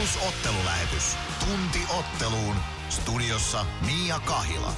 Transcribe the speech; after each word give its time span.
Plus 0.00 0.18
ottelulähetys. 0.28 1.16
Tunti 1.40 1.78
otteluun. 1.98 2.56
Studiossa 2.88 3.66
Mia 3.86 4.20
Kahila. 4.24 4.72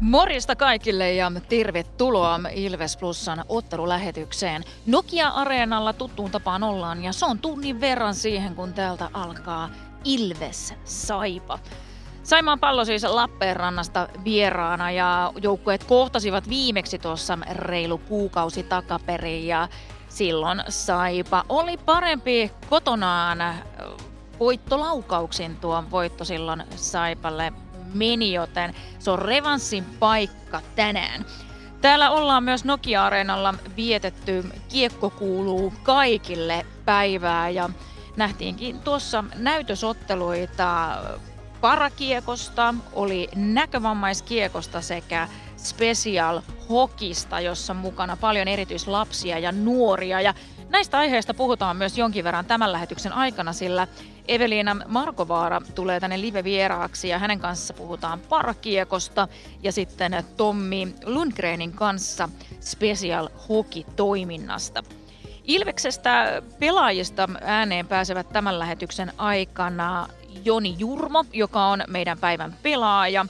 Morjesta 0.00 0.56
kaikille 0.56 1.12
ja 1.12 1.32
tervetuloa 1.48 2.40
Ilves 2.52 2.96
Plusan 2.96 3.44
ottelulähetykseen. 3.48 4.64
Nokia-areenalla 4.86 5.92
tuttuun 5.92 6.30
tapaan 6.30 6.62
ollaan 6.62 7.04
ja 7.04 7.12
se 7.12 7.26
on 7.26 7.38
tunnin 7.38 7.80
verran 7.80 8.14
siihen, 8.14 8.54
kun 8.54 8.72
täältä 8.72 9.08
alkaa 9.12 9.70
Ilves 10.04 10.74
Saipa. 10.84 11.58
Saimaan 12.22 12.60
pallo 12.60 12.84
siis 12.84 13.02
Lappeenrannasta 13.02 14.08
vieraana 14.24 14.90
ja 14.90 15.32
joukkueet 15.42 15.84
kohtasivat 15.84 16.48
viimeksi 16.48 16.98
tuossa 16.98 17.38
reilu 17.50 17.98
kuukausi 17.98 18.62
takaperin 18.62 19.46
ja 19.46 19.68
silloin 20.14 20.62
Saipa. 20.68 21.44
Oli 21.48 21.76
parempi 21.76 22.52
kotonaan 22.70 23.38
voittolaukauksin 24.38 25.56
tuo 25.56 25.84
voitto 25.90 26.24
silloin 26.24 26.64
Saipalle 26.76 27.52
meni, 27.94 28.32
joten 28.32 28.74
se 28.98 29.10
on 29.10 29.18
revanssin 29.18 29.84
paikka 29.84 30.60
tänään. 30.76 31.24
Täällä 31.80 32.10
ollaan 32.10 32.44
myös 32.44 32.64
Nokia-areenalla 32.64 33.54
vietetty. 33.76 34.44
Kiekko 34.68 35.10
kuuluu 35.10 35.72
kaikille 35.82 36.66
päivää 36.84 37.48
ja 37.48 37.70
nähtiinkin 38.16 38.80
tuossa 38.80 39.24
näytösotteluita. 39.36 40.96
Parakiekosta, 41.60 42.74
oli 42.92 43.28
näkövammaiskiekosta 43.36 44.80
sekä 44.80 45.28
special 45.64 46.40
hokista, 46.68 47.40
jossa 47.40 47.74
mukana 47.74 48.16
paljon 48.16 48.48
erityislapsia 48.48 49.38
ja 49.38 49.52
nuoria. 49.52 50.20
Ja 50.20 50.34
näistä 50.68 50.98
aiheista 50.98 51.34
puhutaan 51.34 51.76
myös 51.76 51.98
jonkin 51.98 52.24
verran 52.24 52.44
tämän 52.44 52.72
lähetyksen 52.72 53.12
aikana, 53.12 53.52
sillä 53.52 53.88
Eveliina 54.28 54.76
Markovaara 54.88 55.60
tulee 55.74 56.00
tänne 56.00 56.20
live-vieraaksi 56.20 57.08
ja 57.08 57.18
hänen 57.18 57.40
kanssa 57.40 57.74
puhutaan 57.74 58.20
parakiekosta 58.20 59.28
ja 59.62 59.72
sitten 59.72 60.24
Tommi 60.36 60.94
Lundgrenin 61.04 61.72
kanssa 61.72 62.28
special 62.60 63.28
hockey-toiminnasta. 63.48 64.82
Ilveksestä 65.44 66.42
pelaajista 66.58 67.28
ääneen 67.40 67.86
pääsevät 67.86 68.28
tämän 68.32 68.58
lähetyksen 68.58 69.12
aikana 69.16 70.08
Joni 70.44 70.74
Jurmo, 70.78 71.24
joka 71.32 71.66
on 71.66 71.84
meidän 71.88 72.18
päivän 72.18 72.56
pelaaja, 72.62 73.26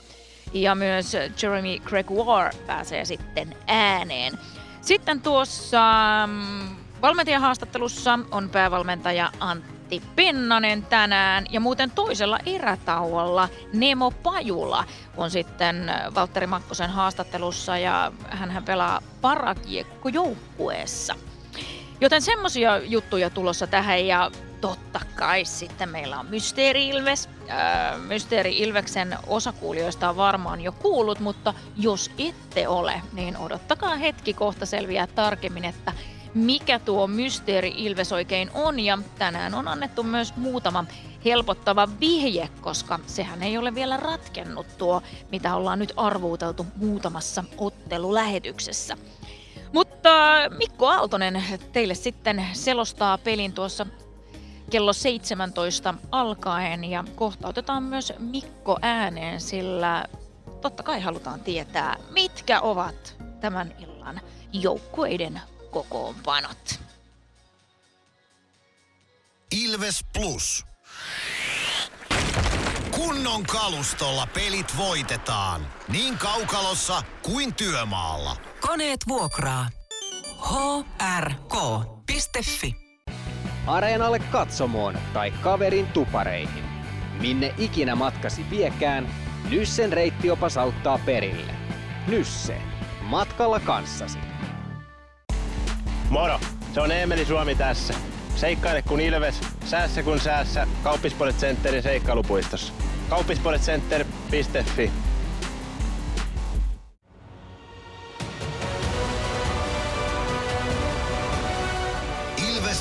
ja 0.53 0.75
myös 0.75 1.13
Jeremy 1.41 1.79
Gregoire 1.79 2.51
pääsee 2.67 3.05
sitten 3.05 3.55
ääneen. 3.67 4.33
Sitten 4.81 5.21
tuossa 5.21 5.83
mm, 6.27 6.75
valmentajahaastattelussa 7.01 8.19
on 8.31 8.49
päävalmentaja 8.49 9.31
Antti 9.39 10.01
Pennanen 10.15 10.83
tänään 10.83 11.45
ja 11.49 11.59
muuten 11.59 11.91
toisella 11.91 12.39
erätauolla 12.45 13.49
Nemo 13.73 14.11
Pajula 14.11 14.83
on 15.17 15.31
sitten 15.31 15.91
Valtteri 16.15 16.47
Makkosen 16.47 16.89
haastattelussa 16.89 17.77
ja 17.77 18.11
hän 18.29 18.63
pelaa 18.65 19.01
parakiekkojoukkueessa. 19.21 21.15
Joten 22.01 22.21
semmosia 22.21 22.77
juttuja 22.77 23.29
tulossa 23.29 23.67
tähän 23.67 24.07
ja 24.07 24.31
totta 24.61 24.99
kai 25.15 25.45
sitten 25.45 25.89
meillä 25.89 26.19
on 26.19 26.25
Mysteeri 26.25 26.89
Ilves. 26.89 27.29
Öö, 27.49 27.97
Mysteeri 27.97 28.57
Ilveksen 28.57 29.17
osakuulijoista 29.27 30.09
on 30.09 30.17
varmaan 30.17 30.61
jo 30.61 30.71
kuullut, 30.71 31.19
mutta 31.19 31.53
jos 31.77 32.11
ette 32.17 32.67
ole, 32.67 33.01
niin 33.13 33.37
odottakaa 33.37 33.95
hetki 33.95 34.33
kohta 34.33 34.65
selviää 34.65 35.07
tarkemmin, 35.07 35.65
että 35.65 35.93
mikä 36.33 36.79
tuo 36.79 37.07
Mysteeri 37.07 37.73
Ilves 37.77 38.11
oikein 38.11 38.51
on. 38.53 38.79
Ja 38.79 38.97
tänään 39.19 39.53
on 39.53 39.67
annettu 39.67 40.03
myös 40.03 40.35
muutama 40.35 40.85
helpottava 41.25 41.89
vihje, 41.99 42.49
koska 42.61 42.99
sehän 43.07 43.43
ei 43.43 43.57
ole 43.57 43.75
vielä 43.75 43.97
ratkennut 43.97 44.77
tuo, 44.77 45.01
mitä 45.31 45.55
ollaan 45.55 45.79
nyt 45.79 45.93
arvuuteltu 45.97 46.65
muutamassa 46.75 47.43
ottelulähetyksessä. 47.57 48.97
Mutta 49.75 50.09
Mikko 50.57 50.87
Aaltonen 50.87 51.43
teille 51.73 51.95
sitten 51.95 52.45
selostaa 52.53 53.17
pelin 53.17 53.53
tuossa 53.53 53.85
kello 54.69 54.93
17 54.93 55.93
alkaen 56.11 56.83
ja 56.83 57.03
kohta 57.15 57.47
otetaan 57.47 57.83
myös 57.83 58.13
Mikko 58.19 58.77
ääneen, 58.81 59.41
sillä 59.41 60.05
totta 60.61 60.83
kai 60.83 61.01
halutaan 61.01 61.39
tietää, 61.39 61.95
mitkä 62.09 62.61
ovat 62.61 63.15
tämän 63.41 63.75
illan 63.79 64.21
joukkueiden 64.53 65.41
kokoonpanot. 65.71 66.79
Ilves 69.51 69.99
Plus. 70.13 70.65
Kunnon 72.91 73.43
kalustolla 73.43 74.27
pelit 74.33 74.77
voitetaan. 74.77 75.67
Niin 75.87 76.17
kaukalossa 76.17 77.03
kuin 77.21 77.53
työmaalla. 77.53 78.37
Koneet 78.67 78.99
vuokraa. 79.07 79.67
hrk.fi 81.19 82.75
Areenalle 83.67 84.19
katsomoon 84.19 84.97
tai 85.13 85.31
kaverin 85.31 85.87
tupareihin. 85.87 86.63
Minne 87.21 87.53
ikinä 87.57 87.95
matkasi 87.95 88.45
viekään, 88.49 89.07
Nyssen 89.49 89.93
reittiopas 89.93 90.57
auttaa 90.57 90.99
perille. 91.05 91.51
Nysse. 92.07 92.61
Matkalla 93.01 93.59
kanssasi. 93.59 94.19
Moro! 96.09 96.39
Se 96.73 96.81
on 96.81 96.91
Eemeli 96.91 97.25
Suomi 97.25 97.55
tässä. 97.55 97.93
Seikkaile 98.35 98.81
kun 98.81 98.99
ilves, 98.99 99.41
säässä 99.65 100.03
kun 100.03 100.19
säässä. 100.19 100.67
Kauppispoilet 100.83 101.37
Centerin 101.37 101.83
seikkailupuistossa. 101.83 102.73
Kauppispoiletcenter.fi 103.09 104.91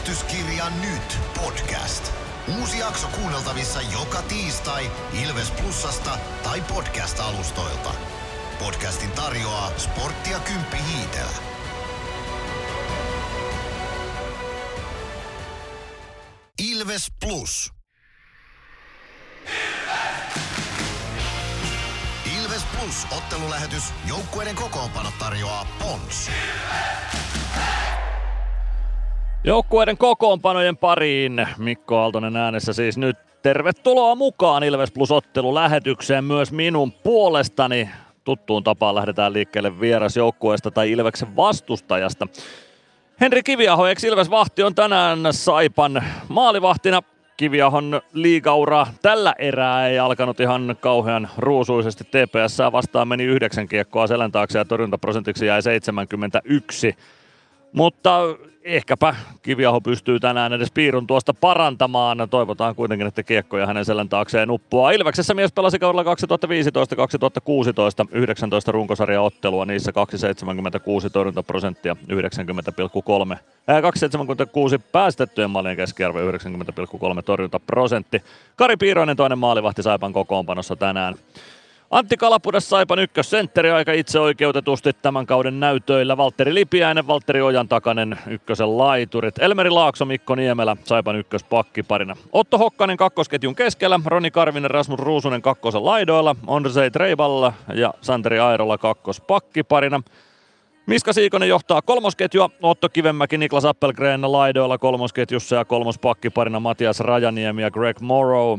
Ilvestyskirja 0.04 0.70
nyt 0.70 1.18
podcast. 1.34 2.12
Uusi 2.58 2.78
jakso 2.78 3.08
kuunneltavissa 3.08 3.80
joka 3.80 4.22
tiistai 4.22 4.90
Ilves 5.22 5.50
Plusasta 5.50 6.18
tai 6.42 6.60
podcast-alustoilta. 6.60 7.94
Podcastin 8.58 9.10
tarjoaa 9.10 9.72
Sporttia 9.78 10.38
Kymppi 10.38 10.76
Hiitellä. 10.76 11.36
Ilves 16.58 17.06
Plus. 17.20 17.70
Ilves 22.38 22.62
Plus 22.78 23.06
ottelulähetys. 23.10 23.84
Joukkueiden 24.08 24.56
kokoonpano 24.56 25.12
tarjoaa 25.18 25.66
Pons. 25.78 26.30
Joukkueiden 29.46 29.98
kokoonpanojen 29.98 30.76
pariin. 30.76 31.46
Mikko 31.58 31.98
Aaltonen 31.98 32.36
äänessä 32.36 32.72
siis 32.72 32.98
nyt. 32.98 33.16
Tervetuloa 33.42 34.14
mukaan 34.14 34.62
Ilves 34.62 34.92
Plus 34.92 35.10
ottelulähetykseen 35.10 36.24
myös 36.24 36.52
minun 36.52 36.92
puolestani. 36.92 37.88
Tuttuun 38.24 38.64
tapaan 38.64 38.94
lähdetään 38.94 39.32
liikkeelle 39.32 39.80
vierasjoukkueesta 39.80 40.70
tai 40.70 40.90
Ilveksen 40.90 41.36
vastustajasta. 41.36 42.26
Henri 43.20 43.42
Kiviaho, 43.42 43.86
ex 43.86 44.04
Ilves 44.04 44.30
Vahti 44.30 44.62
on 44.62 44.74
tänään 44.74 45.18
Saipan 45.30 46.04
maalivahtina. 46.28 47.02
Kiviahon 47.36 48.00
liigaura 48.12 48.86
tällä 49.02 49.34
erää 49.38 49.88
ei 49.88 49.98
alkanut 49.98 50.40
ihan 50.40 50.76
kauhean 50.80 51.28
ruusuisesti. 51.38 52.04
TPS 52.04 52.58
vastaan 52.72 53.08
meni 53.08 53.24
yhdeksän 53.24 53.68
kiekkoa 53.68 54.06
selän 54.06 54.32
taakse 54.32 54.58
ja 54.58 54.64
torjuntaprosentiksi 54.64 55.46
jäi 55.46 55.62
71. 55.62 56.96
Mutta 57.72 58.20
ehkäpä 58.64 59.14
Kiviaho 59.42 59.80
pystyy 59.80 60.20
tänään 60.20 60.52
edes 60.52 60.70
piirun 60.70 61.06
tuosta 61.06 61.34
parantamaan. 61.34 62.28
Toivotaan 62.30 62.74
kuitenkin, 62.74 63.06
että 63.06 63.22
kiekkoja 63.22 63.66
hänen 63.66 63.84
selän 63.84 64.08
taakseen 64.08 64.50
uppua. 64.50 64.90
Ilveksessä 64.90 65.34
mies 65.34 65.52
pelasi 65.52 65.78
kaudella 65.78 66.14
2015-2016 66.14 68.08
19 68.12 68.72
runkosarjaottelua, 68.72 69.64
niissä 69.66 69.92
2,76 71.04 71.10
torjuntaprosenttia, 71.12 71.96
90,3 73.32 73.38
2,76 74.76 74.82
päästettyjen 74.92 75.50
maalien 75.50 75.76
keskiarvo 75.76 76.18
90,3 76.18 77.22
torjuntaprosentti. 77.24 78.22
Kari 78.56 78.76
Piiroinen 78.76 79.16
toinen 79.16 79.38
maalivahti 79.38 79.82
Saipan 79.82 80.12
kokoonpanossa 80.12 80.76
tänään. 80.76 81.14
Antti 81.90 82.16
Kalapudas 82.16 82.68
Saipan 82.68 82.98
ykkössentteri 82.98 83.70
aika 83.70 83.92
itseoikeutetusti 83.92 84.92
tämän 85.02 85.26
kauden 85.26 85.60
näytöillä. 85.60 86.16
Valtteri 86.16 86.54
Lipiäinen, 86.54 87.06
Valtteri 87.06 87.42
Ojan 87.42 87.68
takanen 87.68 88.18
ykkösen 88.26 88.78
laiturit. 88.78 89.38
Elmeri 89.38 89.70
Laakso, 89.70 90.04
Mikko 90.04 90.34
Niemelä 90.34 90.76
Saipan 90.84 91.16
ykköspakkiparina. 91.16 92.16
Otto 92.32 92.58
Hokkanen 92.58 92.96
kakkosketjun 92.96 93.54
keskellä, 93.54 94.00
Roni 94.04 94.30
Karvinen, 94.30 94.70
Rasmus 94.70 95.00
Ruusunen 95.00 95.42
kakkosen 95.42 95.84
laidoilla, 95.84 96.36
Ondrzej 96.46 96.90
Treiballa 96.90 97.52
ja 97.74 97.94
Santeri 98.00 98.38
Airola 98.38 98.78
kakkospakkiparina. 98.78 100.02
Miska 100.86 101.12
Siikonen 101.12 101.48
johtaa 101.48 101.82
kolmosketjua, 101.82 102.50
Otto 102.62 102.88
Kivemäki, 102.88 103.38
Niklas 103.38 103.64
Appelgren 103.64 104.32
laidoilla 104.32 104.78
kolmosketjussa 104.78 105.56
ja 105.56 105.64
kolmospakkiparina 105.64 106.60
Matias 106.60 107.00
Rajaniemi 107.00 107.62
ja 107.62 107.70
Greg 107.70 108.00
Morrow. 108.00 108.58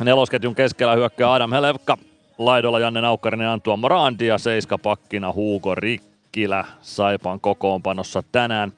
Nelosketjun 0.00 0.54
keskellä 0.54 0.94
hyökkää 0.94 1.32
Adam 1.32 1.52
Helevka, 1.52 1.98
laidoilla 2.38 2.80
Janne 2.80 3.00
Naukkarinen 3.00 3.44
ja 3.44 3.52
Antuan 3.52 3.78
Morandi 3.78 4.26
ja 4.26 4.38
seiska 4.38 4.78
pakkina 4.78 5.32
Huuko 5.32 5.74
Rikkilä 5.74 6.64
Saipan 6.82 7.40
kokoonpanossa 7.40 8.22
tänään. 8.32 8.72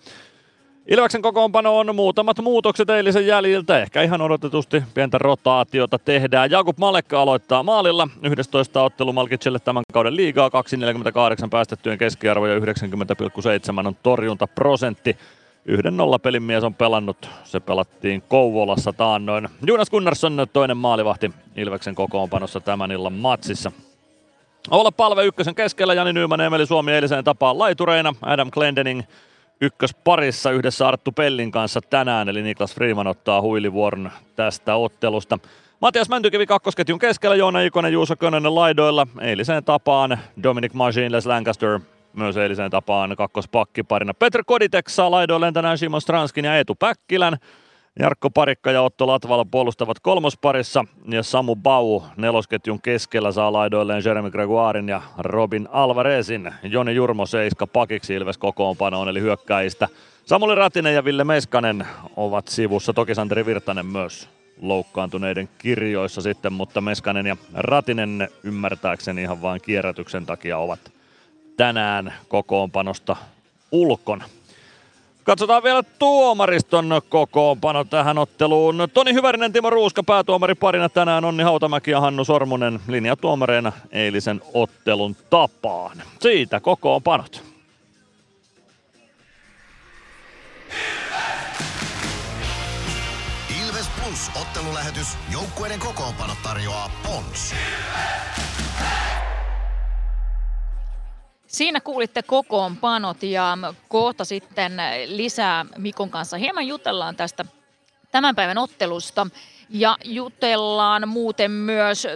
Ilveksen 0.88 1.22
kokoonpano 1.22 1.78
on 1.78 1.96
muutamat 1.96 2.38
muutokset 2.42 2.90
eilisen 2.90 3.26
jäljiltä. 3.26 3.82
Ehkä 3.82 4.02
ihan 4.02 4.20
odotetusti 4.20 4.82
pientä 4.94 5.18
rotaatiota 5.18 5.98
tehdään. 5.98 6.50
Jakub 6.50 6.78
Malekka 6.78 7.22
aloittaa 7.22 7.62
maalilla. 7.62 8.08
11 8.22 8.82
ottelu 8.82 9.12
Malkicelle 9.12 9.58
tämän 9.58 9.82
kauden 9.92 10.16
liigaa. 10.16 10.48
2,48 10.48 11.48
päästettyjen 11.50 11.98
keskiarvo 11.98 12.46
ja 12.46 12.58
90,7 12.58 13.86
on 13.86 13.96
torjuntaprosentti. 14.02 15.16
Yhden 15.68 15.96
nolla 15.96 16.18
pelin 16.18 16.42
mies 16.42 16.64
on 16.64 16.74
pelannut. 16.74 17.30
Se 17.44 17.60
pelattiin 17.60 18.22
Kouvolassa 18.28 18.92
taannoin. 18.92 19.48
Jonas 19.66 19.90
Gunnarsson 19.90 20.46
toinen 20.52 20.76
maalivahti 20.76 21.30
Ilveksen 21.56 21.94
kokoonpanossa 21.94 22.60
tämän 22.60 22.92
illan 22.92 23.12
matsissa. 23.12 23.72
Olla 24.70 24.92
palve 24.92 25.24
ykkösen 25.24 25.54
keskellä 25.54 25.94
Jani 25.94 26.12
Nyyman 26.12 26.40
Emeli 26.40 26.66
Suomi 26.66 26.92
eiliseen 26.92 27.24
tapaan 27.24 27.58
laitureina. 27.58 28.14
Adam 28.22 28.50
Glendening 28.50 29.02
ykkösparissa 29.60 30.50
yhdessä 30.50 30.88
Arttu 30.88 31.12
Pellin 31.12 31.50
kanssa 31.50 31.80
tänään, 31.80 32.28
eli 32.28 32.42
Niklas 32.42 32.74
Freeman 32.74 33.06
ottaa 33.06 33.42
huilivuoron 33.42 34.10
tästä 34.36 34.76
ottelusta. 34.76 35.38
Matias 35.80 36.08
Mäntykivi 36.08 36.46
kakkosketjun 36.46 36.98
keskellä, 36.98 37.36
Joona 37.36 37.60
Ikonen, 37.60 37.92
Juuso 37.92 38.16
Könönen 38.16 38.54
laidoilla. 38.54 39.06
Eiliseen 39.20 39.64
tapaan 39.64 40.18
Dominic 40.42 40.72
Machine, 40.72 41.12
Les 41.12 41.26
Lancaster 41.26 41.80
myös 42.16 42.36
eiliseen 42.36 42.70
tapaan 42.70 43.16
kakkospakkiparina. 43.16 44.14
Petr 44.14 44.42
Koditek 44.46 44.88
saa 44.88 45.10
laidoilleen 45.10 45.54
tänään 45.54 45.78
Simon 45.78 46.00
Stranskin 46.00 46.44
ja 46.44 46.56
Eetu 46.56 46.74
Päkkilän. 46.74 47.36
Jarkko 47.98 48.30
Parikka 48.30 48.70
ja 48.70 48.82
Otto 48.82 49.06
Latvala 49.06 49.44
puolustavat 49.44 50.00
kolmosparissa 50.00 50.84
ja 51.08 51.22
Samu 51.22 51.56
Bau 51.56 52.02
nelosketjun 52.16 52.82
keskellä 52.82 53.32
saa 53.32 53.52
laidoilleen 53.52 54.02
Jeremy 54.04 54.30
Gregoirin 54.30 54.88
ja 54.88 55.02
Robin 55.18 55.68
Alvarezin. 55.72 56.52
Joni 56.62 56.94
Jurmo 56.94 57.26
seiska 57.26 57.66
pakiksi 57.66 58.14
Ilves 58.14 58.38
kokoonpanoon 58.38 59.08
eli 59.08 59.20
hyökkäistä. 59.20 59.88
Samuli 60.24 60.54
Ratinen 60.54 60.94
ja 60.94 61.04
Ville 61.04 61.24
Meskanen 61.24 61.86
ovat 62.16 62.48
sivussa. 62.48 62.92
Toki 62.92 63.14
Santeri 63.14 63.46
Virtanen 63.46 63.86
myös 63.86 64.28
loukkaantuneiden 64.60 65.48
kirjoissa 65.58 66.20
sitten, 66.20 66.52
mutta 66.52 66.80
Meskanen 66.80 67.26
ja 67.26 67.36
Ratinen 67.54 68.28
ymmärtääkseni 68.42 69.22
ihan 69.22 69.42
vain 69.42 69.60
kierrätyksen 69.60 70.26
takia 70.26 70.58
ovat 70.58 70.95
tänään 71.56 72.14
kokoonpanosta 72.28 73.16
ulkona. 73.72 74.24
Katsotaan 75.24 75.62
vielä 75.62 75.82
tuomariston 75.82 77.00
kokoonpano 77.08 77.84
tähän 77.84 78.18
otteluun. 78.18 78.88
Toni 78.94 79.12
Hyvärinen, 79.12 79.52
Timo 79.52 79.70
Ruuska 79.70 80.02
päätuomari 80.02 80.54
parina 80.54 80.88
tänään, 80.88 81.24
Onni 81.24 81.42
Hautamäki 81.42 81.90
ja 81.90 82.00
Hannu 82.00 82.24
Sormunen 82.24 82.80
linjatuomareina 82.88 83.72
eilisen 83.92 84.40
ottelun 84.54 85.16
tapaan. 85.30 86.02
Siitä 86.20 86.60
kokoonpanot. 86.60 87.42
Ilves 93.66 93.88
Plus 94.02 94.30
ottelulähetys. 94.40 95.06
Joukkueiden 95.32 95.78
kokoonpano 95.80 96.32
tarjoaa 96.42 96.90
Pons. 97.02 97.54
Siinä 101.56 101.80
kuulitte 101.80 102.22
kokoonpanot 102.22 103.22
ja 103.22 103.58
kohta 103.88 104.24
sitten 104.24 104.72
lisää 105.06 105.66
Mikon 105.78 106.10
kanssa. 106.10 106.36
Hieman 106.36 106.66
jutellaan 106.66 107.16
tästä 107.16 107.44
tämän 108.12 108.34
päivän 108.36 108.58
ottelusta 108.58 109.26
ja 109.70 109.96
jutellaan 110.04 111.08
muuten 111.08 111.50
myös 111.50 112.06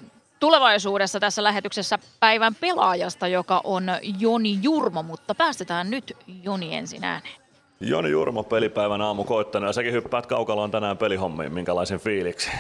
tulevaisuudessa 0.40 1.20
tässä 1.20 1.42
lähetyksessä 1.42 1.98
päivän 2.20 2.54
pelaajasta, 2.54 3.28
joka 3.28 3.60
on 3.64 3.86
Joni 4.18 4.58
Jurmo, 4.62 5.02
mutta 5.02 5.34
päästetään 5.34 5.90
nyt 5.90 6.16
Joni 6.42 6.74
ensin 6.74 7.04
ääneen. 7.04 7.40
Joni 7.80 8.10
Jurmo 8.10 8.42
pelipäivän 8.42 9.00
aamu 9.00 9.24
koittanut 9.24 9.68
ja 9.68 9.72
säkin 9.72 9.92
hyppäät 9.92 10.26
kaukaloon 10.26 10.70
tänään 10.70 10.98
pelihommiin. 10.98 11.52
Minkälaisen 11.52 12.00
fiiliksi? 12.00 12.50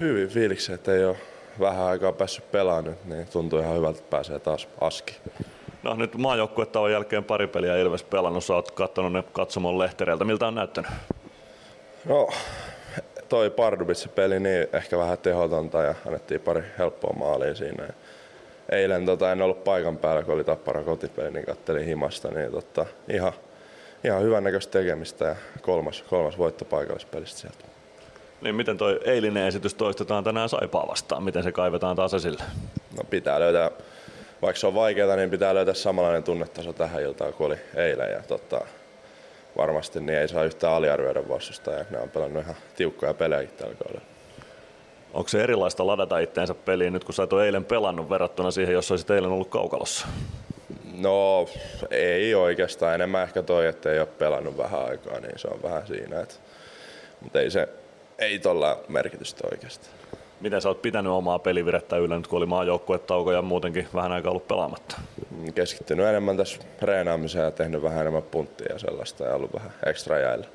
Hyvin 0.00 0.28
fiiliksi, 0.28 0.72
että 0.72 0.92
ei 0.92 1.04
ole 1.04 1.16
vähän 1.60 1.86
aikaa 1.86 2.12
päässyt 2.12 2.52
pelaamaan 2.52 2.84
nyt, 2.84 3.04
niin 3.04 3.26
tuntuu 3.26 3.58
ihan 3.58 3.76
hyvältä, 3.76 3.98
että 3.98 4.10
pääsee 4.10 4.38
taas 4.38 4.68
aski. 4.80 5.16
No 5.82 5.94
nyt 5.94 6.16
maajoukkuetauon 6.16 6.92
jälkeen 6.92 7.24
pari 7.24 7.46
peliä 7.46 7.76
Ilves 7.76 8.02
pelannut, 8.02 8.44
sä 8.44 8.54
oot 8.54 8.70
katsonut 8.70 9.12
ne 9.12 9.24
katsomon 9.32 9.78
lehtereiltä. 9.78 10.24
Miltä 10.24 10.46
on 10.46 10.54
näyttänyt? 10.54 10.90
No, 12.04 12.28
toi 13.28 13.50
Pardubitsin 13.50 14.10
peli 14.10 14.40
niin 14.40 14.66
ehkä 14.72 14.98
vähän 14.98 15.18
tehotonta 15.18 15.82
ja 15.82 15.94
annettiin 16.06 16.40
pari 16.40 16.62
helppoa 16.78 17.12
maalia 17.18 17.54
siinä. 17.54 17.88
Eilen 18.72 19.06
tota, 19.06 19.32
en 19.32 19.42
ollut 19.42 19.64
paikan 19.64 19.96
päällä, 19.96 20.22
kun 20.22 20.34
oli 20.34 20.44
Tappara 20.44 20.82
kotipeli, 20.82 21.30
niin 21.30 21.46
kattelin 21.46 21.84
himasta, 21.84 22.28
niin 22.28 22.50
tota, 22.50 22.86
ihan, 23.08 23.32
ihan 24.04 24.22
hyvän 24.22 24.44
näköistä 24.44 24.78
tekemistä 24.78 25.24
ja 25.24 25.36
kolmas, 25.62 26.04
kolmas 26.10 26.38
voitto 26.38 26.64
paikallispelistä 26.64 27.40
sieltä. 27.40 27.64
Niin 28.40 28.54
miten 28.54 28.78
toi 28.78 29.00
eilinen 29.04 29.46
esitys 29.46 29.74
toistetaan 29.74 30.24
tänään 30.24 30.48
Saipaa 30.48 30.88
vastaan? 30.88 31.22
Miten 31.22 31.42
se 31.42 31.52
kaivetaan 31.52 31.96
taas 31.96 32.14
esille? 32.14 32.42
No 32.96 33.04
pitää 33.10 33.40
löytää 33.40 33.70
vaikka 34.42 34.60
se 34.60 34.66
on 34.66 34.74
vaikeaa, 34.74 35.16
niin 35.16 35.30
pitää 35.30 35.54
löytää 35.54 35.74
samanlainen 35.74 36.22
tunnetaso 36.22 36.72
tähän 36.72 37.02
iltaan 37.02 37.32
kuin 37.32 37.46
oli 37.46 37.58
eilen. 37.74 38.10
Ja 38.10 38.22
tota, 38.28 38.60
varmasti 39.56 40.00
niin 40.00 40.18
ei 40.18 40.28
saa 40.28 40.44
yhtään 40.44 40.72
aliarvioida 40.72 41.28
vastustajaa. 41.28 41.84
Ne 41.90 41.98
on 41.98 42.08
pelannut 42.08 42.42
ihan 42.42 42.56
tiukkoja 42.76 43.14
pelejä 43.14 43.48
tällä 43.48 43.74
kaudella. 43.74 44.06
Onko 45.14 45.28
se 45.28 45.42
erilaista 45.42 45.86
ladata 45.86 46.18
itteensä 46.18 46.54
peliin 46.54 46.92
nyt, 46.92 47.04
kun 47.04 47.14
sä 47.14 47.22
et 47.22 47.32
ole 47.32 47.46
eilen 47.46 47.64
pelannut 47.64 48.10
verrattuna 48.10 48.50
siihen, 48.50 48.74
jos 48.74 48.90
olisit 48.90 49.10
eilen 49.10 49.30
ollut 49.30 49.48
kaukalossa? 49.48 50.06
No 50.94 51.46
ei 51.90 52.34
oikeastaan. 52.34 52.94
Enemmän 52.94 53.22
ehkä 53.22 53.42
toi, 53.42 53.66
että 53.66 53.92
ei 53.92 53.98
ole 53.98 54.08
pelannut 54.18 54.56
vähän 54.56 54.84
aikaa, 54.84 55.20
niin 55.20 55.38
se 55.38 55.48
on 55.48 55.62
vähän 55.62 55.86
siinä. 55.86 56.20
Että, 56.20 56.34
mutta 57.20 57.40
ei 57.40 57.50
se, 57.50 57.68
ei 58.18 58.38
tuolla 58.38 58.80
merkitystä 58.88 59.48
oikeastaan. 59.52 59.94
Miten 60.40 60.60
sä 60.60 60.68
oot 60.68 60.82
pitänyt 60.82 61.12
omaa 61.12 61.38
pelivirettä 61.38 61.96
yllä 61.96 62.16
nyt, 62.16 62.26
kun 62.26 62.36
oli 62.36 62.46
maajoukkuetauko 62.46 63.32
ja 63.32 63.42
muutenkin 63.42 63.88
vähän 63.94 64.12
aikaa 64.12 64.30
ollut 64.30 64.48
pelaamatta? 64.48 65.00
Keskittynyt 65.54 66.06
enemmän 66.06 66.36
tässä 66.36 66.58
reenaamiseen 66.82 67.44
ja 67.44 67.50
tehnyt 67.50 67.82
vähän 67.82 68.00
enemmän 68.00 68.22
punttia 68.22 68.72
ja 68.72 68.78
sellaista 68.78 69.24
ja 69.24 69.34
ollut 69.34 69.54
vähän 69.54 69.72
ekstra 69.86 70.18
jäillä. 70.18 70.46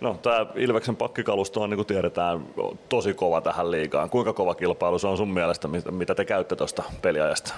No, 0.00 0.18
tämä 0.22 0.46
Ilveksen 0.54 0.96
pakkikalusto 0.96 1.62
on, 1.62 1.70
niin 1.70 1.78
kuin 1.78 1.86
tiedetään, 1.86 2.46
tosi 2.88 3.14
kova 3.14 3.40
tähän 3.40 3.70
liigaan. 3.70 4.10
Kuinka 4.10 4.32
kova 4.32 4.54
kilpailu 4.54 4.98
se 4.98 5.06
on 5.06 5.16
sun 5.16 5.30
mielestä, 5.30 5.68
mitä 5.90 6.14
te 6.14 6.24
käytte 6.24 6.56
tuosta 6.56 6.82
peliajasta? 7.02 7.54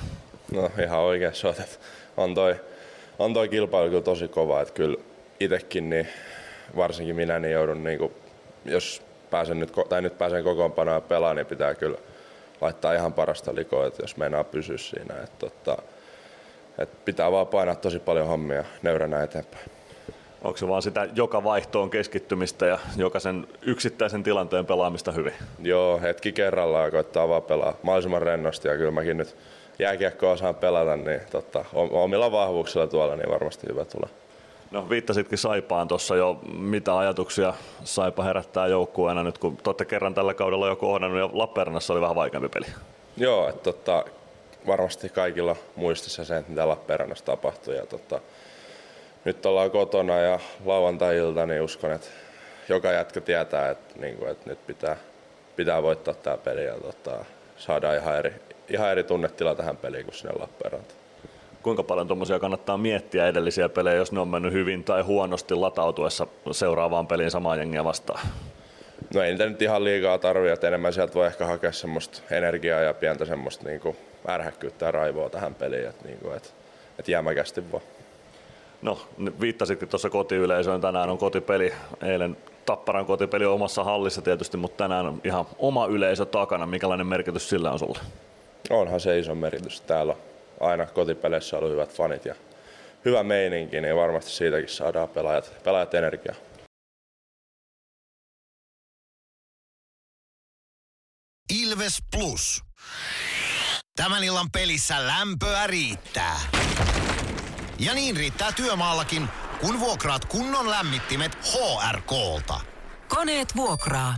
No 0.52 0.70
ihan 0.82 0.98
oikein 1.00 1.32
olet. 1.44 1.80
On 2.16 2.34
toi, 2.34 2.56
on 3.18 3.34
toi 3.34 3.48
kilpailu 3.48 3.88
kyllä 3.88 4.02
tosi 4.02 4.28
kova, 4.28 4.60
että 4.60 4.74
kyllä 4.74 4.96
itsekin, 5.40 5.90
niin 5.90 6.08
varsinkin 6.76 7.16
minä, 7.16 7.38
niin 7.38 7.52
joudun, 7.52 7.84
niin 7.84 7.98
kuin, 7.98 8.12
jos 8.64 9.02
pääsen 9.30 9.60
nyt, 9.60 9.72
tai 9.88 10.02
nyt 10.02 10.18
pääsen 10.18 10.44
kokoonpanoa 10.44 10.94
ja 10.94 11.00
pelaan, 11.00 11.36
niin 11.36 11.46
pitää 11.46 11.74
kyllä 11.74 11.98
laittaa 12.60 12.92
ihan 12.92 13.12
parasta 13.12 13.54
likoa, 13.54 13.86
että 13.86 14.02
jos 14.02 14.16
meinaa 14.16 14.44
pysyä 14.44 14.78
siinä. 14.78 15.14
Että, 15.24 15.46
että, 15.46 15.76
että 16.78 16.96
pitää 17.04 17.32
vaan 17.32 17.46
painaa 17.46 17.74
tosi 17.74 17.98
paljon 17.98 18.26
hommia 18.26 18.64
neuränä 18.82 19.22
eteenpäin. 19.22 19.64
Onko 20.42 20.56
se 20.56 20.68
vaan 20.68 20.82
sitä 20.82 21.08
joka 21.14 21.44
vaihtoon 21.44 21.90
keskittymistä 21.90 22.66
ja 22.66 22.78
jokaisen 22.96 23.46
yksittäisen 23.62 24.22
tilanteen 24.22 24.66
pelaamista 24.66 25.12
hyvin? 25.12 25.32
Joo, 25.62 26.00
hetki 26.00 26.32
kerrallaan 26.32 26.90
koittaa 26.90 27.28
vaan 27.28 27.42
pelaa 27.42 27.76
mahdollisimman 27.82 28.22
rennosti 28.22 28.68
ja 28.68 28.76
kyllä 28.76 28.90
mäkin 28.90 29.16
nyt 29.16 29.36
jääkiekkoa 29.78 30.32
osaan 30.32 30.54
pelata, 30.54 30.96
niin 30.96 31.20
totta, 31.30 31.64
omilla 31.72 32.32
vahvuuksilla 32.32 32.86
tuolla 32.86 33.16
niin 33.16 33.30
varmasti 33.30 33.66
hyvä 33.68 33.84
tulee. 33.84 34.10
No 34.70 34.88
viittasitkin 34.88 35.38
Saipaan 35.38 35.88
tuossa 35.88 36.16
jo, 36.16 36.40
mitä 36.52 36.98
ajatuksia 36.98 37.54
Saipa 37.84 38.24
herättää 38.24 38.66
joukkueena 38.66 39.22
nyt, 39.22 39.38
kun 39.38 39.58
te 39.76 39.84
kerran 39.84 40.14
tällä 40.14 40.34
kaudella 40.34 40.68
jo 40.68 40.76
kohdannut 40.76 41.18
ja 41.18 41.30
Lappeenrannassa 41.32 41.92
oli 41.92 42.00
vähän 42.00 42.16
vaikeampi 42.16 42.48
peli. 42.48 42.66
Joo, 43.16 43.48
että 43.48 43.62
totta, 43.62 44.04
varmasti 44.66 45.08
kaikilla 45.08 45.56
muistissa 45.76 46.24
se, 46.24 46.44
mitä 46.48 46.68
Lappeenrannassa 46.68 47.24
tapahtui. 47.24 47.76
Ja 47.76 47.86
totta, 47.86 48.20
nyt 49.24 49.46
ollaan 49.46 49.70
kotona 49.70 50.18
ja 50.18 50.38
lauantai-ilta, 50.64 51.46
niin 51.46 51.62
uskon, 51.62 51.92
että 51.92 52.08
joka 52.68 52.92
jätkä 52.92 53.20
tietää, 53.20 53.70
että, 53.70 54.00
niin 54.00 54.16
kuin, 54.16 54.30
että 54.30 54.50
nyt 54.50 54.66
pitää, 54.66 54.96
pitää 55.56 55.82
voittaa 55.82 56.14
tämä 56.14 56.36
peli 56.36 56.64
ja 56.64 56.74
totta, 56.74 57.24
saadaan 57.56 57.96
ihan 57.96 58.16
eri, 58.16 58.34
ihan 58.68 58.90
eri 58.90 59.04
tunnetila 59.04 59.54
tähän 59.54 59.76
peliin 59.76 60.04
kuin 60.04 60.14
sinne 60.14 60.34
Lappeenrantaan 60.38 60.99
kuinka 61.62 61.82
paljon 61.82 62.06
tuommoisia 62.06 62.38
kannattaa 62.38 62.78
miettiä 62.78 63.26
edellisiä 63.26 63.68
pelejä, 63.68 63.96
jos 63.96 64.12
ne 64.12 64.20
on 64.20 64.28
mennyt 64.28 64.52
hyvin 64.52 64.84
tai 64.84 65.02
huonosti 65.02 65.54
latautuessa 65.54 66.26
seuraavaan 66.50 67.06
peliin 67.06 67.30
samaa 67.30 67.56
jengiä 67.56 67.84
vastaan? 67.84 68.20
No 69.14 69.22
ei 69.22 69.30
niitä 69.30 69.46
nyt 69.46 69.62
ihan 69.62 69.84
liikaa 69.84 70.18
tarvitse, 70.18 70.52
että 70.52 70.68
enemmän 70.68 70.92
sieltä 70.92 71.14
voi 71.14 71.26
ehkä 71.26 71.46
hakea 71.46 71.72
semmoista 71.72 72.22
energiaa 72.30 72.80
ja 72.80 72.94
pientä 72.94 73.24
semmoista 73.24 73.64
niin 73.64 73.80
kuin 73.80 73.96
ärhäkkyyttä 74.28 74.84
ja 74.84 74.90
raivoa 74.90 75.30
tähän 75.30 75.54
peliin, 75.54 75.88
että, 75.88 76.04
niin 76.04 76.18
kuin, 76.18 76.36
että, 76.36 76.48
että 76.98 77.10
jämäkästi 77.10 77.72
vaan. 77.72 77.82
No, 78.82 78.98
viittasitkin 79.40 79.88
tuossa 79.88 80.10
kotiyleisöön. 80.10 80.80
Tänään 80.80 81.10
on 81.10 81.18
kotipeli. 81.18 81.72
Eilen 82.02 82.36
Tapparan 82.66 83.06
kotipeli 83.06 83.46
on 83.46 83.54
omassa 83.54 83.84
hallissa 83.84 84.22
tietysti, 84.22 84.56
mutta 84.56 84.84
tänään 84.84 85.06
on 85.06 85.20
ihan 85.24 85.44
oma 85.58 85.86
yleisö 85.86 86.24
takana. 86.24 86.66
Mikälainen 86.66 87.06
merkitys 87.06 87.48
sillä 87.48 87.70
on 87.70 87.78
sulle? 87.78 87.98
Onhan 88.70 89.00
se 89.00 89.18
iso 89.18 89.34
merkitys. 89.34 89.80
Täällä 89.80 90.12
on 90.12 90.29
aina 90.60 90.86
kotipeleissä 90.86 91.58
ollut 91.58 91.72
hyvät 91.72 91.92
fanit 91.94 92.24
ja 92.24 92.34
hyvä 93.04 93.22
meininki, 93.22 93.80
niin 93.80 93.96
varmasti 93.96 94.30
siitäkin 94.30 94.68
saadaan 94.68 95.08
pelaajat, 95.08 95.62
pelaajat 95.64 95.94
energiaa. 95.94 96.34
Ilves 101.62 101.96
Plus. 102.10 102.62
Tämän 103.96 104.24
illan 104.24 104.50
pelissä 104.50 105.06
lämpöä 105.06 105.66
riittää. 105.66 106.40
Ja 107.78 107.94
niin 107.94 108.16
riittää 108.16 108.52
työmaallakin, 108.52 109.28
kun 109.60 109.80
vuokraat 109.80 110.24
kunnon 110.24 110.70
lämmittimet 110.70 111.32
HRK-lta. 111.34 112.60
Koneet 113.08 113.56
vuokraa. 113.56 114.16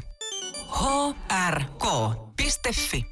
hrk.fi 1.50 3.11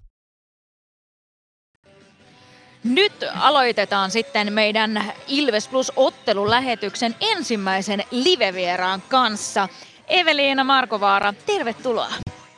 Nyt 2.83 3.13
aloitetaan 3.35 4.11
sitten 4.11 4.53
meidän 4.53 5.13
Ilves 5.27 5.67
Plus 5.67 5.91
ottelulähetyksen 5.95 7.15
ensimmäisen 7.19 8.03
livevieraan 8.11 9.03
kanssa. 9.09 9.69
Eveliina 10.07 10.63
Markovaara, 10.63 11.33
tervetuloa. 11.45 12.11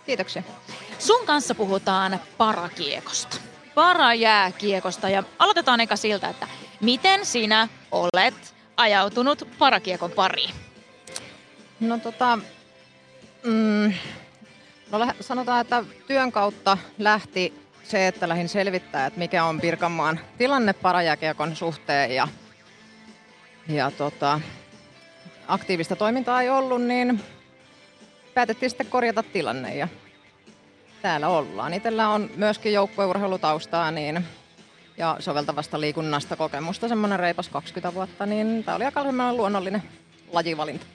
Kiitoksia. 0.06 0.44
Sun 1.00 1.26
kanssa 1.26 1.56
puhutaan 1.56 2.20
parakiekosta. 2.38 3.38
Parajääkiekosta 3.76 5.10
ja 5.10 5.24
aloitetaan 5.40 5.80
eka 5.82 5.96
siltä, 5.96 6.30
että 6.30 6.48
miten 6.82 7.26
sinä 7.26 7.68
olet 7.92 8.56
ajautunut 8.78 9.48
parakiekon 9.60 10.12
pariin? 10.12 10.56
No 11.80 11.98
tota, 11.98 12.40
mm, 13.44 13.94
no 14.92 15.08
sanotaan, 15.20 15.62
että 15.62 15.84
työn 16.08 16.32
kautta 16.32 16.78
lähti 17.00 17.63
se, 17.84 18.08
että 18.08 18.30
lähdin 18.30 18.50
selvittää, 18.50 19.06
että 19.06 19.20
mikä 19.20 19.46
on 19.46 19.62
Pirkanmaan 19.62 20.20
tilanne 20.38 20.74
parajääkiekon 20.74 21.56
suhteen 21.56 22.16
ja, 22.16 22.28
ja 23.68 23.92
tota, 23.92 24.42
aktiivista 25.48 25.96
toimintaa 25.96 26.42
ei 26.42 26.50
ollut, 26.50 26.82
niin 26.82 27.24
päätettiin 28.34 28.70
sitten 28.70 28.88
korjata 28.88 29.24
tilanne 29.24 29.76
ja 29.76 29.88
täällä 31.02 31.28
ollaan. 31.28 31.74
Itellä 31.74 32.10
on 32.10 32.30
myöskin 32.36 32.74
joukkueurheilutaustaa 32.74 33.92
niin, 33.92 34.26
ja 34.98 35.18
soveltavasta 35.20 35.82
liikunnasta 35.82 36.36
kokemusta 36.36 36.88
semmoinen 36.88 37.20
reipas 37.20 37.50
20 37.50 37.94
vuotta, 37.94 38.26
niin 38.26 38.64
tämä 38.64 38.76
oli 38.76 38.86
aika 38.86 39.04
luonnollinen 39.34 39.84
lajivalinta. 40.32 40.86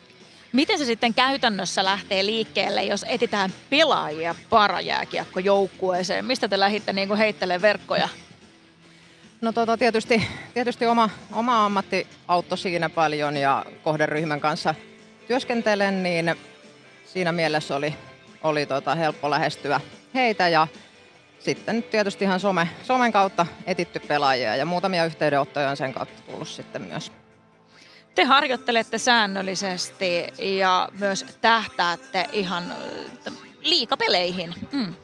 Miten 0.53 0.79
se 0.79 0.85
sitten 0.85 1.15
käytännössä 1.15 1.85
lähtee 1.85 2.27
liikkeelle, 2.27 2.83
jos 2.83 3.05
etitään 3.09 3.53
pelaajia 3.71 4.35
parajääkiekkojoukkueeseen? 4.51 6.25
Mistä 6.25 6.49
te 6.49 6.61
lähditte 6.61 6.93
niin 6.93 7.17
heittelee 7.17 7.63
verkkoja? 7.63 8.09
No 9.41 9.53
tota, 9.53 9.77
tietysti, 9.77 10.27
tietysti 10.55 10.87
oma, 10.87 11.11
oma 11.33 11.65
ammatti 11.65 12.07
auttoi 12.29 12.59
siinä 12.59 12.89
paljon 12.89 13.37
ja 13.37 13.65
kohderyhmän 13.83 14.41
kanssa 14.41 14.75
työskentelen, 15.27 16.03
niin 16.03 16.35
siinä 17.07 17.33
mielessä 17.33 17.77
oli, 17.77 17.95
oli 18.43 18.67
tota 18.67 18.95
helppo 18.95 19.31
lähestyä 19.31 19.81
heitä 20.15 20.49
ja 20.49 20.67
sitten 21.39 21.83
tietysti 21.83 22.25
ihan 22.25 22.41
some, 22.41 22.69
somen 22.83 23.13
kautta 23.13 23.47
etitty 23.67 24.01
pelaajia 24.01 24.57
ja 24.57 24.65
muutamia 24.67 25.05
yhteydenottoja 25.05 25.71
on 25.71 25.77
sen 25.77 25.93
kautta 25.93 26.23
tullut 26.23 26.49
sitten 26.49 26.83
myös. 26.83 27.13
Te 28.19 28.25
harjoittelette 28.25 28.99
säännöllisesti 28.99 30.27
ja 30.39 30.89
myös 30.99 31.27
tähtäätte 31.41 32.27
ihan 32.33 32.65
äh, 32.71 33.33
liikapeleihin. 33.61 34.55
Mm. 34.73 34.95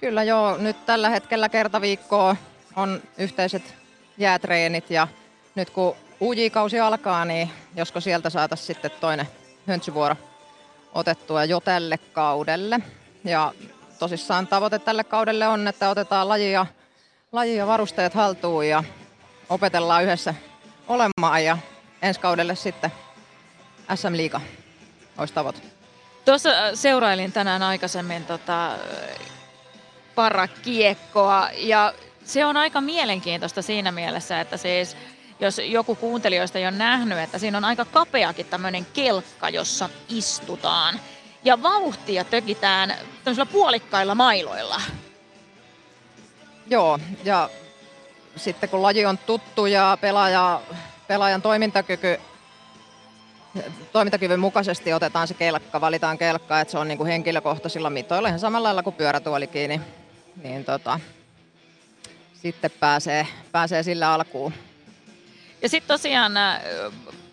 Kyllä 0.00 0.22
joo, 0.22 0.56
nyt 0.56 0.86
tällä 0.86 1.10
hetkellä 1.10 1.48
kerta 1.48 1.80
viikkoa 1.80 2.36
on 2.76 3.02
yhteiset 3.18 3.74
jäätreenit 4.18 4.90
ja 4.90 5.08
nyt 5.54 5.70
kun 5.70 5.96
UJ-kausi 6.20 6.80
alkaa, 6.80 7.24
niin 7.24 7.50
josko 7.76 8.00
sieltä 8.00 8.30
saataisiin 8.30 8.66
sitten 8.66 8.90
toinen 9.00 9.28
höntsyvuoro 9.66 10.16
otettua 10.94 11.44
jo 11.44 11.60
tälle 11.60 11.98
kaudelle. 11.98 12.80
Ja 13.24 13.52
tosissaan 13.98 14.46
tavoite 14.46 14.78
tälle 14.78 15.04
kaudelle 15.04 15.48
on, 15.48 15.68
että 15.68 15.90
otetaan 15.90 16.28
laji 16.28 16.52
ja, 16.52 16.66
laji 17.32 17.56
ja 17.56 17.66
varusteet 17.66 18.14
haltuun 18.14 18.68
ja 18.68 18.84
opetellaan 19.48 20.04
yhdessä 20.04 20.34
olemaan 20.88 21.44
ja 21.44 21.58
ensi 22.04 22.20
kaudelle 22.20 22.54
sitten 22.54 22.92
SM 23.94 24.16
Liiga 24.16 24.40
olisi 25.18 25.34
tavoite. 25.34 25.60
Tuossa 26.24 26.50
äh, 26.50 26.70
seurailin 26.74 27.32
tänään 27.32 27.62
aikaisemmin 27.62 28.24
tota, 28.24 28.70
parakiekkoa 30.14 31.48
ja 31.56 31.94
se 32.24 32.44
on 32.44 32.56
aika 32.56 32.80
mielenkiintoista 32.80 33.62
siinä 33.62 33.92
mielessä, 33.92 34.40
että 34.40 34.56
siis 34.56 34.96
jos 35.40 35.60
joku 35.64 35.94
kuuntelijoista 35.94 36.58
ei 36.58 36.64
ole 36.64 36.76
nähnyt, 36.76 37.18
että 37.18 37.38
siinä 37.38 37.58
on 37.58 37.64
aika 37.64 37.84
kapeakin 37.84 38.46
tämmöinen 38.46 38.86
kelkka, 38.92 39.48
jossa 39.48 39.88
istutaan. 40.08 41.00
Ja 41.44 41.62
vauhtia 41.62 42.24
tökitään 42.24 42.94
tämmöisillä 43.24 43.46
puolikkailla 43.46 44.14
mailoilla. 44.14 44.80
Joo, 46.66 46.98
ja 47.24 47.50
sitten 48.36 48.68
kun 48.68 48.82
laji 48.82 49.06
on 49.06 49.18
tuttu 49.18 49.66
ja 49.66 49.98
pelaaja, 50.00 50.60
pelaajan 51.08 51.42
toimintakyky, 51.42 52.20
toimintakyvyn 53.92 54.40
mukaisesti 54.40 54.92
otetaan 54.92 55.28
se 55.28 55.34
kelkka, 55.34 55.80
valitaan 55.80 56.18
kelkka, 56.18 56.60
että 56.60 56.72
se 56.72 56.78
on 56.78 56.88
niin 56.88 56.98
kuin 56.98 57.08
henkilökohtaisilla 57.08 57.90
mitoilla 57.90 58.28
ihan 58.28 58.40
samalla 58.40 58.66
lailla 58.66 58.82
kuin 58.82 58.96
pyörätuolikin, 58.96 59.68
niin, 59.68 59.80
niin 60.42 60.64
tota, 60.64 61.00
sitten 62.34 62.70
pääsee, 62.70 63.26
pääsee 63.52 63.82
sillä 63.82 64.12
alkuun. 64.12 64.52
Ja 65.62 65.68
sitten 65.68 65.88
tosiaan 65.88 66.36
äh, 66.36 66.60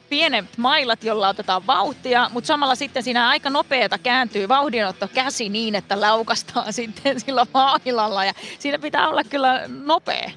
pienet 0.09 0.57
mailat, 0.57 1.03
jolla 1.03 1.29
otetaan 1.29 1.67
vauhtia, 1.67 2.29
mutta 2.33 2.47
samalla 2.47 2.75
sitten 2.75 3.03
siinä 3.03 3.29
aika 3.29 3.49
nopeeta 3.49 3.97
kääntyy 3.97 4.47
vauhdinotto 4.47 5.07
käsi 5.07 5.49
niin, 5.49 5.75
että 5.75 6.01
laukastaan 6.01 6.73
sitten 6.79 7.19
sillä 7.19 7.45
mailalla 7.53 8.25
ja 8.25 8.33
siinä 8.59 8.79
pitää 8.79 9.09
olla 9.09 9.23
kyllä 9.23 9.61
nopea. 9.67 10.31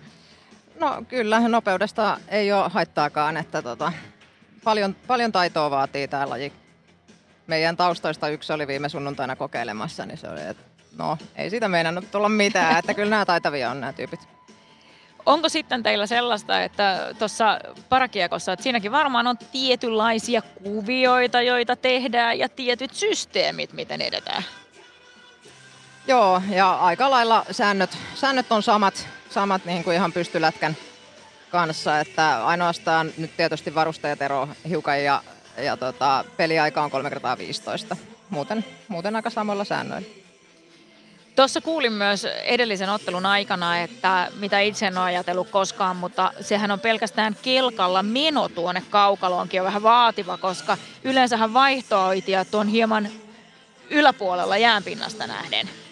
No 0.80 1.02
kyllä, 1.08 1.48
nopeudesta 1.48 2.20
ei 2.28 2.52
ole 2.52 2.68
haittaakaan, 2.68 3.36
että 3.36 3.62
tota, 3.62 3.92
paljon, 4.64 4.96
paljon 5.06 5.32
taitoa 5.32 5.70
vaatii 5.70 6.08
tämä 6.08 6.28
laji. 6.28 6.52
Meidän 7.46 7.76
taustoista 7.76 8.28
yksi 8.28 8.52
oli 8.52 8.66
viime 8.66 8.88
sunnuntaina 8.88 9.36
kokeilemassa, 9.36 10.06
niin 10.06 10.18
se 10.18 10.28
oli, 10.28 10.40
että 10.40 10.62
no 10.98 11.18
ei 11.36 11.50
siitä 11.50 11.68
meinannut 11.68 12.10
tulla 12.10 12.28
mitään, 12.28 12.78
että 12.78 12.94
kyllä 12.94 13.10
nämä 13.10 13.24
taitavia 13.24 13.70
on 13.70 13.80
nämä 13.80 13.92
tyypit. 13.92 14.20
Onko 15.26 15.48
sitten 15.48 15.82
teillä 15.82 16.06
sellaista, 16.06 16.62
että 16.62 17.14
tuossa 17.18 17.58
parakiekossa, 17.88 18.52
että 18.52 18.62
siinäkin 18.62 18.92
varmaan 18.92 19.26
on 19.26 19.38
tietynlaisia 19.52 20.42
kuvioita, 20.42 21.42
joita 21.42 21.76
tehdään 21.76 22.38
ja 22.38 22.48
tietyt 22.48 22.94
systeemit, 22.94 23.72
miten 23.72 24.02
edetään? 24.02 24.42
Joo, 26.06 26.42
ja 26.50 26.74
aika 26.74 27.10
lailla 27.10 27.44
säännöt, 27.50 27.98
säännöt 28.14 28.52
on 28.52 28.62
samat, 28.62 29.08
samat 29.34 29.64
niin 29.64 29.84
kuin 29.84 29.96
ihan 29.96 30.12
pystylätkän 30.12 30.76
kanssa, 31.50 32.00
että 32.00 32.46
ainoastaan 32.46 33.12
nyt 33.16 33.36
tietysti 33.36 33.74
varustajat 33.74 34.22
ero 34.22 34.48
hiukan 34.68 35.04
ja, 35.04 35.22
ja 35.58 35.76
tota, 35.76 36.24
peliaika 36.36 36.82
on 36.82 36.90
3 36.90 37.10
kertaa 37.10 37.38
15. 37.38 37.96
Muuten, 38.30 38.64
muuten 38.88 39.16
aika 39.16 39.30
samoilla 39.30 39.64
säännöillä. 39.64 40.08
Tuossa 41.36 41.60
kuulin 41.60 41.92
myös 41.92 42.24
edellisen 42.24 42.88
ottelun 42.88 43.26
aikana, 43.26 43.78
että 43.78 44.28
mitä 44.40 44.60
itse 44.60 44.86
en 44.86 44.98
ole 44.98 45.04
ajatellut 45.04 45.50
koskaan, 45.50 45.96
mutta 45.96 46.32
sehän 46.40 46.70
on 46.70 46.80
pelkästään 46.80 47.36
kelkalla 47.42 48.02
meno 48.02 48.48
tuonne 48.48 48.82
kaukaloonkin 48.90 49.60
on 49.60 49.66
vähän 49.66 49.82
vaativa, 49.82 50.36
koska 50.36 50.78
yleensähän 51.04 51.54
vaihtoaitiat 51.54 52.54
on 52.54 52.68
hieman 52.68 53.08
yläpuolella 53.90 54.56
jäänpinnasta 54.56 55.26
nähden. 55.26 55.83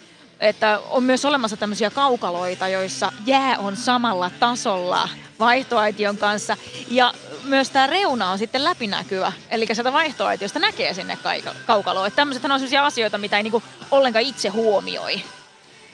Että 0.42 0.80
on 0.90 1.04
myös 1.04 1.24
olemassa 1.24 1.56
tämmöisiä 1.56 1.90
kaukaloita, 1.90 2.68
joissa 2.68 3.12
jää 3.26 3.58
on 3.58 3.76
samalla 3.76 4.30
tasolla 4.30 5.08
vaihtoaition 5.38 6.16
kanssa. 6.16 6.56
Ja 6.88 7.14
myös 7.44 7.70
tämä 7.70 7.86
reuna 7.86 8.30
on 8.30 8.38
sitten 8.38 8.64
läpinäkyvä. 8.64 9.32
Eli 9.50 9.66
sieltä 9.72 9.92
vaihtoehtoista 9.92 10.58
näkee 10.58 10.94
sinne 10.94 11.18
kaukaloon. 11.66 12.06
Että 12.06 12.16
tämmöiset 12.16 12.44
on 12.44 12.50
sellaisia 12.50 12.86
asioita, 12.86 13.18
mitä 13.18 13.36
ei 13.36 13.42
niinku 13.42 13.62
ollenkaan 13.90 14.24
itse 14.24 14.48
huomioi. 14.48 15.22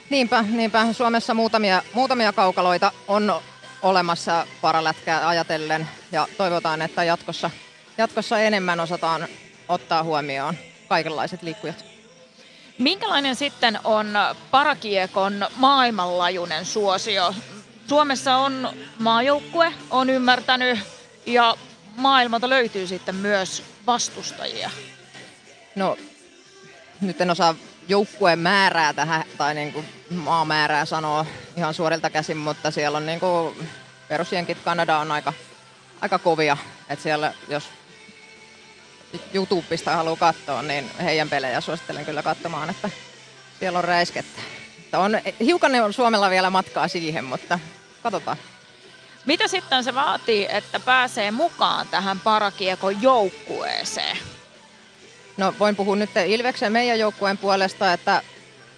Niinpä, 0.09 0.41
niinpä. 0.41 0.93
Suomessa 0.93 1.33
muutamia, 1.33 1.81
muutamia 1.93 2.33
kaukaloita 2.33 2.91
on 3.07 3.41
olemassa 3.81 4.47
paralätkää 4.61 5.27
ajatellen 5.27 5.89
ja 6.11 6.27
toivotaan, 6.37 6.81
että 6.81 7.03
jatkossa, 7.03 7.49
jatkossa 7.97 8.39
enemmän 8.39 8.79
osataan 8.79 9.27
ottaa 9.67 10.03
huomioon 10.03 10.55
kaikenlaiset 10.87 11.41
liikkujat. 11.41 11.88
Minkälainen 12.79 13.35
sitten 13.35 13.79
on 13.83 14.13
parakiekon 14.51 15.47
maailmanlaajuinen 15.55 16.65
suosio? 16.65 17.35
Suomessa 17.87 18.35
on 18.35 18.69
maajoukkue, 18.99 19.73
on 19.89 20.09
ymmärtänyt, 20.09 20.79
ja 21.25 21.55
maailmalta 21.95 22.49
löytyy 22.49 22.87
sitten 22.87 23.15
myös 23.15 23.63
vastustajia. 23.87 24.69
No, 25.75 25.97
nyt 27.01 27.21
en 27.21 27.29
osaa 27.29 27.55
joukkueen 27.87 28.39
määrää 28.39 28.93
tähän, 28.93 29.23
tai 29.37 29.53
niin 29.53 29.73
kuin 29.73 29.85
maamäärää 30.09 30.85
sanoa 30.85 31.25
ihan 31.57 31.73
suorilta 31.73 32.09
käsin, 32.09 32.37
mutta 32.37 32.71
siellä 32.71 32.97
on 32.97 33.05
niin 33.05 33.19
kuin 33.19 33.69
perusjenkit, 34.07 34.57
Kanada 34.63 34.97
on 34.97 35.11
aika, 35.11 35.33
aika 36.01 36.19
kovia. 36.19 36.57
Että 36.89 37.03
siellä, 37.03 37.33
jos 37.47 37.63
YouTubesta 39.33 39.95
haluaa 39.95 40.15
katsoa, 40.15 40.61
niin 40.61 40.91
heidän 41.03 41.29
pelejä 41.29 41.61
suosittelen 41.61 42.05
kyllä 42.05 42.23
katsomaan, 42.23 42.69
että 42.69 42.89
siellä 43.59 43.79
on 43.79 43.85
räiskettä. 43.85 44.41
On, 44.93 45.21
hiukan 45.39 45.75
on 45.75 45.93
Suomella 45.93 46.29
vielä 46.29 46.49
matkaa 46.49 46.87
siihen, 46.87 47.25
mutta 47.25 47.59
katsotaan. 48.03 48.37
Mitä 49.25 49.47
sitten 49.47 49.83
se 49.83 49.95
vaatii, 49.95 50.47
että 50.49 50.79
pääsee 50.79 51.31
mukaan 51.31 51.87
tähän 51.87 52.19
parakiekon 52.19 53.01
joukkueeseen? 53.01 54.17
No 55.37 55.53
voin 55.59 55.75
puhua 55.75 55.95
nyt 55.95 56.09
Ilveksen 56.27 56.71
meidän 56.71 56.99
joukkueen 56.99 57.37
puolesta, 57.37 57.93
että 57.93 58.21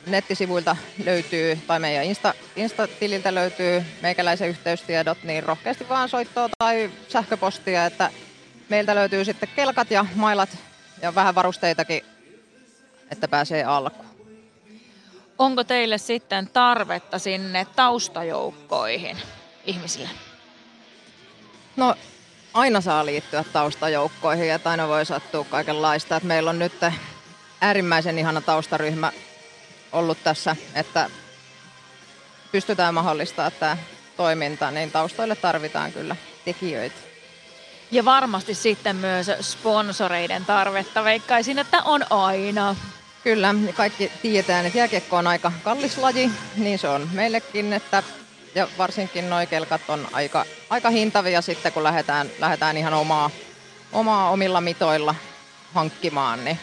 nettisivuilta 0.06 0.76
löytyy, 1.04 1.60
tai 1.68 1.80
meidän 1.80 2.06
Insta, 2.06 2.34
Insta-tililtä 2.56 3.36
löytyy 3.36 3.84
meikäläisen 4.02 4.50
yhteystiedot, 4.50 5.24
niin 5.24 5.44
rohkeasti 5.44 5.90
vaan 5.90 6.10
soittoa 6.10 6.50
tai 6.60 6.92
sähköpostia, 7.08 7.86
että 7.86 8.12
meiltä 8.72 8.96
löytyy 8.96 9.26
sitten 9.26 9.50
kelkat 9.56 9.92
ja 9.92 10.06
mailat 10.16 10.50
ja 11.02 11.16
vähän 11.16 11.36
varusteitakin, 11.36 12.06
että 13.12 13.28
pääsee 13.28 13.64
alkuun. 13.64 14.10
Onko 15.38 15.64
teille 15.64 15.98
sitten 15.98 16.50
tarvetta 16.54 17.20
sinne 17.20 17.68
taustajoukkoihin 17.76 19.18
ihmisille? 19.66 20.10
No 21.76 21.96
aina 22.54 22.82
saa 22.82 23.06
liittyä 23.06 23.44
taustajoukkoihin 23.54 24.48
ja 24.48 24.60
aina 24.66 24.88
voi 24.88 25.06
sattua 25.06 25.44
kaikenlaista. 25.44 26.16
Että 26.16 26.28
meillä 26.28 26.50
on 26.50 26.60
nyt 26.60 26.74
äärimmäisen 27.62 28.20
ihana 28.20 28.42
taustaryhmä 28.42 29.12
ollut 29.92 30.24
tässä, 30.24 30.56
että 30.76 31.10
pystytään 32.52 32.94
mahdollistamaan 32.94 33.52
tämä 33.60 33.78
toiminta, 34.18 34.72
niin 34.72 34.92
taustoille 34.92 35.36
tarvitaan 35.36 35.92
kyllä 35.92 36.16
tekijöitä. 36.46 37.11
Ja 37.92 38.06
varmasti 38.06 38.56
sitten 38.56 38.96
myös 38.96 39.32
sponsoreiden 39.42 40.46
tarvetta. 40.46 41.04
Veikkaisin, 41.04 41.60
että 41.60 41.84
on 41.84 42.06
aina. 42.10 42.76
Kyllä, 43.24 43.56
kaikki 43.74 44.12
tiedetään, 44.22 44.66
että 44.66 44.78
jääkiekko 44.78 45.18
on 45.18 45.28
aika 45.28 45.52
kallis 45.64 45.98
laji, 45.98 46.32
niin 46.58 46.80
se 46.80 46.90
on 46.90 47.10
meillekin, 47.14 47.74
että 47.74 48.04
ja 48.56 48.68
varsinkin 48.78 49.30
nuo 49.30 49.40
kelkat 49.50 49.82
on 49.88 50.08
aika, 50.14 50.46
aika 50.70 50.90
hintavia 50.90 51.42
sitten, 51.42 51.72
kun 51.72 51.84
lähdetään, 51.84 52.30
lähdetään 52.40 52.78
ihan 52.78 52.94
omaa, 52.94 53.30
omaa 53.92 54.30
omilla 54.30 54.62
mitoilla 54.62 55.16
hankkimaan, 55.74 56.46
niin 56.46 56.60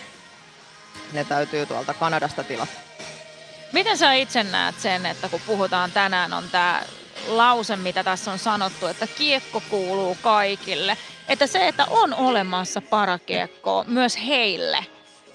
ne 1.12 1.24
täytyy 1.24 1.66
tuolta 1.66 1.94
Kanadasta 1.94 2.44
tilata. 2.44 2.72
Miten 3.72 3.98
sä 3.98 4.12
itse 4.12 4.42
näet 4.42 4.80
sen, 4.80 5.06
että 5.06 5.28
kun 5.28 5.40
puhutaan 5.46 5.92
tänään, 5.92 6.32
on 6.32 6.48
tämä 6.50 6.82
lause, 7.26 7.76
mitä 7.76 8.04
tässä 8.04 8.32
on 8.32 8.38
sanottu, 8.38 8.86
että 8.86 9.06
kiekko 9.06 9.62
kuuluu 9.70 10.18
kaikille. 10.22 10.96
Että 11.28 11.46
se, 11.46 11.68
että 11.68 11.86
on 11.90 12.14
olemassa 12.14 12.80
parakiekkoa 12.80 13.84
myös 13.84 14.18
heille, 14.26 14.86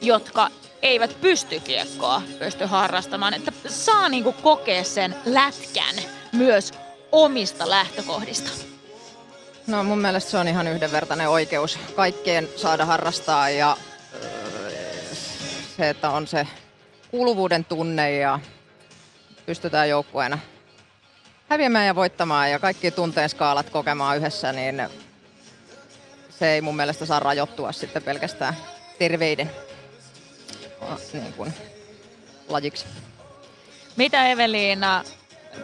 jotka 0.02 0.50
eivät 0.82 1.22
pysty 1.22 1.60
kiekkoa 1.60 2.22
pysty 2.40 2.66
harrastamaan, 2.66 3.34
että 3.34 3.52
saa 3.68 4.10
niinku 4.10 4.32
kokea 4.32 4.84
sen 4.84 5.16
lätkän 5.26 5.96
myös 6.32 6.74
omista 7.12 7.70
lähtökohdista. 7.70 8.50
No 9.68 9.84
mun 9.84 10.00
mielestä 10.00 10.32
se 10.32 10.38
on 10.38 10.48
ihan 10.48 10.68
yhdenvertainen 10.68 11.30
oikeus 11.30 11.80
kaikkeen 11.96 12.50
saada 12.56 12.86
harrastaa 12.86 13.50
ja 13.50 13.78
se, 15.78 15.90
että 15.90 16.10
on 16.10 16.28
se 16.28 16.48
kuuluvuuden 17.12 17.66
tunne 17.66 18.12
ja 18.12 18.40
pystytään 19.46 19.90
joukkueena 19.90 20.40
häviämään 21.50 21.88
ja 21.88 21.96
voittamaan 21.96 22.52
ja 22.52 22.60
kaikki 22.60 22.92
tunteen 22.92 23.30
skaalat 23.30 23.70
kokemaan 23.70 24.18
yhdessä, 24.18 24.54
niin 24.54 24.90
se 26.40 26.54
ei 26.54 26.62
mun 26.62 26.76
mielestä 26.76 27.06
saa 27.06 27.20
rajoittua 27.20 27.72
sitten 27.72 28.04
pelkästään 28.04 28.58
terveiden 29.00 29.52
niin 31.14 31.34
kuin, 31.34 31.54
lajiksi. 32.48 32.86
Mitä 33.96 34.28
Eveliina, 34.28 35.04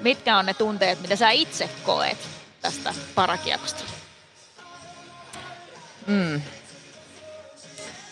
mitkä 0.01 0.38
on 0.38 0.45
ne 0.45 0.53
tunteet, 0.53 1.01
mitä 1.01 1.15
sä 1.15 1.32
itse 1.32 1.69
koet 1.84 2.17
tästä 2.62 2.93
parakiekosta? 3.15 3.84
Mm. 6.08 6.41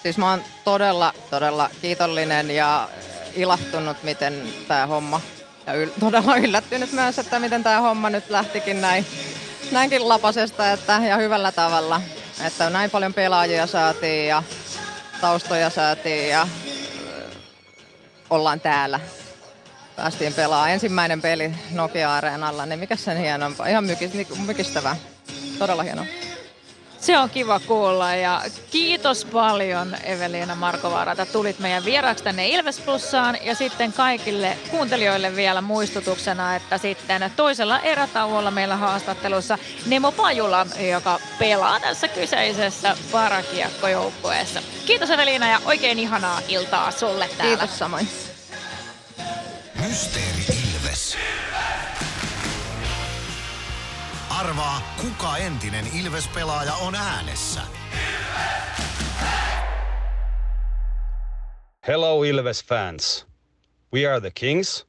Siis 0.04 0.18
mä 0.18 0.30
oon 0.30 0.44
todella, 0.64 1.14
todella 1.30 1.70
kiitollinen 1.82 2.52
ja 2.52 2.90
ilahtunut, 3.36 4.04
miten 4.04 4.54
tämä 4.68 4.88
homma, 4.88 5.22
ja 5.68 5.74
yl- 5.74 6.00
todella 6.00 6.38
yllättynyt 6.38 6.92
myös, 6.92 7.20
että 7.20 7.40
miten 7.40 7.64
tämä 7.64 7.82
homma 7.82 8.10
nyt 8.10 8.30
lähtikin 8.30 8.82
näin, 8.82 9.06
näinkin 9.72 10.10
lapasesta 10.10 10.72
että, 10.72 10.94
ja 10.94 11.18
hyvällä 11.18 11.52
tavalla. 11.52 12.02
Että 12.46 12.70
näin 12.70 12.92
paljon 12.92 13.14
pelaajia 13.14 13.68
saatiin 13.68 14.28
ja 14.28 14.44
taustoja 15.22 15.70
saatiin 15.70 16.30
ja 16.30 16.48
ollaan 18.30 18.60
täällä. 18.60 19.00
Päästiin 19.96 20.34
pelaamaan 20.34 20.72
ensimmäinen 20.72 21.22
peli 21.22 21.52
Nokia-areenalla, 21.72 22.66
niin 22.66 22.80
mikä 22.80 22.96
sen 22.96 23.18
hienompaa. 23.18 23.68
Ihan 23.68 23.84
mykistävää. 24.46 24.96
Todella 25.60 25.84
hienoa. 25.84 26.06
Se 27.00 27.18
on 27.18 27.30
kiva 27.30 27.60
kuulla 27.60 28.16
ja 28.16 28.42
kiitos 28.72 29.26
paljon 29.26 29.98
Eveliina 30.04 30.56
Markovaara, 30.56 31.12
että 31.12 31.26
tulit 31.26 31.60
meidän 31.60 31.86
vieraaksi 31.86 32.24
tänne 32.24 32.48
Ilves 32.48 32.80
Plussaan 32.80 33.38
ja 33.44 33.56
sitten 33.56 33.94
kaikille 33.94 34.58
kuuntelijoille 34.72 35.36
vielä 35.36 35.62
muistutuksena, 35.62 36.56
että 36.56 36.78
sitten 36.78 37.32
toisella 37.36 37.80
erätauolla 37.80 38.52
meillä 38.52 38.76
haastattelussa 38.76 39.58
Nemo 39.86 40.12
Pajula, 40.12 40.68
joka 40.92 41.20
pelaa 41.40 41.80
tässä 41.80 42.08
kyseisessä 42.08 42.98
parakiekkojoukkueessa. 43.12 44.62
Kiitos 44.86 45.10
Eveliina 45.10 45.50
ja 45.50 45.62
oikein 45.66 46.00
ihanaa 46.00 46.42
iltaa 46.48 46.92
sulle 46.92 47.30
täällä. 47.38 47.58
Kiitos 47.58 47.80
samoin. 47.80 48.08
Mysteeri 49.82 50.57
Arvaa, 54.40 54.82
kuka 55.02 55.38
entinen 55.38 55.88
Ilves-pelaaja 55.94 56.74
on 56.74 56.96
äänessä. 56.96 57.62
Hello 61.88 62.24
Ilves 62.24 62.66
fans. 62.66 63.26
We 63.94 64.08
are 64.12 64.22
the 64.22 64.32
Kings. 64.32 64.86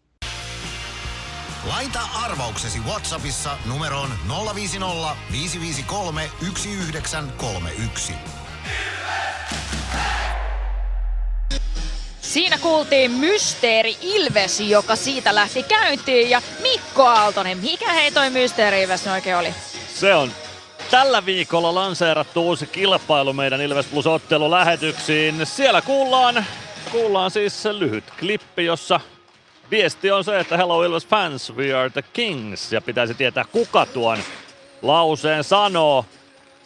Laita 1.68 2.00
arvauksesi 2.14 2.80
Whatsappissa 2.80 3.58
numeroon 3.64 4.10
050 4.54 5.16
553 5.32 6.30
1931. 6.40 8.14
Siinä 12.28 12.58
kuultiin 12.58 13.10
Mysteeri 13.10 13.96
Ilves, 14.02 14.60
joka 14.60 14.96
siitä 14.96 15.34
lähti 15.34 15.62
käyntiin. 15.62 16.30
Ja 16.30 16.42
Mikko 16.62 17.06
Aaltonen, 17.06 17.58
mikä 17.58 17.92
hei 17.92 18.12
toi 18.12 18.30
Mysteeri 18.30 18.82
Ilves 18.82 19.06
oikein 19.06 19.36
oli? 19.36 19.54
Se 19.94 20.14
on 20.14 20.32
tällä 20.90 21.26
viikolla 21.26 21.74
lanseerattu 21.74 22.42
uusi 22.42 22.66
kilpailu 22.66 23.32
meidän 23.32 23.60
Ilves 23.60 23.86
Plus 23.86 24.06
ottelulähetyksiin. 24.06 25.46
Siellä 25.46 25.82
kuullaan, 25.82 26.46
kuullaan 26.92 27.30
siis 27.30 27.64
lyhyt 27.64 28.04
klippi, 28.18 28.64
jossa 28.64 29.00
viesti 29.70 30.10
on 30.10 30.24
se, 30.24 30.38
että 30.38 30.56
Hello 30.56 30.84
Ilves 30.84 31.06
fans, 31.06 31.52
we 31.56 31.74
are 31.74 31.90
the 31.90 32.02
kings. 32.12 32.72
Ja 32.72 32.80
pitäisi 32.80 33.14
tietää 33.14 33.44
kuka 33.52 33.86
tuon 33.86 34.18
lauseen 34.82 35.44
sanoo. 35.44 36.04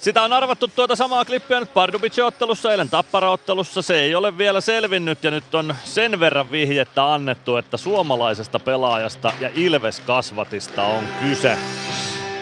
Sitä 0.03 0.23
on 0.23 0.33
arvattu 0.33 0.69
tuota 0.69 0.97
samaa 0.97 1.25
klippiä 1.25 1.61
nyt 1.61 1.75
Pardubicin-ottelussa, 1.75 2.71
eilen 2.71 2.91
Tappara-ottelussa. 2.91 3.83
Se 3.83 4.01
ei 4.01 4.15
ole 4.15 4.39
vielä 4.39 4.61
selvinnyt 4.61 5.25
ja 5.25 5.31
nyt 5.31 5.55
on 5.55 5.75
sen 5.85 6.21
verran 6.21 6.51
vihjettä 6.51 7.13
annettu, 7.13 7.57
että 7.57 7.77
suomalaisesta 7.77 8.59
pelaajasta 8.59 9.33
ja 9.41 9.51
Ilves-kasvatista 9.55 10.83
on 10.83 11.05
kyse. 11.21 11.59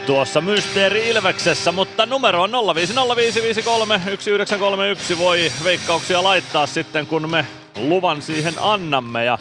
tuossa 0.06 0.40
Mysteeri 0.40 1.08
Ilveksessä, 1.08 1.72
mutta 1.72 2.06
numero 2.06 2.42
on 2.42 2.50
0505531931 5.14 5.18
voi 5.18 5.52
veikkauksia 5.64 6.22
laittaa 6.22 6.66
sitten 6.66 7.06
kun 7.06 7.30
me 7.30 7.46
luvan 7.76 8.22
siihen 8.22 8.54
annamme 8.60 9.24
ja 9.24 9.38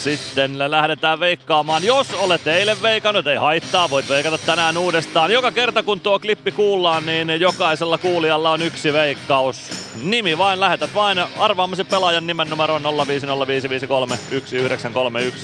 sitten 0.00 0.70
lähdetään 0.70 1.20
veikkaamaan. 1.20 1.84
Jos 1.84 2.14
olet 2.14 2.46
eilen 2.46 2.82
veikannut, 2.82 3.26
ei 3.26 3.36
haittaa, 3.36 3.90
voit 3.90 4.08
veikata 4.08 4.38
tänään 4.38 4.78
uudestaan. 4.78 5.30
Joka 5.30 5.52
kerta 5.52 5.82
kun 5.82 6.00
tuo 6.00 6.18
klippi 6.18 6.52
kuullaan, 6.52 7.06
niin 7.06 7.40
jokaisella 7.40 7.98
kuulijalla 7.98 8.50
on 8.50 8.62
yksi 8.62 8.92
veikkaus. 8.92 9.70
Nimi 10.02 10.38
vain, 10.38 10.60
lähetät 10.60 10.94
vain 10.94 11.18
arvaamasi 11.38 11.84
pelaajan 11.84 12.26
nimen 12.26 12.50
numero 12.50 12.78
0505531931, 12.78 12.82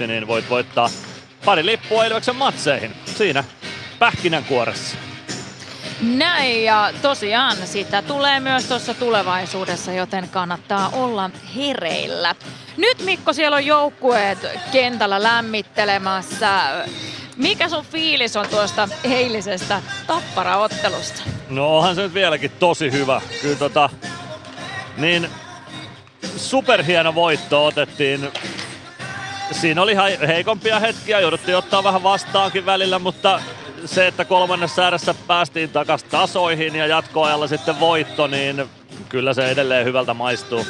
niin 0.07 0.27
voit 0.27 0.51
voittaa 0.51 0.91
pari 1.45 1.67
lippua 1.67 2.05
Ilveksen 2.05 2.37
matseihin. 2.37 2.93
Siinä 3.05 3.45
pähkinänkuoressa. 3.99 4.97
Näin 6.01 6.65
ja 6.65 6.93
tosiaan 7.03 7.57
sitä 7.65 8.03
tulee 8.03 8.41
myös 8.41 8.65
tuossa 8.65 8.95
tulevaisuudessa, 8.95 9.93
joten 9.93 10.29
kannattaa 10.29 10.89
olla 10.93 11.31
hereillä. 11.57 12.35
Nyt 12.77 13.05
Mikko, 13.05 13.33
siellä 13.33 13.57
on 13.57 13.67
joukkueet 13.67 14.39
kentällä 14.73 15.23
lämmittelemässä. 15.23 16.61
Mikä 17.37 17.69
sun 17.69 17.85
fiilis 17.85 18.37
on 18.37 18.49
tuosta 18.49 18.89
eilisestä 19.05 19.83
tapparaottelusta? 20.07 21.23
No 21.49 21.77
onhan 21.77 21.95
se 21.95 22.03
nyt 22.03 22.15
vieläkin 22.15 22.51
tosi 22.51 22.93
hyvä. 22.93 23.21
Kyllä 23.43 23.57
tota, 23.57 23.91
niin 24.97 25.29
superhieno 26.37 27.15
voitto 27.15 27.67
otettiin. 27.67 28.29
Siinä 29.53 29.83
oli 29.83 29.97
heikompia 30.27 30.81
hetkiä, 30.81 31.21
jouduttiin 31.21 31.57
ottaa 31.57 31.85
vähän 31.85 32.03
vastaankin 32.03 32.67
välillä, 32.67 32.99
mutta 32.99 33.41
se, 33.85 34.07
että 34.07 34.25
kolmannessa 34.25 34.85
ääressä 34.85 35.15
päästiin 35.27 35.71
takas 35.71 36.05
tasoihin 36.05 36.77
ja 36.77 36.87
jatkoajalla 36.87 37.47
sitten 37.47 37.81
voitto, 37.81 38.27
niin 38.27 38.65
kyllä 39.09 39.35
se 39.35 39.51
edelleen 39.51 39.85
hyvältä 39.87 40.15
maistuu. 40.15 40.67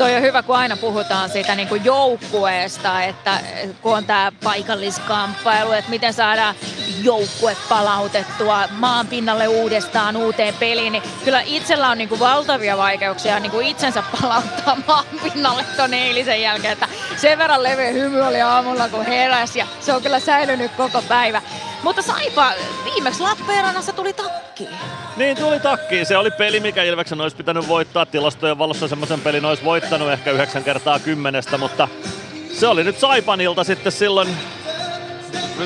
Toi 0.00 0.16
on 0.16 0.22
hyvä, 0.22 0.42
kun 0.42 0.56
aina 0.56 0.76
puhutaan 0.76 1.30
siitä 1.30 1.54
niin 1.54 1.68
kuin 1.68 1.84
joukkueesta, 1.84 3.02
että 3.02 3.40
kun 3.82 3.96
on 3.96 4.04
tämä 4.04 4.32
paikalliskamppailu, 4.44 5.72
että 5.72 5.90
miten 5.90 6.12
saadaan 6.12 6.54
joukkue 7.02 7.56
palautettua 7.68 8.68
maan 8.70 9.06
pinnalle 9.06 9.48
uudestaan 9.48 10.16
uuteen 10.16 10.54
peliin, 10.54 10.92
niin 10.92 11.02
kyllä 11.24 11.42
itsellä 11.46 11.88
on 11.88 11.98
niin 11.98 12.08
kuin 12.08 12.20
valtavia 12.20 12.76
vaikeuksia 12.76 13.40
niin 13.40 13.50
kuin 13.50 13.66
itsensä 13.66 14.02
palauttaa 14.20 14.76
maan 14.86 15.04
pinnalle 15.22 15.64
ton 15.76 15.94
eilisen 15.94 16.42
jälkeen, 16.42 16.72
että 16.72 16.88
sen 17.16 17.38
verran 17.38 17.62
leveä 17.62 17.90
hymy 17.90 18.20
oli 18.20 18.40
aamulla 18.40 18.88
kun 18.88 19.06
heräsi 19.06 19.58
ja 19.58 19.66
se 19.80 19.92
on 19.92 20.02
kyllä 20.02 20.20
säilynyt 20.20 20.72
koko 20.72 21.02
päivä. 21.08 21.42
Mutta 21.82 22.02
Saipa 22.02 22.52
viimeksi 22.84 23.22
Lappeenrannassa 23.22 23.92
tuli 23.92 24.12
takki. 24.12 24.68
Niin 25.16 25.36
tuli 25.36 25.60
takki. 25.60 26.04
Se 26.04 26.16
oli 26.16 26.30
peli, 26.30 26.60
mikä 26.60 26.82
Ilveksen 26.82 27.20
olisi 27.20 27.36
pitänyt 27.36 27.68
voittaa. 27.68 28.06
Tilastojen 28.06 28.58
valossa 28.58 28.88
semmoisen 28.88 29.20
pelin 29.20 29.44
olisi 29.44 29.64
voittanut 29.64 30.12
ehkä 30.12 30.30
yhdeksän 30.30 30.64
kertaa 30.64 30.98
kymmenestä, 30.98 31.58
mutta 31.58 31.88
se 32.52 32.66
oli 32.66 32.84
nyt 32.84 32.98
Saipanilta 32.98 33.64
sitten 33.64 33.92
silloin 33.92 34.36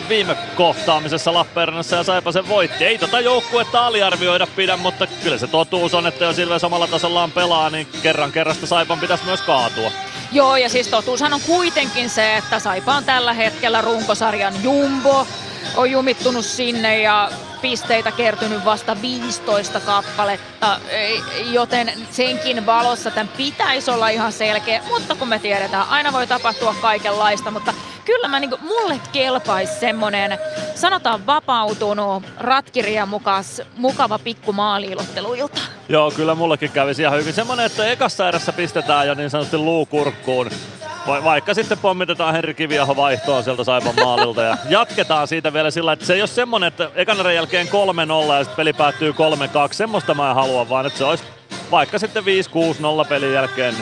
viime 0.09 0.37
kohtaamisessa 0.57 1.35
Lappeenrannassa 1.35 1.97
ja 1.97 2.03
Saipa 2.03 2.33
sen 2.33 2.49
voitti. 2.49 2.85
Ei 2.85 2.99
tota 2.99 3.21
joukkuetta 3.21 3.87
aliarvioida 3.87 4.47
pidä, 4.57 4.77
mutta 4.77 5.07
kyllä 5.07 5.39
se 5.39 5.47
totuus 5.47 5.95
on, 5.95 6.07
että 6.07 6.25
jos 6.25 6.39
Ilves 6.39 6.61
samalla 6.61 6.87
tasollaan 6.87 7.31
pelaa, 7.33 7.71
niin 7.71 7.89
kerran 8.03 8.33
kerrasta 8.33 8.67
Saipan 8.67 9.01
pitäisi 9.01 9.25
myös 9.25 9.43
kaatua. 9.43 9.91
Joo, 10.33 10.57
ja 10.57 10.69
siis 10.69 10.89
totuushan 10.89 11.35
on 11.35 11.41
kuitenkin 11.47 12.11
se, 12.11 12.37
että 12.37 12.59
Saipa 12.59 12.95
on 12.95 13.05
tällä 13.05 13.33
hetkellä 13.33 13.81
runkosarjan 13.81 14.55
jumbo 14.63 15.27
on 15.77 15.91
jumittunut 15.91 16.45
sinne 16.45 17.01
ja 17.01 17.31
pisteitä 17.63 18.13
kertynyt 18.13 18.65
vasta 18.65 18.97
15 19.03 19.81
kappaletta, 19.81 20.81
joten 21.51 21.93
senkin 22.11 22.67
valossa 22.67 23.11
tämän 23.11 23.29
pitäisi 23.37 23.91
olla 23.91 24.09
ihan 24.09 24.33
selkeä, 24.33 24.83
mutta 24.89 25.15
kun 25.15 25.29
me 25.29 25.39
tiedetään, 25.39 25.89
aina 25.89 26.13
voi 26.13 26.27
tapahtua 26.27 26.75
kaikenlaista, 26.81 27.51
mutta 27.51 27.75
kyllä 28.05 28.29
mä 28.29 28.41
niinku, 28.41 28.59
mulle 28.63 29.01
kelpaisi 29.13 29.81
semmonen, 29.81 30.39
sanotaan 30.75 31.27
vapautunut, 31.27 32.23
ratkirja 32.39 33.07
mukas, 33.07 33.63
mukava 33.77 34.19
pikku 34.19 34.53
maaliilotteluilta. 34.53 35.61
Joo, 35.89 36.11
kyllä 36.11 36.35
mullekin 36.35 36.71
kävisi 36.71 37.03
ihan 37.03 37.19
hyvin. 37.19 37.35
Semmonen, 37.35 37.67
että 37.67 37.87
ekassa 37.87 38.29
erässä 38.29 38.53
pistetään 38.53 39.07
jo 39.07 39.15
niin 39.15 39.31
sanotusti 39.31 39.59
luukurkkuun 39.59 40.51
Va- 41.07 41.25
vaikka 41.25 41.55
sitten 41.55 41.79
pommitetaan 41.79 42.35
Henri 42.35 42.55
Kiviaho 42.55 42.97
vaihtoon 42.97 43.45
sieltä 43.45 43.65
Saipan 43.65 43.95
maalilta 44.05 44.43
ja 44.43 44.57
jatketaan 44.69 45.29
siitä 45.29 45.53
vielä 45.53 45.71
sillä, 45.71 45.93
että 45.93 46.05
se 46.07 46.15
ei 46.15 46.23
ole 46.23 46.29
semmonen, 46.29 46.67
että 46.67 46.91
ekan 46.95 47.35
jälkeen 47.35 47.67
3-0 47.67 47.71
ja 48.35 48.45
sitten 48.45 48.57
peli 48.57 48.73
päättyy 48.73 49.13
3-2. 49.13 49.15
Semmoista 49.71 50.15
mä 50.15 50.29
en 50.29 50.35
halua, 50.35 50.69
vaan 50.69 50.87
että 50.87 50.99
se 50.99 51.05
olisi 51.05 51.25
vaikka 51.71 51.99
sitten 51.99 52.25
5-6-0 52.25 53.09
pelin 53.09 53.33
jälkeen 53.33 53.75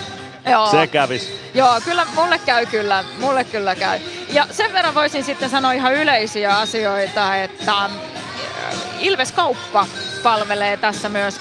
Joo. 0.50 0.70
Se 0.70 0.86
kävis. 0.86 1.32
Joo, 1.54 1.80
kyllä 1.84 2.06
mulle 2.14 2.38
käy 2.38 2.66
kyllä, 2.66 3.04
mulle 3.20 3.44
kyllä 3.44 3.74
käy. 3.74 4.00
Ja 4.28 4.46
sen 4.50 4.72
verran 4.72 4.94
voisin 4.94 5.24
sitten 5.24 5.50
sanoa 5.50 5.72
ihan 5.72 5.94
yleisiä 5.94 6.58
asioita, 6.58 7.36
että 7.36 7.90
Ilves 8.98 9.32
Kauppa 9.32 9.86
palvelee 10.22 10.76
tässä 10.76 11.08
myös 11.08 11.40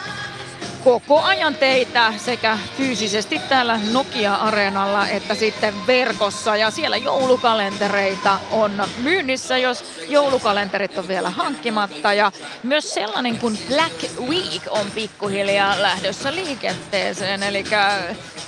koko 0.84 1.22
ajan 1.22 1.56
teitä 1.56 2.14
sekä 2.18 2.58
fyysisesti 2.78 3.40
täällä 3.50 3.80
Nokia-areenalla 3.92 5.08
että 5.08 5.36
sitten 5.36 5.88
verkossa. 5.88 6.58
Ja 6.58 6.72
siellä 6.72 6.98
joulukalentereita 6.98 8.40
on 8.52 8.84
myynnissä, 8.98 9.58
jos 9.58 9.84
joulukalenterit 10.08 10.98
on 10.98 11.08
vielä 11.08 11.30
hankkimatta. 11.30 12.14
Ja 12.14 12.32
myös 12.64 12.94
sellainen 12.94 13.40
kuin 13.40 13.60
Black 13.68 14.20
Week 14.20 14.64
on 14.70 14.92
pikkuhiljaa 14.96 15.82
lähdössä 15.82 16.36
liikenteeseen, 16.36 17.44
eli 17.44 17.64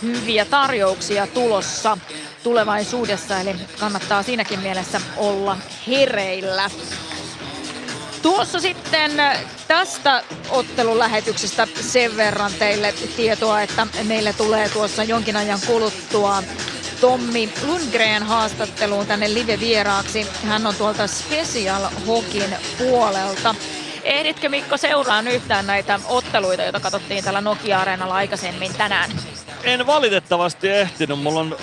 hyviä 0.02 0.46
tarjouksia 0.46 1.28
tulossa 1.28 1.98
tulevaisuudessa, 2.43 3.39
eli 3.39 3.56
kannattaa 3.80 4.24
siinäkin 4.24 4.60
mielessä 4.60 5.02
olla 5.17 5.58
hereillä. 5.88 6.69
Tuossa 8.22 8.60
sitten 8.60 9.12
tästä 9.73 10.23
ottelulähetyksestä 10.49 11.67
sen 11.81 12.17
verran 12.17 12.51
teille 12.59 12.93
tietoa, 13.15 13.62
että 13.62 13.88
meille 14.03 14.33
tulee 14.33 14.69
tuossa 14.69 15.03
jonkin 15.03 15.36
ajan 15.36 15.59
kuluttua 15.67 16.43
Tommi 17.01 17.49
Lundgren 17.65 18.23
haastatteluun 18.23 19.07
tänne 19.07 19.33
live-vieraaksi. 19.33 20.27
Hän 20.43 20.67
on 20.67 20.75
tuolta 20.75 21.07
Special 21.07 21.81
Hokin 22.07 22.55
puolelta. 22.77 23.55
Ehditkö 24.03 24.49
Mikko 24.49 24.77
seuraan 24.77 25.27
yhtään 25.27 25.67
näitä 25.67 25.99
otteluita, 26.07 26.63
joita 26.63 26.79
katsottiin 26.79 27.23
täällä 27.23 27.41
Nokia-areenalla 27.41 28.15
aikaisemmin 28.15 28.73
tänään? 28.73 29.12
En 29.63 29.88
valitettavasti 29.88 30.69
ehtinyt. 30.69 31.19
Mulla 31.19 31.39
on 31.39 31.57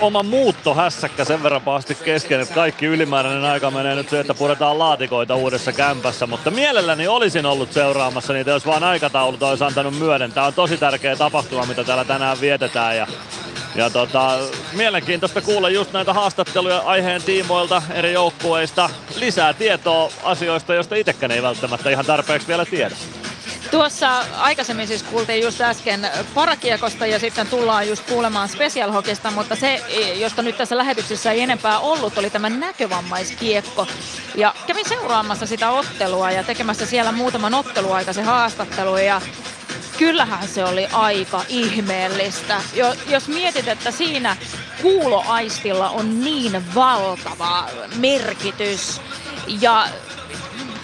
oma 0.00 0.22
muuttohässäkkä 0.22 1.24
sen 1.24 1.42
verran 1.42 1.62
pahasti 1.62 1.94
kesken, 1.94 2.40
että 2.40 2.54
kaikki 2.54 2.86
ylimääräinen 2.86 3.44
aika 3.44 3.70
menee 3.70 3.94
nyt 3.94 4.08
se, 4.08 4.20
että 4.20 4.34
puretaan 4.34 4.78
laatikoita 4.78 5.34
uudessa 5.34 5.72
kämpässä, 5.72 6.26
mutta 6.26 6.50
mielelläni 6.50 7.08
olisin 7.08 7.46
ollut 7.46 7.72
seuraamassa 7.72 8.32
niitä, 8.32 8.50
jos 8.50 8.66
vaan 8.66 8.84
aikataulut 8.84 9.42
olisi 9.42 9.64
antanut 9.64 9.98
myöden. 9.98 10.32
Tämä 10.32 10.46
on 10.46 10.54
tosi 10.54 10.76
tärkeä 10.76 11.16
tapahtuma, 11.16 11.66
mitä 11.66 11.84
täällä 11.84 12.04
tänään 12.04 12.40
vietetään 12.40 12.96
ja 12.96 13.06
ja 13.74 13.90
tota, 13.90 14.38
mielenkiintoista 14.72 15.42
kuulla 15.42 15.70
just 15.70 15.92
näitä 15.92 16.12
haastatteluja 16.12 16.78
aiheen 16.78 17.22
tiimoilta 17.22 17.82
eri 17.94 18.12
joukkueista. 18.12 18.90
Lisää 19.16 19.54
tietoa 19.54 20.12
asioista, 20.22 20.74
joista 20.74 20.94
itsekään 20.94 21.32
ei 21.32 21.42
välttämättä 21.42 21.90
ihan 21.90 22.06
tarpeeksi 22.06 22.48
vielä 22.48 22.64
tiedä. 22.64 22.96
Tuossa 23.70 24.24
aikaisemmin 24.36 24.88
siis 24.88 25.02
kuultiin 25.02 25.42
just 25.42 25.60
äsken 25.60 26.10
parakiekosta 26.34 27.06
ja 27.06 27.18
sitten 27.18 27.46
tullaan 27.46 27.88
just 27.88 28.06
kuulemaan 28.06 28.48
Special 28.48 28.92
Hockeysta, 28.92 29.30
mutta 29.30 29.56
se, 29.56 29.82
josta 30.16 30.42
nyt 30.42 30.56
tässä 30.56 30.76
lähetyksessä 30.76 31.32
ei 31.32 31.40
enempää 31.40 31.78
ollut, 31.78 32.18
oli 32.18 32.30
tämä 32.30 32.50
näkövammaiskiekko. 32.50 33.86
Ja 34.34 34.54
kävin 34.66 34.88
seuraamassa 34.88 35.46
sitä 35.46 35.70
ottelua 35.70 36.30
ja 36.30 36.44
tekemässä 36.44 36.86
siellä 36.86 37.12
muutaman 37.12 37.54
otteluaikaisen 37.54 38.24
haastattelu 38.24 38.96
ja 38.96 39.20
kyllähän 39.98 40.48
se 40.48 40.64
oli 40.64 40.86
aika 40.92 41.42
ihmeellistä. 41.48 42.60
Jo, 42.74 42.94
jos 43.08 43.28
mietit, 43.28 43.68
että 43.68 43.90
siinä 43.90 44.36
kuuloaistilla 44.82 45.90
on 45.90 46.20
niin 46.20 46.74
valtava 46.74 47.68
merkitys 47.96 49.00
ja 49.60 49.86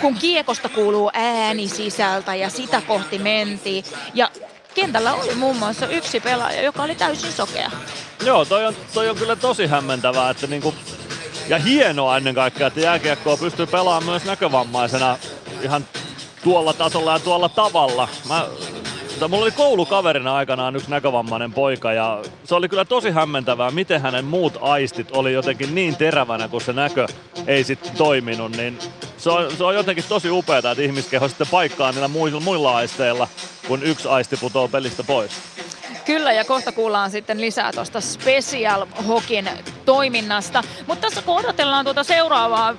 kun 0.02 0.14
kiekosta 0.14 0.68
kuuluu 0.68 1.10
ääni 1.14 1.68
sisältä 1.68 2.34
ja 2.34 2.50
sitä 2.50 2.82
kohti 2.86 3.18
mentiin. 3.18 3.84
Ja 4.14 4.30
kentällä 4.74 5.14
oli 5.14 5.34
muun 5.34 5.56
muassa 5.56 5.86
yksi 5.86 6.20
pelaaja, 6.20 6.62
joka 6.62 6.82
oli 6.82 6.94
täysin 6.94 7.32
sokea. 7.32 7.70
Joo, 8.24 8.44
toi 8.44 8.66
on, 8.66 8.74
toi 8.94 9.08
on 9.10 9.16
kyllä 9.16 9.36
tosi 9.36 9.66
hämmentävää, 9.66 10.30
että 10.30 10.46
niinku, 10.46 10.74
ja 11.48 11.58
hienoa 11.58 12.16
ennen 12.16 12.34
kaikkea, 12.34 12.66
että 12.66 12.80
jääkiekkoa 12.80 13.36
pystyy 13.36 13.66
pelaamaan 13.66 14.04
myös 14.04 14.24
näkövammaisena 14.24 15.18
ihan 15.62 15.86
tuolla 16.44 16.72
tasolla 16.72 17.12
ja 17.12 17.18
tuolla 17.18 17.48
tavalla. 17.48 18.08
Mä 18.28 18.46
mutta 19.22 19.36
mulla 19.36 19.44
oli 19.44 19.52
koulukaverina 19.52 20.36
aikanaan 20.36 20.76
yksi 20.76 20.90
näkövammainen 20.90 21.52
poika 21.52 21.92
ja 21.92 22.22
se 22.44 22.54
oli 22.54 22.68
kyllä 22.68 22.84
tosi 22.84 23.10
hämmentävää, 23.10 23.70
miten 23.70 24.00
hänen 24.00 24.24
muut 24.24 24.58
aistit 24.60 25.08
oli 25.12 25.32
jotenkin 25.32 25.74
niin 25.74 25.96
terävänä, 25.96 26.48
kun 26.48 26.60
se 26.60 26.72
näkö 26.72 27.06
ei 27.46 27.64
sitten 27.64 27.96
toiminut. 27.96 28.56
Niin 28.56 28.78
se 29.18 29.30
on, 29.30 29.56
se 29.56 29.64
on 29.64 29.74
jotenkin 29.74 30.04
tosi 30.08 30.30
upeaa, 30.30 30.58
että 30.58 30.82
ihmiskeho 30.82 31.28
sitten 31.28 31.46
paikkaa 31.50 31.92
niillä 31.92 32.08
muilla, 32.08 32.40
muilla 32.40 32.76
aisteilla, 32.76 33.28
kun 33.68 33.82
yksi 33.82 34.08
aisti 34.08 34.36
putoo 34.36 34.68
pelistä 34.68 35.04
pois. 35.04 35.32
Kyllä, 36.04 36.32
ja 36.32 36.44
kohta 36.44 36.72
kuullaan 36.72 37.10
sitten 37.10 37.40
lisää 37.40 37.72
tuosta 37.72 38.00
Special 38.00 38.86
Hokin 39.08 39.50
toiminnasta. 39.84 40.62
Mutta 40.86 41.08
tässä 41.08 41.22
kun 41.22 41.36
odotellaan 41.38 41.84
tuota 41.84 42.04
seuraavaa 42.04 42.74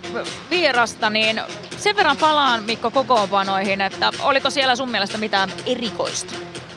vierasta, 0.50 1.10
niin 1.10 1.42
sen 1.78 1.96
verran 1.96 2.18
palaan 2.18 2.64
Mikko 2.64 2.92
kokoonpanoihin, 2.92 3.82
että 3.82 4.12
oliko 4.22 4.50
siellä 4.50 4.76
sun 4.76 4.92
mielestä 4.92 5.18
mitään 5.18 5.50
erikoista? 5.66 6.34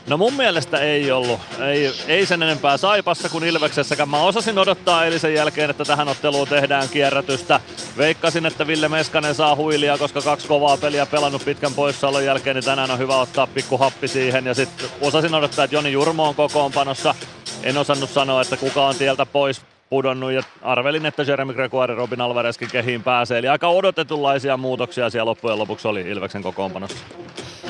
No 0.07 0.17
mun 0.17 0.33
mielestä 0.33 0.79
ei 0.79 1.11
ollut. 1.11 1.39
Ei, 1.59 1.93
ei 2.07 2.25
sen 2.25 2.43
enempää 2.43 2.77
Saipassa 2.77 3.29
kuin 3.29 3.43
Ilveksessäkään. 3.43 4.09
Mä 4.09 4.21
osasin 4.21 4.59
odottaa 4.59 5.05
eilisen 5.05 5.33
jälkeen, 5.33 5.69
että 5.69 5.85
tähän 5.85 6.07
otteluun 6.07 6.47
tehdään 6.47 6.89
kierrätystä. 6.89 7.59
Veikkasin, 7.97 8.45
että 8.45 8.67
Ville 8.67 8.89
Meskanen 8.89 9.35
saa 9.35 9.55
huilia, 9.55 9.97
koska 9.97 10.21
kaksi 10.21 10.47
kovaa 10.47 10.77
peliä 10.77 11.05
pelannut 11.05 11.45
pitkän 11.45 11.73
poissaolon 11.73 12.25
jälkeen, 12.25 12.55
niin 12.55 12.65
tänään 12.65 12.91
on 12.91 12.99
hyvä 12.99 13.17
ottaa 13.17 13.47
pikku 13.47 13.77
happi 13.77 14.07
siihen. 14.07 14.45
Ja 14.45 14.53
sitten 14.53 14.89
osasin 15.01 15.35
odottaa, 15.35 15.65
että 15.65 15.75
Joni 15.75 15.91
Jurmo 15.91 16.27
on 16.27 16.35
kokoonpanossa. 16.35 17.15
En 17.63 17.77
osannut 17.77 18.09
sanoa, 18.09 18.41
että 18.41 18.57
kuka 18.57 18.87
on 18.87 18.95
tieltä 18.95 19.25
pois 19.25 19.61
pudonnut 19.89 20.31
ja 20.31 20.41
arvelin, 20.61 21.05
että 21.05 21.23
Jeremy 21.23 21.53
Gregoire 21.53 21.95
Robin 21.95 22.21
Alvarezkin 22.21 22.69
kehiin 22.71 23.03
pääsee. 23.03 23.39
Eli 23.39 23.47
aika 23.47 23.67
odotetunlaisia 23.67 24.57
muutoksia 24.57 25.09
siellä 25.09 25.29
loppujen 25.29 25.59
lopuksi 25.59 25.87
oli 25.87 26.01
Ilveksen 26.01 26.43
kokoonpanossa. 26.43 26.97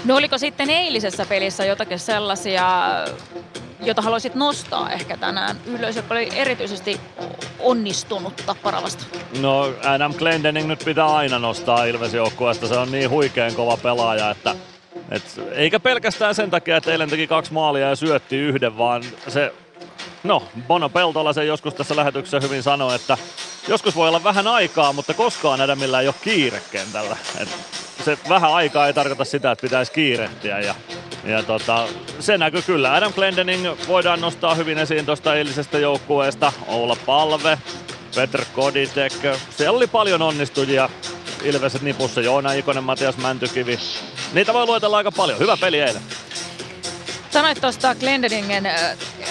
No 0.06 0.16
oliko 0.16 0.38
sitten 0.38 0.70
eilisessä 0.70 1.26
pelissä 1.26 1.66
jotakin 1.66 2.00
sellaisia, 2.00 2.66
jota 3.84 4.02
haluaisit 4.02 4.36
nostaa 4.36 4.92
ehkä 4.92 5.18
tänään 5.18 5.58
ylös, 5.66 5.96
joka 5.96 6.14
oli 6.14 6.30
erityisesti 6.36 7.00
onnistunutta 7.60 8.56
Paravasta? 8.64 9.06
No 9.42 9.74
Adam 9.86 10.14
Glendening 10.14 10.68
nyt 10.68 10.82
pitää 10.86 11.16
aina 11.16 11.40
nostaa 11.40 11.86
Ilves 11.86 12.14
joukkueesta. 12.14 12.68
Se 12.68 12.78
on 12.78 12.92
niin 12.92 13.10
huikean 13.10 13.54
kova 13.56 13.78
pelaaja, 13.78 14.30
että 14.30 14.56
et, 15.12 15.42
eikä 15.52 15.80
pelkästään 15.80 16.36
sen 16.36 16.50
takia, 16.50 16.78
että 16.78 16.92
eilen 16.92 17.10
teki 17.10 17.28
kaksi 17.28 17.54
maalia 17.54 17.90
ja 17.90 17.96
syötti 17.96 18.38
yhden, 18.38 18.78
vaan 18.78 19.04
se 19.28 19.54
No, 20.24 20.44
Bono 20.68 20.90
Peltola 20.90 21.34
sen 21.34 21.48
joskus 21.48 21.74
tässä 21.74 21.96
lähetyksessä 21.96 22.40
hyvin 22.40 22.64
sanoi, 22.64 22.96
että 22.96 23.18
joskus 23.68 23.96
voi 23.96 24.08
olla 24.08 24.24
vähän 24.24 24.48
aikaa, 24.48 24.94
mutta 24.94 25.14
koskaan 25.14 25.62
Adamilla 25.62 26.02
ei 26.02 26.08
ole 26.08 26.16
kiire 26.22 26.62
kentällä. 26.72 27.18
Et 27.40 27.50
se 28.06 28.18
vähän 28.30 28.54
aikaa 28.54 28.88
ei 28.88 28.94
tarkoita 28.94 29.26
sitä, 29.26 29.52
että 29.52 29.62
pitäisi 29.62 29.92
kiirehtiä. 29.92 30.60
Ja, 30.60 30.76
ja 31.26 31.44
tota, 31.44 31.88
se 32.20 32.38
näkyy 32.38 32.62
kyllä. 32.62 32.94
Adam 32.94 33.14
Glendening 33.14 33.68
voidaan 33.88 34.22
nostaa 34.22 34.56
hyvin 34.56 34.78
esiin 34.78 35.06
tuosta 35.06 35.36
eilisestä 35.36 35.80
joukkueesta. 35.80 36.54
Olla 36.68 36.98
Palve, 37.06 37.58
Petr 38.16 38.46
Koditek. 38.56 39.14
Siellä 39.58 39.78
oli 39.78 39.88
paljon 39.88 40.22
onnistujia. 40.22 40.90
Ilveset 41.44 41.82
nipussa, 41.82 42.22
Joona 42.22 42.54
Ikonen, 42.54 42.84
Matias 42.84 43.18
Mäntykivi. 43.18 43.80
Niitä 44.34 44.54
voi 44.54 44.66
luetella 44.66 44.98
aika 44.98 45.12
paljon. 45.12 45.40
Hyvä 45.40 45.58
peli 45.58 45.80
eilen. 45.80 46.02
Sanoit 47.32 47.62
tuosta 47.62 47.96
Glendeningen 47.96 48.66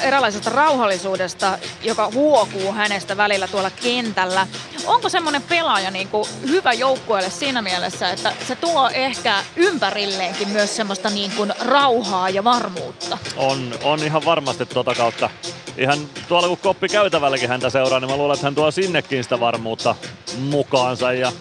eräänlaisesta 0.02 0.50
rauhallisuudesta, 0.50 1.59
joka 1.82 2.11
huokuu 2.14 2.72
hänestä 2.72 3.16
välillä 3.16 3.48
tuolla 3.48 3.70
kentällä. 3.70 4.46
Onko 4.87 5.09
semmoinen 5.09 5.42
pelaaja 5.42 5.90
niin 5.90 6.09
kuin 6.09 6.28
hyvä 6.48 6.72
joukkueelle 6.72 7.30
siinä 7.30 7.62
mielessä, 7.62 8.11
että 8.11 8.32
se 8.48 8.56
tuo 8.56 8.90
ehkä 8.94 9.44
ympärilleenkin 9.56 10.48
myös 10.48 10.76
semmoista 10.76 11.11
niin 11.11 11.30
kuin 11.37 11.52
rauhaa 11.61 12.30
ja 12.30 12.44
varmuutta? 12.44 13.18
On, 13.37 13.74
on 13.82 14.02
ihan 14.02 14.24
varmasti 14.24 14.66
tuota 14.66 14.94
kautta. 14.94 15.30
Ihan 15.78 15.98
tuolla 16.28 16.48
kun 16.48 16.59
koppi 16.59 16.88
käytävälläkin 16.88 17.48
häntä 17.48 17.70
seuraa, 17.70 18.00
niin 18.00 18.11
mä 18.11 18.16
luulen, 18.16 18.35
että 18.35 18.46
hän 18.46 18.54
tuo 18.54 18.70
sinnekin 18.70 19.24
sitä 19.24 19.40
varmuutta 19.40 19.94
mukaansa 20.38 21.12
ja 21.12 21.32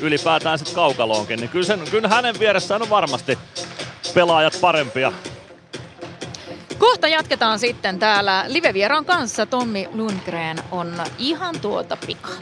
ylipäätään 0.00 0.58
sitten 0.58 0.74
kaukaloonkin. 0.74 1.40
Niin 1.40 1.50
kyllä, 1.50 1.66
sen, 1.66 1.80
kyllä 1.90 2.08
hänen 2.08 2.38
vieressään 2.38 2.82
on 2.82 2.90
varmasti 2.90 3.38
pelaajat 4.14 4.58
parempia 4.60 5.12
Kohta 6.82 7.08
jatketaan 7.08 7.58
sitten 7.58 7.98
täällä 7.98 8.44
live-vieraan 8.48 9.04
kanssa. 9.04 9.46
Tommi 9.46 9.88
Lundgren 9.92 10.56
on 10.70 10.94
ihan 11.18 11.60
tuota 11.60 11.96
pikaa. 12.06 12.32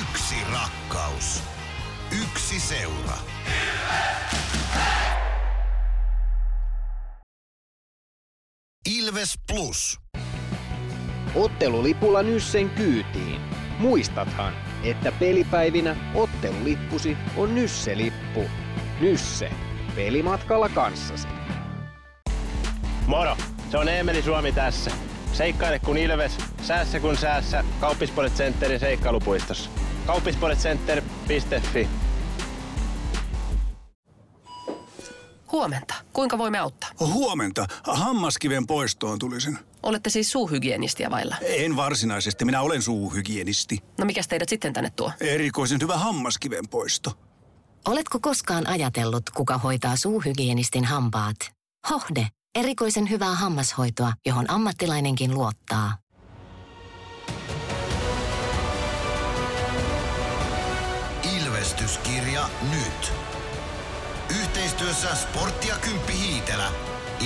Yksi 0.00 0.34
rakkaus. 0.52 1.42
Yksi 2.22 2.60
seura. 2.60 3.16
Ilves 8.98 9.38
Plus. 9.52 10.00
Ottelulipulla 11.34 12.22
Nyssen 12.22 12.70
kyytiin. 12.70 13.40
Muistathan, 13.78 14.52
että 14.84 15.12
pelipäivinä 15.12 15.96
ottelulippusi 16.14 17.16
on 17.36 17.54
Nysse-lippu. 17.54 18.50
Nysse. 19.00 19.50
Pelimatkalla 19.94 20.68
kanssasi. 20.68 21.28
Moro! 23.06 23.36
Se 23.70 23.78
on 23.78 23.88
Eemeli 23.88 24.22
Suomi 24.22 24.52
tässä. 24.52 24.90
Seikkaile 25.32 25.78
kun 25.78 25.96
ilves, 25.98 26.38
säässä 26.62 27.00
kun 27.00 27.16
säässä. 27.16 27.64
Kauppispoilet 27.80 28.34
Centerin 28.34 28.80
seikkailupuistossa. 28.80 29.70
Kauppispoiletcenter.fi 30.06 31.88
Huomenta. 35.52 35.94
Kuinka 36.12 36.38
voimme 36.38 36.58
auttaa? 36.58 36.90
Huomenta. 37.00 37.66
Hammaskiven 37.84 38.66
poistoon 38.66 39.18
tulisin. 39.18 39.58
Olette 39.82 40.10
siis 40.10 40.32
suuhygienistiä 40.32 41.10
vailla? 41.10 41.36
En 41.42 41.76
varsinaisesti. 41.76 42.44
Minä 42.44 42.60
olen 42.60 42.82
suuhygienisti. 42.82 43.78
No 43.98 44.04
mikä 44.04 44.20
teidät 44.28 44.48
sitten 44.48 44.72
tänne 44.72 44.90
tuo? 44.96 45.12
Erikoisen 45.20 45.78
hyvä 45.82 45.96
hammaskiven 45.96 46.68
poisto. 46.68 47.18
Oletko 47.86 48.18
koskaan 48.22 48.66
ajatellut, 48.66 49.30
kuka 49.30 49.58
hoitaa 49.58 49.96
suuhygienistin 49.96 50.84
hampaat? 50.84 51.36
Hohde. 51.90 52.28
Erikoisen 52.58 53.10
hyvää 53.10 53.34
hammashoitoa, 53.34 54.12
johon 54.26 54.50
ammattilainenkin 54.50 55.34
luottaa. 55.34 55.98
Ilvestyskirja 61.36 62.48
nyt. 62.70 63.12
Yhteistyössä 64.40 65.14
Sporttia 65.14 65.78
Kymppi 65.78 66.12
Hiitelä. 66.12 66.68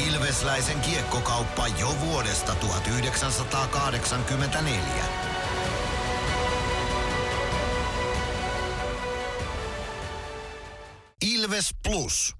Ilvesläisen 0.09 0.81
kiekkokauppa 0.81 1.69
jo 1.69 1.97
vuodesta 2.01 2.55
1984. 2.55 5.40
Ilves 11.27 11.71
Plus. 11.89 12.35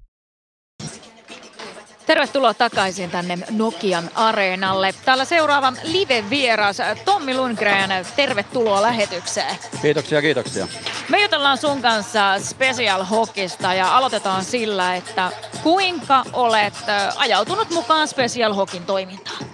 Tervetuloa 2.05 2.53
takaisin 2.53 3.11
tänne 3.11 3.39
Nokian 3.49 4.09
areenalle. 4.15 4.93
Täällä 5.05 5.25
seuraava 5.25 5.73
live-vieras 5.83 6.77
Tommi 7.05 7.35
Lundgren, 7.35 7.89
tervetuloa 8.15 8.81
lähetykseen. 8.81 9.55
Kiitoksia, 9.81 10.21
kiitoksia. 10.21 10.67
Me 11.09 11.21
jutellaan 11.21 11.57
sun 11.57 11.81
kanssa 11.81 12.39
Special 12.39 13.03
Hockeysta 13.03 13.73
ja 13.73 13.97
aloitetaan 13.97 14.43
sillä, 14.43 14.95
että 14.95 15.31
kuinka 15.63 16.23
olet 16.33 16.73
ajautunut 17.15 17.69
mukaan 17.69 18.07
Special 18.07 18.53
Hockeyn 18.53 18.85
toimintaan? 18.85 19.45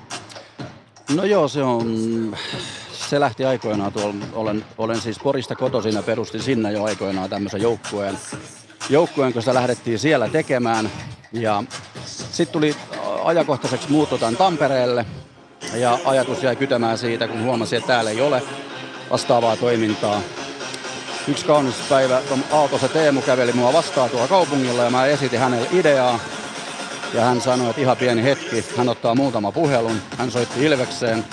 No 1.15 1.23
joo, 1.23 1.47
se 1.47 1.63
on, 1.63 2.35
se 2.91 3.19
lähti 3.19 3.45
aikoinaan 3.45 3.93
tuolla, 3.93 4.15
olen, 4.33 4.65
olen 4.77 5.01
siis 5.01 5.19
Porista 5.19 5.55
kotoisin 5.55 5.93
ja 5.93 6.03
perustin 6.03 6.43
sinne 6.43 6.71
jo 6.71 6.83
aikoinaan 6.83 7.29
tämmöisen 7.29 7.61
joukkueen 7.61 8.17
joukkueen, 8.89 9.33
sitä 9.39 9.53
lähdettiin 9.53 9.99
siellä 9.99 10.29
tekemään. 10.29 10.91
Ja 11.33 11.63
sitten 12.07 12.53
tuli 12.53 12.75
ajakohtaiseksi 13.23 13.91
muutto 13.91 14.17
tämän 14.17 14.37
Tampereelle 14.37 15.05
ja 15.73 15.99
ajatus 16.05 16.43
jäi 16.43 16.55
kytämään 16.55 16.97
siitä, 16.97 17.27
kun 17.27 17.43
huomasin, 17.43 17.77
että 17.77 17.87
täällä 17.87 18.09
ei 18.09 18.21
ole 18.21 18.43
vastaavaa 19.11 19.55
toimintaa. 19.55 20.21
Yksi 21.27 21.45
kaunis 21.45 21.75
päivä 21.89 22.21
Aalto 22.51 22.77
se 22.77 22.87
Teemu 22.87 23.21
käveli 23.21 23.53
mua 23.53 23.73
vastaan 23.73 24.09
tuolla 24.09 24.27
kaupungilla 24.27 24.83
ja 24.83 24.89
mä 24.89 25.05
esitin 25.05 25.39
hänelle 25.39 25.67
ideaa. 25.71 26.19
Ja 27.13 27.21
hän 27.21 27.41
sanoi, 27.41 27.69
että 27.69 27.81
ihan 27.81 27.97
pieni 27.97 28.23
hetki, 28.23 28.65
hän 28.77 28.89
ottaa 28.89 29.15
muutama 29.15 29.51
puhelun, 29.51 30.01
hän 30.17 30.31
soitti 30.31 30.65
Ilvekseen. 30.65 31.25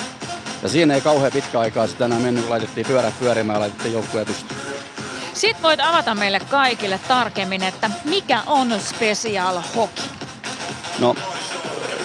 Ja 0.62 0.68
siinä 0.68 0.94
ei 0.94 1.00
kauhean 1.00 1.32
pitkä 1.32 1.60
aikaa 1.60 1.86
sitten 1.86 2.04
enää 2.04 2.18
mennyt, 2.18 2.48
laitettiin 2.48 2.86
pyörät 2.86 3.18
pyörimään 3.18 3.56
ja 3.56 3.60
laitettiin 3.60 3.94
joukkueen 3.94 4.26
pystyyn. 4.26 4.60
Sitten 5.34 5.62
voit 5.62 5.80
avata 5.80 6.14
meille 6.14 6.40
kaikille 6.40 7.00
tarkemmin, 7.08 7.62
että 7.62 7.90
mikä 8.04 8.42
on 8.46 8.80
Special 8.80 9.62
Hockey? 9.76 10.04
No, 10.98 11.14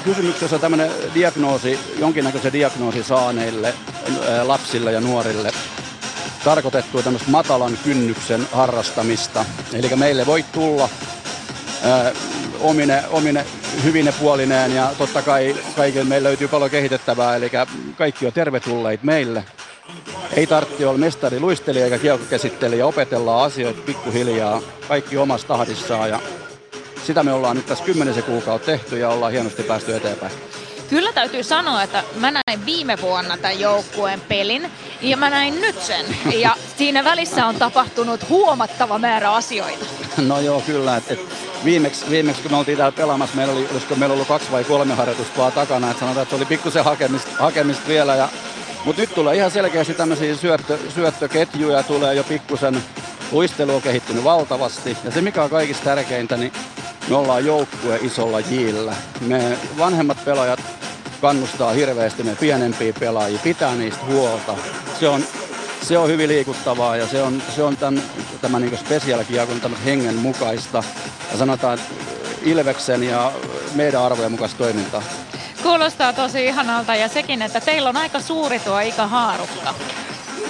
kysymyksessä 0.03 0.55
on 0.55 0.61
tämmöinen 0.61 0.91
diagnoosi, 1.13 1.79
jonkinnäköisen 1.99 2.53
diagnoosi 2.53 3.03
saaneille 3.03 3.73
lapsille 4.43 4.91
ja 4.91 5.01
nuorille 5.01 5.51
tarkoitettu 6.43 7.03
tämmöistä 7.03 7.31
matalan 7.31 7.77
kynnyksen 7.83 8.47
harrastamista. 8.51 9.45
Eli 9.73 9.95
meille 9.95 10.25
voi 10.25 10.43
tulla 10.43 10.89
ää, 11.83 12.11
omine, 12.59 13.03
omine 13.09 13.45
hyvine 13.83 14.11
puolineen 14.11 14.75
ja 14.75 14.91
totta 14.97 15.21
kai 15.21 15.55
kaikille 15.75 16.05
meillä 16.05 16.27
löytyy 16.27 16.47
paljon 16.47 16.71
kehitettävää, 16.71 17.35
eli 17.35 17.51
kaikki 17.97 18.25
on 18.25 18.33
tervetulleita 18.33 19.05
meille. 19.05 19.43
Ei 20.33 20.47
tarvitse 20.47 20.87
olla 20.87 20.97
mestari 20.97 21.39
luistelija 21.39 21.85
eikä 21.85 21.97
kiekkokäsittelijä, 21.97 22.85
opetellaan 22.85 23.45
asioita 23.45 23.81
pikkuhiljaa, 23.85 24.61
kaikki 24.87 25.17
omassa 25.17 25.47
tahdissaan 25.47 26.09
ja 26.09 26.19
sitä 27.05 27.23
me 27.23 27.33
ollaan 27.33 27.55
nyt 27.55 27.65
tässä 27.65 27.83
kymmenisen 27.83 28.23
kuukautta 28.23 28.65
tehty 28.65 28.97
ja 28.97 29.09
ollaan 29.09 29.31
hienosti 29.31 29.63
päästy 29.63 29.95
eteenpäin. 29.95 30.31
Kyllä 30.89 31.13
täytyy 31.13 31.43
sanoa, 31.43 31.83
että 31.83 32.03
mä 32.15 32.31
näin 32.31 32.65
viime 32.65 32.97
vuonna 33.01 33.37
tämän 33.37 33.59
joukkueen 33.59 34.21
pelin 34.21 34.71
ja 35.01 35.17
mä 35.17 35.29
näin 35.29 35.61
nyt 35.61 35.81
sen. 35.81 36.05
Ja 36.35 36.55
siinä 36.77 37.03
välissä 37.03 37.45
on 37.45 37.55
tapahtunut 37.55 38.29
huomattava 38.29 38.99
määrä 38.99 39.31
asioita. 39.31 39.85
No 40.17 40.39
joo, 40.39 40.61
kyllä. 40.61 40.97
Et, 40.97 41.11
et 41.11 41.19
viimeksi, 41.63 42.05
viimeksi, 42.09 42.41
kun 42.41 42.51
me 42.51 42.57
oltiin 42.57 42.77
täällä 42.77 42.95
pelaamassa, 42.95 43.35
meillä 43.35 43.53
oli, 43.53 43.67
olisiko 43.71 43.95
meillä 43.95 44.13
ollut 44.13 44.27
kaksi 44.27 44.51
vai 44.51 44.63
kolme 44.63 44.93
harjoitusta 44.93 45.37
vaan 45.37 45.51
takana. 45.51 45.91
Et 45.91 45.99
sanotaan, 45.99 46.23
että 46.23 46.29
se 46.29 46.35
oli 46.35 46.45
pikkusen 46.45 46.83
hakemista, 46.83 47.31
hakemista 47.39 47.87
vielä. 47.87 48.15
Ja, 48.15 48.29
mutta 48.85 49.01
nyt 49.01 49.15
tulee 49.15 49.35
ihan 49.35 49.51
selkeästi 49.51 49.93
tämmöisiä 49.93 50.35
syöttö, 50.35 50.77
syöttöketjuja, 50.95 51.83
tulee 51.83 52.15
jo 52.15 52.23
pikkusen 52.23 52.83
luistelu 53.31 53.75
on 53.75 53.81
kehittynyt 53.81 54.23
valtavasti. 54.23 54.97
Ja 55.03 55.11
se 55.11 55.21
mikä 55.21 55.43
on 55.43 55.49
kaikista 55.49 55.83
tärkeintä, 55.83 56.37
niin 56.37 56.53
me 57.09 57.15
ollaan 57.15 57.45
joukkue 57.45 57.99
isolla 58.01 58.39
jillä. 58.39 58.93
Me 59.21 59.57
vanhemmat 59.77 60.25
pelaajat 60.25 60.59
kannustaa 61.21 61.71
hirveästi 61.71 62.23
me 62.23 62.35
pienempiä 62.39 62.93
pelaajia, 62.99 63.39
pitää 63.43 63.75
niistä 63.75 64.05
huolta. 64.05 64.57
Se 64.99 65.07
on, 65.07 65.23
se 65.81 65.97
on 65.97 66.09
hyvin 66.09 66.29
liikuttavaa 66.29 66.97
ja 66.97 67.07
se 67.07 67.21
on, 67.21 67.43
se 67.55 67.63
on 67.63 67.77
tämän, 67.77 68.03
tämän 68.41 68.61
niin 68.61 68.77
spesiaalikiekon 68.77 69.75
hengen 69.85 70.15
mukaista. 70.15 70.83
Ja 71.31 71.37
sanotaan, 71.37 71.79
Ilveksen 72.43 73.03
ja 73.03 73.31
meidän 73.75 74.01
arvojen 74.01 74.31
mukaista 74.31 74.57
toimintaa. 74.57 75.03
Kuulostaa 75.63 76.13
tosi 76.13 76.45
ihanalta 76.45 76.95
ja 76.95 77.07
sekin, 77.07 77.41
että 77.41 77.61
teillä 77.61 77.89
on 77.89 77.97
aika 77.97 78.19
suuri 78.19 78.59
tuo 78.59 78.79
ikähaarukka. 78.79 79.73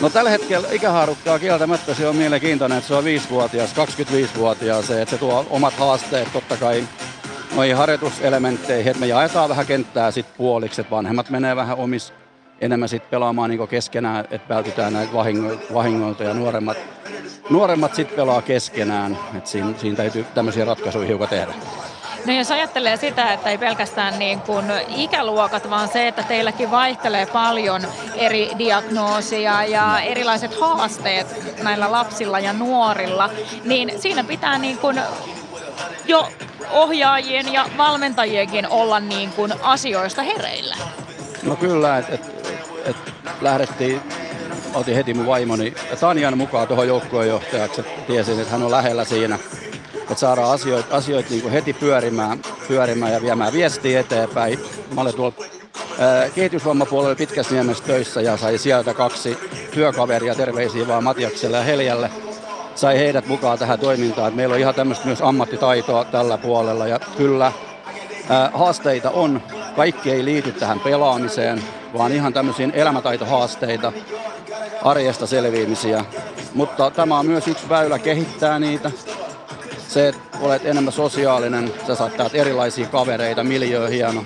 No 0.02 0.10
tällä 0.10 0.30
hetkellä 0.30 0.68
ikähaarukkaa 0.72 1.40
kieltämättä 1.40 1.94
se 1.94 2.08
on 2.08 2.16
mielenkiintoinen, 2.16 2.78
että 2.78 2.88
se 2.88 2.96
on 2.96 3.04
5-vuotias, 3.04 3.74
25-vuotias, 3.74 4.88
se, 4.88 5.02
että 5.02 5.16
se 5.16 5.20
tuo 5.20 5.46
omat 5.50 5.74
haasteet 5.74 6.34
totta 6.34 6.58
kai 6.58 6.88
noihin 7.56 7.78
harjoituselementteihin, 7.78 8.92
että 8.92 9.00
me 9.00 9.08
jaetaan 9.08 9.50
vähän 9.50 9.66
kenttää 9.66 10.12
sit 10.12 10.26
puoliksi, 10.38 10.82
että 10.82 10.96
vanhemmat 10.96 11.30
menee 11.30 11.56
vähän 11.56 11.78
omis 11.78 12.14
enemmän 12.62 12.90
sit 12.90 13.10
pelaamaan 13.10 13.50
niin 13.50 13.68
keskenään, 13.68 14.26
että 14.32 14.56
vältytään 14.56 14.94
näitä 14.94 15.14
vahingoilta 15.74 16.24
ja 16.24 16.34
nuoremmat, 16.34 16.78
nuoremmat 17.50 17.96
sitten 17.96 18.16
pelaa 18.16 18.42
keskenään, 18.42 19.18
että 19.38 19.50
siinä, 19.50 19.74
siinä 19.78 19.98
täytyy 19.98 20.26
tämmöisiä 20.36 20.66
ratkaisuja 20.66 21.08
hiukan 21.08 21.30
tehdä. 21.30 21.54
No 22.26 22.34
jos 22.34 22.52
ajattelee 22.52 22.98
sitä, 22.98 23.34
että 23.34 23.50
ei 23.50 23.58
pelkästään 23.58 24.20
niin 24.20 24.42
kuin 24.42 24.66
ikäluokat, 24.96 25.70
vaan 25.70 25.88
se, 25.88 26.08
että 26.08 26.24
teilläkin 26.24 26.72
vaihtelee 26.72 27.26
paljon 27.26 27.82
eri 28.16 28.52
diagnoosia 28.58 29.64
ja 29.64 30.00
erilaiset 30.00 30.60
haasteet 30.60 31.28
näillä 31.64 31.92
lapsilla 31.92 32.40
ja 32.40 32.54
nuorilla, 32.54 33.30
niin 33.64 34.02
siinä 34.02 34.24
pitää 34.24 34.58
niin 34.58 34.78
kuin 34.78 35.02
jo 36.06 36.28
ohjaajien 36.72 37.54
ja 37.54 37.66
valmentajienkin 37.78 38.68
olla 38.68 39.00
niin 39.00 39.32
kuin 39.32 39.54
asioista 39.62 40.22
hereillä. 40.22 40.76
No 41.44 41.56
kyllä, 41.56 41.98
että 41.98 42.14
et, 42.14 42.22
et 42.86 42.96
lähdettiin, 43.42 44.02
otin 44.74 44.96
heti 44.96 45.14
mun 45.14 45.26
vaimoni 45.26 45.74
Tanjan 46.00 46.38
mukaan 46.38 46.68
tuohon 46.68 46.88
joukkueenjohtajaksi, 46.88 47.86
tiesin, 48.08 48.40
että 48.40 48.52
hän 48.52 48.64
on 48.64 48.72
lähellä 48.72 49.06
siinä 49.06 49.40
että 50.10 50.20
saadaan 50.20 50.52
asioita, 50.52 50.96
asioita 50.96 51.30
niin 51.30 51.52
heti 51.52 51.74
pyörimään, 51.74 52.40
pyörimään 52.68 53.14
ja 53.14 53.22
viemään 53.22 53.54
viestiä 53.54 54.00
eteenpäin. 54.00 54.60
Mä 54.96 55.02
olen 55.02 55.14
tuolla 55.14 55.34
kehitysvammapuolella 56.36 57.16
Pitkäsniemessä 57.16 57.84
töissä 57.84 58.22
ja 58.22 58.38
sai 58.38 58.58
sieltä 58.58 58.94
kaksi 58.94 59.38
työkaveria, 59.72 60.36
terveisiä 60.36 60.88
vaan 60.88 61.04
Matiakselle 61.04 61.58
ja 61.58 61.64
Heljälle. 61.64 62.12
Sai 62.76 62.98
heidät 62.98 63.28
mukaan 63.28 63.60
tähän 63.60 63.80
toimintaan. 63.80 64.34
meillä 64.34 64.54
on 64.54 64.60
ihan 64.60 64.76
tämmöistä 64.76 65.06
myös 65.06 65.22
ammattitaitoa 65.22 66.04
tällä 66.04 66.38
puolella 66.38 66.88
ja 66.88 67.00
kyllä 67.18 67.52
haasteita 68.54 69.10
on. 69.10 69.42
Kaikki 69.76 70.12
ei 70.12 70.26
liity 70.26 70.52
tähän 70.52 70.80
pelaamiseen, 70.80 71.64
vaan 71.98 72.12
ihan 72.12 72.34
tämmöisiin 72.34 72.72
elämätaitohaasteita, 72.72 73.92
arjesta 74.84 75.28
selviämisiä. 75.28 76.06
Mutta 76.54 76.92
tämä 76.92 77.20
on 77.20 77.26
myös 77.26 77.48
yksi 77.48 77.70
väylä 77.70 78.00
kehittää 78.00 78.60
niitä 78.60 78.92
se, 79.90 80.08
että 80.08 80.38
olet 80.42 80.66
enemmän 80.66 80.94
sosiaalinen, 80.94 81.74
sä 81.88 81.96
saat 81.96 82.36
erilaisia 82.36 82.88
kavereita, 82.88 83.44
miljöö 83.44 83.88
hieno. 83.88 84.24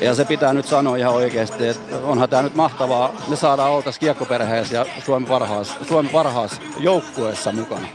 Ja 0.00 0.14
se 0.14 0.24
pitää 0.24 0.52
nyt 0.52 0.66
sanoa 0.66 0.96
ihan 0.96 1.14
oikeasti, 1.14 1.68
että 1.68 1.96
onhan 1.96 2.28
tämä 2.28 2.42
nyt 2.42 2.54
mahtavaa. 2.54 3.12
Me 3.28 3.36
saadaan 3.36 3.70
oltaisiin 3.70 4.00
kiekkoperheessä 4.00 4.74
ja 4.74 4.86
Suomen 5.04 5.28
parhaassa, 5.28 5.74
Suomen 5.88 6.12
parhaassa 6.12 6.62
joukkueessa 6.78 7.52
mukana. 7.52 7.88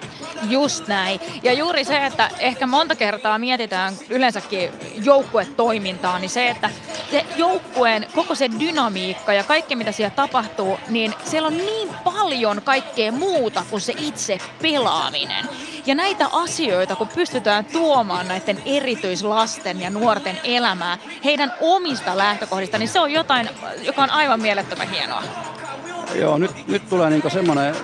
Just 0.50 0.88
näin. 0.88 1.20
Ja 1.44 1.54
juuri 1.54 1.86
se, 1.86 2.06
että 2.06 2.30
ehkä 2.40 2.68
monta 2.68 2.96
kertaa 2.96 3.40
mietitään 3.40 3.94
yleensäkin 4.10 4.70
joukkuetoimintaa, 5.04 6.20
niin 6.20 6.30
se, 6.30 6.50
että 6.50 6.70
se 7.12 7.26
joukkueen 7.36 8.08
koko 8.16 8.36
se 8.36 8.50
dynamiikka 8.60 9.34
ja 9.34 9.44
kaikki 9.44 9.76
mitä 9.76 9.92
siellä 9.92 10.16
tapahtuu, 10.16 10.80
niin 10.90 11.14
siellä 11.26 11.48
on 11.48 11.58
niin 11.58 11.90
paljon 12.04 12.62
kaikkea 12.62 13.12
muuta 13.12 13.64
kuin 13.70 13.82
se 13.82 13.94
itse 13.98 14.38
pelaaminen. 14.62 15.46
Ja 15.88 15.96
näitä 15.96 16.28
asioita, 16.32 16.96
kun 16.96 17.08
pystytään 17.08 17.66
tuomaan 17.66 18.28
näiden 18.28 18.62
erityislasten 18.66 19.82
ja 19.82 19.90
nuorten 19.90 20.40
elämää 20.44 20.98
heidän 21.24 21.54
omista 21.62 22.18
lähtökohdista, 22.18 22.78
niin 22.78 22.90
se 22.90 23.00
on 23.00 23.12
jotain, 23.12 23.50
joka 23.82 24.04
on 24.04 24.10
aivan 24.10 24.42
mielettömän 24.42 24.90
hienoa. 24.90 25.24
Joo, 26.16 26.38
nyt, 26.38 26.68
nyt 26.68 26.90
tulee 26.90 27.10
niinku 27.10 27.30
semmoinen 27.30 27.76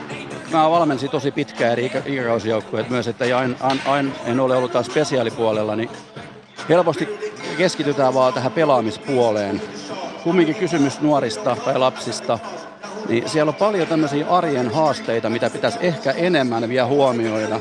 mä 0.51 0.69
valmensin 0.69 1.09
tosi 1.09 1.31
pitkään 1.31 1.71
eri 1.71 1.91
ikäkausjoukkueet 2.05 2.89
myös, 2.89 3.07
että 3.07 3.25
aina, 3.37 3.55
aina 3.85 4.11
en 4.25 4.39
ole 4.39 4.55
ollut 4.55 4.71
taas 4.71 4.85
spesiaalipuolella, 4.85 5.75
niin 5.75 5.89
helposti 6.69 7.09
keskitytään 7.57 8.13
vaan 8.13 8.33
tähän 8.33 8.51
pelaamispuoleen. 8.51 9.61
Kumminkin 10.23 10.55
kysymys 10.55 11.01
nuorista 11.01 11.57
tai 11.65 11.79
lapsista, 11.79 12.39
niin 13.09 13.29
siellä 13.29 13.49
on 13.49 13.55
paljon 13.55 13.87
tämmöisiä 13.87 14.27
arjen 14.27 14.73
haasteita, 14.73 15.29
mitä 15.29 15.49
pitäisi 15.49 15.77
ehkä 15.81 16.11
enemmän 16.11 16.69
vielä 16.69 16.87
huomioida 16.87 17.59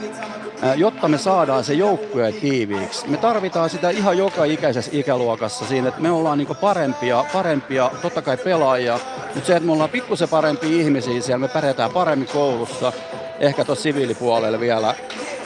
jotta 0.77 1.09
me 1.09 1.19
saadaan 1.19 1.65
se 1.65 1.75
joukkue 1.75 2.33
tiiviiksi. 2.33 3.09
Me 3.09 3.17
tarvitaan 3.17 3.71
sitä 3.71 3.91
ihan 3.91 4.19
joka 4.19 4.45
ikäisessä 4.45 4.91
ikäluokassa 4.95 5.65
siinä, 5.65 5.89
että 5.89 6.01
me 6.01 6.11
ollaan 6.11 6.39
niin 6.39 6.57
parempia, 6.61 7.25
parempia, 7.33 7.91
totta 8.03 8.23
kai 8.23 8.37
pelaajia, 8.37 9.01
mutta 9.35 9.47
se, 9.47 9.57
että 9.57 9.67
me 9.67 9.73
ollaan 9.73 9.91
pikkusen 9.91 10.29
parempia 10.29 10.81
ihmisiä 10.81 11.21
siellä, 11.21 11.39
me 11.39 11.49
pärjätään 11.49 11.91
paremmin 11.91 12.29
koulussa, 12.29 12.93
ehkä 13.41 13.65
tuossa 13.65 13.83
siviilipuolella 13.83 14.61
vielä. 14.61 14.95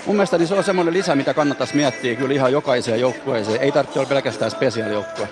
Mun 0.07 0.16
mielestä 0.16 0.38
niin 0.38 0.49
se 0.49 0.55
on 0.55 0.64
semmoinen 0.64 0.95
lisä, 0.95 1.16
mitä 1.16 1.35
kannattaisi 1.35 1.77
miettiä 1.77 2.14
kyllä 2.14 2.35
ihan 2.35 2.53
jokaiseen 2.53 3.01
joukkueeseen. 3.01 3.61
Ei 3.61 3.73
tarvitse 3.73 3.99
olla 3.99 4.09
pelkästään 4.09 4.51
spesiaalijoukkue. 4.51 5.29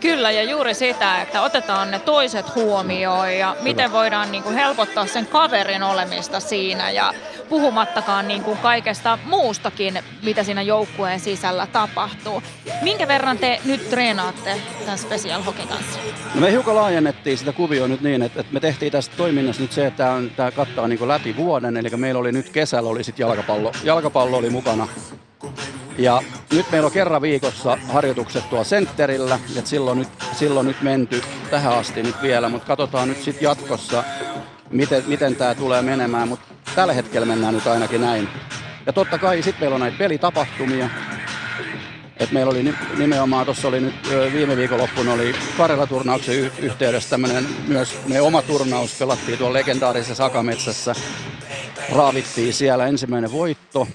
Kyllä, 0.00 0.30
ja 0.30 0.42
juuri 0.42 0.74
sitä, 0.74 1.22
että 1.22 1.42
otetaan 1.42 1.90
ne 1.90 1.98
toiset 1.98 2.54
huomioon 2.54 3.32
ja 3.32 3.56
miten 3.62 3.92
voidaan 3.92 4.32
niin 4.32 4.42
kuin 4.42 4.54
helpottaa 4.54 5.06
sen 5.06 5.26
kaverin 5.26 5.82
olemista 5.82 6.40
siinä 6.40 6.90
ja 6.90 7.14
puhumattakaan 7.48 8.28
niin 8.28 8.42
kuin 8.42 8.58
kaikesta 8.58 9.18
muustakin, 9.24 9.98
mitä 10.22 10.42
siinä 10.44 10.62
joukkueen 10.62 11.20
sisällä 11.20 11.66
tapahtuu. 11.66 12.42
Minkä 12.82 13.08
verran 13.08 13.38
te 13.38 13.60
nyt 13.64 13.90
treenaatte 13.90 14.60
tämän 14.80 14.98
Special 14.98 15.42
Hockey 15.42 15.66
kanssa? 15.66 15.98
No 16.34 16.40
me 16.40 16.50
hiukan 16.50 16.76
laajennettiin 16.76 17.38
sitä 17.38 17.52
kuvioa 17.52 17.88
nyt 17.88 18.00
niin, 18.00 18.22
että, 18.22 18.40
että 18.40 18.52
me 18.52 18.60
tehtiin 18.60 18.92
tästä 18.92 19.16
toiminnasta 19.16 19.62
nyt 19.62 19.72
se, 19.72 19.86
että 19.86 19.96
tämä, 19.96 20.10
on, 20.10 20.30
tämä 20.36 20.50
kattaa 20.50 20.88
niin 20.88 20.98
kuin 20.98 21.08
läpi 21.08 21.36
vuoden, 21.36 21.76
eli 21.76 21.90
meillä 21.96 22.20
oli 22.20 22.32
nyt 22.32 22.48
kesällä 22.48 22.90
oli 22.90 23.04
sitten 23.04 23.24
jalkapallo, 23.24 23.72
jalkapallo 23.84 24.03
oli 24.14 24.50
mukana 24.50 24.88
ja 25.98 26.22
nyt 26.52 26.70
meillä 26.70 26.86
on 26.86 26.92
kerran 26.92 27.22
viikossa 27.22 27.78
harjoitukset 27.92 28.50
tuolla 28.50 28.64
sentterillä, 28.64 29.38
että 29.56 29.70
silloin 29.70 29.98
nyt, 29.98 30.08
silloin 30.32 30.66
nyt 30.66 30.82
menty 30.82 31.22
tähän 31.50 31.72
asti 31.72 32.02
nyt 32.02 32.22
vielä, 32.22 32.48
mutta 32.48 32.66
katsotaan 32.66 33.08
nyt 33.08 33.22
sitten 33.22 33.44
jatkossa, 33.44 34.04
miten, 34.70 35.04
miten 35.06 35.36
tämä 35.36 35.54
tulee 35.54 35.82
menemään, 35.82 36.28
mutta 36.28 36.44
tällä 36.74 36.92
hetkellä 36.92 37.26
mennään 37.26 37.54
nyt 37.54 37.66
ainakin 37.66 38.00
näin. 38.00 38.28
Ja 38.86 38.92
totta 38.92 39.18
kai 39.18 39.42
sitten 39.42 39.60
meillä 39.60 39.74
on 39.74 39.80
näitä 39.80 39.98
pelitapahtumia, 39.98 40.90
et 42.16 42.32
meillä 42.32 42.50
oli 42.50 42.74
nimenomaan, 42.98 43.44
tuossa 43.44 43.68
oli 43.68 43.80
nyt 43.80 43.94
viime 44.32 44.56
viikonloppuna 44.56 45.12
oli 45.12 45.34
Karjala-turnauksen 45.56 46.34
yhteydessä 46.58 47.10
tämmöinen 47.10 47.46
myös 47.68 47.98
me 48.06 48.20
oma 48.20 48.42
turnaus, 48.42 48.94
pelattiin 48.98 49.38
tuolla 49.38 49.58
legendaarisessa 49.58 50.24
Akametsässä. 50.24 50.94
Raavittiin 51.92 52.54
siellä 52.54 52.86
ensimmäinen 52.86 53.32
voitto, 53.32 53.88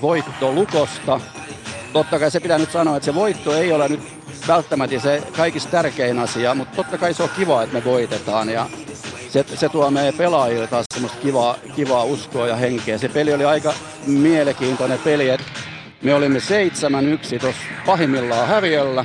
voitto 0.00 0.52
Lukosta. 0.52 1.20
Totta 1.92 2.18
kai 2.18 2.30
se 2.30 2.40
pitää 2.40 2.58
nyt 2.58 2.72
sanoa, 2.72 2.96
että 2.96 3.04
se 3.04 3.14
voitto 3.14 3.56
ei 3.56 3.72
ole 3.72 3.88
nyt 3.88 4.00
välttämättä 4.48 5.00
se 5.00 5.22
kaikista 5.36 5.70
tärkein 5.70 6.18
asia, 6.18 6.54
mutta 6.54 6.76
totta 6.76 6.98
kai 6.98 7.14
se 7.14 7.22
on 7.22 7.28
kiva, 7.36 7.62
että 7.62 7.74
me 7.74 7.84
voitetaan 7.84 8.48
ja 8.48 8.66
se, 9.28 9.44
se 9.54 9.68
tuo 9.68 9.90
meidän 9.90 10.14
pelaajille 10.14 10.66
taas 10.66 10.86
semmoista 10.94 11.18
kivaa, 11.22 11.56
kivaa 11.76 12.04
uskoa 12.04 12.48
ja 12.48 12.56
henkeä. 12.56 12.98
Se 12.98 13.08
peli 13.08 13.34
oli 13.34 13.44
aika 13.44 13.74
mielenkiintoinen 14.06 14.98
peli, 14.98 15.28
että 15.28 15.46
me 16.02 16.14
olimme 16.14 16.38
7-1 17.36 17.40
tuossa 17.40 17.62
pahimmillaan 17.86 18.48
häviöllä. 18.48 19.04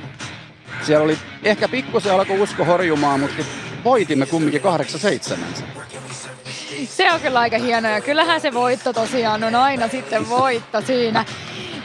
Siellä 0.81 1.03
oli 1.03 1.17
ehkä 1.43 1.67
pikkusen 1.67 2.13
alkoi 2.13 2.39
usko 2.39 2.65
horjumaan, 2.65 3.19
mutta 3.19 3.43
voitimme 3.83 4.25
kumminkin 4.25 4.61
8-7. 4.61 4.65
Se 6.85 7.13
on 7.13 7.19
kyllä 7.19 7.39
aika 7.39 7.57
hienoa 7.57 7.91
ja 7.91 8.01
kyllähän 8.01 8.41
se 8.41 8.53
voitto 8.53 8.93
tosiaan 8.93 9.43
on 9.43 9.55
aina 9.55 9.87
sitten 9.87 10.29
voitto 10.29 10.81
siinä. 10.81 11.25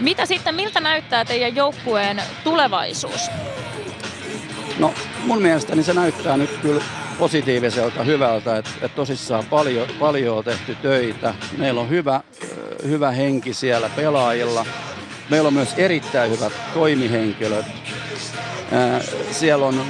Mitä 0.01 0.27
sitten, 0.27 0.55
miltä 0.55 0.81
näyttää 0.81 1.25
teidän 1.25 1.57
joukkueen 1.57 2.23
tulevaisuus? 2.45 3.31
No 4.79 4.95
mun 5.25 5.43
mielestäni 5.43 5.83
se 5.83 5.95
näyttää 5.95 6.37
nyt 6.37 6.51
kyllä 6.63 6.83
positiiviselta, 7.19 8.05
hyvältä, 8.05 8.57
että, 8.57 8.71
että 8.83 8.97
tosissaan 8.97 9.45
paljon, 9.45 9.89
paljon 9.99 10.39
on 10.39 10.45
tehty 10.45 10.75
töitä. 10.75 11.35
Meillä 11.59 11.81
on 11.81 11.89
hyvä, 11.89 12.21
hyvä 12.87 13.11
henki 13.11 13.55
siellä 13.55 13.91
pelaajilla. 13.97 14.67
Meillä 15.31 15.47
on 15.47 15.55
myös 15.55 15.75
erittäin 15.77 16.31
hyvät 16.31 16.53
toimihenkilöt. 16.75 17.67
Siellä 19.31 19.67
on 19.67 19.81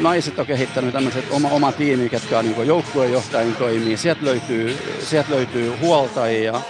naiset 0.00 0.38
on 0.38 0.46
kehittänyt 0.46 0.92
tämmöiset 0.92 1.24
oma, 1.30 1.48
oma 1.48 1.72
tiimi, 1.72 2.08
ketkä 2.08 2.38
on 2.38 2.44
niin 2.44 2.66
joukkueenjohtajien 2.66 3.56
toimii. 3.56 3.96
Sieltä 3.96 4.24
löytyy, 4.24 4.78
sieltä 5.00 5.30
löytyy 5.30 5.72
huoltajia. 5.80 6.60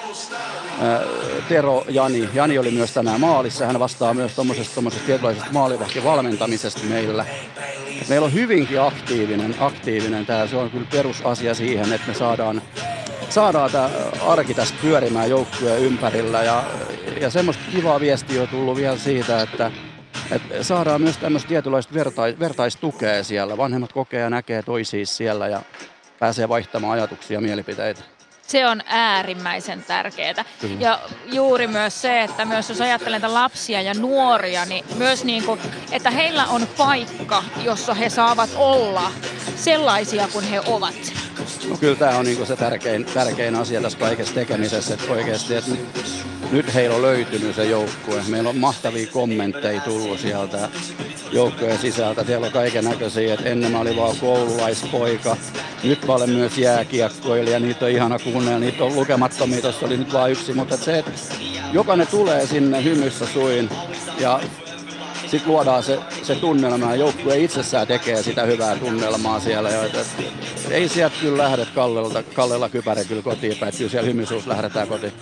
Tero 1.48 1.84
Jani. 1.88 2.28
Jani 2.34 2.58
oli 2.58 2.70
myös 2.70 2.92
tänään 2.92 3.20
maalissa. 3.20 3.66
Hän 3.66 3.80
vastaa 3.80 4.14
myös 4.14 4.34
tuommoisesta 4.34 4.82
tietynlaisesta 5.06 5.52
maalivahtivalmentamisesta 5.52 6.80
meillä. 6.84 7.26
Meillä 8.08 8.24
on 8.24 8.34
hyvinkin 8.34 8.80
aktiivinen, 8.80 9.54
aktiivinen 9.60 10.26
tämä. 10.26 10.46
Se 10.46 10.56
on 10.56 10.70
kyllä 10.70 10.86
perusasia 10.90 11.54
siihen, 11.54 11.92
että 11.92 12.08
me 12.08 12.14
saadaan, 12.14 12.62
saadaan 13.30 13.70
tämä 13.70 13.90
arki 14.26 14.54
tästä 14.54 14.78
pyörimään 14.82 15.30
joukkueen 15.30 15.82
ympärillä. 15.82 16.42
Ja, 16.42 16.64
ja 17.20 17.30
semmoista 17.30 17.62
kivaa 17.72 18.00
viestiä 18.00 18.42
on 18.42 18.48
tullut 18.48 18.76
vielä 18.76 18.96
siitä, 18.96 19.42
että, 19.42 19.70
että 20.30 20.62
saadaan 20.62 21.02
myös 21.02 21.16
tämmöistä 21.16 21.48
tietynlaista 21.48 21.94
vertais, 21.94 22.38
vertaistukea 22.38 23.24
siellä. 23.24 23.56
Vanhemmat 23.56 23.92
kokee 23.92 24.20
ja 24.20 24.30
näkee 24.30 24.62
toisiin 24.62 25.06
siellä 25.06 25.48
ja 25.48 25.62
pääsee 26.18 26.48
vaihtamaan 26.48 26.92
ajatuksia 26.92 27.36
ja 27.36 27.40
mielipiteitä. 27.40 28.19
Se 28.50 28.66
on 28.66 28.82
äärimmäisen 28.86 29.84
tärkeää. 29.84 30.44
Ja 30.78 31.00
juuri 31.26 31.66
myös 31.66 32.02
se, 32.02 32.22
että 32.22 32.44
myös 32.44 32.68
jos 32.68 32.80
ajattelen 32.80 33.34
lapsia 33.34 33.82
ja 33.82 33.94
nuoria, 33.94 34.64
niin 34.64 34.84
myös 34.96 35.24
niin 35.24 35.44
kuin, 35.44 35.60
että 35.92 36.10
heillä 36.10 36.46
on 36.46 36.66
paikka, 36.76 37.44
jossa 37.64 37.94
he 37.94 38.08
saavat 38.08 38.50
olla 38.56 39.12
sellaisia 39.56 40.28
kuin 40.32 40.44
he 40.44 40.60
ovat. 40.66 41.12
No 41.68 41.76
kyllä 41.76 41.96
tämä 41.96 42.18
on 42.18 42.24
niin 42.24 42.46
se 42.46 42.56
tärkein, 42.56 43.04
tärkein 43.04 43.56
asia 43.56 43.80
tässä 43.80 43.98
kaikessa 43.98 44.34
tekemisessä, 44.34 44.94
että 44.94 45.12
oikeasti 45.12 45.54
että 45.54 45.70
nyt 46.52 46.74
heillä 46.74 46.96
on 46.96 47.02
löytynyt 47.02 47.56
se 47.56 47.64
joukkue. 47.64 48.22
Meillä 48.28 48.48
on 48.48 48.56
mahtavia 48.56 49.06
kommentteja 49.06 49.80
tullut 49.80 50.20
sieltä 50.20 50.68
joukkueen 51.32 51.78
sisältä. 51.78 52.24
Siellä 52.24 52.46
on 52.46 52.52
kaiken 52.52 52.84
näköisiä, 52.84 53.34
että 53.34 53.48
ennen 53.48 53.72
mä 53.72 53.78
olin 53.78 53.96
vaan 53.96 54.16
koululaispoika. 54.16 55.36
Nyt 55.84 56.06
mä 56.06 56.12
olen 56.12 56.30
myös 56.30 56.58
jääkiekkoilija, 56.58 57.60
niitä 57.60 57.84
on 57.84 57.90
ihana 57.90 58.18
kuunnella, 58.18 58.39
niitä 58.44 58.84
on 58.84 58.96
lukemattomia, 58.96 59.62
tuossa 59.62 59.86
oli 59.86 59.96
nyt 59.96 60.12
vain 60.12 60.32
yksi. 60.32 60.52
Mutta 60.52 60.76
se, 60.76 60.98
että 60.98 61.10
jokainen 61.72 62.06
tulee 62.06 62.46
sinne 62.46 62.84
hymyssä 62.84 63.26
suin 63.26 63.70
ja 64.18 64.40
sitten 65.30 65.52
luodaan 65.52 65.82
se, 65.82 65.98
se 66.22 66.34
tunnelma 66.34 66.90
ja 66.90 66.96
joukkue 66.96 67.38
itsessään 67.38 67.86
tekee 67.86 68.22
sitä 68.22 68.42
hyvää 68.42 68.76
tunnelmaa 68.76 69.40
siellä. 69.40 69.70
Ja, 69.70 69.84
että, 69.84 69.98
ei 70.70 70.88
sieltä 70.88 71.16
kyllä 71.20 71.42
lähde 71.42 71.66
Kallelta, 71.74 72.22
Kallella 72.22 72.68
kypärä 72.68 73.04
kyllä 73.04 73.22
kotiin 73.22 73.56
päin, 73.56 73.72
kyllä 73.78 73.90
siellä 73.90 74.06
hymysuus 74.06 74.46
lähdetään 74.46 74.88
kotiin 74.88 75.12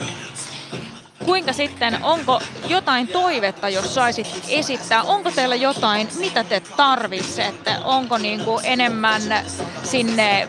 kuinka 1.28 1.52
sitten, 1.52 1.98
onko 2.02 2.40
jotain 2.68 3.08
toivetta, 3.08 3.68
jos 3.68 3.94
saisit 3.94 4.26
esittää? 4.48 5.02
Onko 5.02 5.30
teillä 5.30 5.54
jotain, 5.54 6.08
mitä 6.18 6.44
te 6.44 6.60
tarvitsette? 6.76 7.70
Onko 7.84 8.18
niin 8.18 8.44
kuin 8.44 8.64
enemmän 8.64 9.22
sinne 9.82 10.48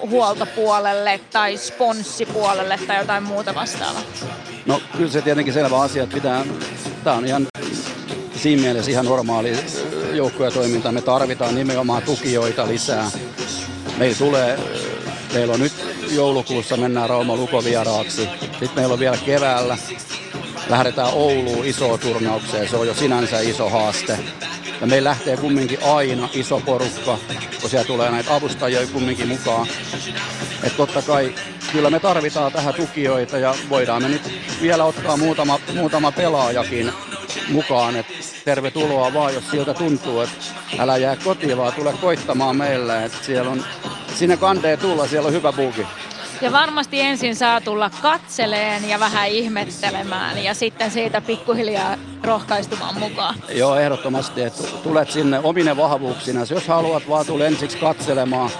huoltopuolelle 0.00 1.20
tai 1.32 1.56
sponssipuolelle 1.56 2.78
tai 2.86 2.98
jotain 2.98 3.22
muuta 3.22 3.54
vastaavaa? 3.54 4.02
No 4.66 4.80
kyllä 4.96 5.10
se 5.10 5.22
tietenkin 5.22 5.54
selvä 5.54 5.80
asia, 5.80 6.02
että 6.02 6.14
pitää, 6.14 6.44
tämä 7.04 7.16
on 7.16 7.26
ihan 7.26 7.46
siinä 8.36 8.62
mielessä 8.62 8.90
ihan 8.90 9.04
normaali 9.04 9.52
joukkuetoiminta. 10.12 10.92
Me 10.92 11.00
tarvitaan 11.02 11.54
nimenomaan 11.54 12.02
tukijoita 12.02 12.68
lisää. 12.68 13.10
Meillä 13.98 14.18
tulee, 14.18 14.58
meillä 15.32 15.54
on 15.54 15.60
nyt 15.60 15.93
joulukuussa 16.10 16.76
mennään 16.76 17.08
Rauma 17.10 17.36
Lukovieraaksi. 17.36 18.28
Sitten 18.40 18.70
meillä 18.74 18.92
on 18.92 18.98
vielä 18.98 19.16
keväällä 19.16 19.78
lähdetään 20.68 21.12
Ouluun 21.12 21.66
isoon 21.66 21.98
turnaukseen. 21.98 22.68
Se 22.68 22.76
on 22.76 22.86
jo 22.86 22.94
sinänsä 22.94 23.40
iso 23.40 23.68
haaste. 23.68 24.18
Ja 24.80 24.86
meillä 24.86 25.08
lähtee 25.08 25.36
kumminkin 25.36 25.78
aina 25.82 26.28
iso 26.32 26.60
porukka, 26.60 27.18
kun 27.60 27.70
siellä 27.70 27.86
tulee 27.86 28.10
näitä 28.10 28.34
avustajia 28.34 28.86
kumminkin 28.86 29.28
mukaan. 29.28 29.66
Että 30.62 30.76
totta 30.76 31.02
kai 31.02 31.34
kyllä 31.72 31.90
me 31.90 32.00
tarvitaan 32.00 32.52
tähän 32.52 32.74
tukijoita 32.74 33.38
ja 33.38 33.54
voidaan 33.68 34.02
me 34.02 34.08
nyt 34.08 34.22
vielä 34.62 34.84
ottaa 34.84 35.16
muutama, 35.16 35.60
muutama 35.74 36.12
pelaajakin 36.12 36.92
mukaan. 37.48 37.96
Et 37.96 38.06
tervetuloa 38.44 39.14
vaan, 39.14 39.34
jos 39.34 39.50
siltä 39.50 39.74
tuntuu, 39.74 40.20
että 40.20 40.36
älä 40.78 40.96
jää 40.96 41.16
kotiin, 41.16 41.56
vaan 41.56 41.72
tule 41.72 41.92
koittamaan 42.00 42.56
meille. 42.56 43.04
Et 43.04 43.12
siellä 43.22 43.50
on, 43.50 43.64
sinne 44.14 44.36
kantee 44.36 44.76
tulla, 44.76 45.06
siellä 45.06 45.26
on 45.26 45.32
hyvä 45.32 45.52
bugi. 45.52 45.86
Ja 46.40 46.52
varmasti 46.52 47.00
ensin 47.00 47.36
saa 47.36 47.60
tulla 47.60 47.90
katseleen 48.02 48.88
ja 48.88 49.00
vähän 49.00 49.28
ihmettelemään 49.28 50.44
ja 50.44 50.54
sitten 50.54 50.90
siitä 50.90 51.20
pikkuhiljaa 51.20 51.96
rohkaistumaan 52.24 52.98
mukaan. 52.98 53.34
Joo, 53.48 53.76
ehdottomasti, 53.76 54.42
että 54.42 54.62
tulet 54.82 55.10
sinne 55.10 55.40
omine 55.42 55.76
vahvuuksina. 55.76 56.40
Jos 56.50 56.68
haluat 56.68 57.08
vaan 57.08 57.26
tulla 57.26 57.44
ensiksi 57.44 57.78
katselemaan, 57.78 58.50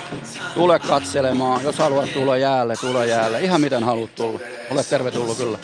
tule 0.55 0.79
katselemaan. 0.79 1.63
Jos 1.63 1.79
haluat 1.79 2.13
tulla 2.13 2.37
jäälle, 2.37 2.75
tule 2.77 3.07
jäälle. 3.07 3.41
Ihan 3.41 3.61
miten 3.61 3.85
haluat 3.85 4.15
tulla. 4.15 4.41
Olet 4.71 4.89
tervetullut 4.89 5.37
kyllä. 5.37 5.59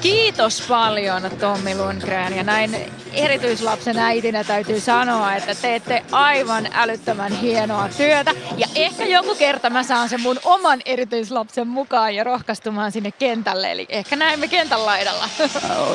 Kiitos 0.00 0.62
paljon 0.68 1.22
Tommi 1.40 1.74
Lundgren 1.74 2.36
ja 2.36 2.42
näin 2.42 2.76
erityislapsen 3.12 3.98
äitinä 3.98 4.44
täytyy 4.44 4.80
sanoa, 4.80 5.34
että 5.34 5.54
teette 5.54 6.04
aivan 6.12 6.68
älyttömän 6.72 7.32
hienoa 7.32 7.88
työtä 7.96 8.34
ja 8.56 8.66
ehkä 8.74 9.04
joku 9.04 9.34
kerta 9.34 9.70
mä 9.70 9.82
saan 9.82 10.08
sen 10.08 10.20
mun 10.20 10.36
oman 10.44 10.80
erityislapsen 10.84 11.68
mukaan 11.68 12.14
ja 12.14 12.24
rohkaistumaan 12.24 12.92
sinne 12.92 13.12
kentälle, 13.12 13.72
eli 13.72 13.86
ehkä 13.88 14.16
näemme 14.16 14.48
kentän 14.48 14.86
laidalla. 14.86 15.28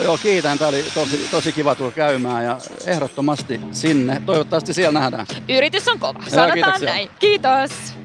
Joo, 0.04 0.18
kiitän. 0.18 0.58
Tämä 0.58 0.70
oli 0.70 0.86
tosi, 0.94 1.28
tosi 1.32 1.52
kiva 1.52 1.76
tulla 1.76 1.92
käymään 1.92 2.44
ja 2.46 2.58
ehdottomasti 2.86 3.62
sinne. 3.72 4.22
Toivottavasti 4.26 4.74
siellä 4.74 5.00
nähdään. 5.00 5.26
Yritys 5.50 5.88
on 5.88 6.00
kova, 6.00 6.24
sanotaan 6.28 6.82
Joo, 6.82 6.92
näin. 6.92 7.10
Kiitos. 7.20 8.03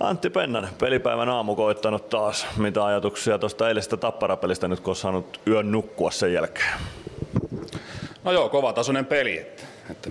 Antti 0.00 0.30
Pennanen, 0.30 0.70
pelipäivän 0.80 1.28
aamu 1.28 1.56
koittanut 1.56 2.08
taas. 2.08 2.46
Mitä 2.56 2.84
ajatuksia 2.84 3.38
tuosta 3.38 3.68
eilisestä 3.68 3.96
tapparapelistä 3.96 4.68
nyt, 4.68 4.80
kun 4.80 4.96
saanut 4.96 5.40
yön 5.46 5.72
nukkua 5.72 6.10
sen 6.10 6.32
jälkeen? 6.32 6.72
No 8.24 8.32
joo, 8.32 8.48
kova 8.48 8.72
tasoinen 8.72 9.06
peli. 9.06 9.38
Että, 9.38 9.62
että, 9.90 10.10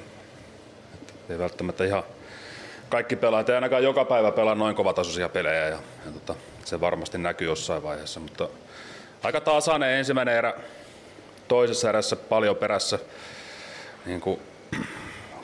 että 0.94 1.14
ei 1.30 1.40
välttämättä 1.40 1.84
ihan 1.84 2.04
kaikki 2.90 3.16
pelaajat, 3.16 3.50
ei 3.50 3.56
ainakaan 3.56 3.84
joka 3.84 4.06
päivä 4.06 4.32
pelaa 4.32 4.56
noin 4.56 4.76
kovatasoisia 4.76 5.30
pelejä 5.30 5.68
ja, 5.68 5.78
ja 6.06 6.12
tota, 6.14 6.36
se 6.66 6.82
varmasti 6.82 7.18
näkyy 7.18 7.48
jossain 7.48 7.84
vaiheessa, 7.84 8.20
mutta 8.20 8.50
aika 9.24 9.42
tasainen 9.42 9.90
ensimmäinen 9.90 10.36
erä, 10.36 10.54
toisessa 11.48 11.90
erässä 11.90 12.16
paljon 12.16 12.56
perässä 12.56 13.00
niin 14.06 14.22
kuin 14.22 14.40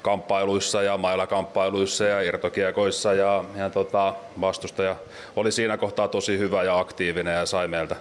kamppailuissa 0.01 0.81
ja 0.81 0.97
mailakamppailuissa 0.97 2.05
ja 2.05 2.21
irtokiekoissa 2.21 3.13
ja, 3.13 3.43
ja 3.55 3.69
tota, 3.69 4.13
vastustaja 4.41 4.95
oli 5.35 5.51
siinä 5.51 5.77
kohtaa 5.77 6.07
tosi 6.07 6.37
hyvä 6.37 6.63
ja 6.63 6.79
aktiivinen 6.79 7.35
ja 7.35 7.45
sai 7.45 7.67
meiltä, 7.67 7.95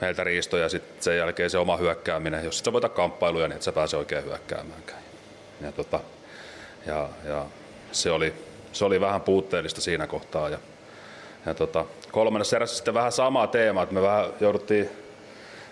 meiltä 0.00 0.24
riistoja 0.24 0.68
sitten 0.68 1.02
sen 1.02 1.16
jälkeen 1.16 1.50
se 1.50 1.58
oma 1.58 1.76
hyökkääminen. 1.76 2.44
Jos 2.44 2.58
et 2.58 2.64
sä 2.64 2.72
voita 2.72 2.88
kamppailuja, 2.88 3.48
niin 3.48 3.56
et 3.56 3.62
sä 3.62 3.72
pääse 3.72 3.96
oikein 3.96 4.24
hyökkäämäänkään. 4.24 5.00
Ja, 5.60 5.72
tota, 5.72 6.00
ja, 6.86 7.08
ja 7.24 7.44
se, 7.92 8.10
oli, 8.10 8.34
se 8.72 8.84
oli 8.84 9.00
vähän 9.00 9.20
puutteellista 9.20 9.80
siinä 9.80 10.06
kohtaa. 10.06 10.48
Ja, 10.48 10.58
ja 11.46 11.54
tota, 11.54 11.84
kolmannessa 12.12 12.56
erässä 12.56 12.76
sitten 12.76 12.94
vähän 12.94 13.12
sama 13.12 13.46
teema, 13.46 13.82
että 13.82 13.94
me 13.94 14.02
vähän 14.02 14.26
jouduttiin 14.40 15.03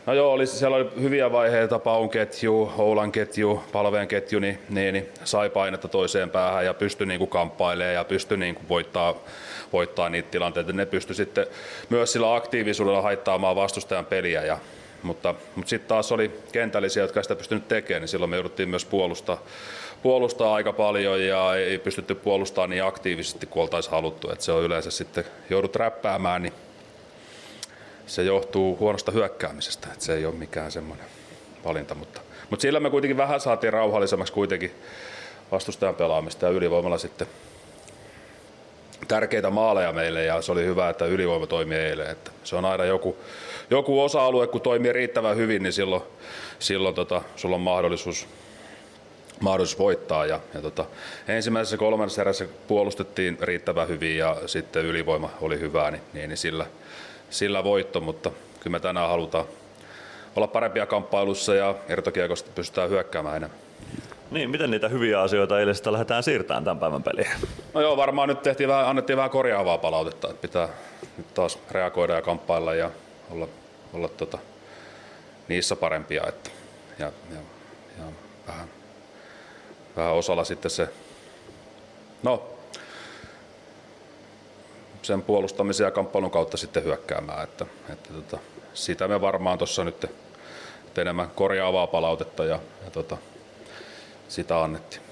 No 0.06 0.14
joo, 0.14 0.32
oli, 0.32 0.46
siellä 0.46 0.76
oli 0.76 0.86
hyviä 1.00 1.32
vaiheita, 1.32 1.78
Paun 1.78 2.10
ketju, 2.10 2.72
Oulan 2.78 3.12
ketju, 3.12 3.62
Palveen 3.72 4.08
ketju, 4.08 4.40
niin, 4.40 4.58
niin, 4.68 4.92
niin 4.92 5.08
sai 5.24 5.50
painetta 5.50 5.88
toiseen 5.88 6.30
päähän 6.30 6.64
ja 6.64 6.74
pystyi 6.74 7.06
niin 7.06 7.28
kamppailemaan 7.28 7.94
ja 7.94 8.04
pystyi 8.04 8.38
niin 8.38 8.54
kuin 8.54 8.68
voittaa, 8.68 9.14
voittaa 9.72 10.08
niitä 10.08 10.30
tilanteita. 10.30 10.72
Ne 10.72 10.86
pystyi 10.86 11.16
sitten 11.16 11.46
myös 11.88 12.12
sillä 12.12 12.34
aktiivisuudella 12.34 13.02
haittaamaan 13.02 13.56
vastustajan 13.56 14.06
peliä. 14.06 14.44
Ja, 14.44 14.58
mutta, 15.02 15.34
mutta 15.54 15.70
sitten 15.70 15.88
taas 15.88 16.12
oli 16.12 16.30
kentällisiä, 16.52 17.02
jotka 17.02 17.22
sitä 17.22 17.36
pystynyt 17.36 17.68
tekemään, 17.68 18.02
niin 18.02 18.08
silloin 18.08 18.30
me 18.30 18.36
jouduttiin 18.36 18.68
myös 18.68 18.84
puolustaa, 18.84 19.42
puolustaa 20.02 20.54
aika 20.54 20.72
paljon 20.72 21.24
ja 21.24 21.54
ei 21.54 21.78
pystytty 21.78 22.14
puolustamaan 22.14 22.70
niin 22.70 22.84
aktiivisesti 22.84 23.46
kuin 23.46 23.62
oltaisiin 23.62 23.90
haluttu. 23.90 24.30
Et 24.30 24.40
se 24.40 24.52
on 24.52 24.62
yleensä 24.62 24.90
sitten 24.90 25.24
joudut 25.50 25.76
räppäämään, 25.76 26.42
niin 26.42 26.52
se 28.06 28.22
johtuu 28.22 28.76
huonosta 28.76 29.12
hyökkäämisestä, 29.12 29.88
että 29.92 30.04
se 30.04 30.14
ei 30.14 30.26
ole 30.26 30.34
mikään 30.34 30.72
semmoinen 30.72 31.06
valinta, 31.64 31.94
mutta, 31.94 32.20
mutta 32.50 32.62
sillä 32.62 32.80
me 32.80 32.90
kuitenkin 32.90 33.16
vähän 33.16 33.40
saatiin 33.40 33.72
rauhallisemmaksi 33.72 34.32
kuitenkin 34.32 34.74
vastustajan 35.52 35.94
pelaamista 35.94 36.46
ja 36.46 36.52
ylivoimalla 36.52 36.98
sitten 36.98 37.26
tärkeitä 39.08 39.50
maaleja 39.50 39.92
meille 39.92 40.24
ja 40.24 40.42
se 40.42 40.52
oli 40.52 40.64
hyvä, 40.64 40.88
että 40.88 41.06
ylivoima 41.06 41.46
toimi 41.46 41.74
eilen. 41.74 42.10
Että 42.10 42.30
se 42.44 42.56
on 42.56 42.64
aina 42.64 42.84
joku, 42.84 43.16
joku 43.70 44.02
osa-alue, 44.02 44.46
kun 44.46 44.60
toimii 44.60 44.92
riittävän 44.92 45.36
hyvin, 45.36 45.62
niin 45.62 45.72
silloin, 45.72 46.02
silloin 46.58 46.94
tota, 46.94 47.22
sulla 47.36 47.56
on 47.56 47.62
mahdollisuus, 47.62 48.26
mahdollisuus 49.40 49.78
voittaa. 49.78 50.26
Ja, 50.26 50.40
ja 50.54 50.62
tota, 50.62 50.84
ensimmäisessä 51.28 51.76
kolmannessa 51.76 52.20
erässä 52.20 52.46
puolustettiin 52.68 53.38
riittävän 53.40 53.88
hyvin 53.88 54.18
ja 54.18 54.36
sitten 54.46 54.84
ylivoima 54.84 55.30
oli 55.40 55.60
hyvää, 55.60 55.90
niin, 55.90 56.02
niin, 56.12 56.28
niin 56.28 56.38
sillä, 56.38 56.66
sillä 57.32 57.64
voitto, 57.64 58.00
mutta 58.00 58.30
kyllä 58.60 58.72
me 58.72 58.80
tänään 58.80 59.08
halutaan 59.08 59.44
olla 60.36 60.46
parempia 60.46 60.86
kamppailussa 60.86 61.54
ja 61.54 61.74
irtokiekosta 61.88 62.50
pystytään 62.54 62.90
hyökkäämään 62.90 63.36
enemmän. 63.36 63.58
Niin, 64.30 64.50
miten 64.50 64.70
niitä 64.70 64.88
hyviä 64.88 65.20
asioita 65.20 65.60
eilestä 65.60 65.92
lähdetään 65.92 66.22
siirtämään 66.22 66.64
tämän 66.64 66.78
päivän 66.78 67.02
peliin? 67.02 67.30
No 67.74 67.80
joo, 67.80 67.96
varmaan 67.96 68.28
nyt 68.28 68.42
tehtiin 68.42 68.68
vähän, 68.68 68.86
annettiin 68.86 69.16
vähän 69.16 69.30
korjaavaa 69.30 69.78
palautetta, 69.78 70.30
että 70.30 70.42
pitää 70.42 70.68
nyt 71.16 71.34
taas 71.34 71.58
reagoida 71.70 72.14
ja 72.14 72.22
kamppailla 72.22 72.74
ja 72.74 72.90
olla, 73.30 73.48
olla 73.94 74.08
tota, 74.08 74.38
niissä 75.48 75.76
parempia. 75.76 76.22
Että, 76.28 76.50
ja, 76.98 77.06
ja, 77.06 77.38
ja 77.98 78.04
vähän, 78.46 78.68
vähän 79.96 80.12
osalla 80.12 80.44
sitten 80.44 80.70
se, 80.70 80.88
no, 82.22 82.51
sen 85.02 85.22
puolustamisen 85.22 85.84
ja 85.84 85.90
kamppailun 85.90 86.30
kautta 86.30 86.56
sitten 86.56 86.84
hyökkäämään. 86.84 87.44
Että, 87.44 87.66
että 87.88 88.12
tota, 88.12 88.38
sitä 88.74 89.08
me 89.08 89.20
varmaan 89.20 89.58
tuossa 89.58 89.84
nyt 89.84 90.06
enemmän 90.98 91.30
korjaavaa 91.34 91.86
palautetta 91.86 92.44
ja, 92.44 92.58
ja 92.84 92.90
tota, 92.90 93.16
sitä 94.28 94.62
annettiin. 94.62 95.02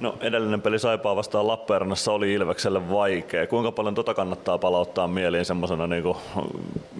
No 0.00 0.16
edellinen 0.20 0.62
peli 0.62 0.78
Saipaa 0.78 1.16
vastaan 1.16 1.46
Lappeenrannassa 1.46 2.12
oli 2.12 2.32
Ilvekselle 2.32 2.90
vaikea. 2.90 3.46
Kuinka 3.46 3.72
paljon 3.72 3.94
tota 3.94 4.14
kannattaa 4.14 4.58
palauttaa 4.58 5.08
mieliin 5.08 5.44
semmoisena 5.44 5.86
niin 5.86 6.04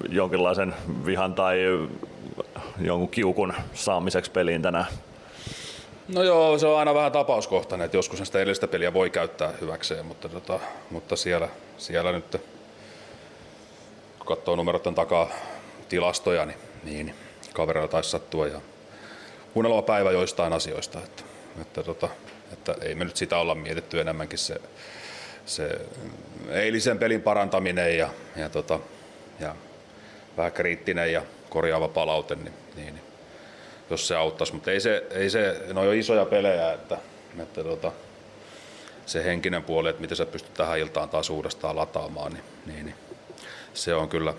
jonkinlaisen 0.09 0.75
vihan 1.07 1.35
tai 1.35 1.59
jonkun 2.81 3.09
kiukun 3.09 3.55
saamiseksi 3.75 4.31
peliin 4.31 4.63
tänään? 4.63 4.87
No 6.09 6.23
joo, 6.23 6.59
se 6.59 6.67
on 6.67 6.79
aina 6.79 6.95
vähän 6.95 7.13
tapauskohtainen, 7.13 7.85
että 7.85 7.97
joskus 7.97 8.19
sitä 8.25 8.39
edellistä 8.39 8.69
peliä 8.69 8.93
voi 8.93 9.11
käyttää 9.11 9.53
hyväkseen, 9.61 10.07
mutta, 10.07 10.29
tota, 10.29 10.61
mutta 10.91 11.17
siellä, 11.17 11.49
siellä 11.79 12.13
nyt, 12.13 12.43
kun 14.19 14.27
katsoo 14.27 14.57
numeroiden 14.57 14.95
takaa 14.95 15.31
tilastoja, 15.89 16.47
niin, 16.47 16.59
niin 16.85 17.15
kavereilla 17.53 17.89
taisi 17.89 18.11
sattua 18.11 18.47
ja 18.47 18.61
kuunnella 19.55 19.83
päivä 19.83 20.13
joistain 20.13 20.53
asioista. 20.53 20.99
Että, 20.99 21.23
että, 21.63 21.83
tota, 21.83 22.09
että 22.53 22.75
ei 22.81 22.95
me 22.95 23.05
nyt 23.05 23.17
sitä 23.17 23.39
olla 23.39 23.55
mietitty 23.55 24.01
enemmänkin 24.01 24.39
se, 24.39 24.61
se 25.47 25.81
eilisen 26.51 26.99
pelin 26.99 27.23
parantaminen 27.23 27.99
ja, 27.99 28.09
ja, 28.37 28.49
tota, 28.49 28.81
ja 29.41 29.57
vähän 30.37 30.53
kriittinen 30.53 31.13
ja 31.13 31.23
korjaava 31.51 31.89
palaute, 31.89 32.35
niin, 32.35 32.55
niin 32.77 33.06
jos 33.91 34.09
se 34.09 34.17
auttaisi. 34.17 34.55
Mutta 34.55 34.71
ei 34.71 34.81
se, 34.81 35.07
ei 35.11 35.31
se, 35.31 35.61
ne 35.73 35.81
on 35.81 35.87
jo 35.87 35.93
isoja 35.93 36.25
pelejä, 36.25 36.73
että, 36.73 36.99
että 37.43 37.65
tota, 37.65 37.93
se 39.07 39.25
henkinen 39.25 39.63
puoli, 39.63 39.89
että 39.89 40.01
miten 40.01 40.17
sä 40.17 40.27
pystyt 40.27 40.55
tähän 40.55 40.79
iltaan 40.79 41.09
taas 41.09 41.31
uudestaan 41.31 41.77
lataamaan, 41.77 42.33
niin, 42.33 42.45
niin, 42.67 42.87
niin 42.87 42.97
se 43.75 43.95
on 43.95 44.09
kyllä 44.09 44.35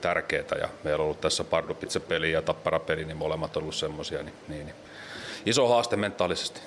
tärkeää. 0.00 0.58
Ja 0.60 0.68
meillä 0.84 1.00
on 1.00 1.04
ollut 1.04 1.20
tässä 1.20 1.44
Pardupitse-peli 1.44 2.32
ja 2.32 2.42
Tappara-peli, 2.42 3.04
niin 3.04 3.16
molemmat 3.16 3.56
on 3.56 3.62
ollut 3.62 3.74
semmoisia, 3.74 4.22
niin, 4.22 4.34
niin, 4.48 4.66
niin 4.66 4.76
iso 5.46 5.68
haaste 5.68 5.96
mentaalisesti. 5.96 6.60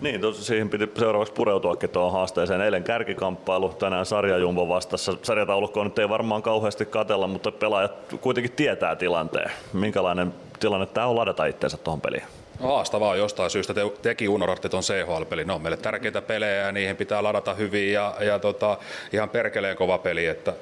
Niin, 0.00 0.20
tos, 0.20 0.46
siihen 0.46 0.70
piti 0.70 0.90
seuraavaksi 0.98 1.34
pureutuakin 1.34 1.90
tuohon 1.90 2.12
haasteeseen. 2.12 2.60
Eilen 2.60 2.84
kärkikamppailu, 2.84 3.68
tänään 3.68 4.06
sarjajumbo 4.06 4.68
vastassa. 4.68 5.14
Sarjataulukkoa 5.22 5.84
nyt 5.84 5.98
ei 5.98 6.08
varmaan 6.08 6.42
kauheasti 6.42 6.86
katella, 6.86 7.26
mutta 7.26 7.52
pelaajat 7.52 7.92
kuitenkin 8.20 8.52
tietää 8.52 8.96
tilanteen. 8.96 9.50
Minkälainen 9.72 10.34
tilanne 10.60 10.86
tämä 10.86 11.06
on 11.06 11.16
ladata 11.16 11.46
itseensä 11.46 11.76
tuohon 11.76 12.00
peliin? 12.00 12.22
No, 12.60 12.68
haastavaa 12.68 13.16
jostain 13.16 13.50
syystä. 13.50 13.74
Te, 13.74 13.80
teki 14.02 14.28
unohdatte 14.28 14.68
tuon 14.68 14.82
CHL-peli. 14.82 15.44
Ne 15.44 15.52
on 15.52 15.62
meille 15.62 15.76
tärkeitä 15.76 16.22
pelejä 16.22 16.56
ja 16.56 16.72
niihin 16.72 16.96
pitää 16.96 17.22
ladata 17.22 17.54
hyvin 17.54 17.92
ja, 17.92 18.14
ja 18.20 18.38
tota, 18.38 18.78
ihan 19.12 19.28
perkeleen 19.28 19.76
kova 19.76 19.98
peli. 19.98 20.26
Että 20.26 20.52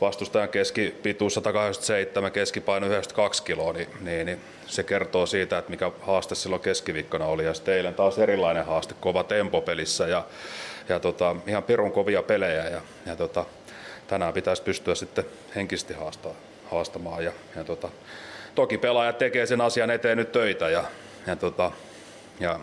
vastustajan 0.00 0.48
keskipituus 0.48 1.34
187, 1.34 2.32
keskipaino 2.32 2.86
92 2.86 3.42
kiloa, 3.42 3.72
niin, 3.72 3.88
niin, 4.00 4.26
niin 4.26 4.40
se 4.66 4.82
kertoo 4.82 5.26
siitä, 5.26 5.58
että 5.58 5.70
mikä 5.70 5.90
haaste 6.00 6.34
silloin 6.34 6.62
keskiviikkona 6.62 7.26
oli. 7.26 7.44
Ja 7.44 7.54
sitten 7.54 7.74
eilen 7.74 7.94
taas 7.94 8.18
erilainen 8.18 8.66
haaste, 8.66 8.94
kova 9.00 9.24
tempo 9.24 9.60
pelissä 9.60 10.06
ja, 10.06 10.24
ja 10.88 11.00
tota, 11.00 11.36
ihan 11.46 11.62
pirun 11.62 11.92
kovia 11.92 12.22
pelejä. 12.22 12.68
Ja, 12.68 12.80
ja 13.06 13.16
tota, 13.16 13.44
tänään 14.06 14.32
pitäisi 14.32 14.62
pystyä 14.62 14.94
sitten 14.94 15.24
henkisesti 15.56 15.94
haastaa, 15.94 16.32
haastamaan. 16.70 17.24
Ja, 17.24 17.32
ja 17.56 17.64
tota, 17.64 17.88
toki 18.54 18.78
pelaajat 18.78 19.18
tekee 19.18 19.46
sen 19.46 19.60
asian 19.60 19.90
eteen 19.90 20.18
nyt 20.18 20.32
töitä 20.32 20.68
ja, 20.68 20.84
ja, 21.26 21.36
tota, 21.36 21.70
ja 22.40 22.60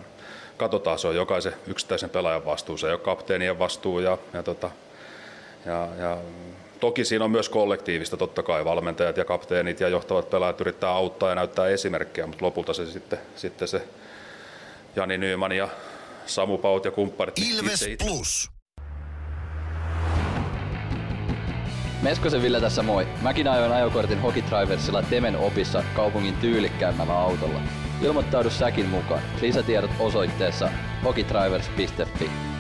katsotaan, 0.58 1.00
se 1.00 1.08
on 1.08 1.16
jokaisen 1.16 1.54
yksittäisen 1.68 2.10
pelaajan 2.10 2.46
vastuu, 2.46 2.78
se 2.78 2.92
ole 2.92 2.98
kapteenien 2.98 3.60
vastuu 3.60 4.00
ja, 4.00 4.18
ja, 4.34 4.44
tota, 4.44 4.72
ja, 5.66 5.88
ja 5.98 6.18
Toki 6.82 7.06
siinä 7.06 7.26
on 7.26 7.32
myös 7.32 7.50
kollektiivista, 7.50 8.18
totta 8.18 8.44
kai 8.44 8.66
valmentajat 8.66 9.18
ja 9.18 9.26
kapteenit 9.26 9.80
ja 9.80 9.88
johtavat 9.88 10.30
pelaajat 10.30 10.62
yrittää 10.62 10.90
auttaa 10.90 11.30
ja 11.30 11.36
näyttää 11.36 11.68
esimerkkiä, 11.68 12.28
mutta 12.28 12.46
lopulta 12.46 12.74
se 12.74 12.86
sitten, 12.86 13.20
sitten 13.36 13.68
se 13.68 13.82
Jani 14.96 15.18
Nyman 15.18 15.52
ja 15.52 15.70
Samu 16.26 16.58
Paut 16.58 16.86
ja 16.86 16.92
kumppanit. 16.92 17.36
Ilves 17.40 17.82
itse, 17.82 18.06
Plus. 18.06 18.50
Meskosen 22.02 22.42
Ville 22.42 22.62
tässä 22.62 22.84
moi. 22.84 23.08
Mäkin 23.22 23.48
ajoin 23.48 23.72
ajokortin 23.72 24.22
Hokitriversilla 24.22 25.02
Temen 25.02 25.38
opissa 25.38 25.84
kaupungin 25.96 26.36
tyylikkäämmällä 26.36 27.14
autolla. 27.14 27.60
Ilmoittaudu 28.02 28.50
säkin 28.50 28.86
mukaan. 28.86 29.22
Lisätiedot 29.42 29.92
osoitteessa 30.00 30.70
hokitrivers.fi. 31.04 32.51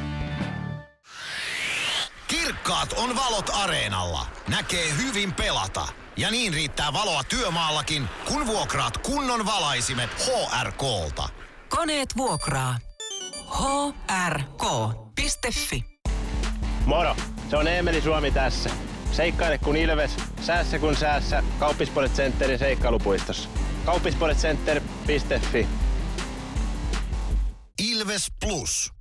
Kirkkaat 2.32 2.94
on 2.94 3.16
valot 3.16 3.50
areenalla. 3.54 4.28
Näkee 4.48 4.98
hyvin 4.98 5.34
pelata. 5.34 5.88
Ja 6.18 6.32
niin 6.32 6.54
riittää 6.54 6.94
valoa 6.94 7.24
työmaallakin, 7.24 8.08
kun 8.28 8.48
vuokraat 8.48 8.98
kunnon 8.98 9.46
valaisimet 9.46 10.10
HRKlta. 10.10 11.30
Koneet 11.70 12.10
vuokraa. 12.18 12.78
hrk.fi 14.28 15.86
Moro, 16.86 17.16
se 17.50 17.58
on 17.58 17.68
Eemeli 17.68 18.02
Suomi 18.02 18.32
tässä. 18.32 18.70
Seikkaile 19.12 19.58
kun 19.58 19.76
ilves, 19.76 20.12
säässä 20.42 20.80
kun 20.80 20.96
säässä. 20.96 21.44
Kauppispoilet 21.60 22.14
Centerin 22.14 22.60
seikkailupuistossa. 22.60 23.50
Kauppispoiletcenter.fi 23.86 25.68
Ilves 27.80 28.28
Plus. 28.40 29.01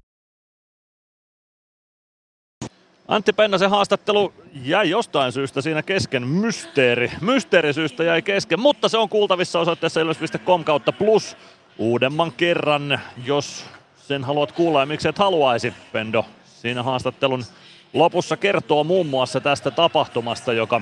Antti 3.11 3.33
Pennasen 3.33 3.71
haastattelu 3.71 4.33
jäi 4.65 4.91
jostain 4.91 5.33
syystä 5.33 5.61
siinä 5.61 5.83
kesken. 5.83 6.27
Mysteeri. 6.27 7.13
Mysteerisyystä 7.21 8.05
jäi 8.05 8.23
kesken, 8.23 8.61
mutta 8.61 8.89
se 8.89 8.99
on 8.99 9.09
kuultavissa 9.09 9.61
osoitteessa 9.61 10.01
ilves.com 10.01 10.65
kautta 10.65 10.93
plus 10.93 11.37
uudemman 11.79 12.33
kerran, 12.33 13.01
jos 13.25 13.65
sen 13.97 14.25
haluat 14.25 14.53
kuulla 14.53 14.81
ja 14.81 14.87
miksi 14.87 15.09
et 15.09 15.19
haluaisi. 15.19 15.75
Pendo 15.93 16.25
siinä 16.45 16.83
haastattelun 16.83 17.45
lopussa 17.93 18.37
kertoo 18.37 18.85
muun 18.85 19.07
muassa 19.07 19.41
tästä 19.41 19.71
tapahtumasta, 19.71 20.53
joka 20.53 20.81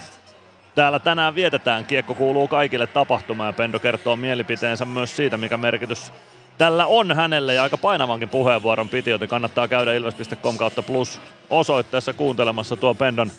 täällä 0.74 0.98
tänään 0.98 1.34
vietetään. 1.34 1.84
Kiekko 1.84 2.14
kuuluu 2.14 2.48
kaikille 2.48 2.86
tapahtuma 2.86 3.46
ja 3.46 3.52
Pendo 3.52 3.78
kertoo 3.78 4.16
mielipiteensä 4.16 4.84
myös 4.84 5.16
siitä, 5.16 5.36
mikä 5.36 5.56
merkitys 5.56 6.12
tällä 6.58 6.86
on 6.86 7.16
hänelle 7.16 7.54
ja 7.54 7.62
aika 7.62 7.78
painavankin 7.78 8.28
puheenvuoron 8.28 8.88
piti, 8.88 9.10
joten 9.10 9.28
kannattaa 9.28 9.68
käydä 9.68 9.94
ilves.com 9.94 10.58
kautta 10.58 10.82
plus 10.82 11.20
osoitteessa 11.50 12.12
kuuntelemassa 12.12 12.76
tuo 12.76 12.94
Pendon 12.94 13.30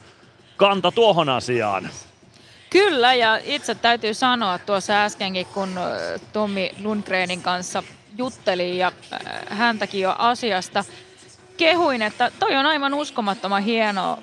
kanta 0.57 0.91
tuohon 0.91 1.29
asiaan. 1.29 1.89
Kyllä, 2.69 3.13
ja 3.13 3.39
itse 3.43 3.75
täytyy 3.75 4.13
sanoa 4.13 4.57
tuossa 4.57 5.03
äskenkin, 5.03 5.45
kun 5.45 5.69
Tommi 6.33 6.71
Lundgrenin 6.83 7.41
kanssa 7.41 7.83
juttelin 8.17 8.77
ja 8.77 8.91
häntäkin 9.49 10.01
jo 10.01 10.15
asiasta 10.17 10.83
kehuin, 11.57 12.01
että 12.01 12.31
toi 12.39 12.55
on 12.55 12.65
aivan 12.65 12.93
uskomattoman 12.93 13.63
hienoa 13.63 14.17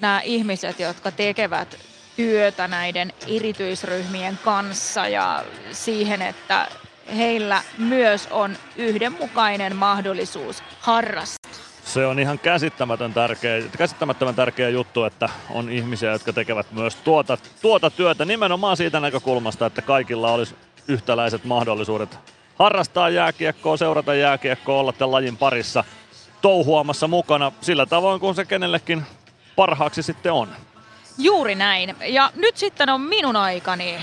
nämä 0.00 0.20
ihmiset, 0.24 0.80
jotka 0.80 1.10
tekevät 1.10 1.78
työtä 2.16 2.68
näiden 2.68 3.12
erityisryhmien 3.28 4.38
kanssa 4.44 5.08
ja 5.08 5.44
siihen, 5.72 6.22
että 6.22 6.68
heillä 7.16 7.62
myös 7.78 8.28
on 8.30 8.56
yhdenmukainen 8.76 9.76
mahdollisuus 9.76 10.62
harrastaa. 10.80 11.52
Se 11.84 12.06
on 12.06 12.18
ihan 12.18 12.38
käsittämätön 12.38 13.14
tärkeä, 13.14 13.62
käsittämättömän 13.78 14.34
tärkeä 14.34 14.68
juttu, 14.68 15.04
että 15.04 15.28
on 15.50 15.70
ihmisiä, 15.70 16.12
jotka 16.12 16.32
tekevät 16.32 16.72
myös 16.72 16.96
tuota, 16.96 17.38
tuota 17.62 17.90
työtä 17.90 18.24
nimenomaan 18.24 18.76
siitä 18.76 19.00
näkökulmasta, 19.00 19.66
että 19.66 19.82
kaikilla 19.82 20.32
olisi 20.32 20.54
yhtäläiset 20.88 21.44
mahdollisuudet 21.44 22.18
harrastaa 22.58 23.08
jääkiekkoa, 23.08 23.76
seurata 23.76 24.14
jääkiekkoa, 24.14 24.80
olla 24.80 24.92
tämän 24.92 25.12
lajin 25.12 25.36
parissa 25.36 25.84
touhuamassa 26.42 27.08
mukana 27.08 27.52
sillä 27.60 27.86
tavoin, 27.86 28.20
kun 28.20 28.34
se 28.34 28.44
kenellekin 28.44 29.02
parhaaksi 29.56 30.02
sitten 30.02 30.32
on. 30.32 30.48
Juuri 31.18 31.54
näin. 31.54 31.96
Ja 32.06 32.30
nyt 32.36 32.56
sitten 32.56 32.88
on 32.88 33.00
minun 33.00 33.36
aikani 33.36 33.98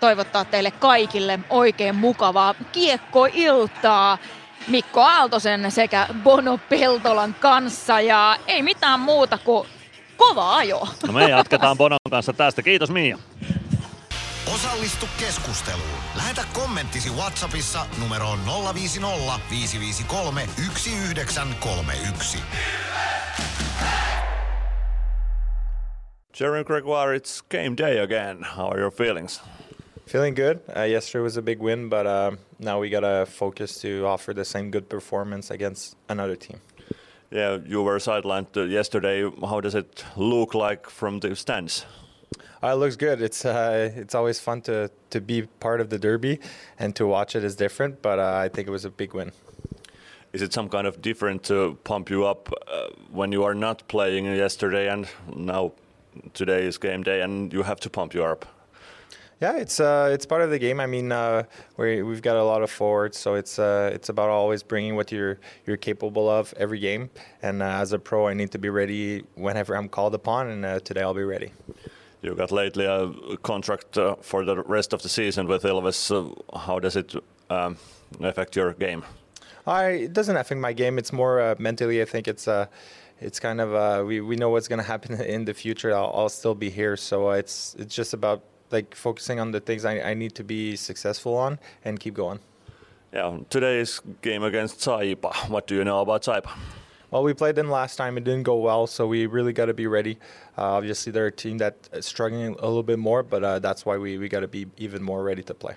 toivottaa 0.00 0.44
teille 0.44 0.70
kaikille 0.70 1.40
oikein 1.50 1.94
mukavaa 1.94 2.54
kiekkoiltaa. 2.72 4.18
Mikko 4.68 5.02
Aaltosen 5.02 5.70
sekä 5.70 6.06
Bono 6.22 6.58
Peltolan 6.68 7.34
kanssa 7.40 8.00
ja 8.00 8.36
ei 8.46 8.62
mitään 8.62 9.00
muuta 9.00 9.38
kuin 9.38 9.68
kova 10.16 10.56
ajo. 10.56 10.88
No 11.06 11.12
me 11.12 11.30
jatketaan 11.30 11.76
Bonon 11.76 11.98
kanssa 12.10 12.32
tästä. 12.32 12.62
Kiitos 12.62 12.90
Mia. 12.90 13.18
Osallistu 14.54 15.06
keskusteluun. 15.18 15.98
Lähetä 16.16 16.44
kommenttisi 16.52 17.10
Whatsappissa 17.10 17.86
numeroon 18.00 18.38
050 18.74 19.40
553 19.50 20.48
1931. 20.56 22.38
Jeremy 26.40 26.64
Gregoire, 26.64 27.16
it's 27.16 27.42
game 27.50 27.76
day 27.76 27.98
again. 27.98 28.46
How 28.56 28.70
are 28.70 28.80
your 28.80 28.92
feelings? 28.92 29.42
Feeling 30.10 30.34
good. 30.34 30.60
Uh, 30.76 30.82
yesterday 30.82 31.22
was 31.22 31.36
a 31.36 31.42
big 31.42 31.60
win, 31.60 31.88
but 31.88 32.04
uh, 32.04 32.32
now 32.58 32.80
we 32.80 32.90
gotta 32.90 33.26
focus 33.26 33.80
to 33.82 34.04
offer 34.06 34.34
the 34.34 34.44
same 34.44 34.72
good 34.72 34.88
performance 34.88 35.52
against 35.52 35.96
another 36.08 36.34
team. 36.34 36.60
Yeah, 37.30 37.58
you 37.64 37.80
were 37.84 37.96
sidelined 37.98 38.56
uh, 38.56 38.62
yesterday. 38.62 39.30
How 39.40 39.60
does 39.60 39.76
it 39.76 40.04
look 40.16 40.52
like 40.52 40.90
from 40.90 41.20
the 41.20 41.36
stands? 41.36 41.86
Uh, 42.60 42.72
it 42.72 42.74
looks 42.74 42.96
good. 42.96 43.22
It's 43.22 43.44
uh, 43.44 43.92
it's 43.94 44.16
always 44.16 44.40
fun 44.40 44.62
to 44.62 44.90
to 45.10 45.20
be 45.20 45.42
part 45.60 45.80
of 45.80 45.90
the 45.90 45.98
derby, 45.98 46.40
and 46.76 46.96
to 46.96 47.06
watch 47.06 47.36
it 47.36 47.44
is 47.44 47.54
different. 47.54 48.02
But 48.02 48.18
uh, 48.18 48.44
I 48.44 48.48
think 48.48 48.66
it 48.66 48.72
was 48.72 48.84
a 48.84 48.90
big 48.90 49.14
win. 49.14 49.30
Is 50.32 50.42
it 50.42 50.52
some 50.52 50.68
kind 50.68 50.88
of 50.88 51.00
different 51.00 51.44
to 51.44 51.78
pump 51.84 52.10
you 52.10 52.26
up 52.26 52.52
uh, 52.66 52.88
when 53.12 53.30
you 53.30 53.44
are 53.44 53.54
not 53.54 53.86
playing 53.86 54.24
yesterday 54.24 54.88
and 54.88 55.06
now 55.36 55.70
today 56.34 56.66
is 56.66 56.78
game 56.78 57.04
day 57.04 57.20
and 57.20 57.52
you 57.52 57.62
have 57.62 57.78
to 57.78 57.88
pump 57.88 58.12
you 58.12 58.24
up? 58.24 58.59
Yeah, 59.40 59.56
it's 59.56 59.80
uh, 59.80 60.10
it's 60.12 60.26
part 60.26 60.42
of 60.42 60.50
the 60.50 60.58
game. 60.58 60.80
I 60.80 60.86
mean, 60.86 61.10
uh, 61.12 61.44
we 61.78 62.02
we've 62.02 62.20
got 62.20 62.36
a 62.36 62.44
lot 62.44 62.62
of 62.62 62.70
forwards, 62.70 63.18
so 63.18 63.34
it's 63.34 63.58
uh, 63.58 63.90
it's 63.94 64.10
about 64.10 64.28
always 64.28 64.62
bringing 64.62 64.96
what 64.96 65.10
you're 65.10 65.38
you're 65.66 65.78
capable 65.78 66.28
of 66.28 66.52
every 66.58 66.78
game. 66.78 67.08
And 67.40 67.62
uh, 67.62 67.80
as 67.80 67.94
a 67.94 67.98
pro, 67.98 68.28
I 68.28 68.34
need 68.34 68.50
to 68.50 68.58
be 68.58 68.68
ready 68.68 69.24
whenever 69.36 69.74
I'm 69.74 69.88
called 69.88 70.14
upon, 70.14 70.48
and 70.48 70.64
uh, 70.66 70.80
today 70.80 71.00
I'll 71.00 71.14
be 71.14 71.24
ready. 71.24 71.52
You 72.20 72.34
got 72.34 72.52
lately 72.52 72.84
a 72.84 73.10
contract 73.38 73.96
uh, 73.96 74.16
for 74.20 74.44
the 74.44 74.62
rest 74.62 74.92
of 74.92 75.02
the 75.02 75.08
season 75.08 75.46
with 75.46 75.62
Ilves. 75.62 76.10
how 76.54 76.78
does 76.78 76.96
it 76.96 77.14
um, 77.48 77.78
affect 78.20 78.56
your 78.56 78.74
game? 78.74 79.04
I, 79.66 79.84
it 79.84 80.12
doesn't 80.12 80.36
affect 80.36 80.60
my 80.60 80.74
game. 80.74 80.98
It's 80.98 81.14
more 81.14 81.40
uh, 81.40 81.54
mentally. 81.58 82.02
I 82.02 82.04
think 82.04 82.28
it's 82.28 82.46
uh, 82.46 82.66
it's 83.20 83.40
kind 83.40 83.58
of 83.58 83.74
uh, 83.74 84.04
we 84.04 84.20
we 84.20 84.36
know 84.36 84.50
what's 84.50 84.68
going 84.68 84.80
to 84.80 84.86
happen 84.86 85.18
in 85.36 85.46
the 85.46 85.54
future. 85.54 85.94
I'll, 85.94 86.12
I'll 86.14 86.28
still 86.28 86.54
be 86.54 86.68
here, 86.68 86.98
so 86.98 87.30
it's 87.30 87.74
it's 87.78 87.94
just 87.94 88.12
about 88.12 88.42
like 88.70 88.94
focusing 88.94 89.40
on 89.40 89.50
the 89.50 89.60
things 89.60 89.84
I, 89.84 90.00
I 90.00 90.14
need 90.14 90.34
to 90.36 90.44
be 90.44 90.76
successful 90.76 91.36
on 91.36 91.58
and 91.84 91.98
keep 91.98 92.14
going. 92.14 92.40
Yeah, 93.12 93.38
today's 93.50 94.00
game 94.22 94.44
against 94.44 94.78
Saipa. 94.78 95.48
What 95.48 95.66
do 95.66 95.74
you 95.74 95.84
know 95.84 96.00
about 96.00 96.22
Saipa? 96.22 96.50
Well, 97.10 97.24
we 97.24 97.34
played 97.34 97.56
them 97.56 97.68
last 97.68 97.96
time. 97.96 98.16
It 98.16 98.22
didn't 98.22 98.44
go 98.44 98.56
well, 98.56 98.86
so 98.86 99.08
we 99.08 99.26
really 99.26 99.52
got 99.52 99.66
to 99.66 99.74
be 99.74 99.88
ready. 99.88 100.16
Uh, 100.56 100.74
obviously, 100.78 101.10
they're 101.10 101.26
a 101.26 101.32
team 101.32 101.58
that's 101.58 102.06
struggling 102.06 102.54
a 102.60 102.66
little 102.66 102.84
bit 102.84 103.00
more, 103.00 103.24
but 103.24 103.42
uh, 103.42 103.58
that's 103.58 103.84
why 103.84 103.96
we, 103.96 104.16
we 104.16 104.28
got 104.28 104.40
to 104.40 104.48
be 104.48 104.66
even 104.76 105.02
more 105.02 105.24
ready 105.24 105.42
to 105.42 105.54
play. 105.54 105.74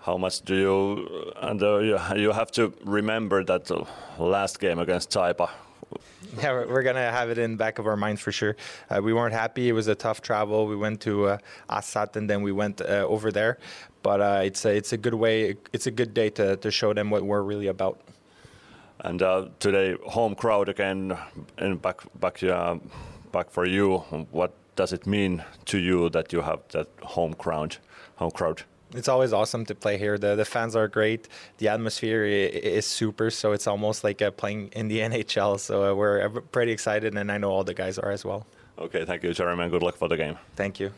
How 0.00 0.16
much 0.16 0.40
do 0.42 0.54
you 0.54 1.32
and 1.42 1.62
uh, 1.62 1.78
you, 1.78 1.98
you 2.16 2.32
have 2.32 2.50
to 2.52 2.72
remember 2.84 3.44
that 3.44 3.70
uh, 3.70 3.84
last 4.18 4.58
game 4.58 4.78
against 4.78 5.10
Saipa? 5.10 5.50
Yeah, 6.42 6.64
we're, 6.64 6.82
gonna 6.82 7.10
have 7.10 7.30
it 7.30 7.38
in 7.38 7.52
the 7.52 7.56
back 7.56 7.78
of 7.78 7.86
our 7.86 7.96
minds 7.96 8.20
for 8.20 8.32
sure. 8.32 8.56
Uh, 8.90 9.00
we 9.02 9.12
weren't 9.12 9.32
happy. 9.32 9.68
It 9.68 9.72
was 9.72 9.86
a 9.88 9.94
tough 9.94 10.20
travel. 10.20 10.66
We 10.66 10.76
went 10.76 11.00
to 11.02 11.26
uh, 11.26 11.38
Assat 11.70 12.16
and 12.16 12.28
then 12.28 12.42
we 12.42 12.52
went 12.52 12.80
uh, 12.80 13.06
over 13.08 13.30
there. 13.30 13.58
But 14.02 14.20
uh, 14.20 14.40
it's 14.44 14.64
a, 14.64 14.74
it's 14.74 14.92
a 14.92 14.96
good 14.96 15.14
way. 15.14 15.56
It's 15.72 15.86
a 15.86 15.90
good 15.90 16.14
day 16.14 16.30
to, 16.30 16.56
to 16.56 16.70
show 16.70 16.92
them 16.92 17.10
what 17.10 17.22
we're 17.22 17.42
really 17.42 17.68
about. 17.68 18.00
And 19.00 19.22
uh, 19.22 19.48
today, 19.60 19.96
home 20.06 20.34
crowd 20.34 20.68
again, 20.68 21.16
and 21.58 21.80
back 21.80 22.00
back 22.18 22.42
uh, 22.42 22.76
back 23.30 23.50
for 23.50 23.66
you. 23.66 23.98
What 24.30 24.52
does 24.74 24.92
it 24.92 25.06
mean 25.06 25.44
to 25.66 25.78
you 25.78 26.08
that 26.10 26.32
you 26.32 26.40
have 26.42 26.60
that 26.70 26.88
home 27.02 27.34
crowd? 27.34 27.76
Home 28.16 28.30
crowd. 28.30 28.62
It's 28.94 29.08
always 29.08 29.32
awesome 29.32 29.64
to 29.66 29.74
play 29.74 29.98
here. 29.98 30.18
The 30.18 30.36
the 30.36 30.44
fans 30.44 30.76
are 30.76 30.88
great. 30.88 31.28
The 31.58 31.68
atmosphere 31.68 32.24
i- 32.24 32.50
is 32.78 32.86
super. 32.86 33.30
So 33.30 33.52
it's 33.52 33.66
almost 33.66 34.04
like 34.04 34.22
uh, 34.26 34.30
playing 34.30 34.70
in 34.76 34.88
the 34.88 35.00
NHL. 35.08 35.58
So 35.58 35.74
uh, 35.74 35.94
we're 35.94 36.28
pretty 36.52 36.72
excited, 36.72 37.14
and 37.16 37.30
I 37.32 37.38
know 37.38 37.50
all 37.50 37.64
the 37.64 37.74
guys 37.74 37.98
are 37.98 38.12
as 38.12 38.24
well. 38.24 38.40
Okay, 38.78 39.04
thank 39.04 39.24
you, 39.24 39.32
Jeremy, 39.34 39.62
and 39.62 39.70
good 39.72 39.82
luck 39.82 39.96
for 39.96 40.08
the 40.08 40.16
game. 40.16 40.36
Thank 40.56 40.80
you. 40.80 40.90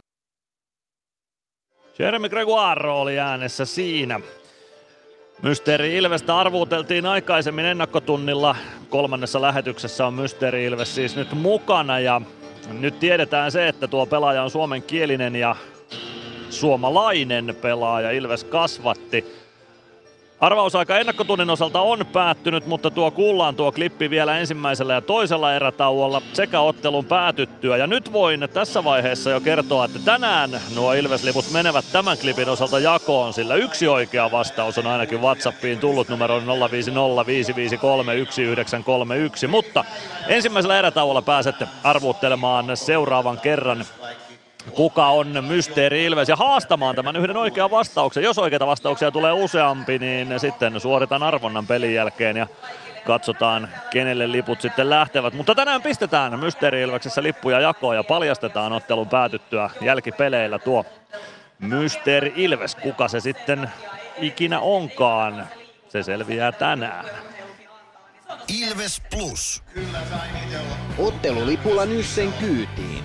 Jeremy 1.98 2.28
Gregoire 2.28 2.88
oli 2.90 3.18
äänessä 3.18 3.64
siinä. 3.64 4.20
Mysteeri 5.42 5.96
Ilvestä 5.96 6.38
arvuuteltiin 6.38 7.06
aikaisemmin 7.06 7.64
ennakkotunnilla. 7.64 8.56
Kolmannessa 8.90 9.42
lähetyksessä 9.42 10.06
on 10.06 10.14
Mysteeri 10.14 10.64
Ilves 10.64 10.94
siis 10.94 11.16
nyt 11.16 11.32
mukana 11.32 12.00
ja 12.00 12.20
nyt 12.72 13.00
tiedetään 13.00 13.52
se, 13.52 13.68
että 13.68 13.88
tuo 13.88 14.06
pelaaja 14.06 14.42
on 14.42 14.50
suomenkielinen 14.50 15.36
ja 15.36 15.56
suomalainen 16.58 17.56
pelaaja. 17.62 18.10
Ilves 18.10 18.44
kasvatti. 18.44 19.24
Arvausaika 20.40 20.98
ennakkotunnin 20.98 21.50
osalta 21.50 21.80
on 21.80 22.06
päättynyt, 22.12 22.66
mutta 22.66 22.90
tuo 22.90 23.10
kuullaan 23.10 23.56
tuo 23.56 23.72
klippi 23.72 24.10
vielä 24.10 24.38
ensimmäisellä 24.38 24.94
ja 24.94 25.00
toisella 25.00 25.54
erätauolla 25.54 26.22
sekä 26.32 26.60
ottelun 26.60 27.04
päätyttyä. 27.04 27.76
Ja 27.76 27.86
nyt 27.86 28.12
voin 28.12 28.48
tässä 28.54 28.84
vaiheessa 28.84 29.30
jo 29.30 29.40
kertoa, 29.40 29.84
että 29.84 29.98
tänään 30.04 30.50
nuo 30.74 30.92
Ilvesliput 30.92 31.44
menevät 31.52 31.84
tämän 31.92 32.18
klipin 32.18 32.48
osalta 32.48 32.78
jakoon, 32.78 33.32
sillä 33.32 33.54
yksi 33.54 33.88
oikea 33.88 34.30
vastaus 34.30 34.78
on 34.78 34.86
ainakin 34.86 35.22
WhatsAppiin 35.22 35.78
tullut 35.78 36.08
numero 36.08 36.42
050 36.70 37.76
Mutta 39.48 39.84
ensimmäisellä 40.28 40.78
erätauolla 40.78 41.22
pääsette 41.22 41.68
arvuuttelemaan 41.84 42.76
seuraavan 42.76 43.40
kerran 43.40 43.84
kuka 44.72 45.06
on 45.06 45.44
Mysteeri 45.44 46.04
Ilves 46.04 46.28
ja 46.28 46.36
haastamaan 46.36 46.96
tämän 46.96 47.16
yhden 47.16 47.36
oikean 47.36 47.70
vastauksen. 47.70 48.22
Jos 48.22 48.38
oikeita 48.38 48.66
vastauksia 48.66 49.10
tulee 49.10 49.32
useampi, 49.32 49.98
niin 49.98 50.40
sitten 50.40 50.80
suoritan 50.80 51.22
arvonnan 51.22 51.66
pelin 51.66 51.94
jälkeen 51.94 52.36
ja 52.36 52.46
katsotaan, 53.06 53.68
kenelle 53.90 54.32
liput 54.32 54.60
sitten 54.60 54.90
lähtevät. 54.90 55.34
Mutta 55.34 55.54
tänään 55.54 55.82
pistetään 55.82 56.38
Mysteeri 56.38 56.82
Ilveksessä 56.82 57.22
lippuja 57.22 57.60
jakoon 57.60 57.96
ja 57.96 58.04
paljastetaan 58.04 58.72
ottelun 58.72 59.08
päätyttyä 59.08 59.70
jälkipeleillä 59.80 60.58
tuo 60.58 60.84
Mysteeri 61.58 62.32
Ilves. 62.36 62.74
Kuka 62.74 63.08
se 63.08 63.20
sitten 63.20 63.70
ikinä 64.18 64.60
onkaan, 64.60 65.48
se 65.88 66.02
selviää 66.02 66.52
tänään. 66.52 67.04
Ilves 68.48 69.02
Plus. 69.10 69.62
Ottelulipulla 70.98 71.86
Nyssen 71.86 72.32
kyytiin. 72.32 73.04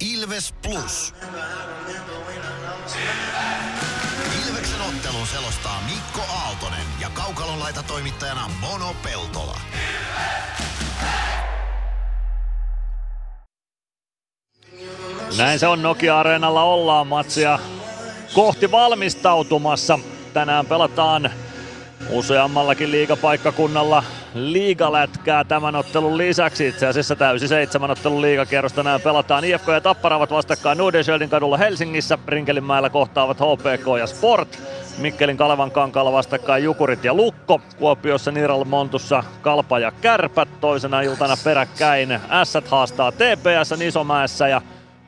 Ilves 0.00 0.54
Plus. 0.62 1.14
Ilveksen 4.48 4.80
ottelun 4.80 5.26
selostaa 5.26 5.82
Mikko 5.90 6.20
Aaltonen 6.32 6.86
ja 7.00 7.10
Kaukalon 7.10 7.60
laita 7.60 7.82
toimittajana 7.82 8.50
Mono 8.60 8.94
Peltola. 9.02 9.60
Näin 15.38 15.58
se 15.58 15.66
on 15.66 15.82
Nokia-areenalla 15.82 16.62
ollaan 16.62 17.06
matsia 17.06 17.58
kohti 18.34 18.70
valmistautumassa. 18.70 19.98
Tänään 20.32 20.66
pelataan 20.66 21.30
useammallakin 22.10 22.90
liigapaikkakunnalla 22.90 24.04
liigalätkää 24.34 25.44
tämän 25.44 25.76
ottelun 25.76 26.18
lisäksi. 26.18 26.68
Itse 26.68 26.86
asiassa 26.86 27.16
täysi 27.16 27.48
seitsemän 27.48 27.90
ottelun 27.90 28.22
liigakierros 28.22 28.72
tänään 28.72 29.00
pelataan. 29.00 29.44
IFK 29.44 29.68
ja 29.68 29.80
Tappara 29.80 30.16
ovat 30.16 30.30
vastakkain 30.30 30.78
Nordenskjöldin 30.78 31.28
kadulla 31.28 31.56
Helsingissä. 31.56 32.18
Rinkelinmäellä 32.28 32.90
kohtaavat 32.90 33.38
HPK 33.40 33.98
ja 33.98 34.06
Sport. 34.06 34.58
Mikkelin 34.98 35.36
Kalevan 35.36 35.70
kankaalla 35.70 36.12
vastakkain 36.12 36.64
Jukurit 36.64 37.04
ja 37.04 37.14
Lukko. 37.14 37.60
Kuopiossa 37.78 38.30
Niral 38.30 38.64
Montussa 38.64 39.24
Kalpa 39.42 39.78
ja 39.78 39.92
Kärpät. 40.00 40.48
Toisena 40.60 41.00
iltana 41.00 41.34
peräkkäin 41.44 42.20
S 42.44 42.70
haastaa 42.70 43.12
TPS 43.12 43.80
Isomäessä 43.80 44.48
ja 44.48 44.62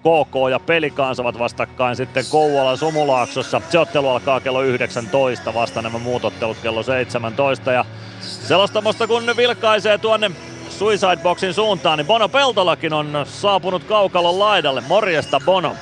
KK 0.07 0.50
ja 0.50 0.61
Pelikans 0.61 1.20
ovat 1.20 1.38
vastakkain 1.38 1.96
sitten 1.96 2.24
Kouvolan 2.30 2.78
Sumulaaksossa. 2.78 3.61
Se 3.70 3.78
ottelu 3.78 4.09
alkaa 4.09 4.40
kello 4.40 4.62
19, 4.62 5.54
vasta 5.54 5.82
nämä 5.82 5.98
muut 5.98 6.24
ottelut 6.24 6.57
kello 6.62 6.82
17. 6.82 7.72
Ja 7.72 7.84
selostamosta 8.20 9.07
kun 9.07 9.26
ne 9.26 9.36
vilkaisee 9.36 9.98
tuonne 9.98 10.30
Suicide 10.70 11.16
Boxin 11.16 11.54
suuntaan, 11.54 11.98
niin 11.98 12.07
Bono 12.07 12.28
Peltolakin 12.28 12.92
on 12.92 13.24
saapunut 13.24 13.84
kaukalon 13.84 14.38
laidalle. 14.38 14.82
Morjesta 14.88 15.40
Bono. 15.44 15.76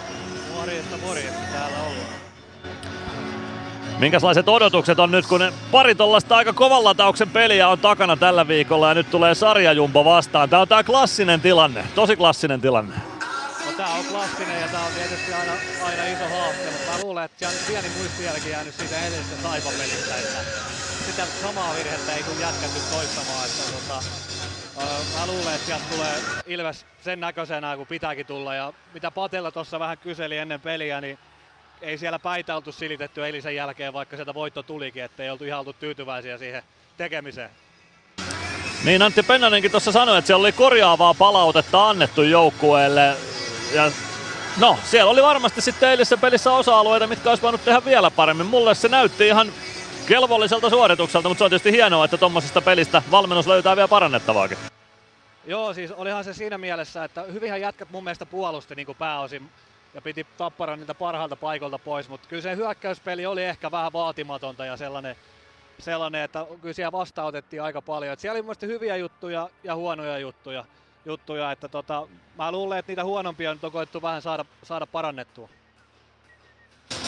Morjesta, 0.56 0.96
morjesta. 1.06 1.40
Täällä 1.52 1.76
ollaan. 1.78 2.04
Minkälaiset 3.98 4.48
odotukset 4.48 4.98
on 4.98 5.10
nyt, 5.10 5.26
kun 5.26 5.52
pari 5.70 5.94
tollasta 5.94 6.36
aika 6.36 6.52
kovan 6.52 6.84
latauksen 6.84 7.30
peliä 7.30 7.68
on 7.68 7.78
takana 7.78 8.16
tällä 8.16 8.48
viikolla 8.48 8.88
ja 8.88 8.94
nyt 8.94 9.10
tulee 9.10 9.34
sarjajumbo 9.34 10.04
vastaan. 10.04 10.50
Tää 10.50 10.60
on 10.60 10.68
tää 10.68 10.84
klassinen 10.84 11.40
tilanne, 11.40 11.84
tosi 11.94 12.16
klassinen 12.16 12.60
tilanne. 12.60 13.13
Tää 13.76 13.94
on 13.94 14.04
klassinen 14.04 14.60
ja 14.60 14.68
tää 14.68 14.84
on 14.84 14.92
tietysti 14.92 15.32
aina, 15.32 15.52
aina 15.82 16.04
iso 16.04 16.28
haaste, 16.28 16.70
mutta 16.70 16.92
mä 16.92 16.98
luulen, 16.98 17.24
että 17.24 17.48
on 17.48 17.54
pieni 17.66 17.88
muistijälki 17.98 18.50
jäänyt 18.50 18.74
siitä 18.74 19.00
edellisestä 19.00 19.42
Saipa-pelistä, 19.42 20.16
että 20.16 20.38
sitä 21.06 21.26
samaa 21.42 21.74
virhettä 21.74 22.12
ei 22.12 22.22
tule 22.22 22.40
jätkätty 22.40 22.78
toistamaan, 22.90 23.44
että 23.46 23.72
tota, 23.72 24.02
mä 25.18 25.26
luulen, 25.26 25.54
että 25.54 25.66
sieltä 25.66 25.84
tulee 25.90 26.14
Ilves 26.46 26.86
sen 27.04 27.20
näköisenä, 27.20 27.76
kun 27.76 27.86
pitääkin 27.86 28.26
tulla 28.26 28.54
ja 28.54 28.72
mitä 28.94 29.10
Patella 29.10 29.50
tuossa 29.50 29.78
vähän 29.78 29.98
kyseli 29.98 30.38
ennen 30.38 30.60
peliä, 30.60 31.00
niin 31.00 31.18
ei 31.80 31.98
siellä 31.98 32.18
päitä 32.18 32.56
oltu 32.56 32.72
silitetty 32.72 33.26
eilisen 33.26 33.56
jälkeen, 33.56 33.92
vaikka 33.92 34.16
sieltä 34.16 34.34
voitto 34.34 34.62
tulikin, 34.62 35.04
että 35.04 35.22
ei 35.22 35.30
oltu 35.30 35.44
ihan 35.44 35.58
oltu 35.58 35.72
tyytyväisiä 35.72 36.38
siihen 36.38 36.62
tekemiseen. 36.96 37.50
Niin 38.84 39.02
Antti 39.02 39.22
Pennanenkin 39.22 39.70
tuossa 39.70 39.92
sanoi, 39.92 40.18
että 40.18 40.26
siellä 40.26 40.42
oli 40.42 40.52
korjaavaa 40.52 41.14
palautetta 41.14 41.88
annettu 41.88 42.22
joukkueelle. 42.22 43.16
Ja 43.72 43.92
no, 44.60 44.78
siellä 44.84 45.10
oli 45.10 45.22
varmasti 45.22 45.60
sitten 45.60 45.88
eilisessä 45.88 46.16
pelissä 46.16 46.52
osa-alueita, 46.52 47.06
mitkä 47.06 47.30
olisi 47.30 47.42
voinut 47.42 47.64
tehdä 47.64 47.84
vielä 47.84 48.10
paremmin. 48.10 48.46
Mulle 48.46 48.74
se 48.74 48.88
näytti 48.88 49.26
ihan 49.26 49.52
kelvolliselta 50.06 50.70
suoritukselta, 50.70 51.28
mutta 51.28 51.38
se 51.38 51.44
on 51.44 51.50
tietysti 51.50 51.72
hienoa, 51.72 52.04
että 52.04 52.16
tuommoisesta 52.16 52.60
pelistä 52.60 53.02
valmennus 53.10 53.46
löytää 53.46 53.76
vielä 53.76 53.88
parannettavaakin. 53.88 54.58
Joo, 55.46 55.74
siis 55.74 55.92
olihan 55.92 56.24
se 56.24 56.34
siinä 56.34 56.58
mielessä, 56.58 57.04
että 57.04 57.22
hyvinhän 57.22 57.60
jätkät 57.60 57.90
mun 57.90 58.04
mielestä 58.04 58.26
puolusti 58.26 58.74
niin 58.74 58.86
kuin 58.86 58.98
pääosin 58.98 59.50
ja 59.94 60.02
piti 60.02 60.26
Tapparan 60.36 60.78
niitä 60.78 60.94
parhaalta 60.94 61.36
paikolta 61.36 61.78
pois, 61.78 62.08
mutta 62.08 62.28
kyllä 62.28 62.42
se 62.42 62.56
hyökkäyspeli 62.56 63.26
oli 63.26 63.44
ehkä 63.44 63.70
vähän 63.70 63.92
vaatimatonta 63.92 64.64
ja 64.64 64.76
sellainen, 64.76 65.16
sellainen 65.78 66.22
että 66.22 66.46
kyllä 66.60 66.74
siellä 66.74 66.92
vastaanotettiin 66.92 67.62
aika 67.62 67.82
paljon. 67.82 68.12
Et 68.12 68.20
siellä 68.20 68.36
oli 68.36 68.42
mun 68.42 68.54
hyviä 68.62 68.96
juttuja 68.96 69.48
ja 69.64 69.74
huonoja 69.74 70.18
juttuja, 70.18 70.64
juttuja 71.06 71.52
että 71.52 71.68
tota, 71.68 72.08
mä 72.38 72.52
luulen, 72.52 72.78
että 72.78 72.90
niitä 72.90 73.04
huonompia 73.04 73.54
nyt 73.54 73.64
on 73.64 73.72
koettu 73.72 74.02
vähän 74.02 74.22
saada, 74.22 74.44
saada 74.62 74.86
parannettua. 74.86 75.48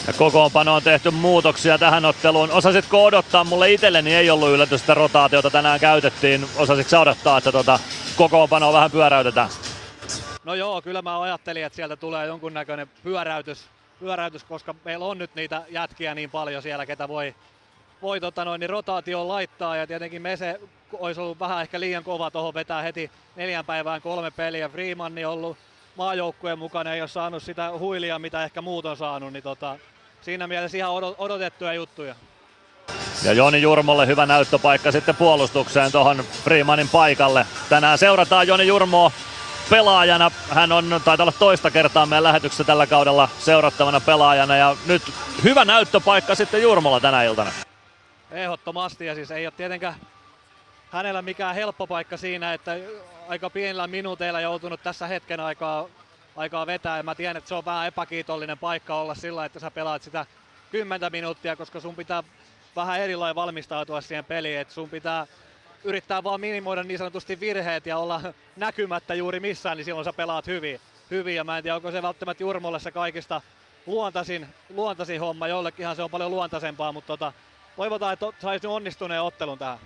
Ja 0.07 0.13
kokoonpano 0.13 0.75
on 0.75 0.83
tehty 0.83 1.11
muutoksia 1.11 1.77
tähän 1.77 2.05
otteluun. 2.05 2.51
Osasitko 2.51 3.03
odottaa? 3.03 3.43
Mulle 3.43 3.71
itselleni 3.71 4.15
ei 4.15 4.29
ollut 4.29 4.49
yllätys, 4.49 4.81
että 4.81 4.93
rotaatiota 4.93 5.49
tänään 5.49 5.79
käytettiin. 5.79 6.45
Osasitko 6.57 6.99
odottaa, 6.99 7.37
että 7.37 7.51
tota 7.51 7.79
kokoonpanoa 8.15 8.73
vähän 8.73 8.91
pyöräytetään? 8.91 9.49
No 10.43 10.53
joo, 10.53 10.81
kyllä 10.81 11.01
mä 11.01 11.21
ajattelin, 11.21 11.65
että 11.65 11.75
sieltä 11.75 11.95
tulee 11.95 12.27
jonkunnäköinen 12.27 12.87
pyöräytys, 13.03 13.65
pyöräytys 13.99 14.43
koska 14.43 14.75
meillä 14.85 15.05
on 15.05 15.17
nyt 15.17 15.35
niitä 15.35 15.61
jätkiä 15.69 16.15
niin 16.15 16.29
paljon 16.29 16.61
siellä, 16.61 16.85
ketä 16.85 17.07
voi, 17.07 17.35
voi 18.01 18.19
tota 18.19 18.45
noin, 18.45 18.59
niin 18.59 18.69
rotaatioon 18.69 19.27
laittaa. 19.27 19.75
Ja 19.75 19.87
tietenkin 19.87 20.21
Mese 20.21 20.59
olisi 20.93 21.21
ollut 21.21 21.39
vähän 21.39 21.61
ehkä 21.61 21.79
liian 21.79 22.03
kova 22.03 22.31
tuohon 22.31 22.53
vetää 22.53 22.81
heti 22.81 23.11
neljän 23.35 23.65
päivään 23.65 24.01
kolme 24.01 24.31
peliä. 24.31 24.69
Freemanni 24.69 25.25
on 25.25 25.33
ollut 25.33 25.57
maajoukkueen 25.95 26.59
mukana, 26.59 26.93
ei 26.93 27.01
ole 27.01 27.07
saanut 27.07 27.43
sitä 27.43 27.71
huilia, 27.79 28.19
mitä 28.19 28.43
ehkä 28.43 28.61
muut 28.61 28.85
on 28.85 28.97
saanut, 28.97 29.33
niin 29.33 29.43
tota, 29.43 29.77
siinä 30.21 30.47
mielessä 30.47 30.77
ihan 30.77 30.91
odotettuja 31.17 31.73
juttuja. 31.73 32.15
Ja 33.23 33.33
Joni 33.33 33.61
Jurmolle 33.61 34.07
hyvä 34.07 34.25
näyttöpaikka 34.25 34.91
sitten 34.91 35.15
puolustukseen 35.15 35.91
tuohon 35.91 36.23
Freemanin 36.43 36.89
paikalle. 36.89 37.45
Tänään 37.69 37.97
seurataan 37.97 38.47
Joni 38.47 38.67
Jurmoa 38.67 39.11
pelaajana. 39.69 40.31
Hän 40.49 40.71
on, 40.71 41.01
taitaa 41.05 41.23
olla 41.23 41.33
toista 41.39 41.71
kertaa 41.71 42.05
meidän 42.05 42.23
lähetyksessä 42.23 42.63
tällä 42.63 42.87
kaudella 42.87 43.29
seurattavana 43.39 43.99
pelaajana 43.99 44.57
ja 44.57 44.75
nyt 44.85 45.01
hyvä 45.43 45.65
näyttöpaikka 45.65 46.35
sitten 46.35 46.61
Jurmolla 46.61 46.99
tänä 46.99 47.23
iltana. 47.23 47.51
Ehdottomasti 48.31 49.05
ja 49.05 49.15
siis 49.15 49.31
ei 49.31 49.45
ole 49.47 49.53
tietenkään 49.57 49.95
hänellä 50.91 51.21
mikään 51.21 51.55
helppo 51.55 51.87
paikka 51.87 52.17
siinä, 52.17 52.53
että 52.53 52.77
aika 53.27 53.49
pienillä 53.49 53.87
minuuteilla 53.87 54.41
joutunut 54.41 54.83
tässä 54.83 55.07
hetken 55.07 55.39
aikaa, 55.39 55.87
aikaa 56.35 56.67
vetää. 56.67 56.97
Ja 56.97 57.03
mä 57.03 57.15
tiedän, 57.15 57.37
että 57.37 57.47
se 57.47 57.55
on 57.55 57.65
vähän 57.65 57.87
epäkiitollinen 57.87 58.57
paikka 58.57 58.95
olla 58.95 59.15
sillä, 59.15 59.45
että 59.45 59.59
sä 59.59 59.71
pelaat 59.71 60.03
sitä 60.03 60.25
10 60.71 61.11
minuuttia, 61.11 61.55
koska 61.55 61.79
sun 61.79 61.95
pitää 61.95 62.23
vähän 62.75 62.99
erilainen 62.99 63.35
valmistautua 63.35 64.01
siihen 64.01 64.25
peliin. 64.25 64.59
Että 64.59 64.73
sun 64.73 64.89
pitää 64.89 65.27
yrittää 65.83 66.23
vaan 66.23 66.41
minimoida 66.41 66.83
niin 66.83 66.97
sanotusti 66.97 67.39
virheet 67.39 67.85
ja 67.85 67.97
olla 67.97 68.21
näkymättä 68.55 69.15
juuri 69.15 69.39
missään, 69.39 69.77
niin 69.77 69.85
silloin 69.85 70.05
sä 70.05 70.13
pelaat 70.13 70.47
hyvin. 70.47 70.81
hyvin. 71.11 71.35
Ja 71.35 71.43
mä 71.43 71.57
en 71.57 71.63
tiedä, 71.63 71.75
onko 71.75 71.91
se 71.91 72.01
välttämättä 72.01 72.43
Jurmolle 72.43 72.79
se 72.79 72.91
kaikista 72.91 73.41
luontaisin, 73.85 74.47
luontaisin 74.69 75.19
homma. 75.19 75.47
Jollekinhan 75.47 75.95
se 75.95 76.03
on 76.03 76.09
paljon 76.09 76.31
luontaisempaa, 76.31 76.91
mutta 76.91 77.07
tota, 77.07 77.33
toivotaan, 77.75 78.13
että 78.13 78.25
saisi 78.39 78.67
onnistuneen 78.67 79.21
ottelun 79.21 79.57
tähän. 79.57 79.79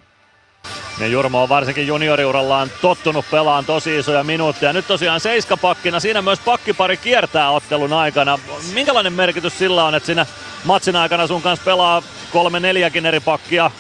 Ja 1.00 1.08
Jurmo 1.08 1.44
on 1.44 1.50
varsinkin 1.50 1.88
junioriurallaan 1.88 2.72
tottunut 2.82 3.26
pelaan 3.32 3.66
tosi 3.66 3.98
isoja 3.98 4.24
minuutteja. 4.24 4.74
Nyt 4.74 4.88
tosiaan 4.88 5.20
seiskapakkina, 5.20 6.00
siinä 6.00 6.22
myös 6.22 6.40
pakkipari 6.40 6.98
kiertää 6.98 7.50
ottelun 7.50 7.94
aikana. 7.94 8.40
Minkälainen 8.74 9.14
merkitys 9.14 9.58
sillä 9.58 9.86
on, 9.86 9.96
että 9.96 10.06
siinä 10.06 10.26
matsin 10.66 10.96
aikana 10.96 11.28
sun 11.28 11.42
kanssa 11.42 11.66
pelaa 11.66 12.04
kolme 12.34 12.60
neljäkin 12.60 13.06
eri 13.06 13.20
pakkia 13.20 13.72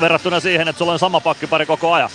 verrattuna 0.00 0.40
siihen, 0.40 0.68
että 0.68 0.78
sulla 0.78 0.92
on 0.92 0.98
sama 0.98 1.20
pakkipari 1.20 1.66
koko 1.66 1.92
ajan? 1.92 2.10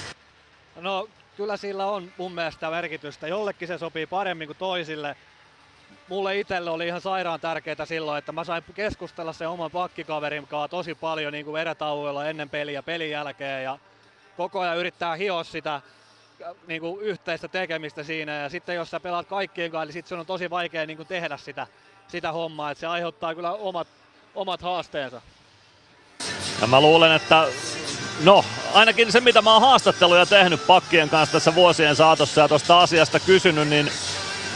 No 0.82 1.08
kyllä 1.38 1.58
sillä 1.58 1.86
on 1.86 2.12
mun 2.18 2.32
mielestä 2.32 2.70
merkitystä. 2.70 3.28
Jollekin 3.28 3.68
se 3.68 3.78
sopii 3.78 4.06
paremmin 4.06 4.48
kuin 4.48 4.58
toisille. 4.58 5.16
Mulle 6.12 6.40
itselle 6.40 6.70
oli 6.70 6.88
ihan 6.88 7.02
sairaan 7.02 7.40
tärkeää 7.40 7.86
silloin, 7.86 8.18
että 8.20 8.32
mä 8.32 8.44
sain 8.44 8.64
keskustella 8.74 9.34
sen 9.34 9.50
oman 9.50 9.72
pakkikaverin 9.72 10.48
kanssa 10.48 10.68
tosi 10.68 10.96
paljon 10.96 11.34
niin 11.34 11.46
kuin 11.46 11.62
erätauoilla 11.62 12.26
ennen 12.26 12.50
peliä 12.50 12.84
pelin 12.84 13.10
jälkeen. 13.10 13.64
Ja 13.64 13.78
koko 14.38 14.60
ajan 14.60 14.78
yrittää 14.78 15.16
hioa 15.16 15.44
sitä 15.44 15.82
niin 16.68 16.82
kuin 16.82 17.02
yhteistä 17.02 17.48
tekemistä 17.48 18.04
siinä. 18.04 18.32
Ja 18.32 18.50
sitten 18.50 18.76
jos 18.76 18.90
sä 18.90 19.00
pelaat 19.00 19.28
kaikkien 19.28 19.72
kanssa, 19.72 19.86
niin 19.86 19.94
sitten 19.94 20.20
on 20.20 20.26
tosi 20.26 20.50
vaikea 20.50 20.86
niin 20.86 20.98
kuin 20.98 21.08
tehdä 21.08 21.38
sitä, 21.38 21.68
sitä 22.08 22.32
hommaa. 22.32 22.72
Että 22.72 22.80
se 22.80 22.88
aiheuttaa 22.88 23.36
kyllä 23.36 23.52
omat, 23.52 23.88
omat 24.36 24.62
haasteensa. 24.62 25.22
Ja 26.62 26.68
mä 26.68 26.82
luulen, 26.82 27.12
että 27.12 27.48
no, 28.24 28.46
ainakin 28.74 29.12
se 29.12 29.22
mitä 29.22 29.42
mä 29.42 29.54
oon 29.54 29.62
haastatteluja 29.62 30.26
tehnyt 30.26 30.68
pakkien 30.68 31.10
kanssa 31.10 31.34
tässä 31.34 31.56
vuosien 31.56 31.96
saatossa 31.96 32.42
ja 32.42 32.48
tuosta 32.48 32.82
asiasta 32.82 33.20
kysynyt, 33.20 33.68
niin 33.68 33.92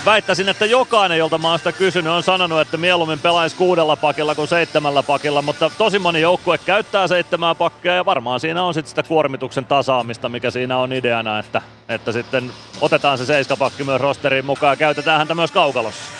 väittäisin, 0.05 0.49
että 0.49 0.65
jokainen, 0.65 1.17
jolta 1.17 1.37
mä 1.37 1.49
oon 1.49 1.59
sitä 1.59 1.71
kysynyt, 1.71 2.13
on 2.13 2.23
sanonut, 2.23 2.61
että 2.61 2.77
mieluummin 2.77 3.19
pelaisi 3.19 3.55
kuudella 3.55 3.95
pakilla 3.95 4.35
kuin 4.35 4.47
seitsemällä 4.47 5.03
pakilla, 5.03 5.41
mutta 5.41 5.71
tosi 5.77 5.99
moni 5.99 6.21
joukkue 6.21 6.57
käyttää 6.57 7.07
seitsemää 7.07 7.55
pakkia 7.55 7.95
ja 7.95 8.05
varmaan 8.05 8.39
siinä 8.39 8.63
on 8.63 8.73
sitten 8.73 8.89
sitä 8.89 9.03
kuormituksen 9.03 9.65
tasaamista, 9.65 10.29
mikä 10.29 10.51
siinä 10.51 10.77
on 10.77 10.93
ideana, 10.93 11.39
että, 11.39 11.61
että 11.89 12.11
sitten 12.11 12.51
otetaan 12.81 13.17
se 13.17 13.25
seiskapakki 13.25 13.83
myös 13.83 14.01
rosteriin 14.01 14.45
mukaan 14.45 14.71
ja 14.71 14.77
käytetään 14.77 15.17
häntä 15.17 15.35
myös 15.35 15.51
kaukalossa. 15.51 16.11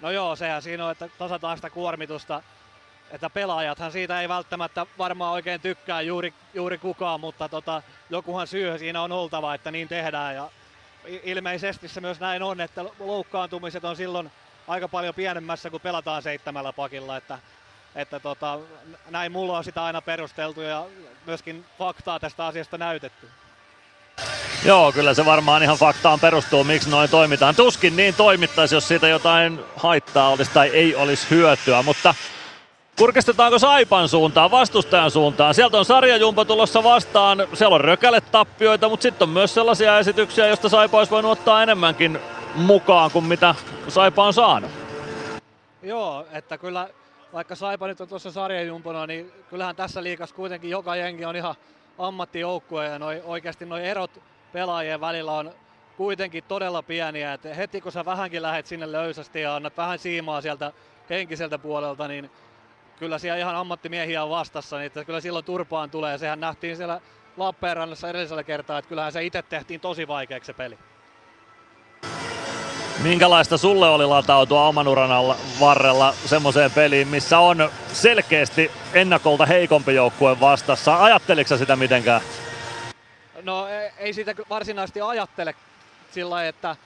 No 0.00 0.10
joo, 0.10 0.36
sehän 0.36 0.62
siinä 0.62 0.84
on, 0.84 0.92
että 0.92 1.08
tasataan 1.18 1.58
sitä 1.58 1.70
kuormitusta 1.70 2.42
että 3.10 3.30
pelaajathan 3.30 3.92
siitä 3.92 4.20
ei 4.20 4.28
välttämättä 4.28 4.86
varmaan 4.98 5.32
oikein 5.32 5.60
tykkää 5.60 6.00
juuri, 6.00 6.34
juuri 6.54 6.78
kukaan, 6.78 7.20
mutta 7.20 7.48
tota, 7.48 7.82
jokuhan 8.10 8.46
syy 8.46 8.78
siinä 8.78 9.02
on 9.02 9.12
oltava, 9.12 9.54
että 9.54 9.70
niin 9.70 9.88
tehdään. 9.88 10.34
Ja 10.34 10.50
ilmeisesti 11.22 11.88
se 11.88 12.00
myös 12.00 12.20
näin 12.20 12.42
on, 12.42 12.60
että 12.60 12.84
loukkaantumiset 12.98 13.84
on 13.84 13.96
silloin 13.96 14.30
aika 14.68 14.88
paljon 14.88 15.14
pienemmässä, 15.14 15.70
kun 15.70 15.80
pelataan 15.80 16.22
seitsemällä 16.22 16.72
pakilla, 16.72 17.16
että, 17.16 17.38
että 17.94 18.20
tota, 18.20 18.58
näin 19.10 19.32
mulla 19.32 19.58
on 19.58 19.64
sitä 19.64 19.84
aina 19.84 20.02
perusteltu 20.02 20.60
ja 20.60 20.84
myöskin 21.26 21.64
faktaa 21.78 22.20
tästä 22.20 22.46
asiasta 22.46 22.78
näytetty. 22.78 23.28
Joo, 24.64 24.92
kyllä 24.92 25.14
se 25.14 25.24
varmaan 25.24 25.62
ihan 25.62 25.76
faktaan 25.76 26.20
perustuu, 26.20 26.64
miksi 26.64 26.90
noin 26.90 27.10
toimitaan. 27.10 27.56
Tuskin 27.56 27.96
niin 27.96 28.14
toimittaisi, 28.14 28.74
jos 28.74 28.88
siitä 28.88 29.08
jotain 29.08 29.60
haittaa 29.76 30.28
olisi 30.28 30.50
tai 30.54 30.68
ei 30.68 30.94
olisi 30.94 31.26
hyötyä, 31.30 31.82
mutta 31.82 32.14
kurkistetaanko 32.98 33.58
Saipan 33.58 34.08
suuntaan, 34.08 34.50
vastustajan 34.50 35.10
suuntaan? 35.10 35.54
Sieltä 35.54 35.78
on 35.78 35.84
sarjajumpa 35.84 36.44
tulossa 36.44 36.82
vastaan, 36.82 37.46
siellä 37.54 37.74
on 37.74 37.80
rökälet-tappioita, 37.80 38.88
mutta 38.88 39.02
sitten 39.02 39.28
on 39.28 39.32
myös 39.32 39.54
sellaisia 39.54 39.98
esityksiä, 39.98 40.46
joista 40.46 40.68
Saipa 40.68 40.98
olisi 40.98 41.10
voinut 41.10 41.32
ottaa 41.32 41.62
enemmänkin 41.62 42.18
mukaan 42.54 43.10
kuin 43.10 43.24
mitä 43.24 43.54
Saipa 43.88 44.24
on 44.24 44.32
saanut. 44.32 44.70
Joo, 45.82 46.26
että 46.32 46.58
kyllä 46.58 46.88
vaikka 47.32 47.54
Saipa 47.54 47.86
nyt 47.86 48.00
on 48.00 48.08
tuossa 48.08 48.30
sarjajumpona, 48.30 49.06
niin 49.06 49.32
kyllähän 49.50 49.76
tässä 49.76 50.02
liikassa 50.02 50.36
kuitenkin 50.36 50.70
joka 50.70 50.96
jengi 50.96 51.24
on 51.24 51.36
ihan 51.36 51.54
ammattijoukkue 51.98 52.84
ja 52.84 52.98
noi, 52.98 53.22
oikeasti 53.24 53.66
nuo 53.66 53.78
erot 53.78 54.10
pelaajien 54.52 55.00
välillä 55.00 55.32
on 55.32 55.50
kuitenkin 55.96 56.44
todella 56.48 56.82
pieniä. 56.82 57.32
Et 57.32 57.44
heti 57.56 57.80
kun 57.80 57.92
sä 57.92 58.04
vähänkin 58.04 58.42
lähet 58.42 58.66
sinne 58.66 58.92
löysästi 58.92 59.40
ja 59.40 59.56
annat 59.56 59.76
vähän 59.76 59.98
siimaa 59.98 60.40
sieltä 60.40 60.72
henkiseltä 61.10 61.58
puolelta, 61.58 62.08
niin 62.08 62.30
kyllä 62.98 63.18
siellä 63.18 63.38
ihan 63.38 63.56
ammattimiehiä 63.56 64.22
on 64.22 64.30
vastassa, 64.30 64.76
niin 64.76 64.86
että 64.86 65.04
kyllä 65.04 65.20
silloin 65.20 65.44
turpaan 65.44 65.90
tulee. 65.90 66.18
Sehän 66.18 66.40
nähtiin 66.40 66.76
siellä 66.76 67.00
Lappeenrannassa 67.36 68.08
edellisellä 68.10 68.42
kertaa, 68.42 68.78
että 68.78 68.88
kyllähän 68.88 69.12
se 69.12 69.24
itse 69.24 69.42
tehtiin 69.42 69.80
tosi 69.80 70.08
vaikeaksi 70.08 70.46
se 70.46 70.52
peli. 70.52 70.78
Minkälaista 73.02 73.58
sulle 73.58 73.88
oli 73.88 74.06
latautua 74.06 74.66
oman 74.66 74.88
uran 74.88 75.10
varrella 75.60 76.14
semmoiseen 76.26 76.70
peliin, 76.70 77.08
missä 77.08 77.38
on 77.38 77.70
selkeästi 77.92 78.70
ennakolta 78.94 79.46
heikompi 79.46 79.94
joukkue 79.94 80.40
vastassa? 80.40 81.04
Ajatteliko 81.04 81.48
sä 81.48 81.58
sitä 81.58 81.76
mitenkään? 81.76 82.20
No 83.42 83.68
ei- 83.68 83.90
ei 83.98 84.12
siitä 84.12 84.34
kyllä 84.34 84.48
varsinaisesti 84.48 85.00
ajattele 85.00 85.54
sillä 86.10 86.30
lailla, 86.30 86.48
että, 86.48 86.76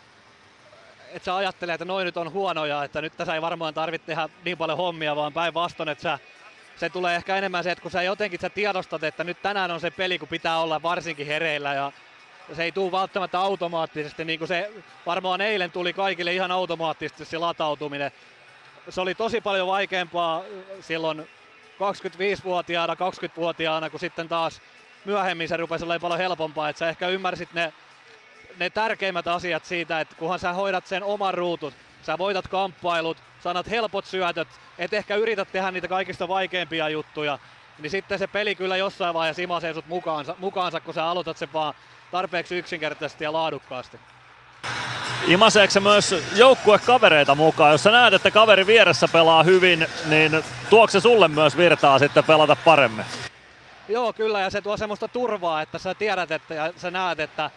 että 1.13 1.25
sä 1.25 1.37
ajattelee, 1.37 1.75
että 1.75 1.85
noin 1.85 2.05
nyt 2.05 2.17
on 2.17 2.33
huonoja, 2.33 2.85
että 2.85 3.03
nyt 3.03 3.17
tässä 3.17 3.35
ei 3.35 3.43
varmaan 3.43 3.75
tarvitse 3.75 4.07
tehdä 4.07 4.29
niin 4.45 4.59
paljon 4.59 4.79
hommia, 4.79 5.17
vaan 5.17 5.33
päinvastoin, 5.33 5.89
että 5.89 6.03
sä, 6.03 6.19
se 6.77 6.91
tulee 6.91 7.17
ehkä 7.17 7.37
enemmän 7.37 7.65
se, 7.65 7.71
että 7.71 7.83
kun 7.83 7.91
sä 7.91 8.03
jotenkin 8.03 8.41
sä 8.41 8.51
tiedostat, 8.51 9.05
että 9.05 9.25
nyt 9.25 9.43
tänään 9.43 9.71
on 9.71 9.81
se 9.81 9.91
peli, 9.91 10.19
kun 10.19 10.29
pitää 10.29 10.61
olla 10.61 10.83
varsinkin 10.83 11.27
hereillä 11.27 11.75
ja 11.75 11.93
se 12.53 12.65
ei 12.65 12.73
tule 12.73 12.93
välttämättä 12.93 13.41
automaattisesti, 13.41 14.25
niin 14.25 14.39
kuin 14.39 14.49
se 14.49 14.73
varmaan 15.07 15.41
eilen 15.41 15.71
tuli 15.71 15.93
kaikille 15.93 16.33
ihan 16.33 16.51
automaattisesti 16.51 17.25
se 17.25 17.39
latautuminen. 17.39 18.13
Se 18.89 19.01
oli 19.01 19.15
tosi 19.15 19.41
paljon 19.41 19.67
vaikeampaa 19.67 20.43
silloin 20.81 21.29
25-vuotiaana, 21.81 22.95
20-vuotiaana, 22.95 23.91
kun 23.91 24.01
sitten 24.01 24.29
taas 24.29 24.61
myöhemmin 25.05 25.49
se 25.49 25.57
rupesi 25.57 25.85
olemaan 25.85 26.01
paljon 26.01 26.19
helpompaa, 26.19 26.69
että 26.69 26.79
sä 26.79 26.89
ehkä 26.89 27.09
ymmärsit 27.09 27.53
ne, 27.53 27.73
ne 28.61 28.71
tärkeimmät 28.71 29.29
asiat 29.29 29.65
siitä, 29.65 30.01
että 30.01 30.17
kunhan 30.17 30.39
sä 30.39 30.53
hoidat 30.53 30.87
sen 30.87 31.03
oman 31.03 31.35
ruutut, 31.35 31.75
sä 32.03 32.19
voitat 32.19 32.49
kamppailut, 32.49 33.17
sanat 33.43 33.71
helpot 33.71 34.05
syötöt, 34.05 34.49
et 34.79 34.93
ehkä 34.93 35.17
yritä 35.17 35.45
tehdä 35.45 35.71
niitä 35.71 35.89
kaikista 35.89 36.29
vaikeimpia 36.29 36.89
juttuja, 36.89 37.39
niin 37.79 37.91
sitten 37.91 38.19
se 38.19 38.27
peli 38.27 38.55
kyllä 38.55 38.77
jossain 38.77 39.15
vaiheessa 39.15 39.43
imasee 39.43 39.75
sut 39.75 39.87
mukaansa, 39.89 40.35
mukaansa 40.39 40.81
kun 40.81 40.95
sä 40.95 41.05
aloitat 41.05 41.37
sen 41.37 41.53
vaan 41.53 41.75
tarpeeksi 42.11 42.59
yksinkertaisesti 42.59 43.25
ja 43.25 43.33
laadukkaasti. 43.33 44.01
Imaseeko 45.27 45.71
se 45.71 45.81
myös 45.81 46.15
joukkuekavereita 46.37 47.35
mukaan? 47.35 47.73
Jos 47.73 47.83
sä 47.83 47.91
näet, 47.91 48.15
että 48.15 48.31
kaveri 48.31 48.67
vieressä 48.67 49.09
pelaa 49.09 49.43
hyvin, 49.43 49.87
niin 50.07 50.45
tuokse 50.71 50.93
se 50.93 51.03
sulle 51.03 51.29
myös 51.29 51.57
virtaa 51.57 51.99
sitten 51.99 52.25
pelata 52.25 52.57
paremmin? 52.57 53.05
Joo, 53.89 54.13
kyllä, 54.13 54.41
ja 54.41 54.51
se 54.51 54.61
tuo 54.61 54.77
semmoista 54.77 55.09
turvaa, 55.09 55.63
että 55.63 55.79
sä 55.79 55.95
tiedät, 55.95 56.31
että 56.31 56.55
ja 56.55 56.73
sä 56.77 56.91
näet, 56.91 57.21
että 57.21 57.51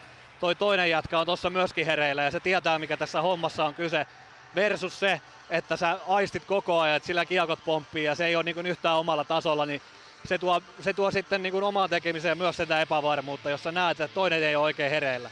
toi 0.44 0.56
toinen 0.56 0.90
jätkä 0.90 1.20
on 1.20 1.26
tuossa 1.26 1.50
myöskin 1.50 1.86
hereillä, 1.86 2.24
ja 2.24 2.32
se 2.32 2.40
tietää, 2.40 2.80
mikä 2.80 2.98
tässä 2.98 3.22
hommassa 3.22 3.66
on 3.66 3.74
kyse, 3.74 4.08
versus 4.56 5.00
se, 5.00 5.22
että 5.50 5.78
sä 5.78 6.00
aistit 6.08 6.46
koko 6.46 6.80
ajan, 6.80 6.98
että 6.98 7.08
sillä 7.08 7.26
kiekot 7.26 7.60
pomppii, 7.66 8.04
ja 8.04 8.16
se 8.16 8.26
ei 8.26 8.36
ole 8.36 8.44
niin 8.44 8.66
yhtään 8.66 8.98
omalla 8.98 9.24
tasolla, 9.24 9.66
niin 9.66 9.82
se 10.26 10.38
tuo, 10.38 10.62
se 10.82 10.94
tuo 10.94 11.12
sitten 11.12 11.44
niin 11.44 11.64
omaan 11.64 11.90
tekemiseen 11.90 12.38
myös 12.38 12.58
sitä 12.58 12.82
epävarmuutta, 12.82 13.50
jos 13.50 13.64
sä 13.64 13.72
näet, 13.72 14.00
että 14.00 14.14
toinen 14.14 14.44
ei 14.44 14.56
ole 14.56 14.64
oikein 14.64 14.92
hereillä. 14.92 15.30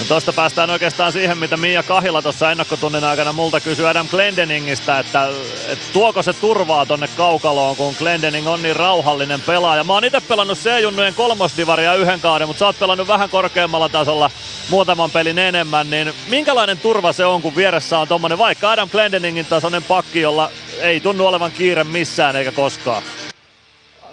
No 0.00 0.06
tosta 0.08 0.32
päästään 0.32 0.70
oikeastaan 0.70 1.12
siihen, 1.12 1.38
mitä 1.38 1.56
Mia 1.56 1.82
Kahila 1.82 2.22
tuossa 2.22 2.50
ennakkotunnin 2.50 3.04
aikana 3.04 3.32
multa 3.32 3.60
kysyi 3.60 3.86
Adam 3.86 4.08
Glendeningistä, 4.08 4.98
että, 4.98 5.28
että 5.68 5.84
tuoko 5.92 6.22
se 6.22 6.32
turvaa 6.32 6.86
tonne 6.86 7.08
kaukaloon, 7.16 7.76
kun 7.76 7.94
Glendening 7.98 8.48
on 8.48 8.62
niin 8.62 8.76
rauhallinen 8.76 9.40
pelaaja. 9.40 9.84
Mä 9.84 9.92
oon 9.92 10.04
itse 10.04 10.20
pelannut 10.20 10.58
C-junnujen 10.58 11.14
kolmosdivaria 11.14 11.94
yhden 11.94 12.20
kauden, 12.20 12.48
mutta 12.48 12.58
sä 12.58 12.66
oot 12.66 12.78
pelannut 12.78 13.08
vähän 13.08 13.30
korkeammalla 13.30 13.88
tasolla 13.88 14.30
muutaman 14.70 15.10
pelin 15.10 15.38
enemmän, 15.38 15.90
niin 15.90 16.12
minkälainen 16.28 16.78
turva 16.78 17.12
se 17.12 17.24
on, 17.24 17.42
kun 17.42 17.56
vieressä 17.56 17.98
on 17.98 18.08
tommonen 18.08 18.38
vaikka 18.38 18.70
Adam 18.70 18.90
Glendeningin 18.90 19.46
tasoinen 19.46 19.82
pakki, 19.82 20.20
jolla 20.20 20.50
ei 20.80 21.00
tunnu 21.00 21.26
olevan 21.26 21.52
kiire 21.52 21.84
missään 21.84 22.36
eikä 22.36 22.52
koskaan? 22.52 23.02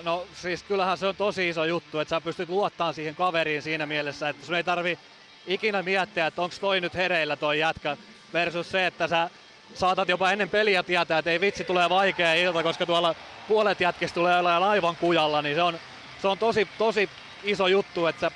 No 0.04 0.26
siis 0.42 0.64
kyllähän 0.64 0.98
se 0.98 1.08
on 1.08 1.16
tosi 1.16 1.50
iso 1.50 1.66
juttu, 1.66 2.00
että 2.00 2.10
sä 2.10 2.22
pystyt 2.22 2.50
luottamaan 2.50 2.94
siihen 2.94 3.16
kaveriin 3.16 3.62
siinä 3.62 3.86
mielessä, 3.86 4.30
että 4.30 4.46
sun 4.46 4.56
ei 4.56 4.64
tarvi 4.64 5.00
ikinä 5.48 5.84
miettiä, 5.84 6.28
että 6.28 6.42
onko 6.42 6.56
toi 6.62 6.82
nyt 6.82 6.94
hereillä 6.94 7.36
toi 7.36 7.60
jätkä, 7.60 7.98
versus 8.34 8.72
se, 8.72 8.88
että 8.88 9.08
sä 9.08 9.30
saatat 9.74 10.10
jopa 10.10 10.32
ennen 10.32 10.50
peliä 10.50 10.84
tietää, 10.84 11.20
että 11.20 11.32
ei 11.32 11.42
vitsi 11.42 11.64
tulee 11.64 11.90
vaikea 11.90 12.34
ilta, 12.34 12.64
koska 12.64 12.86
tuolla 12.86 13.16
puolet 13.48 13.80
jätkistä 13.80 14.16
tulee 14.16 14.40
olemaan 14.40 14.64
aivan 14.64 14.96
kujalla, 14.96 15.42
niin 15.42 15.56
se 15.56 15.62
on, 15.62 15.80
se 16.22 16.28
on 16.28 16.38
tosi, 16.38 16.68
tosi 16.78 17.10
iso 17.44 17.68
juttu, 17.68 18.08
että 18.08 18.20
sä, 18.20 18.32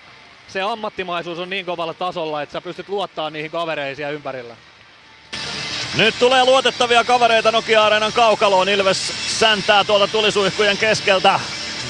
se 0.48 0.62
ammattimaisuus 0.62 1.40
on 1.40 1.50
niin 1.50 1.66
kovalla 1.66 1.94
tasolla, 1.94 2.42
että 2.42 2.54
sä 2.54 2.62
pystyt 2.62 2.90
luottamaan 2.90 3.34
niihin 3.34 3.52
kavereisiin 3.52 4.14
ympärillä. 4.14 4.56
Nyt 5.98 6.16
tulee 6.20 6.46
luotettavia 6.46 7.04
kavereita 7.04 7.52
Nokia-areenan 7.52 8.14
kaukaloon. 8.14 8.70
Ilves 8.70 9.14
säntää 9.40 9.84
tuolta 9.84 10.08
tulisuihkujen 10.08 10.78
keskeltä 10.78 11.40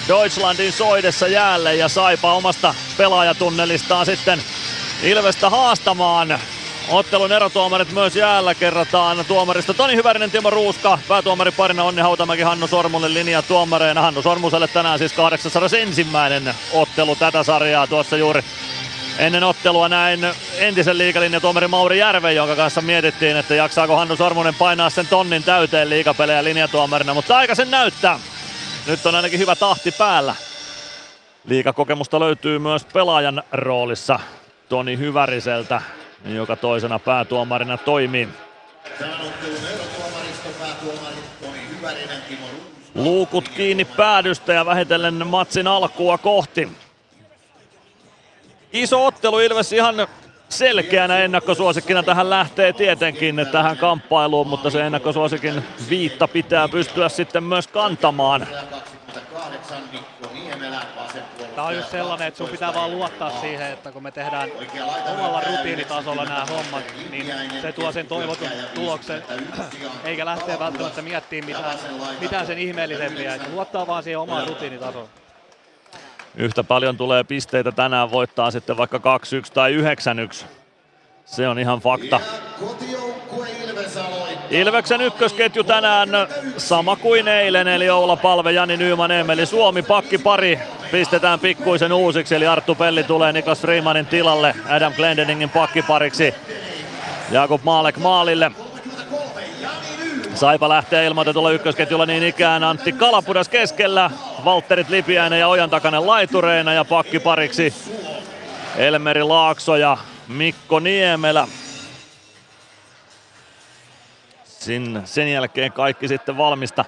Deutschlandin 0.08 0.72
soidessa 0.72 1.28
jäälle 1.28 1.76
ja 1.76 1.90
Saipa 1.90 2.34
omasta 2.34 2.76
pelaajatunnelistaan 2.98 4.06
sitten 4.06 4.44
Ilvestä 5.04 5.50
haastamaan. 5.50 6.40
Ottelun 6.90 7.32
erotuomarit 7.32 7.92
myös 7.92 8.16
jäällä 8.16 8.56
kerrotaan 8.56 9.26
tuomarista 9.28 9.74
Toni 9.74 9.96
Hyvärinen, 9.96 10.32
Timo 10.32 10.50
Ruuska, 10.50 11.00
päätuomari 11.08 11.52
parina 11.52 11.84
Onni 11.84 12.02
Hautamäki, 12.02 12.42
Hannu 12.42 12.68
Sormunen 12.68 13.14
linja 13.14 13.42
tuomareina. 13.42 14.02
Hannu 14.02 14.22
Sormuselle 14.22 14.68
tänään 14.68 15.00
siis 15.00 15.14
801 15.14 16.06
ottelu 16.74 17.16
tätä 17.16 17.44
sarjaa 17.44 17.88
tuossa 17.88 18.18
juuri 18.18 18.44
Ennen 19.18 19.44
ottelua 19.44 19.90
näin 19.90 20.20
entisen 20.58 20.98
liikalinjatuomari 20.98 21.68
Mauri 21.68 22.00
Järven, 22.00 22.36
jonka 22.36 22.56
kanssa 22.56 22.82
mietittiin, 22.82 23.38
että 23.38 23.56
jaksaako 23.56 23.96
Hannu 23.96 24.16
Sormunen 24.16 24.56
painaa 24.56 24.90
sen 24.90 25.08
tonnin 25.08 25.44
täyteen 25.44 25.90
liikapelejä 25.90 26.44
linjatuomarina, 26.44 27.14
mutta 27.14 27.38
aika 27.38 27.56
sen 27.56 27.72
näyttää. 27.72 28.20
Nyt 28.88 29.06
on 29.06 29.16
ainakin 29.16 29.40
hyvä 29.40 29.56
tahti 29.56 29.92
päällä. 29.92 30.36
Liikakokemusta 31.46 32.20
löytyy 32.20 32.60
myös 32.60 32.86
pelaajan 32.86 33.44
roolissa 33.52 34.20
Toni 34.72 34.98
Hyväriseltä, 34.98 35.82
joka 36.26 36.56
toisena 36.56 37.00
päätuomarina 37.00 37.78
toimii. 37.78 38.28
Luukut 42.96 43.50
kiinni 43.50 43.86
päädystä 43.86 44.54
ja 44.54 44.66
vähitellen 44.66 45.28
matsin 45.28 45.68
alkua 45.68 46.18
kohti. 46.18 46.72
Iso 48.74 49.06
ottelu 49.06 49.40
Ilves 49.40 49.74
ihan 49.74 50.08
selkeänä 50.50 51.18
ennakkosuosikkina 51.18 52.04
tähän 52.04 52.30
lähtee 52.30 52.74
tietenkin 52.74 53.48
tähän 53.52 53.78
kamppailuun, 53.78 54.48
mutta 54.48 54.70
se 54.70 54.82
ennakkosuosikin 54.82 55.64
viitta 55.90 56.28
pitää 56.28 56.68
pystyä 56.68 57.10
sitten 57.10 57.44
myös 57.44 57.68
kantamaan. 57.68 58.48
Tämä 61.56 61.68
on 61.68 61.76
just 61.76 61.92
sellainen, 61.92 62.28
että 62.28 62.38
sun 62.38 62.50
pitää 62.50 62.74
vaan 62.74 62.92
luottaa 62.92 63.42
siihen, 63.42 63.72
että 63.72 63.92
kun 63.92 64.04
me 64.04 64.12
tehdään 64.12 64.50
omalla 65.08 65.42
rutiinitasolla 65.42 66.26
nämä 66.26 66.46
hommat, 66.46 66.84
niin 67.12 67.34
se 67.62 67.72
tuo 67.72 67.92
sen 67.92 68.08
toivotun 68.08 68.48
tuloksen, 68.76 69.24
eikä 70.04 70.26
lähteä 70.26 70.60
välttämättä 70.60 71.02
miettimään 71.02 71.46
mitään, 71.46 71.78
mitään 72.20 72.48
sen 72.48 72.58
ihmeellisempiä. 72.58 73.36
Että 73.36 73.50
luottaa 73.52 73.88
vaan 73.88 74.04
siihen 74.04 74.20
omaan 74.20 74.48
rutiinitasoon. 74.48 75.10
Yhtä 76.36 76.64
paljon 76.64 76.98
tulee 76.98 77.24
pisteitä 77.24 77.72
tänään 77.72 78.12
voittaa 78.12 78.52
sitten 78.52 78.78
vaikka 78.78 78.98
2-1 78.98 79.02
tai 79.54 79.78
9-1. 80.44 80.46
Se 81.26 81.48
on 81.48 81.60
ihan 81.60 81.80
fakta. 81.80 82.20
Ilveksen 84.50 85.02
ykkösketju 85.02 85.64
tänään 85.64 86.10
sama 86.58 86.96
kuin 86.96 87.28
eilen, 87.28 87.68
eli 87.68 87.90
Oula 87.90 88.16
Palve, 88.16 88.52
Jani 88.52 88.78
Nyyman, 88.78 89.12
Emeli 89.12 89.46
Suomi, 89.46 89.82
pakki 89.82 90.18
pari 90.18 90.60
pistetään 90.92 91.40
pikkuisen 91.40 91.94
uusiksi, 91.94 92.36
eli 92.36 92.48
Arttu 92.48 92.76
Pelli 92.76 93.04
tulee 93.04 93.34
Niklas 93.34 93.62
Freemanin 93.62 94.06
tilalle 94.06 94.56
Adam 94.70 94.94
Glendeningin 94.94 95.50
pakkipariksi. 95.50 96.34
Jakub 97.32 97.64
Maalek 97.64 97.98
maalille. 97.98 98.52
Saipa 100.34 100.70
lähtee 100.70 101.06
ilmoitetulla 101.06 101.52
ykkösketjulla 101.52 102.06
niin 102.06 102.24
ikään 102.24 102.64
Antti 102.64 102.92
Kalapudas 102.92 103.50
keskellä. 103.50 104.12
Valtterit 104.46 104.90
Lipiäinen 104.90 105.40
ja 105.40 105.48
Ojan 105.48 105.70
takainen 105.70 106.08
laitureina 106.08 106.74
ja 106.74 106.86
pakkipariksi 106.86 107.74
Elmeri 108.78 109.24
Laakso 109.24 109.76
ja 109.76 109.98
Mikko 110.32 110.80
Niemelä. 110.80 111.48
Sin, 114.44 115.02
sen 115.06 115.32
jälkeen 115.32 115.72
kaikki 115.72 116.08
sitten 116.08 116.38
valmista 116.38 116.86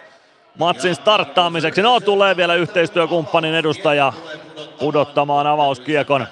matsin 0.59 0.95
starttaamiseksi. 0.95 1.81
No 1.81 1.99
tulee 1.99 2.37
vielä 2.37 2.55
yhteistyökumppanin 2.55 3.55
edustaja 3.55 4.13
pudottamaan 4.79 5.47
avauskiekon. 5.47 6.27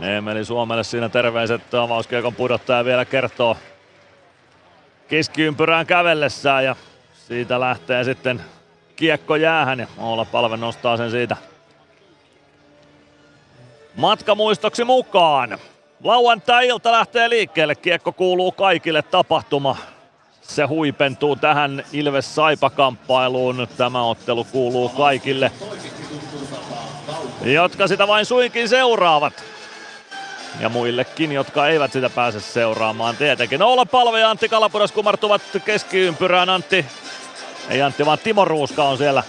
Emeli 0.00 0.44
Suomelle 0.44 0.84
siinä 0.84 1.08
terveiset 1.08 1.74
avauskiekon 1.74 2.34
pudottaja 2.34 2.84
vielä 2.84 3.04
kertoo 3.04 3.56
keskiympyrään 5.08 5.86
kävellessään 5.86 6.64
ja 6.64 6.76
siitä 7.28 7.60
lähtee 7.60 8.04
sitten 8.04 8.42
kiekko 8.96 9.36
jäähän 9.36 9.78
ja 9.80 9.86
Oola 9.98 10.24
Palve 10.24 10.56
nostaa 10.56 10.96
sen 10.96 11.10
siitä 11.10 11.36
matkamuistoksi 13.98 14.84
mukaan. 14.84 15.58
Lauantai-ilta 16.04 16.92
lähtee 16.92 17.30
liikkeelle, 17.30 17.74
kiekko 17.74 18.12
kuuluu 18.12 18.52
kaikille 18.52 19.02
tapahtuma. 19.02 19.76
Se 20.42 20.64
huipentuu 20.64 21.36
tähän 21.36 21.84
Ilves-Saipa-kamppailuun. 21.92 23.68
Tämä 23.76 24.02
ottelu 24.02 24.44
kuuluu 24.44 24.88
kaikille, 24.88 25.52
jotka 27.44 27.86
sitä 27.86 28.08
vain 28.08 28.26
suinkin 28.26 28.68
seuraavat. 28.68 29.44
Ja 30.60 30.68
muillekin, 30.68 31.32
jotka 31.32 31.68
eivät 31.68 31.92
sitä 31.92 32.10
pääse 32.10 32.40
seuraamaan 32.40 33.16
tietenkin. 33.16 33.62
Olla 33.62 33.86
Palve 33.86 34.20
ja 34.20 34.30
Antti 34.30 34.48
Kalapudas 34.48 34.92
kumartuvat 34.92 35.42
keskiympyrään. 35.64 36.48
Antti, 36.48 36.86
ei 37.68 37.82
Antti 37.82 38.06
vaan 38.06 38.18
Timo 38.18 38.44
Ruuska 38.44 38.84
on 38.84 38.98
siellä 38.98 39.22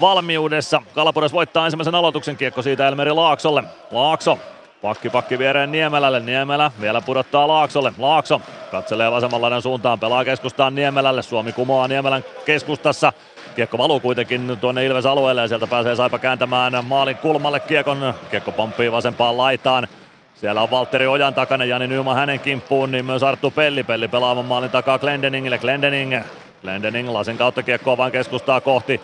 valmiudessa. 0.00 0.82
Kalapudas 0.94 1.32
voittaa 1.32 1.66
ensimmäisen 1.66 1.94
aloituksen 1.94 2.36
kiekko 2.36 2.62
siitä 2.62 2.88
Elmeri 2.88 3.12
Laaksolle. 3.12 3.64
Laakso 3.90 4.38
Pakki 4.82 5.10
pakki 5.10 5.38
viereen 5.38 5.72
Niemelälle. 5.72 6.20
Niemelä 6.20 6.70
vielä 6.80 7.00
pudottaa 7.00 7.48
Laaksolle. 7.48 7.92
Laakso 7.98 8.40
katselee 8.70 9.10
vasemman 9.10 9.62
suuntaan, 9.62 10.00
pelaa 10.00 10.24
keskustaan 10.24 10.74
Niemelälle. 10.74 11.22
Suomi 11.22 11.52
kumoaa 11.52 11.88
Niemelän 11.88 12.24
keskustassa. 12.44 13.12
Kiekko 13.56 13.78
valuu 13.78 14.00
kuitenkin 14.00 14.58
tuonne 14.60 14.86
Ilves 14.86 15.06
alueelle 15.06 15.40
ja 15.40 15.48
sieltä 15.48 15.66
pääsee 15.66 15.96
Saipa 15.96 16.18
kääntämään 16.18 16.84
maalin 16.84 17.16
kulmalle 17.16 17.60
kiekon. 17.60 18.14
Kiekko 18.30 18.52
pomppii 18.52 18.92
vasempaan 18.92 19.36
laitaan. 19.36 19.88
Siellä 20.34 20.62
on 20.62 20.70
Valtteri 20.70 21.06
Ojan 21.06 21.34
takana, 21.34 21.64
Jani 21.64 21.86
Nyman 21.86 22.16
hänen 22.16 22.40
kimppuun, 22.40 22.90
niin 22.90 23.04
myös 23.04 23.22
Arttu 23.22 23.50
Pelli. 23.50 23.84
Pelli 23.84 24.08
pelaavan 24.08 24.44
maalin 24.44 24.70
takaa 24.70 24.98
Glendeningille. 24.98 25.58
Glendening, 25.58 26.20
Glendening 26.62 27.08
lasin 27.08 27.38
kautta 27.38 27.62
kiekkoa 27.62 27.96
vaan 27.96 28.12
keskustaa 28.12 28.60
kohti. 28.60 29.00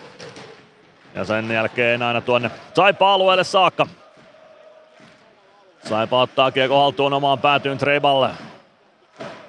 Ja 1.16 1.24
sen 1.24 1.50
jälkeen 1.50 2.02
aina 2.02 2.20
tuonne 2.20 2.50
Saipa-alueelle 2.74 3.44
saakka. 3.44 3.86
Saipa 5.88 6.22
ottaa 6.22 6.50
kiekko 6.50 6.80
haltuun 6.80 7.12
omaan 7.12 7.38
päätyyn 7.38 7.78
Treiballe. 7.78 8.28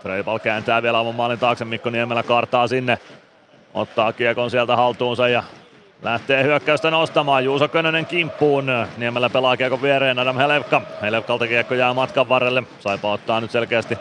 Treibal 0.04 0.40
kääntää 0.40 0.84
vielä 0.84 1.00
oman 1.00 1.16
maalin 1.16 1.40
taakse, 1.40 1.66
Mikko 1.66 1.90
Niemelä 1.90 2.24
kartaa 2.24 2.68
sinne. 2.68 3.00
Ottaa 3.74 4.14
kiekon 4.14 4.52
sieltä 4.52 4.76
haltuunsa 4.76 5.30
ja 5.30 5.44
lähtee 6.04 6.44
hyökkäystä 6.44 6.92
nostamaan. 6.92 7.46
Juuso 7.46 7.68
Könönen 7.68 8.06
kimppuun. 8.06 8.68
Niemelä 8.98 9.30
pelaa 9.30 9.58
kiekon 9.58 9.82
viereen 9.82 10.20
Adam 10.20 10.38
Helevka. 10.38 10.82
Helevkalta 11.02 11.48
kiekko 11.48 11.74
jää 11.74 11.94
matkan 11.94 12.30
varrelle. 12.30 12.64
Saipa 12.80 13.12
ottaa 13.12 13.42
nyt 13.42 13.52
selkeästi 13.52 13.98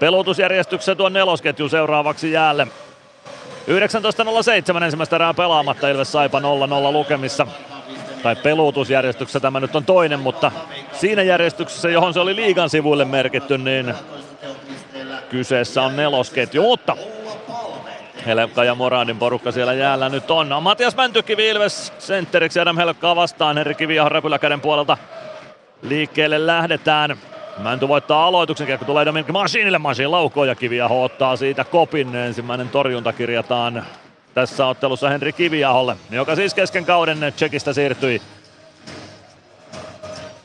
pelutusjärjestyksessä 0.00 0.94
tuon 0.94 1.12
nelosketju 1.12 1.68
seuraavaksi 1.68 2.32
jäälle. 2.32 2.66
19.07 3.68 4.82
ensimmäistä 4.82 5.16
erää 5.16 5.34
pelaamatta 5.34 5.88
Ilves 5.88 6.12
Saipa 6.12 6.40
0-0 6.40 6.42
lukemissa 6.92 7.46
tai 8.22 8.36
peluutusjärjestyksessä 8.36 9.40
tämä 9.40 9.60
nyt 9.60 9.76
on 9.76 9.84
toinen, 9.84 10.20
mutta 10.20 10.52
siinä 10.92 11.22
järjestyksessä, 11.22 11.90
johon 11.90 12.14
se 12.14 12.20
oli 12.20 12.36
liigan 12.36 12.70
sivuille 12.70 13.04
merkitty, 13.04 13.58
niin 13.58 13.94
kyseessä 15.30 15.82
on 15.82 15.96
nelosketju, 15.96 16.62
mutta 16.62 16.96
Helpka 18.26 18.64
ja 18.64 18.74
Moradin 18.74 19.18
porukka 19.18 19.52
siellä 19.52 19.72
jäällä 19.72 20.08
nyt 20.08 20.30
on. 20.30 20.62
Matias 20.62 20.96
Mäntykivi 20.96 21.48
Ilves 21.48 21.92
sentteriksi 21.98 22.60
Adam 22.60 22.76
Helpkaa 22.76 23.16
vastaan. 23.16 23.56
Henri 23.56 23.74
Kiviaho 23.74 24.08
räpyläkäden 24.08 24.60
puolelta 24.60 24.96
liikkeelle 25.82 26.46
lähdetään. 26.46 27.18
Mänty 27.58 27.88
voittaa 27.88 28.26
aloituksen, 28.26 28.66
kiekko 28.66 28.86
tulee 28.86 29.04
Dominic 29.04 29.28
Masiinille, 29.28 29.78
Masiin 29.78 30.10
laukoo 30.10 30.44
ja 30.44 30.54
Kiviaho 30.54 31.04
ottaa 31.04 31.36
siitä 31.36 31.64
kopin. 31.64 32.14
Ensimmäinen 32.14 32.68
torjunta 32.68 33.12
kirjataan 33.12 33.86
tässä 34.34 34.66
ottelussa 34.66 35.08
Henri 35.08 35.32
Kiviaholle, 35.32 35.96
joka 36.10 36.36
siis 36.36 36.54
kesken 36.54 36.84
kauden 36.84 37.18
Tsekistä 37.36 37.72
siirtyi 37.72 38.22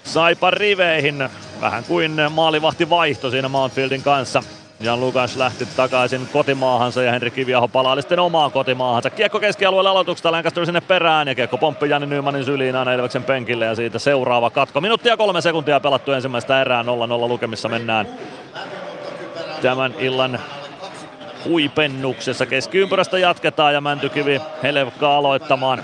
Saipan 0.03 0.53
riveihin. 0.53 1.29
Vähän 1.61 1.83
kuin 1.83 2.17
maalivahti 2.29 2.89
vaihto 2.89 3.31
siinä 3.31 3.49
Mountfieldin 3.49 4.03
kanssa. 4.03 4.43
Jan 4.81 4.99
Lukas 4.99 5.37
lähti 5.37 5.65
takaisin 5.65 6.27
kotimaahansa 6.33 7.03
ja 7.03 7.11
Henri 7.11 7.31
Kiviaho 7.31 7.67
palaa 7.67 8.01
sitten 8.01 8.19
omaan 8.19 8.51
kotimaahansa. 8.51 9.09
Kiekko 9.09 9.39
keskialueelle 9.39 9.89
aloituksesta 9.89 10.31
Lancaster 10.31 10.65
sinne 10.65 10.81
perään 10.81 11.27
ja 11.27 11.35
kiekko 11.35 11.57
pomppi 11.57 11.89
Jani 11.89 12.05
Nymanin 12.05 12.45
syliin 12.45 12.75
aina 12.75 12.93
Ilveksen 12.93 13.23
penkille 13.23 13.65
ja 13.65 13.75
siitä 13.75 13.99
seuraava 13.99 14.49
katko. 14.49 14.81
Minuuttia 14.81 15.17
kolme 15.17 15.41
sekuntia 15.41 15.79
pelattu 15.79 16.11
ensimmäistä 16.11 16.61
erää 16.61 16.83
0-0 16.83 16.85
lukemissa 17.27 17.69
mennään 17.69 18.07
tämän 19.61 19.93
illan 19.97 20.39
huipennuksessa. 21.45 22.45
Keskiympyrästä 22.45 23.19
jatketaan 23.19 23.73
ja 23.73 23.81
Mäntykivi 23.81 24.41
Helevka 24.63 25.15
aloittamaan. 25.17 25.83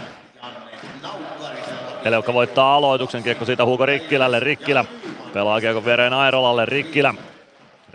Helevka 2.05 2.33
voittaa 2.33 2.75
aloituksen, 2.75 3.23
kiekko 3.23 3.45
siitä 3.45 3.65
Hugo 3.65 3.85
Rikkilälle, 3.85 4.39
Rikkilä 4.39 4.85
pelaa 5.33 5.61
kiekko 5.61 5.85
viereen 5.85 6.13
Airolalle, 6.13 6.65
Rikkilä 6.65 7.13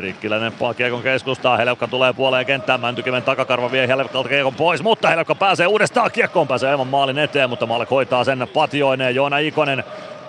Rikkiläinen 0.01 0.53
kiekon 0.76 1.03
keskustaa, 1.03 1.57
Helevka 1.57 1.88
tulee 1.88 2.12
puoleen 2.12 2.46
kenttään, 2.46 2.80
Mäntykiven 2.80 3.22
takakarva 3.22 3.72
vie 3.72 3.88
Helevkalta 3.88 4.28
kiekon 4.28 4.55
pois, 4.55 4.82
mutta 4.82 5.09
Helevka 5.09 5.34
pääsee 5.34 5.66
uudestaan 5.66 6.11
kiekkoon, 6.11 6.48
pääsee 6.48 6.70
aivan 6.70 6.86
maalin 6.86 7.18
eteen, 7.18 7.51
mutta 7.51 7.66
Malek 7.66 7.90
hoitaa 7.90 8.24
sen 8.24 8.48
patioineen, 8.55 9.14
Joona 9.14 9.38
Ikonen. 9.38 9.84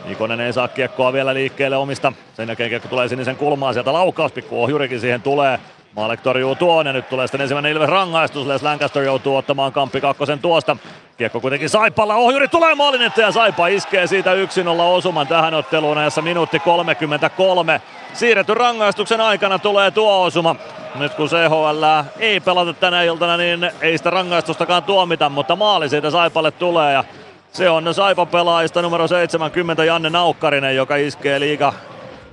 Ikonen 0.05 0.39
ei 0.39 0.53
saa 0.53 0.67
kiekkoa 0.67 1.13
vielä 1.13 1.33
liikkeelle 1.33 1.77
omista. 1.77 2.13
Sen 2.33 2.47
jälkeen 2.47 2.69
kiekko 2.69 2.87
tulee 2.87 3.07
sinisen 3.07 3.35
kulmaan, 3.35 3.73
sieltä 3.73 3.93
laukaus, 3.93 4.31
pikku 4.31 4.63
ohjurikin 4.63 4.99
siihen 4.99 5.21
tulee. 5.21 5.59
Malek 5.95 6.21
torjuu 6.21 6.55
tuon 6.55 6.85
ja 6.85 6.93
nyt 6.93 7.09
tulee 7.09 7.27
sitten 7.27 7.41
ensimmäinen 7.41 7.71
Ilves 7.71 7.89
rangaistus. 7.89 8.47
Les 8.47 8.63
Lancaster 8.63 9.03
joutuu 9.03 9.35
ottamaan 9.35 9.71
kamppi 9.71 10.01
kakkosen 10.01 10.39
tuosta. 10.39 10.77
Kiekko 11.17 11.39
kuitenkin 11.39 11.69
Saipalla, 11.69 12.15
ohjuri 12.15 12.47
tulee 12.47 12.75
maalin 12.75 13.11
ja 13.17 13.31
Saipa 13.31 13.67
iskee 13.67 14.07
siitä 14.07 14.33
1-0 14.33 14.37
osuman 14.81 15.27
tähän 15.27 15.53
otteluun 15.53 15.97
ajassa 15.97 16.21
minuutti 16.21 16.59
33. 16.59 17.81
Siirretty 18.13 18.53
rangaistuksen 18.53 19.21
aikana 19.21 19.59
tulee 19.59 19.91
tuo 19.91 20.23
osuma. 20.23 20.55
Nyt 20.95 21.13
kun 21.13 21.27
CHL 21.27 21.83
ei 22.19 22.39
pelata 22.39 22.73
tänä 22.73 23.03
iltana, 23.03 23.37
niin 23.37 23.71
ei 23.81 23.97
sitä 23.97 24.09
rangaistustakaan 24.09 24.83
tuomita, 24.83 25.29
mutta 25.29 25.55
maali 25.55 25.89
siitä 25.89 26.11
Saipalle 26.11 26.51
tulee 26.51 26.93
ja 26.93 27.03
se 27.51 27.69
on 27.69 27.93
Saipa 27.93 28.25
pelaajista 28.25 28.81
numero 28.81 29.07
70 29.07 29.85
Janne 29.85 30.09
Naukkarinen, 30.09 30.75
joka 30.75 30.95
iskee 30.95 31.39
liiga 31.39 31.73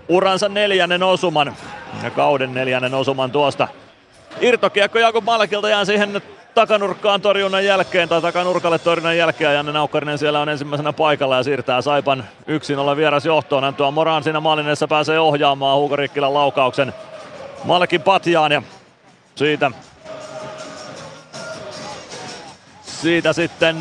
uransa 0.09 0.49
neljännen 0.49 1.03
osuman 1.03 1.57
ja 2.03 2.11
kauden 2.11 2.55
neljännen 2.55 2.95
osuman 2.95 3.31
tuosta. 3.31 3.69
Irtokiekko 4.41 4.99
Jakub 4.99 5.25
Malkilta 5.25 5.69
jää 5.69 5.85
siihen 5.85 6.23
takanurkkaan 6.55 7.21
torjunnan 7.21 7.65
jälkeen 7.65 8.09
tai 8.09 8.23
takanurkalle 8.23 8.79
torjunnan 8.79 9.17
jälkeen. 9.17 9.55
Janne 9.55 9.73
Naukkarinen 9.73 10.19
siellä 10.19 10.41
on 10.41 10.49
ensimmäisenä 10.49 10.93
paikalla 10.93 11.37
ja 11.37 11.43
siirtää 11.43 11.83
Saipan 11.83 12.25
yksin 12.47 12.79
olla 12.79 12.97
vieras 12.97 13.27
johtoon. 13.27 13.65
Antoa 13.65 13.91
Moran 13.91 14.25
siinä 14.25 14.41
maalineessa 14.41 14.89
pääsee 14.89 15.21
ohjaamaan 15.21 15.79
Hugo 15.79 15.97
Rikkilän 15.97 16.35
laukauksen 16.35 16.95
Malkin 17.65 18.03
patjaan 18.03 18.53
ja 18.53 18.63
siitä, 19.35 19.71
siitä 22.83 23.33
sitten 23.33 23.77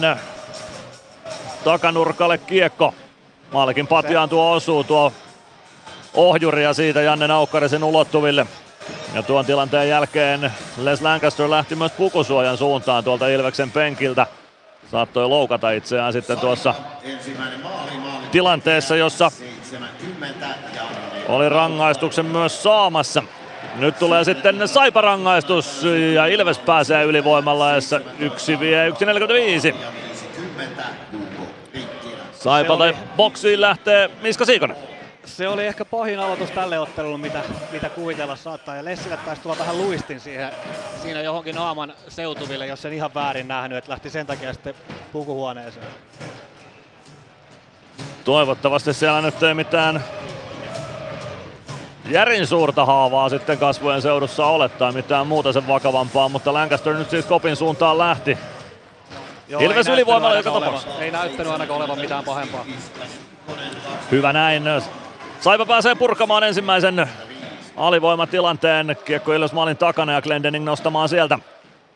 takanurkalle 1.63 2.37
kiekko. 2.37 2.93
Malkin 3.53 3.87
patjaan 3.87 4.29
tuo 4.29 4.51
osuu 4.51 4.83
tuo 4.83 5.13
ohjuri 6.17 6.63
ja 6.63 6.73
siitä 6.73 7.01
Janne 7.01 7.27
Naukkarisen 7.27 7.83
ulottuville. 7.83 8.45
Ja 9.13 9.23
tuon 9.23 9.45
tilanteen 9.45 9.89
jälkeen 9.89 10.51
Les 10.77 11.01
Lancaster 11.01 11.49
lähti 11.49 11.75
myös 11.75 11.91
pukusuojan 11.91 12.57
suuntaan 12.57 13.03
tuolta 13.03 13.27
Ilveksen 13.27 13.71
penkiltä. 13.71 14.27
Saattoi 14.91 15.27
loukata 15.27 15.71
itseään 15.71 16.13
sitten 16.13 16.39
tuossa 16.39 16.73
tilanteessa, 18.31 18.95
jossa 18.95 19.31
oli 21.27 21.49
rangaistuksen 21.49 22.25
myös 22.25 22.63
saamassa. 22.63 23.23
Nyt 23.75 23.99
tulee 23.99 24.23
sitten 24.23 24.67
Saipa-rangaistus 24.67 25.83
ja 26.13 26.25
Ilves 26.25 26.59
pääsee 26.59 27.03
ylivoimalla, 27.03 27.71
jossa 27.71 28.01
yksi 28.19 28.59
vie 28.59 28.89
1.45. 28.89 29.75
Saipa 32.31 32.77
tai 32.77 32.95
boksiin 33.17 33.61
lähtee 33.61 34.09
Miska 34.21 34.45
Siikonen. 34.45 34.96
Se 35.27 35.47
oli 35.47 35.65
ehkä 35.65 35.85
pahin 35.85 36.19
aloitus 36.19 36.51
tälle 36.51 36.79
ottelulle, 36.79 37.17
mitä, 37.17 37.41
mitä 37.71 37.89
kuvitella 37.89 38.35
saattaa. 38.35 38.75
Ja 38.75 38.85
Lessille 38.85 39.17
taisi 39.17 39.41
tulla 39.41 39.57
vähän 39.59 39.77
luistin 39.77 40.19
siihen, 40.19 40.51
siinä 41.01 41.21
johonkin 41.21 41.55
naaman 41.55 41.93
seutuville, 42.07 42.67
jos 42.67 42.85
en 42.85 42.93
ihan 42.93 43.13
väärin 43.13 43.47
nähnyt, 43.47 43.77
että 43.77 43.91
lähti 43.91 44.09
sen 44.09 44.27
takia 44.27 44.53
sitten 44.53 44.75
pukuhuoneeseen. 45.13 45.85
Toivottavasti 48.23 48.93
siellä 48.93 49.21
nyt 49.21 49.43
ei 49.43 49.53
mitään 49.53 50.03
järin 52.09 52.47
suurta 52.47 52.85
haavaa 52.85 53.29
sitten 53.29 53.57
kasvojen 53.57 54.01
seudussa 54.01 54.45
ole 54.45 54.69
tai 54.69 54.91
mitään 54.91 55.27
muuta 55.27 55.53
sen 55.53 55.67
vakavampaa, 55.67 56.29
mutta 56.29 56.53
Lancaster 56.53 56.93
nyt 56.93 57.09
siis 57.09 57.25
kopin 57.25 57.55
suuntaan 57.55 57.97
lähti. 57.97 58.37
Joo, 59.47 59.61
Ilves 59.61 59.87
ylivoimalla 59.87 60.35
joka 60.35 60.51
tapauksessa. 60.51 60.99
Ei 60.99 61.11
näyttänyt 61.11 61.51
ainakaan 61.51 61.79
olevan 61.79 61.99
mitään 61.99 62.23
pahempaa. 62.23 62.65
Hyvä 64.11 64.33
näin. 64.33 64.63
Saipa 65.41 65.65
pääsee 65.65 65.95
purkamaan 65.95 66.43
ensimmäisen 66.43 67.09
alivoimatilanteen. 67.77 68.97
Kiekko 69.05 69.33
Ilves 69.33 69.53
maalin 69.53 69.77
takana 69.77 70.13
ja 70.13 70.21
Glendening 70.21 70.65
nostamaan 70.65 71.09
sieltä. 71.09 71.39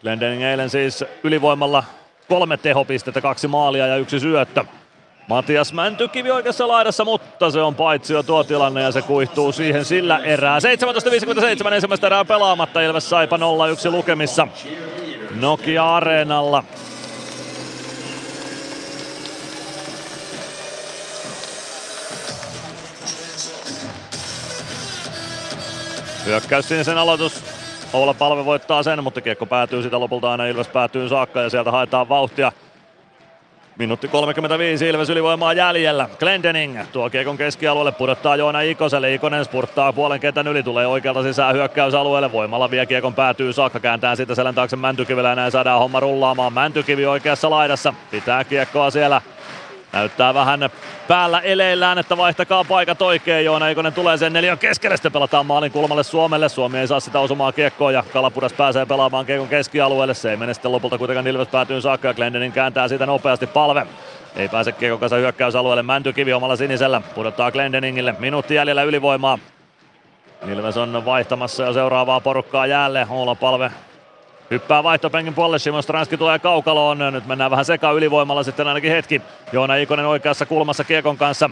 Glendening 0.02 0.44
eilen 0.44 0.70
siis 0.70 1.04
ylivoimalla 1.24 1.84
kolme 2.30 2.58
tehopistettä, 2.58 3.22
kaksi 3.22 3.48
maalia 3.48 3.88
ja 3.88 3.96
yksi 3.98 4.20
syöttö. 4.20 4.66
Matias 5.28 5.74
Mäntykivi 5.74 6.32
oikeassa 6.32 6.68
laidassa, 6.68 7.06
mutta 7.06 7.52
se 7.52 7.62
on 7.62 7.76
paitsi 7.76 8.14
jo 8.14 8.24
tuo 8.24 8.44
tilanne 8.44 8.82
ja 8.82 8.92
se 8.92 9.02
kuihtuu 9.02 9.52
siihen 9.52 9.86
sillä 9.86 10.18
erää. 10.18 10.60
17.57 10.60 11.74
ensimmäistä 11.74 12.08
erää 12.08 12.26
pelaamatta, 12.26 12.82
Ilves 12.82 13.10
Saipa 13.10 13.38
0-1 13.38 13.39
lukemissa 13.92 14.48
Nokia 15.39 15.96
Areenalla. 15.96 16.64
Hyökkäys 26.26 26.67
sinisen 26.67 26.97
aloitus. 26.97 27.43
Oula 27.93 28.13
Palve 28.13 28.45
voittaa 28.45 28.84
sen, 28.84 29.03
mutta 29.03 29.22
kiekko 29.22 29.45
päätyy 29.45 29.84
sitä 29.84 29.99
lopulta 29.99 30.32
aina 30.32 30.45
Ilves 30.45 30.67
päätyy 30.67 31.09
saakka 31.09 31.41
ja 31.41 31.49
sieltä 31.49 31.72
haetaan 31.72 32.09
vauhtia. 32.09 32.51
Minuutti 33.78 34.07
35 34.07 34.89
Ilves 34.89 35.09
ylivoimaa 35.09 35.53
jäljellä. 35.53 36.09
Glendening 36.19 36.80
tuo 36.91 37.09
kiekon 37.09 37.38
keskialueelle 37.38 37.91
pudottaa 37.91 38.36
Joona 38.36 38.61
Ikoselle. 38.61 39.13
Ikonen 39.13 39.45
spurttaa 39.45 39.93
puolen 39.93 40.19
kentän 40.19 40.47
yli, 40.47 40.63
tulee 40.63 40.88
oikealta 40.88 41.24
sisään 41.24 41.55
hyökkäysalueelle. 41.55 42.32
Voimalla 42.32 42.72
vie 42.72 42.86
kiekon 42.86 43.13
päätyy 43.13 43.53
saakka, 43.53 43.80
kääntää 43.80 44.15
siitä 44.15 44.36
selän 44.36 44.55
taakse 44.55 44.76
Mäntykivellä 44.76 45.30
ja 45.30 45.36
näin 45.36 45.51
saadaan 45.51 45.80
homma 45.80 45.99
rullaamaan. 45.99 46.53
Mäntykivi 46.53 47.05
oikeassa 47.05 47.49
laidassa, 47.49 47.93
pitää 48.11 48.43
kiekkoa 48.43 48.91
siellä. 48.91 49.22
Näyttää 49.94 50.34
vähän 50.34 50.70
päällä 51.08 51.39
eleillään, 51.39 51.98
että 51.98 52.18
vaihtakaa 52.18 52.64
paikat 52.64 53.02
oikein. 53.02 53.46
Joona 53.46 53.68
Ikonen 53.68 53.94
tulee 53.94 54.18
sen 54.18 54.34
neljän 54.34 54.58
keskelle, 54.58 54.98
sitten 54.98 55.12
pelataan 55.12 55.46
maalin 55.46 55.72
kulmalle 55.72 56.04
Suomelle. 56.04 56.50
Suomi 56.50 56.78
ei 56.78 56.88
saa 56.88 57.00
sitä 57.00 57.20
osumaa 57.20 57.52
kiekkoa 57.52 57.92
ja 57.92 58.04
Kalapudas 58.14 58.54
pääsee 58.54 58.86
pelaamaan 58.86 59.26
kiekon 59.26 59.48
keskialueelle. 59.48 60.14
Se 60.14 60.32
ei 60.32 60.38
mene 60.38 60.54
sitten 60.54 60.72
lopulta 60.72 60.98
kuitenkaan 60.98 61.28
Ilves 61.28 61.48
päätyy 61.48 61.82
saakka 61.82 62.08
ja 62.08 62.14
Glendening 62.14 62.54
kääntää 62.54 62.88
siitä 62.88 63.06
nopeasti 63.06 63.48
palve. 63.48 63.88
Ei 64.36 64.50
pääse 64.50 64.72
kiekon 64.72 65.00
kanssa 65.00 65.16
hyökkäysalueelle. 65.16 65.84
Mäntykivi 65.84 66.34
omalla 66.34 66.56
sinisellä 66.56 67.02
pudottaa 67.16 67.52
Glendeningille. 67.52 68.16
Minuutti 68.20 68.56
jäljellä 68.56 68.84
ylivoimaa. 68.84 69.39
Ilves 70.48 70.78
on 70.78 71.06
vaihtamassa 71.06 71.64
jo 71.64 71.74
seuraavaa 71.74 72.20
porukkaa 72.20 72.68
jälleen. 72.68 73.08
Oula 73.10 73.36
palve 73.36 73.72
Hyppää 74.52 74.84
vaihtopenkin 74.84 75.34
puolelle, 75.34 75.60
Simon 75.60 75.84
Stranski 75.84 76.18
tulee 76.18 76.39
kaukaloon. 76.39 76.97
Nyt 77.12 77.26
mennään 77.26 77.52
vähän 77.52 77.66
seka 77.66 77.91
ylivoimalla 77.91 78.43
sitten 78.43 78.68
ainakin 78.68 78.91
hetki. 78.91 79.22
Joona 79.52 79.76
Ikonen 79.76 80.06
oikeassa 80.06 80.45
kulmassa 80.45 80.84
Kiekon 80.84 81.18
kanssa. 81.18 81.49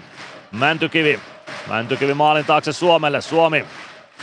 Mäntykivi. 0.51 1.19
Mäntykivi 1.67 2.13
maalin 2.13 2.45
taakse 2.45 2.73
Suomelle. 2.73 3.21
Suomi. 3.21 3.65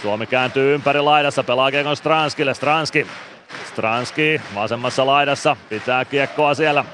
Suomi 0.03 0.27
kääntyy 0.27 0.74
ympäri 0.74 1.01
laidassa, 1.01 1.45
pelaa 1.45 1.70
Kiekon 1.70 1.97
Stranskille. 1.97 2.55
Stranski. 2.55 3.07
Stranski 3.68 4.41
vasemmassa 4.55 5.07
laidassa, 5.07 5.57
pitää 5.68 6.05
kiekkoa 6.05 6.55
siellä. 6.55 6.85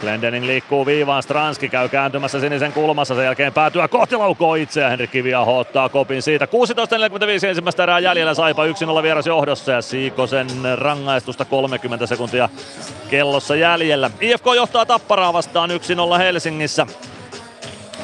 Glendening 0.00 0.46
liikkuu 0.46 0.86
viivaan, 0.86 1.22
Stranski 1.22 1.68
käy 1.68 1.88
kääntymässä 1.88 2.40
sinisen 2.40 2.72
kulmassa, 2.72 3.14
sen 3.14 3.24
jälkeen 3.24 3.52
päätyä 3.52 3.88
kohti 3.88 4.16
laukoa 4.16 4.56
itse 4.56 4.80
ja 4.80 4.88
Henrik 4.88 5.10
Kiviaho 5.10 5.58
ottaa 5.58 5.88
kopin 5.88 6.22
siitä. 6.22 6.44
16.45 6.44 7.46
ensimmäistä 7.46 7.82
erää 7.82 7.98
jäljellä, 7.98 8.34
Saipa 8.34 8.66
1-0 8.66 9.02
vieras 9.02 9.26
johdossa 9.26 9.72
ja 9.72 9.82
Siikosen 9.82 10.46
rangaistusta 10.74 11.44
30 11.44 12.06
sekuntia 12.06 12.48
kellossa 13.10 13.56
jäljellä. 13.56 14.10
IFK 14.20 14.44
johtaa 14.56 14.86
Tapparaa 14.86 15.32
vastaan 15.32 15.70
1-0 16.14 16.18
Helsingissä. 16.18 16.86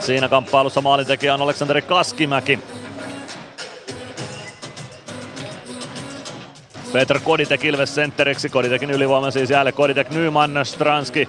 Siinä 0.00 0.28
kamppailussa 0.28 0.80
maalintekijä 0.80 1.34
on 1.34 1.42
Aleksanteri 1.42 1.82
Kaskimäki. 1.82 2.58
Petr 6.92 7.20
Koditek 7.20 7.64
Ilves 7.64 7.94
sentteriksi, 7.94 8.48
Koditekin 8.48 8.90
ylivoima 8.90 9.30
siis 9.30 9.50
jäälle, 9.50 9.72
Koditek 9.72 10.10
Nyman, 10.10 10.60
Stranski, 10.62 11.28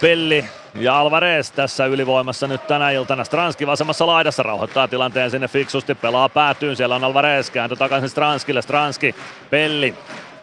Pelli 0.00 0.44
ja 0.74 0.98
Alvarez 0.98 1.50
tässä 1.50 1.86
ylivoimassa 1.86 2.46
nyt 2.46 2.66
tänä 2.66 2.90
iltana. 2.90 3.24
Stranski 3.24 3.66
vasemmassa 3.66 4.06
laidassa 4.06 4.42
rauhoittaa 4.42 4.88
tilanteen 4.88 5.30
sinne 5.30 5.48
fiksusti, 5.48 5.94
pelaa 5.94 6.28
päätyyn, 6.28 6.76
siellä 6.76 6.94
on 6.94 7.04
Alvarez, 7.04 7.50
kääntö 7.50 7.76
takaisin 7.76 8.08
Stranskille, 8.08 8.62
Stranski, 8.62 9.14
Pelli, 9.50 9.94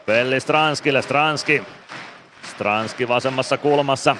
Pelli 0.05 0.39
Stranskille, 0.39 1.01
Stranski, 1.01 1.63
Stranski 2.43 3.07
vasemmassa 3.07 3.57
kulmassa, 3.57 4.15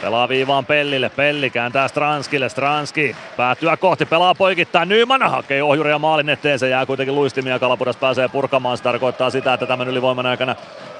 Pelaa 0.00 0.28
viivaan 0.28 0.66
Pellille, 0.66 1.08
Pelli 1.08 1.50
kääntää 1.50 1.88
Stranskille, 1.88 2.48
Stranski 2.48 3.16
päätyä 3.36 3.76
kohti, 3.76 4.06
pelaa 4.06 4.34
poikittain, 4.34 4.88
Nyman 4.88 5.22
hakee 5.22 5.62
ohjuria 5.62 5.98
maalin 5.98 6.28
eteen, 6.28 6.58
se 6.58 6.68
jää 6.68 6.86
kuitenkin 6.86 7.14
luistimia, 7.14 7.58
Kalapudas 7.58 7.96
pääsee 7.96 8.28
purkamaan, 8.28 8.76
se 8.76 8.82
tarkoittaa 8.82 9.30
sitä, 9.30 9.54
että 9.54 9.66
tämän 9.66 9.88
ylivoiman 9.88 10.26
aikana 10.26 10.56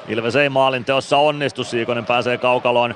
Ilves 0.08 0.36
ei 0.36 0.48
maalin 0.48 0.84
teossa 0.84 1.16
onnistu, 1.16 1.64
Siikonen 1.64 2.06
pääsee 2.06 2.38
kaukaloon 2.38 2.94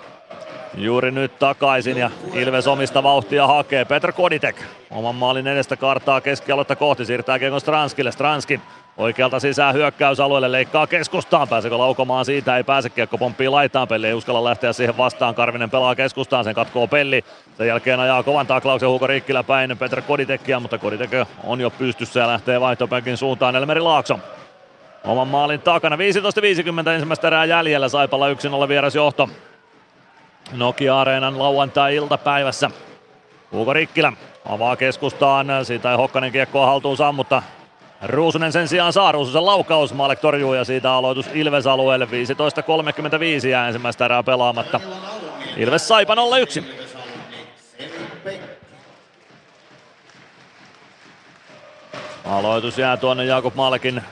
juuri 0.76 1.10
nyt 1.10 1.38
takaisin 1.38 1.96
ja 1.96 2.10
Ilves 2.34 2.66
omista 2.66 3.02
vauhtia 3.02 3.46
hakee. 3.46 3.84
Petr 3.84 4.12
Koditek 4.12 4.56
oman 4.90 5.14
maalin 5.14 5.46
edestä 5.46 5.76
kartaa 5.76 6.20
keskialuetta 6.20 6.76
kohti, 6.76 7.04
siirtää 7.04 7.38
kiekon 7.38 7.60
Stranskille, 7.60 8.12
Stranski 8.12 8.60
Oikealta 8.96 9.40
sisään 9.40 9.74
hyökkäysalueelle, 9.74 10.52
leikkaa 10.52 10.86
keskustaan, 10.86 11.48
pääsekö 11.48 11.78
laukomaan? 11.78 12.24
Siitä, 12.24 12.56
ei 12.56 12.64
pääse, 12.64 12.90
kiekko 12.90 13.18
pomppii 13.18 13.48
laitaan, 13.48 13.88
Pelli 13.88 14.06
ei 14.06 14.14
uskalla 14.14 14.44
lähteä 14.44 14.72
siihen 14.72 14.96
vastaan, 14.96 15.34
Karvinen 15.34 15.70
pelaa 15.70 15.94
keskustaan, 15.94 16.44
sen 16.44 16.54
katkoo 16.54 16.86
Pelli, 16.86 17.24
sen 17.56 17.66
jälkeen 17.66 18.00
ajaa 18.00 18.22
kovan 18.22 18.46
taklauksen 18.46 18.88
Hugo 18.88 19.06
Rikkilä 19.06 19.42
päin 19.42 19.78
Petr 19.78 20.02
Koditekkiä, 20.02 20.60
mutta 20.60 20.78
Koditek 20.78 21.10
on 21.44 21.60
jo 21.60 21.70
pystyssä 21.70 22.20
ja 22.20 22.26
lähtee 22.26 22.60
vaihtopenkin 22.60 23.16
suuntaan, 23.16 23.56
Elmeri 23.56 23.80
Laakso 23.80 24.18
oman 25.04 25.28
maalin 25.28 25.60
takana, 25.60 25.96
15.50 25.96 26.88
ensimmäistä 26.88 27.26
erää 27.26 27.44
jäljellä, 27.44 27.88
Saipalla 27.88 28.26
1-0 28.64 28.68
vierasjohto. 28.68 29.28
Nokia-areenan 30.52 31.38
lauantai-iltapäivässä. 31.38 32.70
Hugo 33.52 33.72
Rikkilä 33.72 34.12
avaa 34.44 34.76
keskustaan, 34.76 35.46
siitä 35.62 35.90
ei 35.90 35.96
Hokkanen 35.96 36.32
kiekkoa 36.32 36.66
haltuun 36.66 36.96
saa, 36.96 37.12
mutta 37.12 37.42
Ruusunen 38.02 38.52
sen 38.52 38.68
sijaan 38.68 38.92
saa 38.92 39.12
Ruususen 39.12 39.46
laukaus, 39.46 39.94
Maalek 39.94 40.20
torjuu 40.20 40.54
ja 40.54 40.64
siitä 40.64 40.92
aloitus 40.92 41.26
Ilves 41.34 41.66
alueelle. 41.66 42.08
15.35 43.42 43.48
jää 43.48 43.66
ensimmäistä 43.66 44.04
erää 44.04 44.22
pelaamatta. 44.22 44.80
Ilves 45.56 45.88
Saipa 45.88 46.14
0-1. 46.14 46.18
Aloitus 52.24 52.78
jää 52.78 52.96
tuonne 52.96 53.24
Jakub 53.24 53.54
Malkin 53.54 54.02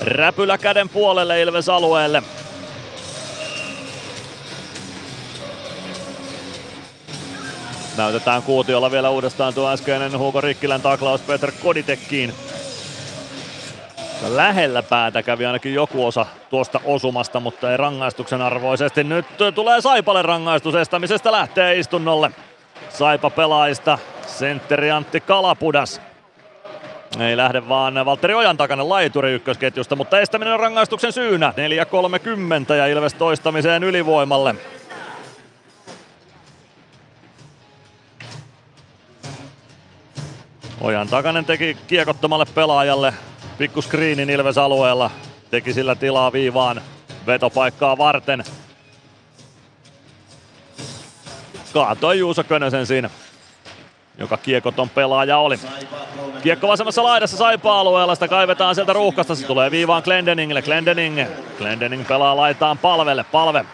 räpylä 0.00 0.58
käden 0.58 0.88
puolelle 0.88 1.40
Ilves 1.40 1.68
alueelle. 1.68 2.22
Näytetään 8.00 8.42
kuutiolla 8.42 8.90
vielä 8.90 9.10
uudestaan 9.10 9.54
tuo 9.54 9.70
äskeinen 9.70 10.18
Hugo 10.18 10.40
Rikkilän 10.40 10.80
taklaus 10.80 11.20
Peter 11.20 11.52
Koditekkiin. 11.62 12.34
Lähellä 14.28 14.82
päätä 14.82 15.22
kävi 15.22 15.46
ainakin 15.46 15.74
joku 15.74 16.06
osa 16.06 16.26
tuosta 16.50 16.80
osumasta, 16.84 17.40
mutta 17.40 17.70
ei 17.70 17.76
rangaistuksen 17.76 18.42
arvoisesti. 18.42 19.04
Nyt 19.04 19.26
tulee 19.54 19.80
Saipalle 19.80 20.22
rangaistus 20.22 20.74
estämisestä 20.74 21.32
lähtee 21.32 21.78
istunnolle. 21.78 22.30
Saipa 22.88 23.30
pelaajista 23.30 23.98
sentteri 24.26 24.90
Antti 24.90 25.20
Kalapudas. 25.20 26.00
Ei 27.20 27.36
lähde 27.36 27.68
vaan 27.68 28.04
Valtteri 28.04 28.34
Ojan 28.34 28.56
takana 28.56 28.88
laituri 28.88 29.32
ykkösketjusta, 29.32 29.96
mutta 29.96 30.20
estäminen 30.20 30.54
on 30.54 30.60
rangaistuksen 30.60 31.12
syynä. 31.12 31.54
4.30 32.68 32.74
ja 32.74 32.86
Ilves 32.86 33.14
toistamiseen 33.14 33.84
ylivoimalle. 33.84 34.54
Ojan 40.80 41.08
takanen 41.08 41.44
teki 41.44 41.76
kiekottomalle 41.86 42.44
pelaajalle 42.54 43.14
pikku 43.58 43.82
screenin 43.82 44.30
Ilves 44.30 44.58
alueella. 44.58 45.10
Teki 45.50 45.72
sillä 45.72 45.94
tilaa 45.94 46.32
viivaan 46.32 46.82
vetopaikkaa 47.26 47.98
varten. 47.98 48.44
Kaatoi 51.72 52.18
Juuso 52.18 52.44
Könösen 52.44 52.86
siinä, 52.86 53.10
joka 54.18 54.36
kiekoton 54.36 54.88
pelaaja 54.88 55.38
oli. 55.38 55.58
Kiekko 56.42 56.68
vasemmassa 56.68 57.02
laidassa 57.02 57.36
Saipa-alueella, 57.36 58.14
sitä 58.14 58.28
kaivetaan 58.28 58.74
sieltä 58.74 58.92
ruuhkasta, 58.92 59.34
se 59.34 59.46
tulee 59.46 59.70
viivaan 59.70 60.02
Glendeningille, 60.04 60.62
Glendening, 60.62 61.20
Glendening 61.58 62.06
pelaa 62.08 62.36
laitaan 62.36 62.78
palvelle, 62.78 63.24
palve 63.24 63.64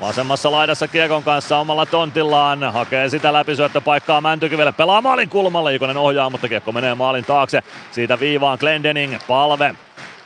Vasemmassa 0.00 0.50
laidassa 0.50 0.88
Kiekon 0.88 1.22
kanssa 1.22 1.58
omalla 1.58 1.86
tontillaan. 1.86 2.72
Hakee 2.72 3.08
sitä 3.08 3.32
läpisyöttöpaikkaa 3.32 4.20
Mäntykivelle. 4.20 4.72
Pelaa 4.72 5.00
maalin 5.00 5.28
kulmalle. 5.28 5.74
Ikonen 5.74 5.96
ohjaa, 5.96 6.30
mutta 6.30 6.48
Kiekko 6.48 6.72
menee 6.72 6.94
maalin 6.94 7.24
taakse. 7.24 7.62
Siitä 7.90 8.20
viivaan 8.20 8.58
Glendening. 8.60 9.18
Palve. 9.26 9.74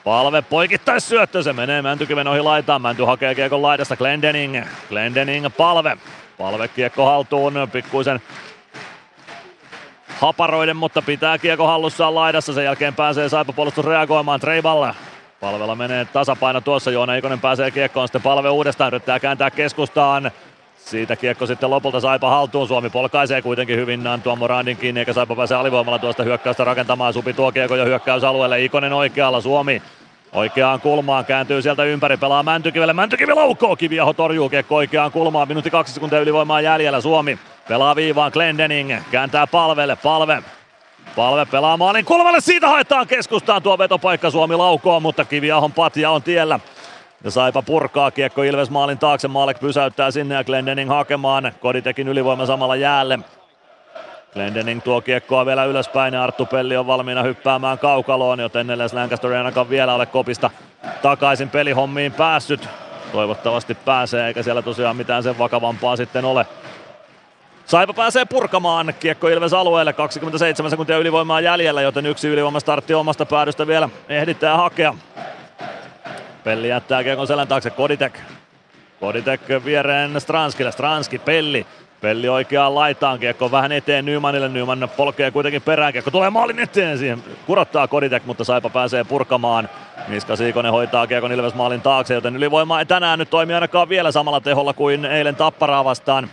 Palve 0.05 0.43
poikittais 0.43 1.09
syöttö. 1.09 1.43
Se 1.43 1.53
menee 1.53 1.83
Mäntykiven 1.83 2.29
ohi 2.29 2.41
laitaan. 2.41 2.83
Mänty 2.83 3.05
hakee 3.05 3.35
Kiekon 3.35 3.63
laidasta. 3.63 3.97
Glendening. 3.97 4.65
Glendening. 4.89 5.47
Palve. 5.57 5.97
Palve 6.39 6.69
Kiekko 6.69 7.05
haltuun. 7.05 7.55
Pikkuisen 7.73 8.21
haparoiden, 10.21 10.77
mutta 10.77 11.03
pitää 11.03 11.39
kiekko 11.39 11.67
hallussaan 11.67 12.15
laidassa. 12.15 12.53
Sen 12.53 12.65
jälkeen 12.65 12.95
pääsee 12.95 13.29
Saipa 13.29 13.53
puolustus 13.53 13.85
reagoimaan. 13.85 14.41
Treiballa 14.41 14.95
Palvella 15.41 15.75
menee 15.75 16.05
tasapaino 16.05 16.61
tuossa, 16.61 16.91
Joona 16.91 17.15
Ikonen 17.15 17.41
pääsee 17.41 17.71
kiekkoon, 17.71 18.09
sitten 18.09 18.23
palve 18.23 18.49
uudestaan, 18.49 18.89
yrittää 18.89 19.21
kääntää 19.21 19.51
keskustaan. 19.51 20.31
Siitä 20.77 21.17
kiekko 21.17 21.47
sitten 21.47 21.71
lopulta 21.71 22.01
Saipa 22.01 22.31
haltuun. 22.31 22.69
Suomi 22.69 22.91
polkaisee 22.91 23.43
kuitenkin 23.43 23.77
hyvin 23.77 24.01
tuon 24.23 24.39
Morandin 24.39 24.77
kiinni, 24.77 25.01
eikä 25.01 25.13
Saipa 25.13 25.37
pääse 25.37 25.55
alivoimalla 25.55 25.99
tuosta 25.99 26.23
hyökkäystä 26.23 26.65
rakentamaan. 26.65 27.13
Supi 27.13 27.33
tuo 27.33 27.53
kiekko 27.53 27.77
jo 27.77 27.85
hyökkäysalueelle. 27.85 28.65
Ikonen 28.65 28.93
oikealla, 28.93 29.41
Suomi 29.41 29.83
Oikeaan 30.33 30.81
kulmaan 30.81 31.25
kääntyy 31.25 31.63
sieltä 31.63 31.85
ympäri, 31.85 32.17
pelaa 32.17 32.43
Mäntykivelle. 32.43 32.93
Mäntykivi 32.93 33.35
laukoo, 33.35 33.77
Kiviaho 33.77 34.13
torjuu 34.13 34.49
kiekko 34.49 34.77
oikeaan 34.77 35.13
kulmaan. 35.13 35.49
Minuutti 35.49 35.71
kaksi 35.71 35.95
sekuntia 35.95 36.21
ylivoimaa 36.21 36.61
jäljellä. 36.61 37.01
Suomi 37.01 37.39
pelaa 37.69 37.97
viivaan 37.97 38.33
Glendening, 38.33 38.93
kääntää 39.11 39.47
palvelle, 39.47 39.97
palve 39.97 40.43
Palve 41.17 41.45
pelaa 41.45 41.77
maalin 41.77 42.05
kulmalle, 42.05 42.41
siitä 42.41 42.69
haetaan 42.69 43.07
keskustaan 43.07 43.63
tuo 43.63 43.79
vetopaikka 43.79 44.31
Suomi 44.31 44.57
laukoo, 44.57 45.01
mutta 45.01 45.25
Kiviahon 45.25 45.73
patja 45.73 46.11
on 46.11 46.23
tiellä. 46.23 46.61
Ja 47.25 47.31
Saipa 47.31 47.63
purkaa 47.63 48.11
kiekko 48.11 48.43
Ilves 48.43 48.71
maalin 48.71 48.99
taakse, 48.99 49.29
Maalek 49.29 49.61
pysäyttää 49.61 50.11
sinne 50.11 50.35
ja 50.35 50.45
Glendening 50.45 50.91
hakemaan. 50.91 51.53
Koditekin 51.61 52.09
ylivoima 52.09 52.47
samalla 52.47 52.77
jäälle. 52.77 53.19
Glendening 54.35 54.83
tuo 54.83 55.01
kiekkoa 55.01 55.47
vielä 55.47 55.65
ylöspäin 55.65 56.15
ja 56.15 56.25
Arttu 56.25 56.47
Pelli 56.47 56.77
on 56.77 56.87
valmiina 56.87 57.23
hyppäämään 57.23 57.79
kaukaloon, 57.79 58.41
joten 58.41 58.67
Neles 58.67 58.93
Lancaster 58.93 59.33
ei 59.33 59.39
ainakaan 59.39 59.71
vielä 59.71 59.95
ole 59.95 60.07
kopista 60.07 60.51
takaisin 61.03 61.51
pelihommiin 61.51 62.13
päässyt. 62.13 62.69
Toivottavasti 63.13 63.75
pääsee, 63.75 64.27
eikä 64.27 64.43
siellä 64.43 64.63
tosiaan 64.63 64.97
mitään 64.97 65.23
sen 65.23 65.39
vakavampaa 65.39 65.97
sitten 65.97 66.25
ole. 66.25 66.47
Saipa 67.67 67.93
pääsee 67.93 68.25
purkamaan 68.25 68.95
kiekko 69.01 69.29
Ilves 69.29 69.53
alueelle, 69.53 69.93
27 69.93 70.71
sekuntia 70.71 70.99
ylivoimaa 70.99 71.41
jäljellä, 71.41 71.83
joten 71.83 72.07
yksi 72.07 72.29
ylivoimastartti 72.29 72.95
omasta 72.95 73.27
päädystä 73.27 73.67
vielä 73.67 73.89
ehditään 74.09 74.59
hakea. 74.59 74.95
Pelli 76.45 76.69
jättää 76.69 77.05
kiekon 77.05 77.27
selän 77.27 77.49
taakse 77.49 77.71
Koditek. 77.71 78.21
Koditek 79.01 79.41
viereen 79.65 80.21
Stranskille, 80.21 80.73
Stranski, 80.73 81.19
Pelli. 81.19 81.67
Pelli 82.01 82.29
oikeaan 82.29 82.75
laitaan, 82.75 83.19
kiekko 83.19 83.51
vähän 83.51 83.73
eteen 83.73 84.05
Nymanille, 84.05 84.49
Nyman 84.49 84.89
polkee 84.97 85.31
kuitenkin 85.31 85.63
perään, 85.63 85.93
kiekko 85.93 86.11
tulee 86.11 86.31
maalin 86.31 86.59
eteen, 86.59 86.99
siihen 86.99 87.25
kurottaa 87.47 87.89
Koditek, 87.89 88.25
mutta 88.25 88.45
Saipa 88.45 88.71
pääsee 88.71 89.05
purkamaan. 89.05 89.69
Miska 90.09 90.37
Siikonen 90.37 90.73
hoitaa 90.73 91.07
kiekon 91.07 91.33
Ilves 91.33 91.55
maalin 91.55 91.83
taakse, 91.83 92.15
joten 92.15 92.37
ylivoima 92.37 92.79
ei 92.79 92.87
tänään 92.87 93.19
nyt 93.19 93.31
toimi 93.31 93.55
ainakaan 93.55 93.89
vielä 93.89 94.13
samalla 94.13 94.41
teholla 94.41 94.73
kuin 94.73 95.05
eilen 95.05 95.37
Tapparaa 95.37 95.85
vastaan. 95.85 96.31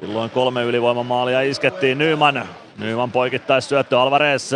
Silloin 0.00 0.30
kolme 0.30 0.62
ylivoimamaalia 0.62 1.40
iskettiin 1.40 1.98
Nyman. 1.98 2.44
Nyman 2.78 3.12
poikittais 3.12 3.68
syöttö 3.68 4.00
Alvarez. 4.00 4.52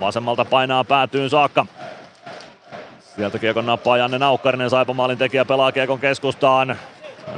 Vasemmalta 0.00 0.44
painaa 0.44 0.84
päätyyn 0.84 1.30
saakka. 1.30 1.66
Sieltä 3.16 3.38
kiekon 3.38 3.66
nappaa 3.66 3.96
Janne 3.96 4.18
Naukkarinen, 4.18 4.70
Saipamaalin 4.70 5.18
tekijä 5.18 5.44
pelaa 5.44 5.72
kiekon 5.72 5.98
keskustaan. 5.98 6.76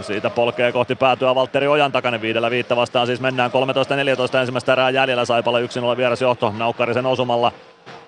Siitä 0.00 0.30
polkee 0.30 0.72
kohti 0.72 0.94
päätyä 0.94 1.34
Valtteri 1.34 1.66
Ojan 1.66 1.92
takana 1.92 2.20
viidellä 2.20 2.50
viittä 2.50 2.76
vastaan. 2.76 3.06
Siis 3.06 3.20
mennään 3.20 3.50
13-14 4.34 4.36
ensimmäistä 4.36 4.72
erää 4.72 4.90
jäljellä. 4.90 5.24
Saipalla 5.24 5.58
yksin 5.58 5.84
ole 5.84 5.96
vieras 5.96 6.22
johto 6.22 6.54
Naukkarisen 6.58 7.06
osumalla. 7.06 7.52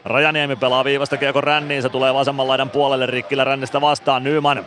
Rajaniemi 0.04 0.56
pelaa 0.56 0.84
viivasta 0.84 1.16
kiekon 1.16 1.44
ränniin. 1.44 1.82
Se 1.82 1.88
tulee 1.88 2.14
vasemman 2.14 2.48
laidan 2.48 2.70
puolelle. 2.70 3.06
Rikkilä 3.06 3.44
rännistä 3.44 3.80
vastaan. 3.80 4.24
Nyman 4.24 4.64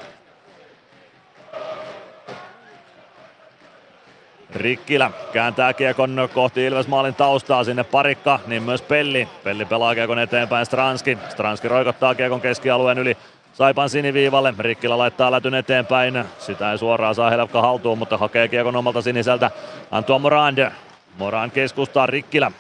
Rikkilä 4.56 5.11
kääntää 5.34 5.73
kiekon 5.73 6.30
kohti 6.34 6.65
Ilves 6.65 6.88
maalin 6.88 7.15
taustaa 7.15 7.64
sinne 7.64 7.84
parikka, 7.84 8.40
niin 8.48 8.64
myös 8.64 8.82
Pelli. 8.82 9.28
Pelli 9.44 9.65
pelaa 9.65 9.95
kiekon 9.95 10.19
eteenpäin 10.19 10.65
Stranski. 10.65 11.18
Stranski 11.30 11.68
roikottaa 11.68 12.15
kiekon 12.15 12.41
keskialueen 12.41 12.98
yli 12.98 13.18
Saipan 13.53 13.90
siniviivalle. 13.90 14.53
Rikkilä 14.60 14.98
laittaa 14.98 15.32
lätyn 15.32 15.53
eteenpäin. 15.53 16.26
Sitä 16.40 16.72
ei 16.72 16.78
suoraan 16.78 17.15
saa 17.15 17.30
Helpka 17.30 17.61
haltuun, 17.61 17.98
mutta 17.98 18.18
hakee 18.18 18.48
kiekon 18.48 18.76
omalta 18.76 19.02
siniseltä. 19.02 19.52
Antua 19.91 20.19
Morand. 20.19 20.72
Morand 21.18 21.52
keskustaa 21.52 22.06
Rikkilä. 22.06 22.52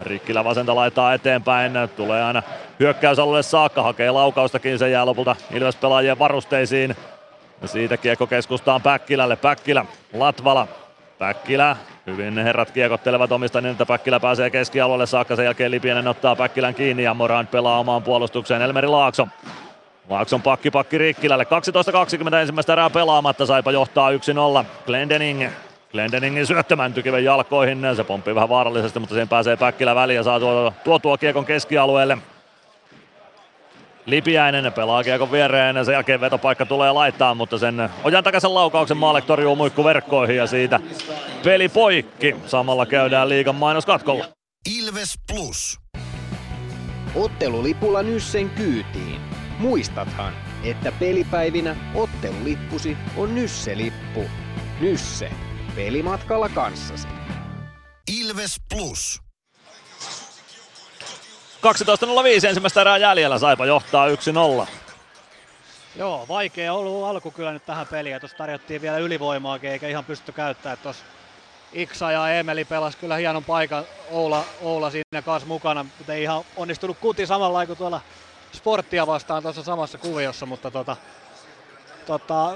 Rikkilä 0.00 0.44
vasenta 0.44 0.74
laittaa 0.74 1.14
eteenpäin. 1.14 1.72
Tulee 1.96 2.22
aina 2.22 2.42
hyökkäysalueelle 2.80 3.42
saakka. 3.42 3.82
Hakee 3.82 4.10
laukaustakin. 4.10 4.78
Se 4.78 4.88
jää 4.88 5.06
lopulta 5.06 5.36
Ilves 5.52 5.76
pelaajien 5.76 6.18
varusteisiin. 6.18 6.96
Ja 7.62 7.68
siitä 7.68 7.96
kiekko 7.96 8.26
keskustaan 8.26 8.82
Päkkilälle. 8.82 9.36
Päkkilä, 9.36 9.86
Latvala, 10.12 10.68
Päkkilä, 11.18 11.76
hyvin 12.06 12.38
herrat 12.38 12.70
kiekottelevat 12.70 13.32
omista 13.32 13.60
niin, 13.60 13.72
että 13.72 13.86
Päkkilä 13.86 14.20
pääsee 14.20 14.50
keskialueelle 14.50 15.06
saakka. 15.06 15.36
Sen 15.36 15.44
jälkeen 15.44 15.70
Lipienen 15.70 16.08
ottaa 16.08 16.36
Päkkilän 16.36 16.74
kiinni 16.74 17.02
ja 17.02 17.14
Moran 17.14 17.46
pelaa 17.46 17.78
omaan 17.78 18.02
puolustukseen. 18.02 18.62
Elmeri 18.62 18.88
Laakso. 18.88 19.28
Laakson 20.08 20.42
pakki 20.42 20.70
pakki 20.70 20.98
Rikkilälle. 20.98 21.46
12.20 22.30 22.34
ensimmäistä 22.34 22.72
erää 22.72 22.90
pelaamatta. 22.90 23.46
Saipa 23.46 23.72
johtaa 23.72 24.10
1-0. 24.10 24.14
Glendening 24.86 25.48
Glendeningin 25.92 26.46
syöttämän 26.46 26.92
tykiven 26.92 27.24
jalkoihin. 27.24 27.86
Se 27.96 28.04
pomppii 28.04 28.34
vähän 28.34 28.48
vaarallisesti, 28.48 28.98
mutta 28.98 29.14
siihen 29.14 29.28
pääsee 29.28 29.56
Päkkilä 29.56 29.94
väliin 29.94 30.16
ja 30.16 30.22
saa 30.22 30.40
tuo, 30.40 30.72
tuo, 30.84 30.98
tuo 30.98 31.18
kiekon 31.18 31.44
keskialueelle. 31.44 32.18
Lipiäinen 34.06 34.72
pelaa 34.72 35.04
kiekon 35.04 35.32
viereen, 35.32 35.84
sen 35.84 35.92
jälkeen 35.92 36.20
vetopaikka 36.20 36.66
tulee 36.66 36.92
laittaa, 36.92 37.34
mutta 37.34 37.58
sen 37.58 37.88
ojan 38.04 38.24
takaisen 38.24 38.54
laukauksen 38.54 38.96
Maalek 38.96 39.24
torjuu 39.24 39.56
muikku 39.56 39.84
verkkoihin 39.84 40.36
ja 40.36 40.46
siitä 40.46 40.80
peli 41.44 41.68
poikki. 41.68 42.36
Samalla 42.46 42.86
käydään 42.86 43.28
liigan 43.28 43.54
mainoskatkolla. 43.54 44.24
Ilves 44.78 45.14
Plus. 45.32 45.78
Ottelulipulla 47.14 48.02
Nyssen 48.02 48.50
kyytiin. 48.50 49.20
Muistathan, 49.58 50.32
että 50.64 50.92
pelipäivinä 50.92 51.76
ottelulippusi 51.94 52.96
on 53.16 53.34
Nysse-lippu. 53.34 54.24
Nysse. 54.80 55.30
Pelimatkalla 55.76 56.48
kanssasi. 56.48 57.08
Ilves 58.20 58.56
Plus. 58.74 59.23
12.05 61.64 62.48
ensimmäistä 62.48 62.80
erää 62.80 62.96
jäljellä, 62.96 63.38
Saipa 63.38 63.66
johtaa 63.66 64.06
1-0. 64.08 64.66
Joo, 65.96 66.26
vaikea 66.28 66.72
ollut 66.72 67.04
alku 67.04 67.30
kyllä 67.30 67.52
nyt 67.52 67.66
tähän 67.66 67.86
peliin. 67.86 68.20
Tuossa 68.20 68.36
tarjottiin 68.36 68.82
vielä 68.82 68.98
ylivoimaakin, 68.98 69.70
eikä 69.70 69.88
ihan 69.88 70.04
pysty 70.04 70.32
käyttämään. 70.32 70.78
Tuossa 70.82 71.04
Iksa 71.72 72.12
ja 72.12 72.30
Emeli 72.30 72.64
pelas 72.64 72.96
kyllä 72.96 73.16
hienon 73.16 73.44
paikan 73.44 73.84
Oula, 74.10 74.44
Oula 74.62 74.90
siinä 74.90 75.22
kanssa 75.22 75.48
mukana, 75.48 75.84
mutta 75.98 76.12
ei 76.12 76.22
ihan 76.22 76.44
onnistunut 76.56 76.98
kuti 77.00 77.26
samalla 77.26 77.66
kuin 77.66 77.78
tuolla 77.78 78.00
sporttia 78.52 79.06
vastaan 79.06 79.42
tuossa 79.42 79.62
samassa 79.62 79.98
kuviossa, 79.98 80.46
mutta 80.46 80.70
tota, 80.70 80.96
tota, 82.06 82.54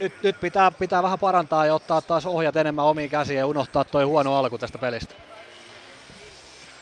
nyt, 0.00 0.22
nyt 0.22 0.40
pitää, 0.40 0.70
pitää 0.70 1.02
vähän 1.02 1.18
parantaa 1.18 1.66
ja 1.66 1.74
ottaa 1.74 2.00
taas 2.00 2.26
ohjat 2.26 2.56
enemmän 2.56 2.84
omiin 2.84 3.10
käsiin 3.10 3.38
ja 3.38 3.46
unohtaa 3.46 3.84
toi 3.84 4.04
huono 4.04 4.36
alku 4.36 4.58
tästä 4.58 4.78
pelistä. 4.78 5.29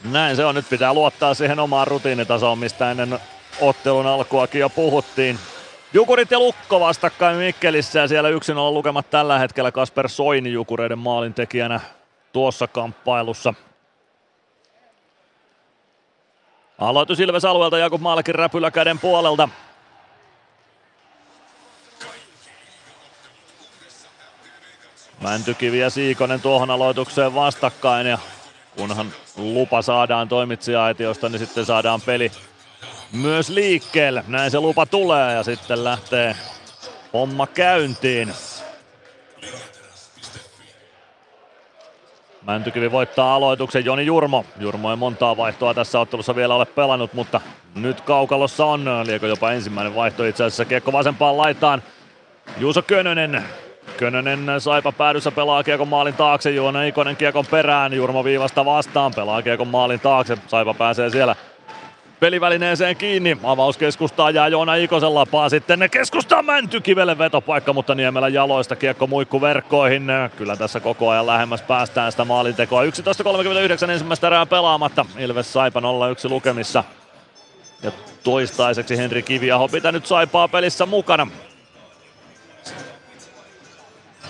Näin 0.05 0.37
se 0.37 0.45
on. 0.45 0.55
Nyt 0.55 0.69
pitää 0.71 0.95
luottaa 0.95 1.35
siihen 1.35 1.61
omaan 1.61 1.87
rutiinitasoon, 1.87 2.59
mistä 2.59 2.91
ennen 2.91 3.19
ottelun 3.61 4.07
alkuakin 4.07 4.61
jo 4.61 4.69
puhuttiin. 4.69 5.39
Jukurit 5.93 6.31
ja 6.31 6.39
Lukko 6.39 6.81
vastakkain 6.81 7.37
Mikkelissä 7.37 7.99
ja 7.99 8.09
siellä 8.09 8.29
yksin 8.29 8.57
on 8.57 8.75
lukemat 8.75 9.11
tällä 9.11 9.39
hetkellä 9.39 9.73
Kasper 9.73 10.09
Soini 10.09 10.53
Jukureiden 10.53 10.99
maalintekijänä 10.99 11.81
tuossa 12.33 12.67
kamppailussa. 12.67 13.55
Aloitus 16.79 17.21
Ilves 17.21 17.45
alueelta 17.45 17.79
Jakub 17.79 18.01
Maalekin 18.01 18.35
räpylä 18.35 18.71
käden 18.71 18.99
puolelta. 18.99 19.49
Mäntykivi 25.21 25.79
ja 25.79 25.91
Siikonen 25.91 26.41
tuohon 26.41 26.71
aloitukseen 26.71 27.35
vastakkain 27.35 28.07
ja 28.07 28.19
kunhan 28.79 29.13
lupa 29.37 29.83
saadaan 29.83 30.29
toimitsija-aitiosta, 30.29 31.29
niin 31.29 31.39
sitten 31.39 31.67
saadaan 31.67 32.01
peli 32.01 32.33
myös 33.13 33.49
liikkeelle. 33.49 34.25
Näin 34.29 34.51
se 34.51 34.61
lupa 34.61 34.87
tulee 34.87 35.35
ja 35.35 35.43
sitten 35.43 35.85
lähtee 35.85 36.37
homma 37.13 37.47
käyntiin. 37.47 38.33
Mäntykivi 42.43 42.93
voittaa 42.93 43.35
aloituksen 43.35 43.85
Joni 43.85 44.07
Jurmo. 44.07 44.45
Jurmo 44.59 44.91
ei 44.91 44.97
montaa 44.97 45.37
vaihtoa 45.37 45.75
tässä 45.75 46.01
ottelussa 46.01 46.37
vielä 46.37 46.55
ole 46.55 46.67
pelannut, 46.67 47.15
mutta 47.15 47.41
nyt 47.75 48.01
kaukalossa 48.01 48.65
on. 48.65 48.85
Liekö 49.07 49.27
jopa 49.29 49.53
ensimmäinen 49.53 49.95
vaihto 49.95 50.25
itse 50.25 50.45
asiassa. 50.45 50.65
Kiekko 50.65 50.93
vasempaan 50.93 51.37
laitaan. 51.37 51.83
Juuso 52.59 52.83
Könönen. 52.83 53.45
Könönen 53.99 54.47
saipa 54.59 54.93
päädyssä 54.93 55.31
pelaa 55.31 55.63
Kiekon 55.63 55.89
maalin 55.89 56.15
taakse. 56.15 56.51
Juona 56.51 56.83
Ikonen 56.83 57.17
Kiekon 57.17 57.47
perään. 57.47 57.93
Jurmo 57.93 58.25
viivasta 58.25 58.65
vastaan. 58.65 59.13
Pelaa 59.17 59.43
Kiekon 59.43 59.69
maalin 59.69 60.01
taakse. 60.01 60.39
Saipa 60.47 60.75
pääsee 60.75 61.11
siellä 61.11 61.37
pelivälineeseen 62.21 62.97
kiinni. 62.97 63.39
Avauskeskustaa 63.43 64.31
jää 64.31 64.49
Joona 64.49 64.75
Ikosen 64.75 65.15
lapaa 65.15 65.49
sitten 65.49 65.89
keskustaa 65.91 66.43
Mäntykivelle 66.43 67.19
vetopaikka, 67.19 67.73
mutta 67.73 67.95
Niemelän 67.95 68.33
jaloista 68.33 68.77
kiekko 68.77 69.07
muikku 69.07 69.41
verkkoihin. 69.41 70.07
Kyllä 70.37 70.57
tässä 70.57 70.81
koko 70.81 71.11
ajan 71.11 71.27
lähemmäs 71.27 71.63
päästään 71.63 72.13
sitä 72.13 72.25
maalintekoa. 72.25 72.83
11.39 72.83 73.91
ensimmäistä 73.91 74.27
erää 74.27 74.47
pelaamatta. 74.47 75.07
Ilves 75.19 75.53
Saipa 75.53 75.81
0-1 75.81 75.85
lukemissa. 76.31 76.85
Ja 77.83 77.93
toistaiseksi 78.23 78.97
Henri 78.97 79.23
Kiviaho 79.23 79.69
pitänyt 79.69 80.07
Saipaa 80.07 80.49
pelissä 80.49 80.87
mukana. 80.87 81.27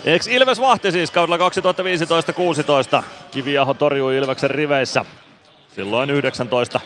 Eks 0.05 0.27
Ilves 0.27 0.61
vahti 0.61 0.93
siis 0.93 1.11
kaudella 1.11 1.49
2015-16. 3.01 3.03
Kiviaho 3.31 3.75
torjui 3.75 4.17
Ilveksen 4.17 4.51
riveissä. 4.51 5.05
Silloin 5.75 6.11
19 6.11 6.81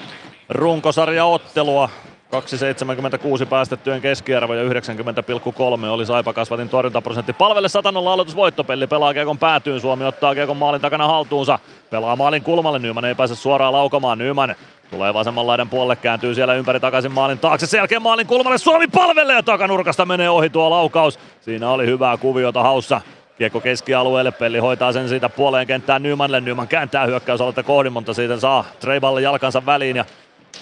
runkosarjaottelua. 0.49 1.91
2,76 2.33 3.47
päästettyjen 3.47 4.01
keskiarvo 4.01 4.55
ja 4.55 4.65
90,3 4.65 5.87
oli 5.91 6.07
Saipa 6.07 6.33
Kasvatin 6.33 6.69
torjuntaprosentti. 6.69 7.33
Palvelle 7.33 7.69
100 7.69 7.89
aloitusvoittopeli, 7.89 8.87
pelaa 8.87 9.15
Kiekon 9.15 9.39
päätyyn, 9.39 9.81
Suomi 9.81 10.05
ottaa 10.05 10.35
Kiekon 10.35 10.57
maalin 10.57 10.81
takana 10.81 11.07
haltuunsa. 11.07 11.59
Pelaa 11.91 12.17
maalin 12.17 12.43
kulmalle, 12.43 12.79
Nyman 12.79 13.05
ei 13.05 13.15
pääse 13.15 13.35
suoraan 13.35 13.73
laukomaan, 13.73 14.19
Nyman 14.19 14.55
Tulee 14.91 15.15
vasemman 15.15 15.47
laidan 15.47 15.69
puolelle, 15.69 15.97
kääntyy 15.97 16.35
siellä 16.35 16.55
ympäri 16.55 16.81
takaisin 16.81 17.13
maalin 17.13 17.39
taakse. 17.39 17.67
Sen 17.67 17.79
jälkeen 17.79 18.03
maalin 18.03 18.27
kulmalle 18.27 18.59
Suomi 18.59 18.89
palvelee 18.89 19.37
ja 19.37 19.43
takanurkasta 19.43 20.07
menee 20.07 20.31
ohi 20.31 20.51
tuo 20.51 20.71
laukaus. 20.71 21.19
Siinä 21.41 21.71
oli 21.71 21.87
hyvää 21.87 22.17
kuviota 22.17 22.63
haussa. 22.63 23.01
Kiekko 23.39 23.61
keskialueelle, 23.61 24.31
Pelli 24.31 24.59
hoitaa 24.59 24.93
sen 24.93 25.09
siitä 25.09 25.29
puoleen 25.29 25.67
kenttään 25.67 26.03
Nymanille. 26.03 26.41
Nyman 26.41 26.69
kääntää 26.69 27.07
hyökkäysaluetta 27.07 27.63
kohdin, 27.63 27.93
mutta 27.93 28.15
siitä 28.15 28.41
saa 28.41 28.65
Treiballe 28.81 29.23
jalkansa 29.23 29.67
väliin 29.67 29.97
ja 29.97 30.05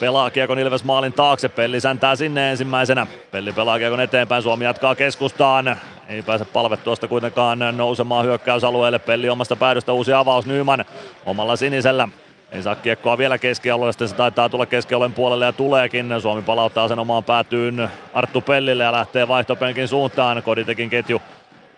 pelaa 0.01 0.31
Kiekon 0.31 0.59
Ilves 0.59 0.85
maalin 0.85 1.13
taakse. 1.13 1.49
Pelli 1.49 1.81
säntää 1.81 2.17
sinne 2.17 2.51
ensimmäisenä. 2.51 3.07
Pelli 3.31 3.53
pelaa 3.53 3.79
Kiekon 3.79 4.01
eteenpäin. 4.01 4.43
Suomi 4.43 4.65
jatkaa 4.65 4.95
keskustaan. 4.95 5.77
Ei 6.09 6.23
pääse 6.23 6.45
palvet 6.45 6.85
tuosta 6.85 7.09
kuitenkaan 7.09 7.59
nousemaan 7.77 8.25
hyökkäysalueelle. 8.25 8.99
Pelli 8.99 9.29
omasta 9.29 9.57
päädystä 9.57 9.93
uusi 9.93 10.13
avaus 10.13 10.47
Nyman 10.47 10.85
omalla 11.27 11.57
sinisellä. 11.57 12.09
Ei 12.53 12.63
saa 12.63 12.75
kiekkoa 12.75 13.19
vielä 13.19 13.39
keskialueelle, 13.39 13.93
sitten 13.93 14.09
se 14.09 14.15
taitaa 14.15 14.49
tulla 14.49 14.67
keskialueen 14.67 15.13
puolelle 15.13 15.45
ja 15.45 15.53
tuleekin. 15.53 16.15
Suomi 16.23 16.43
palauttaa 16.43 16.89
sen 16.89 16.99
omaan 16.99 17.25
päätyyn 17.25 17.91
Arttu 18.15 18.41
Pellille 18.41 18.85
ja 18.85 18.93
lähtee 18.93 19.29
vaihtopenkin 19.29 19.89
suuntaan. 19.89 20.43
Koditekin 20.43 20.91
ketju 20.91 21.23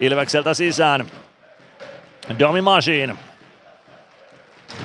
Ilvekseltä 0.01 0.55
sisään. 0.55 1.06
Domi 2.39 2.60
Machine. 2.60 3.16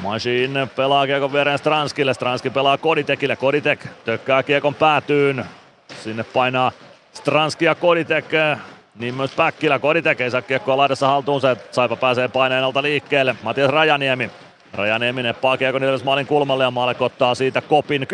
Machine 0.01 0.67
pelaa 0.75 1.05
kiekon 1.05 1.33
viereen 1.33 1.57
Stranskille. 1.57 2.13
Stranski 2.13 2.49
pelaa 2.49 2.77
Koditekille. 2.77 3.35
Koditek 3.35 3.85
tökkää 4.05 4.43
kiekon 4.43 4.75
päätyyn. 4.75 5.45
Sinne 6.03 6.23
painaa 6.23 6.71
Stranski 7.13 7.65
ja 7.65 7.75
Koditek. 7.75 8.25
Niin 8.95 9.15
myös 9.15 9.31
Päkkilä. 9.31 9.79
Koditek 9.79 10.21
ei 10.21 10.31
saa 10.31 10.41
kiekkoa 10.41 10.77
laidassa 10.77 11.07
haltuun. 11.07 11.41
Se 11.41 11.57
Saipa 11.71 11.95
pääsee 11.95 12.27
paineen 12.27 12.63
alta 12.63 12.83
liikkeelle. 12.83 13.35
Matias 13.43 13.69
Rajaniemi. 13.69 14.31
Rajaniemi 14.73 15.23
neppaa 15.23 15.57
kiekon 15.57 15.83
Ilves 15.83 16.03
maalin 16.03 16.27
kulmalle 16.27 16.63
ja 16.63 16.71
Maalek 16.71 17.01
ottaa 17.01 17.35
siitä 17.35 17.61
kopin. 17.61 18.07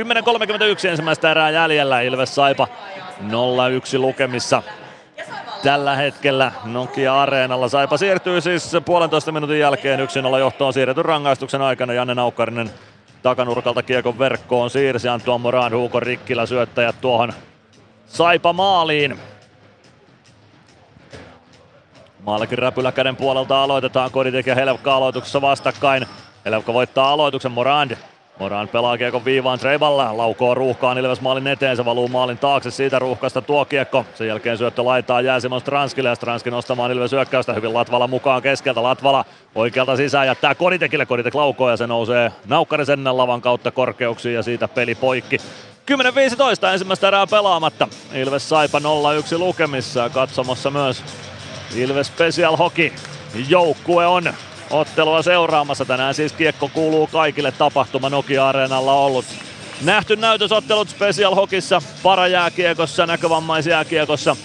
10.31 0.83 0.87
ensimmäistä 0.87 1.31
erää 1.31 1.49
jäljellä. 1.49 2.01
Ilves 2.01 2.35
Saipa 2.35 2.67
0-1 3.21 3.97
lukemissa 3.97 4.63
tällä 5.63 5.95
hetkellä 5.95 6.51
Nokia-areenalla. 6.63 7.69
Saipa 7.69 7.97
siirtyy 7.97 8.41
siis 8.41 8.71
puolentoista 8.85 9.31
minuutin 9.31 9.59
jälkeen 9.59 9.99
1-0 10.33 10.39
johtoon 10.39 10.73
siirretyn 10.73 11.05
rangaistuksen 11.05 11.61
aikana. 11.61 11.93
Janne 11.93 12.15
Naukkarinen 12.15 12.69
takanurkalta 13.23 13.83
kiekon 13.83 14.19
verkkoon 14.19 14.69
siirsi. 14.69 15.07
Antuan 15.07 15.41
Moran, 15.41 15.73
Huuko 15.73 15.99
Rikkilä 15.99 16.45
syöttäjät 16.45 17.01
tuohon 17.01 17.33
Saipa 18.07 18.53
maaliin. 18.53 19.19
Maalikin 22.19 22.57
räpylä 22.57 22.91
käden 22.91 23.15
puolelta 23.15 23.63
aloitetaan. 23.63 24.11
Koditek 24.11 24.47
ja 24.47 24.55
Helvka 24.55 24.95
aloituksessa 24.95 25.41
vastakkain. 25.41 26.05
Helvka 26.45 26.73
voittaa 26.73 27.11
aloituksen 27.11 27.51
Morand 27.51 27.97
Moran 28.39 28.68
pelaa 28.68 28.97
kiekon 28.97 29.26
viivaan 29.26 29.60
Treiballa, 29.60 30.18
laukoo 30.18 30.55
ruuhkaan 30.55 30.97
Ilves 30.97 31.22
maalin 31.22 31.47
eteen, 31.47 31.77
se 31.77 31.85
valuu 31.85 32.07
maalin 32.07 32.38
taakse, 32.38 32.72
siitä 32.72 32.99
ruuhkasta 32.99 33.41
tuo 33.41 33.65
kiekko. 33.65 34.05
Sen 34.15 34.27
jälkeen 34.27 34.57
syöttö 34.57 34.85
laitaa 34.85 35.22
jää 35.22 35.39
Simon 35.39 35.61
Stranskille 35.61 36.10
ja 36.10 36.15
Stranski 36.15 36.51
nostamaan 36.51 36.91
Ilves 36.91 37.11
hyökkäystä 37.11 37.53
hyvin 37.53 37.73
Latvala 37.73 38.07
mukaan 38.07 38.41
keskeltä. 38.41 38.84
Latvala 38.84 39.26
oikealta 39.55 39.95
sisään 39.95 40.27
jättää 40.27 40.55
Koditekille, 40.55 41.05
Koditek 41.05 41.35
laukoo 41.35 41.69
ja 41.69 41.77
se 41.77 41.88
nousee 41.88 42.31
Naukkarisen 42.47 43.18
lavan 43.18 43.41
kautta 43.41 43.72
korkeuksiin 43.72 44.35
ja 44.35 44.43
siitä 44.43 44.68
peli 44.68 44.95
poikki. 44.95 45.38
10-15 45.91 46.73
ensimmäistä 46.73 47.07
erää 47.07 47.27
pelaamatta. 47.27 47.88
Ilves 48.14 48.49
Saipa 48.49 48.80
0-1 48.80 48.84
lukemissa 49.38 50.10
katsomassa 50.10 50.72
myös 50.72 51.03
Ilves 51.76 52.07
Special 52.07 52.57
Hockey 52.57 52.91
joukkue 53.47 54.07
on 54.07 54.34
ottelua 54.73 55.21
seuraamassa. 55.21 55.85
Tänään 55.85 56.13
siis 56.13 56.33
kiekko 56.33 56.69
kuuluu 56.73 57.07
kaikille 57.07 57.51
tapahtuma 57.51 58.09
Nokia-areenalla 58.09 58.93
ollut. 58.93 59.25
Nähty 59.81 60.15
näytösottelut 60.15 60.89
Special 60.89 61.35
Hokissa, 61.35 61.81
parajääkiekossa, 62.03 63.05
näkövammaisjääkiekossa. 63.05 64.35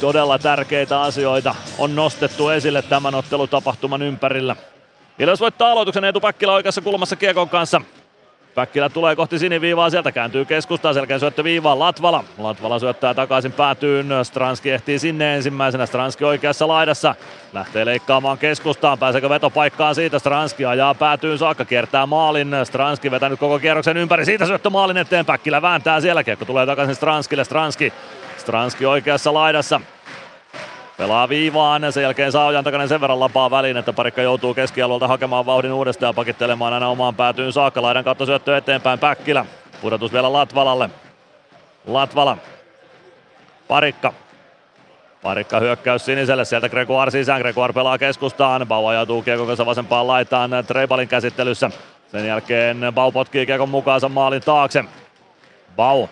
Todella 0.00 0.38
tärkeitä 0.38 1.02
asioita 1.02 1.54
on 1.78 1.96
nostettu 1.96 2.48
esille 2.48 2.82
tämän 2.82 3.14
ottelutapahtuman 3.14 4.02
ympärillä. 4.02 4.56
Ilves 5.18 5.40
voittaa 5.40 5.72
aloituksen 5.72 6.04
Eetu 6.04 6.20
Päkkilä 6.20 6.52
oikeassa 6.52 6.80
kulmassa 6.80 7.16
kiekon 7.16 7.48
kanssa. 7.48 7.80
Päkkilä 8.54 8.88
tulee 8.88 9.16
kohti 9.16 9.38
siniviivaa, 9.38 9.90
sieltä 9.90 10.12
kääntyy 10.12 10.44
keskustaan, 10.44 10.94
selkeä 10.94 11.18
syöttö 11.18 11.44
viivaan 11.44 11.78
Latvala. 11.78 12.24
Latvala 12.38 12.78
syöttää 12.78 13.14
takaisin 13.14 13.52
päätyyn, 13.52 14.06
Stranski 14.22 14.70
ehtii 14.70 14.98
sinne 14.98 15.34
ensimmäisenä, 15.36 15.86
Stranski 15.86 16.24
oikeassa 16.24 16.68
laidassa. 16.68 17.14
Lähtee 17.52 17.84
leikkaamaan 17.84 18.38
keskustaan, 18.38 18.98
pääseekö 18.98 19.28
vetopaikkaan 19.28 19.94
siitä, 19.94 20.18
Stranski 20.18 20.64
ajaa 20.64 20.94
päätyyn 20.94 21.38
saakka, 21.38 21.64
kiertää 21.64 22.06
maalin. 22.06 22.56
Stranski 22.64 23.10
vetänyt 23.10 23.40
koko 23.40 23.58
kierroksen 23.58 23.96
ympäri, 23.96 24.24
siitä 24.24 24.46
syöttö 24.46 24.70
maalin 24.70 24.96
eteen, 24.96 25.26
Päkkilä 25.26 25.62
vääntää 25.62 26.00
siellä, 26.00 26.24
kiekko 26.24 26.44
tulee 26.44 26.66
takaisin 26.66 26.94
Stranskille, 26.94 27.44
Stranski. 27.44 27.92
Stranski 28.36 28.86
oikeassa 28.86 29.34
laidassa, 29.34 29.80
Pelaa 30.96 31.28
viivaan, 31.28 31.92
sen 31.92 32.02
jälkeen 32.02 32.32
saa 32.32 32.46
ojan 32.46 32.64
takana 32.64 32.86
sen 32.86 33.00
verran 33.00 33.20
lapaa 33.20 33.50
väliin, 33.50 33.76
että 33.76 33.92
parikka 33.92 34.22
joutuu 34.22 34.54
keskialueelta 34.54 35.08
hakemaan 35.08 35.46
vauhdin 35.46 35.72
uudestaan 35.72 36.08
ja 36.08 36.14
pakittelemaan 36.14 36.72
aina 36.72 36.88
omaan 36.88 37.14
päätyyn 37.14 37.52
saakka. 37.52 37.82
Laidan 37.82 38.04
kautta 38.04 38.26
syöttö 38.26 38.56
eteenpäin 38.56 38.98
Päkkilä. 38.98 39.46
Pudotus 39.80 40.12
vielä 40.12 40.32
Latvalalle. 40.32 40.90
Latvala. 41.86 42.38
Parikka. 43.68 44.12
Parikka 45.22 45.60
hyökkäys 45.60 46.04
siniselle, 46.04 46.44
sieltä 46.44 46.68
Gregoire 46.68 47.10
sisään, 47.10 47.40
Gregoire 47.40 47.72
pelaa 47.72 47.98
keskustaan, 47.98 48.66
Bau 48.66 48.86
ajautuu 48.86 49.22
kiekon 49.22 49.46
kanssa 49.46 49.66
vasempaan 49.66 50.06
laitaan 50.06 50.50
Treibalin 50.66 51.08
käsittelyssä. 51.08 51.70
Sen 52.08 52.26
jälkeen 52.26 52.80
Bau 52.94 53.12
potkii 53.12 53.46
kiekon 53.46 53.68
mukaansa 53.68 54.08
maalin 54.08 54.42
taakse. 54.42 54.84
Bau 55.76 56.06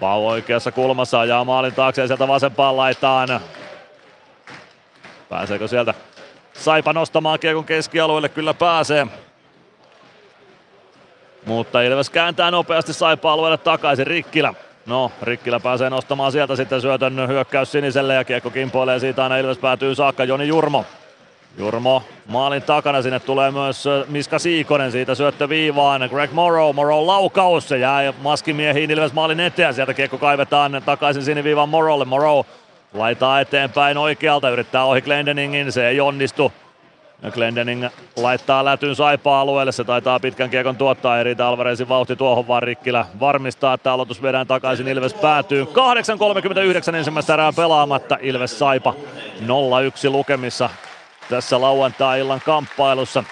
Pau 0.00 0.28
oikeassa 0.28 0.72
kulmassa 0.72 1.20
ajaa 1.20 1.44
maalin 1.44 1.74
taakse 1.74 2.02
ja 2.02 2.06
sieltä 2.06 2.28
vasempaan 2.28 2.76
laitaan. 2.76 3.40
Pääseekö 5.28 5.68
sieltä 5.68 5.94
Saipa 6.52 6.92
nostamaan 6.92 7.38
kiekon 7.38 7.64
keskialueelle? 7.64 8.28
Kyllä 8.28 8.54
pääsee. 8.54 9.06
Mutta 11.46 11.82
Ilves 11.82 12.10
kääntää 12.10 12.50
nopeasti 12.50 12.92
Saipa-alueelle 12.92 13.58
takaisin. 13.58 14.06
Rikkilä. 14.06 14.54
No, 14.86 15.12
Rikkilä 15.22 15.60
pääsee 15.60 15.90
nostamaan 15.90 16.32
sieltä 16.32 16.56
sitten 16.56 16.80
syötön 16.80 17.28
hyökkäys 17.28 17.72
siniselle 17.72 18.14
ja 18.14 18.24
kiekko 18.24 18.50
kimpoilee 18.50 18.98
siitä 18.98 19.22
aina 19.22 19.36
Ilves 19.36 19.58
päätyy 19.58 19.94
saakka. 19.94 20.24
Joni 20.24 20.48
Jurmo 20.48 20.84
Jurmo 21.60 22.02
maalin 22.26 22.62
takana, 22.62 23.02
sinne 23.02 23.20
tulee 23.20 23.50
myös 23.50 23.84
Miska 24.08 24.38
Siikonen 24.38 24.92
siitä 24.92 25.14
syöttö 25.14 25.48
viivaan. 25.48 26.08
Greg 26.10 26.32
Morrow, 26.32 26.74
Morrow 26.74 27.06
laukaus, 27.06 27.68
se 27.68 27.78
jää 27.78 28.12
maskimiehiin 28.22 28.90
Ilves 28.90 29.12
maalin 29.12 29.40
eteen. 29.40 29.74
Sieltä 29.74 29.94
kiekko 29.94 30.18
kaivetaan 30.18 30.82
takaisin 30.86 31.22
siniviivaan 31.22 31.68
Morrowlle. 31.68 32.04
Morrow 32.04 32.40
laitaa 32.94 33.40
eteenpäin 33.40 33.98
oikealta, 33.98 34.50
yrittää 34.50 34.84
ohi 34.84 35.00
Glendeningin, 35.02 35.72
se 35.72 35.88
ei 35.88 36.00
onnistu. 36.00 36.52
Glendening 37.30 37.86
laittaa 38.16 38.64
lätyn 38.64 38.96
saipa 38.96 39.40
alueelle. 39.40 39.72
Se 39.72 39.84
taitaa 39.84 40.20
pitkän 40.20 40.50
kiekon 40.50 40.76
tuottaa. 40.76 41.20
Eri 41.20 41.36
Alvarezin 41.38 41.88
vauhti 41.88 42.16
tuohon 42.16 42.48
vaan 42.48 42.62
Rikkilä 42.62 43.06
varmistaa, 43.20 43.74
että 43.74 43.92
aloitus 43.92 44.22
vedään 44.22 44.46
takaisin. 44.46 44.88
Ilves 44.88 45.14
päätyy 45.14 45.64
8.39 45.64 46.94
ensimmäistä 46.94 47.34
erää 47.34 47.52
pelaamatta. 47.56 48.18
Ilves 48.20 48.58
Saipa 48.58 48.94
0-1 49.40 50.10
lukemissa 50.10 50.70
tässä 51.30 51.60
lauantai-illan 51.60 52.40
kamppailussa. 52.40 53.24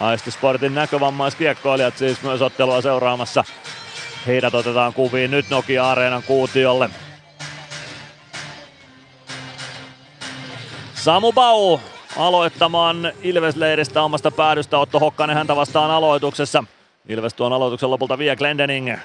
Aistisportin 0.00 0.74
näkövammaiskiekkoilijat 0.74 1.96
siis 1.96 2.22
myös 2.22 2.42
ottelua 2.42 2.80
seuraamassa. 2.80 3.44
Heidät 4.26 4.54
otetaan 4.54 4.92
kuviin 4.92 5.30
nyt 5.30 5.50
Nokia-areenan 5.50 6.22
kuutiolle. 6.22 6.90
Samu 10.94 11.32
Bau 11.32 11.78
aloittamaan 12.16 13.12
Ilves-leiristä 13.22 14.02
omasta 14.02 14.30
päädystä. 14.30 14.78
Otto 14.78 14.98
Hokkanen 14.98 15.36
häntä 15.36 15.56
vastaan 15.56 15.90
aloituksessa. 15.90 16.64
Ilves 17.08 17.34
tuon 17.34 17.52
aloituksen 17.52 17.90
lopulta 17.90 18.18
vie 18.18 18.36
Glendening. 18.36 18.96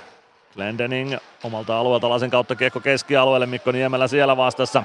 Glendening 0.53 1.17
omalta 1.43 1.77
alueelta 1.77 2.09
lasen 2.09 2.29
kautta 2.29 2.55
kiekko 2.55 2.79
keskialueelle. 2.79 3.45
Mikko 3.45 3.71
Niemelä 3.71 4.07
siellä 4.07 4.37
vastassa. 4.37 4.83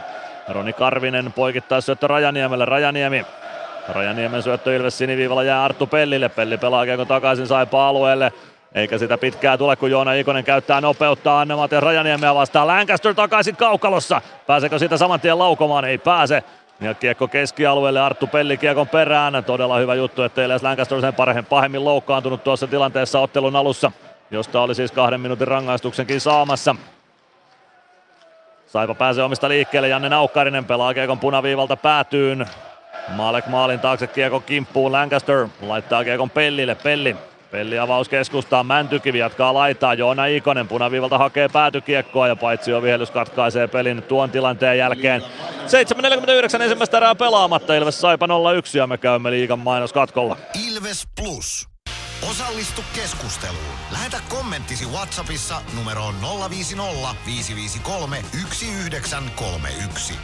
Roni 0.48 0.72
Karvinen 0.72 1.32
poikittaa 1.32 1.80
syöttö 1.80 2.06
Rajaniemelle. 2.06 2.64
Rajaniemi. 2.64 3.26
Rajaniemen 3.88 4.42
syöttö 4.42 4.76
Ilves 4.76 4.98
siniviivalla 4.98 5.42
jää 5.42 5.64
Arttu 5.64 5.86
Pellille. 5.86 6.28
Pelli 6.28 6.58
pelaa 6.58 6.84
kiekko 6.84 7.04
takaisin 7.04 7.46
saipa 7.46 7.88
alueelle. 7.88 8.32
Eikä 8.74 8.98
sitä 8.98 9.18
pitkää 9.18 9.58
tule, 9.58 9.76
kun 9.76 9.90
Joona 9.90 10.12
Ikonen 10.12 10.44
käyttää 10.44 10.80
nopeutta 10.80 11.40
Anne-Matias 11.40 11.82
Rajaniemeä 11.82 12.34
vastaan. 12.34 12.66
Lancaster 12.66 13.14
takaisin 13.14 13.56
kaukalossa. 13.56 14.20
Pääseekö 14.46 14.78
siitä 14.78 14.96
saman 14.96 15.20
tien 15.20 15.38
laukomaan? 15.38 15.84
Ei 15.84 15.98
pääse. 15.98 16.42
Ja 16.80 16.94
kiekko 16.94 17.28
keskialueelle, 17.28 18.00
Arttu 18.00 18.26
Pelli 18.26 18.56
kiekon 18.56 18.88
perään. 18.88 19.44
Todella 19.46 19.78
hyvä 19.78 19.94
juttu, 19.94 20.22
ettei 20.22 20.44
Elias 20.44 20.62
Lancaster 20.62 21.00
sen 21.00 21.14
paremmin, 21.14 21.44
pahemmin 21.44 21.84
loukkaantunut 21.84 22.44
tuossa 22.44 22.66
tilanteessa 22.66 23.20
ottelun 23.20 23.56
alussa, 23.56 23.92
josta 24.30 24.60
oli 24.60 24.74
siis 24.74 24.92
kahden 24.92 25.20
minuutin 25.20 25.48
rangaistuksenkin 25.48 26.20
saamassa. 26.20 26.76
Saipa 28.68 28.94
pääsee 28.94 29.24
omista 29.24 29.48
liikkeelle, 29.48 29.88
Janne 29.88 30.08
Naukkarinen 30.08 30.64
pelaa 30.64 30.94
kiekon 30.94 31.18
punaviivalta 31.18 31.76
päätyyn. 31.76 32.46
Maalek 33.08 33.46
maalin 33.46 33.80
taakse 33.80 34.06
kiekon 34.06 34.42
kimppuun, 34.42 34.92
Lancaster 34.92 35.48
laittaa 35.60 36.04
kiekon 36.04 36.30
Pellille, 36.30 36.74
Pelli 36.74 37.16
Pelli 37.50 37.78
avaus 37.78 38.08
keskustaan, 38.08 38.66
Mäntykivi 38.66 39.18
jatkaa 39.18 39.54
laitaa, 39.54 39.94
Joona 39.94 40.26
Ikonen 40.26 40.68
punaviivalta 40.68 41.18
hakee 41.18 41.48
päätykiekkoa 41.48 42.28
ja 42.28 42.36
paitsi 42.36 42.70
jo 42.70 42.82
vihellys 42.82 43.10
katkaisee 43.10 43.66
pelin 43.66 44.02
tuon 44.02 44.30
tilanteen 44.30 44.78
jälkeen. 44.78 45.22
7.49 45.22 46.62
ensimmäistä 46.62 46.96
erää 46.96 47.14
pelaamatta, 47.14 47.74
Ilves 47.74 48.00
Saipa 48.00 48.26
0-1 48.26 48.30
ja 48.78 48.86
me 48.86 48.98
käymme 48.98 49.30
liigan 49.30 49.58
mainoskatkolla. 49.58 50.36
Ilves 50.68 51.08
Plus. 51.20 51.67
Osallistu 52.22 52.84
keskusteluun. 52.94 53.74
Lähetä 53.90 54.20
kommenttisi 54.28 54.86
Whatsappissa 54.86 55.62
numeroon 55.76 56.14
050 56.50 57.14
553 57.26 58.16
1931. 58.16 60.14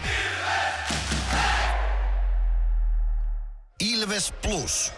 Ilves 3.80 4.34
Plus. 4.42 4.92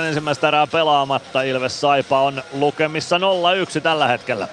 ensimmäistä 0.00 0.48
erää 0.48 0.66
pelaamatta. 0.66 1.42
Ilves 1.42 1.80
Saipa 1.80 2.20
on 2.22 2.42
lukemissa 2.52 3.18
0-1 3.18 3.80
tällä 3.80 4.08
hetkellä. 4.08 4.48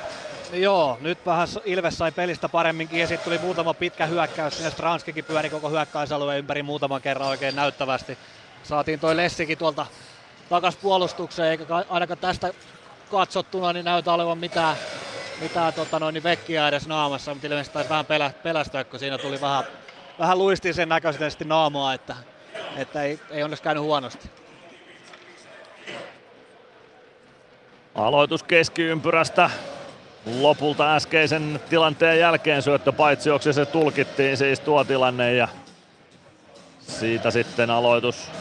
Joo, 0.53 0.98
nyt 1.02 1.26
vähän 1.26 1.48
Ilves 1.66 1.98
sai 1.98 2.11
pelistä 2.11 2.49
paremminkin 2.49 2.99
ja 2.99 3.07
sitten 3.07 3.26
tuli 3.26 3.38
muutama 3.38 3.74
pitkä 3.74 4.06
hyökkäys. 4.06 4.56
Sinne 4.56 4.72
Stranskikin 4.72 5.26
pyöri 5.26 5.49
koko 5.49 5.70
hyökkäysalueen 5.70 6.40
ympäri 6.40 6.64
muutaman 6.64 7.02
kerran 7.02 7.30
oikein 7.30 7.56
näyttävästi. 7.56 8.18
Saatiin 8.64 8.99
toi 8.99 9.18
Lessikin 9.18 9.57
tuolta 9.57 9.86
takas 10.50 10.76
puolustukseen, 10.76 11.50
eikä 11.52 11.66
ainakaan 11.90 12.18
tästä 12.18 12.54
katsottuna 13.12 13.74
niin 13.74 13.86
näytä 13.86 14.14
olevan 14.14 14.38
mitään, 14.38 14.78
mitään 15.42 15.74
tota 15.74 16.00
noin, 16.00 16.14
niin 16.14 16.24
vekkiä 16.24 16.68
edes 16.68 16.88
naamassa, 16.88 17.34
mutta 17.34 17.48
ilmeisesti 17.48 17.74
taisi 17.74 17.90
vähän 17.90 18.06
pelä, 18.06 18.32
pelästyä, 18.44 18.84
kun 18.84 19.00
siinä 19.00 19.18
tuli 19.18 19.42
vähän, 19.42 19.64
vähän 20.20 20.38
luistisen 20.38 20.90
näköisesti 20.90 21.46
naamaa, 21.46 21.94
että 21.94 22.16
että 22.78 23.04
ei, 23.04 23.20
ei 23.30 23.44
onneksi 23.44 23.64
käynyt 23.64 23.84
huonosti. 23.84 24.30
Aloitus 27.96 28.44
keskiympyrästä. 28.44 29.50
Lopulta 30.40 30.96
äskeisen 30.96 31.60
tilanteen 31.70 32.20
jälkeen 32.20 32.62
syöttö 32.62 32.92
paitsioksi 32.92 33.54
se 33.54 33.66
tulkittiin 33.66 34.38
siis 34.38 34.60
tuo 34.60 34.84
tilanne 34.84 35.34
ja 35.34 35.48
siitä 36.80 37.32
sitten 37.32 37.70
aloitus 37.70 38.32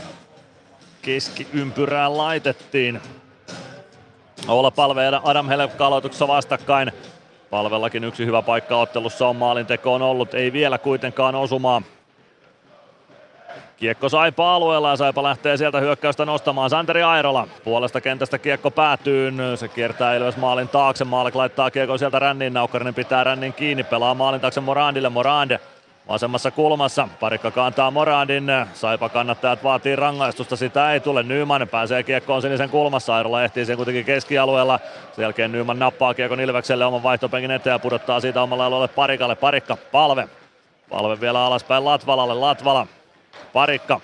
keskiympyrään 1.09 2.17
laitettiin. 2.17 3.01
Olla 4.49 4.71
Palve 4.71 5.05
ja 5.05 5.21
Adam 5.25 5.49
Helpka 5.49 5.87
aloituksessa 5.87 6.29
vastakkain. 6.29 6.93
Palvellakin 7.51 8.05
yksi 8.05 8.27
hyvä 8.27 8.43
paikka 8.43 8.77
ottelussa 8.77 9.29
on 9.29 9.37
maalintekoon 9.37 10.03
ollut, 10.03 10.35
ei 10.35 10.53
vielä 10.53 10.79
kuitenkaan 10.79 11.35
osumaa. 11.35 11.83
Kiekko 13.77 14.09
Saipa 14.09 14.55
alueella 14.55 14.91
ja 14.91 14.97
Saipa 14.97 15.23
lähtee 15.23 15.57
sieltä 15.57 15.81
hyökkäystä 15.81 16.25
nostamaan. 16.25 16.71
Santeri 16.71 17.03
Airola 17.03 17.49
puolesta 17.65 18.01
kentästä 18.01 18.39
kiekko 18.39 18.71
päätyy. 18.71 19.33
Se 19.57 19.69
kiertää 19.69 20.17
Ilves 20.17 20.37
maalin 20.37 20.69
taakse. 20.69 21.05
Maalek 21.05 21.35
laittaa 21.35 21.71
kiekko 21.71 21.99
sieltä 21.99 22.19
rännin. 22.19 22.53
Naukkarinen 22.53 22.95
pitää 22.95 23.25
rännin 23.25 23.53
kiinni. 23.53 23.85
Pelaa 23.85 24.15
maalin 24.15 24.41
taakse 24.41 24.61
Morandille. 24.61 25.09
Morande 25.09 25.61
vasemmassa 26.09 26.51
kulmassa. 26.51 27.09
Parikka 27.21 27.51
kantaa 27.51 27.91
Morandin. 27.91 28.47
Saipa 28.75 29.09
kannattajat 29.09 29.65
vaatii 29.65 29.97
rangaistusta. 29.97 30.57
Sitä 30.57 30.93
ei 30.93 31.01
tule. 31.01 31.23
Nyman 31.23 31.69
pääsee 31.71 32.03
kiekkoon 32.03 32.43
sinisen 32.43 32.71
kulmassa. 32.71 33.17
Airola 33.17 33.45
ehtii 33.45 33.65
sen 33.65 33.77
kuitenkin 33.77 34.05
keskialueella. 34.05 34.81
Sen 35.13 35.23
jälkeen 35.23 35.53
Nyman 35.53 35.79
nappaa 35.79 36.15
kiekon 36.15 36.41
Ilvekselle 36.41 36.85
oman 36.85 37.03
vaihtopenkin 37.03 37.51
eteen 37.51 37.75
ja 37.75 37.79
pudottaa 37.79 38.21
siitä 38.21 38.43
omalle 38.43 38.65
alueelle 38.65 38.89
Parikalle. 38.89 39.35
Parikka 39.35 39.77
palve. 39.93 40.29
Palve 40.91 41.21
vielä 41.21 41.45
alaspäin 41.47 41.85
Latvalalle. 41.85 42.35
Latvala 42.35 42.87
Parikka. 43.53 44.01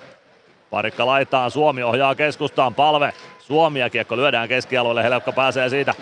Parikka 0.71 1.07
laittaa, 1.07 1.51
Suomi 1.51 1.83
ohjaa 1.83 2.15
keskustaan, 2.15 2.75
palve. 2.75 3.13
Suomi 3.39 3.81
ja 3.81 3.91
kiekko 3.91 4.17
lyödään 4.17 4.49
keskialueelle, 4.49 5.03
Helekka 5.03 5.33
pääsee 5.33 5.69
siitä 5.69 5.95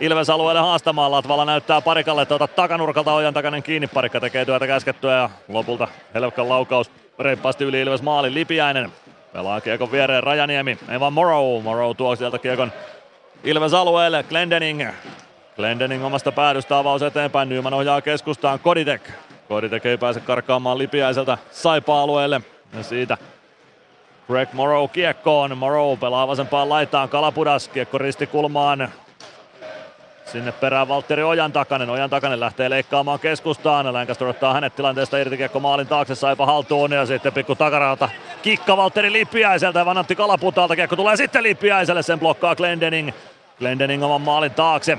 Ilves 0.00 0.30
alueelle 0.30 0.60
haastamaan. 0.60 1.10
Latvala 1.10 1.44
näyttää 1.44 1.80
Parikalle, 1.80 2.22
että 2.22 2.34
ota 2.34 2.46
takanurkalta 2.46 3.12
ojan 3.12 3.34
takainen 3.34 3.62
kiinni. 3.62 3.86
Parikka 3.86 4.20
tekee 4.20 4.44
työtä 4.44 4.66
käskettyä 4.66 5.16
ja 5.16 5.30
lopulta 5.48 5.88
Helekkan 6.14 6.48
laukaus 6.48 6.90
reippaasti 7.18 7.64
yli 7.64 7.80
Ilves 7.80 8.02
maalin 8.02 8.34
Lipiäinen. 8.34 8.92
Pelaa 9.32 9.60
kiekon 9.60 9.92
viereen 9.92 10.22
Rajaniemi, 10.22 10.78
ei 10.88 10.98
Morrow. 11.10 11.62
Morrow 11.62 11.96
tuo 11.96 12.16
sieltä 12.16 12.38
kiekon 12.38 12.72
Ilves 13.44 13.74
alueelle, 13.74 14.22
Glendening. 14.22 14.88
Glendening 15.56 16.04
omasta 16.04 16.32
päädystä 16.32 16.78
avaus 16.78 17.02
eteenpäin, 17.02 17.48
Nyman 17.48 17.74
ohjaa 17.74 18.00
keskustaan, 18.00 18.58
Koditek. 18.58 19.10
Koditek 19.48 19.86
ei 19.86 19.98
pääse 19.98 20.20
karkaamaan 20.20 20.78
Lipiäiseltä 20.78 21.38
Saipa-alueelle. 21.50 22.40
Ja 22.76 22.82
siitä 22.82 23.18
Greg 24.26 24.52
Morrow 24.52 24.88
kiekkoon. 24.88 25.58
Morrow 25.58 25.98
pelaa 25.98 26.28
vasempaan 26.28 26.68
laitaan. 26.68 27.08
Kalapudas 27.08 27.68
kiekko 27.68 27.98
ristikulmaan. 27.98 28.88
Sinne 30.32 30.52
perään 30.52 30.88
Valtteri 30.88 31.22
Ojan 31.22 31.52
takanen. 31.52 31.90
Ojan 31.90 32.10
takanen 32.10 32.40
lähtee 32.40 32.70
leikkaamaan 32.70 33.20
keskustaan. 33.20 33.92
Lancaster 33.92 34.28
ottaa 34.28 34.54
hänet 34.54 34.76
tilanteesta 34.76 35.18
irti 35.18 35.36
kiekko 35.36 35.60
maalin 35.60 35.86
taakse. 35.86 36.14
Saipa 36.14 36.46
haltuun 36.46 36.92
ja 36.92 37.06
sitten 37.06 37.32
pikku 37.32 37.54
takaralta 37.54 38.08
kikka 38.42 38.76
Valtteri 38.76 39.12
Lipiäiseltä 39.12 39.86
Vanatti 39.86 40.16
Kalaputaalta. 40.16 40.76
Kiekko 40.76 40.96
tulee 40.96 41.16
sitten 41.16 41.42
Lipiäiselle. 41.42 42.02
Sen 42.02 42.20
blokkaa 42.20 42.56
Glendening. 42.56 43.10
Glendening 43.58 44.04
oman 44.04 44.20
maalin 44.20 44.50
taakse. 44.50 44.98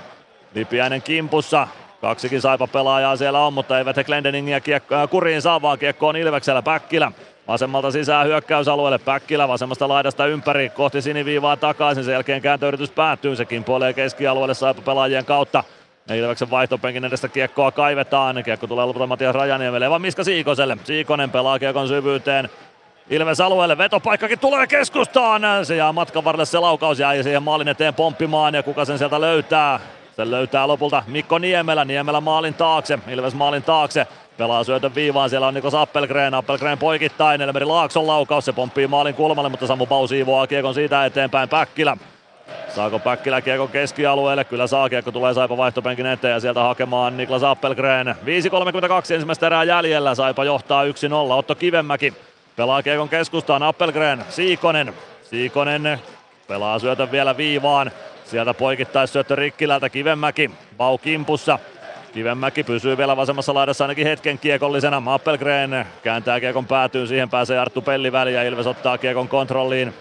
Lipiäinen 0.56 1.02
kimpussa. 1.02 1.68
Kaksikin 2.02 2.42
Saipa 2.42 2.68
pelaajaa 2.68 3.16
siellä 3.16 3.40
on, 3.40 3.54
mutta 3.54 3.78
eivät 3.78 3.98
he 3.98 4.04
Glendeningia 4.04 4.60
kiekko, 4.62 4.96
äh, 4.96 5.10
kuriin 5.10 5.42
saa, 5.42 5.62
vaan 5.62 5.80
kiekko 5.80 6.08
on 6.08 6.16
Ilveksellä 6.16 6.62
Päkkilä. 6.62 7.12
Vasemmalta 7.52 7.92
sisään 7.92 8.28
hyökkäysalueelle 8.28 8.98
Päkkilä 8.98 9.48
vasemmasta 9.48 9.88
laidasta 9.88 10.26
ympäri 10.26 10.70
kohti 10.70 11.02
siniviivaa 11.02 11.58
takaisin. 11.58 12.04
Sen 12.04 12.12
jälkeen 12.12 12.42
kääntöyritys 12.42 12.92
päättyy. 12.92 13.36
Se 13.36 13.46
kimpoilee 13.46 13.94
keskialueelle 13.94 14.54
Saipa 14.54 14.82
pelaajien 14.82 15.26
kautta. 15.26 15.64
Ilveksen 16.14 16.50
vaihtopenkin 16.50 17.06
edestä 17.06 17.28
kiekkoa 17.28 17.72
kaivetaan. 17.72 18.44
Kiekko 18.44 18.68
tulee 18.68 18.86
lopulta 18.86 19.08
Matias 19.08 19.36
Rajaniemelle 19.36 19.90
vaan 19.90 20.02
Miska 20.02 20.24
Siikoselle. 20.24 20.78
Siikonen 20.84 21.30
pelaa 21.30 21.60
kiekon 21.60 21.88
syvyyteen. 21.88 22.50
Ilves 23.10 23.42
alueelle, 23.42 23.78
vetopaikkakin 23.78 24.40
tulee 24.40 24.68
keskustaan. 24.68 25.42
Se 25.64 25.76
jää 25.76 25.92
matkan 25.92 26.24
varrelle 26.24 26.46
se 26.46 26.60
laukaus 26.60 27.00
ja 27.00 27.24
siihen 27.24 27.44
maalin 27.44 27.68
eteen 27.68 27.94
pomppimaan 27.94 28.56
ja 28.56 28.64
kuka 28.64 28.86
sen 28.86 28.98
sieltä 28.98 29.22
löytää. 29.22 29.80
Sen 30.16 30.32
löytää 30.32 30.68
lopulta 30.68 31.04
Mikko 31.08 31.38
Niemelä, 31.38 31.86
Niemelä 31.86 32.22
maalin 32.22 32.54
taakse, 32.54 33.00
Ilves 33.08 33.34
maalin 33.34 33.64
taakse. 33.64 34.08
Pelaa 34.38 34.64
syötön 34.64 34.96
viivaan, 34.96 35.30
siellä 35.30 35.48
on 35.48 35.54
Nikos 35.54 35.76
Appelgren, 35.76 36.34
Appelgren 36.34 36.78
poikittain, 36.78 37.42
Elmeri 37.42 37.66
Laakson 37.66 38.08
laukaus, 38.08 38.46
se 38.46 38.54
pomppii 38.54 38.88
maalin 38.88 39.16
kulmalle, 39.16 39.50
mutta 39.50 39.68
Samu 39.68 39.86
Pau 39.86 40.08
siivoaa 40.08 40.48
kiekon 40.48 40.74
siitä 40.74 41.06
eteenpäin 41.06 41.50
Päkkilä. 41.50 41.98
Saako 42.76 43.00
Päkkilä 43.00 43.42
kiekon 43.42 43.70
keskialueelle? 43.70 44.44
Kyllä 44.44 44.68
saa, 44.68 44.90
kiekko 44.90 45.12
tulee 45.12 45.34
Saipa 45.34 45.58
vaihtopenkin 45.58 46.06
eteen 46.06 46.34
ja 46.34 46.40
sieltä 46.40 46.60
hakemaan 46.60 47.18
Niklas 47.18 47.44
Appelgren. 47.44 48.08
5.32 48.08 49.14
ensimmäistä 49.14 49.46
erää 49.46 49.64
jäljellä, 49.64 50.16
Saipa 50.16 50.44
johtaa 50.44 50.84
1-0, 50.86 50.88
Otto 51.32 51.56
Kivemäki 51.56 52.14
pelaa 52.56 52.84
kiekon 52.84 53.10
keskustaan, 53.10 53.64
Appelgren, 53.64 54.26
Siikonen. 54.30 54.94
Siikonen 55.24 56.00
pelaa 56.48 56.80
syötön 56.80 57.12
vielä 57.12 57.38
viivaan. 57.38 57.92
Sieltä 58.32 58.54
poikittais 58.54 59.14
syöttö 59.14 59.36
Rikkilältä 59.36 59.90
Kivenmäki, 59.90 60.52
Bau 60.78 60.98
kimpussa. 60.98 61.60
Kivenmäki 62.14 62.64
pysyy 62.64 62.98
vielä 62.98 63.18
vasemmassa 63.18 63.54
laidassa 63.54 63.84
ainakin 63.84 64.08
hetken 64.08 64.40
kiekollisena. 64.40 65.04
Appelgren 65.06 65.86
kääntää 66.04 66.40
kiekon 66.40 66.66
päätyyn, 66.66 67.08
siihen 67.08 67.30
pääsee 67.30 67.60
Arttu 67.60 67.82
Pelli 67.82 68.12
väliin 68.12 68.36
ja 68.36 68.44
Ilves 68.44 68.68
ottaa 68.68 68.98
kiekon 68.98 69.28
kontrolliin. 69.28 69.94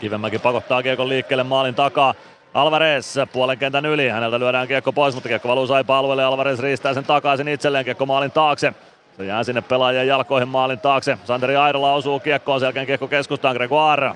Kivenmäki 0.00 0.38
pakottaa 0.38 0.82
kiekon 0.82 1.08
liikkeelle 1.08 1.42
maalin 1.42 1.74
takaa. 1.74 2.14
Alvarez 2.54 3.16
puolen 3.32 3.58
kentän 3.58 3.86
yli, 3.86 4.08
häneltä 4.08 4.38
lyödään 4.38 4.68
kiekko 4.68 4.92
pois, 4.92 5.14
mutta 5.14 5.28
kiekko 5.28 5.48
valuu 5.48 5.66
saipa 5.66 5.98
alueelle 5.98 6.24
Alvarez 6.24 6.60
riistää 6.60 6.94
sen 6.94 7.04
takaisin 7.04 7.48
itselleen, 7.48 7.84
kiekko 7.84 8.06
maalin 8.06 8.30
taakse. 8.30 8.72
Se 9.16 9.24
jää 9.24 9.44
sinne 9.44 9.60
pelaajien 9.60 10.06
jalkoihin 10.06 10.48
maalin 10.48 10.80
taakse. 10.80 11.18
Santeri 11.24 11.56
Aidola 11.56 11.92
osuu 11.92 12.20
kiekkoon, 12.20 12.60
sen 12.60 12.66
jälkeen 12.66 12.86
kiekko 12.86 13.08
keskustaan 13.08 13.56
Gregoire. 13.56 14.14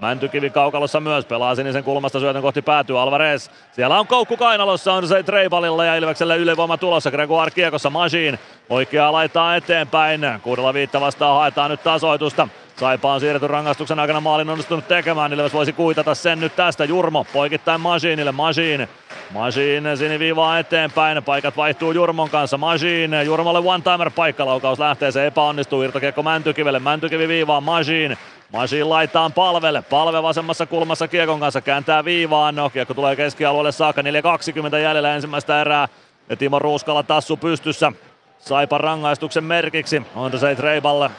Mäntykivi 0.00 0.50
kaukalossa 0.50 1.00
myös, 1.00 1.24
pelaa 1.24 1.54
sinisen 1.54 1.84
kulmasta 1.84 2.20
syötön 2.20 2.42
kohti 2.42 2.62
päätyy 2.62 3.00
Alvarez. 3.00 3.50
Siellä 3.72 3.98
on 3.98 4.06
koukku 4.06 4.36
kainalossa, 4.36 4.92
on 4.92 5.08
se 5.08 5.22
Treibalilla 5.22 5.84
ja 5.84 5.96
Ilvekselle 5.96 6.36
ylivoima 6.36 6.76
tulossa. 6.76 7.10
Gregoire 7.10 7.50
kiekossa 7.50 7.90
Machine. 7.90 8.38
Oikeaa 8.70 9.12
laittaa 9.12 9.56
eteenpäin. 9.56 10.20
Kuudella 10.42 10.74
viitta 10.74 11.00
vastaan 11.00 11.36
haetaan 11.36 11.70
nyt 11.70 11.82
tasoitusta. 11.82 12.48
Saipa 12.76 13.12
on 13.12 13.20
siirretty 13.20 13.48
rangaistuksen 13.48 13.98
aikana 13.98 14.20
maalin 14.20 14.50
onnistunut 14.50 14.88
tekemään. 14.88 15.32
Ilves 15.32 15.54
voisi 15.54 15.72
kuitata 15.72 16.14
sen 16.14 16.40
nyt 16.40 16.56
tästä. 16.56 16.84
Jurmo 16.84 17.26
poikittain 17.32 17.80
Masinille. 17.80 18.32
Masin. 18.32 18.88
Masin 19.30 19.84
siniviivaa 19.94 20.58
eteenpäin. 20.58 21.22
Paikat 21.22 21.56
vaihtuu 21.56 21.92
Jurmon 21.92 22.30
kanssa. 22.30 22.58
Masin. 22.58 23.10
Jurmolle 23.24 23.58
one-timer 23.58 24.10
paikkalaukaus 24.10 24.78
lähtee. 24.78 25.10
Se 25.10 25.26
epäonnistuu. 25.26 25.82
Irtokiekko 25.82 26.22
Mäntykivelle. 26.22 26.78
Mäntykivi 26.78 27.28
viivaa 27.28 27.60
Masin. 27.60 28.18
Masin 28.52 28.90
laitaan 28.90 29.32
palvelle. 29.32 29.82
Palve 29.82 30.22
vasemmassa 30.22 30.66
kulmassa 30.66 31.08
Kiekon 31.08 31.40
kanssa 31.40 31.60
kääntää 31.60 32.04
viivaan. 32.04 32.54
No, 32.54 32.70
kiekko 32.70 32.94
tulee 32.94 33.16
keskialueelle 33.16 33.72
saakka. 33.72 34.02
4.20 34.02 34.76
jäljellä 34.76 35.14
ensimmäistä 35.14 35.60
erää. 35.60 35.88
Ja 36.28 36.36
Timo 36.36 36.58
Ruuskala 36.58 37.02
tassu 37.02 37.36
pystyssä. 37.36 37.92
Saipa 38.38 38.78
rangaistuksen 38.78 39.44
merkiksi. 39.44 40.02
On 40.16 40.38
se 40.38 40.56
Reiballe 40.58 41.10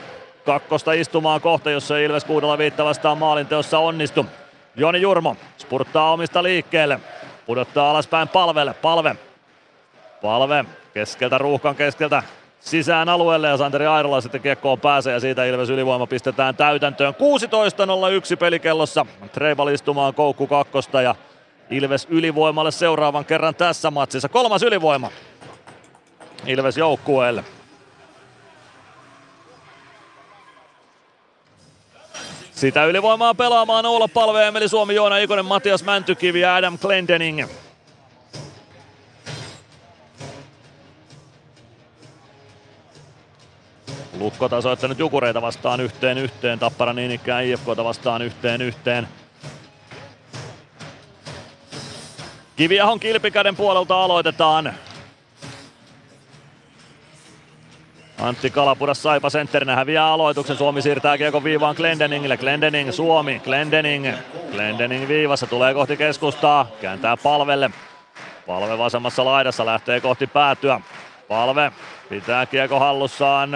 kakkosta 0.45 0.93
istumaan 0.93 1.41
kohta, 1.41 1.71
jos 1.71 1.91
ei 1.91 2.05
Ilves 2.05 2.25
kuudella 2.25 2.57
viitta 2.57 3.15
maalinteossa 3.15 3.79
onnistu. 3.79 4.25
Joni 4.75 5.01
Jurmo 5.01 5.37
spurttaa 5.57 6.11
omista 6.11 6.43
liikkeelle. 6.43 6.99
Pudottaa 7.45 7.91
alaspäin 7.91 8.27
palvelle. 8.27 8.73
Palve. 8.73 9.15
Palve 10.21 10.65
keskeltä 10.93 11.37
ruuhkan 11.37 11.75
keskeltä 11.75 12.23
sisään 12.61 13.09
alueelle 13.09 13.47
ja 13.47 13.57
Santeri 13.57 13.85
Airola 13.85 14.21
sitten 14.21 14.41
kiekkoon 14.41 14.79
pääsee 14.79 15.13
ja 15.13 15.19
siitä 15.19 15.45
Ilves 15.45 15.69
ylivoima 15.69 16.07
pistetään 16.07 16.55
täytäntöön. 16.55 17.13
16.01 17.13 18.37
pelikellossa. 18.37 19.05
Treibal 19.31 19.67
istumaan 19.67 20.13
koukku 20.13 20.47
kakkosta 20.47 21.01
ja 21.01 21.15
Ilves 21.69 22.07
ylivoimalle 22.09 22.71
seuraavan 22.71 23.25
kerran 23.25 23.55
tässä 23.55 23.91
matsissa. 23.91 24.29
Kolmas 24.29 24.63
ylivoima 24.63 25.11
Ilves 26.45 26.77
joukkueelle. 26.77 27.43
Sitä 32.51 32.85
ylivoimaa 32.85 33.33
pelaamaan 33.33 33.85
Oula 33.85 34.07
Palve, 34.07 34.47
Emeli 34.47 34.69
Suomi, 34.69 34.95
Joona 34.95 35.17
Ikonen, 35.17 35.45
Matias 35.45 35.83
Mäntykivi 35.83 36.39
ja 36.39 36.55
Adam 36.55 36.77
Glendening. 36.77 37.45
Lukko 44.21 44.49
tasoittanut 44.49 44.99
Jukureita 44.99 45.41
vastaan 45.41 45.81
yhteen 45.81 46.17
yhteen, 46.17 46.59
Tappara 46.59 46.93
niin 46.93 47.11
ikään 47.11 47.45
IFKta 47.45 47.83
vastaan 47.83 48.21
yhteen 48.21 48.61
yhteen. 48.61 49.07
Kiviahon 52.55 52.99
kilpikäden 52.99 53.55
puolelta 53.55 54.03
aloitetaan. 54.03 54.73
Antti 58.19 58.49
Kalapudas 58.49 59.03
Saipa 59.03 59.29
sentterinä 59.29 59.75
häviää 59.75 60.07
aloituksen. 60.07 60.57
Suomi 60.57 60.81
siirtää 60.81 61.17
kiekon 61.17 61.43
viivaan 61.43 61.75
Glendeningille. 61.75 62.37
Glendening, 62.37 62.91
Suomi, 62.91 63.41
Glendening. 63.43 64.07
Glendening 64.51 65.07
viivassa 65.07 65.47
tulee 65.47 65.73
kohti 65.73 65.97
keskustaa. 65.97 66.67
Kääntää 66.81 67.17
palvelle. 67.17 67.69
Palve 68.47 68.77
vasemmassa 68.77 69.25
laidassa 69.25 69.65
lähtee 69.65 70.01
kohti 70.01 70.27
päätyä. 70.27 70.81
Palve 71.27 71.71
pitää 72.09 72.45
kiekko 72.45 72.79
hallussaan. 72.79 73.49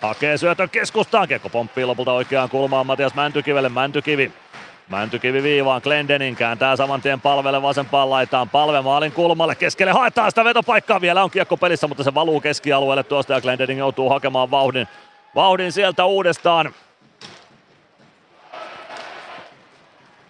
Hakee 0.00 0.38
syötön 0.38 0.70
keskustaan. 0.70 1.28
Kiekko 1.28 1.48
pomppii 1.48 1.84
lopulta 1.84 2.12
oikeaan 2.12 2.50
kulmaan 2.50 2.86
Matias 2.86 3.14
Mäntykivelle. 3.14 3.68
Mäntykivi 3.68 4.32
Mäntykivi 4.90 5.42
viivaan, 5.42 5.80
Glendening 5.84 6.36
kääntää 6.36 6.76
saman 6.76 7.02
tien 7.02 7.20
palvelle 7.20 7.62
vasempaan 7.62 8.10
laitaan, 8.10 8.48
palve 8.48 8.80
maalin 8.80 9.12
kulmalle, 9.12 9.54
keskelle 9.54 9.92
haetaan 9.92 10.30
sitä 10.30 10.44
vetopaikkaa, 10.44 11.00
vielä 11.00 11.24
on 11.24 11.30
kiekko 11.30 11.56
pelissä, 11.56 11.86
mutta 11.86 12.04
se 12.04 12.14
valuu 12.14 12.40
keskialueelle 12.40 13.02
tuosta 13.02 13.32
ja 13.32 13.40
Glendening 13.40 13.78
joutuu 13.78 14.10
hakemaan 14.10 14.50
vauhdin, 14.50 14.88
vauhdin 15.34 15.72
sieltä 15.72 16.04
uudestaan. 16.04 16.74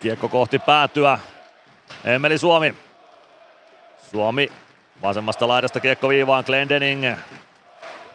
Kiekko 0.00 0.28
kohti 0.28 0.58
päätyä, 0.58 1.18
Emeli 2.04 2.38
Suomi. 2.38 2.74
Suomi 4.10 4.52
vasemmasta 5.02 5.48
laidasta 5.48 5.80
kiekko 5.80 6.08
viivaan, 6.08 6.44
Glendening. 6.46 7.04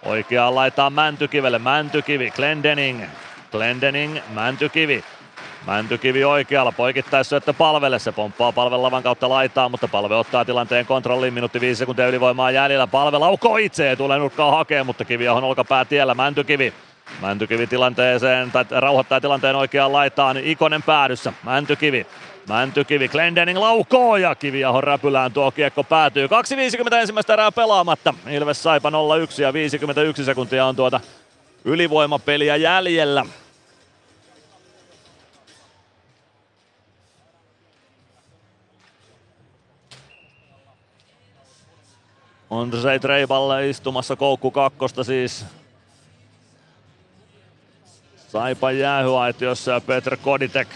Oikeaan 0.05 0.55
laitaan 0.55 0.93
Mäntykivelle, 0.93 1.59
Mäntykivi, 1.59 2.31
Glendening. 2.31 3.03
Glendening, 3.51 4.17
Mäntykivi. 4.33 5.03
Mäntykivi 5.67 6.23
oikealla, 6.23 6.71
poikittaissyöttö 6.71 7.53
palvelle, 7.53 7.99
se 7.99 8.11
pomppaa 8.11 8.51
palvelavan 8.51 9.03
kautta 9.03 9.29
laitaan, 9.29 9.71
mutta 9.71 9.87
palve 9.87 10.15
ottaa 10.15 10.45
tilanteen 10.45 10.85
kontrolliin, 10.85 11.33
minuutti 11.33 11.61
viisi 11.61 11.79
sekuntia 11.79 12.07
ylivoimaa 12.07 12.51
jäljellä, 12.51 12.87
palve 12.87 13.17
laukoo 13.17 13.57
itse 13.57 13.85
ja 13.85 13.95
tulee 13.95 14.19
nurkkaa 14.19 14.51
hakee, 14.51 14.83
mutta 14.83 15.05
kivi 15.05 15.27
on 15.27 15.43
olkapää 15.43 15.85
tiellä, 15.85 16.13
Mäntykivi. 16.13 16.73
Mäntykivi 17.21 17.67
tilanteeseen, 17.67 18.51
tai 18.51 18.65
rauhoittaa 18.69 19.21
tilanteen 19.21 19.55
oikeaan 19.55 19.93
laitaan, 19.93 20.37
Ikonen 20.37 20.83
päädyssä, 20.83 21.33
Mäntykivi. 21.43 22.07
Mäntykivi, 22.47 23.07
Glendening 23.07 23.59
laukoo 23.59 24.17
ja 24.17 24.35
Kiviahon 24.35 24.83
räpylään 24.83 25.33
tuo 25.33 25.51
kiekko 25.51 25.83
päätyy. 25.83 26.27
2.50 26.27 26.95
ensimmäistä 26.95 27.33
erää 27.33 27.51
pelaamatta. 27.51 28.13
Ilves 28.27 28.63
Saipa 28.63 28.89
0-1 28.89 29.41
ja 29.41 29.53
51 29.53 30.25
sekuntia 30.25 30.65
on 30.65 30.75
tuota 30.75 30.99
ylivoimapeliä 31.65 32.55
jäljellä. 32.55 33.25
Andrzej 42.49 42.99
Treiballe 42.99 43.69
istumassa 43.69 44.15
koukku 44.15 44.51
kakkosta 44.51 45.03
siis. 45.03 45.45
Saipa 48.27 48.71
jäähyaitiossa 48.71 49.71
ja 49.71 49.81
Petr 49.81 50.17
Koditek 50.17 50.67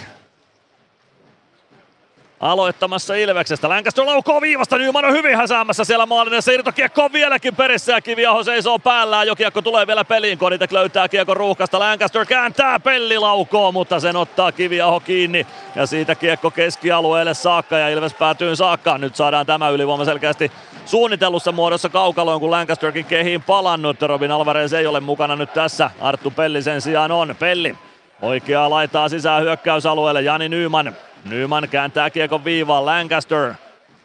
aloittamassa 2.39 3.15
Ilveksestä. 3.15 3.69
Lancaster 3.69 4.05
laukoo 4.05 4.41
viivasta, 4.41 4.77
Nyman 4.77 5.05
on 5.05 5.13
hyvin 5.13 5.37
häsäämässä 5.37 5.83
siellä 5.83 6.05
maalinessa. 6.05 6.51
Irtokiekko 6.51 7.03
on 7.03 7.13
vieläkin 7.13 7.55
perissä 7.55 7.91
ja 7.91 8.01
Kiviaho 8.01 8.43
seisoo 8.43 8.79
päällään. 8.79 9.27
Jo 9.27 9.35
kiekko 9.35 9.61
tulee 9.61 9.87
vielä 9.87 10.05
peliin, 10.05 10.37
Koditek 10.37 10.71
löytää 10.71 11.09
kiekko 11.09 11.33
ruuhkasta. 11.33 11.79
Lancaster 11.79 12.25
kääntää, 12.25 12.79
Pelli 12.79 13.17
laukoo, 13.17 13.71
mutta 13.71 13.99
sen 13.99 14.15
ottaa 14.15 14.51
Kiviaho 14.51 14.99
kiinni. 14.99 15.47
Ja 15.75 15.85
siitä 15.85 16.15
kiekko 16.15 16.51
keskialueelle 16.51 17.33
saakka 17.33 17.77
ja 17.77 17.89
Ilves 17.89 18.13
päätyy 18.13 18.55
saakka. 18.55 18.97
Nyt 18.97 19.15
saadaan 19.15 19.45
tämä 19.45 19.69
ylivoima 19.69 20.05
selkeästi 20.05 20.51
suunnitellussa 20.85 21.51
muodossa 21.51 21.89
kaukaloon, 21.89 22.39
kun 22.39 22.51
Lancasterkin 22.51 23.05
kehiin 23.05 23.41
palannut. 23.41 24.01
Robin 24.01 24.31
Alvarez 24.31 24.73
ei 24.73 24.87
ole 24.87 24.99
mukana 24.99 25.35
nyt 25.35 25.53
tässä. 25.53 25.91
Arttu 26.01 26.31
Pelli 26.31 26.61
sen 26.61 26.81
sijaan 26.81 27.11
on. 27.11 27.35
Pelli 27.39 27.75
Oikeaa 28.21 28.69
laitaa 28.69 29.09
sisään 29.09 29.43
hyökkäysalueelle 29.43 30.21
Jani 30.21 30.49
Nyman. 30.49 30.95
Nyman 31.25 31.67
kääntää 31.69 32.09
kiekon 32.09 32.45
viivaan 32.45 32.85
Lancaster. 32.85 33.53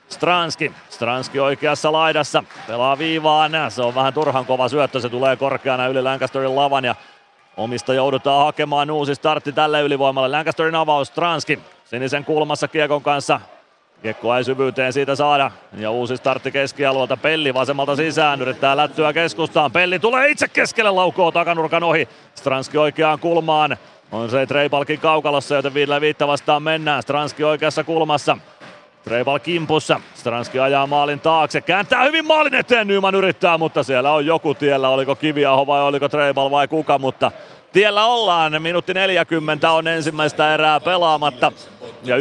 Stranski. 0.08 0.72
Stranski 0.90 1.40
oikeassa 1.40 1.92
laidassa. 1.92 2.44
Pelaa 2.66 2.98
viivaan. 2.98 3.52
Se 3.68 3.82
on 3.82 3.94
vähän 3.94 4.14
turhan 4.14 4.46
kova 4.46 4.68
syöttö. 4.68 5.00
Se 5.00 5.08
tulee 5.08 5.36
korkeana 5.36 5.86
yli 5.86 6.02
Lancasterin 6.02 6.56
lavan 6.56 6.84
ja 6.84 6.94
omista 7.56 7.94
joudutaan 7.94 8.44
hakemaan 8.44 8.90
uusi 8.90 9.14
startti 9.14 9.52
tälle 9.52 9.82
ylivoimalle. 9.82 10.28
Lancasterin 10.28 10.74
avaus 10.74 11.08
Stranski. 11.08 11.58
Sinisen 11.84 12.24
kulmassa 12.24 12.68
kiekon 12.68 13.02
kanssa. 13.02 13.40
Kiekko 14.02 14.36
ei 14.36 14.44
syvyyteen 14.44 14.92
siitä 14.92 15.14
saada. 15.14 15.50
Ja 15.78 15.90
uusi 15.90 16.16
startti 16.16 16.50
keskialueelta. 16.50 17.16
Pelli 17.16 17.54
vasemmalta 17.54 17.96
sisään. 17.96 18.42
Yrittää 18.42 18.76
lättyä 18.76 19.12
keskustaan. 19.12 19.72
Pelli 19.72 19.98
tulee 19.98 20.28
itse 20.28 20.48
keskelle 20.48 20.90
laukoo 20.90 21.32
takanurkan 21.32 21.82
ohi. 21.82 22.08
Stranski 22.34 22.78
oikeaan 22.78 23.18
kulmaan. 23.18 23.76
On 24.14 24.30
se 24.30 24.46
Treipalkin 24.46 25.00
kaukalossa, 25.00 25.54
joten 25.54 25.74
viidellä 25.74 26.00
viitta 26.00 26.26
vastaan 26.26 26.62
mennään. 26.62 27.02
Stranski 27.02 27.44
oikeassa 27.44 27.84
kulmassa. 27.84 28.36
Treibal 29.04 29.38
kimpussa. 29.38 30.00
Stranski 30.14 30.58
ajaa 30.58 30.86
maalin 30.86 31.20
taakse. 31.20 31.60
Kääntää 31.60 32.04
hyvin 32.04 32.26
maalin 32.26 32.54
eteen. 32.54 32.86
Nyman 32.86 33.14
yrittää, 33.14 33.58
mutta 33.58 33.82
siellä 33.82 34.12
on 34.12 34.26
joku 34.26 34.54
tiellä. 34.54 34.88
Oliko 34.88 35.14
Kiviaho 35.14 35.66
vai 35.66 35.82
oliko 35.82 36.08
Treibal 36.08 36.50
vai 36.50 36.68
kuka, 36.68 36.98
mutta 36.98 37.32
tiellä 37.72 38.04
ollaan. 38.04 38.62
Minuutti 38.62 38.94
40 38.94 39.70
on 39.70 39.88
ensimmäistä 39.88 40.54
erää 40.54 40.80
pelaamatta. 40.80 41.52
Ja 42.04 42.16
1-0 42.16 42.20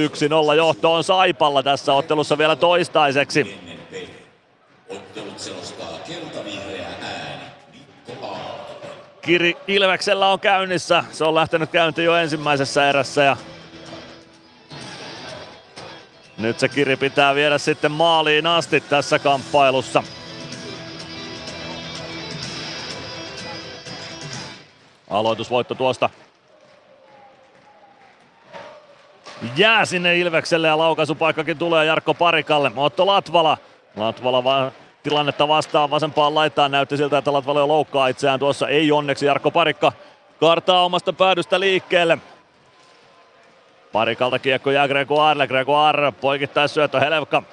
johto 0.57 0.93
on 0.93 1.03
Saipalla 1.03 1.63
tässä 1.63 1.93
ottelussa 1.93 2.37
vielä 2.37 2.55
toistaiseksi. 2.55 3.72
Kiri 9.25 9.57
Ilveksellä 9.67 10.27
on 10.27 10.39
käynnissä. 10.39 11.03
Se 11.11 11.23
on 11.23 11.35
lähtenyt 11.35 11.69
käyntiin 11.69 12.05
jo 12.05 12.15
ensimmäisessä 12.15 12.89
erässä 12.89 13.23
ja 13.23 13.37
nyt 16.37 16.59
se 16.59 16.69
kiri 16.69 16.95
pitää 16.95 17.35
viedä 17.35 17.57
sitten 17.57 17.91
maaliin 17.91 18.47
asti 18.47 18.81
tässä 18.81 19.19
kamppailussa. 19.19 20.03
Aloitusvoitto 25.09 25.75
tuosta 25.75 26.09
jää 29.57 29.85
sinne 29.85 30.17
Ilvekselle 30.17 30.67
ja 30.67 30.77
laukaisupaikkakin 30.77 31.57
tulee 31.57 31.85
Jarkko 31.85 32.13
Parikalle. 32.13 32.71
Otto 32.75 33.07
Latvala. 33.07 33.57
Latvala 33.95 34.43
va- 34.43 34.71
tilannetta 35.03 35.47
vastaan 35.47 35.89
vasempaan 35.89 36.35
laitaan. 36.35 36.71
Näytti 36.71 36.97
siltä, 36.97 37.17
että 37.17 37.33
Latvala 37.33 37.59
jo 37.59 37.67
loukkaa 37.67 38.07
itseään 38.07 38.39
tuossa. 38.39 38.67
Ei 38.67 38.91
onneksi 38.91 39.25
Jarkko 39.25 39.51
Parikka 39.51 39.91
kartaa 40.39 40.85
omasta 40.85 41.13
päädystä 41.13 41.59
liikkeelle. 41.59 42.17
Parikalta 43.91 44.39
kiekko 44.39 44.71
jää 44.71 44.87
Gregoirelle. 44.87 45.47
Gregoire 45.47 46.11
poikittais 46.11 46.73
syöttö 46.73 46.99
Helevka. 46.99 47.43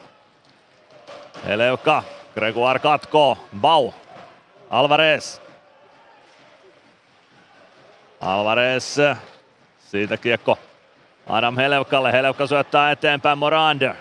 Helevka. 1.46 2.02
Gregoire 2.34 2.78
katkoo. 2.78 3.38
Bau. 3.60 3.92
Alvarez. 4.70 5.40
Alvarez. 8.20 8.98
Siitä 9.78 10.16
kiekko 10.16 10.58
Adam 11.26 11.56
Helevkalle. 11.56 12.12
Helevka 12.12 12.46
syöttää 12.46 12.90
eteenpäin 12.90 13.38
Morand. 13.38 13.94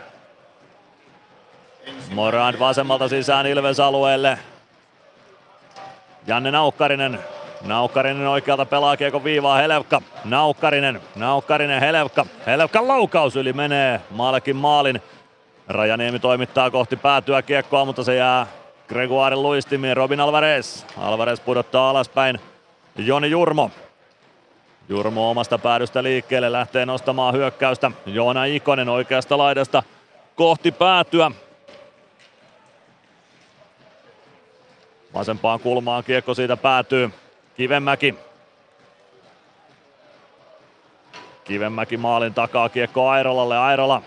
Morand 2.13 2.59
vasemmalta 2.59 3.07
sisään 3.07 3.45
Ilves 3.45 3.79
alueelle. 3.79 4.39
Janne 6.27 6.51
Naukkarinen. 6.51 7.19
Naukkarinen 7.65 8.27
oikealta 8.27 8.65
pelaa 8.65 8.97
kiekko 8.97 9.23
viivaa 9.23 9.57
Helevka. 9.57 10.01
Naukkarinen. 10.25 11.01
Naukkarinen 11.15 11.79
Helevka. 11.79 12.25
Helevkan 12.45 12.87
laukaus 12.87 13.35
yli 13.35 13.53
menee 13.53 14.01
Maalekin 14.11 14.55
maalin. 14.55 15.01
Rajaniemi 15.67 16.19
toimittaa 16.19 16.71
kohti 16.71 16.95
päätyä 16.95 17.41
kiekkoa, 17.41 17.85
mutta 17.85 18.03
se 18.03 18.15
jää 18.15 18.47
Gregoirin 18.87 19.43
luistimiin. 19.43 19.97
Robin 19.97 20.19
Alvarez. 20.19 20.83
Alvarez 20.97 21.39
pudottaa 21.39 21.89
alaspäin. 21.89 22.39
Joni 22.95 23.29
Jurmo. 23.29 23.71
Jurmo 24.89 25.29
omasta 25.29 25.57
päädystä 25.57 26.03
liikkeelle 26.03 26.51
lähtee 26.51 26.85
nostamaan 26.85 27.33
hyökkäystä. 27.33 27.91
Joona 28.05 28.45
Ikonen 28.45 28.89
oikeasta 28.89 29.37
laidasta 29.37 29.83
kohti 30.35 30.71
päätyä. 30.71 31.31
Vasempaan 35.13 35.59
kulmaan 35.59 36.03
kiekko 36.03 36.33
siitä 36.33 36.57
päätyy. 36.57 37.11
Kivemäki. 37.57 38.15
Kivemäki 41.43 41.97
maalin 41.97 42.33
takaa 42.33 42.69
kiekko 42.69 43.09
Airolalle. 43.09 43.57
Airola 43.57 44.01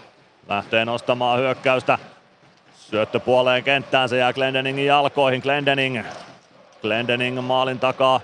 lähtee 0.48 0.84
nostamaan 0.84 1.38
hyökkäystä. 1.38 1.98
Syöttö 2.76 3.20
puoleen 3.20 3.64
kenttään, 3.64 4.08
se 4.08 4.16
jää 4.16 4.32
Glendeningin 4.32 4.86
jalkoihin. 4.86 5.40
Glendening. 5.40 6.04
Glendening 6.82 7.40
maalin 7.40 7.78
takaa. 7.78 8.20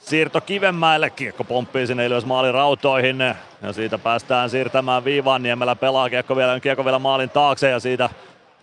Siirto 0.00 0.40
Kivenmäelle, 0.40 1.10
kiekko 1.10 1.44
pomppii 1.44 1.86
sinne 1.86 2.06
ylös 2.06 2.24
maalin 2.24 2.54
rautoihin 2.54 3.18
ja 3.62 3.72
siitä 3.72 3.98
päästään 3.98 4.50
siirtämään 4.50 5.04
viivaan. 5.04 5.42
Niemelä 5.42 5.76
pelaa 5.76 6.10
kiekko 6.10 6.36
vielä, 6.36 6.60
kiekko 6.60 6.84
vielä 6.84 6.98
maalin 6.98 7.30
taakse 7.30 7.70
ja 7.70 7.80
siitä 7.80 8.10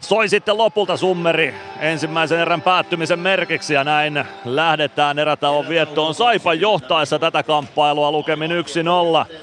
soi 0.06 0.30
sitten 0.30 0.58
lopulta 0.58 0.98
summeri 0.98 1.56
ensimmäisen 1.80 2.40
erän 2.40 2.62
päättymisen 2.62 3.20
merkiksi 3.20 3.74
ja 3.74 3.84
näin 3.84 4.26
lähdetään 4.46 5.20
erätauon 5.20 5.70
viettoon 5.70 6.14
Saipan 6.14 6.60
johtaessa 6.60 7.20
tätä 7.20 7.44
kamppailua 7.44 8.12
lukemin 8.12 8.52
1-0. 8.52 9.36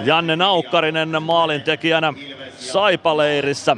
Janne 0.00 0.36
Naukkarinen 0.36 1.22
maalintekijänä 1.22 2.14
Saipaleirissä 2.58 3.76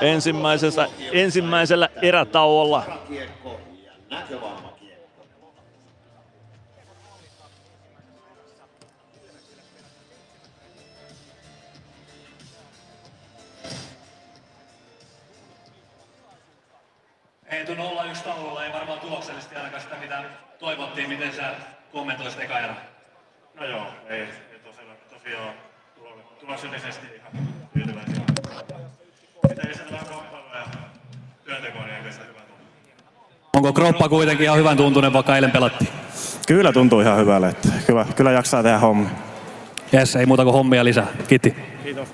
ensimmäisessä, 0.00 0.88
ensimmäisellä 1.12 1.88
erätauolla. 2.02 2.84
Eetu 17.50 17.74
0-1 17.74 17.76
taululla 18.24 18.64
ei 18.64 18.72
varmaan 18.72 19.00
tuloksellisesti 19.00 19.56
ainakaan 19.56 19.82
sitä 19.82 19.96
mitä 20.00 20.22
toivottiin. 20.58 21.08
Miten 21.08 21.32
sä 21.32 21.54
kommentoisit 21.92 22.40
eka 22.40 22.58
erä? 22.58 22.74
No 23.54 23.66
joo, 23.66 23.86
ei, 24.08 24.20
ei 24.20 24.58
tosiaan, 24.64 24.96
tosiaan 25.10 25.54
tulo- 25.98 26.36
tuloksellisesti 26.40 27.06
ihan 27.16 27.48
tyytyväisiä. 27.72 28.14
Mitä 29.48 29.62
ei 29.68 29.74
vähän 29.92 30.06
kamppailua 30.06 30.54
ja 30.56 30.64
työntekoa, 31.44 31.82
niin 31.82 31.94
ei 31.94 32.02
hyvä 32.02 32.40
tunne. 32.40 32.64
Onko 33.56 33.72
kroppa 33.72 34.08
kuitenkin 34.08 34.44
ihan 34.44 34.58
hyvän 34.58 34.76
tuntunen, 34.76 35.12
vaikka 35.12 35.34
eilen 35.36 35.50
pelattiin? 35.50 35.90
Kyllä 36.46 36.72
tuntuu 36.72 37.00
ihan 37.00 37.18
hyvälle, 37.18 37.48
että 37.48 37.68
kyllä, 37.86 38.06
kyllä 38.16 38.32
jaksaa 38.32 38.62
tehdä 38.62 38.78
hommi. 38.78 39.06
Jes, 39.92 40.16
ei 40.16 40.26
muuta 40.26 40.44
kuin 40.44 40.54
hommia 40.54 40.84
lisää. 40.84 41.06
Kiitti. 41.28 41.54
Kiitos. 41.84 42.08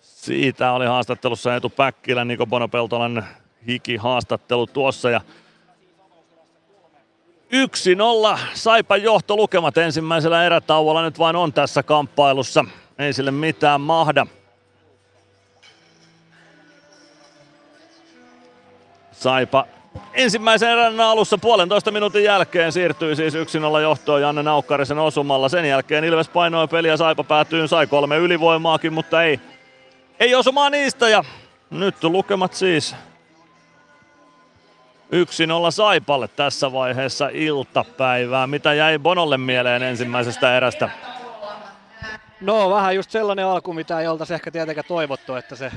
Siitä 0.00 0.72
oli 0.72 0.86
haastattelussa 0.86 1.54
Eetu 1.54 1.70
Päkkilä, 1.70 2.24
Niko 2.24 2.46
Bonopeltolan 2.46 3.24
hiki 3.66 3.96
haastattelu 3.96 4.66
tuossa 4.66 5.10
ja 5.10 5.20
1-0 8.34 8.38
Saipan 8.54 9.02
johto 9.02 9.36
lukemat 9.36 9.78
ensimmäisellä 9.78 10.44
erätauolla 10.44 11.02
nyt 11.02 11.18
vain 11.18 11.36
on 11.36 11.52
tässä 11.52 11.82
kamppailussa. 11.82 12.64
Ei 12.98 13.12
sille 13.12 13.30
mitään 13.30 13.80
mahda. 13.80 14.26
Saipa 19.12 19.66
ensimmäisen 20.14 20.70
erän 20.70 21.00
alussa 21.00 21.38
puolentoista 21.38 21.90
minuutin 21.90 22.24
jälkeen 22.24 22.72
siirtyi 22.72 23.16
siis 23.16 23.34
1-0 23.34 23.38
johtoon 23.82 24.22
Janne 24.22 24.42
Naukkarisen 24.42 24.98
osumalla. 24.98 25.48
Sen 25.48 25.64
jälkeen 25.64 26.04
Ilves 26.04 26.28
painoi 26.28 26.68
peliä 26.68 26.96
Saipa 26.96 27.24
päätyyn, 27.24 27.68
sai 27.68 27.86
kolme 27.86 28.16
ylivoimaakin, 28.16 28.92
mutta 28.92 29.22
ei, 29.22 29.40
ei 30.20 30.34
osumaa 30.34 30.70
niistä 30.70 31.08
ja 31.08 31.24
nyt 31.70 32.04
lukemat 32.04 32.54
siis 32.54 32.94
1-0 35.12 35.70
Saipalle 35.70 36.28
tässä 36.28 36.72
vaiheessa 36.72 37.28
iltapäivää. 37.32 38.46
Mitä 38.46 38.74
jäi 38.74 38.98
Bonolle 38.98 39.38
mieleen 39.38 39.82
ensimmäisestä 39.82 40.56
erästä? 40.56 40.90
No 42.40 42.70
vähän 42.70 42.94
just 42.94 43.10
sellainen 43.10 43.46
alku, 43.46 43.72
mitä 43.72 44.00
ei 44.00 44.08
oltaisi 44.08 44.34
ehkä 44.34 44.50
tietenkään 44.50 44.84
toivottu, 44.88 45.34
että 45.34 45.56
se, 45.56 45.72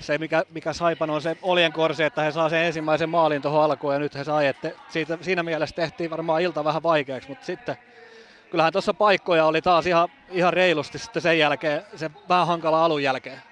se 0.00 0.18
mikä, 0.18 0.44
mikä 0.50 0.72
Saipan 0.72 1.10
on 1.10 1.22
se 1.22 1.36
oljenkorsi, 1.42 2.02
että 2.02 2.22
he 2.22 2.32
saa 2.32 2.48
sen 2.48 2.64
ensimmäisen 2.64 3.10
maalin 3.10 3.42
tuohon 3.42 3.64
alkuun 3.64 3.92
ja 3.92 3.98
nyt 3.98 4.14
he 4.14 4.24
sai, 4.24 4.46
että 4.46 4.70
siitä, 4.88 5.18
siinä 5.20 5.42
mielessä 5.42 5.76
tehtiin 5.76 6.10
varmaan 6.10 6.42
ilta 6.42 6.64
vähän 6.64 6.82
vaikeaksi, 6.82 7.28
mutta 7.28 7.46
sitten 7.46 7.76
kyllähän 8.50 8.72
tuossa 8.72 8.94
paikkoja 8.94 9.44
oli 9.44 9.62
taas 9.62 9.86
ihan, 9.86 10.08
ihan 10.30 10.52
reilusti 10.52 10.98
sitten 10.98 11.22
sen 11.22 11.38
jälkeen, 11.38 11.82
sen 11.96 12.10
vähän 12.28 12.46
hankala 12.46 12.84
alun 12.84 13.02
jälkeen. 13.02 13.47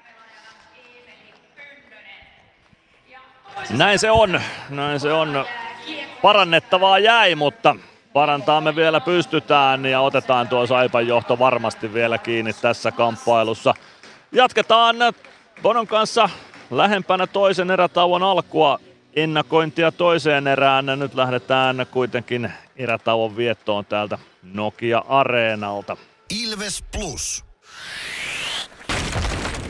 Näin 3.70 3.98
se 3.98 4.10
on, 4.10 4.40
näin 4.70 5.00
se 5.00 5.12
on. 5.12 5.44
Parannettavaa 6.22 6.98
jäi, 6.98 7.34
mutta 7.34 7.76
parantaa 8.12 8.60
me 8.60 8.76
vielä 8.76 9.00
pystytään 9.00 9.86
ja 9.86 10.00
otetaan 10.00 10.48
tuo 10.48 10.66
Saipan 10.66 11.06
johto 11.06 11.38
varmasti 11.38 11.94
vielä 11.94 12.18
kiinni 12.18 12.52
tässä 12.52 12.90
kamppailussa. 12.92 13.74
Jatketaan 14.32 14.96
Bonon 15.62 15.86
kanssa 15.86 16.28
lähempänä 16.70 17.26
toisen 17.26 17.70
erätauon 17.70 18.22
alkua 18.22 18.78
ennakointia 19.16 19.92
toiseen 19.92 20.46
erään. 20.46 20.86
Nyt 20.86 21.14
lähdetään 21.14 21.86
kuitenkin 21.90 22.52
erätauon 22.76 23.36
viettoon 23.36 23.84
täältä 23.84 24.18
Nokia 24.42 25.04
Areenalta. 25.08 25.96
Ilves 26.30 26.84
Plus. 26.92 27.44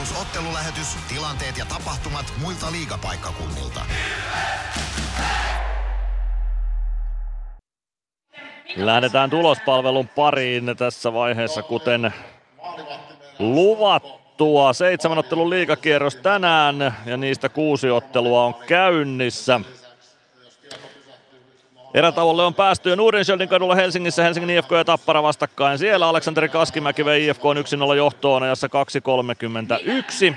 Plus 0.00 0.20
ottelulähetys, 0.20 0.96
tilanteet 1.08 1.58
ja 1.58 1.64
tapahtumat 1.64 2.32
muilta 2.42 2.72
liigapaikkakunnilta. 2.72 3.80
Lähdetään 8.76 9.30
tulospalvelun 9.30 10.08
pariin 10.08 10.74
tässä 10.78 11.12
vaiheessa, 11.12 11.62
kuten 11.62 12.14
luvattua. 13.38 14.72
Seitsemän 14.72 15.18
ottelun 15.18 15.50
liigakierros 15.50 16.16
tänään 16.16 16.96
ja 17.06 17.16
niistä 17.16 17.48
kuusi 17.48 17.90
ottelua 17.90 18.44
on 18.44 18.54
käynnissä. 18.54 19.60
Erätauolle 21.94 22.44
on 22.44 22.54
päästy 22.54 22.90
jo 22.90 22.96
Nordenskjöldin 22.96 23.48
kadulla 23.48 23.74
Helsingissä 23.74 24.22
Helsingin 24.22 24.50
IFK 24.50 24.70
ja 24.70 24.84
Tappara 24.84 25.22
vastakkain. 25.22 25.78
Siellä 25.78 26.08
Aleksanteri 26.08 26.48
Kaskimäki 26.48 27.04
vei 27.04 27.26
IFK 27.26 27.42
1-0 27.92 27.96
johtoon 27.96 28.42
ajassa 28.42 28.66
2.31. 28.66 30.34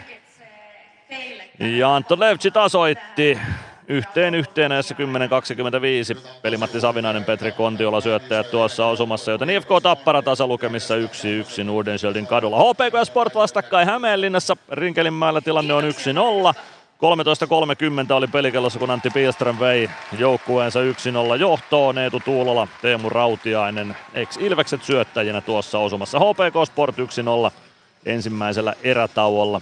Ja 1.60 1.96
Anton 1.96 2.20
Levci 2.20 2.52
tasoitti 2.52 3.40
yhteen 3.88 4.36
yhteen 4.36 4.72
ajassa 4.72 4.96
10.25. 6.16 6.20
Pelimatti 6.42 6.80
Savinainen, 6.80 7.24
Petri 7.24 7.52
Kontiola 7.52 8.02
syöttäjät 8.02 8.52
tuossa 8.52 8.86
osumassa, 8.86 9.32
joten 9.32 9.50
IFK 9.50 9.70
Tappara 9.84 10.22
tasalukemissa 10.22 10.96
1-1 10.96 11.64
Nordenskjöldin 11.64 12.28
kadulla. 12.28 12.60
HPK 12.60 12.94
ja 12.94 13.06
Sport 13.06 13.36
vastakkain 13.36 13.88
Hämeenlinnassa. 13.88 14.58
Rinkelinmäellä 14.72 15.42
tilanne 15.42 15.74
on 15.74 15.84
1-0. 16.54 16.60
13.30 17.04 18.14
oli 18.14 18.28
pelikellossa, 18.28 18.80
kun 18.80 18.92
Antti 18.92 19.10
Pilström 19.10 19.60
vei 19.60 19.90
joukkueensa 20.18 20.80
1-0 20.80 21.40
johtoon. 21.40 21.98
Eetu 21.98 22.20
Tuulola, 22.20 22.68
Teemu 22.82 23.10
Rautiainen, 23.10 23.96
ex-Ilvekset 24.14 24.84
syöttäjinä 24.84 25.42
tuossa 25.42 25.80
osumassa. 25.80 26.20
HPK 26.20 26.68
Sport 26.68 26.96
1-0 26.98 27.52
ensimmäisellä 28.06 28.74
erätauolla. 28.84 29.62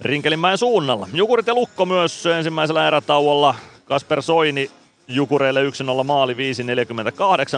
Rinkelinmäen 0.00 0.58
suunnalla. 0.58 1.08
Jukurit 1.12 1.46
ja 1.46 1.54
Lukko 1.54 1.86
myös 1.86 2.26
ensimmäisellä 2.26 2.86
erätauolla. 2.86 3.54
Kasper 3.84 4.22
Soini 4.22 4.70
Jukureille 5.08 5.60
1-0 6.00 6.04
maali 6.04 6.34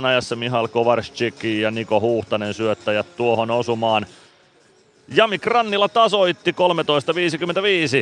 5.48 0.01 0.05
ajassa. 0.07 0.37
Mihal 0.37 0.69
Kovarsczyk 0.69 1.45
ja 1.45 1.71
Niko 1.71 2.01
Huhtanen 2.01 2.55
syöttäjät 2.55 3.17
tuohon 3.17 3.51
osumaan. 3.51 4.07
Jami 5.09 5.39
Krannila 5.39 5.89
tasoitti 5.89 6.55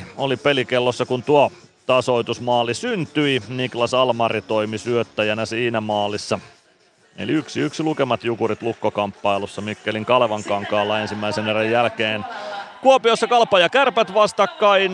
13.55 0.00 0.06
oli 0.16 0.36
pelikellossa, 0.36 1.06
kun 1.06 1.22
tuo 1.22 1.52
tasoitusmaali 1.86 2.74
syntyi. 2.74 3.42
Niklas 3.48 3.94
Almari 3.94 4.42
toimi 4.42 4.78
syöttäjänä 4.78 5.46
siinä 5.46 5.80
maalissa. 5.80 6.40
Eli 7.16 7.32
yksi 7.32 7.60
yksi 7.60 7.82
lukemat 7.82 8.24
Jukurit 8.24 8.62
lukkokamppailussa 8.62 9.62
Mikkelin 9.62 10.04
Kalevan 10.04 10.44
kankaalla 10.44 11.00
ensimmäisen 11.00 11.48
erän 11.48 11.70
jälkeen. 11.70 12.24
Kuopiossa 12.82 13.26
Kalpa 13.26 13.58
ja 13.58 13.68
Kärpät 13.68 14.14
vastakkain. 14.14 14.92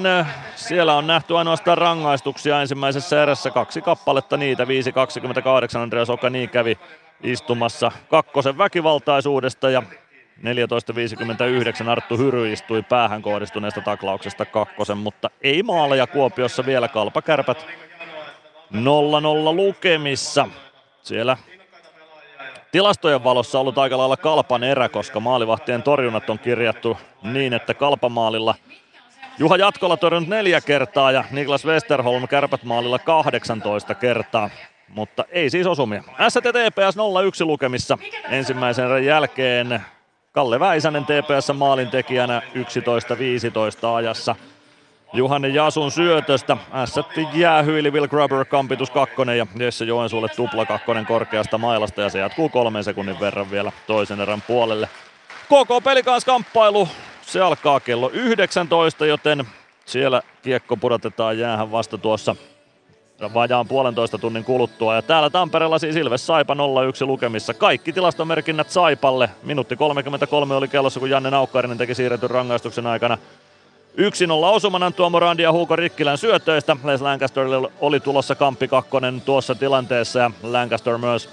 Siellä 0.57 0.95
on 0.97 1.07
nähty 1.07 1.37
ainoastaan 1.37 1.78
rangaistuksia 1.78 2.61
ensimmäisessä 2.61 3.23
erässä. 3.23 3.51
Kaksi 3.51 3.82
kappaletta 3.82 4.37
niitä. 4.37 4.65
5.28 4.65 5.78
Andreas 5.78 6.11
Okani 6.11 6.49
kävi 6.49 6.78
istumassa 7.23 7.93
kakkosen 8.09 8.59
väkivaltaisuudesta 8.59 9.70
ja 9.70 9.82
14.59 10.40 11.88
Arttu 11.88 12.16
Hyry 12.16 12.52
istui 12.52 12.82
päähän 12.82 13.22
kohdistuneesta 13.22 13.80
taklauksesta 13.80 14.44
kakkosen, 14.44 14.98
mutta 14.98 15.30
ei 15.40 15.62
maaleja 15.62 16.06
Kuopiossa 16.06 16.66
vielä 16.66 16.88
kalpakärpät 16.88 17.66
0-0 18.72 18.76
lukemissa. 19.54 20.48
Siellä 21.02 21.36
tilastojen 22.72 23.24
valossa 23.24 23.60
ollut 23.60 23.78
aika 23.78 23.98
lailla 23.98 24.16
kalpan 24.16 24.64
erä, 24.64 24.88
koska 24.88 25.20
maalivahtien 25.20 25.82
torjunnat 25.82 26.30
on 26.30 26.38
kirjattu 26.38 26.98
niin, 27.22 27.52
että 27.52 27.74
kalpamaalilla 27.74 28.54
Juha 29.38 29.56
Jatkola 29.56 29.96
torjunut 29.96 30.28
neljä 30.28 30.60
kertaa 30.60 31.12
ja 31.12 31.24
Niklas 31.30 31.64
Westerholm 31.64 32.28
kärpät 32.28 32.64
maalilla 32.64 32.98
18 32.98 33.94
kertaa. 33.94 34.50
Mutta 34.88 35.24
ei 35.30 35.50
siis 35.50 35.66
osumia. 35.66 36.02
STTPS 36.28 36.96
0-1 37.42 37.46
lukemissa 37.46 37.98
ensimmäisen 38.30 39.04
jälkeen 39.04 39.80
Kalle 40.32 40.61
Väisänen 40.61 41.05
TPS 41.05 41.52
maalintekijänä 41.55 42.43
11-15 42.55 43.94
ajassa. 43.94 44.36
Juhanne 45.12 45.48
Jasun 45.48 45.90
syötöstä. 45.90 46.57
Ässät 46.73 47.07
jäähyili 47.32 47.90
Will 47.90 48.07
Grubber 48.07 48.44
kampitus 48.44 48.90
kakkonen 48.90 49.39
ja 49.39 49.47
Jesse 49.59 49.85
Joensuulle 49.85 50.28
tupla 50.28 50.66
kakkonen 50.66 51.07
korkeasta 51.07 51.59
mailasta 51.59 52.01
ja 52.01 52.09
se 52.09 52.19
jatkuu 52.19 52.48
kolmen 52.48 52.85
sekunnin 52.85 53.20
verran 53.20 53.51
vielä 53.51 53.73
toisen 53.86 54.20
erän 54.20 54.43
puolelle. 54.47 54.89
KK 55.44 55.85
pelikanskamppailu, 55.85 56.89
se 57.23 57.40
alkaa 57.40 57.81
kello 57.81 58.11
19, 58.12 59.07
joten 59.07 59.44
siellä 59.85 60.23
kiekko 60.43 60.77
pudotetaan 60.77 61.39
jäähän 61.39 61.73
vasta 61.73 61.98
tuossa 61.98 62.36
vajaan 63.34 63.68
puolentoista 63.68 64.18
tunnin 64.18 64.44
kuluttua. 64.44 64.94
Ja 64.94 65.02
täällä 65.02 65.30
Tampereella 65.30 65.78
siis 65.78 65.97
Ilves 65.97 66.26
Saipa 66.26 66.55
0-1 66.55 67.06
lukemissa. 67.06 67.55
Kaikki 67.55 67.92
tilastomerkinnät 67.92 68.70
Saipalle. 68.70 69.30
Minuutti 69.42 69.76
33 69.76 70.55
oli 70.55 70.68
kellossa, 70.68 71.01
kun 71.01 71.10
Janne 71.10 71.30
Naukkarinen 71.30 71.78
teki 71.78 71.94
siirretyn 71.94 72.30
rangaistuksen 72.30 72.86
aikana 72.86 73.18
1-0 73.98 74.01
osumanan 74.42 74.94
Tuomo 74.94 75.20
Randi 75.20 75.42
ja 75.42 75.52
Huuko 75.52 75.76
Rikkilän 75.76 76.18
syötöistä. 76.18 76.76
Les 76.84 77.01
Lancasterille 77.01 77.70
oli 77.80 78.01
tulossa 78.01 78.34
kamppi 78.34 78.68
kakkonen 78.68 79.20
tuossa 79.20 79.55
tilanteessa 79.55 80.18
ja 80.18 80.30
Lancaster 80.42 80.98
myös 80.98 81.28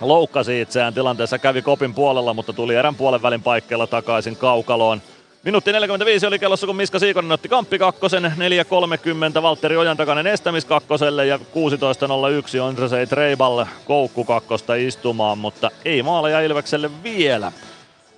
loukkasi 0.00 0.60
itseään 0.60 0.94
tilanteessa, 0.94 1.38
kävi 1.38 1.62
kopin 1.62 1.94
puolella, 1.94 2.34
mutta 2.34 2.52
tuli 2.52 2.74
erän 2.74 2.94
puolen 2.94 3.22
välin 3.22 3.42
paikkeilla 3.42 3.86
takaisin 3.86 4.36
kaukaloon. 4.36 5.02
Minuutti 5.46 5.72
45 5.72 6.26
oli 6.26 6.38
kellossa, 6.38 6.66
kun 6.66 6.76
Miska 6.76 6.98
Siikonen 6.98 7.32
otti 7.32 7.48
kamppi 7.48 7.78
kakkosen, 7.78 8.24
4.30 9.36 9.42
Valtteri 9.42 9.76
Ojan 9.76 9.96
takainen 9.96 10.26
estämis 10.26 10.64
kakkoselle 10.64 11.26
ja 11.26 11.36
16.01 11.36 12.62
Andresei 12.68 13.06
Treiballe 13.06 13.66
koukku 13.84 14.24
kakkosta 14.24 14.74
istumaan, 14.74 15.38
mutta 15.38 15.70
ei 15.84 16.02
maaleja 16.02 16.40
Ilvekselle 16.40 16.90
vielä. 17.02 17.52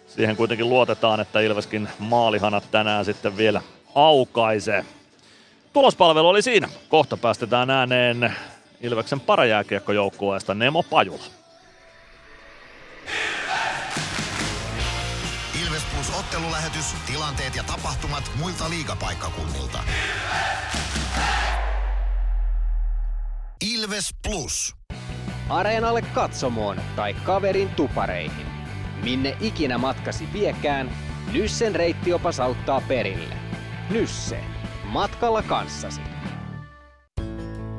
Siihen 0.06 0.36
kuitenkin 0.36 0.68
luotetaan, 0.68 1.20
että 1.20 1.40
Ilveskin 1.40 1.88
maalihanat 1.98 2.64
tänään 2.70 3.04
sitten 3.04 3.36
vielä 3.36 3.62
aukaisee. 3.94 4.84
Tulospalvelu 5.72 6.28
oli 6.28 6.42
siinä. 6.42 6.68
Kohta 6.88 7.16
päästetään 7.16 7.70
ääneen 7.70 8.32
Ilveksen 8.80 9.20
parajääkiekkojoukkueesta 9.20 10.54
Nemo 10.54 10.82
Pajula. 10.82 11.37
Ottelulähetys, 16.38 16.94
tilanteet 17.06 17.56
ja 17.56 17.62
tapahtumat 17.62 18.30
muilta 18.38 18.70
liigapaikkakunnilta. 18.70 19.78
Ilves 23.60 24.14
Plus. 24.28 24.76
Areenalle 25.48 26.02
katsomoon 26.02 26.80
tai 26.96 27.14
kaverin 27.14 27.68
tupareihin. 27.68 28.46
Minne 29.02 29.36
ikinä 29.40 29.78
matkasi 29.78 30.32
viekään, 30.32 30.90
Nyssen 31.32 31.74
reittiopas 31.74 32.40
auttaa 32.40 32.80
perille. 32.80 33.34
Nysse. 33.90 34.44
Matkalla 34.84 35.42
kanssasi. 35.42 36.00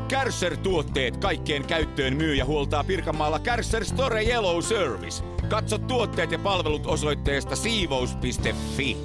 Kärsser-tuotteet 0.09 1.17
kaikkeen 1.17 1.65
käyttöön 1.65 2.15
myy 2.15 2.35
ja 2.35 2.45
huoltaa 2.45 2.83
Pirkanmaalla 2.83 3.39
Kärsser 3.39 3.85
Store 3.85 4.23
Yellow 4.23 4.61
Service. 4.61 5.23
Katso 5.49 5.77
tuotteet 5.77 6.31
ja 6.31 6.39
palvelut 6.39 6.85
osoitteesta 6.85 7.55
siivous.fi. 7.55 8.97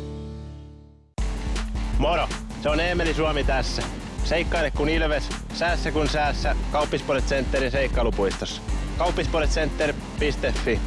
Moro! 1.98 2.28
Se 2.62 2.68
on 2.68 2.80
Eemeli 2.80 3.14
Suomi 3.14 3.44
tässä. 3.44 3.82
Seikkaile 4.24 4.70
kun 4.70 4.88
ilves, 4.88 5.28
säässä 5.54 5.92
kun 5.92 6.08
säässä. 6.08 6.56
Kauppispoilet 6.72 7.24
Centerin 7.24 7.70
seikkailupuistossa. 7.70 8.62
Kauppispoiletcenter.fi 8.98 10.80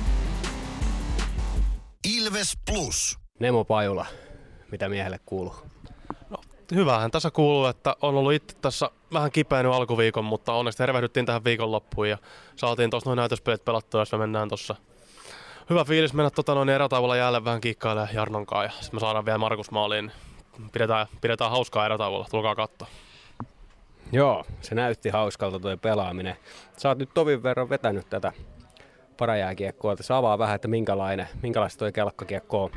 Ilves 2.17 2.53
Plus. 2.71 3.17
Nemo 3.39 3.65
Pajula, 3.65 4.05
mitä 4.71 4.89
miehelle 4.89 5.19
kuuluu? 5.25 5.55
Hyvähän 6.75 7.11
tässä 7.11 7.31
kuuluu, 7.31 7.65
että 7.65 7.95
on 8.01 8.15
ollut 8.15 8.33
itse 8.33 8.57
tässä 8.61 8.89
vähän 9.13 9.31
kipeä 9.31 9.59
alkuviikon, 9.59 10.25
mutta 10.25 10.53
onneksi 10.53 10.77
tervehdyttiin 10.77 11.25
tähän 11.25 11.43
viikonloppuun 11.43 12.09
ja 12.09 12.17
saatiin 12.55 12.89
tuossa 12.89 13.09
noin 13.09 13.17
näytöspelit 13.17 13.65
pelattua, 13.65 14.01
jos 14.01 14.11
me 14.11 14.17
mennään 14.17 14.49
tuossa 14.49 14.75
hyvä 15.69 15.83
fiilis 15.83 16.13
mennä 16.13 16.29
tota 16.29 16.55
noin 16.55 16.69
erätauolla 16.69 17.15
jälleen 17.15 17.45
vähän 17.45 17.61
kikkailemaan 17.61 18.15
Jarnon 18.15 18.45
kanssa 18.45 18.77
ja 18.77 18.83
sitten 18.83 18.95
me 18.95 18.99
saadaan 18.99 19.25
vielä 19.25 19.37
Markus 19.37 19.71
maaliin. 19.71 20.11
Niin 20.57 20.69
pidetään, 20.69 21.07
pidetään 21.21 21.51
hauskaa 21.51 21.85
erätauolla, 21.85 22.27
tulkaa 22.31 22.55
katsoa. 22.55 22.87
Joo, 24.11 24.45
se 24.61 24.75
näytti 24.75 25.09
hauskalta 25.09 25.59
tuo 25.59 25.77
pelaaminen. 25.77 26.35
Sä 26.77 26.89
oot 26.89 26.97
nyt 26.97 27.09
tovin 27.13 27.43
verran 27.43 27.69
vetänyt 27.69 28.09
tätä 28.09 28.31
parajääkiekkoa. 29.17 29.95
Tässä 29.95 30.17
avaa 30.17 30.37
vähän, 30.37 30.55
että 30.55 30.67
minkälainen, 30.67 31.27
minkälaista 31.41 31.79
toi 31.79 31.91
kelkkakiekko 31.91 32.63
on. 32.63 32.71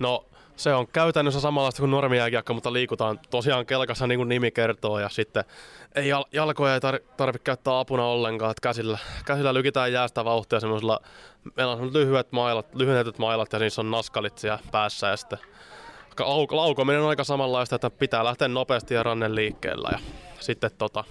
No 0.00 0.24
se 0.56 0.74
on 0.74 0.88
käytännössä 0.88 1.40
samanlaista 1.40 1.82
kuin 1.82 1.90
normijääkiekko, 1.90 2.54
mutta 2.54 2.72
liikutaan 2.72 3.20
tosiaan 3.30 3.66
kelkassa 3.66 4.06
niin 4.06 4.18
kuin 4.18 4.28
nimi 4.28 4.50
kertoo 4.50 4.98
ja 4.98 5.08
sitten 5.08 5.44
ei 5.94 6.08
jal- 6.08 6.24
jalkoja 6.32 6.74
ei 6.74 6.80
tar- 6.80 7.14
tarvitse 7.16 7.44
käyttää 7.44 7.78
apuna 7.78 8.04
ollenkaan, 8.04 8.50
että 8.50 8.60
käsillä, 8.62 8.98
käsillä 9.24 9.54
lykitään 9.54 9.92
jäästä 9.92 10.24
vauhtia 10.24 10.60
semmoisilla, 10.60 11.00
meillä 11.56 11.72
on 11.72 11.92
lyhyet 11.92 12.32
mailat, 12.32 12.74
lyhennetyt 12.74 13.18
mailat 13.18 13.52
ja 13.52 13.58
niissä 13.58 13.80
on 13.80 13.90
naskalit 13.90 14.38
siellä 14.38 14.58
päässä 14.72 15.08
ja 15.08 15.16
sitten 15.16 15.38
lauk- 16.20 16.56
laukominen 16.56 17.02
on 17.02 17.08
aika 17.08 17.24
samanlaista, 17.24 17.76
että 17.76 17.90
pitää 17.90 18.24
lähteä 18.24 18.48
nopeasti 18.48 18.94
ja 18.94 19.02
rannen 19.02 19.34
liikkeellä 19.34 19.88
ja 19.92 19.98
sitten 20.40 20.70
tota, 20.78 21.04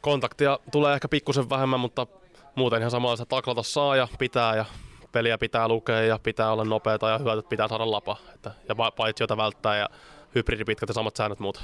kontaktia 0.00 0.58
tulee 0.72 0.94
ehkä 0.94 1.08
pikkusen 1.08 1.50
vähemmän, 1.50 1.80
mutta 1.80 2.06
muuten 2.54 2.78
ihan 2.78 2.90
samanlaista 2.90 3.26
taklata 3.26 3.62
saa 3.62 3.96
ja 3.96 4.08
pitää 4.18 4.56
ja 4.56 4.64
peliä 5.12 5.38
pitää 5.38 5.68
lukea 5.68 6.02
ja 6.02 6.18
pitää 6.22 6.52
olla 6.52 6.64
nopeata 6.64 7.08
ja 7.08 7.18
hyötyt 7.18 7.48
pitää 7.48 7.68
saada 7.68 7.90
lapa. 7.90 8.16
Että, 8.34 8.50
ja 8.68 8.74
paitsi 8.96 9.22
jota 9.22 9.36
välttää 9.36 9.76
ja 9.76 9.88
hybridipitkät 10.34 10.88
ja 10.88 10.94
samat 10.94 11.16
säännöt 11.16 11.38
muut. 11.38 11.62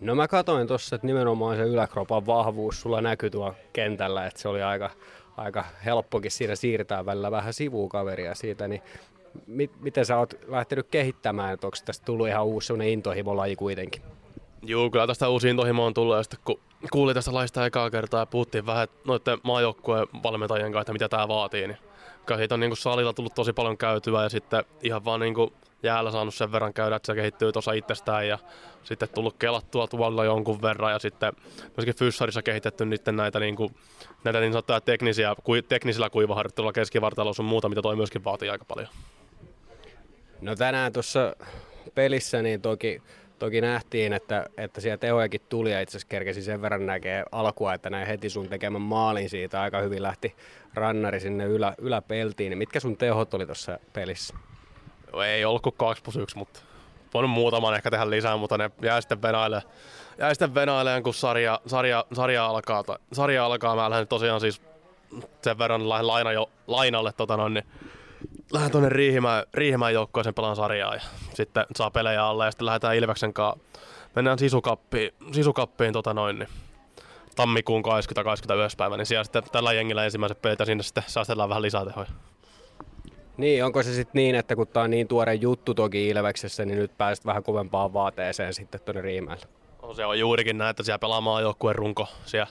No 0.00 0.14
mä 0.14 0.28
katsoin 0.28 0.66
tuossa, 0.68 0.96
että 0.96 1.06
nimenomaan 1.06 1.56
se 1.56 1.62
yläkropan 1.62 2.26
vahvuus 2.26 2.80
sulla 2.80 3.00
näkyy 3.00 3.30
tuolla 3.30 3.54
kentällä, 3.72 4.26
että 4.26 4.40
se 4.40 4.48
oli 4.48 4.62
aika, 4.62 4.90
aika 5.36 5.64
helppokin 5.84 6.30
siinä 6.30 6.56
siirtää 6.56 7.06
välillä 7.06 7.30
vähän 7.30 7.54
sivukaveria 7.54 8.34
siitä, 8.34 8.68
niin 8.68 8.82
mit, 9.46 9.70
miten 9.80 10.06
sä 10.06 10.18
oot 10.18 10.34
lähtenyt 10.46 10.86
kehittämään, 10.90 11.54
että 11.54 11.66
onko 11.66 11.76
tästä 11.84 12.04
tullut 12.04 12.28
ihan 12.28 12.44
uusi 12.44 12.66
sellainen 12.66 12.92
intohimolaji 12.92 13.56
kuitenkin? 13.56 14.02
Joo, 14.62 14.90
kyllä 14.90 15.06
tästä 15.06 15.28
uusi 15.28 15.48
intohimo 15.48 15.86
on 15.86 15.94
tullut 15.94 16.16
ja 16.16 16.22
sitten 16.22 16.40
kun 16.44 16.60
kuulin 16.92 17.14
tästä 17.14 17.34
laista 17.34 17.66
ekaa 17.66 17.90
kertaa 17.90 18.20
ja 18.20 18.26
puhuttiin 18.26 18.66
vähän 18.66 18.88
noiden 19.04 19.38
maajoukkueen 19.42 20.06
valmentajien 20.22 20.72
kanssa, 20.72 20.80
että 20.80 20.92
mitä 20.92 21.08
tämä 21.08 21.28
vaatii, 21.28 21.66
niin 21.66 21.78
kyllä 22.26 22.38
siitä 22.38 22.54
on 22.54 22.60
niin 22.60 22.70
kuin 22.70 22.78
salilla 22.78 23.12
tullut 23.12 23.34
tosi 23.34 23.52
paljon 23.52 23.78
käytyä 23.78 24.22
ja 24.22 24.28
sitten 24.28 24.64
ihan 24.82 25.04
vaan 25.04 25.20
niin 25.20 25.34
kuin 25.34 25.52
jäällä 25.82 26.10
saanut 26.10 26.34
sen 26.34 26.52
verran 26.52 26.74
käydä, 26.74 26.96
että 26.96 27.06
se 27.06 27.14
kehittyy 27.14 27.52
tuossa 27.52 27.72
itsestään 27.72 28.28
ja 28.28 28.38
sitten 28.84 29.08
tullut 29.08 29.36
kelattua 29.38 29.86
tuolla 29.86 30.24
jonkun 30.24 30.62
verran 30.62 30.92
ja 30.92 30.98
sitten 30.98 31.32
myöskin 31.76 31.96
Fyssarissa 31.96 32.42
kehitetty 32.42 32.84
näitä, 33.12 33.40
niin 33.40 33.56
kuin, 33.56 33.74
näitä 34.24 34.40
niin 34.40 34.52
sanottuja 34.52 34.80
teknisiä, 34.80 35.34
kui, 35.44 35.62
teknisillä 35.62 36.10
kuivaharjoittelulla 36.10 36.72
keskivartalossa 36.72 37.42
on 37.42 37.46
muuta, 37.46 37.68
mitä 37.68 37.82
toi 37.82 37.96
myöskin 37.96 38.24
vaatii 38.24 38.50
aika 38.50 38.64
paljon. 38.64 38.88
No 40.40 40.56
tänään 40.56 40.92
tuossa 40.92 41.36
pelissä 41.94 42.42
niin 42.42 42.62
toki 42.62 43.02
Toki 43.38 43.60
nähtiin, 43.60 44.12
että, 44.12 44.46
että 44.56 44.80
siellä 44.80 44.96
tehojakin 44.96 45.40
tuli 45.48 45.72
ja 45.72 45.80
itse 45.80 45.90
asiassa 45.90 46.08
kerkesi 46.08 46.42
sen 46.42 46.62
verran 46.62 46.86
näkee 46.86 47.24
alkua, 47.32 47.74
että 47.74 47.90
näin 47.90 48.06
heti 48.06 48.30
sun 48.30 48.48
tekemän 48.48 48.82
maalin 48.82 49.30
siitä 49.30 49.62
aika 49.62 49.80
hyvin 49.80 50.02
lähti 50.02 50.36
rannari 50.74 51.20
sinne 51.20 51.44
ylä, 51.44 51.74
yläpeltiin. 51.78 52.58
Mitkä 52.58 52.80
sun 52.80 52.96
tehot 52.96 53.34
oli 53.34 53.46
tuossa 53.46 53.78
pelissä? 53.92 54.34
No 55.12 55.22
ei 55.22 55.44
ollut 55.44 55.62
kuin 55.62 55.74
2 55.78 56.02
plus 56.02 56.16
1, 56.16 56.38
mutta 56.38 56.60
voinut 57.14 57.30
muutaman 57.30 57.74
ehkä 57.74 57.90
tehdä 57.90 58.10
lisää, 58.10 58.36
mutta 58.36 58.58
ne 58.58 58.70
jäi 58.82 59.02
sitten 59.02 59.22
venailemaan, 59.22 59.72
jäi 60.18 60.34
sitten 60.34 60.54
venailemaan 60.54 61.02
kun 61.02 61.14
sarja, 61.14 61.60
sarja, 61.66 62.04
sarja, 62.12 62.46
alkaa. 62.46 62.84
Tai, 62.84 62.96
sarja 63.12 63.46
alkaa. 63.46 63.76
Mä 63.76 63.90
lähden 63.90 64.08
tosiaan 64.08 64.40
siis 64.40 64.62
sen 65.42 65.58
verran 65.58 65.88
laina 65.88 66.32
jo, 66.32 66.50
lainalle 66.66 67.12
tota 67.12 67.36
noin, 67.36 67.54
niin 67.54 67.64
lähden 68.52 68.70
tuonne 68.70 68.88
Riihimäen, 68.88 69.46
Riihimäen 69.54 69.94
joukkoeseen 69.94 70.34
pelaan 70.34 70.56
sarjaa 70.56 70.94
ja 70.94 71.00
sitten 71.34 71.66
saa 71.76 71.90
pelejä 71.90 72.24
alle 72.24 72.44
ja 72.44 72.50
sitten 72.50 72.66
lähdetään 72.66 72.96
Ilveksen 72.96 73.32
kanssa. 73.32 73.60
Mennään 74.14 74.38
sisukappiin, 74.38 75.14
sisukappiin 75.32 75.92
tota 75.92 76.14
noin, 76.14 76.38
niin 76.38 76.48
tammikuun 77.36 77.84
20-21 77.84 77.88
päivä, 78.76 78.96
niin 78.96 79.06
siellä 79.06 79.24
sitten 79.24 79.42
tällä 79.52 79.72
jengillä 79.72 80.04
ensimmäiset 80.04 80.42
pelit 80.42 80.58
ja 80.58 80.66
sinne 80.66 80.82
sitten 80.82 81.04
säästellään 81.06 81.48
vähän 81.48 81.62
lisää 81.62 81.84
tehoja. 81.84 82.08
Niin, 83.36 83.64
onko 83.64 83.82
se 83.82 83.94
sitten 83.94 84.18
niin, 84.18 84.34
että 84.34 84.56
kun 84.56 84.66
tämä 84.66 84.84
on 84.84 84.90
niin 84.90 85.08
tuore 85.08 85.34
juttu 85.34 85.74
toki 85.74 86.08
Ilveksessä, 86.08 86.64
niin 86.64 86.78
nyt 86.78 86.98
pääset 86.98 87.26
vähän 87.26 87.42
kovempaan 87.42 87.92
vaateeseen 87.92 88.54
sitten 88.54 88.80
tuonne 88.80 89.02
Riimäelle? 89.02 89.46
No, 89.82 89.94
se 89.94 90.04
on 90.04 90.18
juurikin 90.18 90.58
näin, 90.58 90.70
että 90.70 90.82
siellä 90.82 90.98
pelaa 90.98 91.40
joukkueen 91.40 91.76
runko 91.76 92.08
siellä 92.24 92.46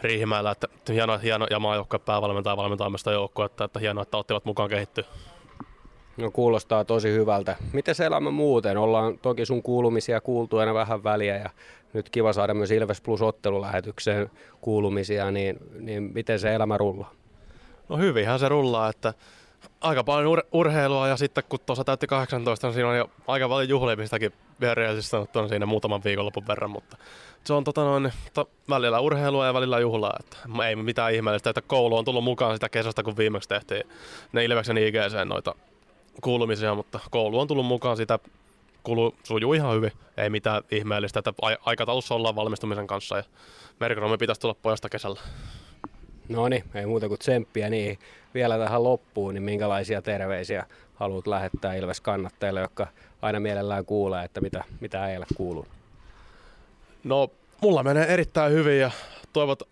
Riihimäellä, 0.00 0.50
että 0.50 0.68
hieno, 0.92 1.18
hieno 1.18 1.46
ja 1.50 1.58
maajoukkojen 1.58 2.04
päävalmentaja 2.04 2.56
valmentaa 2.56 2.90
myös 2.90 3.04
joukkoa, 3.12 3.46
että, 3.46 3.64
että 3.64 3.78
hienoa, 3.78 4.02
että 4.02 4.16
ottivat 4.16 4.44
mukaan 4.44 4.68
kehittyä. 4.68 5.04
No 6.16 6.30
kuulostaa 6.30 6.84
tosi 6.84 7.12
hyvältä. 7.12 7.56
Miten 7.72 7.94
se 7.94 8.06
elämä 8.06 8.30
muuten? 8.30 8.76
Ollaan 8.76 9.18
toki 9.18 9.46
sun 9.46 9.62
kuulumisia 9.62 10.20
kuultu 10.20 10.56
aina 10.56 10.74
vähän 10.74 11.04
väliä 11.04 11.36
ja 11.36 11.50
nyt 11.92 12.10
kiva 12.10 12.32
saada 12.32 12.54
myös 12.54 12.70
Ilves 12.70 13.00
Plus 13.00 13.22
ottelulähetykseen 13.22 14.30
kuulumisia, 14.60 15.30
niin, 15.30 15.56
niin 15.80 16.02
miten 16.02 16.38
se 16.38 16.54
elämä 16.54 16.76
rullaa? 16.76 17.12
No 17.88 17.96
hyvinhän 17.96 18.38
se 18.38 18.48
rullaa, 18.48 18.88
että 18.88 19.14
aika 19.80 20.04
paljon 20.04 20.38
ur- 20.38 20.46
urheilua 20.52 21.08
ja 21.08 21.16
sitten 21.16 21.44
kun 21.48 21.58
tuossa 21.66 21.84
täytti 21.84 22.06
18, 22.06 22.66
niin 22.66 22.74
siinä 22.74 22.88
on 22.88 22.96
jo 22.96 23.10
aika 23.26 23.48
paljon 23.48 23.68
juhlimistakin 23.68 24.32
vielä 24.60 25.00
sanottuna 25.00 25.48
siinä 25.48 25.66
muutaman 25.66 26.04
viikonlopun 26.04 26.46
verran, 26.46 26.70
mutta 26.70 26.96
se 27.44 27.52
on 27.52 27.64
tota 27.64 27.84
noin, 27.84 28.12
to, 28.34 28.50
välillä 28.68 29.00
urheilua 29.00 29.46
ja 29.46 29.54
välillä 29.54 29.78
juhlaa. 29.78 30.16
Että 30.20 30.36
ei 30.68 30.76
mitään 30.76 31.14
ihmeellistä, 31.14 31.50
että 31.50 31.62
koulu 31.62 31.96
on 31.96 32.04
tullut 32.04 32.24
mukaan 32.24 32.56
sitä 32.56 32.68
kesästä, 32.68 33.02
kun 33.02 33.16
viimeksi 33.16 33.48
tehtiin 33.48 33.82
ne 34.32 34.44
Ilveksen 34.44 34.78
IGC 34.78 35.24
noita 35.24 35.54
kuulumisia, 36.20 36.74
mutta 36.74 37.00
koulu 37.10 37.40
on 37.40 37.46
tullut 37.46 37.66
mukaan 37.66 37.96
sitä 37.96 38.18
kulu 38.82 39.14
sujuu 39.22 39.52
ihan 39.52 39.74
hyvin. 39.74 39.92
Ei 40.16 40.30
mitään 40.30 40.62
ihmeellistä, 40.70 41.18
että 41.18 41.32
aikataulussa 41.64 42.14
ollaan 42.14 42.36
valmistumisen 42.36 42.86
kanssa 42.86 43.16
ja 43.16 43.22
merkinomi 43.80 44.16
pitäisi 44.16 44.40
tulla 44.40 44.56
pojasta 44.62 44.88
kesällä. 44.88 45.20
No 46.28 46.48
niin, 46.48 46.64
ei 46.74 46.86
muuta 46.86 47.08
kuin 47.08 47.18
tsemppiä. 47.18 47.70
Niin 47.70 47.98
vielä 48.34 48.58
tähän 48.58 48.84
loppuun, 48.84 49.34
niin 49.34 49.42
minkälaisia 49.42 50.02
terveisiä 50.02 50.66
haluat 50.94 51.26
lähettää 51.26 51.74
Ilves 51.74 52.00
kannattajille, 52.00 52.60
jotka 52.60 52.86
aina 53.22 53.40
mielellään 53.40 53.84
kuulee, 53.84 54.24
että 54.24 54.40
mitä, 54.40 54.64
mitä 54.80 55.08
eilen 55.08 55.26
kuuluu? 55.36 55.66
No, 57.04 57.30
mulla 57.62 57.82
menee 57.82 58.06
erittäin 58.06 58.52
hyvin 58.52 58.80
ja 58.80 58.90
toivot, 59.32 59.62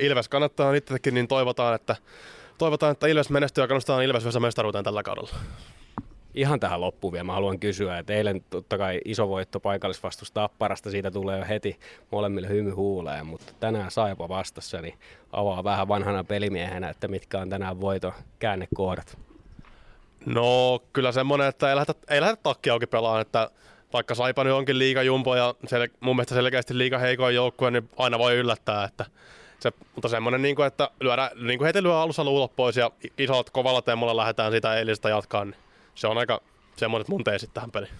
Ilves 0.00 0.28
kannattaa 0.28 0.74
itsekin, 0.74 1.14
niin 1.14 1.28
toivotaan, 1.28 1.74
että, 1.74 1.96
toivotaan, 2.58 2.92
että 2.92 3.06
Ilves 3.06 3.30
menestyy 3.30 3.64
ja 3.64 3.68
kannustaa 3.68 4.02
Ilves 4.02 4.40
mestaruuteen 4.40 4.84
tällä 4.84 5.02
kaudella. 5.02 5.30
Ihan 6.34 6.60
tähän 6.60 6.80
loppuun 6.80 7.12
vielä 7.12 7.24
mä 7.24 7.32
haluan 7.32 7.58
kysyä, 7.58 7.98
että 7.98 8.12
eilen 8.12 8.44
totta 8.50 8.78
kai 8.78 9.00
iso 9.04 9.28
voitto 9.28 9.60
paikallisvastus 9.60 10.30
Tapparasta, 10.30 10.90
siitä 10.90 11.10
tulee 11.10 11.38
jo 11.38 11.44
heti 11.48 11.78
molemmille 12.12 12.48
hymy 12.48 12.70
huuleen, 12.70 13.26
mutta 13.26 13.52
tänään 13.60 13.90
Saipa 13.90 14.28
vastassa, 14.28 14.80
niin 14.80 14.98
avaa 15.32 15.64
vähän 15.64 15.88
vanhana 15.88 16.24
pelimiehenä, 16.24 16.88
että 16.88 17.08
mitkä 17.08 17.38
on 17.38 17.50
tänään 17.50 17.80
voiton 17.80 18.12
käännekohdat. 18.38 19.18
No 20.26 20.80
kyllä 20.92 21.12
semmoinen, 21.12 21.48
että 21.48 21.68
ei 21.70 21.76
lähdetä, 21.76 22.14
ei 22.14 22.20
lähdetä 22.20 22.42
takki 22.42 22.70
auki 22.70 22.86
pelaan, 22.86 23.20
että 23.20 23.50
vaikka 23.94 24.14
Saipa 24.14 24.44
nyt 24.44 24.52
onkin 24.52 24.78
liiga 24.78 25.02
jumpo 25.02 25.36
ja 25.36 25.54
sel- 25.66 25.96
mun 26.00 26.16
mielestä 26.16 26.34
selkeästi 26.34 26.78
liiga 26.78 26.98
heikoin 26.98 27.34
joukkue, 27.34 27.70
niin 27.70 27.90
aina 27.96 28.18
voi 28.18 28.36
yllättää, 28.36 28.84
että 28.84 29.04
se, 29.60 29.72
mutta 29.94 30.08
semmoinen, 30.08 30.42
niin 30.42 30.56
kuin, 30.56 30.66
että 30.66 30.90
lyödä, 31.00 31.30
niin 31.34 31.58
kuin 31.58 31.66
heti 31.66 31.82
lyö 31.82 32.00
alussa 32.00 32.24
luulot 32.24 32.56
pois 32.56 32.76
ja 32.76 32.90
isot 33.18 33.50
kovalla 33.50 33.82
temmolla 33.82 34.16
lähdetään 34.16 34.52
sitä 34.52 34.76
eilistä 34.76 35.08
jatkaa, 35.08 35.44
niin 35.44 35.56
se 35.94 36.06
on 36.06 36.18
aika 36.18 36.40
semmoinen 36.76 37.06
mun 37.08 37.24
teesit 37.24 37.50
tähän 37.54 37.70
peliin. 37.70 37.92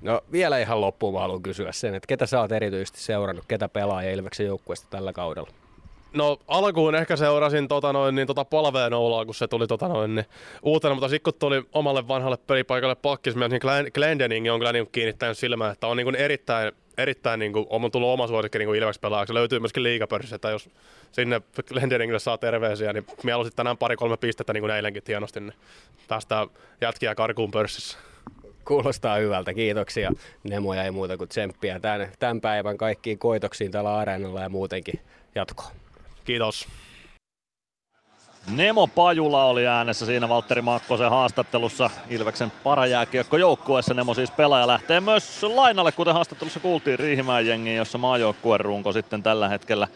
No 0.00 0.20
vielä 0.32 0.58
ihan 0.58 0.80
loppuun 0.80 1.14
mä 1.14 1.20
haluan 1.20 1.42
kysyä 1.42 1.72
sen, 1.72 1.94
että 1.94 2.06
ketä 2.06 2.26
sä 2.26 2.40
oot 2.40 2.52
erityisesti 2.52 3.00
seurannut, 3.00 3.44
ketä 3.48 3.68
pelaa 3.68 4.02
Ilveksen 4.02 4.46
joukkueesta 4.46 4.86
tällä 4.90 5.12
kaudella? 5.12 5.50
No 6.14 6.38
alkuun 6.48 6.94
ehkä 6.94 7.16
seurasin 7.16 7.68
tota 7.68 7.92
noin, 7.92 8.14
niin 8.14 8.26
tota 8.26 8.44
polveen 8.44 8.94
Oulaa, 8.94 9.24
kun 9.24 9.34
se 9.34 9.48
tuli 9.48 9.66
tota 9.66 9.88
noin, 9.88 10.14
niin 10.14 10.26
uutena, 10.62 10.94
mutta 10.94 11.08
sitten 11.08 11.32
kun 11.32 11.40
tuli 11.40 11.62
omalle 11.72 12.08
vanhalle 12.08 12.36
pelipaikalle 12.36 12.94
pakkis, 12.94 13.36
niin 13.36 13.60
Glendening 13.94 14.52
on 14.52 14.60
kyllä 14.60 14.72
niin 14.72 14.88
kiinnittänyt 14.92 15.38
silmään, 15.38 15.72
että 15.72 15.86
on 15.86 15.96
niin 15.96 16.14
erittäin, 16.14 16.72
erittäin 16.98 17.40
niin 17.40 17.52
kuin, 17.52 17.66
on 17.70 17.90
tullut 17.90 18.08
oma 18.08 18.26
suosikki 18.26 18.58
niin 18.58 18.74
Ilves 18.74 18.98
pelaajaksi. 18.98 19.34
Löytyy 19.34 19.60
myöskin 19.60 19.82
liigapörssissä, 19.82 20.36
että 20.36 20.50
jos 20.50 20.70
sinne 21.12 21.42
Glendeningille 21.68 22.18
saa 22.18 22.38
terveisiä, 22.38 22.92
niin 22.92 23.06
mieluusti 23.22 23.56
tänään 23.56 23.76
pari-kolme 23.76 24.16
pistettä 24.16 24.52
niin 24.52 24.62
kuin 24.62 24.70
eilenkin 24.70 25.02
hienosti, 25.08 25.40
niin 25.40 25.54
päästään 26.08 26.48
jätkiä 26.80 27.14
karkuun 27.14 27.50
pörssissä. 27.50 27.98
Kuulostaa 28.64 29.16
hyvältä, 29.16 29.54
kiitoksia. 29.54 30.12
Nemoja 30.42 30.84
ei 30.84 30.90
muuta 30.90 31.16
kuin 31.16 31.28
tsemppiä 31.28 31.80
tämän, 31.80 32.12
tämän 32.18 32.40
päivän 32.40 32.78
kaikkiin 32.78 33.18
koitoksiin 33.18 33.70
tällä 33.70 33.96
areenalla 33.96 34.40
ja 34.40 34.48
muutenkin 34.48 35.00
jatkoa. 35.34 35.70
Kiitos. 36.24 36.68
Nemo 38.50 38.86
Pajula 38.86 39.44
oli 39.44 39.66
äänessä 39.66 40.06
siinä 40.06 40.28
Valtteri 40.28 40.62
Makkosen 40.62 41.10
haastattelussa 41.10 41.90
Ilveksen 42.08 42.52
parajääkiekko 42.64 43.36
joukkueessa. 43.36 43.94
Nemo 43.94 44.14
siis 44.14 44.30
pelaaja 44.30 44.66
lähtee 44.66 45.00
myös 45.00 45.42
lainalle, 45.42 45.92
kuten 45.92 46.14
haastattelussa 46.14 46.60
kuultiin 46.60 46.98
Riihimäen 46.98 47.46
jengiin, 47.46 47.76
jossa 47.76 47.98
maajoukkueen 47.98 48.60
runko 48.60 48.92
sitten 48.92 49.22
tällä 49.22 49.48
hetkellä 49.48 49.88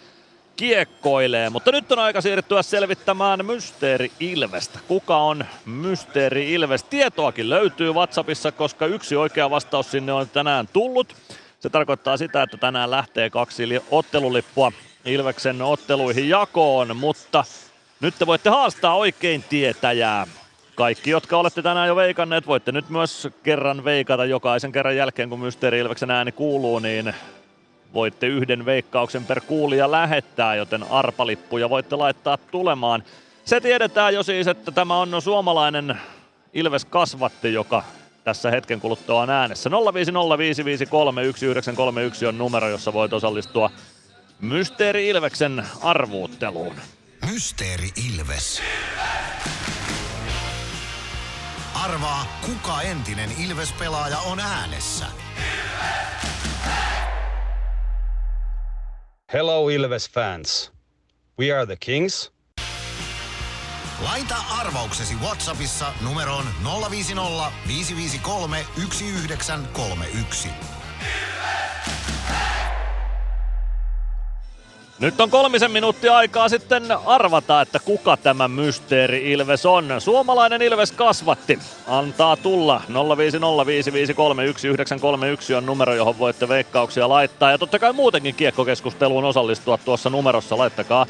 kiekkoilee. 0.56 1.50
Mutta 1.50 1.72
nyt 1.72 1.92
on 1.92 1.98
aika 1.98 2.20
siirtyä 2.20 2.62
selvittämään 2.62 3.46
Mysteeri 3.46 4.12
Ilvestä. 4.20 4.78
Kuka 4.88 5.16
on 5.16 5.44
Mysteeri 5.64 6.52
Ilves? 6.52 6.84
Tietoakin 6.84 7.50
löytyy 7.50 7.92
WhatsAppissa, 7.92 8.52
koska 8.52 8.86
yksi 8.86 9.16
oikea 9.16 9.50
vastaus 9.50 9.90
sinne 9.90 10.12
on 10.12 10.28
tänään 10.28 10.68
tullut. 10.72 11.14
Se 11.60 11.70
tarkoittaa 11.70 12.16
sitä, 12.16 12.42
että 12.42 12.56
tänään 12.56 12.90
lähtee 12.90 13.30
kaksi 13.30 13.82
ottelulippua 13.90 14.72
Ilveksen 15.04 15.62
otteluihin 15.62 16.28
jakoon, 16.28 16.96
mutta 16.96 17.44
Nyt 18.00 18.14
te 18.18 18.26
voitte 18.26 18.50
haastaa 18.50 18.96
oikein 18.96 19.44
tietäjää. 19.48 20.26
Kaikki, 20.74 21.10
jotka 21.10 21.36
olette 21.36 21.62
tänään 21.62 21.88
jo 21.88 21.96
veikanneet, 21.96 22.46
voitte 22.46 22.72
nyt 22.72 22.90
myös 22.90 23.28
kerran 23.42 23.84
veikata 23.84 24.24
jokaisen 24.24 24.72
kerran 24.72 24.96
jälkeen, 24.96 25.28
kun 25.28 25.40
Mysteeri 25.40 25.78
Ilveksen 25.78 26.10
ääni 26.10 26.32
kuuluu, 26.32 26.78
niin 26.78 27.14
voitte 27.94 28.26
yhden 28.26 28.64
veikkauksen 28.64 29.24
per 29.24 29.40
kuulija 29.40 29.90
lähettää, 29.90 30.54
joten 30.54 30.82
arpalippuja 30.90 31.70
voitte 31.70 31.96
laittaa 31.96 32.36
tulemaan. 32.36 33.02
Se 33.44 33.60
tiedetään 33.60 34.14
jo 34.14 34.22
siis, 34.22 34.46
että 34.46 34.72
tämä 34.72 35.00
on 35.00 35.22
suomalainen 35.22 36.00
Ilves 36.54 36.84
kasvatti, 36.84 37.52
joka 37.52 37.84
tässä 38.24 38.50
hetken 38.50 38.80
kuluttua 38.80 39.22
on 39.22 39.30
äänessä. 39.30 39.70
0505531 39.70 42.26
on 42.26 42.38
numero, 42.38 42.68
jossa 42.68 42.92
voit 42.92 43.12
osallistua 43.12 43.70
Mysteeri 44.44 45.08
Ilveksen 45.08 45.66
arvuutteluun. 45.82 46.74
Mysteeri 47.32 47.88
Ilves. 48.08 48.62
Arvaa, 51.74 52.38
kuka 52.46 52.82
entinen 52.82 53.30
Ilves-pelaaja 53.38 54.18
on 54.18 54.40
äänessä. 54.40 55.06
Hello 59.32 59.68
Ilves 59.68 60.10
fans. 60.10 60.72
We 61.38 61.52
are 61.52 61.66
the 61.66 61.76
Kings. 61.76 62.32
Laita 64.02 64.36
arvauksesi 64.50 65.14
Whatsappissa 65.14 65.92
numeroon 66.00 66.44
050 66.90 67.52
553 67.68 68.66
1931. 68.74 70.48
Nyt 74.98 75.20
on 75.20 75.30
kolmisen 75.30 75.70
minuuttia 75.70 76.16
aikaa 76.16 76.48
sitten 76.48 76.82
arvata, 77.06 77.60
että 77.60 77.78
kuka 77.78 78.16
tämä 78.16 78.48
mysteeri 78.48 79.32
Ilves 79.32 79.66
on. 79.66 79.88
Suomalainen 79.98 80.62
Ilves 80.62 80.92
kasvatti. 80.92 81.58
Antaa 81.88 82.36
tulla 82.36 82.82
0505531 82.88 85.54
on 85.54 85.66
numero, 85.66 85.94
johon 85.94 86.18
voitte 86.18 86.48
veikkauksia 86.48 87.08
laittaa. 87.08 87.50
Ja 87.50 87.58
totta 87.58 87.78
kai 87.78 87.92
muutenkin 87.92 88.34
kiekkokeskusteluun 88.34 89.24
osallistua 89.24 89.78
tuossa 89.78 90.10
numerossa. 90.10 90.58
Laittakaa 90.58 91.06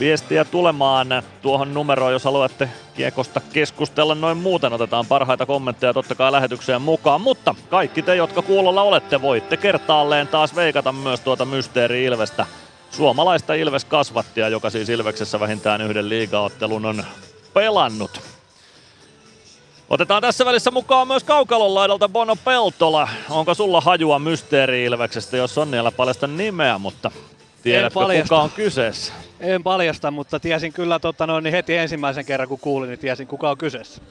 viestiä 0.00 0.44
tulemaan 0.44 1.22
tuohon 1.42 1.74
numeroon, 1.74 2.12
jos 2.12 2.24
haluatte 2.24 2.68
kiekosta 2.94 3.40
keskustella 3.52 4.14
noin 4.14 4.38
muuten. 4.38 4.72
Otetaan 4.72 5.06
parhaita 5.06 5.46
kommentteja 5.46 5.94
totta 5.94 6.14
kai 6.14 6.32
lähetykseen 6.32 6.82
mukaan. 6.82 7.20
Mutta 7.20 7.54
kaikki 7.68 8.02
te, 8.02 8.16
jotka 8.16 8.42
kuulolla 8.42 8.82
olette, 8.82 9.22
voitte 9.22 9.56
kertaalleen 9.56 10.28
taas 10.28 10.56
veikata 10.56 10.92
myös 10.92 11.20
tuota 11.20 11.44
mysteeri 11.44 12.04
Ilvestä 12.04 12.46
suomalaista 12.90 13.54
Ilves-kasvattia, 13.54 14.48
joka 14.48 14.70
siis 14.70 14.88
Ilveksessä 14.88 15.40
vähintään 15.40 15.80
yhden 15.80 16.08
liigaottelun 16.08 16.86
on 16.86 17.04
pelannut. 17.54 18.20
Otetaan 19.90 20.22
tässä 20.22 20.44
välissä 20.44 20.70
mukaan 20.70 21.06
myös 21.08 21.24
kaukalon 21.24 21.74
laidalta 21.74 22.08
Bono 22.08 22.36
Peltola. 22.36 23.08
Onko 23.30 23.54
sulla 23.54 23.80
hajua 23.80 24.18
mysteeri 24.18 24.84
Ilveksestä, 24.84 25.36
jos 25.36 25.58
on 25.58 25.70
niillä 25.70 25.90
paljasta 25.90 26.26
nimeä, 26.26 26.78
mutta 26.78 27.10
tiedätkö 27.62 28.00
kuka 28.22 28.40
on 28.40 28.50
kyseessä? 28.50 29.12
En 29.40 29.62
paljasta, 29.62 30.10
mutta 30.10 30.40
tiesin 30.40 30.72
kyllä 30.72 30.98
tota 30.98 31.26
noin, 31.26 31.44
niin 31.44 31.52
heti 31.52 31.76
ensimmäisen 31.76 32.24
kerran 32.24 32.48
kun 32.48 32.60
kuulin, 32.60 32.88
niin 32.88 32.98
tiesin 32.98 33.26
kuka 33.26 33.50
on 33.50 33.58
kyseessä. 33.58 34.02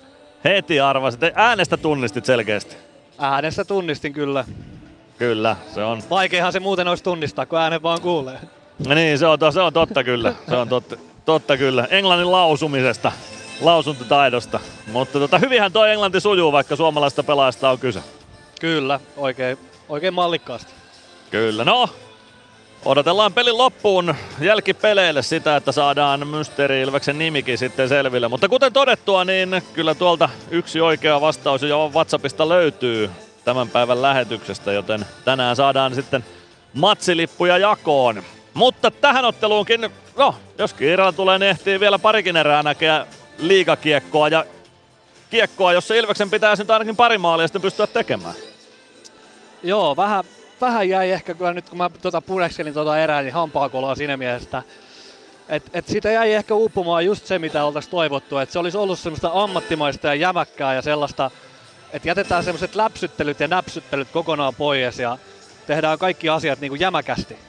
Heti 0.44 0.80
arvasit. 0.80 1.22
Äänestä 1.36 1.78
tunnistit 1.78 2.26
selkeästi. 2.26 2.76
Äänestä 3.18 3.66
tunnistin 3.66 4.14
kyllä. 4.14 4.46
Kyllä, 5.18 5.56
se 5.74 5.84
on. 5.84 6.04
Vaikeahan 6.10 6.54
se 6.54 6.60
muuten 6.60 6.88
olisi 6.88 7.04
tunnistaa, 7.04 7.46
kun 7.46 7.60
äänen 7.60 7.84
vaan 7.84 8.02
kuulee. 8.02 8.40
No 8.88 8.96
niin, 8.96 9.20
se 9.20 9.28
on, 9.28 9.38
se 9.54 9.62
on 9.62 9.74
totta 9.74 10.04
kyllä. 10.04 10.34
Se 10.50 10.56
on 10.56 10.70
totta, 10.70 10.98
totta 11.26 11.58
kyllä. 11.58 11.88
Englannin 11.90 12.32
lausumisesta, 12.32 13.12
lausuntotaidosta. 13.62 14.60
Mutta 14.92 15.20
tota, 15.20 15.38
hyvinhän 15.40 15.72
toi 15.72 15.92
englanti 15.92 16.20
sujuu, 16.20 16.52
vaikka 16.52 16.76
suomalaista 16.76 17.24
pelaajasta 17.24 17.70
on 17.70 17.80
kyse. 17.80 18.04
Kyllä, 18.62 19.00
oikein, 19.18 19.58
oikein 19.90 20.14
mallikkaasti. 20.14 20.74
Kyllä, 21.32 21.66
no 21.66 21.90
Odotellaan 22.86 23.34
pelin 23.34 23.58
loppuun 23.58 24.16
jälkipeleille 24.40 25.22
sitä, 25.22 25.56
että 25.56 25.72
saadaan 25.72 26.28
Mysteeri 26.28 26.82
Ilveksen 26.82 27.20
nimikin 27.20 27.58
sitten 27.58 27.90
selville. 27.90 28.28
Mutta 28.28 28.50
kuten 28.50 28.74
todettua, 28.74 29.26
niin 29.26 29.62
kyllä 29.74 29.96
tuolta 29.96 30.30
yksi 30.52 30.82
oikea 30.82 31.22
vastaus 31.22 31.62
jo 31.62 31.92
WhatsAppista 31.94 32.50
löytyy 32.50 33.10
tämän 33.46 33.70
päivän 33.70 34.02
lähetyksestä, 34.02 34.72
joten 34.72 35.06
tänään 35.26 35.56
saadaan 35.56 35.96
sitten 35.96 36.26
matsilippuja 36.74 37.58
jakoon. 37.58 38.24
Mutta 38.60 38.92
tähän 38.92 39.26
otteluunkin, 39.26 39.90
no, 40.18 40.36
jos 40.58 40.74
kiireellä 40.74 41.12
tulee, 41.12 41.40
niin 41.40 41.50
ehtii 41.50 41.80
vielä 41.80 42.00
parikin 42.00 42.38
erää 42.38 42.64
näkeä 42.64 43.06
liigakiekkoa 43.38 44.28
ja 44.28 44.46
kiekkoa, 45.30 45.74
jossa 45.74 45.94
Ilveksen 45.94 46.30
pitäisi 46.30 46.64
nyt 46.64 46.72
ainakin 46.72 46.96
pari 46.96 47.18
maalia 47.18 47.48
sitten 47.48 47.62
pystyä 47.62 47.88
tekemään. 47.88 48.36
Joo, 49.64 49.96
vähän, 49.96 50.24
vähän 50.62 50.90
jäi 50.90 51.12
ehkä 51.12 51.34
kyllä 51.34 51.54
nyt, 51.54 51.70
kun 51.70 51.78
mä 51.78 51.90
tuota 52.02 52.22
pureskelin 52.22 52.74
tuota 52.74 53.00
erää, 53.00 53.22
niin 53.22 53.34
hampaakoloa 53.34 53.96
siinä 53.96 54.18
mielessä, 54.18 54.64
et, 55.50 55.64
et 55.74 55.88
siitä 55.88 56.12
jäi 56.12 56.34
ehkä 56.34 56.54
uupumaan 56.54 57.06
just 57.06 57.26
se, 57.26 57.40
mitä 57.40 57.66
oltaisiin 57.66 57.92
toivottu. 57.92 58.38
Että 58.38 58.54
se 58.54 58.60
olisi 58.60 58.78
ollut 58.78 59.00
semmoista 59.00 59.32
ammattimaista 59.34 60.08
ja 60.08 60.16
jämäkkää 60.16 60.74
ja 60.74 60.82
sellaista, 60.82 61.32
että 61.94 62.08
jätetään 62.08 62.44
semmoiset 62.44 62.76
läpsyttelyt 62.76 63.40
ja 63.40 63.48
näpsyttelyt 63.48 64.08
kokonaan 64.12 64.56
pois 64.56 65.00
ja 65.00 65.18
tehdään 65.68 66.00
kaikki 66.00 66.30
asiat 66.30 66.60
niin 66.60 66.70
kuin 66.70 66.82
jämäkästi. 66.82 67.49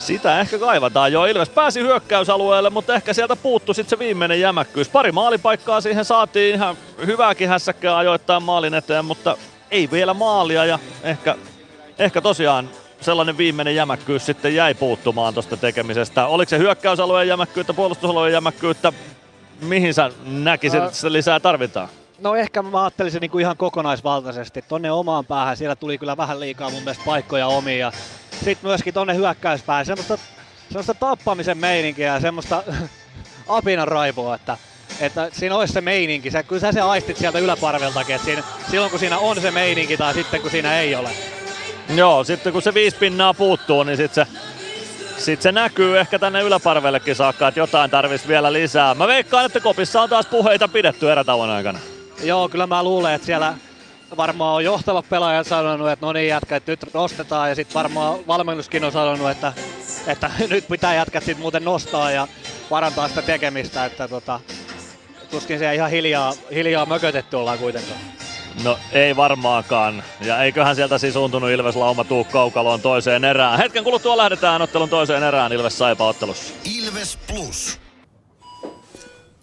Sitä 0.00 0.40
ehkä 0.40 0.58
kaivataan 0.58 1.12
jo. 1.12 1.24
Ilves 1.24 1.48
pääsi 1.48 1.80
hyökkäysalueelle, 1.80 2.70
mutta 2.70 2.94
ehkä 2.94 3.12
sieltä 3.12 3.36
puuttu 3.36 3.74
sitten 3.74 3.90
se 3.90 3.98
viimeinen 3.98 4.40
jämäkkyys. 4.40 4.88
Pari 4.88 5.12
maalipaikkaa 5.12 5.80
siihen 5.80 6.04
saatiin 6.04 6.54
ihan 6.54 6.76
hyvääkin 7.06 7.48
hässäkkää 7.48 7.96
ajoittaa 7.96 8.40
maalin 8.40 8.74
eteen, 8.74 9.04
mutta 9.04 9.36
ei 9.70 9.88
vielä 9.90 10.14
maalia 10.14 10.64
ja 10.64 10.78
ehkä, 11.02 11.36
ehkä 11.98 12.20
tosiaan 12.20 12.70
sellainen 13.00 13.38
viimeinen 13.38 13.74
jämäkkyys 13.74 14.26
sitten 14.26 14.54
jäi 14.54 14.74
puuttumaan 14.74 15.34
tuosta 15.34 15.56
tekemisestä. 15.56 16.26
Oliko 16.26 16.50
se 16.50 16.58
hyökkäysalueen 16.58 17.28
jämäkkyyttä, 17.28 17.74
puolustusalueen 17.74 18.32
jämäkkyyttä? 18.32 18.92
Mihin 19.60 19.94
sä 19.94 20.10
näkisit, 20.24 20.82
että 20.82 21.12
lisää 21.12 21.40
tarvitaan? 21.40 21.88
No 22.18 22.34
ehkä 22.34 22.62
mä 22.62 22.82
ajattelisin 22.82 23.20
niin 23.20 23.30
kuin 23.30 23.42
ihan 23.42 23.56
kokonaisvaltaisesti. 23.56 24.64
Tonne 24.68 24.92
omaan 24.92 25.26
päähän 25.26 25.56
siellä 25.56 25.76
tuli 25.76 25.98
kyllä 25.98 26.16
vähän 26.16 26.40
liikaa 26.40 26.70
mun 26.70 26.82
mielestä 26.82 27.04
paikkoja 27.06 27.46
omia. 27.46 27.92
Sitten 28.44 28.68
myöskin 28.68 28.94
tonne 28.94 29.14
hyökkäyspäähän 29.14 29.86
semmoista, 29.86 30.18
semmoista 30.68 30.94
tappamisen 30.94 31.58
meininkiä 31.58 32.14
ja 32.14 32.20
semmoista 32.20 32.62
apinan 33.48 33.88
raivoa, 33.88 34.34
että, 34.34 34.56
että 35.00 35.28
siinä 35.32 35.56
olisi 35.56 35.72
se 35.72 35.80
meininki. 35.80 36.30
Sä, 36.30 36.42
kyllä 36.42 36.60
sä 36.60 36.72
se 36.72 36.80
aistit 36.80 37.16
sieltä 37.16 37.38
yläparveltakin, 37.38 38.14
että 38.14 38.24
siinä, 38.24 38.42
silloin 38.70 38.90
kun 38.90 39.00
siinä 39.00 39.18
on 39.18 39.40
se 39.40 39.50
meininki 39.50 39.96
tai 39.96 40.14
sitten 40.14 40.40
kun 40.40 40.50
siinä 40.50 40.80
ei 40.80 40.94
ole. 40.94 41.10
Joo, 41.94 42.24
sitten 42.24 42.52
kun 42.52 42.62
se 42.62 42.74
viisi 42.74 42.96
pinnaa 42.96 43.34
puuttuu, 43.34 43.82
niin 43.82 43.96
sitten 43.96 44.26
se, 44.26 44.32
sit 45.24 45.42
se 45.42 45.52
näkyy 45.52 45.98
ehkä 45.98 46.18
tänne 46.18 46.42
yläparvellekin 46.42 47.16
saakka, 47.16 47.48
että 47.48 47.60
jotain 47.60 47.90
tarvitsisi 47.90 48.28
vielä 48.28 48.52
lisää. 48.52 48.94
Mä 48.94 49.06
veikkaan, 49.06 49.46
että 49.46 49.60
kopissa 49.60 50.02
on 50.02 50.08
taas 50.08 50.26
puheita 50.26 50.68
pidetty 50.68 51.12
erätauon 51.12 51.50
aikana. 51.50 51.78
Joo, 52.22 52.48
kyllä 52.48 52.66
mä 52.66 52.82
luulen, 52.82 53.14
että 53.14 53.26
siellä 53.26 53.54
varmaan 54.16 54.54
on 54.54 54.64
johtavat 54.64 55.08
pelaajat 55.08 55.46
sanonut, 55.46 55.88
että 55.88 56.06
no 56.06 56.12
niin 56.12 56.28
jätkä, 56.28 56.56
että 56.56 56.72
nyt 56.72 56.94
nostetaan 56.94 57.48
ja 57.48 57.54
sitten 57.54 57.74
varmaan 57.74 58.18
valmennuskin 58.26 58.84
on 58.84 58.92
sanonut, 58.92 59.30
että, 59.30 59.52
että 60.06 60.30
nyt 60.50 60.68
pitää 60.68 60.94
jätkät 60.94 61.24
sitten 61.24 61.42
muuten 61.42 61.64
nostaa 61.64 62.10
ja 62.10 62.28
parantaa 62.68 63.08
sitä 63.08 63.22
tekemistä, 63.22 63.84
että 63.84 64.08
tota, 64.08 64.40
tuskin 65.30 65.58
se 65.58 65.74
ihan 65.74 65.90
hiljaa, 65.90 66.32
hiljaa 66.54 66.86
mökötetty 66.86 67.36
ollaan 67.36 67.58
kuitenkaan. 67.58 68.00
No 68.64 68.78
ei 68.92 69.16
varmaankaan. 69.16 70.02
Ja 70.20 70.42
eiköhän 70.42 70.76
sieltä 70.76 70.98
siis 70.98 71.14
suuntunut 71.14 71.50
Ilves 71.50 71.76
Lauma 71.76 72.04
tuu 72.04 72.24
kaukaloon 72.24 72.80
toiseen 72.80 73.24
erään. 73.24 73.58
Hetken 73.58 73.84
kuluttua 73.84 74.16
lähdetään 74.16 74.62
ottelun 74.62 74.88
toiseen 74.88 75.22
erään 75.22 75.52
Ilves 75.52 75.78
Saipa 75.78 76.08
ottelussa. 76.08 76.54
Ilves 76.64 77.18
Plus. 77.26 77.80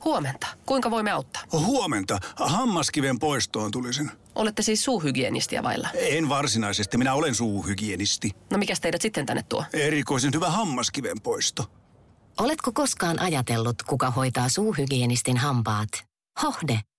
Huomenta. 0.06 0.48
Kuinka 0.66 0.92
voimme 0.92 1.12
auttaa? 1.12 1.42
Huomenta. 1.52 2.18
Hammaskiven 2.36 3.20
poistoon 3.20 3.72
tulisin. 3.72 4.12
Olette 4.38 4.62
siis 4.62 4.84
suuhygienistiä 4.84 5.64
vailla? 5.64 5.90
En 5.94 6.30
varsinaisesti. 6.30 6.98
Minä 6.98 7.14
olen 7.14 7.36
suuhygienisti. 7.36 8.32
No 8.52 8.58
mikä 8.58 8.74
teidät 8.82 9.02
sitten 9.02 9.26
tänne 9.26 9.44
tuo? 9.50 9.64
Erikoisen 9.74 10.32
hyvä 10.36 10.50
hammaskiven 10.50 11.22
poisto. 11.24 11.72
Oletko 12.40 12.72
koskaan 12.72 13.20
ajatellut, 13.20 13.84
kuka 13.84 14.12
hoitaa 14.12 14.50
suuhygienistin 14.50 15.38
hampaat? 15.38 15.90
Hohde. 16.44 16.80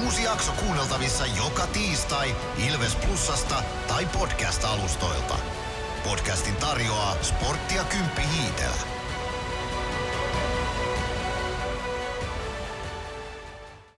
Uusi 0.00 0.22
jakso 0.22 0.52
kuunneltavissa 0.52 1.26
joka 1.26 1.66
tiistai 1.66 2.36
Ilves 2.68 2.96
Plusasta 2.96 3.62
tai 3.88 4.06
podcast-alustoilta. 4.06 5.34
Podcastin 6.04 6.56
tarjoaa 6.56 7.16
Sporttia 7.22 7.84
Kymppi 7.84 8.22
Hiitellä. 8.22 8.82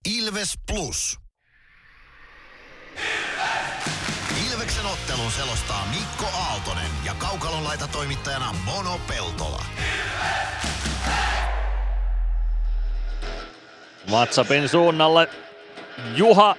Ilves 0.05 0.53
Plus. 0.67 1.19
Ilveksen 4.51 4.85
ottelun 4.85 5.31
selostaa 5.31 5.85
Mikko 5.85 6.25
Aaltonen 6.37 6.91
ja 7.05 7.13
Kaukalon 7.13 7.63
laita 7.63 7.87
toimittajana 7.87 8.55
Mono 8.65 8.99
Peltola. 9.07 9.65
WhatsAppin 14.11 14.69
suunnalle 14.69 15.44
Juha 16.15 16.55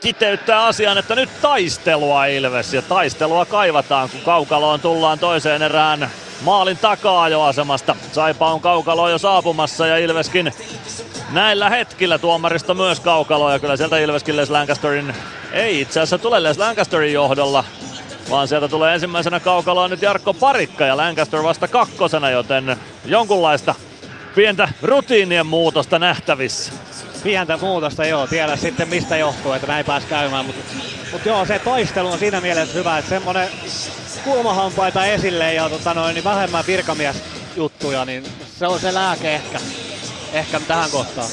kiteyttää 0.00 0.64
asian, 0.64 0.98
että 0.98 1.14
nyt 1.14 1.28
taistelua 1.42 2.26
Ilves 2.26 2.74
ja 2.74 2.82
taistelua 2.82 3.46
kaivataan, 3.46 4.08
kun 4.10 4.20
Kaukaloon 4.20 4.80
tullaan 4.80 5.18
toiseen 5.18 5.62
erään 5.62 6.10
maalin 6.42 6.76
takaa 6.76 7.28
jo 7.28 7.42
asemasta. 7.42 7.96
Saipa 8.12 8.52
on 8.52 8.60
Kaukaloon 8.60 9.10
jo 9.10 9.18
saapumassa 9.18 9.86
ja 9.86 9.98
Ilveskin 9.98 10.52
näillä 11.30 11.70
hetkillä 11.70 12.18
tuomarista 12.18 12.74
myös 12.74 13.00
Kaukalo 13.00 13.52
ja 13.52 13.58
kyllä 13.58 13.76
sieltä 13.76 13.98
Ilveskin 13.98 14.36
Les 14.36 14.50
Lancasterin, 14.50 15.14
ei 15.52 15.80
itse 15.80 16.00
asiassa 16.00 16.18
tule 16.18 16.42
Les 16.42 16.58
Lancasterin 16.58 17.12
johdolla, 17.12 17.64
vaan 18.30 18.48
sieltä 18.48 18.68
tulee 18.68 18.94
ensimmäisenä 18.94 19.40
Kaukaloon 19.40 19.90
nyt 19.90 20.02
Jarkko 20.02 20.34
Parikka 20.34 20.86
ja 20.86 20.96
Lancaster 20.96 21.42
vasta 21.42 21.68
kakkosena, 21.68 22.30
joten 22.30 22.76
jonkunlaista 23.04 23.74
pientä 24.34 24.68
rutiinien 24.82 25.46
muutosta 25.46 25.98
nähtävissä. 25.98 26.72
Pientä 27.24 27.56
muutosta 27.56 28.06
joo, 28.06 28.26
tiedä 28.26 28.56
sitten 28.56 28.88
mistä 28.88 29.16
johtuu, 29.16 29.52
että 29.52 29.66
näin 29.66 29.86
pääsi 29.86 30.06
käymään, 30.06 30.46
mutta 30.46 30.62
mut 31.12 31.26
joo 31.26 31.44
se 31.44 31.58
taistelu 31.58 32.12
on 32.12 32.18
siinä 32.18 32.40
mielessä 32.40 32.74
hyvä, 32.74 32.98
että 32.98 33.08
semmonen 33.08 33.48
kulmahampaita 34.24 35.06
esille 35.06 35.54
ja 35.54 35.68
tota 35.68 35.94
noin, 35.94 36.14
niin 36.14 36.24
vähemmän 36.24 36.64
virkamiesjuttuja, 36.66 38.04
niin 38.04 38.24
se 38.58 38.66
on 38.66 38.80
se 38.80 38.94
lääke 38.94 39.34
ehkä, 39.34 39.60
ehkä 40.32 40.60
tähän 40.60 40.90
kohtaan. 40.90 41.28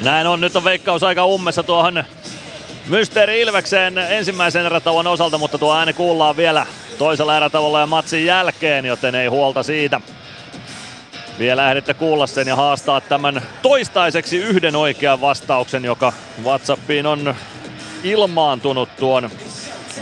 Näin 0.00 0.26
on, 0.26 0.40
nyt 0.40 0.56
on 0.56 0.64
veikkaus 0.64 1.02
aika 1.02 1.26
ummessa 1.26 1.62
tuohon 1.62 2.04
Mysteeri 2.86 3.40
Ilvekseen 3.40 3.98
ensimmäisen 3.98 4.66
erätauon 4.66 5.06
osalta, 5.06 5.38
mutta 5.38 5.58
tuo 5.58 5.76
ääni 5.76 5.92
kuullaan 5.92 6.36
vielä 6.36 6.66
toisella 6.98 7.36
erätauolla 7.36 7.80
ja 7.80 7.86
matsin 7.86 8.26
jälkeen, 8.26 8.84
joten 8.84 9.14
ei 9.14 9.26
huolta 9.26 9.62
siitä. 9.62 10.00
Vielä 11.38 11.70
ehditte 11.70 11.94
kuulla 11.94 12.26
sen 12.26 12.48
ja 12.48 12.56
haastaa 12.56 13.00
tämän 13.00 13.42
toistaiseksi 13.62 14.36
yhden 14.36 14.76
oikean 14.76 15.20
vastauksen, 15.20 15.84
joka 15.84 16.12
Whatsappiin 16.44 17.06
on 17.06 17.34
ilmaantunut 18.04 18.88
tuon 18.96 19.30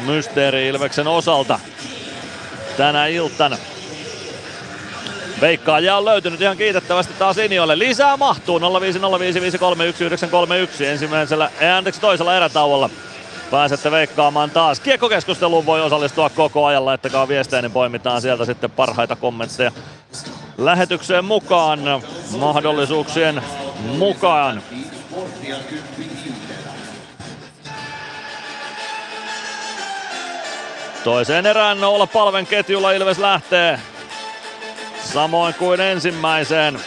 Mysteeri 0.06 0.68
Ilveksen 0.68 1.06
osalta 1.06 1.60
tänä 2.76 3.06
iltana. 3.06 3.56
Veikkaaja 5.40 5.96
on 5.96 6.04
löytynyt 6.04 6.40
ihan 6.40 6.56
kiitettävästi 6.56 7.12
taas 7.18 7.36
linjoille. 7.36 7.78
Lisää 7.78 8.16
mahtuu 8.16 8.58
0505531931 8.58 8.62
ensimmäisellä, 10.84 11.50
ei, 11.60 11.70
anteeksi 11.70 12.00
toisella 12.00 12.36
erätauolla. 12.36 12.90
Pääsette 13.50 13.90
veikkaamaan 13.90 14.50
taas. 14.50 14.80
Kiekkokeskusteluun 14.80 15.66
voi 15.66 15.80
osallistua 15.80 16.30
koko 16.30 16.66
ajan. 16.66 16.84
Laittakaa 16.84 17.28
viestejä, 17.28 17.62
niin 17.62 17.72
poimitaan 17.72 18.22
sieltä 18.22 18.44
sitten 18.44 18.70
parhaita 18.70 19.16
kommentteja 19.16 19.72
lähetykseen 20.58 21.24
mukaan 21.24 21.80
mahdollisuuksien 22.38 23.42
mukaan. 23.98 24.62
Toiseen 31.04 31.46
erään 31.46 31.84
olla 31.84 32.06
palven 32.06 32.46
ketjulla 32.46 32.92
Ilves 32.92 33.18
lähtee. 33.18 33.80
Samoin 35.12 35.54
kuin 35.54 35.80
ensimmäiseen. 35.80 36.80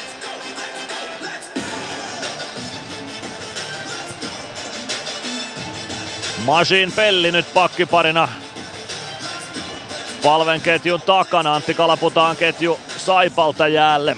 Masin 6.45 6.91
Pelli 6.91 7.31
nyt 7.31 7.53
pakkiparina 7.53 8.27
palven 10.23 10.61
ketjun 10.61 11.01
takana. 11.01 11.55
Antti 11.55 11.73
Kalaputaan 11.73 12.35
ketju 12.35 12.79
Saipalta 13.09 13.67
jäälle. 13.67 14.17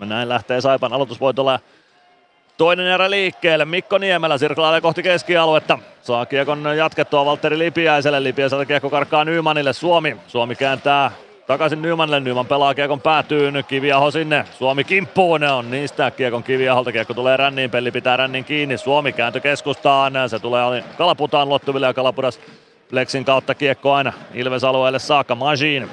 Näin 0.00 0.28
lähtee 0.28 0.60
Saipan 0.60 0.92
aloitusvoitolla 0.92 1.60
toinen 2.56 2.86
erä 2.86 3.10
liikkeelle. 3.10 3.64
Mikko 3.64 3.98
Niemelä 3.98 4.38
sirklailee 4.38 4.80
kohti 4.80 5.02
keskialuetta. 5.02 5.78
Saa 6.02 6.26
kiekon 6.26 6.76
jatkettua 6.76 7.24
Valtteri 7.24 7.58
Lipiäiselle. 7.58 8.22
Lipiäiseltä 8.22 8.66
kiekko 8.66 8.90
karkkaa 8.90 9.24
Nymanille. 9.24 9.72
Suomi. 9.72 10.16
Suomi 10.26 10.54
kääntää 10.54 11.10
takaisin 11.46 11.82
Nymanille. 11.82 12.20
Nyman 12.20 12.46
pelaa 12.46 12.74
kiekon 12.74 13.00
päätyyn. 13.00 13.64
Kiviaho 13.68 14.10
sinne. 14.10 14.44
Suomi 14.58 14.84
kimppuun. 14.84 15.44
On 15.44 15.70
niistä 15.70 16.10
kiekon 16.10 16.42
Kiviaholta. 16.42 16.92
Kiekko 16.92 17.14
tulee 17.14 17.36
ränniin. 17.36 17.70
Pelli 17.70 17.90
pitää 17.90 18.16
rännin 18.16 18.44
kiinni. 18.44 18.78
Suomi 18.78 19.12
kääntö 19.12 19.40
keskustaan. 19.40 20.12
Se 20.26 20.38
tulee 20.38 20.84
Kalaputaan 20.98 21.48
lottuville 21.48 21.86
ja 21.86 21.94
Kalapudas 21.94 22.40
Plexin 22.90 23.24
kautta 23.24 23.54
kiekko 23.54 23.92
aina 23.92 24.12
Ilves 24.34 24.64
alueelle 24.64 24.98
saakka. 24.98 25.34
Majin 25.34 25.88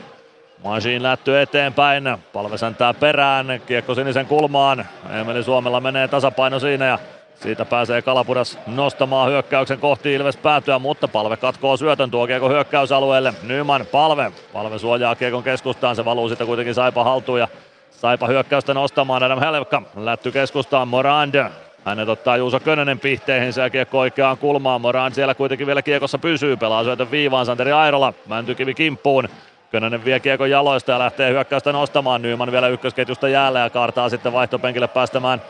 Masiin 0.64 1.04
lätty 1.04 1.42
eteenpäin, 1.42 2.18
palve 2.34 2.58
säntää 2.58 2.94
perään, 2.94 3.62
kiekko 3.68 3.96
sinisen 3.96 4.26
kulmaan, 4.26 4.86
Emeli 5.22 5.44
Suomella 5.44 5.82
menee 5.82 6.08
tasapaino 6.08 6.60
siinä 6.60 6.86
ja 6.86 7.00
siitä 7.36 7.66
pääsee 7.66 8.02
Kalapudas 8.02 8.60
nostamaan 8.68 9.30
hyökkäyksen 9.30 9.80
kohti 9.80 10.14
Ilves 10.14 10.38
päätyä, 10.38 10.80
mutta 10.80 11.08
palve 11.08 11.38
katkoo 11.38 11.78
syötön 11.78 12.12
tuo 12.12 12.28
kiekko 12.28 12.50
hyökkäysalueelle. 12.50 13.34
Nyman 13.44 13.86
palve, 13.92 14.32
palve 14.54 14.80
suojaa 14.80 15.16
kiekon 15.16 15.44
keskustaan, 15.44 15.96
se 15.96 16.06
valuu 16.06 16.30
sitten 16.30 16.48
kuitenkin 16.48 16.76
Saipa 16.76 17.04
haltuun 17.04 17.40
ja 17.40 17.48
Saipa 17.92 18.28
hyökkäystä 18.28 18.74
nostamaan 18.74 19.24
Adam 19.24 19.40
Helvka, 19.40 19.82
lätty 19.96 20.32
keskustaan 20.32 20.88
Morand, 20.88 21.46
hänet 21.86 22.10
ottaa 22.10 22.38
Juuso 22.38 22.60
Könönen 22.60 23.00
pihteihin, 23.00 23.54
se 23.54 23.70
kiekko 23.70 24.00
oikeaan 24.00 24.38
kulmaan. 24.38 24.82
Morand 24.82 25.14
siellä 25.14 25.36
kuitenkin 25.36 25.68
vielä 25.68 25.82
kiekossa 25.82 26.18
pysyy, 26.18 26.58
pelaa 26.58 26.84
syötön 26.84 27.12
viivaan 27.12 27.46
Santeri 27.46 27.72
Airola, 27.72 28.14
Mäntykivi 28.28 28.74
kimppuun. 28.74 29.30
Könönen 29.72 30.06
vie 30.06 30.20
kiekon 30.20 30.50
jaloista 30.50 30.92
ja 30.92 31.00
lähtee 31.00 31.32
hyökkäystä 31.32 31.72
nostamaan. 31.72 32.22
Nyman 32.22 32.52
vielä 32.52 32.68
ykkösketjusta 32.68 33.28
jäällä 33.28 33.60
ja 33.60 33.70
kaartaa 33.70 34.10
sitten 34.10 34.34
vaihtopenkille 34.34 34.88
päästämään 34.88 35.42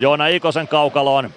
Joona 0.00 0.26
Ikosen 0.26 0.68
kaukaloon. 0.68 1.30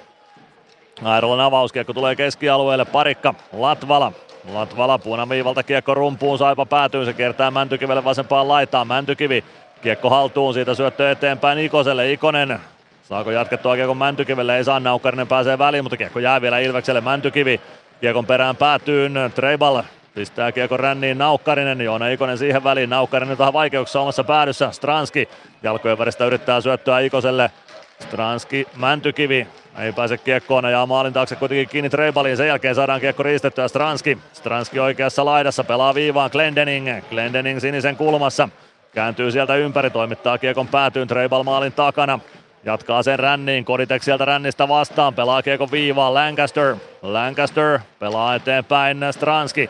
Airolan 1.03 1.39
avauskiekko 1.39 1.93
tulee 1.93 2.15
keskialueelle. 2.15 2.85
Parikka, 2.85 3.33
Latvala. 3.53 4.11
Latvala 4.53 4.97
punaviivalta 4.97 5.63
kiekko 5.63 5.93
rumpuun, 5.93 6.37
Saipa 6.37 6.65
päätyy, 6.65 7.05
se 7.05 7.13
kiertää 7.13 7.51
Mäntykivelle 7.51 8.03
vasempaan 8.03 8.47
laitaan. 8.47 8.87
Mäntykivi, 8.87 9.43
kiekko 9.81 10.09
haltuun, 10.09 10.53
siitä 10.53 10.75
syöttö 10.75 11.11
eteenpäin 11.11 11.59
Ikoselle. 11.59 12.11
Ikonen 12.11 12.59
Saako 13.03 13.31
jatkettua 13.31 13.75
kiekon 13.75 13.97
Mäntykivelle? 13.97 14.57
Ei 14.57 14.63
saa, 14.63 14.79
Naukkarinen 14.79 15.27
pääsee 15.27 15.57
väliin, 15.57 15.83
mutta 15.83 15.97
kiekko 15.97 16.19
jää 16.19 16.41
vielä 16.41 16.59
Ilvekselle. 16.59 17.01
Mäntykivi 17.01 17.61
kiekon 18.01 18.25
perään 18.25 18.55
päätyyn. 18.55 19.13
Treibal 19.35 19.83
Pistää 20.13 20.51
kiekko 20.51 20.77
ränniin 20.77 21.17
Naukkarinen, 21.17 21.81
Joona 21.81 22.07
Ikonen 22.07 22.37
siihen 22.37 22.63
väliin. 22.63 22.89
Naukkarinen 22.89 23.37
tähän 23.37 23.53
vaikeuksissa 23.53 24.01
omassa 24.01 24.23
päädyssä. 24.23 24.71
Stranski 24.71 25.29
jalkojen 25.63 25.97
väristä 25.97 26.25
yrittää 26.25 26.61
syöttöä 26.61 26.99
Ikoselle. 26.99 27.51
Stranski, 27.99 28.67
Mäntykivi, 28.75 29.47
ei 29.79 29.91
pääse 29.91 30.17
kiekkoon 30.17 30.71
ja 30.71 30.85
maalin 30.85 31.13
taakse 31.13 31.35
kuitenkin 31.35 31.69
kiinni 31.69 31.89
Treibaliin. 31.89 32.37
Sen 32.37 32.47
jälkeen 32.47 32.75
saadaan 32.75 33.01
kiekko 33.01 33.23
riistettyä 33.23 33.67
Stranski. 33.67 34.17
Stranski 34.33 34.79
oikeassa 34.79 35.25
laidassa 35.25 35.63
pelaa 35.63 35.95
viivaan 35.95 36.29
Glendening. 36.33 36.89
Glendening 37.09 37.59
sinisen 37.59 37.95
kulmassa. 37.95 38.49
Kääntyy 38.93 39.31
sieltä 39.31 39.55
ympäri, 39.55 39.89
toimittaa 39.89 40.37
kiekon 40.37 40.67
päätyyn 40.67 41.07
Treibal 41.07 41.43
maalin 41.43 41.73
takana. 41.73 42.19
Jatkaa 42.63 43.03
sen 43.03 43.19
ränniin, 43.19 43.65
Koditek 43.65 44.03
sieltä 44.03 44.25
rännistä 44.25 44.67
vastaan, 44.67 45.13
pelaa 45.13 45.41
kiekon 45.41 45.71
viivaan 45.71 46.13
Lancaster. 46.13 46.75
Lancaster 47.01 47.79
pelaa 47.99 48.35
eteenpäin 48.35 48.97
Stranski. 49.11 49.69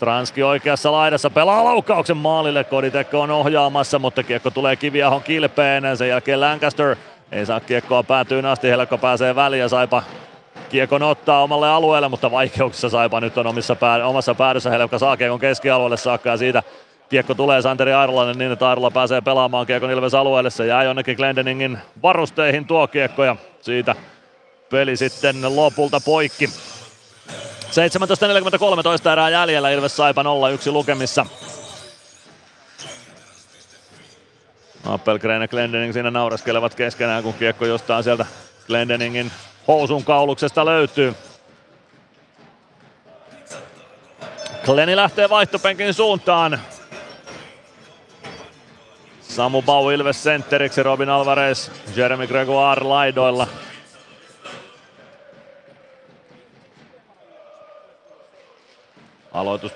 Stranski 0.00 0.42
oikeassa 0.42 0.92
laidassa 0.92 1.30
pelaa 1.30 1.64
laukauksen 1.64 2.16
maalille. 2.16 2.64
Koditekko 2.64 3.20
on 3.20 3.30
ohjaamassa, 3.30 3.98
mutta 3.98 4.22
kiekko 4.22 4.50
tulee 4.50 4.76
Kiviahon 4.76 5.22
kilpeen. 5.22 5.96
Sen 5.96 6.08
jälkeen 6.08 6.40
Lancaster 6.40 6.96
ei 7.32 7.46
saa 7.46 7.60
kiekkoa 7.60 8.02
päätyyn 8.02 8.46
asti. 8.46 8.68
Helkko 8.68 8.98
pääsee 8.98 9.34
väliin 9.34 9.60
ja 9.60 9.68
Saipa 9.68 10.02
kiekon 10.68 11.02
ottaa 11.02 11.42
omalle 11.42 11.68
alueelle, 11.68 12.08
mutta 12.08 12.30
vaikeuksissa 12.30 12.88
Saipa 12.88 13.20
nyt 13.20 13.38
on 13.38 13.46
omissa 13.46 13.76
pää, 13.76 14.06
omassa 14.06 14.34
päädyssä. 14.34 14.70
Helkka 14.70 14.98
saa 14.98 15.16
kiekon 15.16 15.40
keskialueelle 15.40 15.96
saakka 15.96 16.30
ja 16.30 16.36
siitä 16.36 16.62
kiekko 17.08 17.34
tulee 17.34 17.62
Santeri 17.62 17.92
Airolainen 17.92 18.38
niin, 18.38 18.52
että 18.52 18.68
Airola 18.68 18.90
pääsee 18.90 19.20
pelaamaan 19.20 19.66
kiekon 19.66 19.90
Ilves 19.90 20.14
alueelle. 20.14 20.50
Se 20.50 20.66
jää 20.66 20.84
jonnekin 20.84 21.16
Glendeningin 21.16 21.78
varusteihin 22.02 22.66
tuo 22.66 22.88
kiekko 22.88 23.24
ja 23.24 23.36
siitä 23.60 23.94
peli 24.70 24.96
sitten 24.96 25.56
lopulta 25.56 26.00
poikki. 26.04 26.48
17.43 27.70 29.12
erää 29.12 29.30
jäljellä 29.30 29.70
Ilves 29.70 29.96
Saipa 29.96 30.22
0-1 30.22 30.26
lukemissa. 30.72 31.26
Appelgren 34.86 35.42
ja 35.42 35.48
Glendening 35.48 35.92
siinä 35.92 36.10
nauraskelevat 36.10 36.74
keskenään, 36.74 37.22
kun 37.22 37.34
kiekko 37.34 37.66
jostain 37.66 38.04
sieltä 38.04 38.26
Glendeningin 38.66 39.32
housun 39.68 40.04
kauluksesta 40.04 40.64
löytyy. 40.64 41.14
Kleni 44.64 44.96
lähtee 44.96 45.30
vaihtopenkin 45.30 45.94
suuntaan. 45.94 46.60
Samu 49.20 49.62
Bau 49.62 49.90
Ilves 49.90 50.22
sentteriksi, 50.22 50.82
Robin 50.82 51.10
Alvarez, 51.10 51.70
Jeremy 51.96 52.26
Gregoire 52.26 52.84
laidoilla. 52.84 53.46
Aloitus 59.32 59.72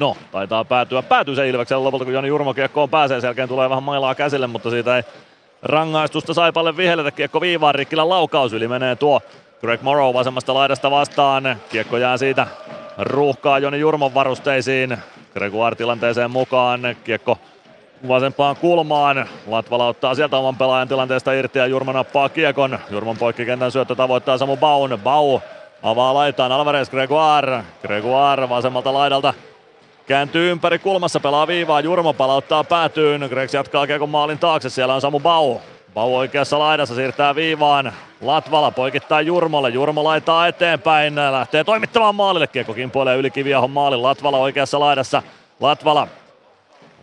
No, 0.00 0.16
taitaa 0.32 0.64
päätyä. 0.64 1.02
Päätyy 1.02 1.34
se 1.34 1.48
Ilveksellä 1.48 1.84
lopulta, 1.84 2.04
kun 2.04 2.14
Joni 2.14 2.28
Jurmo 2.28 2.54
kiekkoon 2.54 2.90
pääsee. 2.90 3.20
Sen 3.20 3.28
jälkeen 3.28 3.48
tulee 3.48 3.70
vähän 3.70 3.82
mailaa 3.82 4.14
käsille, 4.14 4.46
mutta 4.46 4.70
siitä 4.70 4.96
ei 4.96 5.02
rangaistusta 5.62 6.34
Saipalle 6.34 6.76
vihelletä. 6.76 7.10
Kiekko 7.10 7.40
viivaan, 7.40 7.74
Rikkilän 7.74 8.08
laukaus 8.08 8.52
yli 8.52 8.68
menee 8.68 8.96
tuo 8.96 9.20
Greg 9.60 9.82
Morrow 9.82 10.14
vasemmasta 10.14 10.54
laidasta 10.54 10.90
vastaan. 10.90 11.56
Kiekko 11.68 11.96
jää 11.96 12.16
siitä 12.16 12.46
ruuhkaa 12.98 13.58
Joni 13.58 13.80
Jurmon 13.80 14.14
varusteisiin. 14.14 14.98
Gregoire 15.34 15.76
tilanteeseen 15.76 16.30
mukaan. 16.30 16.80
Kiekko 17.04 17.38
vasempaan 18.08 18.56
kulmaan. 18.56 19.28
Latvala 19.46 19.86
ottaa 19.86 20.14
sieltä 20.14 20.36
oman 20.36 20.56
pelaajan 20.56 20.88
tilanteesta 20.88 21.32
irti 21.32 21.58
ja 21.58 21.66
Jurmo 21.66 21.92
nappaa 21.92 22.28
kiekon. 22.28 22.78
Jurmon 22.90 23.16
poikkikentän 23.16 23.72
syöttö 23.72 23.94
tavoittaa 23.94 24.38
Samu 24.38 24.56
Baun. 24.56 24.98
Bau 25.04 25.40
avaa 25.82 26.14
laitaan 26.14 26.52
Alvarez 26.52 26.90
Gregoire. 26.90 27.64
Gregoire 27.82 28.48
vasemmalta 28.48 28.94
laidalta 28.94 29.34
Kääntyy 30.06 30.50
ympäri 30.50 30.78
kulmassa, 30.78 31.20
pelaa 31.20 31.46
viivaa, 31.46 31.80
Jurmo 31.80 32.12
palauttaa 32.12 32.64
päätyyn, 32.64 33.26
Gregs 33.28 33.54
jatkaa 33.54 33.86
kiekon 33.86 34.08
maalin 34.08 34.38
taakse, 34.38 34.70
siellä 34.70 34.94
on 34.94 35.00
Samu 35.00 35.20
Bau. 35.20 35.56
Bau 35.94 36.16
oikeassa 36.16 36.58
laidassa 36.58 36.94
siirtää 36.94 37.34
viivaan, 37.34 37.92
Latvala 38.20 38.70
poikittaa 38.70 39.20
Jurmolle, 39.20 39.70
Jurmo 39.70 40.04
laittaa 40.04 40.46
eteenpäin, 40.46 41.14
lähtee 41.14 41.64
toimittamaan 41.64 42.14
maalille, 42.14 42.46
kiekko 42.46 42.74
kimpoilee 42.74 43.16
yli 43.16 43.30
Kiviahon 43.30 43.70
maalin, 43.70 44.02
Latvala 44.02 44.38
oikeassa 44.38 44.80
laidassa, 44.80 45.22
Latvala 45.60 46.08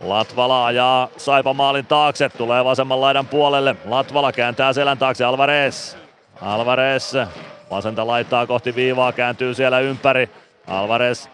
Latvala 0.00 0.66
ajaa 0.66 1.08
Saipa 1.16 1.54
maalin 1.54 1.86
taakse, 1.86 2.28
tulee 2.28 2.64
vasemman 2.64 3.00
laidan 3.00 3.26
puolelle. 3.26 3.76
Latvala 3.84 4.32
kääntää 4.32 4.72
selän 4.72 4.98
taakse 4.98 5.24
Alvarez. 5.24 5.96
Alvarez 6.40 7.14
vasenta 7.74 8.06
laittaa 8.06 8.46
kohti 8.46 8.74
viivaa, 8.74 9.12
kääntyy 9.12 9.54
siellä 9.54 9.80
ympäri. 9.80 10.30
Alvarez 10.66 11.28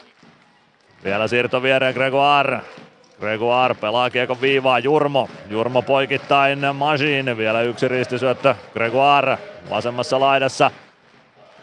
vielä 1.05 1.29
siirto 1.29 1.63
viereen 1.63 1.95
Gregoire. 1.95 2.61
Gregoire 3.21 3.75
pelaa 3.75 4.11
kiekon 4.11 4.41
viivaa 4.41 4.79
Jurmo. 4.79 5.29
Jurmo 5.51 5.83
poikittain 5.83 6.59
Majin. 6.75 7.37
Vielä 7.37 7.63
yksi 7.63 7.89
ristisyöttö 7.89 8.55
Gregoire 8.73 9.39
vasemmassa 9.71 10.21
laidassa. 10.21 10.71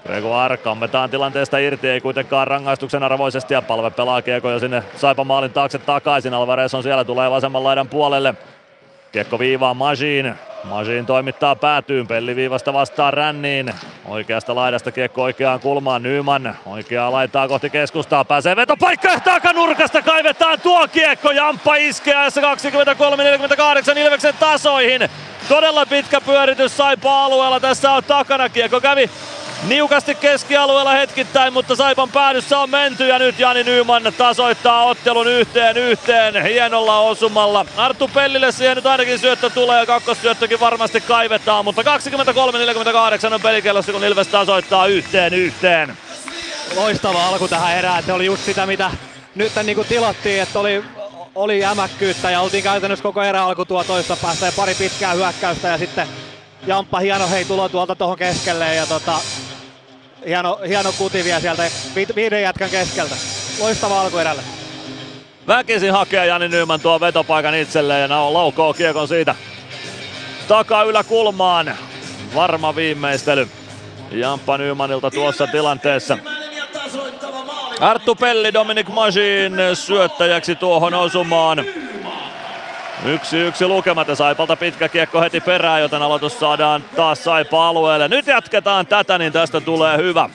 Gregoire 0.06 0.58
kammetaan 0.58 1.10
tilanteesta 1.10 1.58
irti, 1.58 1.90
ei 1.90 2.02
kuitenkaan 2.02 2.48
rangaistuksen 2.48 3.04
arvoisesti 3.04 3.54
ja 3.54 3.62
palve 3.62 3.90
pelaa 3.90 4.22
kiekko 4.22 4.50
jo 4.50 4.60
sinne 4.60 4.84
Saipa 4.96 5.24
maalin 5.24 5.52
taakse 5.54 5.78
takaisin. 5.78 6.34
Alvarez 6.34 6.74
on 6.74 6.84
siellä, 6.84 7.04
tulee 7.04 7.32
vasemman 7.32 7.64
laidan 7.64 7.88
puolelle. 7.88 8.36
Kiekko 9.12 9.40
viivaa 9.40 9.74
Majin. 9.74 10.36
Majin 10.64 11.06
toimittaa 11.06 11.56
päätyyn, 11.56 12.08
pelliviivasta 12.08 12.74
vastaan 12.74 13.14
ränniin. 13.14 13.74
Oikeasta 14.06 14.56
laidasta 14.56 14.92
kiekko 14.92 15.24
oikeaan 15.24 15.60
kulmaan, 15.60 16.04
Nyman 16.04 16.58
oikeaa 16.66 17.12
laitaa 17.12 17.48
kohti 17.48 17.70
keskustaa, 17.70 18.26
pääsee 18.26 18.56
vetopaikka. 18.56 19.20
Takanurkasta 19.20 20.02
kaivetaan 20.02 20.62
tuo 20.62 20.88
kiekko, 20.88 21.32
Jamppa 21.32 21.76
iskee 21.76 22.16
ajassa 22.16 22.42
23-48 23.96 23.98
Ilveksen 23.98 24.34
tasoihin. 24.40 25.10
Todella 25.50 25.86
pitkä 25.86 26.22
pyöritys 26.22 26.78
Saipa 26.78 27.26
alueella, 27.26 27.60
tässä 27.60 27.92
on 27.92 28.04
takana 28.04 28.50
kiekko. 28.50 28.82
Kävi 28.82 29.10
niukasti 29.64 30.16
keskialueella 30.16 30.92
hetkittäin, 30.92 31.54
mutta 31.54 31.76
Saipan 31.76 32.10
päädyssä 32.10 32.60
on 32.60 32.70
menty 32.70 33.08
ja 33.08 33.20
nyt 33.20 33.40
Jani 33.40 33.64
Nyman 33.64 34.14
tasoittaa 34.18 34.86
ottelun 34.86 35.28
yhteen 35.28 35.78
yhteen 35.78 36.44
hienolla 36.44 37.00
osumalla. 37.00 37.66
Arttu 37.78 38.10
Pellille 38.14 38.52
siihen 38.52 38.76
nyt 38.76 38.86
ainakin 38.86 39.20
syöttö 39.20 39.50
tulee 39.50 39.80
ja 39.80 39.86
kakkossyöttökin 39.86 40.60
varmasti 40.60 41.02
kaivetaan, 41.02 41.66
mutta 41.66 41.82
23-48 43.30 43.34
on 43.34 43.42
pelikellossa 43.42 43.92
kun 43.92 44.04
Ilves 44.04 44.28
tasoittaa 44.28 44.88
yhteen 44.88 45.34
yhteen. 45.34 45.98
Loistava 46.76 47.28
alku 47.28 47.48
tähän 47.48 47.78
erään, 47.78 48.04
se 48.04 48.14
oli 48.14 48.26
just 48.26 48.46
sitä 48.46 48.66
mitä 48.66 48.92
nyt 49.36 49.52
niin 49.64 49.76
kuin 49.76 49.88
tilattiin, 49.88 50.42
että 50.42 50.60
oli 50.60 50.84
oli 51.36 51.60
jämäkkyyttä 51.60 52.32
ja 52.32 52.42
oltiin 52.42 52.64
käytännössä 52.64 53.04
koko 53.04 53.24
erä 53.24 53.44
alku 53.44 53.66
tuo 53.66 53.84
toista 53.84 54.18
päästä 54.22 54.46
ja 54.46 54.52
pari 54.56 54.76
pitkää 54.76 55.14
hyökkäystä 55.14 55.68
ja 55.68 55.78
sitten 55.78 56.08
Jamppa 56.68 57.00
hieno 57.00 57.30
hei 57.30 57.46
tulo 57.46 57.70
tuolta 57.70 57.96
tuohon 57.96 58.18
keskelle 58.18 58.76
ja 58.76 58.86
tota, 58.86 59.20
hieno, 60.28 60.60
hieno 60.68 60.92
kuti 60.98 61.24
vielä 61.24 61.40
sieltä 61.40 61.64
viiden 62.16 62.42
jätkän 62.42 62.70
keskeltä. 62.70 63.16
Loistava 63.60 64.02
alkuerällä. 64.02 64.42
Väkisin 65.48 65.92
hakee 65.92 66.26
Jani 66.26 66.48
Nyman 66.48 66.80
tuo 66.80 67.00
vetopaikan 67.00 67.56
itselleen 67.56 68.02
ja 68.02 68.08
Nao 68.08 68.34
laukoo 68.34 68.74
kiekon 68.74 69.08
siitä 69.08 69.36
takaa 70.48 70.84
yläkulmaan. 70.84 71.78
Varma 72.36 72.76
viimeistely 72.76 73.48
Jamppa 74.12 74.58
Nymanilta 74.58 75.12
tuossa 75.12 75.48
tilanteessa. 75.48 76.18
Arttu 77.80 78.16
Pelli, 78.16 78.54
Dominic 78.54 78.88
Majin 78.88 79.54
syöttäjäksi 79.74 80.56
tuohon 80.56 80.94
osumaan. 80.94 81.66
Yksi 83.06 83.38
yksi 83.38 83.68
lukemat 83.68 84.08
ja 84.08 84.16
Saipalta 84.16 84.56
pitkä 84.56 84.90
kiekko 84.90 85.22
heti 85.22 85.42
perään, 85.42 85.82
joten 85.82 86.02
aloitus 86.02 86.40
saadaan 86.40 86.84
taas 86.96 87.24
Saipa 87.24 87.68
alueelle. 87.70 88.08
Nyt 88.08 88.28
jatketaan 88.28 88.88
tätä, 88.88 89.18
niin 89.18 89.34
tästä 89.34 89.62
tulee 89.62 89.98
hyvä. 89.98 90.30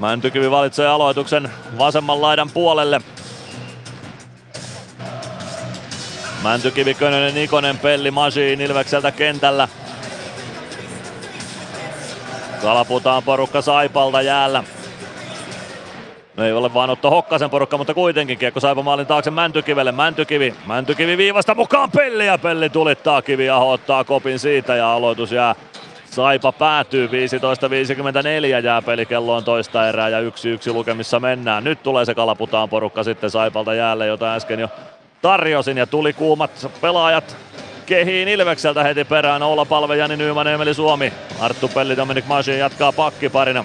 Mäntykivi 0.00 0.50
valitsee 0.50 0.88
aloituksen 0.88 1.50
vasemman 1.78 2.22
laidan 2.22 2.50
puolelle. 2.50 3.00
Mäntykivi, 6.42 6.94
Könönen, 6.94 7.34
Nikonen, 7.34 7.78
Pelli, 7.78 8.10
Masiin 8.10 8.60
Ilvekseltä 8.60 9.10
kentällä. 9.12 9.68
Kalaputaan 12.62 13.22
porukka 13.22 13.62
Saipalta 13.62 14.22
jäällä. 14.22 14.64
No 16.36 16.44
ei 16.44 16.52
ole 16.52 16.74
vaan 16.74 16.90
Otto 16.90 17.10
Hokkasen 17.10 17.50
porukka, 17.50 17.78
mutta 17.78 17.94
kuitenkin 17.94 18.38
kiekko 18.38 18.60
Saipa 18.60 18.82
maalin 18.82 19.06
taakse 19.06 19.30
Mäntykivelle. 19.30 19.92
Mäntykivi, 19.92 20.54
Mäntykivi 20.66 21.16
viivasta 21.16 21.54
mukaan 21.54 21.90
Pelli 21.90 22.26
ja 22.26 22.38
Pelli 22.38 22.70
tulittaa 22.70 23.22
kivi 23.22 23.46
ja 23.46 23.56
ottaa 23.56 24.04
kopin 24.04 24.38
siitä 24.38 24.76
ja 24.76 24.92
aloitus 24.92 25.32
jää 25.32 25.54
Saipa 26.10 26.52
päätyy 26.52 27.06
15.54 27.06 28.64
jää 28.64 28.82
pelikelloon 28.82 29.44
toista 29.44 29.88
erää 29.88 30.08
ja 30.08 30.20
yksi 30.20 30.48
yksi 30.48 30.72
lukemissa 30.72 31.20
mennään. 31.20 31.64
Nyt 31.64 31.82
tulee 31.82 32.04
se 32.04 32.14
kalaputaan 32.14 32.68
porukka 32.68 33.02
sitten 33.02 33.30
Saipalta 33.30 33.74
jäälle, 33.74 34.06
jota 34.06 34.34
äsken 34.34 34.60
jo 34.60 34.68
tarjosin 35.22 35.76
ja 35.76 35.86
tuli 35.86 36.12
kuumat 36.12 36.70
pelaajat 36.80 37.36
kehiin 37.86 38.28
Ilvekseltä 38.28 38.82
heti 38.82 39.04
perään. 39.04 39.42
Oula 39.42 39.64
Palve, 39.64 39.96
Jani 39.96 40.16
Nyyman, 40.16 40.46
Emeli 40.46 40.74
Suomi. 40.74 41.12
Arttu 41.40 41.68
Pelli, 41.68 41.96
Dominik 41.96 42.26
Masin 42.26 42.58
jatkaa 42.58 42.92
pakkiparina. 42.92 43.64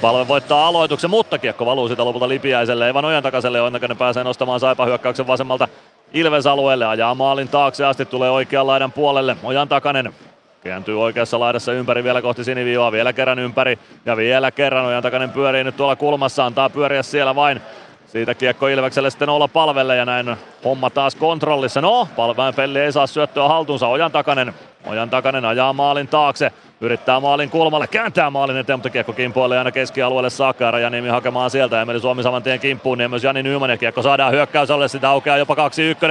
Palve 0.00 0.28
voittaa 0.28 0.66
aloituksen, 0.66 1.10
mutta 1.10 1.38
kiekko 1.38 1.66
valuu 1.66 1.88
sitä 1.88 2.04
lopulta 2.04 2.28
Lipiäiselle. 2.28 2.88
Evan 2.88 3.04
Ojan 3.04 3.22
takaiselle 3.22 3.60
Onnekainen 3.60 3.96
pääsee 3.96 4.24
nostamaan 4.24 4.60
Saipa 4.60 4.86
hyökkäyksen 4.86 5.26
vasemmalta 5.26 5.68
Ilves-alueelle. 6.12 6.86
Ajaa 6.86 7.14
maalin 7.14 7.48
taakse 7.48 7.84
asti, 7.84 8.04
tulee 8.04 8.30
oikean 8.30 8.66
laidan 8.66 8.92
puolelle. 8.92 9.36
Ojan 9.42 9.68
takainen 9.68 10.14
kääntyy 10.60 11.02
oikeassa 11.02 11.40
laidassa 11.40 11.72
ympäri 11.72 12.04
vielä 12.04 12.22
kohti 12.22 12.44
siniviivaa, 12.44 12.92
vielä 12.92 13.12
kerran 13.12 13.38
ympäri 13.38 13.78
ja 14.06 14.16
vielä 14.16 14.50
kerran 14.50 14.86
Ojan 14.86 15.02
takainen 15.02 15.30
pyörii 15.30 15.64
nyt 15.64 15.76
tuolla 15.76 15.96
kulmassa, 15.96 16.46
antaa 16.46 16.70
pyöriä 16.70 17.02
siellä 17.02 17.34
vain. 17.34 17.60
Siitä 18.06 18.34
kiekko 18.34 18.68
Ilvekselle 18.68 19.10
sitten 19.10 19.28
olla 19.28 19.48
palvelle 19.48 19.96
ja 19.96 20.04
näin 20.04 20.36
homma 20.64 20.90
taas 20.90 21.14
kontrollissa. 21.14 21.80
No, 21.80 22.08
palveen 22.16 22.54
pelli 22.54 22.78
ei 22.78 22.92
saa 22.92 23.06
syöttöä 23.06 23.48
haltuunsa. 23.48 23.88
Ojan 23.88 24.12
takainen, 24.12 24.54
Ojan 24.86 25.10
takainen 25.10 25.44
ajaa 25.44 25.72
maalin 25.72 26.08
taakse. 26.08 26.52
Yrittää 26.80 27.20
maalin 27.20 27.50
kulmalle, 27.50 27.86
kääntää 27.86 28.30
maalin 28.30 28.56
eteen, 28.56 28.78
mutta 28.78 28.90
kiekko 28.90 29.12
kimpoilee 29.12 29.58
aina 29.58 29.72
keskialueelle 29.72 30.30
saakka 30.30 30.64
ja 30.64 30.70
Rajaniemi 30.70 31.08
hakemaan 31.08 31.50
sieltä. 31.50 31.82
Emeli 31.82 32.00
Suomi 32.00 32.22
saman 32.22 32.42
tien 32.42 32.60
kimppuun, 32.60 32.98
niin 32.98 33.10
myös 33.10 33.24
Jani 33.24 33.42
Nyman 33.42 33.70
ja 33.70 33.76
kiekko 33.76 34.02
saadaan 34.02 34.32
hyökkäysalle, 34.32 34.88
sitä 34.88 35.10
aukeaa 35.10 35.36
jopa 35.36 35.54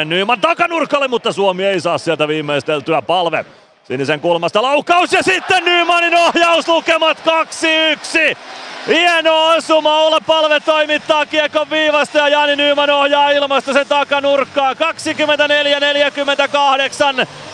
2-1. 0.01 0.05
Nyman 0.05 0.41
takanurkalle, 0.41 1.07
mutta 1.07 1.31
Suomi 1.31 1.65
ei 1.65 1.79
saa 1.79 1.97
sieltä 1.97 2.27
viimeisteltyä 2.27 3.01
palve. 3.01 3.45
Sinisen 3.87 4.19
kulmasta 4.19 4.61
laukaus 4.61 5.13
ja 5.13 5.23
sitten 5.23 5.65
Nymanin 5.65 6.15
ohjaus 6.15 6.67
lukemat 6.67 7.17
2-1. 8.33 8.37
Hieno 8.87 9.47
osuma, 9.47 10.01
Ola 10.01 10.21
Palve 10.21 10.59
toimittaa 10.59 11.25
kiekon 11.25 11.69
viivasta 11.69 12.17
ja 12.17 12.27
Jani 12.27 12.55
Nyman 12.55 12.89
ohjaa 12.89 13.31
ilmasta 13.31 13.73
sen 13.73 13.87
takanurkkaa. 13.87 14.73
24-48 14.73 14.77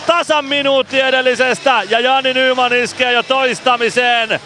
tasan 0.08 0.46
minuutti 0.46 1.00
edellisestä 1.00 1.84
ja 1.90 2.00
Jani 2.00 2.34
Nyman 2.34 2.74
iskee 2.74 3.12
jo 3.12 3.24
toistamiseen. 3.24 4.40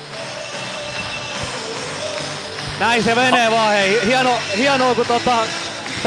Näin 2.79 3.03
se 3.03 3.15
menee 3.15 3.51
vaan 3.51 3.73
hei. 3.73 3.99
Hieno, 4.05 4.39
hienoa 4.57 4.95
kun 4.95 5.05
tota, 5.05 5.37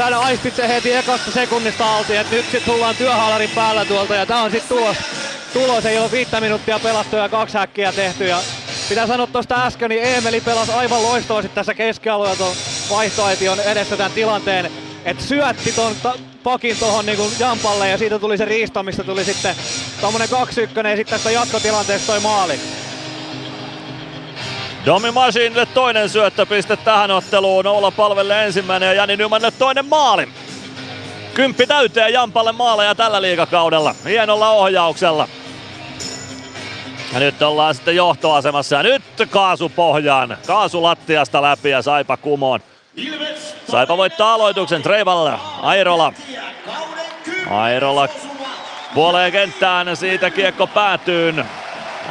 sä 0.09 0.19
aistit 0.19 0.55
se 0.55 0.67
heti 0.67 0.93
ekasta 0.93 1.31
sekunnista 1.31 1.97
alti, 1.97 2.15
että 2.15 2.35
nyt 2.35 2.45
sit 2.51 2.65
tullaan 2.65 2.95
työhaalarin 2.95 3.49
päällä 3.49 3.85
tuolta 3.85 4.15
ja 4.15 4.25
tää 4.25 4.41
on 4.41 4.51
sit 4.51 4.69
tulos. 4.69 4.97
Tulos 5.53 5.85
ei 5.85 5.97
ole 5.97 6.11
viittä 6.11 6.41
minuuttia 6.41 6.79
pelattu 6.79 7.15
ja 7.15 7.29
kaksi 7.29 7.57
häkkiä 7.57 7.91
tehty 7.91 8.27
ja 8.27 8.39
pitää 8.89 9.07
sanoa 9.07 9.27
tuosta 9.27 9.65
äsken, 9.65 9.89
niin 9.89 10.03
Eemeli 10.03 10.41
pelasi 10.41 10.71
aivan 10.71 11.03
loistavasti 11.03 11.51
tässä 11.55 11.73
keskialueella 11.73 12.35
tuon 12.35 12.55
vaihtoaition 12.89 13.59
edessä 13.59 13.97
tämän 13.97 14.11
tilanteen. 14.11 14.71
Että 15.05 15.23
syötti 15.23 15.71
ton 15.71 15.95
ta- 16.03 16.17
pakin 16.43 16.77
tuohon 16.77 17.05
niin 17.05 17.19
Jampalle 17.39 17.89
ja 17.89 17.97
siitä 17.97 18.19
tuli 18.19 18.37
se 18.37 18.45
riisto, 18.45 18.83
mistä 18.83 19.03
tuli 19.03 19.25
sitten 19.25 19.55
tommonen 20.01 20.29
2-1 20.29 20.33
ja 20.33 20.95
sitten 20.95 21.05
tästä 21.05 21.31
jatkotilanteesta 21.31 22.07
toi 22.07 22.19
maali. 22.19 22.59
Domi 24.85 25.11
Masinille 25.11 25.65
toinen 25.65 26.09
syöttöpiste 26.09 26.77
tähän 26.77 27.11
otteluun. 27.11 27.67
Oula 27.67 27.91
palvelle 27.91 28.45
ensimmäinen 28.45 28.87
ja 28.87 28.93
Jani 28.93 29.17
Nymanille 29.17 29.51
toinen 29.51 29.85
maali. 29.85 30.29
Kymppi 31.33 31.67
täyteen 31.67 32.13
Jampalle 32.13 32.51
maaleja 32.51 32.95
tällä 32.95 33.21
liigakaudella. 33.21 33.95
Hienolla 34.05 34.49
ohjauksella. 34.49 35.27
Ja 37.13 37.19
nyt 37.19 37.41
ollaan 37.41 37.75
sitten 37.75 37.95
johtoasemassa 37.95 38.75
ja 38.75 38.83
nyt 38.83 39.03
kaasu 39.29 39.69
pohjaan. 39.69 40.37
Kaasu 40.47 40.83
lattiasta 40.83 41.41
läpi 41.41 41.69
ja 41.69 41.81
Saipa 41.81 42.17
kumoon. 42.17 42.59
Saipa 43.71 43.97
voittaa 43.97 44.33
aloituksen 44.33 44.81
Treval 44.81 45.37
Airola. 45.61 46.13
Airola 47.49 48.07
puoleen 48.93 49.31
kenttään, 49.31 49.97
siitä 49.97 50.29
kiekko 50.29 50.67
päätyyn. 50.67 51.45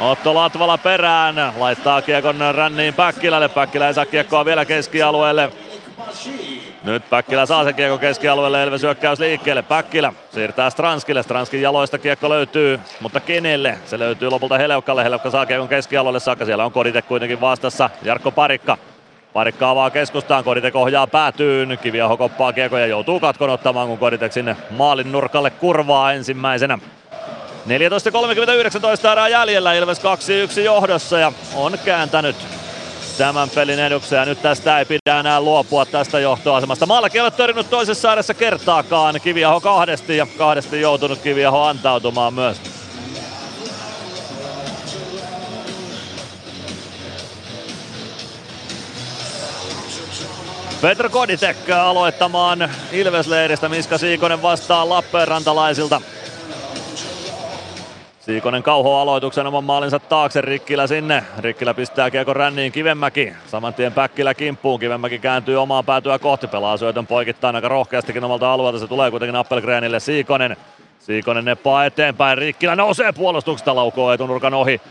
Otto 0.01 0.33
Latvala 0.35 0.77
perään, 0.77 1.53
laittaa 1.57 2.01
kiekon 2.01 2.35
ränniin 2.55 2.93
Päkkilälle. 2.93 3.49
Päkkilä 3.49 3.87
ei 3.87 3.93
saa 3.93 4.05
kiekkoa 4.05 4.45
vielä 4.45 4.65
keskialueelle. 4.65 5.51
Nyt 6.83 7.09
Päkkilä 7.09 7.45
saa 7.45 7.63
sen 7.63 7.75
kiekko 7.75 7.97
keskialueelle, 7.97 8.63
Elves 8.63 8.81
hyökkäys 8.81 9.19
liikkeelle. 9.19 9.61
Päkkilä 9.61 10.13
siirtää 10.33 10.69
Stranskille, 10.69 11.23
Stranskin 11.23 11.61
jaloista 11.61 11.97
kiekko 11.97 12.29
löytyy, 12.29 12.79
mutta 12.99 13.19
kenelle? 13.19 13.77
Se 13.85 13.99
löytyy 13.99 14.29
lopulta 14.29 14.57
Heleukalle, 14.57 15.03
Heleukka 15.03 15.29
saa 15.29 15.45
kiekon 15.45 15.67
keskialueelle 15.67 16.19
saakka, 16.19 16.45
siellä 16.45 16.65
on 16.65 16.71
Kodite 16.71 17.01
kuitenkin 17.01 17.41
vastassa. 17.41 17.89
Jarkko 18.03 18.31
Parikka 18.31 18.77
Parikka 19.33 19.69
avaa 19.69 19.89
keskustaan, 19.89 20.43
Koditek 20.43 20.75
ohjaa 20.75 21.07
päätyyn, 21.07 21.79
Kiviaho 21.81 22.17
koppaa 22.17 22.53
kiekko 22.53 22.77
ja 22.77 22.85
joutuu 22.85 23.19
katkon 23.19 23.49
ottamaan, 23.49 23.87
kun 23.87 23.97
Koditek 23.97 24.31
sinne 24.31 24.57
maalin 24.69 25.11
nurkalle 25.11 25.49
kurvaa 25.49 26.13
ensimmäisenä. 26.13 26.79
14.39 27.67 29.11
erää 29.11 29.27
jäljellä, 29.27 29.73
Ilves 29.73 30.01
2-1 30.57 30.59
johdossa 30.59 31.19
ja 31.19 31.31
on 31.55 31.79
kääntänyt 31.85 32.35
tämän 33.17 33.49
pelin 33.49 33.79
eduksi 33.79 34.15
ja 34.15 34.25
nyt 34.25 34.41
tästä 34.41 34.79
ei 34.79 34.85
pidä 34.85 35.19
enää 35.19 35.41
luopua 35.41 35.85
tästä 35.85 36.19
johtoasemasta. 36.19 36.85
Maallakin 36.85 37.19
ei 37.19 37.23
ole 37.23 37.31
törnyt 37.31 37.69
toisessa 37.69 38.13
edessä 38.13 38.33
kertaakaan, 38.33 39.21
Kiviaho 39.21 39.61
kahdesti 39.61 40.17
ja 40.17 40.27
kahdesti 40.37 40.81
joutunut 40.81 41.19
Kiviaho 41.19 41.63
antautumaan 41.63 42.33
myös. 42.33 42.61
Petro 50.81 51.09
Koditek 51.09 51.57
aloittamaan 51.69 52.69
Ilvesleiristä, 52.91 53.69
Miska 53.69 53.97
Siikonen 53.97 54.41
vastaa 54.41 54.89
Lappeenrantalaisilta. 54.89 56.01
Siikonen 58.31 58.63
kauho 58.63 58.99
aloituksen 58.99 59.47
oman 59.47 59.63
maalinsa 59.63 59.99
taakse, 59.99 60.41
Rikkilä 60.41 60.87
sinne. 60.87 61.23
Rikkilä 61.39 61.73
pistää 61.73 62.11
kiekon 62.11 62.35
ränniin 62.35 62.71
Kivenmäki. 62.71 63.33
Saman 63.47 63.73
tien 63.73 63.93
Päkkilä 63.93 64.33
kimppuun, 64.33 64.79
Kivenmäki 64.79 65.19
kääntyy 65.19 65.61
omaan 65.61 65.85
päätyä 65.85 66.19
kohti, 66.19 66.47
pelaa 66.47 66.77
syötön 66.77 67.07
poikittain 67.07 67.55
aika 67.55 67.67
rohkeastikin 67.67 68.23
omalta 68.23 68.53
alueelta. 68.53 68.79
Se 68.79 68.87
tulee 68.87 69.11
kuitenkin 69.11 69.35
Appelgrenille 69.35 69.99
Siikonen. 69.99 70.57
Siikonen 70.99 71.45
neppaa 71.45 71.85
eteenpäin, 71.85 72.37
Rikkilä 72.37 72.75
nousee 72.75 73.11
puolustuksesta, 73.11 73.75
laukoo 73.75 74.13
etunurkan 74.13 74.53
ohi. 74.53 74.81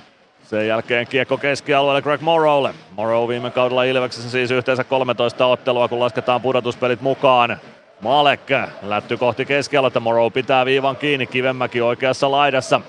Sen 0.43 0.69
jälkeen 0.69 1.07
kiekko 1.07 1.37
keskialueelle 1.37 2.03
Greg 2.03 2.21
Morrowlle. 2.21 2.75
Morrow 2.97 3.29
viime 3.29 3.51
kaudella 3.51 3.85
Ilveksessä 3.85 4.31
siis 4.31 4.51
yhteensä 4.51 4.85
13 4.85 5.47
ottelua, 5.47 5.89
kun 5.89 6.01
lasketaan 6.01 6.41
pudotuspelit 6.41 7.01
mukaan. 7.01 7.59
Malek 8.01 8.51
lätty 8.83 9.17
kohti 9.17 9.45
keskialuetta, 9.45 10.01
Morrow 10.01 10.33
pitää 10.33 10.65
viivan 10.65 10.97
kiinni, 10.97 11.27
Kivenmäki 11.27 11.81
oikeassa 11.81 12.31
laidassa. 12.31 12.81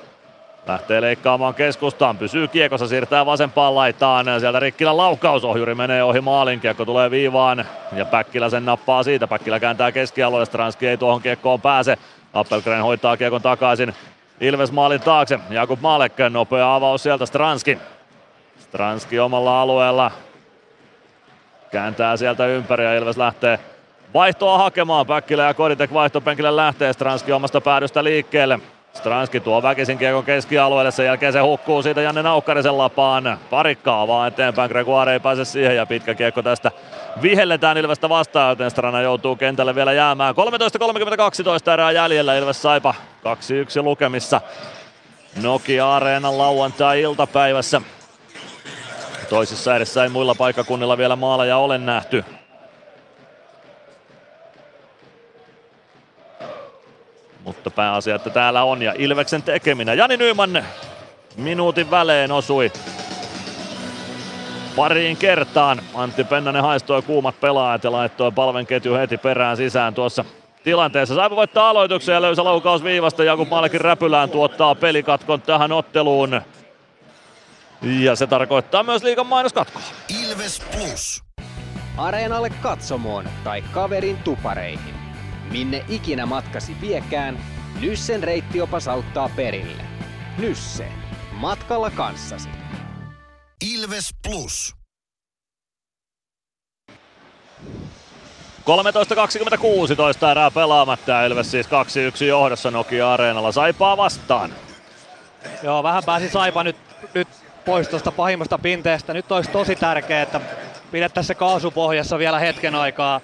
Lähtee 0.68 1.02
leikkaamaan 1.02 1.54
keskustaan, 1.54 2.18
pysyy 2.18 2.48
kiekossa, 2.48 2.88
siirtää 2.88 3.26
vasempaan 3.26 3.76
laitaan. 3.76 4.26
Sieltä 4.40 4.60
Rikkilän 4.60 4.98
laukkausohjuri 4.98 5.76
menee 5.76 6.04
ohi 6.04 6.22
maalin, 6.22 6.60
kiekko 6.60 6.86
tulee 6.86 7.12
viivaan 7.12 7.66
ja 7.96 8.06
Päkkilä 8.06 8.50
sen 8.50 8.66
nappaa 8.66 9.04
siitä. 9.04 9.28
Päkkilä 9.28 9.60
kääntää 9.60 9.92
keskialueelle, 9.92 10.46
Stranski 10.46 10.88
ei 10.88 10.98
tuohon 10.98 11.22
kiekkoon 11.22 11.62
pääse. 11.62 11.98
Appelgren 12.34 12.84
hoitaa 12.84 13.18
kiekon 13.18 13.42
takaisin 13.42 13.96
Ilves 14.42 14.72
maalin 14.72 15.02
taakse. 15.02 15.40
Jakub 15.50 15.82
Malek, 15.82 16.14
nopea 16.30 16.76
avaus 16.76 17.04
sieltä 17.04 17.26
Stranski. 17.26 17.78
Stranski 18.60 19.20
omalla 19.20 19.62
alueella. 19.62 20.12
Kääntää 21.72 22.18
sieltä 22.18 22.46
ympäri 22.48 22.86
ja 22.86 22.96
Ilves 22.96 23.18
lähtee 23.18 23.60
vaihtoa 24.14 24.58
hakemaan. 24.58 25.08
Päkkilä 25.08 25.44
ja 25.44 25.54
Koditek 25.54 25.94
vaihtopenkille 25.94 26.56
lähtee. 26.56 26.94
Stranski 26.94 27.32
omasta 27.32 27.62
päädystä 27.62 28.04
liikkeelle. 28.04 28.60
Stranski 28.94 29.40
tuo 29.40 29.62
väkisin 29.62 29.98
kiekon 29.98 30.24
keskialueelle, 30.24 30.92
sen 30.92 31.06
jälkeen 31.06 31.34
se 31.34 31.40
hukkuu 31.40 31.84
siitä 31.84 32.02
Janne 32.02 32.24
Naukkarisen 32.24 32.78
lapaan. 32.78 33.38
Parikkaa 33.50 34.08
vaan 34.08 34.28
eteenpäin, 34.28 34.70
Gregoire 34.70 35.14
ei 35.14 35.20
pääse 35.20 35.46
siihen 35.46 35.76
ja 35.76 35.86
pitkä 35.86 36.16
kiekko 36.16 36.42
tästä 36.42 36.72
vihelletään 37.22 37.78
Ilvestä 37.78 38.10
vastaan, 38.10 38.50
joten 38.50 38.72
Strana 38.72 39.02
joutuu 39.02 39.36
kentälle 39.36 39.76
vielä 39.76 39.94
jäämään. 39.94 40.36
13.30-12 41.68 41.72
erää 41.72 41.92
jäljellä, 41.92 42.36
Ilves 42.38 42.62
Saipa 42.62 42.94
2-1 43.80 43.84
lukemissa. 43.84 44.42
Nokia 45.42 45.96
Areenan 45.96 46.38
lauantai-iltapäivässä. 46.38 47.82
Toisissa 49.30 49.76
edessä 49.76 50.04
ei 50.04 50.10
muilla 50.10 50.36
paikkakunnilla 50.36 50.98
vielä 50.98 51.16
maaleja 51.16 51.58
ole 51.58 51.78
nähty. 51.78 52.26
Mutta 57.44 57.72
pääasia, 57.72 58.16
että 58.16 58.30
täällä 58.30 58.64
on 58.64 58.82
ja 58.82 58.94
Ilveksen 58.98 59.44
tekeminen. 59.44 59.98
Jani 59.98 60.18
Nyman 60.18 60.66
minuutin 61.38 61.92
välein 61.92 62.32
osui 62.32 62.72
pariin 64.76 65.18
kertaan. 65.18 65.82
Antti 65.94 66.24
Pennanen 66.24 66.64
haistoi 66.64 67.02
kuumat 67.02 67.40
pelaajat 67.40 67.84
ja 67.84 67.92
laittoi 67.92 68.32
palven 68.32 68.66
ketju 68.66 68.94
heti 68.94 69.18
perään 69.18 69.58
sisään 69.58 69.94
tuossa 69.94 70.26
tilanteessa. 70.64 71.16
Saipa 71.16 71.36
voittaa 71.36 71.70
aloituksen 71.70 72.14
ja 72.14 72.22
löysä 72.22 72.44
laukaus 72.44 72.84
viivasta. 72.84 73.24
Jakub 73.24 73.50
Malkin 73.50 73.82
räpylään 73.82 74.30
tuottaa 74.30 74.76
pelikatkon 74.76 75.42
tähän 75.42 75.72
otteluun. 75.72 76.42
Ja 77.82 78.16
se 78.16 78.28
tarkoittaa 78.28 78.84
myös 78.84 79.04
liikan 79.04 79.28
mainoskatkoa. 79.28 79.82
Ilves 80.24 80.62
Plus. 80.72 81.24
Areenalle 81.98 82.50
katsomoon 82.50 83.30
tai 83.44 83.62
kaverin 83.62 84.18
tupareihin. 84.18 85.01
Minne 85.52 85.86
ikinä 85.90 86.26
matkasi 86.26 86.76
viekään, 86.82 87.40
Nyssen 87.82 88.24
reittiopas 88.24 88.88
auttaa 88.88 89.30
perille. 89.36 89.84
Nysse. 90.38 90.88
Matkalla 91.32 91.90
kanssasi. 91.90 92.50
Ilves 93.74 94.10
Plus. 94.28 94.76
13.26 98.62 100.32
erää 100.32 100.52
pelaamatta 100.52 101.12
ja 101.12 101.26
Ilves 101.26 101.52
siis 101.52 101.68
2-1 101.68 101.70
johdossa 102.24 102.72
Nokia 102.72 103.14
Areenalla 103.14 103.52
Saipaa 103.52 103.98
vastaan. 103.98 104.54
Joo, 105.64 105.84
vähän 105.84 106.04
pääsi 106.06 106.30
Saipa 106.30 106.64
nyt, 106.64 106.76
nyt 107.14 107.28
pois 107.66 107.88
tuosta 107.88 108.12
pahimmasta 108.12 108.58
pinteestä. 108.58 109.14
Nyt 109.14 109.32
olisi 109.32 109.52
tosi 109.52 109.76
tärkeää, 109.76 110.22
että 110.22 110.42
pidettäisiin 110.92 111.28
se 111.28 111.36
kaasupohjassa 111.36 112.20
vielä 112.20 112.40
hetken 112.40 112.76
aikaa 112.76 113.22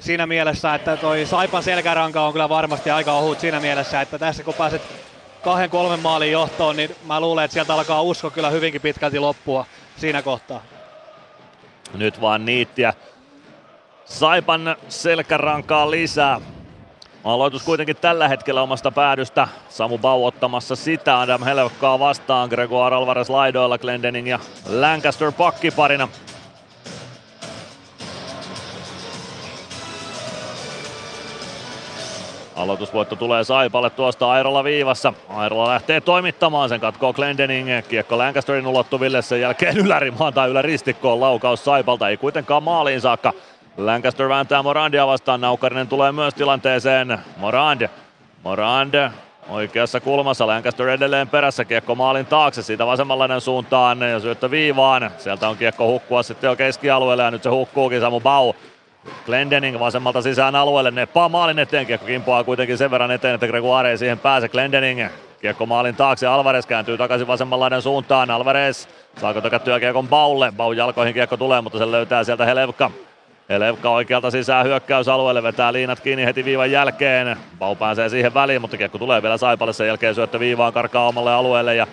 siinä 0.00 0.26
mielessä, 0.26 0.74
että 0.74 0.96
toi 0.96 1.26
Saipan 1.26 1.62
selkäranka 1.62 2.26
on 2.26 2.32
kyllä 2.32 2.48
varmasti 2.48 2.90
aika 2.90 3.12
ohut 3.12 3.40
siinä 3.40 3.60
mielessä, 3.60 4.00
että 4.00 4.18
tässä 4.18 4.44
kun 4.44 4.54
pääset 4.54 4.82
kahden 5.42 5.70
kolmen 5.70 6.00
maalin 6.00 6.32
johtoon, 6.32 6.76
niin 6.76 6.96
mä 7.06 7.20
luulen, 7.20 7.44
että 7.44 7.52
sieltä 7.52 7.74
alkaa 7.74 8.02
usko 8.02 8.30
kyllä 8.30 8.50
hyvinkin 8.50 8.80
pitkälti 8.80 9.18
loppua 9.18 9.66
siinä 9.96 10.22
kohtaa. 10.22 10.62
Nyt 11.94 12.20
vaan 12.20 12.44
niittiä 12.44 12.94
Saipan 14.04 14.76
selkärankaa 14.88 15.90
lisää. 15.90 16.40
Aloitus 17.24 17.62
kuitenkin 17.62 17.96
tällä 17.96 18.28
hetkellä 18.28 18.62
omasta 18.62 18.90
päädystä. 18.90 19.48
Samu 19.68 19.98
Bau 19.98 20.26
ottamassa 20.26 20.76
sitä. 20.76 21.20
Adam 21.20 21.42
Helvekkaa 21.42 21.98
vastaan. 21.98 22.48
Gregor 22.48 22.94
Alvarez 22.94 23.28
laidoilla. 23.30 23.78
Glendening 23.78 24.28
ja 24.28 24.38
Lancaster 24.68 25.32
pakkiparina. 25.32 26.08
Aloitusvoitto 32.60 33.16
tulee 33.16 33.44
Saipalle 33.44 33.90
tuosta 33.90 34.30
Airola 34.30 34.64
viivassa. 34.64 35.12
Airola 35.28 35.68
lähtee 35.68 36.00
toimittamaan, 36.00 36.68
sen 36.68 36.80
katkoo 36.80 37.12
Glendening. 37.12 37.68
Kiekko 37.88 38.18
Lancasterin 38.18 38.66
ulottuville, 38.66 39.22
sen 39.22 39.40
jälkeen 39.40 39.78
ylärimaan 39.86 40.34
tai 40.34 40.50
yläristikkoon 40.50 41.20
laukaus 41.20 41.64
Saipalta, 41.64 42.08
ei 42.08 42.16
kuitenkaan 42.16 42.62
maaliin 42.62 43.00
saakka. 43.00 43.32
Lancaster 43.76 44.28
vääntää 44.28 44.62
Morandia 44.62 45.06
vastaan, 45.06 45.40
Naukarinen 45.40 45.88
tulee 45.88 46.12
myös 46.12 46.34
tilanteeseen. 46.34 47.18
Morand, 47.36 47.88
Morand 48.42 49.10
oikeassa 49.48 50.00
kulmassa, 50.00 50.46
Lancaster 50.46 50.88
edelleen 50.88 51.28
perässä, 51.28 51.64
kiekko 51.64 51.94
maalin 51.94 52.26
taakse, 52.26 52.62
siitä 52.62 52.86
vasemmanlainen 52.86 53.40
suuntaan 53.40 54.00
ja 54.00 54.20
syöttö 54.20 54.50
viivaan. 54.50 55.10
Sieltä 55.18 55.48
on 55.48 55.56
kiekko 55.56 55.86
hukkua 55.86 56.22
sitten 56.22 56.48
jo 56.48 56.56
keskialueelle 56.56 57.22
ja 57.22 57.30
nyt 57.30 57.42
se 57.42 57.50
hukkuukin 57.50 58.00
Samu 58.00 58.20
Bau. 58.20 58.52
Glendening 59.26 59.80
vasemmalta 59.80 60.22
sisään 60.22 60.56
alueelle, 60.56 60.90
neppaa 60.90 61.28
maalin 61.28 61.58
eteen, 61.58 61.86
kiekko 61.86 62.06
kimpoaa 62.06 62.44
kuitenkin 62.44 62.78
sen 62.78 62.90
verran 62.90 63.10
eteen, 63.10 63.34
että 63.34 63.46
Gregoire 63.46 63.90
ei 63.90 63.98
siihen 63.98 64.18
pääse. 64.18 64.48
Glendening, 64.48 65.08
kiekko 65.40 65.66
maalin 65.66 65.96
taakse, 65.96 66.26
Alvarez 66.26 66.66
kääntyy 66.66 66.98
takaisin 66.98 67.26
vasemmanlainen 67.26 67.82
suuntaan, 67.82 68.30
Alvarez 68.30 68.86
saako 69.20 69.40
takattua 69.40 69.80
kiekon 69.80 70.08
Baulle, 70.08 70.52
Bau 70.56 70.72
jalkoihin 70.72 71.14
kiekko 71.14 71.36
tulee, 71.36 71.60
mutta 71.60 71.78
se 71.78 71.90
löytää 71.90 72.24
sieltä 72.24 72.44
Helevka. 72.44 72.90
Helevka 73.48 73.90
oikealta 73.90 74.30
sisään 74.30 74.66
hyökkäysalueelle, 74.66 75.42
vetää 75.42 75.72
liinat 75.72 76.00
kiinni 76.00 76.24
heti 76.24 76.44
viivan 76.44 76.70
jälkeen. 76.70 77.36
Bau 77.58 77.76
pääsee 77.76 78.08
siihen 78.08 78.34
väliin, 78.34 78.60
mutta 78.60 78.76
kiekko 78.76 78.98
tulee 78.98 79.22
vielä 79.22 79.36
Saipalle, 79.36 79.72
sen 79.72 79.86
jälkeen 79.86 80.14
syöttö 80.14 80.40
viivaan, 80.40 80.72
karkaa 80.72 81.08
omalle 81.08 81.32
alueelle 81.32 81.74
ja 81.74 81.86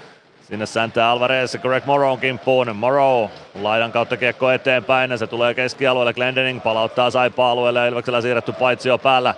Sinne 0.48 0.65
säntää 0.65 1.10
Alvarez 1.10 1.57
Greg 1.57 1.86
Morrow 1.86 2.19
kimppuun. 2.19 2.76
Morrow 2.76 3.30
laidan 3.61 3.91
kautta 3.91 4.18
kiekko 4.18 4.52
eteenpäin. 4.52 5.18
Se 5.18 5.28
tulee 5.28 5.53
keskialueelle. 5.53 6.14
Glendening 6.14 6.64
palauttaa 6.64 7.10
Saipa 7.10 7.52
alueelle. 7.52 7.88
Ilveksellä 7.88 8.22
siirretty 8.22 8.52
paitsio 8.52 8.98
päällä. 8.98 9.34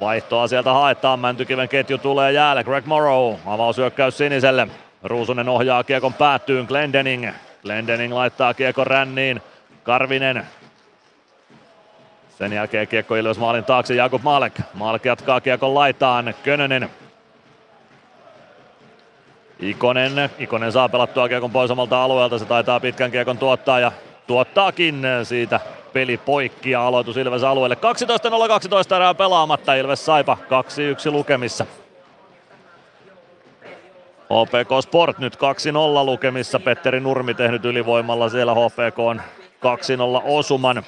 Vaihtoa 0.00 0.48
sieltä 0.48 0.72
haetaan. 0.72 1.20
Mäntykiven 1.20 1.68
ketju 1.68 1.98
tulee 1.98 2.32
jäälle. 2.32 2.64
Greg 2.64 2.84
Morrow 2.84 3.34
avausyökkäys 3.46 4.18
siniselle. 4.18 4.68
Ruusunen 5.02 5.48
ohjaa 5.48 5.84
kiekon 5.84 6.14
päättyyn. 6.14 6.64
Glendening. 6.64 7.28
Glendening 7.62 8.14
laittaa 8.14 8.54
kiekon 8.54 8.86
ränniin. 8.86 9.42
Karvinen 9.82 10.46
sen 12.38 12.52
jälkeen 12.52 12.88
kiekko 12.88 13.16
Ilves 13.16 13.38
maalin 13.38 13.64
taakse 13.64 13.94
Jakub 13.94 14.22
Malek. 14.22 14.60
Malek 14.74 15.04
jatkaa 15.04 15.40
kiekon 15.40 15.74
laitaan. 15.74 16.34
Könönen 16.42 16.90
Ikonen, 19.60 20.30
Ikonen 20.38 20.72
saa 20.72 20.88
pelattua 20.88 21.28
kiekon 21.28 21.50
pois 21.50 21.70
omalta 21.70 22.04
alueelta, 22.04 22.38
se 22.38 22.44
taitaa 22.44 22.80
pitkän 22.80 23.10
kiekon 23.10 23.38
tuottaa 23.38 23.80
ja 23.80 23.92
tuottaakin 24.26 25.02
siitä 25.22 25.60
peli 25.92 26.16
poikki 26.16 26.70
ja 26.70 26.86
aloitus 26.86 27.16
Ilves 27.16 27.42
alueelle. 27.42 27.76
12.012 28.92 28.96
erää 28.96 29.14
pelaamatta, 29.14 29.74
Ilves 29.74 30.06
Saipa 30.06 30.38
2-1 31.08 31.10
lukemissa. 31.12 31.66
HPK 34.30 34.82
Sport 34.82 35.18
nyt 35.18 35.36
2-0 35.36 35.38
lukemissa, 36.04 36.60
Petteri 36.60 37.00
Nurmi 37.00 37.34
tehnyt 37.34 37.64
ylivoimalla 37.64 38.28
siellä 38.28 38.54
HPK 38.54 38.98
on 38.98 39.22
2-0 40.20 40.22
osuman. 40.24 40.82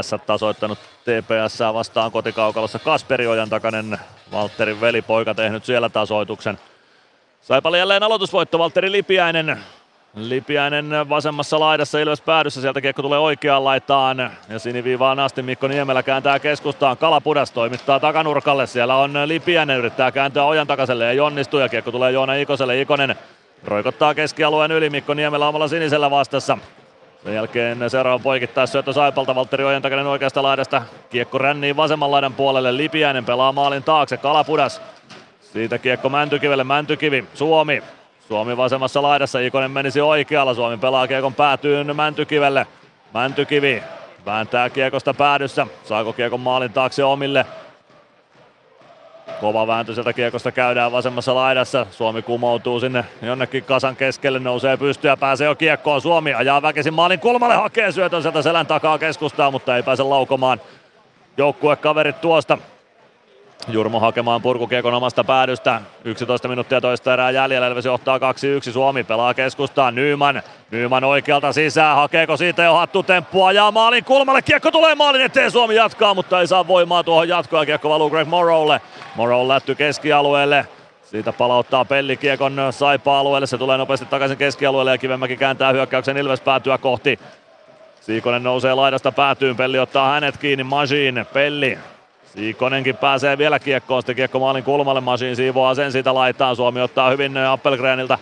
S 0.00 0.14
tasoittanut 0.26 0.78
TPS 0.78 1.60
vastaan 1.74 2.12
kotikaukalossa 2.12 2.78
Kasperi 2.78 3.26
Ojan 3.26 3.50
takainen 3.50 3.98
Valtterin 4.32 4.80
velipoika 4.80 5.34
tehnyt 5.34 5.64
siellä 5.64 5.88
tasoituksen. 5.88 6.58
Saipalle 7.44 7.78
jälleen 7.78 8.02
aloitusvoitto 8.02 8.58
Valtteri 8.58 8.92
Lipiäinen. 8.92 9.58
Lipiäinen 10.14 10.90
vasemmassa 11.08 11.60
laidassa 11.60 11.98
Ilves 11.98 12.20
päädyssä, 12.20 12.60
sieltä 12.60 12.80
kiekko 12.80 13.02
tulee 13.02 13.18
oikeaan 13.18 13.64
laitaan 13.64 14.30
ja 14.48 14.58
siniviivaan 14.58 15.20
asti 15.20 15.42
Mikko 15.42 15.68
Niemelä 15.68 16.02
kääntää 16.02 16.38
keskustaan. 16.38 16.96
Kalapudas 16.96 17.50
toimittaa 17.50 18.00
takanurkalle, 18.00 18.66
siellä 18.66 18.96
on 18.96 19.12
Lipiäinen, 19.24 19.78
yrittää 19.78 20.12
kääntää 20.12 20.44
ojan 20.44 20.66
takaselle, 20.66 21.10
ei 21.10 21.20
onnistu 21.20 21.58
ja 21.58 21.68
kiekko 21.68 21.92
tulee 21.92 22.12
Joona 22.12 22.34
Ikoselle. 22.34 22.80
Ikonen 22.80 23.16
roikottaa 23.64 24.14
keskialueen 24.14 24.72
yli, 24.72 24.90
Mikko 24.90 25.14
Niemelä 25.14 25.48
omalla 25.48 25.68
sinisellä 25.68 26.10
vastassa. 26.10 26.58
Sen 27.24 27.34
jälkeen 27.34 27.90
seuraava 27.90 28.18
poikittaa 28.18 28.66
syöttö 28.66 28.92
Saipalta, 28.92 29.34
Valtteri 29.34 29.64
Ojantakainen 29.64 30.06
oikeasta 30.06 30.42
laidasta. 30.42 30.82
Kiekko 31.10 31.38
rännii 31.38 31.76
vasemman 31.76 32.10
laidan 32.10 32.34
puolelle, 32.34 32.76
Lipiäinen 32.76 33.24
pelaa 33.24 33.52
maalin 33.52 33.82
taakse, 33.82 34.16
Kalapudas 34.16 34.82
siitä 35.54 35.78
kiekko 35.78 36.08
Mäntykivelle, 36.08 36.64
Mäntykivi, 36.64 37.24
Suomi. 37.34 37.82
Suomi 38.28 38.56
vasemmassa 38.56 39.02
laidassa, 39.02 39.40
Ikonen 39.40 39.70
menisi 39.70 40.00
oikealla, 40.00 40.54
Suomi 40.54 40.76
pelaa 40.76 41.08
kiekon 41.08 41.34
päätyyn 41.34 41.96
Mäntykivelle. 41.96 42.66
Mäntykivi 43.14 43.82
vääntää 44.26 44.70
kiekosta 44.70 45.14
päädyssä, 45.14 45.66
saako 45.84 46.12
kiekon 46.12 46.40
maalin 46.40 46.72
taakse 46.72 47.04
omille. 47.04 47.46
Kova 49.40 49.66
vääntö 49.66 49.94
sieltä 49.94 50.12
kiekosta 50.12 50.52
käydään 50.52 50.92
vasemmassa 50.92 51.34
laidassa. 51.34 51.86
Suomi 51.90 52.22
kumoutuu 52.22 52.80
sinne 52.80 53.04
jonnekin 53.22 53.64
kasan 53.64 53.96
keskelle, 53.96 54.38
nousee 54.38 54.76
pystyä, 54.76 55.16
pääsee 55.16 55.46
jo 55.46 55.54
kiekkoon. 55.54 56.00
Suomi 56.00 56.34
ajaa 56.34 56.62
väkisin 56.62 56.94
maalin 56.94 57.20
kulmalle, 57.20 57.54
hakee 57.54 57.92
syötön 57.92 58.22
sieltä 58.22 58.42
selän 58.42 58.66
takaa 58.66 58.98
keskustaa, 58.98 59.50
mutta 59.50 59.76
ei 59.76 59.82
pääse 59.82 60.02
laukomaan 60.02 60.60
joukkuekaverit 61.36 62.20
tuosta. 62.20 62.58
Jurmo 63.68 64.00
hakemaan 64.00 64.42
purkukiekon 64.42 64.94
omasta 64.94 65.24
päädystä. 65.24 65.80
11 66.04 66.48
minuuttia 66.48 66.80
toista 66.80 67.12
erää 67.12 67.30
jäljellä. 67.30 67.66
Elves 67.66 67.84
johtaa 67.84 68.18
2-1. 68.18 68.72
Suomi 68.72 69.04
pelaa 69.04 69.34
keskustaan. 69.34 69.94
Nyman. 69.94 70.42
Nyman 70.70 71.04
oikealta 71.04 71.52
sisään. 71.52 71.96
Hakeeko 71.96 72.36
siitä 72.36 72.62
jo 72.62 72.74
hattutemppua? 72.74 73.52
Ja 73.52 73.70
maalin 73.70 74.04
kulmalle. 74.04 74.42
Kiekko 74.42 74.70
tulee 74.70 74.94
maalin 74.94 75.20
eteen. 75.20 75.50
Suomi 75.50 75.74
jatkaa, 75.74 76.14
mutta 76.14 76.40
ei 76.40 76.46
saa 76.46 76.66
voimaa 76.68 77.04
tuohon 77.04 77.28
jatkoa. 77.28 77.66
Kiekko 77.66 77.88
valuu 77.88 78.10
Greg 78.10 78.28
Morrowlle. 78.28 78.80
Morrow 79.14 79.48
lätty 79.48 79.74
keskialueelle. 79.74 80.66
Siitä 81.04 81.32
palauttaa 81.32 81.84
pellikiekon 81.84 82.56
Saipa-alueelle. 82.70 83.46
Se 83.46 83.58
tulee 83.58 83.78
nopeasti 83.78 84.06
takaisin 84.06 84.38
keskialueelle 84.38 84.90
ja 84.90 84.98
Kivemäki 84.98 85.36
kääntää 85.36 85.72
hyökkäyksen 85.72 86.16
Ilves 86.16 86.40
päätyä 86.40 86.78
kohti. 86.78 87.18
Siikonen 88.00 88.42
nousee 88.42 88.74
laidasta 88.74 89.12
päätyyn. 89.12 89.56
Pelli 89.56 89.78
ottaa 89.78 90.10
hänet 90.10 90.36
kiinni. 90.36 90.64
Majin. 90.64 91.26
Pelli 91.32 91.78
Siikonenkin 92.34 92.96
pääsee 92.96 93.38
vielä 93.38 93.58
kiekkoon, 93.58 94.02
sitten 94.02 94.16
kiekko 94.16 94.38
maalin 94.38 94.64
kulmalle, 94.64 95.00
Masin 95.00 95.36
siivoaa 95.36 95.74
sen 95.74 95.92
siitä 95.92 96.14
laittaa. 96.14 96.54
Suomi 96.54 96.80
ottaa 96.80 97.10
hyvin 97.10 97.36
Appelgreniltä 97.36 98.18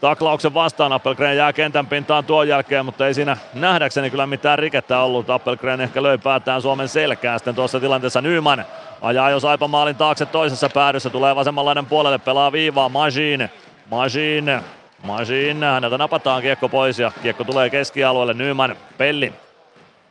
taklauksen 0.00 0.54
vastaan. 0.54 0.92
Appelgren 0.92 1.36
jää 1.36 1.52
kentän 1.52 1.86
pintaan 1.86 2.24
tuon 2.24 2.48
jälkeen, 2.48 2.84
mutta 2.84 3.06
ei 3.06 3.14
siinä 3.14 3.36
nähdäkseni 3.54 4.10
kyllä 4.10 4.26
mitään 4.26 4.58
rikettä 4.58 5.00
ollut. 5.00 5.30
Appelgren 5.30 5.80
ehkä 5.80 6.02
löi 6.02 6.18
päätään 6.18 6.62
Suomen 6.62 6.88
selkään 6.88 7.38
sitten 7.38 7.54
tuossa 7.54 7.80
tilanteessa 7.80 8.20
Nyman. 8.20 8.64
Ajaa 9.02 9.30
jo 9.30 9.40
Saipa 9.40 9.68
maalin 9.68 9.96
taakse 9.96 10.26
toisessa 10.26 10.68
päädyssä, 10.74 11.10
tulee 11.10 11.36
vasemmanlainen 11.36 11.86
puolelle, 11.86 12.18
pelaa 12.18 12.52
viivaa 12.52 12.88
Majin. 12.88 13.48
Majin, 13.90 14.60
Majin, 15.02 15.62
häneltä 15.62 15.98
napataan 15.98 16.42
kiekko 16.42 16.68
pois 16.68 16.98
ja 16.98 17.12
kiekko 17.22 17.44
tulee 17.44 17.70
keskialueelle. 17.70 18.34
Nyman, 18.34 18.76
Pelli. 18.98 19.32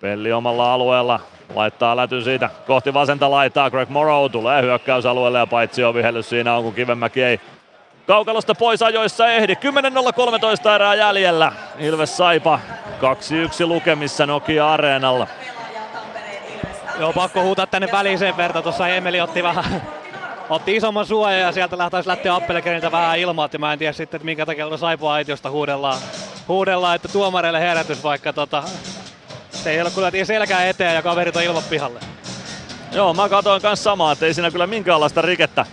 Pelli 0.01 0.31
omalla 0.31 0.73
alueella 0.73 1.19
Laittaa 1.55 1.95
läty 1.95 2.21
siitä 2.21 2.49
kohti 2.67 2.93
vasenta 2.93 3.31
laitaa. 3.31 3.69
Greg 3.69 3.89
Morrow 3.89 4.31
tulee 4.31 4.61
hyökkäysalueelle 4.61 5.39
ja 5.39 5.47
paitsi 5.47 5.83
on 5.83 5.93
vihellys 5.93 6.29
siinä 6.29 6.55
on, 6.55 6.63
kun 6.63 6.73
Kivenmäki 6.73 7.23
ei 7.23 7.39
kaukalosta 8.07 8.55
pois 8.55 8.81
ajoissa 8.81 9.27
ehdi. 9.27 9.53
10.013 9.53 10.69
erää 10.75 10.95
jäljellä. 10.95 11.51
Ilves 11.79 12.17
Saipa 12.17 12.59
2-1 13.63 13.67
lukemissa 13.67 14.25
Nokia 14.25 14.73
Areenalla. 14.73 15.27
Joo, 16.99 17.13
pakko 17.13 17.43
huutaa 17.43 17.67
tänne 17.67 17.87
väliin 17.91 18.19
sen 18.19 18.37
verran. 18.37 18.63
Tuossa 18.63 18.87
Emeli 18.87 19.21
otti 19.21 19.43
vähän 19.43 19.81
otti 20.49 20.75
isomman 20.75 21.05
suojan 21.05 21.39
ja 21.39 21.51
sieltä 21.51 21.77
lähtäisi 21.77 22.09
lähteä 22.09 22.35
Appelgreniltä 22.35 22.91
vähän 22.91 23.19
ilmaat. 23.19 23.53
Ja 23.53 23.59
mä 23.59 23.73
en 23.73 23.79
tiedä 23.79 23.93
sitten, 23.93 24.17
että 24.17 24.25
minkä 24.25 24.45
takia 24.45 24.77
Saipa 24.77 25.13
aitiosta 25.13 25.49
huudellaan, 25.49 25.97
huudellaan, 26.47 26.95
että 26.95 27.07
tuomareille 27.07 27.59
herätys, 27.59 28.03
vaikka 28.03 28.33
tota, 28.33 28.63
se 29.63 29.71
ei 29.71 29.81
ole 29.81 29.91
kyllä 29.91 30.11
selkää 30.23 30.65
eteen 30.65 30.95
ja 30.95 31.01
kaverit 31.01 31.35
on 31.35 31.43
ilman 31.43 31.63
pihalle. 31.69 31.99
Joo, 32.91 33.13
mä 33.13 33.29
katsoin 33.29 33.61
kanssa 33.61 33.83
samaa, 33.83 34.11
että 34.11 34.25
ei 34.25 34.33
siinä 34.33 34.51
kyllä 34.51 34.67
minkäänlaista 34.67 35.21
rikettä 35.21 35.65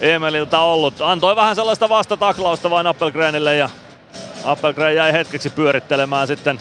Emeliltä 0.00 0.60
ollut. 0.60 1.00
Antoi 1.00 1.36
vähän 1.36 1.56
sellaista 1.56 1.88
vastataklausta 1.88 2.70
vain 2.70 2.86
Appelgrenille 2.86 3.56
ja 3.56 3.70
Appelgren 4.44 4.96
jäi 4.96 5.12
hetkeksi 5.12 5.50
pyörittelemään 5.50 6.26
sitten 6.26 6.60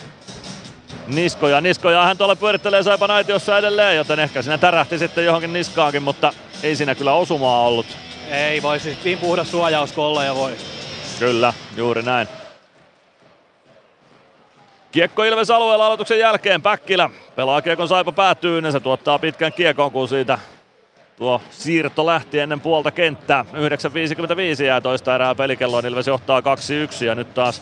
niskoja. 1.07 1.61
Niskoja 1.61 2.03
hän 2.03 2.17
tuolla 2.17 2.35
pyörittelee 2.35 2.83
Saipan 2.83 3.11
aitiossa 3.11 3.57
edelleen, 3.57 3.95
joten 3.95 4.19
ehkä 4.19 4.41
siinä 4.41 4.57
tärähti 4.57 4.97
sitten 4.97 5.25
johonkin 5.25 5.53
niskaankin, 5.53 6.03
mutta 6.03 6.33
ei 6.63 6.75
siinä 6.75 6.95
kyllä 6.95 7.13
osumaa 7.13 7.61
ollut. 7.67 7.85
Ei 8.29 8.61
voi 8.61 8.79
siis 8.79 8.97
niin 9.03 9.17
puhdas 9.17 9.51
suojaus 9.51 9.91
kuin 9.91 10.25
ja 10.25 10.35
voi. 10.35 10.57
Kyllä, 11.19 11.53
juuri 11.77 12.01
näin. 12.01 12.27
Kiekko 14.95 15.23
Ilves 15.23 15.51
alueella 15.51 15.85
aloituksen 15.85 16.19
jälkeen. 16.19 16.61
Päkkilä 16.61 17.09
pelaa 17.35 17.61
kiekon 17.61 17.87
saipa 17.87 18.11
päätyyn 18.11 18.65
ja 18.65 18.71
se 18.71 18.79
tuottaa 18.79 19.19
pitkän 19.19 19.53
kiekon, 19.53 19.91
kun 19.91 20.07
siitä 20.07 20.39
tuo 21.17 21.41
siirto 21.49 22.05
lähti 22.05 22.39
ennen 22.39 22.61
puolta 22.61 22.91
kenttää. 22.91 23.45
9.55 24.57 24.63
jää 24.63 24.81
toista 24.81 25.15
erää 25.15 25.35
pelikelloon. 25.35 25.85
Ilves 25.85 26.07
johtaa 26.07 26.41
2-1 26.41 27.05
ja 27.05 27.15
nyt 27.15 27.33
taas 27.33 27.61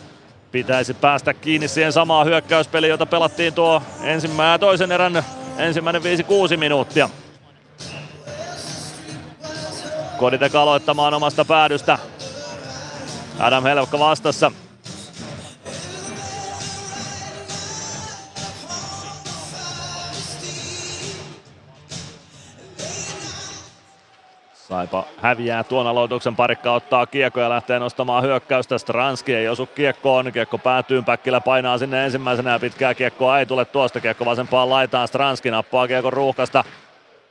pitäisi 0.52 0.94
päästä 0.94 1.34
kiinni 1.34 1.68
siihen 1.68 1.92
samaan 1.92 2.26
hyökkäyspeliin, 2.26 2.90
jota 2.90 3.06
pelattiin 3.06 3.54
tuo 3.54 3.82
ensimmäinen 4.02 4.60
toisen 4.60 4.92
erän 4.92 5.24
ensimmäinen 5.58 6.02
5-6 6.02 6.56
minuuttia. 6.56 7.08
Koditek 10.18 10.54
aloittamaan 10.54 11.14
omasta 11.14 11.44
päädystä. 11.44 11.98
Adam 13.38 13.64
Helvka 13.64 13.98
vastassa. 13.98 14.52
Saipa 24.68 25.04
häviää 25.22 25.64
tuon 25.64 25.86
aloituksen, 25.86 26.36
parikka 26.36 26.72
ottaa 26.72 27.06
kiekko 27.06 27.40
ja 27.40 27.48
lähtee 27.48 27.78
nostamaan 27.78 28.22
hyökkäystä. 28.22 28.78
Stranski 28.78 29.34
ei 29.34 29.48
osu 29.48 29.66
kiekkoon, 29.66 30.32
kiekko 30.32 30.58
päätyy, 30.58 31.02
Päkkilä 31.02 31.40
painaa 31.40 31.78
sinne 31.78 32.04
ensimmäisenä 32.04 32.52
ja 32.52 32.58
pitkää 32.58 32.94
kiekkoa 32.94 33.38
ei 33.38 33.46
tule 33.46 33.64
tuosta. 33.64 34.00
Kiekko 34.00 34.24
vasempaan 34.24 34.70
laitaan, 34.70 35.08
Stranski 35.08 35.50
nappaa 35.50 35.88
kiekko 35.88 36.10
ruuhkasta. 36.10 36.64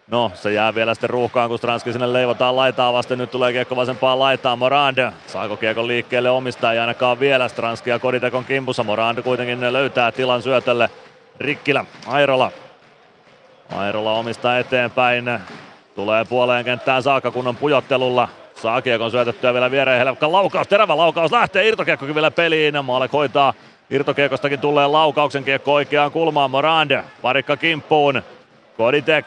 No, 0.08 0.32
se 0.36 0.54
jää 0.54 0.76
vielä 0.76 0.94
sitten 0.94 1.10
ruuhkaan, 1.10 1.50
kun 1.50 1.58
Stranski 1.58 1.92
sinne 1.92 2.14
leivotaan 2.14 2.56
laitaa 2.56 2.94
vasten. 2.94 3.18
Nyt 3.18 3.32
tulee 3.32 3.54
kiekko 3.54 3.76
vasempaan 3.76 4.20
laitaan. 4.20 4.60
Morand 4.60 5.12
saako 5.28 5.58
kiekko 5.58 5.88
liikkeelle 5.88 6.30
omista? 6.30 6.74
Ei 6.74 6.80
ainakaan 6.80 7.20
vielä. 7.20 7.48
Stranski 7.48 7.90
ja 7.90 8.00
Koditekon 8.00 8.46
kimpussa. 8.46 8.84
Morand 8.84 9.22
kuitenkin 9.22 9.74
löytää 9.74 10.12
tilan 10.12 10.42
syötölle. 10.42 10.90
Rikkilä, 11.40 11.86
Airola. 12.08 12.52
Airola 13.76 14.14
omista 14.14 14.60
eteenpäin. 14.60 15.26
Tulee 15.96 16.26
puoleen 16.26 16.66
kenttään 16.66 17.04
saakka 17.04 17.32
kunnon 17.32 17.56
pujottelulla. 17.56 18.30
Saa 18.56 18.82
kiekon 18.82 19.12
syötettyä 19.12 19.54
vielä 19.54 19.72
viereen. 19.72 20.06
Helpka 20.06 20.32
laukaus, 20.32 20.68
terävä 20.68 20.98
laukaus 20.98 21.32
lähtee. 21.32 21.68
Irtokiekkokin 21.68 22.16
vielä 22.16 22.32
peliin. 22.32 22.86
Maalek 22.86 23.14
hoitaa 23.14 23.54
irtokiekostakin 23.90 24.60
tulleen 24.60 24.92
laukauksen 24.92 25.44
kiekko 25.44 25.74
oikeaan 25.74 26.12
kulmaan. 26.12 26.52
Morand, 26.52 27.04
parikka 27.22 27.58
kimppuun. 27.58 28.22
Koditek 28.78 29.26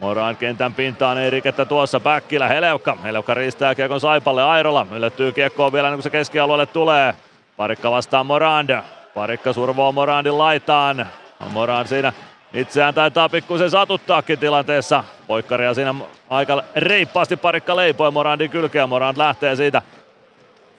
Moran 0.00 0.36
kentän 0.36 0.74
pintaan 0.74 1.18
ei 1.18 1.30
rikettä 1.30 1.64
tuossa 1.64 2.00
Päkkilä, 2.00 2.48
Helevka. 2.48 2.96
Helevka 3.04 3.34
riistää 3.34 3.74
kiekon 3.74 4.00
Saipalle, 4.00 4.42
Airola 4.42 4.86
yllättyy 4.92 5.32
kiekkoon 5.32 5.72
vielä 5.72 5.90
kun 5.90 6.02
se 6.02 6.10
keskialueelle 6.10 6.66
tulee. 6.66 7.14
Parikka 7.56 7.90
vastaan 7.90 8.26
Morand. 8.26 8.82
Parikka 9.14 9.52
survoo 9.52 9.92
Morandin 9.92 10.38
laitaan. 10.38 11.06
Morand 11.50 11.86
siinä 11.86 12.12
itseään 12.54 12.94
taitaa 12.94 13.28
pikkusen 13.28 13.70
satuttaakin 13.70 14.38
tilanteessa. 14.38 15.04
Poikkaria 15.26 15.74
siinä 15.74 15.94
aika 16.30 16.62
reippaasti 16.76 17.36
parikka 17.36 17.76
leipoi 17.76 18.10
Morandin 18.10 18.50
kylkeä. 18.50 18.86
Morand 18.86 19.18
lähtee 19.18 19.56
siitä 19.56 19.82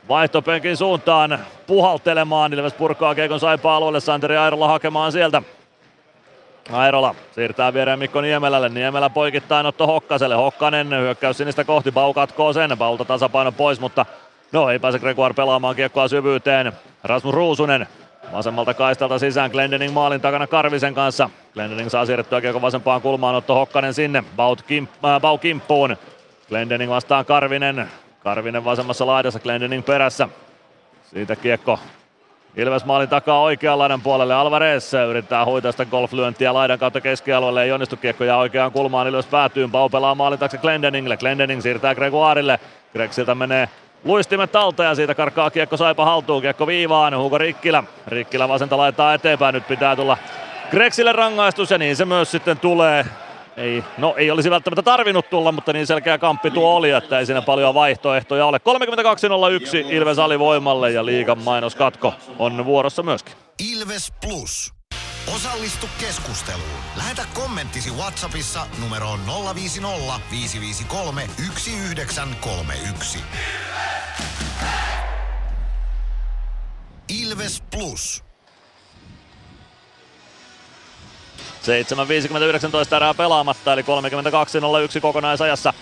vaihtopenkin 0.10 0.78
suuntaan 0.78 1.40
puhaltelemaan. 1.68 2.54
Ilves 2.54 2.74
purkaa 2.74 3.16
kiekon 3.16 3.40
Saipa 3.40 3.76
alueelle. 3.76 4.00
Santeri 4.00 4.38
Airola 4.38 4.68
hakemaan 4.68 5.12
sieltä 5.12 5.42
Airola 6.72 7.16
siirtää 7.32 7.74
viereen 7.74 8.00
Mikko 8.00 8.22
Niemelälle. 8.22 8.70
Niemelä 8.70 9.10
poikittain 9.10 9.66
Otto 9.66 9.88
Hokkaselle. 9.88 10.36
Hokkanen 10.36 10.90
hyökkäys 10.90 11.38
sinistä 11.38 11.64
kohti. 11.64 11.92
Bau 11.92 12.14
katkoo 12.14 12.54
sen. 12.54 12.78
Baulta 12.78 13.06
tasapaino 13.06 13.52
pois, 13.52 13.80
mutta 13.80 14.06
no 14.52 14.70
ei 14.70 14.80
pääse 14.80 15.00
Gregoire 15.00 15.34
pelaamaan 15.34 15.76
kiekkoa 15.76 16.08
syvyyteen. 16.08 16.74
Rasmus 17.04 17.34
Ruusunen 17.34 17.88
vasemmalta 18.32 18.74
kaistalta 18.74 19.20
sisään. 19.20 19.52
Glendening 19.52 19.94
maalin 19.94 20.22
takana 20.22 20.48
Karvisen 20.48 20.94
kanssa. 20.94 21.30
Glendening 21.54 21.90
saa 21.90 22.06
siirrettyä 22.06 22.42
kiekko 22.42 22.62
vasempaan 22.62 23.02
kulmaan. 23.02 23.36
Otto 23.36 23.56
Hokkanen 23.56 23.94
sinne. 23.94 24.24
Baut 24.36 24.62
kimp, 24.62 24.90
äh, 25.06 25.22
Bau 25.22 25.38
kimppuun. 25.38 25.98
Glendening 26.50 26.92
vastaan 26.92 27.26
Karvinen. 27.26 27.90
Karvinen 28.20 28.66
vasemmassa 28.66 29.06
laidassa. 29.06 29.40
Glendening 29.40 29.86
perässä. 29.86 30.30
Siitä 31.14 31.36
kiekko 31.36 31.80
Ilves 32.56 32.86
maalin 32.86 33.10
takaa 33.10 33.42
oikean 33.42 33.80
laidan 33.80 34.02
puolelle. 34.02 34.34
Alvarez 34.34 34.94
yrittää 34.94 35.46
hoitaa 35.46 35.72
sitä 35.72 35.86
golflyöntiä 35.86 36.54
laidan 36.54 36.80
kautta 36.80 37.02
keskialueelle. 37.02 37.64
Ei 37.64 37.72
onnistu 37.72 37.98
kiekko 37.98 38.24
ja 38.24 38.38
oikeaan 38.38 38.72
kulmaan. 38.72 39.08
Ilves 39.08 39.26
päätyy. 39.26 39.68
Pau 39.68 39.90
pelaa 39.90 40.16
maalin 40.16 40.40
taakse 40.40 40.58
Glendeningille. 40.58 41.18
Glendening 41.18 41.62
siirtää 41.62 41.96
Gregoirille. 41.96 42.60
Greksiltä 42.94 43.36
menee 43.36 43.70
luistimet 44.04 44.56
alta 44.56 44.84
ja 44.84 44.96
siitä 44.96 45.16
karkaa 45.16 45.52
kiekko 45.52 45.78
Saipa 45.78 46.06
haltuun. 46.06 46.42
Kiekko 46.42 46.68
viivaan. 46.68 47.18
Hugo 47.18 47.38
Rikkilä. 47.38 47.84
Rikkilä 48.08 48.50
vasenta 48.50 48.78
laittaa 48.78 49.14
eteenpäin. 49.14 49.54
Nyt 49.54 49.68
pitää 49.68 49.96
tulla 49.96 50.18
Greksille 50.72 51.12
rangaistus 51.12 51.72
ja 51.72 51.78
niin 51.78 51.96
se 51.96 52.06
myös 52.06 52.32
sitten 52.32 52.60
tulee. 52.60 53.06
Ei, 53.58 53.84
no 53.98 54.14
ei 54.18 54.32
olisi 54.32 54.50
välttämättä 54.50 54.82
tarvinnut 54.82 55.30
tulla, 55.30 55.52
mutta 55.52 55.74
niin 55.74 55.88
selkeä 55.88 56.18
kamppi 56.18 56.52
tuo 56.52 56.76
oli, 56.76 56.92
että 56.92 57.20
ei 57.20 57.26
siinä 57.26 57.42
paljon 57.42 57.74
vaihtoehtoja 57.74 58.46
ole. 58.46 58.58
32.01 58.58 59.94
Ilves 59.94 60.20
alivoimalle 60.20 60.92
ja 60.92 61.06
liigan 61.06 61.40
mainoskatko 61.40 62.14
on 62.40 62.66
vuorossa 62.66 63.04
myöskin. 63.04 63.34
Ilves 63.74 64.14
Plus. 64.22 64.74
Osallistu 65.28 65.90
keskusteluun. 66.00 66.70
Lähetä 66.96 67.26
kommenttisi 67.34 67.92
Whatsappissa 67.92 68.68
numeroon 68.82 69.20
050 69.56 70.20
553 70.32 71.22
1931. 71.22 73.20
Ilves 77.10 77.64
Plus. 77.72 78.24
7.59 81.64 82.96
erää 82.96 83.14
pelaamatta, 83.14 83.74
eli 83.74 83.82
32.01 83.82 85.02
kokonaisajassa. 85.02 85.74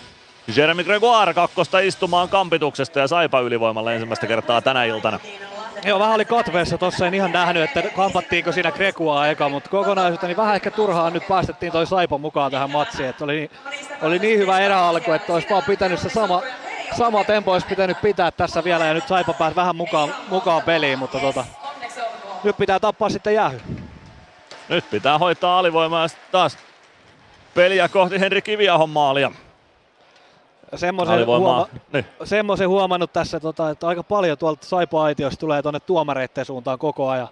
Jeremy 0.56 0.84
Gregoire 0.84 1.34
kakkosta 1.34 1.80
istumaan 1.80 2.30
kampituksesta 2.30 3.00
ja 3.00 3.08
saipa 3.08 3.40
ylivoimalla 3.40 3.94
ensimmäistä 3.94 4.28
kertaa 4.28 4.62
tänä 4.62 4.84
iltana. 4.84 5.20
Joo, 5.86 6.00
vähän 6.00 6.16
oli 6.16 6.26
katveessa 6.26 6.78
tossa, 6.78 7.08
en 7.08 7.14
ihan 7.14 7.32
nähnyt, 7.32 7.64
että 7.64 7.84
kampattiinko 7.96 8.52
siinä 8.52 8.72
Gregoire 8.72 9.32
eka, 9.32 9.50
mutta 9.50 9.70
kokonaisuutta 9.70 10.28
niin 10.28 10.38
vähän 10.38 10.56
ehkä 10.56 10.72
turhaan 10.72 11.14
nyt 11.14 11.28
päästettiin 11.28 11.72
toi 11.72 11.88
Saipa 11.88 12.18
mukaan 12.18 12.52
tähän 12.52 12.70
matsiin. 12.70 13.10
Että 13.10 13.24
oli, 13.24 13.52
oli 14.02 14.20
niin 14.20 14.40
hyvä 14.40 14.60
eräalku, 14.60 15.12
että 15.12 15.34
olisi 15.34 15.50
vaan 15.50 15.64
pitänyt 15.64 16.00
se 16.00 16.10
sama, 16.10 16.42
sama 16.98 17.24
tempo 17.24 17.52
olisi 17.52 17.68
pitänyt 17.68 18.02
pitää 18.02 18.32
tässä 18.32 18.64
vielä 18.64 18.86
ja 18.86 18.94
nyt 18.94 19.08
Saipa 19.08 19.34
pääsi 19.34 19.56
vähän 19.56 19.76
mukaan, 19.76 20.16
mukaan 20.30 20.62
peliin, 20.62 21.00
mutta 21.00 21.20
tota, 21.20 21.46
nyt 22.44 22.58
pitää 22.58 22.80
tappaa 22.80 23.10
sitten 23.10 23.34
jäähy. 23.34 23.62
Nyt 24.70 24.90
pitää 24.90 25.18
hoitaa 25.18 25.60
alivoimaa 25.60 26.08
taas 26.32 26.58
peliä 27.54 27.88
kohti 27.88 28.20
Henri 28.20 28.42
Kiviahon 28.42 28.90
maalia. 28.90 29.32
Semmoisen, 30.76 31.26
huoma- 31.26 31.68
niin. 31.94 32.06
semmoisen 32.24 32.70
huomannut 32.70 33.14
tässä, 33.14 33.40
tota, 33.40 33.70
että 33.70 33.88
aika 33.88 34.04
paljon 34.04 34.38
tuolta 34.38 34.68
Saipa-aitiosta 34.68 35.40
tulee 35.40 35.62
tuonne 35.62 35.80
tuomareitten 35.80 36.46
suuntaan 36.46 36.80
koko 36.80 37.10
ajan. 37.10 37.28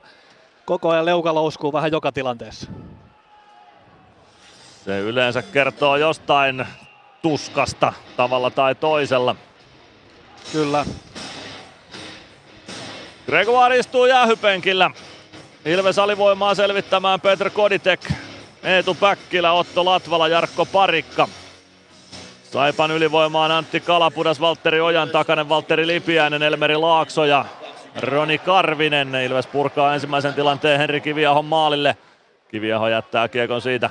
Koko 0.66 0.90
ajan 0.90 1.06
leuka 1.06 1.34
louskuu 1.34 1.74
vähän 1.74 1.92
joka 1.92 2.12
tilanteessa. 2.12 2.72
Se 4.86 5.00
yleensä 5.00 5.42
kertoo 5.42 5.96
jostain 5.96 6.68
tuskasta 7.22 7.94
tavalla 8.18 8.50
tai 8.50 8.76
toisella. 8.76 9.36
Kyllä. 10.52 10.86
Gregoire 13.26 13.78
istuu 13.78 14.06
jäähypenkillä. 14.06 14.92
Ilves 15.66 16.00
alivoimaa 16.00 16.56
selvittämään 16.56 17.22
Petr 17.22 17.50
Koditek, 17.50 18.12
Eetu 18.64 18.96
Päkkilä, 18.96 19.52
Otto 19.52 19.86
Latvala, 19.86 20.28
Jarkko 20.28 20.66
Parikka. 20.66 21.28
Saipan 22.52 22.92
ylivoimaan 22.92 23.52
Antti 23.52 23.80
Kalapudas, 23.80 24.42
Valtteri 24.42 24.82
Ojan 24.82 25.10
takainen, 25.10 25.50
Valtteri 25.50 25.88
Lipiäinen, 25.88 26.44
Elmeri 26.44 26.76
Laakso 26.76 27.26
ja 27.26 27.46
Roni 28.02 28.38
Karvinen. 28.38 29.16
Ilves 29.16 29.48
purkaa 29.48 29.94
ensimmäisen 29.94 30.34
tilanteen 30.34 30.80
Henri 30.80 31.02
Kiviahon 31.02 31.46
maalille. 31.46 31.98
Kiviaho 32.48 32.88
jättää 32.88 33.28
kiekon 33.28 33.62
siitä 33.62 33.90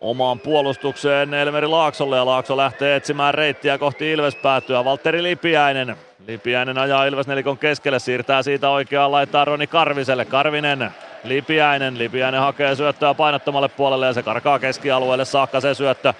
omaan 0.00 0.40
puolustukseen 0.40 1.34
Elmeri 1.34 1.66
Laaksolle 1.66 2.16
ja 2.16 2.26
Laakso 2.26 2.56
lähtee 2.56 2.96
etsimään 2.96 3.34
reittiä 3.34 3.78
kohti 3.78 4.12
Ilves 4.12 4.34
päätyä. 4.34 4.84
Valtteri 4.84 5.22
Lipiäinen. 5.22 5.96
Lipiäinen 6.26 6.78
ajaa 6.78 7.04
Ilves 7.04 7.26
nelikon 7.26 7.58
keskelle, 7.58 7.98
siirtää 7.98 8.42
siitä 8.42 8.70
oikeaan 8.70 9.12
laittaa 9.12 9.44
Roni 9.44 9.66
Karviselle. 9.66 10.24
Karvinen, 10.24 10.90
Lipiäinen, 11.24 11.98
Lipiäinen 11.98 12.40
hakee 12.40 12.74
syöttöä 12.74 13.14
painottomalle 13.14 13.68
puolelle 13.68 14.06
ja 14.06 14.12
se 14.12 14.22
karkaa 14.22 14.58
keskialueelle 14.58 15.24
saakka 15.24 15.60
se 15.60 15.74
syöttö. 15.74 16.14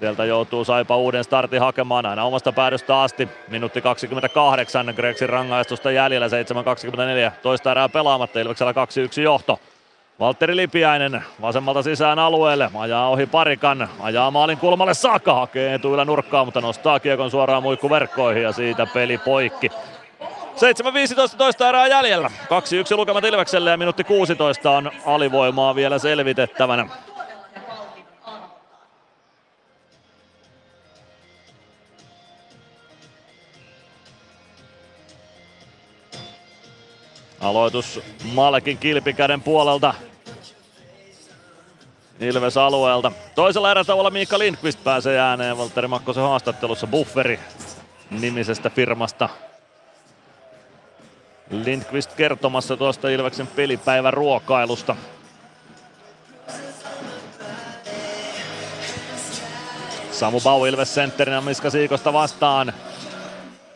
Sieltä 0.00 0.24
joutuu 0.24 0.64
Saipa 0.64 0.96
uuden 0.96 1.24
startin 1.24 1.60
hakemaan 1.60 2.06
aina 2.06 2.24
omasta 2.24 2.52
päädystä 2.52 3.02
asti. 3.02 3.28
Minuutti 3.48 3.80
28, 3.80 4.92
Greksin 4.96 5.28
rangaistusta 5.28 5.90
jäljellä, 5.90 6.26
7.24. 6.26 7.32
Toista 7.42 7.70
erää 7.70 7.88
pelaamatta, 7.88 8.40
Ilveksellä 8.40 8.72
2-1 8.72 9.20
johto. 9.20 9.60
Valtteri 10.20 10.56
Lipiäinen 10.56 11.24
vasemmalta 11.40 11.82
sisään 11.82 12.18
alueelle, 12.18 12.70
ajaa 12.78 13.08
ohi 13.08 13.26
parikan, 13.26 13.88
ajaa 14.00 14.30
maalin 14.30 14.58
kulmalle 14.58 14.94
saakka, 14.94 15.34
hakee 15.34 15.74
etuilla 15.74 16.04
nurkkaa, 16.04 16.44
mutta 16.44 16.60
nostaa 16.60 17.00
kiekon 17.00 17.30
suoraan 17.30 17.62
muikkuverkkoihin 17.62 18.42
ja 18.42 18.52
siitä 18.52 18.86
peli 18.86 19.18
poikki. 19.18 19.68
7.15 19.68 21.36
toista 21.36 21.68
erää 21.68 21.86
jäljellä. 21.86 22.28
2-1 22.28 22.96
lukemat 22.96 23.24
Ilvekselle 23.24 23.70
ja 23.70 23.76
minuutti 23.76 24.04
16 24.04 24.70
on 24.70 24.90
alivoimaa 25.06 25.74
vielä 25.74 25.98
selvitettävänä. 25.98 26.88
Aloitus 37.40 38.00
Malekin 38.32 38.78
kilpikäden 38.78 39.42
puolelta. 39.42 39.94
Ilves 42.20 42.56
alueelta. 42.56 43.12
Toisella 43.34 43.70
erätauolla 43.70 44.10
Miikka 44.10 44.38
Lindqvist 44.38 44.84
pääsee 44.84 45.20
ääneen 45.20 45.58
Valtteri 45.58 45.88
Makkosen 45.88 46.22
haastattelussa 46.22 46.86
Bufferi 46.86 47.40
nimisestä 48.10 48.70
firmasta. 48.70 49.28
Lindqvist 51.50 52.14
kertomassa 52.14 52.76
tuosta 52.76 53.08
Ilveksen 53.08 53.46
pelipäivän 53.46 54.12
ruokailusta. 54.12 54.96
Samu 60.12 60.40
Bau 60.40 60.64
Ilves 60.64 60.94
sentterinä 60.94 61.40
Miska 61.40 61.70
Siikosta 61.70 62.12
vastaan. 62.12 62.72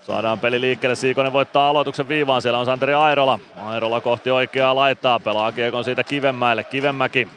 Saadaan 0.06 0.40
peli 0.40 0.60
liikkeelle, 0.60 0.94
Siikonen 0.94 1.32
voittaa 1.32 1.68
aloituksen 1.68 2.09
viivaan, 2.09 2.43
siellä 2.43 2.59
on 2.59 2.66
Santeri 2.66 2.94
Airola. 2.94 3.39
Airola 3.64 4.01
kohti 4.01 4.31
oikeaa 4.31 4.74
laittaa, 4.74 5.20
pelaa 5.20 5.52
kiekon 5.52 5.85
siitä 5.85 6.05
Kivenmäelle, 6.05 6.64
Kivenmäki. 6.64 7.28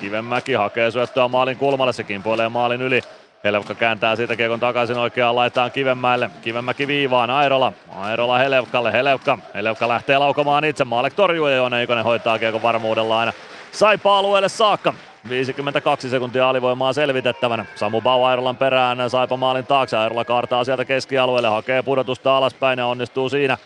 Kivenmäki 0.00 0.52
hakee 0.52 0.90
syöttöä 0.90 1.28
maalin 1.28 1.56
kulmalle, 1.56 1.92
se 1.92 2.04
kimpoilee 2.04 2.48
maalin 2.48 2.82
yli. 2.82 3.00
Helevka 3.44 3.74
kääntää 3.74 4.16
siitä 4.16 4.36
kiekon 4.36 4.60
takaisin 4.60 4.98
oikeaan 4.98 5.36
laitaan 5.36 5.70
Kivenmäelle. 5.70 6.30
Kivenmäki 6.42 6.86
viivaan, 6.86 7.30
Airola. 7.30 7.72
Airola 7.96 8.38
Helevkalle, 8.38 8.92
Helevka. 8.92 9.38
Helevka 9.54 9.88
lähtee 9.88 10.18
laukomaan 10.18 10.64
itse, 10.64 10.84
Maalek 10.84 11.14
torjuu 11.14 11.46
ja 11.46 11.56
Joone 11.56 11.82
Ikonen 11.82 12.04
hoitaa 12.04 12.38
kiekon 12.38 12.62
varmuudella 12.62 13.18
aina 13.18 13.32
Saipa-alueelle 13.72 14.48
saakka. 14.48 14.94
52 15.28 16.08
sekuntia 16.08 16.48
alivoimaa 16.48 16.92
selvitettävänä. 16.92 17.66
Samu 17.74 18.00
Bau 18.00 18.24
Airolan 18.24 18.56
perään 18.56 19.10
Saipa 19.10 19.36
maalin 19.36 19.66
taakse. 19.66 19.96
Airola 19.96 20.24
kaartaa 20.24 20.64
sieltä 20.64 20.84
keskialueelle, 20.84 21.48
hakee 21.48 21.82
pudotusta 21.82 22.36
alaspäin 22.36 22.78
ja 22.78 22.86
onnistuu 22.86 23.28
siinä. 23.28 23.58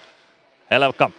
Helevka. 0.71 1.11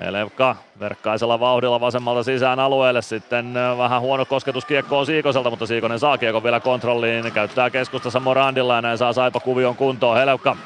Helevka 0.00 0.56
verkkaisella 0.80 1.40
vauhdilla 1.40 1.80
vasemmalta 1.80 2.22
sisään 2.22 2.58
alueelle. 2.58 3.02
Sitten 3.02 3.54
vähän 3.78 4.00
huono 4.00 4.24
kosketus 4.24 4.64
kiekkoon 4.64 5.06
Siikoselta, 5.06 5.50
mutta 5.50 5.66
Siikonen 5.66 5.98
saa 5.98 6.18
kiekon 6.18 6.42
vielä 6.42 6.60
kontrolliin. 6.60 7.32
Käyttää 7.32 7.70
keskustassa 7.70 8.20
Morandilla 8.20 8.74
ja 8.74 8.82
näin 8.82 8.98
saa 8.98 9.12
Saipa 9.12 9.40
kuvion 9.40 9.76
kuntoon. 9.76 10.16
Helevka 10.16 10.56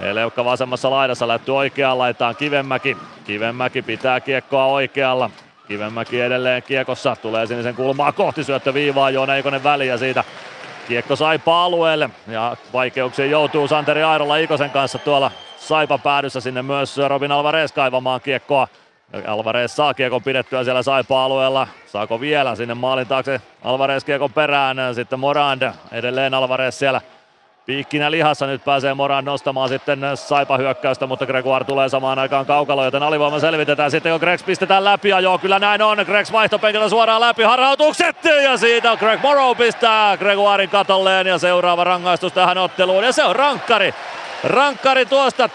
Helevka 0.00 0.44
vasemmassa 0.44 0.90
laidassa 0.90 1.28
lätty 1.28 1.50
oikeaan 1.50 1.98
laitaan 1.98 2.36
Kivenmäki. 2.36 2.96
Kivenmäki 3.24 3.82
pitää 3.82 4.20
kiekkoa 4.20 4.66
oikealla. 4.66 5.30
Kivenmäki 5.68 6.20
edelleen 6.20 6.62
kiekossa, 6.62 7.16
tulee 7.16 7.46
sinisen 7.46 7.74
kulmaa 7.74 8.12
kohti 8.12 8.44
syöttö 8.44 8.74
viivaa, 8.74 9.10
Joona 9.10 9.36
Ikonen 9.36 9.64
väliin 9.64 9.88
ja 9.88 9.98
siitä 9.98 10.24
kiekko 10.88 11.16
Saipa 11.16 11.64
alueelle 11.64 12.10
ja 12.26 12.56
vaikeuksiin 12.72 13.30
joutuu 13.30 13.68
Santeri 13.68 14.02
Airola 14.02 14.36
Ikosen 14.36 14.70
kanssa 14.70 14.98
tuolla 14.98 15.30
Saipa 15.56 15.98
päädyssä 15.98 16.40
sinne 16.40 16.62
myös 16.62 16.96
Robin 17.08 17.32
Alvarez 17.32 17.72
kaivamaan 17.72 18.20
kiekkoa. 18.20 18.68
Alvarez 19.26 19.72
saa 19.72 19.94
kiekon 19.94 20.22
pidettyä 20.22 20.64
siellä 20.64 20.82
Saipa-alueella. 20.82 21.68
Saako 21.86 22.20
vielä 22.20 22.54
sinne 22.54 22.74
maalin 22.74 23.06
taakse 23.06 23.40
Alvarez 23.62 24.04
kiekon 24.04 24.32
perään. 24.32 24.76
Sitten 24.94 25.20
Morand 25.20 25.72
edelleen 25.92 26.34
Alvarez 26.34 26.74
siellä 26.74 27.00
Piikkinä 27.66 28.10
lihassa 28.10 28.46
nyt 28.46 28.64
pääsee 28.64 28.94
Moran 28.94 29.24
nostamaan 29.24 29.68
sitten 29.68 30.00
Saipa 30.14 30.56
hyökkäystä, 30.56 31.06
mutta 31.06 31.26
Gregoire 31.26 31.64
tulee 31.64 31.88
samaan 31.88 32.18
aikaan 32.18 32.46
kaukalo, 32.46 32.84
joten 32.84 33.02
alivoima 33.02 33.38
selvitetään 33.38 33.90
sitten, 33.90 34.12
kun 34.12 34.20
Gregs 34.20 34.42
pistetään 34.42 34.84
läpi 34.84 35.08
ja 35.08 35.20
joo, 35.20 35.38
kyllä 35.38 35.58
näin 35.58 35.82
on. 35.82 35.98
Gregs 36.04 36.32
vaihtopenkiltä 36.32 36.88
suoraan 36.88 37.20
läpi, 37.20 37.42
harhautukset 37.42 38.16
ja 38.42 38.56
siitä 38.56 38.96
Greg 38.96 39.22
Morrow 39.22 39.56
pistää 39.56 40.16
Gregoirin 40.16 40.70
katolleen 40.70 41.26
ja 41.26 41.38
seuraava 41.38 41.84
rangaistus 41.84 42.32
tähän 42.32 42.58
otteluun 42.58 43.04
ja 43.04 43.12
se 43.12 43.24
on 43.24 43.36
rankkari. 43.36 43.94
Rankkari 44.44 45.06
tuosta 45.06 45.48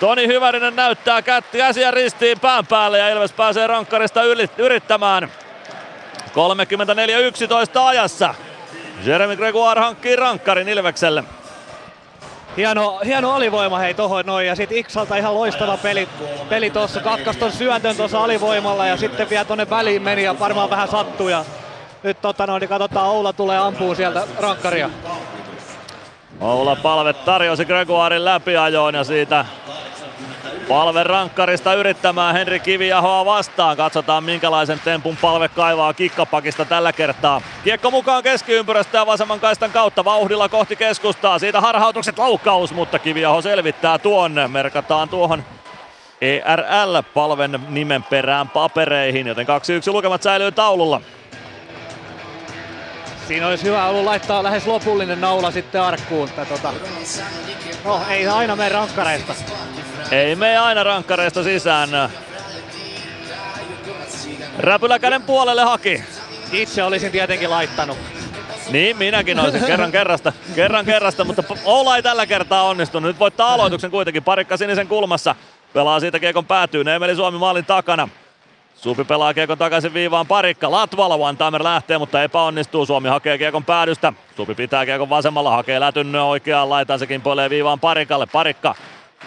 Toni 0.00 0.26
Hyvärinen 0.26 0.76
näyttää 0.76 1.22
käsiä 1.52 1.90
ristiin 1.90 2.40
pään 2.40 2.66
päälle 2.66 2.98
ja 2.98 3.08
Ilves 3.08 3.32
pääsee 3.32 3.66
rankkarista 3.66 4.20
yrittämään. 4.58 5.28
34-11 6.34 7.80
ajassa. 7.86 8.34
Jeremy 9.04 9.36
Gregoire 9.36 9.80
hankkii 9.80 10.16
rankkarin 10.16 10.68
Ilvekselle. 10.68 11.24
Hieno, 12.56 13.00
hieno 13.04 13.32
alivoima 13.32 13.78
hei 13.78 13.94
tohon 13.94 14.26
noin 14.26 14.46
ja 14.46 14.56
sitten 14.56 14.78
Iksalta 14.78 15.16
ihan 15.16 15.34
loistava 15.34 15.76
peli, 15.76 16.08
peli 16.48 16.70
tuossa, 16.70 17.00
katkas 17.00 17.36
ton 17.36 17.52
syötön 17.52 17.96
tuossa 17.96 18.24
alivoimalla 18.24 18.86
ja 18.86 18.96
sitten 18.96 19.30
vielä 19.30 19.44
tonne 19.44 19.70
väliin 19.70 20.02
meni 20.02 20.24
ja 20.24 20.38
varmaan 20.38 20.70
vähän 20.70 20.88
sattui 20.88 21.30
ja 21.30 21.44
nyt 22.02 22.20
tota 22.20 22.46
noin, 22.46 22.60
niin 22.60 22.68
katsotaan 22.68 23.08
Oula 23.08 23.32
tulee 23.32 23.58
ampuu 23.58 23.94
sieltä 23.94 24.26
rankkaria. 24.38 24.90
Oula 26.40 26.76
palve 26.76 27.12
tarjosi 27.12 27.64
Gregoirin 27.64 28.24
läpiajoon 28.24 28.94
ja 28.94 29.04
siitä 29.04 29.44
Palve 30.68 31.02
rankkarista 31.04 31.74
yrittämään 31.74 32.34
Henri 32.34 32.60
Kiviahoa 32.60 33.24
vastaan. 33.24 33.76
Katsotaan 33.76 34.24
minkälaisen 34.24 34.80
tempun 34.84 35.16
palve 35.16 35.48
kaivaa 35.48 35.94
kikkapakista 35.94 36.64
tällä 36.64 36.92
kertaa. 36.92 37.40
Kiekko 37.64 37.90
mukaan 37.90 38.22
keskiympyrästä 38.22 38.98
ja 38.98 39.06
vasemman 39.06 39.40
kaistan 39.40 39.70
kautta 39.70 40.04
vauhdilla 40.04 40.48
kohti 40.48 40.76
keskustaa. 40.76 41.38
Siitä 41.38 41.60
harhautukset 41.60 42.18
laukaus, 42.18 42.74
mutta 42.74 42.98
Kiviaho 42.98 43.42
selvittää 43.42 43.98
tuon. 43.98 44.32
Merkataan 44.48 45.08
tuohon 45.08 45.44
ERL-palven 46.20 47.60
nimen 47.68 48.02
perään 48.02 48.48
papereihin, 48.48 49.26
joten 49.26 49.46
2-1 49.46 49.92
lukemat 49.92 50.22
säilyy 50.22 50.52
taululla. 50.52 51.00
Siinä 53.28 53.48
olisi 53.48 53.64
hyvä 53.64 53.86
ollut 53.86 54.04
laittaa 54.04 54.42
lähes 54.42 54.66
lopullinen 54.66 55.20
naula 55.20 55.50
sitten 55.50 55.82
arkkuun. 55.82 56.28
Tota, 56.48 56.72
no, 57.84 58.00
ei 58.10 58.28
aina 58.28 58.56
mene 58.56 58.68
rankkareista. 58.68 59.34
Ei 60.10 60.36
mene 60.36 60.58
aina 60.58 60.84
rankkareista 60.84 61.42
sisään. 61.42 61.90
Räpyläkäden 64.58 65.22
puolelle 65.22 65.62
haki. 65.62 66.02
Itse 66.52 66.82
olisin 66.82 67.12
tietenkin 67.12 67.50
laittanut. 67.50 67.98
Niin, 68.70 68.96
minäkin 68.96 69.40
olisin 69.40 69.64
kerran 69.64 69.92
kerrasta, 69.92 70.32
kerran 70.54 70.84
kerrasta, 70.84 71.24
mutta 71.24 71.42
Oula 71.64 71.96
ei 71.96 72.02
tällä 72.02 72.26
kertaa 72.26 72.62
onnistunut. 72.62 73.08
Nyt 73.08 73.18
voittaa 73.18 73.54
aloituksen 73.54 73.90
kuitenkin. 73.90 74.22
Parikka 74.22 74.56
sinisen 74.56 74.88
kulmassa. 74.88 75.34
Pelaa 75.72 76.00
siitä 76.00 76.20
kiekon 76.20 76.46
päätyy. 76.46 76.84
Neemeli 76.84 77.16
Suomi 77.16 77.38
maalin 77.38 77.64
takana. 77.64 78.08
Supi 78.74 79.04
pelaa 79.04 79.34
kiekon 79.34 79.58
takaisin 79.58 79.94
viivaan 79.94 80.26
parikka. 80.26 80.70
Latvala 80.70 81.14
one 81.14 81.38
timer 81.38 81.64
lähtee, 81.64 81.98
mutta 81.98 82.22
epäonnistuu. 82.22 82.86
Suomi 82.86 83.08
hakee 83.08 83.38
kiekon 83.38 83.64
päädystä. 83.64 84.12
Supi 84.36 84.54
pitää 84.54 84.86
kiekon 84.86 85.10
vasemmalla, 85.10 85.50
hakee 85.50 85.80
lätyn 85.80 86.16
oikeaan 86.16 86.70
laitaan. 86.70 86.98
Sekin 86.98 87.22
poilee 87.22 87.50
viivaan 87.50 87.80
parikalle. 87.80 88.26
Parikka 88.26 88.74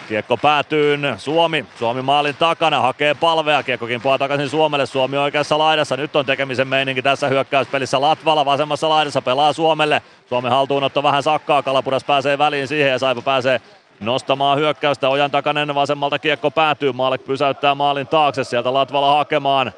Kiekko 0.08 0.36
päätyy 0.36 0.98
Suomi. 1.16 1.64
Suomi 1.78 2.02
maalin 2.02 2.36
takana 2.36 2.80
hakee 2.80 3.14
palvea. 3.14 3.62
Kiekko 3.62 3.86
kimpoaa 3.86 4.18
takaisin 4.18 4.48
Suomelle. 4.48 4.86
Suomi 4.86 5.16
oikeassa 5.16 5.58
laidassa. 5.58 5.96
Nyt 5.96 6.16
on 6.16 6.26
tekemisen 6.26 6.68
meininki 6.68 7.02
tässä 7.02 7.28
hyökkäyspelissä. 7.28 8.00
Latvala 8.00 8.44
vasemmassa 8.44 8.88
laidassa 8.88 9.22
pelaa 9.22 9.52
Suomelle. 9.52 10.02
Suomen 10.28 10.52
haltuunotto 10.52 11.02
vähän 11.02 11.22
sakkaa. 11.22 11.62
Kalapudas 11.62 12.04
pääsee 12.04 12.38
väliin 12.38 12.68
siihen 12.68 12.90
ja 12.90 12.98
Saipa 12.98 13.22
pääsee 13.22 13.60
nostamaan 14.00 14.58
hyökkäystä. 14.58 15.08
Ojan 15.08 15.30
takainen 15.30 15.74
vasemmalta 15.74 16.18
kiekko 16.18 16.50
päätyy. 16.50 16.92
Maalek 16.92 17.24
pysäyttää 17.24 17.74
maalin 17.74 18.06
taakse. 18.06 18.44
Sieltä 18.44 18.74
Latvala 18.74 19.16
hakemaan. 19.16 19.72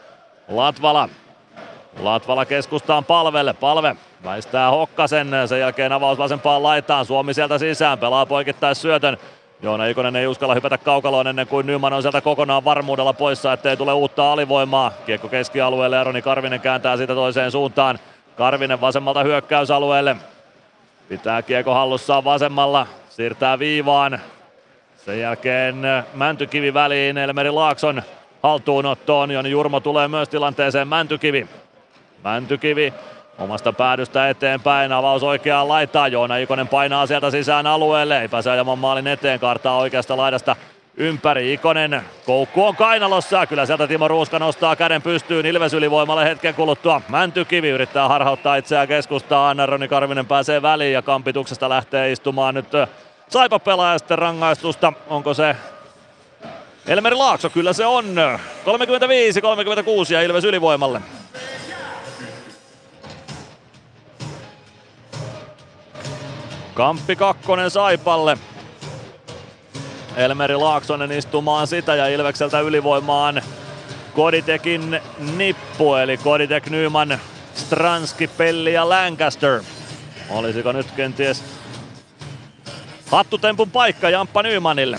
Latvala. 0.49 1.09
Latvala 2.01 2.45
keskustaan 2.45 3.05
palvelle. 3.05 3.53
Palve 3.53 3.97
väistää 4.25 4.71
Hokkasen. 4.71 5.29
Sen 5.47 5.61
jälkeen 5.61 5.93
avaus 5.93 6.19
vasempaan 6.19 6.63
laitaan. 6.63 7.07
Suomi 7.07 7.35
sieltä 7.35 7.59
sisään. 7.59 7.99
Pelaa 7.99 8.27
poikittais 8.27 8.83
syötön. 8.83 9.19
Joona 9.63 9.87
Ikonen 9.87 10.17
ei 10.17 10.27
uskalla 10.27 10.55
hypätä 10.55 10.79
kaukaloon 10.79 11.27
ennen 11.27 11.47
kuin 11.47 11.67
Nyman 11.67 11.93
on 11.93 12.03
sieltä 12.03 12.21
kokonaan 12.21 12.65
varmuudella 12.65 13.13
poissa, 13.13 13.53
ettei 13.53 13.77
tule 13.77 13.93
uutta 13.93 14.33
alivoimaa. 14.33 14.93
Kiekko 15.07 15.29
keskialueelle 15.29 15.97
ja 15.97 16.05
Roni 16.05 16.23
Karvinen 16.23 16.61
kääntää 16.61 16.97
sitä 16.97 17.15
toiseen 17.15 17.51
suuntaan. 17.51 17.99
Karvinen 18.37 18.81
vasemmalta 18.81 19.23
hyökkäysalueelle. 19.23 20.17
Pitää 21.09 21.43
kiekko 21.43 21.75
hallussaan 21.75 22.25
vasemmalla. 22.25 22.87
Siirtää 23.21 23.59
viivaan. 23.59 24.21
Sen 24.97 25.21
jälkeen 25.21 25.77
Mäntykivi 26.15 26.75
väliin 26.75 27.19
Elmeri 27.19 27.51
Laakson 27.51 28.03
haltuunottoon. 28.43 29.31
Joni 29.31 29.51
Jurmo 29.51 29.81
tulee 29.81 30.09
myös 30.09 30.29
tilanteeseen 30.29 30.89
Mäntykivi. 30.89 31.47
Mäntykivi 32.25 32.93
Omasta 33.39 33.73
päädystä 33.73 34.29
eteenpäin, 34.29 34.93
avaus 34.93 35.23
oikeaan 35.23 35.69
laittaa, 35.69 36.09
Joona 36.09 36.37
Ikonen 36.37 36.69
painaa 36.69 37.07
sieltä 37.07 37.31
sisään 37.31 37.67
alueelle, 37.67 38.21
ei 38.21 38.29
pääse 38.29 38.51
ajamaan 38.51 38.79
maalin 38.79 39.07
eteen, 39.07 39.41
kartaa 39.41 39.79
oikeasta 39.79 40.17
laidasta 40.17 40.57
ympäri 40.97 41.53
Ikonen. 41.53 42.03
Koukku 42.27 42.65
on 42.65 42.77
kainalossa, 42.77 43.47
kyllä 43.47 43.67
sieltä 43.67 43.87
Timo 43.87 44.09
Ruuska 44.09 44.39
nostaa 44.39 44.77
käden 44.77 45.03
pystyyn 45.03 45.47
Ilves 45.47 45.75
ylivoimalle 45.75 46.25
hetken 46.25 46.55
kuluttua. 46.55 47.03
Mäntykivi 47.09 47.69
yrittää 47.69 48.09
harhauttaa 48.09 48.57
itseään 48.57 48.89
keskustaan, 48.89 49.69
Roni 49.69 49.89
Karvinen 49.89 50.27
pääsee 50.27 50.63
väliin 50.63 50.93
ja 50.93 51.03
kampituksesta 51.03 51.69
lähtee 51.69 52.13
istumaan 52.13 52.55
nyt 52.55 52.69
Saipa 53.31 53.59
pelaaja 53.59 53.99
sitten 53.99 54.19
rangaistusta. 54.19 54.93
Onko 55.09 55.35
se 55.35 55.57
Elmeri 56.87 57.17
Laakso? 57.17 57.51
Kyllä 57.51 57.73
se 57.73 57.87
on. 57.87 58.05
35-36 60.09 60.13
ja 60.13 60.23
Ilves 60.23 60.45
ylivoimalle. 60.45 61.01
Kamppi 66.75 67.17
kakkonen 67.17 67.71
Saipalle. 67.71 68.39
Elmeri 70.17 70.57
Laaksonen 70.57 71.13
istumaan 71.13 71.67
sitä 71.67 71.95
ja 71.95 72.09
Ilvekseltä 72.09 72.61
ylivoimaan 72.61 73.43
Koditekin 74.15 75.01
nippu, 75.37 75.95
eli 75.95 76.17
Koditek 76.17 76.71
Nyman 76.71 77.19
Stranski, 77.55 78.27
Pelli 78.27 78.73
ja 78.73 78.89
Lancaster. 78.89 79.63
Olisiko 80.31 80.73
nyt 80.73 80.91
kenties 80.91 81.60
hattutempun 83.11 83.71
paikka 83.71 84.11
Jamppa 84.11 84.43
Nymanille? 84.43 84.99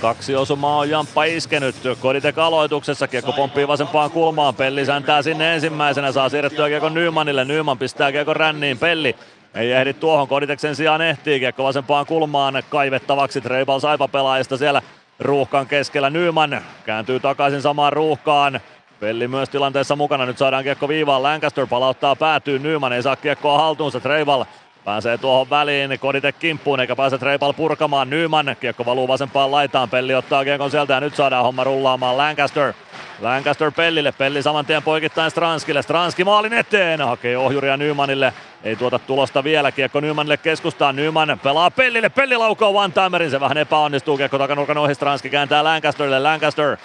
Kaksi 0.00 0.36
osumaa 0.36 0.76
on 0.76 0.90
Jamppa 0.90 1.24
iskenyt. 1.24 1.76
Koditek 2.00 2.38
aloituksessa. 2.38 3.08
Kiekko 3.08 3.32
pomppii 3.32 3.68
vasempaan 3.68 4.10
kulmaan. 4.10 4.54
Pelli 4.54 4.86
säntää 4.86 5.22
sinne 5.22 5.54
ensimmäisenä. 5.54 6.12
Saa 6.12 6.28
siirrettyä 6.28 6.68
kiekko 6.68 6.88
Nymanille. 6.88 7.44
Nyman 7.44 7.78
pistää 7.78 8.12
kiekko 8.12 8.34
ränniin. 8.34 8.78
Pelli 8.78 9.16
ei 9.54 9.72
ehdi 9.72 9.94
tuohon. 9.94 10.28
Koditeksen 10.28 10.76
sijaan 10.76 11.02
ehtii. 11.02 11.40
Kiekko 11.40 11.64
vasempaan 11.64 12.06
kulmaan 12.06 12.62
kaivettavaksi. 12.68 13.40
Treibal 13.40 13.80
Saipa 13.80 14.08
pelaajista 14.08 14.56
siellä 14.56 14.82
ruuhkan 15.20 15.66
keskellä. 15.66 16.10
Nyman 16.10 16.60
kääntyy 16.84 17.20
takaisin 17.20 17.62
samaan 17.62 17.92
ruuhkaan. 17.92 18.60
Pelli 19.00 19.28
myös 19.28 19.48
tilanteessa 19.48 19.96
mukana. 19.96 20.26
Nyt 20.26 20.38
saadaan 20.38 20.64
kiekko 20.64 20.88
viivaan. 20.88 21.22
Lancaster 21.22 21.66
palauttaa 21.66 22.16
päätyy. 22.16 22.58
Nyman 22.58 22.92
ei 22.92 23.02
saa 23.02 23.16
kiekkoa 23.16 23.58
haltuunsa. 23.58 24.00
Treibal 24.00 24.44
Pääsee 24.88 25.18
tuohon 25.18 25.50
väliin, 25.50 25.98
Kodite 25.98 26.32
kimppuun 26.32 26.80
eikä 26.80 26.96
pääse 26.96 27.18
Treipal 27.18 27.52
purkamaan. 27.52 28.10
Nyman, 28.10 28.56
kiekko 28.60 28.84
valuu 28.84 29.08
vasempaan 29.08 29.50
laitaan, 29.50 29.88
Pelli 29.88 30.14
ottaa 30.14 30.44
kiekon 30.44 30.70
sieltä 30.70 30.94
ja 30.94 31.00
nyt 31.00 31.16
saadaan 31.16 31.44
homma 31.44 31.64
rullaamaan. 31.64 32.16
Lancaster. 32.16 32.72
Lancaster 33.20 33.72
Pellille, 33.72 34.12
Pelli 34.12 34.42
saman 34.42 34.66
tien 34.66 34.82
poikittain 34.82 35.30
Stranskille, 35.30 35.82
Stranski 35.82 36.24
maalin 36.24 36.52
eteen, 36.52 37.00
hakee 37.00 37.38
ohjuria 37.38 37.76
Nymanille, 37.76 38.32
ei 38.64 38.76
tuota 38.76 38.98
tulosta 38.98 39.44
vielä, 39.44 39.72
kiekko 39.72 40.00
Nymanille 40.00 40.36
keskustaan, 40.36 40.96
Nyman 40.96 41.40
pelaa 41.42 41.70
Pellille, 41.70 42.08
Pelli 42.08 42.36
laukoo 42.36 42.72
one-timerin, 42.72 43.30
se 43.30 43.40
vähän 43.40 43.58
epäonnistuu, 43.58 44.16
kiekko 44.16 44.38
takanurkan 44.38 44.78
ohi, 44.78 44.94
Stranski 44.94 45.30
kääntää 45.30 45.64
Lancasterille, 45.64 46.18
Lancaster. 46.18 46.76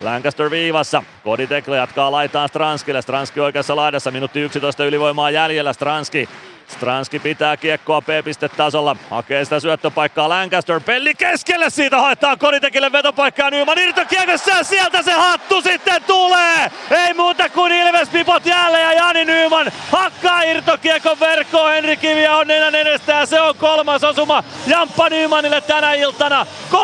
Lancaster 0.00 0.50
viivassa. 0.50 1.02
Kodi 1.24 1.46
Tekle 1.46 1.76
jatkaa 1.76 2.12
laitaan 2.12 2.48
Stranskille. 2.48 3.02
Stranski 3.02 3.40
oikeassa 3.40 3.76
laidassa. 3.76 4.10
Minuutti 4.10 4.40
11 4.40 4.84
ylivoimaa 4.84 5.30
jäljellä. 5.30 5.72
Stranski 5.72 6.28
Stranski 6.72 7.18
pitää 7.18 7.56
kiekkoa 7.56 8.00
P-pistetasolla, 8.00 8.96
hakee 9.10 9.44
sitä 9.44 9.60
syöttöpaikkaa 9.60 10.28
Lancaster, 10.28 10.80
pelli 10.80 11.14
keskelle, 11.14 11.70
siitä 11.70 11.98
haetaan 12.00 12.38
Koditekille 12.38 12.92
vetopaikkaa. 12.92 13.50
Nyman 13.50 13.78
irtokiekossa 13.78 14.64
sieltä 14.64 15.02
se 15.02 15.12
hattu 15.12 15.62
sitten 15.62 16.02
tulee! 16.02 16.70
Ei 16.90 17.14
muuta 17.14 17.48
kuin 17.48 17.72
Ilves 17.72 18.08
Pipot 18.08 18.46
jälleen 18.46 18.84
ja 18.84 18.92
Jani 18.92 19.24
Nyman 19.24 19.72
hakkaa 19.90 20.42
irtokiekon 20.42 21.20
verkkoon. 21.20 21.72
Henri 21.72 21.96
Kiviä 21.96 22.36
on 22.36 22.46
nenän 22.46 22.74
edestä 22.74 23.12
ja 23.12 23.26
se 23.26 23.40
on 23.40 23.54
kolmas 23.56 24.04
osuma 24.04 24.44
Jamppa 24.66 25.08
Nymanille 25.08 25.60
tänä 25.60 25.92
iltana. 25.92 26.46
36-36 26.70 26.76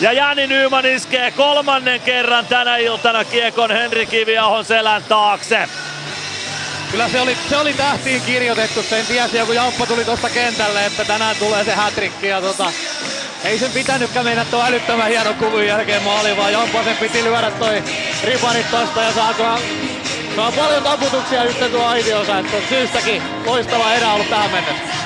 ja 0.00 0.12
Jani 0.12 0.46
Nyman 0.46 0.86
iskee 0.86 1.30
kolmannen 1.30 2.00
kerran 2.00 2.46
tänä 2.46 2.76
iltana 2.76 3.24
kiekon 3.24 3.70
Henri 3.70 4.06
Kiviahon 4.06 4.64
selän 4.64 5.02
taakse. 5.08 5.68
Kyllä 6.90 7.08
se 7.08 7.20
oli, 7.20 7.36
se 7.48 7.56
oli 7.56 7.72
tähtiin 7.72 8.22
kirjoitettu, 8.22 8.82
sen 8.82 9.06
tiesi 9.06 9.38
joku 9.38 9.52
Jamppa 9.52 9.86
tuli 9.86 10.04
tuosta 10.04 10.30
kentälle, 10.30 10.86
että 10.86 11.04
tänään 11.04 11.36
tulee 11.36 11.64
se 11.64 11.74
hätrikki 11.74 12.26
ja 12.26 12.40
tota, 12.40 12.72
ei 13.44 13.58
sen 13.58 13.70
pitänytkään 13.70 14.26
mennä 14.26 14.44
tuo 14.44 14.62
älyttömän 14.62 15.08
hieno 15.08 15.34
kuvun 15.34 15.66
jälkeen 15.66 16.02
maali, 16.02 16.36
vaan 16.36 16.52
Jamppa 16.52 16.84
sen 16.84 16.96
piti 16.96 17.24
lyödä 17.24 17.50
toi 17.50 17.82
ripanit 18.24 18.70
tosta 18.70 19.02
ja 19.02 19.12
saa, 19.12 19.34
saa 20.36 20.52
paljon 20.52 20.82
taputuksia 20.82 21.44
nyt 21.44 21.72
tuo 21.72 21.86
aitiosa, 21.86 22.38
että 22.38 22.56
syystäkin 22.68 23.22
loistava 23.46 23.92
erä 23.92 24.12
ollut 24.12 24.30
tähän 24.30 24.50
mennessä. 24.50 24.98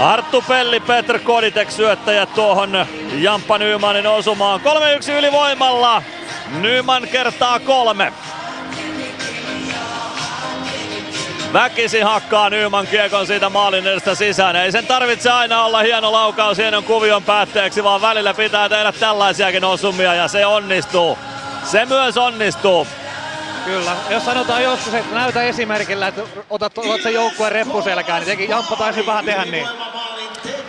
Arttu 0.00 0.44
Pelli, 0.48 0.80
Petr 0.80 1.18
Koditek 1.18 1.70
syöttäjät 1.70 2.34
tuohon 2.34 2.86
Jamppa 3.12 3.58
Nymanin 3.58 4.06
osumaan. 4.06 4.60
3-1 4.60 5.12
ylivoimalla. 5.12 6.02
Nyman 6.60 7.08
kertaa 7.08 7.60
kolme. 7.60 8.12
Väkisi 11.52 12.00
hakkaa 12.00 12.50
Nyman 12.50 12.86
kiekon 12.86 13.26
siitä 13.26 13.48
maalin 13.48 13.86
edestä 13.86 14.14
sisään. 14.14 14.56
Ei 14.56 14.72
sen 14.72 14.86
tarvitse 14.86 15.30
aina 15.30 15.64
olla 15.64 15.78
hieno 15.78 16.12
laukaus 16.12 16.58
hienon 16.58 16.84
kuvion 16.84 17.22
päätteeksi, 17.22 17.84
vaan 17.84 18.02
välillä 18.02 18.34
pitää 18.34 18.68
tehdä 18.68 18.92
tällaisiakin 18.92 19.64
osumia 19.64 20.14
ja 20.14 20.28
se 20.28 20.46
onnistuu. 20.46 21.18
Se 21.64 21.86
myös 21.86 22.16
onnistuu. 22.16 22.86
Kyllä, 23.64 23.96
jos 24.10 24.24
sanotaan 24.24 24.62
joskus, 24.62 24.94
että 24.94 25.14
näytä 25.14 25.42
esimerkillä, 25.42 26.08
että 26.08 26.22
otat, 26.50 26.78
otat 26.78 27.02
sen 27.02 27.14
joukkueen 27.14 27.52
reppuselkään, 27.52 28.22
niin 28.26 28.48
Jamppa 28.50 28.76
taisi 28.76 29.06
vähän 29.06 29.24
tehdä 29.24 29.44
niin. 29.44 29.68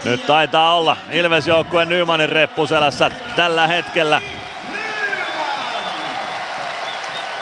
Nyt 0.04 0.26
taitaa 0.26 0.76
olla 0.76 0.98
Ilves 1.12 1.48
joukkueen 1.48 1.90
Nymanin 1.90 2.30
reppuselässä 2.30 3.12
tällä 3.36 3.68
hetkellä. 3.68 4.22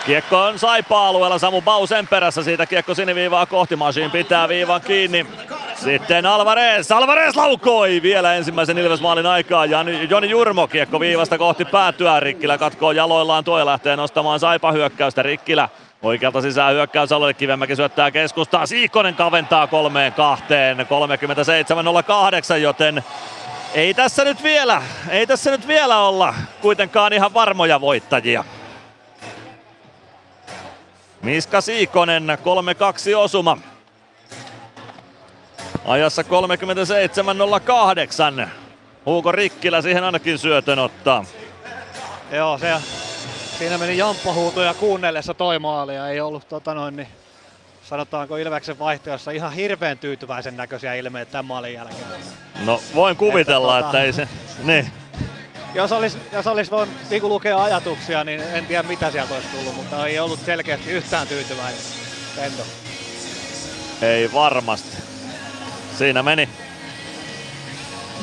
Kiekko 0.09 0.41
on 0.41 0.59
Saipa-alueella, 0.59 1.39
Samu 1.39 1.61
Bausen 1.61 2.07
perässä, 2.07 2.43
siitä 2.43 2.65
kiekko 2.65 2.93
siniviivaa 2.93 3.45
kohti, 3.45 3.75
Masiin 3.75 4.11
pitää 4.11 4.49
viivan 4.49 4.81
kiinni. 4.81 5.25
Sitten 5.75 6.25
Alvarez, 6.25 6.91
Alvarez 6.91 7.35
laukoi 7.35 8.01
vielä 8.01 8.33
ensimmäisen 8.33 8.77
Ilves-maalin 8.77 9.25
aikaa. 9.25 9.65
Jani, 9.65 10.07
Joni 10.09 10.29
Jurmo 10.29 10.67
kiekko 10.67 10.99
viivasta 10.99 11.37
kohti 11.37 11.65
päätyä. 11.65 12.19
Rikkilä 12.19 12.57
katkoo 12.57 12.91
jaloillaan 12.91 13.43
tuo 13.43 13.59
ja 13.59 13.65
lähtee 13.65 13.95
nostamaan 13.95 14.39
Saipa-hyökkäystä. 14.39 15.23
Rikkilä 15.23 15.69
oikealta 16.01 16.41
sisään 16.41 16.73
hyökkäysalueelle. 16.73 17.33
Kivemäki 17.33 17.75
syöttää 17.75 18.11
keskustaa. 18.11 18.65
Siikkonen 18.65 19.15
kaventaa 19.15 19.67
kolmeen 19.67 20.13
kahteen. 20.13 20.77
37.08, 20.79 22.57
joten 22.57 23.03
ei 23.73 23.93
tässä 23.93 24.23
nyt 24.23 24.43
vielä, 24.43 24.81
ei 25.09 25.27
tässä 25.27 25.51
nyt 25.51 25.67
vielä 25.67 25.99
olla 25.99 26.33
kuitenkaan 26.61 27.13
ihan 27.13 27.33
varmoja 27.33 27.81
voittajia. 27.81 28.43
Miska 31.21 31.61
Siikonen 31.61 32.27
3-2 33.13 33.15
osuma. 33.15 33.57
Ajassa 35.85 36.21
37.08. 38.43 38.47
Huuko 39.05 39.31
Rikkilä 39.31 39.81
siihen 39.81 40.03
ainakin 40.03 40.37
syötön 40.37 40.79
ottaa. 40.79 41.25
Joo, 42.31 42.57
se, 42.57 42.73
siinä 43.57 43.77
meni 43.77 43.97
jamppahuutoja 43.97 44.73
kuunnellessa 44.73 45.33
toi 45.33 45.59
maali 45.59 45.95
ja 45.95 46.07
ei 46.07 46.21
ollut 46.21 46.49
tota 46.49 46.73
noin, 46.73 46.95
niin, 46.95 47.07
sanotaanko 47.83 48.37
Ilveksen 48.37 48.79
vaihtoehdossa 48.79 49.31
ihan 49.31 49.53
hirveän 49.53 49.97
tyytyväisen 49.97 50.57
näköisiä 50.57 50.93
ilmeitä 50.93 51.31
tämän 51.31 51.45
maalin 51.45 51.73
jälkeen. 51.73 52.01
No 52.65 52.81
voin 52.95 53.15
kuvitella, 53.15 53.79
että, 53.79 53.85
tota, 53.87 54.03
että 54.03 54.05
ei 54.05 54.13
se... 54.13 54.27
Niin 54.63 54.91
jos 55.73 55.91
olisi, 55.91 56.17
jos 56.31 56.47
olisi 56.47 56.71
voinut 56.71 56.95
niin 57.09 57.29
lukea 57.29 57.63
ajatuksia, 57.63 58.23
niin 58.23 58.41
en 58.41 58.65
tiedä 58.65 58.83
mitä 58.83 59.11
sieltä 59.11 59.33
olisi 59.33 59.47
tullut, 59.47 59.75
mutta 59.75 60.07
ei 60.07 60.19
ollut 60.19 60.39
selkeästi 60.45 60.91
yhtään 60.91 61.27
tyytyväinen 61.27 61.81
Pento. 62.35 62.63
Ei 64.01 64.33
varmasti. 64.33 64.97
Siinä 65.97 66.23
meni. 66.23 66.49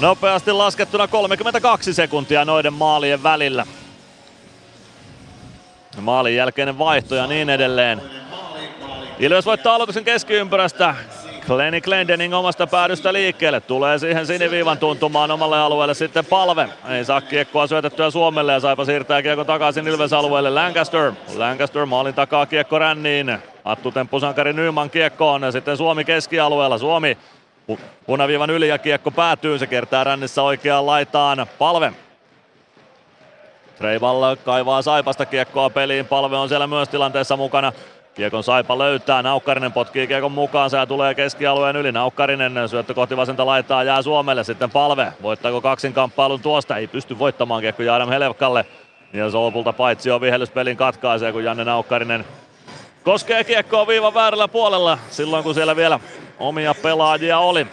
Nopeasti 0.00 0.52
laskettuna 0.52 1.08
32 1.08 1.94
sekuntia 1.94 2.44
noiden 2.44 2.72
maalien 2.72 3.22
välillä. 3.22 3.66
Maalin 6.00 6.36
jälkeinen 6.36 6.78
vaihto 6.78 7.14
ja 7.14 7.26
niin 7.26 7.50
edelleen. 7.50 8.02
Ilves 9.18 9.46
voittaa 9.46 9.74
aloituksen 9.74 10.04
keskiympyrästä. 10.04 10.94
Glenny 11.46 11.80
Glendening 11.80 12.34
omasta 12.34 12.66
päädystä 12.66 13.12
liikkeelle. 13.12 13.60
Tulee 13.60 13.98
siihen 13.98 14.26
siniviivan 14.26 14.78
tuntumaan 14.78 15.30
omalle 15.30 15.58
alueelle 15.58 15.94
sitten 15.94 16.24
palve. 16.24 16.68
Ei 16.88 17.04
saa 17.04 17.20
kiekkoa 17.20 17.66
syötettyä 17.66 18.10
Suomelle 18.10 18.52
ja 18.52 18.60
Saipa 18.60 18.84
siirtää 18.84 19.22
kiekko 19.22 19.44
takaisin 19.44 19.88
Ilves 19.88 20.12
alueelle. 20.12 20.50
Lancaster. 20.50 21.12
Lancaster 21.34 21.86
maalin 21.86 22.14
takaa 22.14 22.46
kiekko 22.46 22.78
ränniin. 22.78 23.38
Attu 23.64 23.92
Temppusankari 23.92 24.52
Nyman 24.52 24.90
kiekkoon 24.90 25.42
ja 25.42 25.52
sitten 25.52 25.76
Suomi 25.76 26.04
keskialueella. 26.04 26.78
Suomi 26.78 27.18
punaviivan 28.06 28.50
yli 28.50 28.68
ja 28.68 28.78
kiekko 28.78 29.10
päätyy. 29.10 29.58
Se 29.58 29.66
kertaa 29.66 30.04
rännissä 30.04 30.42
oikeaan 30.42 30.86
laitaan. 30.86 31.46
Palve 31.58 31.92
Treivall 33.78 34.36
kaivaa 34.36 34.82
Saipasta 34.82 35.26
kiekkoa 35.26 35.70
peliin. 35.70 36.06
Palve 36.06 36.36
on 36.36 36.48
siellä 36.48 36.66
myös 36.66 36.88
tilanteessa 36.88 37.36
mukana. 37.36 37.72
Kiekon 38.16 38.44
Saipa 38.44 38.78
löytää, 38.78 39.22
Naukkarinen 39.22 39.72
potkii 39.72 40.06
Kiekon 40.06 40.32
mukaan, 40.32 40.70
ja 40.72 40.86
tulee 40.86 41.14
keskialueen 41.14 41.76
yli. 41.76 41.92
Naukkarinen 41.92 42.68
syöttö 42.68 42.94
kohti 42.94 43.16
vasenta 43.16 43.46
laittaa, 43.46 43.82
jää 43.82 44.02
Suomelle, 44.02 44.44
sitten 44.44 44.70
palve. 44.70 45.12
Voittaako 45.22 45.60
kaksin 45.60 45.92
kamppailun 45.92 46.40
tuosta? 46.40 46.76
Ei 46.76 46.86
pysty 46.86 47.18
voittamaan 47.18 47.60
Kiekko 47.60 47.82
Jaadam 47.82 48.08
Helevkalle. 48.08 48.66
Ja 49.12 49.30
se 49.30 49.36
lopulta 49.36 49.72
paitsi 49.72 50.10
on 50.10 50.20
vihellyspelin 50.20 50.76
katkaisee, 50.76 51.32
kun 51.32 51.44
Janne 51.44 51.64
Naukkarinen 51.64 52.24
koskee 53.04 53.44
kiekkoa 53.44 53.86
viivan 53.86 54.14
väärällä 54.14 54.48
puolella 54.48 54.98
silloin, 55.10 55.44
kun 55.44 55.54
siellä 55.54 55.76
vielä 55.76 56.00
omia 56.38 56.74
pelaajia 56.74 57.38
oli. 57.38 57.66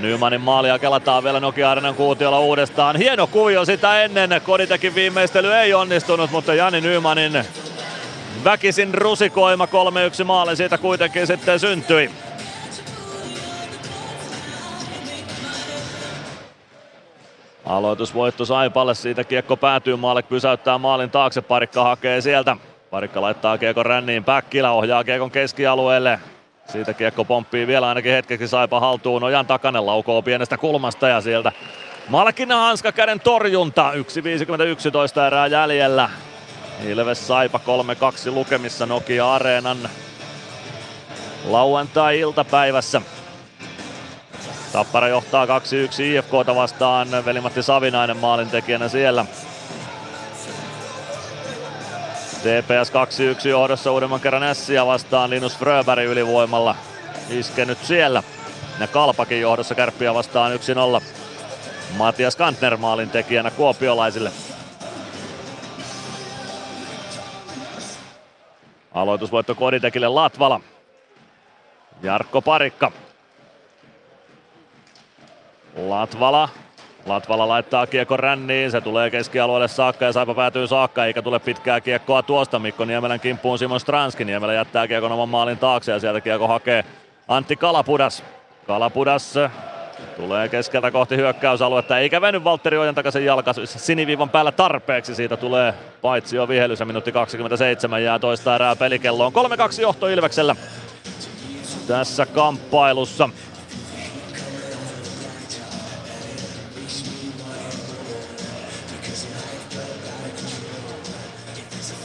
Nymanin 0.00 0.40
maalia 0.40 0.78
kelataan 0.78 1.24
vielä 1.24 1.40
Nokia 1.40 1.70
Arenan 1.70 1.94
kuutiolla 1.94 2.40
uudestaan. 2.40 2.96
Hieno 2.96 3.26
kuvio 3.26 3.64
sitä 3.64 4.02
ennen. 4.02 4.40
Koditekin 4.44 4.94
viimeistely 4.94 5.54
ei 5.54 5.74
onnistunut, 5.74 6.30
mutta 6.30 6.54
Jani 6.54 6.80
Nymanin 6.80 7.44
väkisin 8.46 8.94
rusikoima 8.94 9.66
3-1 10.20 10.24
maali 10.24 10.56
siitä 10.56 10.78
kuitenkin 10.78 11.26
sitten 11.26 11.60
syntyi. 11.60 12.10
Aloitusvoitto 17.64 18.44
Saipalle, 18.44 18.94
siitä 18.94 19.24
kiekko 19.24 19.56
päätyy 19.56 19.96
maalle, 19.96 20.22
pysäyttää 20.22 20.78
maalin 20.78 21.10
taakse, 21.10 21.42
parikka 21.42 21.84
hakee 21.84 22.20
sieltä. 22.20 22.56
Parikka 22.90 23.20
laittaa 23.20 23.58
kiekon 23.58 23.86
ränniin, 23.86 24.24
Päkkilä 24.24 24.70
ohjaa 24.70 25.04
kiekon 25.04 25.30
keskialueelle. 25.30 26.20
Siitä 26.68 26.94
kiekko 26.94 27.24
pomppii 27.24 27.66
vielä 27.66 27.88
ainakin 27.88 28.12
hetkeksi 28.12 28.48
Saipa 28.48 28.80
haltuun, 28.80 29.24
Ojan 29.24 29.46
takanen 29.46 29.86
laukoo 29.86 30.22
pienestä 30.22 30.58
kulmasta 30.58 31.08
ja 31.08 31.20
sieltä 31.20 31.52
Malkinen 32.08 32.56
hanska 32.56 32.92
käden 32.92 33.20
torjunta, 33.20 33.92
1.51 33.92 35.26
erää 35.26 35.46
jäljellä. 35.46 36.10
Ilves 36.84 37.26
Saipa 37.26 37.60
3-2 38.28 38.30
lukemissa 38.30 38.86
Nokia 38.86 39.34
Areenan 39.34 39.90
lauantai-iltapäivässä. 41.44 43.02
Tappara 44.72 45.08
johtaa 45.08 45.46
2-1 45.46 45.48
IFKta 46.02 46.54
vastaan, 46.54 47.08
Velimatti 47.24 47.62
Savinainen 47.62 48.16
maalintekijänä 48.16 48.88
siellä. 48.88 49.26
TPS 52.36 52.92
2-1 53.44 53.48
johdossa 53.48 53.92
uudemman 53.92 54.20
kerran 54.20 54.42
Ässiä 54.42 54.86
vastaan 54.86 55.30
Linus 55.30 55.58
Fröberg 55.58 56.04
ylivoimalla 56.04 56.76
iskenyt 57.30 57.78
siellä. 57.82 58.22
Ja 58.80 58.86
Kalpakin 58.86 59.40
johdossa 59.40 59.74
kärppiä 59.74 60.14
vastaan 60.14 60.52
1-0. 61.00 61.02
Matias 61.96 62.36
Kantner 62.36 62.76
maalintekijänä 62.76 63.50
kuopiolaisille. 63.50 64.32
Aloitusvoitto 68.96 69.54
Koditekille 69.54 70.08
Latvala. 70.08 70.60
Jarkko 72.02 72.42
Parikka. 72.42 72.92
Latvala. 75.76 76.48
Latvala 77.06 77.48
laittaa 77.48 77.86
kiekko 77.86 78.16
ränniin, 78.16 78.70
se 78.70 78.80
tulee 78.80 79.10
keskialueelle 79.10 79.68
saakka 79.68 80.04
ja 80.04 80.12
Saipa 80.12 80.34
päätyy 80.34 80.66
saakka, 80.66 81.04
eikä 81.04 81.22
tule 81.22 81.38
pitkää 81.38 81.80
kiekkoa 81.80 82.22
tuosta. 82.22 82.58
Mikko 82.58 82.84
Niemelän 82.84 83.20
kimppuun 83.20 83.58
Simon 83.58 83.80
Stranski. 83.80 84.24
Niemelä 84.24 84.54
jättää 84.54 84.88
kiekon 84.88 85.12
oman 85.12 85.28
maalin 85.28 85.58
taakse 85.58 85.92
ja 85.92 86.00
sieltä 86.00 86.20
kiekko 86.20 86.48
hakee 86.48 86.84
Antti 87.28 87.56
Kalapudas. 87.56 88.24
Kalapudas 88.66 89.34
Tulee 90.16 90.48
keskeltä 90.48 90.90
kohti 90.90 91.16
hyökkäysaluetta, 91.16 91.98
eikä 91.98 92.20
venny 92.20 92.44
Valtteri 92.44 92.78
Ojan 92.78 92.94
takaisin 92.94 93.24
jalka 93.24 93.52
siniviivan 93.64 94.30
päällä 94.30 94.52
tarpeeksi. 94.52 95.14
Siitä 95.14 95.36
tulee 95.36 95.74
paitsi 96.02 96.36
jo 96.36 96.48
vihellys 96.48 96.80
ja 96.80 96.86
minuutti 96.86 97.12
27 97.12 98.02
jää 98.02 98.18
toista 98.18 98.54
erää 98.54 98.76
pelikelloon. 98.76 99.32
3-2 99.32 99.80
johto 99.80 100.08
Ilveksellä 100.08 100.56
tässä 101.86 102.26
kamppailussa. 102.26 103.28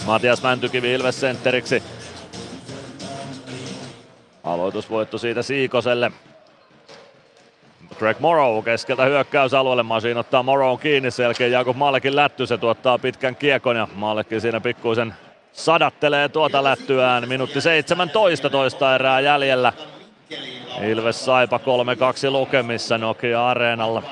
Matias 0.06 0.44
Mäntykivi 0.44 0.94
Ilves 0.94 1.20
sentteriksi. 1.20 1.84
Aloitusvoitto 4.44 5.18
siitä 5.18 5.42
Siikoselle. 5.42 6.12
Greg 8.02 8.20
Morrow 8.20 8.64
keskeltä 8.64 9.06
hyökkäysalueelle. 9.06 9.84
Masiin 9.84 10.18
ottaa 10.18 10.44
Morrow 10.44 10.80
kiinni. 10.80 11.12
Sen 11.12 11.24
jälkeen 11.24 11.52
Jakub 11.52 11.78
Mallekin 11.78 12.16
lätty. 12.16 12.48
Se 12.48 12.58
tuottaa 12.58 12.98
pitkän 12.98 13.36
kiekon 13.36 13.76
ja 13.76 13.88
Mallekin 13.96 14.42
siinä 14.42 14.62
pikkuisen 14.62 15.14
sadattelee 15.54 16.30
tuota 16.30 16.64
lättyään. 16.64 17.30
Minuutti 17.30 17.62
17 17.62 18.50
toista 18.50 18.96
erää 18.96 19.20
jäljellä. 19.20 19.74
Ilves 20.84 21.26
Saipa 21.26 21.58
3-2 22.28 22.32
lukemissa 22.32 22.98
Nokia 22.98 23.50
Areenalla. 23.50 24.04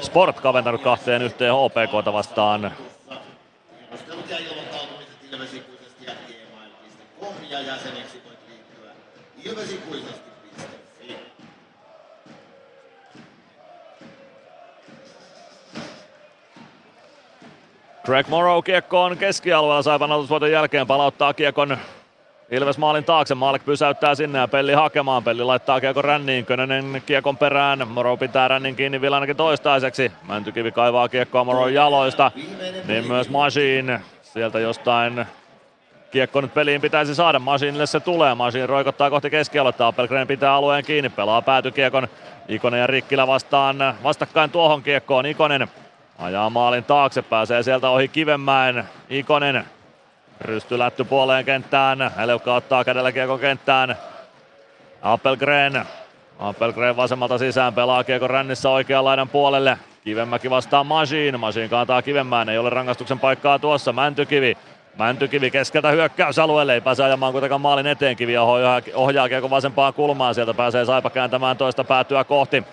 Sport 0.00 0.40
kaventanut 0.40 0.82
kahteen 0.82 1.22
yhteen 1.22 1.52
HPKta 1.54 2.12
vastaan. 2.12 2.72
Ja 9.44 9.52
Greg 18.06 18.28
Morrow 18.28 18.64
kiekko 18.64 19.02
on 19.02 19.18
keskialueella 19.18 19.82
Saipan 19.82 20.12
aloitusvuoton 20.12 20.50
jälkeen 20.50 20.86
palauttaa 20.86 21.34
kiekon 21.34 21.78
Ilves 22.50 22.78
maalin 22.78 23.04
taakse, 23.04 23.34
Maalek 23.34 23.64
pysäyttää 23.64 24.14
sinne 24.14 24.38
ja 24.38 24.48
Pelli 24.48 24.72
hakemaan. 24.72 25.24
Pelli 25.24 25.42
laittaa 25.44 25.80
kiekon 25.80 26.04
ränniin, 26.04 26.46
Könönen 26.46 27.02
kiekon 27.06 27.36
perään. 27.36 27.88
Moro 27.88 28.16
pitää 28.16 28.48
rännin 28.48 28.76
kiinni 28.76 29.00
vielä 29.00 29.16
ainakin 29.16 29.36
toistaiseksi. 29.36 30.12
Mäntykivi 30.28 30.72
kaivaa 30.72 31.08
kiekkoa 31.08 31.44
Moron 31.44 31.74
jaloista. 31.74 32.30
Niin 32.86 33.06
myös 33.08 33.30
Machine 33.30 34.00
sieltä 34.22 34.58
jostain 34.58 35.26
kiekko 36.10 36.40
nyt 36.40 36.54
peliin 36.54 36.80
pitäisi 36.80 37.14
saada. 37.14 37.38
Masinille 37.38 37.86
se 37.86 38.00
tulee. 38.00 38.34
Masin 38.34 38.68
roikottaa 38.68 39.10
kohti 39.10 39.30
keskialuetta. 39.30 39.86
Appelgren 39.86 40.26
pitää 40.26 40.54
alueen 40.54 40.84
kiinni. 40.84 41.08
Pelaa 41.08 41.42
päätykiekon. 41.42 42.08
Ikonen 42.48 42.80
ja 42.80 42.86
Rikkilä 42.86 43.26
vastaan 43.26 43.76
vastakkain 44.02 44.50
tuohon 44.50 44.82
kiekkoon. 44.82 45.26
Ikonen 45.26 45.68
Ajaa 46.18 46.50
maalin 46.50 46.84
taakse, 46.84 47.22
pääsee 47.22 47.62
sieltä 47.62 47.90
ohi 47.90 48.08
Kivenmäen. 48.08 48.84
Ikonen 49.08 49.64
rystylätty 50.40 51.04
puoleen 51.04 51.44
kenttään. 51.44 52.10
Helukka 52.16 52.54
ottaa 52.54 52.84
kädellä 52.84 53.12
kiekko 53.12 53.38
kenttään. 53.38 53.96
Appelgren. 55.02 55.86
Appelgren 56.38 56.96
vasemmalta 56.96 57.38
sisään 57.38 57.74
pelaa 57.74 58.04
kiekko 58.04 58.28
rännissä 58.28 58.70
oikean 58.70 59.04
laidan 59.04 59.28
puolelle. 59.28 59.78
Kivenmäki 60.04 60.50
vastaa 60.50 60.84
Masiin. 60.84 61.40
Masiin 61.40 61.70
kantaa 61.70 62.02
Kivenmäen. 62.02 62.48
Ei 62.48 62.58
ole 62.58 62.70
rangaistuksen 62.70 63.18
paikkaa 63.18 63.58
tuossa. 63.58 63.92
Mäntykivi. 63.92 64.56
Mäntykivi 64.98 65.50
keskeltä 65.50 65.90
hyökkäysalueelle, 65.90 66.74
ei 66.74 66.80
pääse 66.80 67.04
ajamaan 67.04 67.32
kuitenkaan 67.32 67.60
maalin 67.60 67.86
eteen. 67.86 68.16
Kivi 68.16 68.36
ohjaa, 68.36 68.80
ohjaa 68.94 69.28
kiekko 69.28 69.50
vasempaan 69.50 69.94
kulmaan, 69.94 70.34
sieltä 70.34 70.54
pääsee 70.54 70.84
Saipa 70.84 71.10
kääntämään 71.10 71.56
toista 71.56 71.84
päätyä 71.84 72.24
kohti. 72.24 72.64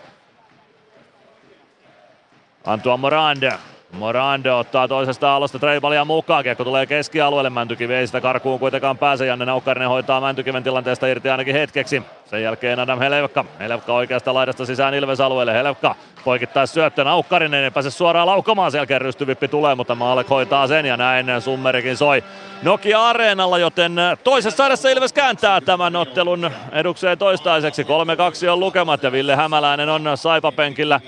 Antoine 2.66 3.02
Morande. 3.02 3.54
Morande 3.92 4.52
ottaa 4.52 4.88
toisesta 4.88 5.36
alosta 5.36 5.60
Treibalia 5.60 6.06
mukaan. 6.06 6.44
Kiekko 6.44 6.64
tulee 6.64 6.86
keskialueelle. 6.86 7.50
Mäntykivi 7.50 7.94
ei 7.94 8.08
sitä 8.08 8.22
karkuun 8.22 8.60
kuitenkaan 8.60 8.98
pääse. 8.98 9.26
Janne 9.26 9.46
Naukkarinen 9.46 9.90
hoitaa 9.90 10.22
Mäntykiven 10.22 10.64
tilanteesta 10.64 11.08
irti 11.08 11.30
ainakin 11.30 11.56
hetkeksi. 11.56 12.04
Sen 12.26 12.44
jälkeen 12.44 12.80
Adam 12.80 13.00
Helevka. 13.00 13.46
Helevka 13.60 13.94
oikeasta 13.94 14.34
laidasta 14.34 14.66
sisään 14.66 14.94
Ilves-alueelle. 14.94 15.54
Helevka 15.54 15.96
poikittaa 16.24 16.66
syöttö. 16.66 17.04
Naukkarinen 17.04 17.64
ei 17.64 17.72
pääse 17.72 17.92
suoraan 17.92 18.28
laukomaan. 18.28 18.72
Sen 18.72 18.80
jälkeen 18.80 19.02
rystyvippi 19.02 19.48
tulee, 19.48 19.76
mutta 19.76 19.96
Maalek 19.96 20.30
hoitaa 20.30 20.68
sen 20.68 20.86
ja 20.86 20.98
näin 20.98 21.42
Summerikin 21.42 21.98
soi 21.98 22.24
Nokia 22.62 23.10
Areenalla, 23.10 23.58
joten 23.58 23.96
toisessa 24.24 24.68
edessä 24.68 24.90
Ilves 24.90 25.14
kääntää 25.14 25.62
tämän 25.62 25.96
ottelun 25.96 26.52
edukseen 26.72 27.18
toistaiseksi. 27.18 27.84
3-2 27.84 27.88
on 28.52 28.60
lukemat 28.60 29.04
ja 29.04 29.12
Ville 29.12 29.36
Hämäläinen 29.36 29.90
on 29.90 30.02
Saipa-penkillä 30.16 31.02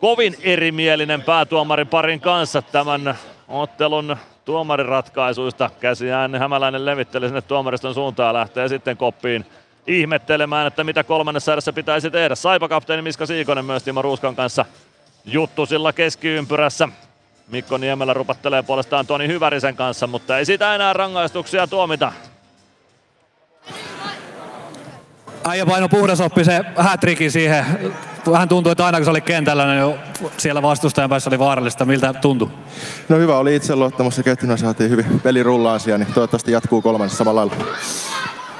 kovin 0.00 0.36
erimielinen 0.42 1.22
päätuomarin 1.22 1.88
parin 1.88 2.20
kanssa 2.20 2.62
tämän 2.62 3.14
ottelun 3.48 4.16
tuomariratkaisuista. 4.44 5.70
Käsiään 5.80 6.34
Hämäläinen 6.34 6.84
levitteli 6.84 7.26
sinne 7.26 7.42
tuomariston 7.42 7.94
suuntaan 7.94 8.34
lähtee 8.34 8.68
sitten 8.68 8.96
koppiin 8.96 9.46
ihmettelemään, 9.86 10.66
että 10.66 10.84
mitä 10.84 11.04
kolmannessa 11.04 11.52
erässä 11.52 11.72
pitäisi 11.72 12.10
tehdä. 12.10 12.34
Saipa-kapteeni 12.34 13.02
Miska 13.02 13.26
Siikonen 13.26 13.64
myös 13.64 13.82
Timo 13.82 14.02
Ruuskan 14.02 14.36
kanssa 14.36 14.64
juttu 15.24 15.66
sillä 15.66 15.92
keskiympyrässä. 15.92 16.88
Mikko 17.48 17.78
Niemelä 17.78 18.14
rupattelee 18.14 18.62
puolestaan 18.62 19.06
Toni 19.06 19.28
Hyvärisen 19.28 19.76
kanssa, 19.76 20.06
mutta 20.06 20.38
ei 20.38 20.44
sitä 20.44 20.74
enää 20.74 20.92
rangaistuksia 20.92 21.66
tuomita. 21.66 22.12
Äijä 25.48 25.66
paino 25.66 25.88
puhdasoppi 25.88 26.44
se 26.44 26.64
hätrikin 26.76 27.30
siihen 27.30 27.64
vähän 28.30 28.48
tuntui, 28.48 28.72
että 28.72 28.86
aina 28.86 28.98
kun 28.98 29.04
se 29.04 29.10
oli 29.10 29.20
kentällä, 29.20 29.74
niin 29.74 29.98
siellä 30.36 30.62
vastustajan 30.62 31.10
päässä 31.10 31.30
oli 31.30 31.38
vaarallista. 31.38 31.84
Miltä 31.84 32.12
tuntui? 32.12 32.48
No 33.08 33.16
hyvä 33.16 33.38
oli 33.38 33.56
itseluottamus 33.56 34.18
ja 34.18 34.22
ketjuna 34.22 34.56
saatiin 34.56 34.90
hyvin 34.90 35.20
peli 35.20 35.42
rullaan 35.42 35.80
siellä, 35.80 36.04
niin 36.04 36.14
toivottavasti 36.14 36.52
jatkuu 36.52 36.82
kolmannessa 36.82 37.18
samalla 37.18 37.40
lailla. 37.40 37.64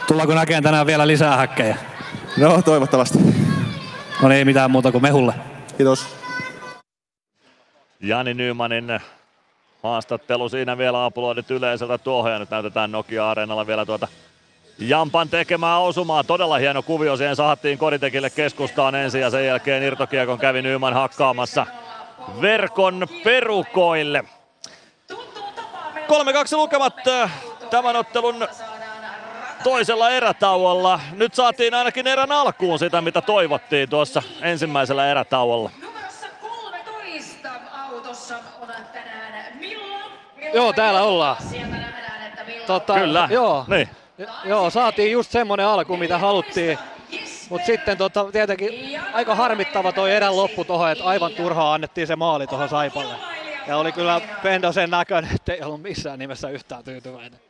Tullaanko 0.07 0.35
näkemään 0.35 0.63
tänään 0.63 0.87
vielä 0.87 1.07
lisää 1.07 1.37
häkkejä? 1.37 1.77
No 2.37 2.63
toivottavasti. 2.63 3.19
No 4.23 4.29
niin, 4.29 4.47
mitään 4.47 4.71
muuta 4.71 4.93
kuin 4.93 5.03
mehulle. 5.03 5.35
Kiitos. 5.77 6.07
Jani 8.01 8.35
Nymanin 8.35 9.01
haastattelu 9.83 10.49
siinä 10.49 10.79
vielä 10.79 11.05
apuloidit 11.05 11.51
yleisöltä 11.51 11.99
tuohon 11.99 12.33
ja 12.33 12.39
nyt 12.39 12.51
näytetään 12.51 12.93
Nokia 12.93 13.31
Areenalla 13.31 13.67
vielä 13.67 13.87
tuota 13.87 14.09
Jampan 14.81 15.29
tekemää 15.29 15.79
osumaa. 15.79 16.25
Todella 16.25 16.59
hieno 16.59 16.83
kuvio. 16.83 17.17
Siihen 17.17 17.37
sahattiin 17.37 17.79
Koditekille 17.79 18.31
keskustaan 18.31 18.95
ensin 18.95 19.21
ja 19.21 19.31
sen 19.31 19.47
jälkeen 19.47 19.83
irtokiekon 19.83 20.39
kävi 20.39 20.63
Nyman 20.63 20.95
hakkaamassa 20.95 21.67
verkon 22.41 23.07
perukoille. 23.25 24.25
3-2 25.11 26.57
lukemat 26.57 27.09
äh, 27.09 27.33
tämän 27.71 27.97
ottelun 27.97 28.49
toisella 29.65 30.11
erätauolla. 30.11 31.01
Nyt 31.13 31.35
saatiin 31.35 31.75
ainakin 31.75 32.07
erän 32.07 32.33
alkuun 32.33 32.79
sitä, 32.79 33.01
mitä 33.01 33.21
toivottiin 33.21 33.89
tuossa 33.89 34.23
ensimmäisellä 34.43 35.11
erätauolla. 35.11 35.71
Joo, 40.55 40.73
täällä 40.73 41.03
ollaan. 41.03 41.37
Tota, 42.67 42.95
Kyllä, 42.95 43.29
Joo, 43.31 43.65
niin. 43.69 43.89
Joo, 44.45 44.71
saatiin 44.71 45.13
just 45.13 45.31
semmonen 45.31 45.67
alku, 45.67 45.97
mitä 45.97 46.19
haluttiin. 46.19 46.79
Mutta 47.49 47.67
sitten 47.67 47.99
tota, 47.99 48.33
tietenkin 48.33 49.01
aika 49.13 49.35
harmittava 49.35 49.93
toi 49.93 50.13
erän 50.13 50.37
loppu 50.37 50.65
tohon, 50.65 50.91
että 50.91 51.05
aivan 51.05 51.33
turhaa 51.33 51.75
annettiin 51.75 52.07
se 52.07 52.17
maali 52.17 52.47
tuohon 52.47 52.69
Saipalle. 52.69 53.15
Ja 53.67 53.77
oli 53.77 53.93
kyllä 53.93 54.21
Pendosen 54.43 54.91
näköinen, 54.91 55.35
ettei 55.35 55.63
ollut 55.63 55.83
missään 55.83 56.19
nimessä 56.19 56.49
yhtään 56.51 56.85
tyytyväinen. 56.85 57.41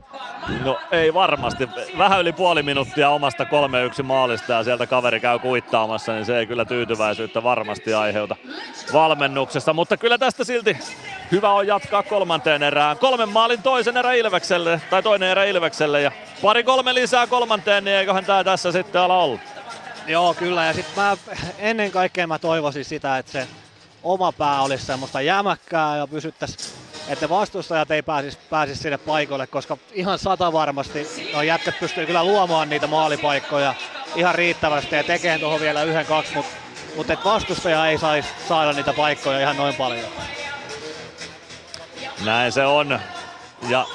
No 0.65 0.81
ei 0.91 1.15
varmasti. 1.15 1.69
Vähän 1.99 2.21
yli 2.21 2.33
puoli 2.33 2.63
minuuttia 2.63 3.11
omasta 3.11 3.45
3-1 3.45 4.03
maalista 4.03 4.53
ja 4.53 4.65
sieltä 4.65 4.87
kaveri 4.87 5.21
käy 5.21 5.39
kuittaamassa, 5.39 6.13
niin 6.13 6.25
se 6.25 6.39
ei 6.39 6.47
kyllä 6.47 6.65
tyytyväisyyttä 6.65 7.43
varmasti 7.43 7.95
aiheuta 7.95 8.37
valmennuksesta. 8.93 9.73
Mutta 9.73 9.97
kyllä 9.97 10.19
tästä 10.19 10.45
silti 10.45 10.79
hyvä 11.33 11.51
on 11.51 11.67
jatkaa 11.67 12.03
kolmanteen 12.03 12.63
erään. 12.63 12.99
Kolmen 12.99 13.29
maalin 13.29 13.63
toisen 13.63 13.97
erä 13.97 14.13
Ilvekselle, 14.13 14.81
tai 14.91 15.03
toinen 15.03 15.29
erä 15.31 15.45
Ilvekselle 15.45 16.03
ja 16.03 16.13
pari 16.43 16.65
kolme 16.65 16.95
lisää 16.95 17.27
kolmanteen, 17.27 17.85
niin 17.85 17.97
eiköhän 17.97 18.25
tää 18.25 18.45
tässä 18.45 18.73
sitten 18.73 19.01
ala 19.01 19.23
olla. 19.23 19.39
Joo, 20.07 20.35
kyllä. 20.35 20.65
Ja 20.65 20.73
sitten 20.73 21.05
mä 21.05 21.17
ennen 21.59 21.91
kaikkea 21.91 22.27
mä 22.27 22.39
toivoisin 22.39 22.85
sitä, 22.85 23.19
että 23.19 23.33
se 23.33 23.49
oma 24.03 24.33
pää 24.33 24.63
olisi 24.63 24.87
semmoista 24.87 25.21
jämäkkää 25.21 25.97
ja 25.97 26.07
pysyttäisiin, 26.07 26.80
että 27.11 27.29
vastustajat 27.29 27.91
ei 27.91 28.03
pääsisi, 28.03 28.39
pääsisi 28.51 28.83
sinne 28.83 28.99
paikoille, 28.99 29.47
koska 29.47 29.77
ihan 29.93 30.19
sata 30.19 30.53
varmasti 30.53 31.07
no 31.33 31.43
jätkät 31.43 31.81
pystyy 31.81 32.07
kyllä 32.07 32.25
luomaan 32.25 32.69
niitä 32.69 32.87
maalipaikkoja 32.87 33.75
ihan 34.17 34.35
riittävästi 34.35 34.97
ja 34.97 35.05
tekee 35.05 35.39
tuohon 35.39 35.61
vielä 35.61 35.83
yhden, 35.83 36.07
kaksi, 36.07 36.35
mutta 36.35 36.53
mutta 36.97 37.13
et 37.13 37.25
vastustaja 37.25 37.87
ei 37.87 37.99
saisi 37.99 38.29
saada 38.49 38.73
niitä 38.73 38.93
paikkoja 38.93 39.41
ihan 39.41 39.57
noin 39.57 39.75
paljon. 39.75 40.07
Näin 42.25 42.53
se 42.53 42.67
on. 42.67 43.01
Ja 43.69 43.87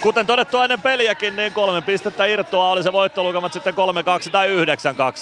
kuten 0.00 0.26
todettu 0.26 0.58
ennen 0.58 0.80
peliäkin, 0.80 1.36
niin 1.36 1.52
kolme 1.52 1.82
pistettä 1.82 2.26
irtoa 2.26 2.70
oli 2.70 2.82
se 2.82 2.92
voittolukemat 2.92 3.52
sitten 3.52 3.74
3-2 3.74 4.30
tai 4.30 4.48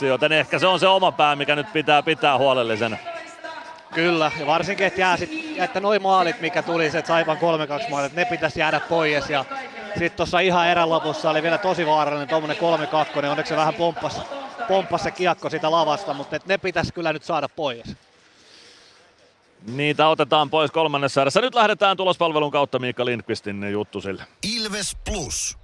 9-2, 0.02 0.06
joten 0.06 0.32
ehkä 0.32 0.58
se 0.58 0.66
on 0.66 0.80
se 0.80 0.86
oma 0.86 1.12
pää, 1.12 1.36
mikä 1.36 1.56
nyt 1.56 1.72
pitää 1.72 2.02
pitää 2.02 2.38
huolellisena. 2.38 2.96
Kyllä, 3.94 4.32
ja 4.38 4.46
varsinkin, 4.46 4.86
että, 4.86 5.00
jää 5.00 5.16
sit, 5.16 5.54
että 5.56 5.80
noi 5.80 5.98
maalit, 5.98 6.40
mikä 6.40 6.62
tuli, 6.62 6.90
se 6.90 7.02
Saipan 7.06 7.36
3-2 7.36 7.90
maalit, 7.90 8.12
ne 8.12 8.24
pitäisi 8.24 8.60
jäädä 8.60 8.80
pois. 8.80 9.30
Ja 9.30 9.44
sitten 9.88 10.16
tuossa 10.16 10.40
ihan 10.40 10.68
erän 10.68 10.88
lopussa 10.88 11.30
oli 11.30 11.42
vielä 11.42 11.58
tosi 11.58 11.86
vaarallinen 11.86 12.28
tuommoinen 12.28 12.56
3-2, 12.56 13.20
niin 13.22 13.30
onneksi 13.30 13.48
se 13.48 13.56
vähän 13.56 13.74
pomppasi, 13.74 14.20
pomppas 14.68 15.02
se 15.02 15.10
kiekko 15.10 15.50
sitä 15.50 15.70
lavasta, 15.70 16.14
mutta 16.14 16.36
et 16.36 16.46
ne 16.46 16.58
pitäisi 16.58 16.92
kyllä 16.92 17.12
nyt 17.12 17.24
saada 17.24 17.48
pois. 17.48 17.96
Niitä 19.66 20.08
otetaan 20.08 20.50
pois 20.50 20.70
kolmannessa 20.70 21.22
erässä. 21.22 21.40
Nyt 21.40 21.54
lähdetään 21.54 21.96
tulospalvelun 21.96 22.50
kautta 22.50 22.78
Miikka 22.78 23.04
Lindqvistin 23.04 23.72
juttu 23.72 24.00
sille. 24.00 24.22
Ilves 24.56 24.96
Plus. 25.04 25.63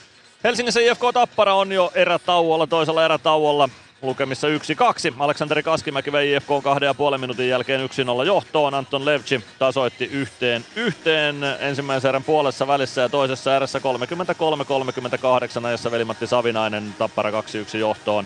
Helsingissä 0.43 0.79
IFK 0.79 1.01
Tappara 1.13 1.53
on 1.53 1.71
jo 1.71 1.91
erätauolla, 1.95 2.67
toisella 2.67 3.05
erätauolla 3.05 3.69
lukemissa 4.01 4.47
1-2. 4.47 4.51
Aleksanteri 5.19 5.63
Kaskimäki 5.63 6.11
vei 6.11 6.33
IFK 6.33 6.47
kahden 6.63 6.87
ja 6.87 6.93
puolen 6.93 7.19
minuutin 7.19 7.49
jälkeen 7.49 7.89
1-0 7.89 8.25
johtoon. 8.25 8.73
Anton 8.73 9.05
Levci 9.05 9.43
tasoitti 9.59 10.05
yhteen 10.05 10.65
yhteen 10.75 11.35
ensimmäisen 11.59 12.09
erän 12.09 12.23
puolessa 12.23 12.67
välissä 12.67 13.01
ja 13.01 13.09
toisessa 13.09 13.55
erässä 13.55 13.79
33-38 13.79 15.65
ajassa 15.65 15.91
Veli-Matti 15.91 16.27
Savinainen 16.27 16.95
Tappara 16.97 17.31
2-1 17.31 17.77
johtoon. 17.77 18.25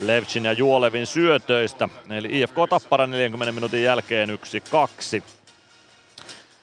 Levcin 0.00 0.44
ja 0.44 0.52
Juolevin 0.52 1.06
syötöistä. 1.06 1.88
Eli 2.10 2.28
IFK 2.40 2.56
Tappara 2.70 3.06
40 3.06 3.52
minuutin 3.52 3.82
jälkeen 3.82 4.38
1-2. 5.18 5.22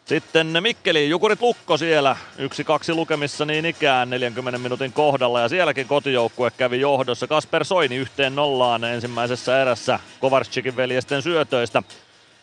Sitten 0.05 0.57
Mikkeli, 0.61 1.09
Jukurit 1.09 1.41
Lukko 1.41 1.77
siellä, 1.77 2.15
yksi 2.37 2.63
kaksi 2.63 2.93
lukemissa 2.93 3.45
niin 3.45 3.65
ikään 3.65 4.09
40 4.09 4.59
minuutin 4.59 4.93
kohdalla. 4.93 5.39
Ja 5.39 5.49
sielläkin 5.49 5.87
kotijoukkue 5.87 6.51
kävi 6.51 6.79
johdossa. 6.79 7.27
Kasper 7.27 7.65
Soini 7.65 7.95
yhteen 7.95 8.35
nollaan 8.35 8.83
ensimmäisessä 8.83 9.61
erässä 9.61 9.99
Kovarschikin 10.19 10.75
veljesten 10.75 11.21
syötöistä. 11.21 11.83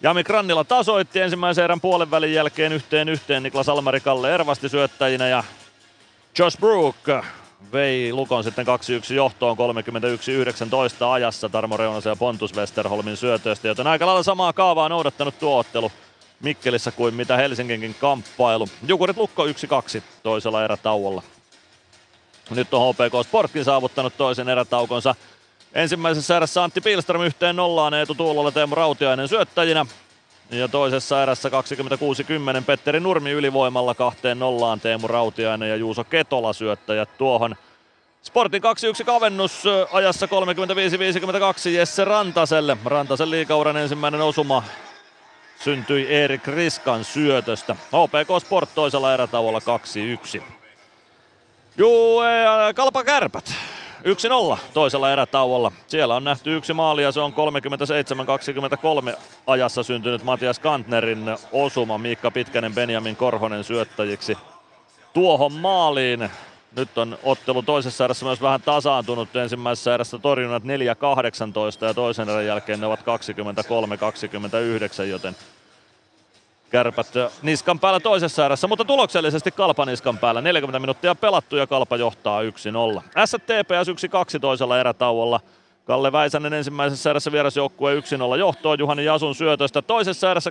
Jami 0.03 0.25
Krannila 0.25 0.65
tasoitti 0.65 1.21
ensimmäisen 1.21 1.65
erän 1.65 1.81
puolen 1.81 2.11
välin 2.11 2.35
jälkeen 2.35 2.73
yhteen 2.73 3.09
yhteen. 3.09 3.43
Niklas 3.43 3.69
Almari 3.69 4.01
Kalle 4.01 4.35
Ervasti 4.35 4.69
syöttäjinä 4.69 5.29
ja 5.29 5.45
Josh 6.39 6.59
Brook 6.61 6.97
vei 7.73 8.13
Lukon 8.13 8.45
sitten 8.45 8.67
2-1 9.11 9.15
johtoon 9.15 9.57
31-19 9.57 9.61
ajassa. 11.13 11.49
Tarmo 11.49 11.77
Reunasen 11.77 12.11
ja 12.11 12.17
Pontus 12.17 12.55
Westerholmin 12.55 13.17
syötöistä, 13.17 13.69
joten 13.69 13.87
aika 13.87 14.07
lailla 14.07 14.23
samaa 14.23 14.53
kaavaa 14.53 14.89
noudattanut 14.89 15.39
tuo 15.39 15.59
ottelu 15.59 15.93
Mikkelissä 16.41 16.91
kuin 16.91 17.15
mitä 17.15 17.37
Helsinginkin 17.37 17.97
kamppailu. 18.01 18.69
Jukurit 18.87 19.17
Lukko 19.17 19.47
1-2 19.47 19.51
toisella 20.23 20.65
erätauolla. 20.65 21.23
Nyt 22.51 22.75
on 22.75 22.95
HPK 22.95 23.27
Sportkin 23.27 23.65
saavuttanut 23.65 24.17
toisen 24.17 24.49
erätaukonsa. 24.49 25.15
Ensimmäisessä 25.73 26.37
erässä 26.37 26.65
Antti 26.65 26.81
Pilström 26.81 27.23
yhteen 27.23 27.57
nollaan, 27.57 27.95
Eetu 27.95 28.15
Tuulola, 28.15 28.53
Teemu 28.53 28.75
Rautiainen 28.75 29.29
syöttäjinä. 29.29 29.87
Ja 30.51 30.69
toisessa 30.69 31.23
erässä 31.23 31.49
26-10 31.49 31.53
Petteri 32.67 33.01
Nurmi 33.01 33.31
ylivoimalla 33.31 33.95
kahteen 33.95 34.39
nollaan 34.39 34.81
Teemu 34.81 35.09
Rautiainen 35.09 35.69
ja 35.69 35.77
Juuso 35.77 36.05
Ketola 36.05 36.53
syöttäjät 36.53 37.19
tuohon. 37.19 37.57
Sportin 38.23 38.63
2-1 39.03 39.05
kavennus 39.05 39.65
ajassa 39.93 40.27
35-52 40.27 41.69
Jesse 41.69 42.05
Rantaselle. 42.05 42.77
Rantasen 42.85 43.31
liikauran 43.31 43.77
ensimmäinen 43.77 44.21
osuma 44.21 44.63
syntyi 45.65 46.15
Erik 46.15 46.47
Riskan 46.47 47.05
syötöstä. 47.05 47.75
HPK 47.75 48.41
Sport 48.41 48.75
toisella 48.75 49.15
erätauolla 49.15 49.59
2-1. 50.39 50.43
Juu, 51.77 52.21
Kalpa 52.75 53.05
Kärpät. 53.05 53.55
1-0 54.55 54.59
toisella 54.75 55.13
erätauolla. 55.13 55.73
Siellä 55.87 56.17
on 56.17 56.25
nähty 56.25 56.57
yksi 56.57 56.73
maali 56.73 57.03
ja 57.03 57.13
se 57.13 57.21
on 57.21 57.33
37-23 59.15 59.19
ajassa 59.47 59.83
syntynyt 59.83 60.25
Matias 60.25 60.59
Kantnerin 60.59 61.25
osuma. 61.53 61.99
Miikka 61.99 62.31
Pitkänen, 62.31 62.75
Benjamin 62.75 63.17
Korhonen 63.17 63.65
syöttäjiksi 63.65 64.39
tuohon 65.13 65.53
maaliin. 65.53 66.31
Nyt 66.77 66.99
on 66.99 67.19
ottelu 67.23 67.63
toisessa 67.63 68.05
erässä 68.05 68.27
myös 68.27 68.43
vähän 68.43 68.63
tasaantunut. 68.63 69.37
Ensimmäisessä 69.37 69.95
erässä 69.95 70.19
torjunnat 70.19 70.63
4-18 70.63 70.67
ja 71.85 71.95
toisen 71.95 72.29
erän 72.29 72.47
jälkeen 72.47 72.81
ne 72.81 72.87
ovat 72.87 73.01
23-29, 73.01 75.03
joten 75.03 75.37
kärpät 76.71 77.07
niskan 77.43 77.79
päällä 77.79 78.01
toisessa 78.01 78.47
erässä, 78.47 78.69
mutta 78.69 78.85
tuloksellisesti 78.85 79.51
Kalpa 79.51 79.87
niskan 79.87 80.19
päällä. 80.19 80.41
40 80.41 80.79
minuuttia 80.79 81.15
pelattu 81.15 81.57
ja 81.57 81.67
Kalpa 81.67 81.97
johtaa 81.97 82.43
1-0. 82.43 82.47
STPS 83.27 84.07
1-2 84.37 84.41
toisella 84.41 84.81
erätauolla. 84.81 85.41
Kalle 85.85 86.13
Väisänen 86.13 86.53
ensimmäisessä 86.53 87.11
erässä 87.11 87.33
vierasjoukkue 87.33 88.01
1-0 88.35 88.39
johtoon 88.39 88.79
Juhani 88.79 89.05
Jasun 89.05 89.35
syötöstä. 89.35 89.83
Toisessa 89.83 90.31
erässä 90.31 90.51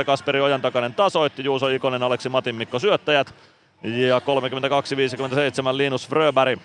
26-30 0.00 0.04
Kasperi 0.04 0.40
Ojantakainen 0.40 0.94
tasoitti 0.94 1.44
Juuso 1.44 1.68
Ikonen, 1.68 2.02
Aleksi 2.02 2.28
Matin 2.28 2.54
Mikko 2.54 2.78
syöttäjät. 2.78 3.34
Ja 3.84 4.18
32-57 4.18 4.22
Linus 5.76 6.08
Fröberg 6.08 6.60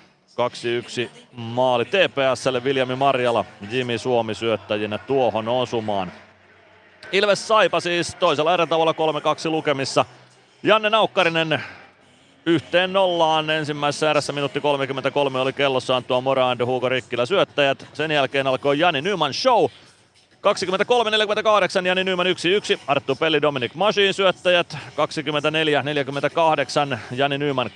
2-1 1.06 1.10
maali 1.32 1.86
TPSlle 1.86 2.64
Viljami 2.64 2.96
Marjala, 2.96 3.46
Jimi 3.72 3.98
Suomi 3.98 4.36
syöttäjinä 4.36 4.98
tuohon 4.98 5.48
osumaan. 5.48 6.12
Ilves 7.12 7.48
Saipa 7.48 7.80
siis 7.80 8.16
toisella 8.20 8.54
erätavalla 8.54 8.92
3-2 8.92 9.50
lukemissa. 9.50 10.06
Janne 10.64 10.90
Naukkarinen 10.90 11.64
yhteen 12.46 12.94
nollaan. 12.94 13.50
Ensimmäisessä 13.50 14.10
erässä 14.10 14.34
minuutti 14.34 14.62
33 14.62 15.40
oli 15.40 15.54
kellossa 15.54 16.02
tuo 16.08 16.22
Morand 16.22 16.66
Hugo 16.66 16.90
Rikkilä 16.90 17.26
syöttäjät. 17.26 17.88
Sen 17.94 18.12
jälkeen 18.12 18.48
alkoi 18.48 18.80
Jani 18.80 19.02
Nyman 19.02 19.34
show. 19.34 19.66
23-48 20.40 21.88
Jani 21.88 22.04
Nyman 22.04 22.26
1-1, 22.26 22.80
Arttu 22.88 23.16
Pelli 23.16 23.42
Dominic 23.42 23.74
Masin 23.74 24.14
syöttäjät, 24.14 24.78
24-48 26.94 26.98
Jani 27.12 27.38
Nyman 27.38 27.70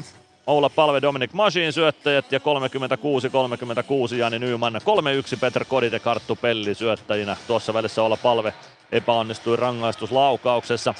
2-1, 0.00 0.04
Oula 0.46 0.68
Palve 0.68 1.02
Dominic 1.02 1.32
Masin 1.32 1.72
syöttäjät 1.72 2.32
ja 2.32 2.38
36-36 2.38 4.14
Jani 4.14 4.38
Nyman 4.38 4.74
3-1 4.74 5.38
Peter 5.40 5.64
Koditek 5.64 6.06
Arttu 6.06 6.36
Pelli 6.36 6.74
syöttäjinä. 6.74 7.36
Tuossa 7.46 7.74
välissä 7.74 8.02
Oula 8.02 8.16
Palve 8.16 8.54
epäonnistui 8.92 9.56
rangaistuslaukauksessa. 9.56 10.94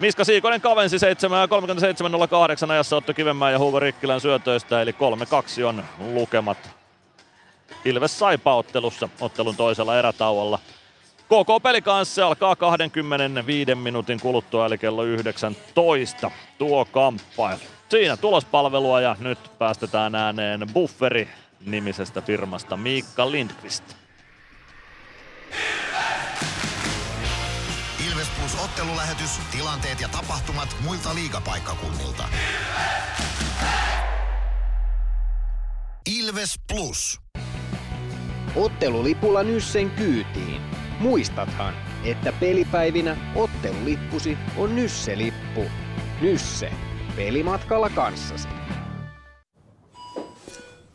Miska 0.00 0.24
Siikonen 0.24 0.60
kavensi 0.60 0.96
37.08 0.96 2.70
ajassa 2.70 2.96
Otto 2.96 3.14
Kivenmäen 3.14 3.52
ja 3.52 3.58
Hugo 3.58 3.80
Rikkilän 3.80 4.20
syötöistä, 4.20 4.82
eli 4.82 4.92
3-2 5.60 5.64
on 5.64 5.84
lukemat 5.98 6.79
Ilves 7.84 8.18
Saipa-ottelussa 8.18 9.08
ottelun 9.20 9.56
toisella 9.56 9.98
erätauolla. 9.98 10.58
KK-peli 11.30 11.82
kanssa 11.82 12.26
alkaa 12.26 12.56
25 12.56 13.74
minuutin 13.74 14.20
kuluttua, 14.20 14.66
eli 14.66 14.78
kello 14.78 15.04
19 15.04 16.30
tuo 16.58 16.84
kamppailu. 16.84 17.60
Siinä 17.88 18.16
tulospalvelua 18.16 19.00
ja 19.00 19.16
nyt 19.20 19.58
päästetään 19.58 20.14
ääneen 20.14 20.66
Bufferi 20.74 21.28
nimisestä 21.66 22.20
firmasta 22.20 22.76
Miikka 22.76 23.30
Lindqvist. 23.30 23.84
Ilves 28.10 28.28
Plus 28.38 28.64
ottelulähetys, 28.64 29.30
tilanteet 29.52 30.00
ja 30.00 30.08
tapahtumat 30.08 30.76
muilta 30.84 31.14
liigapaikkakunnilta. 31.14 32.24
Ilves 36.18 36.54
Plus. 36.72 37.20
Ottelulipulla 38.56 39.42
Nyssen 39.42 39.90
kyytiin. 39.90 40.60
Muistathan, 41.00 41.74
että 42.04 42.32
pelipäivinä 42.32 43.16
ottelulippusi 43.34 44.38
on 44.56 44.76
Nysse-lippu. 44.76 45.64
Nysse. 46.20 46.72
Pelimatkalla 47.16 47.90
kanssasi. 47.90 48.48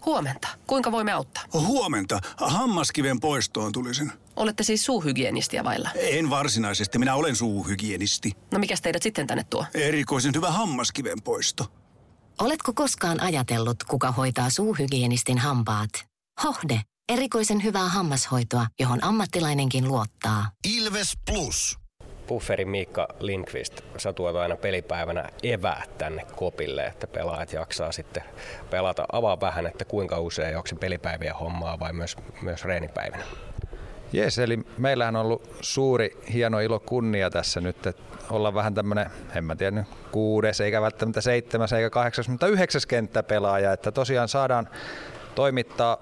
Huomenta. 0.06 0.48
Kuinka 0.68 0.92
voimme 0.92 1.12
auttaa? 1.12 1.44
Huomenta. 1.54 2.20
Hammaskiven 2.38 3.20
poistoon 3.20 3.72
tulisin. 3.72 4.12
Olette 4.36 4.64
siis 4.64 4.86
suuhygienistiä 4.86 5.64
vailla? 5.64 5.90
En 5.96 6.30
varsinaisesti. 6.30 7.00
Minä 7.00 7.16
olen 7.16 7.36
suuhygienisti. 7.36 8.32
No 8.52 8.60
mikä 8.60 8.76
teidät 8.82 9.04
sitten 9.04 9.28
tänne 9.28 9.46
tuo? 9.50 9.66
Erikoisen 9.74 10.34
hyvä 10.36 10.52
hammaskiven 10.52 11.22
poisto. 11.24 11.66
Oletko 12.42 12.74
koskaan 12.74 13.20
ajatellut, 13.22 13.84
kuka 13.84 14.12
hoitaa 14.12 14.50
suuhygienistin 14.50 15.38
hampaat? 15.38 15.90
Hohde. 16.44 16.82
Erikoisen 17.10 17.64
hyvää 17.64 17.90
hammashoitoa, 17.90 18.66
johon 18.80 19.04
ammattilainenkin 19.04 19.88
luottaa. 19.88 20.46
Ilves 20.78 21.14
Plus. 21.32 21.80
Bufferi 22.28 22.66
Miikka 22.66 23.08
Lindqvist, 23.20 23.82
sä 23.98 24.14
tuot 24.14 24.36
aina 24.36 24.56
pelipäivänä 24.56 25.30
eväät 25.44 25.98
tänne 25.98 26.26
kopille, 26.36 26.86
että 26.86 27.08
pelaajat 27.08 27.54
jaksaa 27.54 27.92
sitten 27.92 28.24
pelata. 28.70 29.06
Avaa 29.12 29.42
vähän, 29.42 29.66
että 29.68 29.86
kuinka 29.86 30.20
usein, 30.20 30.58
onko 30.58 30.68
se 30.68 30.76
pelipäiviä 30.76 31.34
hommaa 31.34 31.80
vai 31.80 31.94
myös, 31.94 32.18
myös 32.42 32.64
reenipäivinä? 32.66 33.24
Jes, 34.14 34.40
eli 34.40 34.60
meillähän 34.78 35.16
on 35.16 35.22
ollut 35.22 35.56
suuri, 35.62 36.18
hieno 36.34 36.60
ilo, 36.60 36.80
kunnia 36.80 37.30
tässä 37.30 37.62
nyt, 37.62 37.88
että 37.88 38.04
ollaan 38.30 38.54
vähän 38.54 38.74
tämmöinen, 38.74 39.10
en 39.36 39.44
mä 39.44 39.56
tiedä 39.56 39.72
nyt, 39.72 39.88
kuudes, 40.12 40.62
eikä 40.62 40.82
välttämättä 40.82 41.22
seitsemäs 41.22 41.74
eikä 41.74 41.90
kahdeksas, 41.90 42.30
mutta 42.30 42.48
yhdeksäs 42.48 42.86
kenttäpelaaja, 42.86 43.74
että 43.74 43.92
tosiaan 43.92 44.28
saadaan 44.28 44.70
toimittaa 45.36 45.98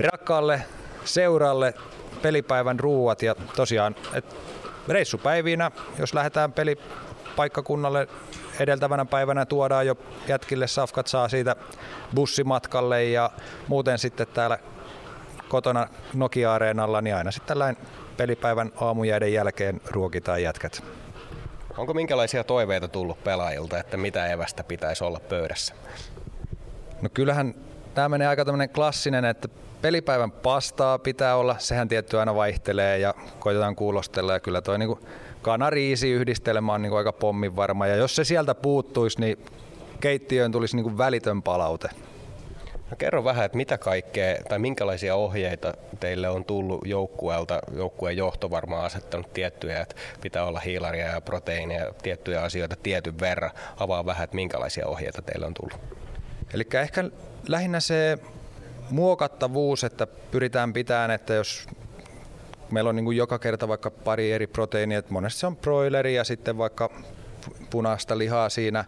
rakkaalle 0.00 0.62
seuralle 1.04 1.74
pelipäivän 2.22 2.80
ruuat 2.80 3.22
ja 3.22 3.34
tosiaan, 3.56 3.96
että 4.14 4.34
reissupäivinä, 4.88 5.70
jos 5.98 6.14
lähdetään 6.14 6.52
pelipaikkakunnalle 6.52 8.08
edeltävänä 8.60 9.04
päivänä 9.04 9.46
tuodaan 9.46 9.86
jo 9.86 9.96
jätkille 10.28 10.66
safkat 10.66 11.06
saa 11.06 11.28
siitä 11.28 11.56
bussimatkalle 12.14 13.04
ja 13.04 13.30
muuten 13.68 13.98
sitten 13.98 14.26
täällä 14.26 14.58
kotona 15.48 15.88
Nokia-areenalla, 16.14 17.00
niin 17.00 17.16
aina 17.16 17.30
sitten 17.30 17.48
tällainen 17.48 17.82
pelipäivän 18.16 18.72
aamujäiden 18.80 19.32
jälkeen 19.32 19.80
ruokitaan 19.90 20.42
jätkät. 20.42 20.82
Onko 21.76 21.94
minkälaisia 21.94 22.44
toiveita 22.44 22.88
tullut 22.88 23.24
pelaajilta, 23.24 23.78
että 23.78 23.96
mitä 23.96 24.26
evästä 24.26 24.64
pitäisi 24.64 25.04
olla 25.04 25.20
pöydässä? 25.20 25.74
No 27.02 27.08
kyllähän 27.14 27.54
tämä 27.94 28.08
menee 28.08 28.28
aika 28.28 28.44
tämmöinen 28.44 28.68
klassinen, 28.68 29.24
että 29.24 29.48
pelipäivän 29.86 30.32
pastaa 30.32 30.98
pitää 30.98 31.36
olla, 31.36 31.56
sehän 31.58 31.88
tietty 31.88 32.18
aina 32.18 32.34
vaihtelee 32.34 32.98
ja 32.98 33.14
koitetaan 33.38 33.76
kuulostella 33.76 34.32
ja 34.32 34.40
kyllä 34.40 34.60
toi 34.60 34.78
niinku 34.78 35.00
kanariisi 35.42 36.10
yhdistelmä 36.10 36.72
on 36.72 36.82
niinku 36.82 36.96
aika 36.96 37.12
pommin 37.12 37.56
varma 37.56 37.86
ja 37.86 37.96
jos 37.96 38.16
se 38.16 38.24
sieltä 38.24 38.54
puuttuisi, 38.54 39.20
niin 39.20 39.38
keittiöön 40.00 40.52
tulisi 40.52 40.76
niinku 40.76 40.98
välitön 40.98 41.42
palaute. 41.42 41.88
No 42.90 42.96
kerro 42.98 43.24
vähän, 43.24 43.44
että 43.44 43.56
mitä 43.56 43.78
kaikkea 43.78 44.36
tai 44.48 44.58
minkälaisia 44.58 45.14
ohjeita 45.14 45.74
teille 46.00 46.28
on 46.28 46.44
tullut 46.44 46.86
joukkueelta. 46.86 47.58
Joukkueen 47.76 48.16
johto 48.16 48.50
varmaan 48.50 48.84
asettanut 48.84 49.32
tiettyjä, 49.32 49.80
että 49.80 49.94
pitää 50.20 50.44
olla 50.44 50.60
hiilaria 50.60 51.06
ja 51.06 51.20
proteiineja, 51.20 51.92
tiettyjä 52.02 52.42
asioita 52.42 52.76
tietyn 52.82 53.20
verran. 53.20 53.50
Avaa 53.76 54.06
vähän, 54.06 54.24
että 54.24 54.36
minkälaisia 54.36 54.86
ohjeita 54.86 55.22
teille 55.22 55.46
on 55.46 55.54
tullut. 55.54 55.80
Eli 56.54 56.66
ehkä 56.82 57.04
lähinnä 57.48 57.80
se 57.80 58.18
muokattavuus, 58.90 59.84
että 59.84 60.06
pyritään 60.06 60.72
pitämään, 60.72 61.10
että 61.10 61.34
jos 61.34 61.66
meillä 62.70 62.90
on 62.90 62.96
niin 62.96 63.04
kuin 63.04 63.16
joka 63.16 63.38
kerta 63.38 63.68
vaikka 63.68 63.90
pari 63.90 64.32
eri 64.32 64.46
proteiinia, 64.46 64.98
että 64.98 65.12
monesti 65.12 65.40
se 65.40 65.46
on 65.46 65.56
broileri 65.56 66.14
ja 66.14 66.24
sitten 66.24 66.58
vaikka 66.58 66.90
punaista 67.70 68.18
lihaa 68.18 68.48
siinä 68.48 68.84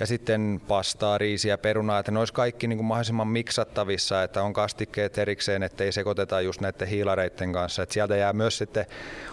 ja 0.00 0.06
sitten 0.06 0.60
pastaa, 0.68 1.18
riisiä, 1.18 1.58
perunaa, 1.58 1.98
että 1.98 2.12
ne 2.12 2.18
olisi 2.18 2.34
kaikki 2.34 2.66
niin 2.66 2.76
kuin 2.76 2.86
mahdollisimman 2.86 3.28
miksattavissa, 3.28 4.22
että 4.22 4.42
on 4.42 4.52
kastikkeet 4.52 5.18
erikseen, 5.18 5.62
ettei 5.62 5.92
sekoiteta 5.92 6.40
just 6.40 6.60
näiden 6.60 6.88
hiilareiden 6.88 7.52
kanssa. 7.52 7.82
Että 7.82 7.92
sieltä 7.92 8.16
jää 8.16 8.32
myös 8.32 8.58
sitten 8.58 8.86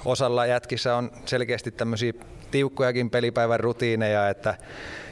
osalla 0.05 0.45
jätkissä 0.45 0.95
on 0.95 1.11
selkeästi 1.25 1.71
tämmöisiä 1.71 2.13
tiukkojakin 2.51 3.09
pelipäivän 3.09 3.59
rutiineja, 3.59 4.29
että 4.29 4.55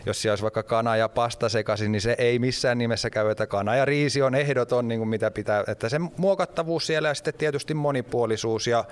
jos 0.06 0.22
siellä 0.22 0.32
olisi 0.32 0.44
vaikka 0.44 0.64
kana 0.64 0.96
ja 0.96 1.10
pasta 1.10 1.50
sekaisin, 1.50 1.92
niin 1.92 2.02
se 2.02 2.16
ei 2.18 2.40
missään 2.40 2.78
nimessä 2.78 3.10
käy, 3.10 3.30
että 3.30 3.48
kana 3.48 3.76
ja 3.76 3.86
riisi 3.86 4.22
on 4.22 4.36
ehdoton, 4.36 4.88
niin 4.88 5.00
kuin 5.00 5.10
mitä 5.10 5.32
pitää, 5.32 5.64
että 5.68 5.90
se 5.90 6.00
muokattavuus 6.18 6.88
siellä 6.88 7.08
ja 7.08 7.14
sitten 7.14 7.34
tietysti 7.34 7.74
monipuolisuus 7.74 8.68
ja 8.68 8.86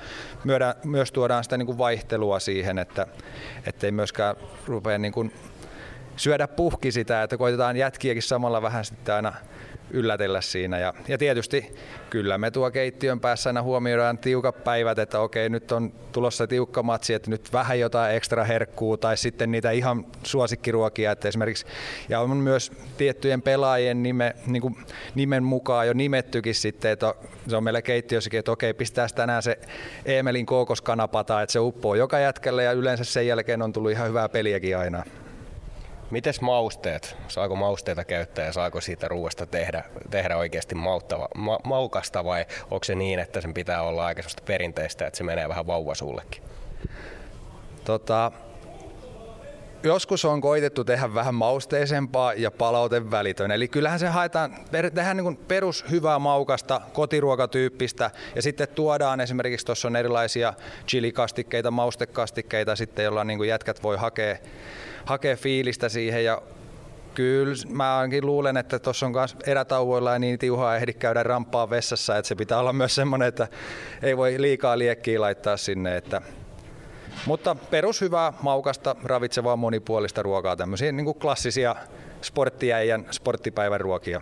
myös 0.83 1.11
tuodaan 1.11 1.43
sitä 1.43 1.57
niin 1.57 1.65
kuin 1.65 1.77
vaihtelua 1.77 2.39
siihen, 2.39 2.77
että 2.77 3.07
ettei 3.65 3.91
myöskään 3.91 4.35
rupea 4.67 4.97
niin 4.97 5.13
kuin 5.13 5.33
syödä 6.15 6.47
puhki 6.47 6.91
sitä, 6.91 7.23
että 7.23 7.37
koitetaan 7.37 7.77
jätkiäkin 7.77 8.23
samalla 8.23 8.61
vähän 8.61 8.85
sitten 8.85 9.15
aina 9.15 9.33
yllätellä 9.93 10.41
siinä. 10.41 10.79
Ja, 10.79 10.93
ja 11.07 11.17
tietysti 11.17 11.75
kyllä 12.09 12.37
me 12.37 12.51
tuo 12.51 12.71
keittiön 12.71 13.19
päässä 13.19 13.49
aina 13.49 13.61
huomioidaan 13.61 14.17
tiukat 14.17 14.63
päivät, 14.63 14.99
että 14.99 15.19
okei 15.19 15.49
nyt 15.49 15.71
on 15.71 15.93
tulossa 16.11 16.47
tiukka 16.47 16.83
matsi, 16.83 17.13
että 17.13 17.29
nyt 17.29 17.53
vähän 17.53 17.79
jotain 17.79 18.15
ekstra 18.15 18.43
herkkuu 18.43 18.97
tai 18.97 19.17
sitten 19.17 19.51
niitä 19.51 19.71
ihan 19.71 20.05
suosikkiruokia, 20.23 21.11
että 21.11 21.27
esimerkiksi 21.27 21.65
ja 22.09 22.19
on 22.19 22.37
myös 22.37 22.71
tiettyjen 22.97 23.41
pelaajien 23.41 24.03
nime, 24.03 24.35
niin 24.47 24.61
kuin 24.61 24.75
nimen 25.15 25.43
mukaan 25.43 25.87
jo 25.87 25.93
nimettykin 25.93 26.55
sitten, 26.55 26.91
että 26.91 27.13
se 27.47 27.55
on 27.55 27.63
meillä 27.63 27.81
keittiössäkin, 27.81 28.39
että 28.39 28.51
okei 28.51 28.73
pistää 28.73 29.07
tänään 29.15 29.43
se 29.43 29.59
Emelin 30.05 30.45
kookoskanapata, 30.45 31.41
että 31.41 31.53
se 31.53 31.59
uppoo 31.59 31.95
joka 31.95 32.19
jätkälle 32.19 32.63
ja 32.63 32.71
yleensä 32.71 33.03
sen 33.03 33.27
jälkeen 33.27 33.61
on 33.61 33.73
tullut 33.73 33.91
ihan 33.91 34.07
hyvää 34.07 34.29
peliäkin 34.29 34.77
aina. 34.77 35.03
Mites 36.13 36.41
mausteet? 36.41 37.17
Saako 37.27 37.55
mausteita 37.55 38.03
käyttää 38.05 38.45
ja 38.45 38.53
saako 38.53 38.81
siitä 38.81 39.07
ruoasta 39.07 39.45
tehdä, 39.45 39.83
tehdä 40.09 40.37
oikeasti 40.37 40.75
mauttava, 40.75 41.27
ma, 41.35 41.59
maukasta 41.63 42.23
vai 42.23 42.45
onko 42.71 42.83
se 42.83 42.95
niin, 42.95 43.19
että 43.19 43.41
sen 43.41 43.53
pitää 43.53 43.81
olla 43.81 44.05
aika 44.05 44.21
perinteistä, 44.45 45.07
että 45.07 45.17
se 45.17 45.23
menee 45.23 45.49
vähän 45.49 45.67
vauvasuullekin? 45.67 46.43
Tota, 47.85 48.31
joskus 49.83 50.25
on 50.25 50.41
koitettu 50.41 50.83
tehdä 50.83 51.13
vähän 51.13 51.35
mausteisempaa 51.35 52.33
ja 52.33 52.51
palaute 52.51 53.11
välitön. 53.11 53.51
Eli 53.51 53.67
kyllähän 53.67 53.99
se 53.99 54.07
haetaan, 54.07 54.55
tehdään 54.71 55.17
niin 55.17 55.37
perus 55.37 55.85
hyvää 55.91 56.19
maukasta, 56.19 56.81
kotiruokatyyppistä 56.93 58.11
ja 58.35 58.41
sitten 58.41 58.67
tuodaan 58.67 59.21
esimerkiksi 59.21 59.65
tuossa 59.65 59.87
on 59.87 59.95
erilaisia 59.95 60.53
chilikastikkeita, 60.87 61.71
maustekastikkeita 61.71 62.75
sitten, 62.75 63.03
joilla 63.03 63.23
niin 63.23 63.47
jätkät 63.47 63.83
voi 63.83 63.97
hakea 63.97 64.37
hakea 65.05 65.35
fiilistä 65.35 65.89
siihen 65.89 66.25
ja 66.25 66.41
Kyllä, 67.15 67.55
mä 67.69 67.97
ainakin 67.97 68.25
luulen, 68.25 68.57
että 68.57 68.79
tuossa 68.79 69.05
on 69.05 69.11
myös 69.11 69.37
erätauoilla 69.45 70.13
ja 70.13 70.19
niin 70.19 70.39
tiuhaa 70.39 70.75
ehdi 70.75 70.93
käydä 70.93 71.23
rampaa 71.23 71.69
vessassa, 71.69 72.17
että 72.17 72.27
se 72.27 72.35
pitää 72.35 72.59
olla 72.59 72.73
myös 72.73 72.95
semmoinen, 72.95 73.27
että 73.27 73.47
ei 74.03 74.17
voi 74.17 74.35
liikaa 74.37 74.77
liekkiä 74.77 75.21
laittaa 75.21 75.57
sinne, 75.57 75.97
että 75.97 76.21
Mutta 77.25 77.55
perushyvää, 77.55 78.33
maukasta, 78.41 78.95
ravitsevaa, 79.03 79.55
monipuolista 79.55 80.23
ruokaa, 80.23 80.55
tämmöisiä 80.55 80.91
niin 80.91 81.05
kuin 81.05 81.19
klassisia 81.19 81.75
sporttijäijän 82.21 83.05
sporttipäivän 83.11 83.81
ruokia. 83.81 84.21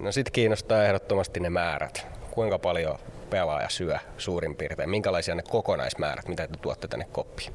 No 0.00 0.12
sit 0.12 0.30
kiinnostaa 0.30 0.84
ehdottomasti 0.84 1.40
ne 1.40 1.50
määrät. 1.50 2.06
Kuinka 2.30 2.58
paljon 2.58 2.98
pelaaja 3.30 3.68
syö 3.68 3.98
suurin 4.18 4.56
piirtein? 4.56 4.90
Minkälaisia 4.90 5.34
ne 5.34 5.42
kokonaismäärät, 5.42 6.28
mitä 6.28 6.48
te 6.48 6.56
tuotte 6.62 6.88
tänne 6.88 7.06
koppiin? 7.12 7.52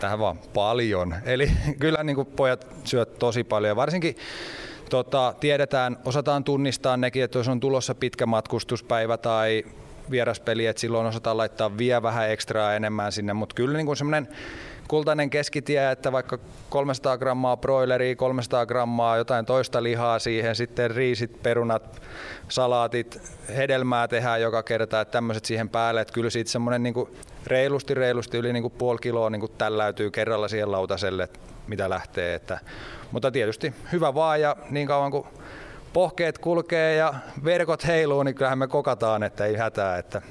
Tähän 0.00 0.18
vaan 0.18 0.38
paljon. 0.54 1.14
Eli 1.24 1.50
kyllä 1.80 2.04
niin 2.04 2.16
kuin 2.16 2.26
pojat 2.26 2.66
syöt 2.84 3.18
tosi 3.18 3.44
paljon. 3.44 3.76
Varsinkin 3.76 4.16
tota, 4.90 5.34
tiedetään, 5.40 5.98
osataan 6.04 6.44
tunnistaa 6.44 6.96
nekin, 6.96 7.24
että 7.24 7.38
jos 7.38 7.48
on 7.48 7.60
tulossa 7.60 7.94
pitkä 7.94 8.26
matkustuspäivä 8.26 9.16
tai 9.16 9.64
vieraspeli, 10.10 10.66
että 10.66 10.80
silloin 10.80 11.06
osataan 11.06 11.36
laittaa 11.36 11.78
vielä 11.78 12.02
vähän 12.02 12.30
ekstraa 12.30 12.74
enemmän 12.74 13.12
sinne, 13.12 13.32
mutta 13.32 13.54
kyllä 13.54 13.78
niin 13.78 13.96
semmoinen 13.96 14.28
kultainen 14.90 15.30
keskitie, 15.30 15.90
että 15.90 16.12
vaikka 16.12 16.38
300 16.68 17.18
grammaa 17.18 17.56
broileria, 17.56 18.16
300 18.16 18.66
grammaa 18.66 19.16
jotain 19.16 19.46
toista 19.46 19.82
lihaa 19.82 20.18
siihen, 20.18 20.56
sitten 20.56 20.90
riisit, 20.90 21.42
perunat, 21.42 22.02
salaatit, 22.48 23.22
hedelmää 23.56 24.08
tehdään 24.08 24.40
joka 24.40 24.62
kerta, 24.62 25.00
että 25.00 25.12
tämmöiset 25.12 25.44
siihen 25.44 25.68
päälle, 25.68 26.00
että 26.00 26.14
kyllä 26.14 26.30
siitä 26.30 26.50
semmoinen 26.50 26.82
niin 26.82 26.94
reilusti, 27.46 27.94
reilusti 27.94 28.38
yli 28.38 28.52
niin 28.52 28.62
kuin 28.62 28.74
puoli 28.78 28.98
kiloa 29.02 29.30
niin 29.30 29.40
kuin 29.40 29.52
tälläytyy 29.58 30.10
kerralla 30.10 30.48
siihen 30.48 30.72
lautaselle, 30.72 31.28
mitä 31.66 31.90
lähtee. 31.90 32.34
Että, 32.34 32.58
mutta 33.12 33.30
tietysti 33.30 33.74
hyvä 33.92 34.14
vaan 34.14 34.40
ja 34.40 34.56
niin 34.70 34.86
kauan 34.86 35.10
kuin 35.10 35.26
pohkeet 35.92 36.38
kulkee 36.38 36.94
ja 36.94 37.14
verkot 37.44 37.86
heiluu, 37.86 38.22
niin 38.22 38.34
kyllähän 38.34 38.58
me 38.58 38.68
kokataan, 38.68 39.22
että 39.22 39.44
ei 39.44 39.56
hätää. 39.56 39.98
Että 39.98 40.22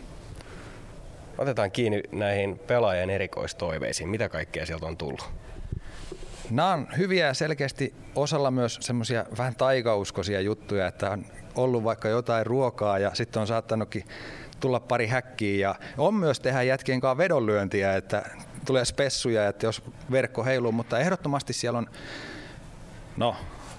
Otetaan 1.39 1.71
kiinni 1.71 2.03
näihin 2.11 2.59
pelaajien 2.59 3.09
erikoistoiveisiin. 3.09 4.09
Mitä 4.09 4.29
kaikkea 4.29 4.65
sieltä 4.65 4.85
on 4.85 4.97
tullut? 4.97 5.29
Nämä 6.49 6.73
on 6.73 6.87
hyviä 6.97 7.27
ja 7.27 7.33
selkeästi 7.33 7.93
osalla 8.15 8.51
myös 8.51 8.77
semmoisia 8.81 9.25
vähän 9.37 9.55
taikauskoisia 9.55 10.41
juttuja, 10.41 10.87
että 10.87 11.11
on 11.11 11.25
ollut 11.55 11.83
vaikka 11.83 12.07
jotain 12.07 12.45
ruokaa 12.45 12.99
ja 12.99 13.11
sitten 13.13 13.41
on 13.41 13.47
saattanutkin 13.47 14.03
tulla 14.59 14.79
pari 14.79 15.07
häkkiä 15.07 15.69
ja 15.69 15.75
on 15.97 16.13
myös 16.13 16.39
tehdä 16.39 16.63
jätkien 16.63 17.01
kanssa 17.01 17.17
vedonlyöntiä, 17.17 17.95
että 17.95 18.23
tulee 18.65 18.85
spessuja, 18.85 19.47
että 19.47 19.65
jos 19.65 19.83
verkko 20.11 20.43
heiluu, 20.43 20.71
mutta 20.71 20.99
ehdottomasti 20.99 21.53
siellä 21.53 21.79
on, 21.79 21.87
no 23.17 23.35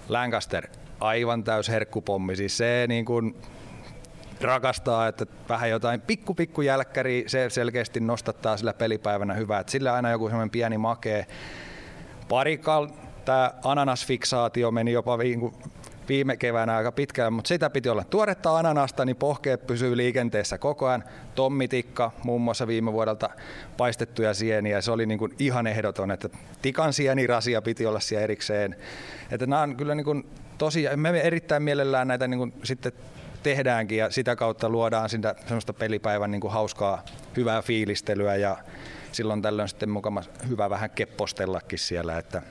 Lancaster, 0.09 0.67
aivan 1.01 1.45
täys 1.45 1.69
herkkupommi, 1.69 2.37
siis 2.37 2.57
se 2.57 2.85
niin 2.89 3.05
kuin 3.05 3.37
rakastaa, 4.43 5.09
että 5.09 5.27
vähän 5.49 5.71
jotain 5.71 6.01
pikku 6.01 6.35
pikku 6.35 6.63
jälkkäri, 6.63 7.25
se 7.27 7.51
selkeästi 7.51 8.01
nostattaa 8.01 8.57
sillä 8.57 8.73
pelipäivänä 8.73 9.35
hyvää, 9.35 9.65
sillä 9.67 9.95
aina 9.95 10.11
joku 10.11 10.29
semmoinen 10.29 10.51
pieni 10.51 10.79
makee. 10.79 11.27
Parikal, 12.29 12.89
tämä 13.25 13.53
ananasfiksaatio 13.65 14.71
meni 14.71 14.93
jopa 14.93 15.19
viime 16.09 16.37
keväänä 16.37 16.77
aika 16.77 16.93
pitkälle, 16.93 17.31
mutta 17.31 17.49
sitä 17.49 17.71
piti 17.71 17.89
olla 17.89 18.05
tuoretta 18.05 18.59
ananasta, 18.59 19.05
niin 19.05 19.17
pohkeet 19.17 19.67
pysyy 19.67 19.97
liikenteessä 19.97 20.59
koko 20.59 20.87
ajan. 20.87 21.05
Tommitikka 21.35 22.11
muun 22.25 22.41
muassa 22.41 22.67
viime 22.67 22.93
vuodelta 22.93 23.31
paistettuja 23.77 24.35
sieniä, 24.35 24.81
se 24.81 24.91
oli 24.91 25.07
niin 25.07 25.19
kuin 25.19 25.35
ihan 25.39 25.67
ehdoton, 25.67 26.11
että 26.11 26.29
tikan 26.63 26.93
sienirasia 26.93 27.63
piti 27.63 27.87
olla 27.87 28.01
siellä 28.01 28.25
erikseen. 28.25 28.77
Että 29.31 29.47
nämä 29.47 29.63
on 29.63 29.77
kyllä 29.77 29.95
niin 29.95 30.05
kuin 30.05 30.27
tosi, 30.59 30.87
me 30.97 31.21
erittäin 31.21 31.63
mielellään 31.63 32.09
näitä 32.09 32.29
niin 32.29 32.39
kuin 32.39 32.53
sitten 32.63 32.93
tehdäänkin 33.43 33.99
ja 33.99 34.11
sitä 34.11 34.37
kautta 34.37 34.69
luodaan 34.69 35.09
sitä 35.09 35.35
semmoista 35.47 35.73
pelipäivän 35.73 36.31
niin 36.31 36.41
kuin 36.41 36.53
hauskaa, 36.53 37.05
hyvää 37.37 37.63
fiilistelyä 37.63 38.37
ja 38.37 38.57
silloin 39.13 39.43
tällöin 39.43 39.69
sitten 39.69 39.91
mukama 39.91 40.23
hyvä 40.49 40.71
vähän 40.71 40.91
keppostellakin 40.91 41.79
siellä. 41.79 42.19
Että 42.19 42.43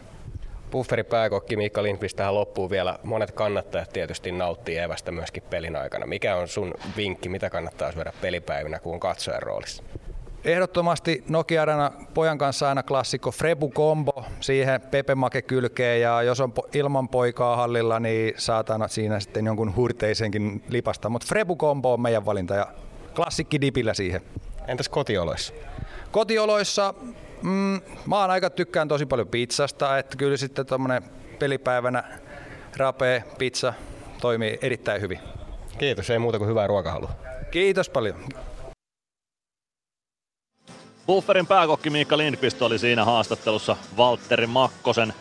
Bufferi 0.71 1.03
pääkokki 1.03 1.55
Miikka 1.55 1.83
Lindqvist 1.83 2.15
tähän 2.15 2.35
loppuu 2.35 2.69
vielä. 2.69 2.99
Monet 3.03 3.31
kannattajat 3.31 3.89
tietysti 3.89 4.31
nauttii 4.31 4.77
evästä 4.77 5.11
myöskin 5.11 5.43
pelin 5.49 5.75
aikana. 5.75 6.05
Mikä 6.05 6.35
on 6.35 6.47
sun 6.47 6.73
vinkki, 6.97 7.29
mitä 7.29 7.49
kannattaa 7.49 7.91
syödä 7.91 8.13
pelipäivinä, 8.21 8.79
kun 8.79 8.93
on 8.93 8.99
katsojan 8.99 9.41
roolissa? 9.41 9.83
Ehdottomasti 10.43 11.23
Nokia 11.29 11.61
Arena 11.61 11.91
pojan 12.13 12.37
kanssa 12.37 12.69
aina 12.69 12.83
klassikko 12.83 13.31
Frebu 13.31 13.71
Combo, 13.71 14.25
siihen 14.39 14.81
Pepe 14.81 15.15
Make 15.15 15.41
kylkeen 15.41 16.01
ja 16.01 16.21
jos 16.21 16.39
on 16.39 16.53
ilman 16.73 17.09
poikaa 17.09 17.55
hallilla, 17.55 17.99
niin 17.99 18.33
saatana 18.37 18.87
siinä 18.87 19.19
sitten 19.19 19.45
jonkun 19.45 19.75
hurteisenkin 19.75 20.63
lipasta. 20.69 21.09
Mutta 21.09 21.27
Frebu 21.27 21.55
Combo 21.55 21.93
on 21.93 22.01
meidän 22.01 22.25
valinta 22.25 22.55
ja 22.55 22.67
klassikki 23.15 23.61
dipillä 23.61 23.93
siihen. 23.93 24.21
Entäs 24.67 24.89
kotioloissa? 24.89 25.53
Kotioloissa 26.11 26.93
mm, 27.41 27.81
mä 28.05 28.21
oon 28.21 28.31
aika 28.31 28.49
tykkään 28.49 28.87
tosi 28.87 29.05
paljon 29.05 29.27
pizzasta, 29.27 29.97
että 29.97 30.17
kyllä 30.17 30.37
sitten 30.37 30.65
tuommoinen 30.65 31.03
pelipäivänä 31.39 32.03
rapee 32.77 33.23
pizza 33.37 33.73
toimii 34.21 34.57
erittäin 34.61 35.01
hyvin. 35.01 35.19
Kiitos, 35.77 36.09
ei 36.09 36.19
muuta 36.19 36.37
kuin 36.37 36.49
hyvää 36.49 36.67
ruokahalua. 36.67 37.11
Kiitos 37.51 37.89
paljon. 37.89 38.15
Bufferin 41.09 41.47
pääkokki 41.47 41.89
Miikka 41.89 42.17
Lindqvist 42.17 42.61
oli 42.61 42.79
siinä 42.79 43.05
haastattelussa 43.05 43.75
Valtteri 43.97 44.47
Makkosen 44.47 45.13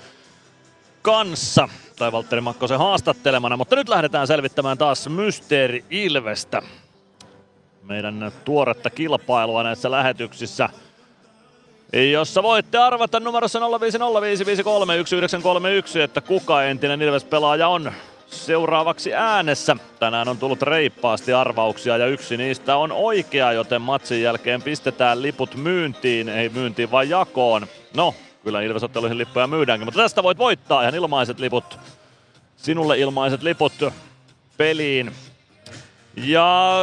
kanssa, 1.03 1.69
tai 1.97 2.13
Valtteri 2.13 2.41
Makkosen 2.41 2.79
haastattelemana, 2.79 3.57
mutta 3.57 3.77
nyt 3.77 3.89
lähdetään 3.89 4.27
selvittämään 4.27 4.79
taas 4.79 5.09
Mysteeri 5.09 5.85
Ilvestä. 5.91 6.63
Meidän 7.83 8.33
tuoretta 8.45 8.91
kilpailua 8.91 9.63
näissä 9.63 9.91
lähetyksissä, 9.91 10.69
jossa 12.13 12.43
voitte 12.43 12.79
arvata 12.79 13.21
numerossa 13.21 13.59
0505531931, 13.59 13.63
että 16.01 16.21
kuka 16.21 16.65
entinen 16.65 17.03
Ilves-pelaaja 17.03 17.69
on 17.69 17.93
seuraavaksi 18.31 19.15
äänessä. 19.15 19.77
Tänään 19.99 20.29
on 20.29 20.39
tullut 20.39 20.63
reippaasti 20.63 21.33
arvauksia 21.33 21.97
ja 21.97 22.07
yksi 22.07 22.37
niistä 22.37 22.77
on 22.77 22.93
oikea, 22.93 23.53
joten 23.53 23.83
matsin 23.83 24.23
jälkeen 24.23 24.63
pistetään 24.63 25.23
liput 25.23 25.55
myyntiin, 25.55 26.29
ei 26.29 26.49
myyntiin 26.49 26.91
vaan 26.91 27.09
jakoon. 27.09 27.67
No, 27.97 28.15
kyllä 28.45 28.61
Ilvesotteluihin 28.61 29.19
lippuja 29.19 29.47
myydäänkin, 29.47 29.87
mutta 29.87 30.01
tästä 30.01 30.23
voit 30.23 30.39
voittaa 30.39 30.83
ihan 30.83 30.95
ilmaiset 30.95 31.39
liput. 31.39 31.79
Sinulle 32.57 32.99
ilmaiset 32.99 33.43
liput 33.43 33.73
peliin. 34.57 35.13
Ja 36.17 36.79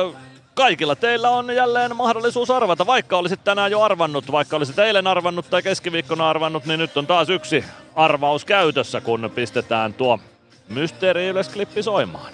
kaikilla 0.54 0.96
teillä 0.96 1.30
on 1.30 1.56
jälleen 1.56 1.96
mahdollisuus 1.96 2.52
arvata, 2.52 2.86
vaikka 2.86 3.18
olisit 3.18 3.44
tänään 3.44 3.72
jo 3.72 3.82
arvannut, 3.82 4.32
vaikka 4.32 4.56
olisit 4.56 4.80
eilen 4.80 5.08
arvannut 5.08 5.50
tai 5.50 5.64
keskiviikkona 5.64 6.30
arvannut, 6.30 6.66
niin 6.66 6.80
nyt 6.80 6.98
on 6.98 7.08
taas 7.08 7.30
yksi 7.30 7.66
arvaus 7.96 8.46
käytössä, 8.46 9.02
kun 9.02 9.32
pistetään 9.36 9.94
tuo 9.94 10.20
Mysteeri 10.70 11.28
Ilves-klippi 11.28 11.84
soimaan. 11.84 12.34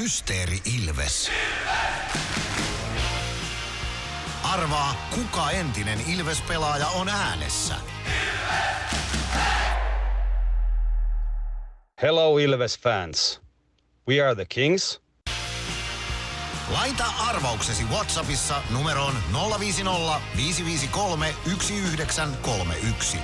Mysteeri 0.00 0.58
Ilves. 0.78 1.30
Arvaa, 4.42 4.94
kuka 5.14 5.50
entinen 5.50 5.98
Ilves-pelaaja 6.00 6.88
on 6.88 7.08
äänessä. 7.08 7.74
Hello 12.02 12.38
Ilves 12.38 12.78
fans. 12.78 13.40
We 14.08 14.24
are 14.24 14.34
the 14.34 14.46
Kings. 14.48 15.00
Laita 16.70 17.04
arvauksesi 17.18 17.84
Whatsappissa 17.84 18.62
numeroon 18.70 19.14
050 19.58 20.20
553 20.36 21.34
1931. 21.44 23.18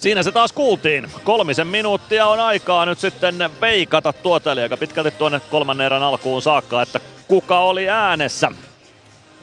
Siinä 0.00 0.22
se 0.22 0.32
taas 0.32 0.52
kuultiin. 0.52 1.10
Kolmisen 1.24 1.66
minuuttia 1.66 2.26
on 2.26 2.40
aikaa 2.40 2.86
nyt 2.86 2.98
sitten 2.98 3.50
veikata 3.60 4.12
tuota, 4.12 4.52
eli 4.52 4.60
aika 4.60 4.76
pitkälti 4.76 5.10
tuonne 5.10 5.40
kolmannen 5.40 5.86
erän 5.86 6.02
alkuun 6.02 6.42
saakka, 6.42 6.82
että 6.82 7.00
kuka 7.28 7.60
oli 7.60 7.88
äänessä. 7.88 8.52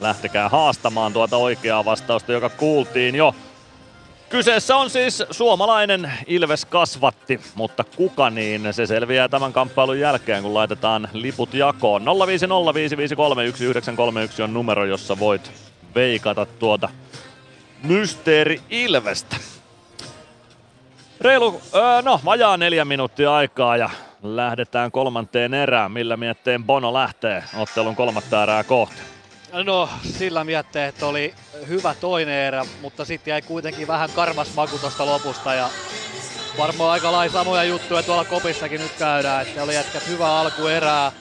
Lähtekää 0.00 0.48
haastamaan 0.48 1.12
tuota 1.12 1.36
oikeaa 1.36 1.84
vastausta, 1.84 2.32
joka 2.32 2.48
kuultiin 2.48 3.14
jo. 3.14 3.34
Kyseessä 4.28 4.76
on 4.76 4.90
siis 4.90 5.22
suomalainen 5.30 6.12
Ilves 6.26 6.64
kasvatti, 6.64 7.40
mutta 7.54 7.84
kuka 7.84 8.30
niin, 8.30 8.74
se 8.74 8.86
selviää 8.86 9.28
tämän 9.28 9.52
kamppailun 9.52 10.00
jälkeen, 10.00 10.42
kun 10.42 10.54
laitetaan 10.54 11.08
liput 11.12 11.54
jakoon. 11.54 12.02
05055531931 12.02 14.42
on 14.42 14.54
numero, 14.54 14.84
jossa 14.84 15.18
voit 15.18 15.50
veikata 15.94 16.46
tuota 16.46 16.88
Mysteeri 17.82 18.60
Ilvestä. 18.70 19.36
Reilu, 21.20 21.60
öö, 21.74 22.02
no 22.02 22.20
vajaa 22.24 22.56
neljä 22.56 22.84
minuuttia 22.84 23.34
aikaa 23.34 23.76
ja 23.76 23.90
lähdetään 24.22 24.90
kolmanteen 24.90 25.54
erään. 25.54 25.92
Millä 25.92 26.16
mietteen 26.16 26.64
Bono 26.64 26.92
lähtee 26.94 27.44
ottelun 27.56 27.96
kolmatta 27.96 28.42
erää 28.42 28.64
kohti? 28.64 28.96
No 29.52 29.88
sillä 30.02 30.44
mietteen, 30.44 30.88
että 30.88 31.06
oli 31.06 31.34
hyvä 31.68 31.94
toinen 31.94 32.34
erä, 32.34 32.64
mutta 32.82 33.04
sitten 33.04 33.30
jäi 33.30 33.42
kuitenkin 33.42 33.86
vähän 33.88 34.10
karmas 34.14 34.54
maku 34.54 34.78
tuosta 34.78 35.06
lopusta 35.06 35.54
ja 35.54 35.68
varmaan 36.58 36.90
aika 36.90 37.12
lailla 37.12 37.32
samoja 37.32 37.64
juttuja 37.64 38.02
tuolla 38.02 38.24
kopissakin 38.24 38.80
nyt 38.80 38.92
käydään, 38.98 39.42
että 39.42 39.62
oli 39.62 39.74
jätkät 39.74 40.08
hyvä 40.08 40.40
alku 40.40 40.66
erää, 40.66 41.12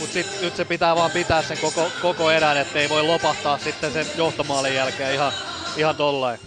Mutta 0.00 0.18
nyt 0.40 0.56
se 0.56 0.64
pitää 0.64 0.96
vaan 0.96 1.10
pitää 1.10 1.42
sen 1.42 1.58
koko, 1.58 1.90
koko 2.02 2.30
erän, 2.30 2.56
ettei 2.56 2.88
voi 2.88 3.02
lopahtaa 3.02 3.58
sitten 3.58 3.92
sen 3.92 4.06
johtomaalin 4.16 4.74
jälkeen 4.74 5.14
ihan, 5.14 5.32
ihan 5.76 5.96
tollain. 5.96 6.40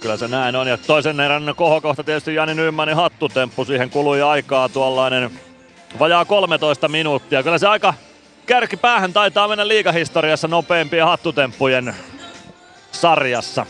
Kyllä 0.00 0.16
se 0.16 0.28
näin 0.28 0.56
on. 0.56 0.66
Ja 0.66 0.78
toisen 0.78 1.20
erän 1.20 1.52
kohokohta 1.56 2.04
tietysti 2.04 2.34
Jani 2.34 2.54
Nymanin 2.54 2.96
hattutemppu. 2.96 3.64
Siihen 3.64 3.90
kului 3.90 4.22
aikaa 4.22 4.68
tuollainen 4.68 5.30
vajaa 5.98 6.24
13 6.24 6.88
minuuttia. 6.88 7.42
Kyllä 7.42 7.58
se 7.58 7.68
aika 7.68 7.94
kärkipäähän 8.46 9.12
taitaa 9.12 9.48
mennä 9.48 9.68
liigahistoriassa 9.68 10.48
nopeimpien 10.48 11.06
hattutemppujen 11.06 11.94
sarjassa. 12.92 13.66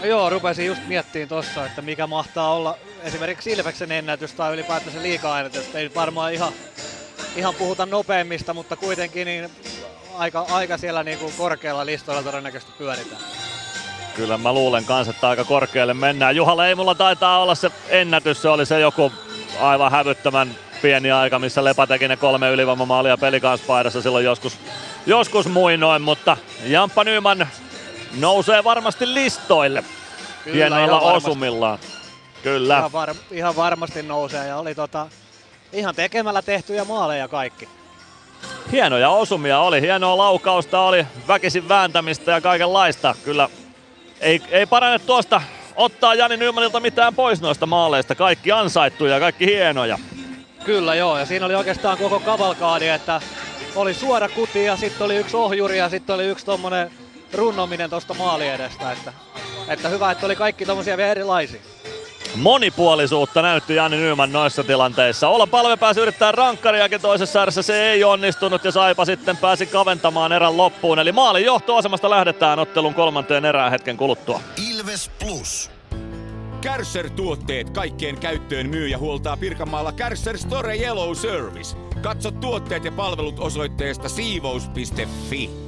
No 0.00 0.06
joo, 0.06 0.30
rupesin 0.30 0.66
just 0.66 0.86
miettimään 0.86 1.28
tossa, 1.28 1.66
että 1.66 1.82
mikä 1.82 2.06
mahtaa 2.06 2.54
olla 2.54 2.76
esimerkiksi 3.02 3.50
Ilveksen 3.50 3.92
ennätys 3.92 4.32
tai 4.32 4.54
ylipäätänsä 4.54 5.02
liiga-ennätys. 5.02 5.74
Ei 5.74 5.94
varmaan 5.94 6.32
ihan, 6.32 6.52
ihan 7.36 7.54
puhuta 7.54 7.86
nopeimmista, 7.86 8.54
mutta 8.54 8.76
kuitenkin 8.76 9.26
niin 9.26 9.50
aika, 10.16 10.46
aika 10.50 10.78
siellä 10.78 11.04
niin 11.04 11.18
kuin 11.18 11.32
korkealla 11.38 11.86
listoilla 11.86 12.22
todennäköisesti 12.22 12.72
pyöritään. 12.78 13.47
Kyllä 14.18 14.38
mä 14.38 14.52
luulen 14.52 14.84
kanssa, 14.84 15.10
että 15.10 15.28
aika 15.28 15.44
korkealle 15.44 15.94
mennään. 15.94 16.36
Juha 16.36 16.56
Leimulla 16.56 16.94
taitaa 16.94 17.42
olla 17.42 17.54
se 17.54 17.70
ennätys, 17.88 18.42
se 18.42 18.48
oli 18.48 18.66
se 18.66 18.80
joku 18.80 19.12
aivan 19.60 19.90
hävyttömän 19.90 20.54
pieni 20.82 21.12
aika, 21.12 21.38
missä 21.38 21.64
Lepa 21.64 21.86
teki 21.86 22.08
ne 22.08 22.16
kolme 22.16 22.50
ylivoimamaalia 22.50 23.16
pelikanspaidassa 23.16 24.02
silloin 24.02 24.24
joskus, 24.24 24.58
joskus 25.06 25.46
muinoin, 25.46 26.02
mutta 26.02 26.36
Jamppa 26.64 27.04
Nyman 27.04 27.48
nousee 28.20 28.64
varmasti 28.64 29.14
listoille 29.14 29.84
Kyllä, 30.44 30.56
hienoilla 30.56 31.00
osumillaan. 31.00 31.78
Kyllä. 32.42 32.78
Ihan, 32.78 32.92
var, 32.92 33.14
ihan 33.30 33.56
varmasti 33.56 34.02
nousee 34.02 34.46
ja 34.46 34.56
oli 34.56 34.74
tota, 34.74 35.06
ihan 35.72 35.94
tekemällä 35.94 36.42
tehtyjä 36.42 36.84
maaleja 36.84 37.28
kaikki. 37.28 37.68
Hienoja 38.72 39.10
osumia 39.10 39.60
oli, 39.60 39.80
hienoa 39.80 40.16
laukausta 40.16 40.80
oli, 40.80 41.06
väkisin 41.28 41.68
vääntämistä 41.68 42.32
ja 42.32 42.40
kaikenlaista. 42.40 43.14
Kyllä 43.24 43.48
ei, 44.20 44.42
ei 44.50 44.66
parane 44.66 44.98
tuosta 44.98 45.42
ottaa 45.76 46.14
Jani 46.14 46.36
Nymanilta 46.36 46.80
mitään 46.80 47.14
pois 47.14 47.40
noista 47.40 47.66
maaleista. 47.66 48.14
Kaikki 48.14 48.52
ansaittuja 48.52 49.14
ja 49.14 49.20
kaikki 49.20 49.46
hienoja. 49.46 49.98
Kyllä 50.64 50.94
joo, 50.94 51.18
ja 51.18 51.26
siinä 51.26 51.46
oli 51.46 51.54
oikeastaan 51.54 51.98
koko 51.98 52.20
kavalkaadi, 52.20 52.88
että 52.88 53.20
oli 53.76 53.94
suora 53.94 54.28
kuti 54.28 54.64
ja 54.64 54.76
sitten 54.76 55.04
oli 55.04 55.16
yksi 55.16 55.36
ohjuri 55.36 55.78
ja 55.78 55.88
sitten 55.88 56.14
oli 56.14 56.24
yksi 56.24 56.46
tommonen 56.46 56.90
runnominen 57.32 57.90
tuosta 57.90 58.14
maali 58.14 58.48
edestä. 58.48 58.92
Että, 58.92 59.12
että 59.68 59.88
hyvä, 59.88 60.10
että 60.10 60.26
oli 60.26 60.36
kaikki 60.36 60.66
tommosia 60.66 60.96
vielä 60.96 61.10
erilaisia. 61.10 61.60
Monipuolisuutta 62.34 63.42
näytti 63.42 63.74
Jani 63.74 63.96
Nyman 63.96 64.32
noissa 64.32 64.64
tilanteissa. 64.64 65.28
Olla 65.28 65.46
palve 65.46 65.76
pääsi 65.76 66.00
yrittää 66.00 66.32
rankkariakin 66.32 67.00
toisessa 67.00 67.38
ääressä, 67.38 67.62
se 67.62 67.90
ei 67.90 68.04
onnistunut 68.04 68.64
ja 68.64 68.72
Saipa 68.72 69.04
sitten 69.04 69.36
pääsi 69.36 69.66
kaventamaan 69.66 70.32
erän 70.32 70.56
loppuun. 70.56 70.98
Eli 70.98 71.12
maalin 71.12 71.44
johtoasemasta 71.44 72.10
lähdetään 72.10 72.58
ottelun 72.58 72.94
kolmanteen 72.94 73.44
erään 73.44 73.70
hetken 73.70 73.96
kuluttua. 73.96 74.40
Ilves 74.70 75.10
Plus. 75.18 75.70
Kärsser-tuotteet 76.60 77.70
kaikkeen 77.70 78.18
käyttöön 78.18 78.68
myy 78.68 78.88
ja 78.88 78.98
huoltaa 78.98 79.36
Pirkanmaalla 79.36 79.92
Kärsser 79.92 80.38
Store 80.38 80.76
Yellow 80.76 81.14
Service. 81.14 81.76
Katso 82.02 82.30
tuotteet 82.30 82.84
ja 82.84 82.92
palvelut 82.92 83.40
osoitteesta 83.40 84.08
siivous.fi. 84.08 85.67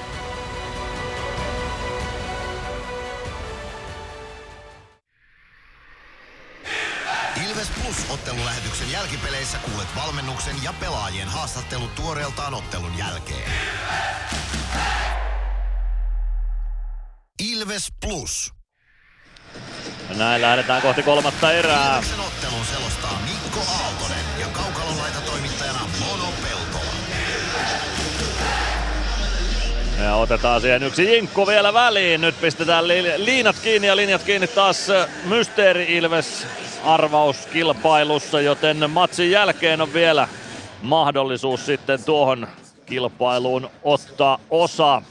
Ilves 7.61 7.83
Plus-ottelulähetyksen 7.83 8.91
jälkipeleissä 8.91 9.57
kuulet 9.57 9.87
valmennuksen 9.95 10.55
ja 10.63 10.73
pelaajien 10.79 11.27
haastattelut 11.27 11.95
tuoreeltaan 11.95 12.53
ottelun 12.53 12.97
jälkeen. 12.97 13.51
Ilves 17.39 17.87
Plus. 18.05 18.53
Ja 20.09 20.15
näin 20.15 20.41
lähdetään 20.41 20.81
kohti 20.81 21.03
kolmatta 21.03 21.51
erää. 21.51 21.95
Ilveksen 21.95 22.19
ottelun 22.19 22.65
selostaa 22.65 23.21
Mikko 23.23 23.59
Aaltonen 23.59 24.25
ja 24.39 24.47
Kaukalon 24.47 24.97
toimittajana 25.25 25.79
Mono 25.99 26.33
Peltola. 26.43 26.91
Ja 30.03 30.15
otetaan 30.15 30.61
siihen 30.61 30.83
yksi 30.83 31.13
jinkku 31.13 31.47
vielä 31.47 31.73
väliin. 31.73 32.21
Nyt 32.21 32.41
pistetään 32.41 32.87
li- 32.87 33.25
liinat 33.25 33.59
kiinni 33.59 33.87
ja 33.87 33.95
linjat 33.95 34.23
kiinni 34.23 34.47
taas 34.47 34.89
äh, 34.89 35.07
Mysteeri 35.25 35.97
Ilves 35.97 36.47
arvauskilpailussa, 36.85 38.41
joten 38.41 38.89
matsin 38.89 39.31
jälkeen 39.31 39.81
on 39.81 39.93
vielä 39.93 40.27
mahdollisuus 40.81 41.65
sitten 41.65 42.03
tuohon 42.03 42.47
kilpailuun 42.85 43.69
ottaa 43.83 44.39
osa 44.49 45.01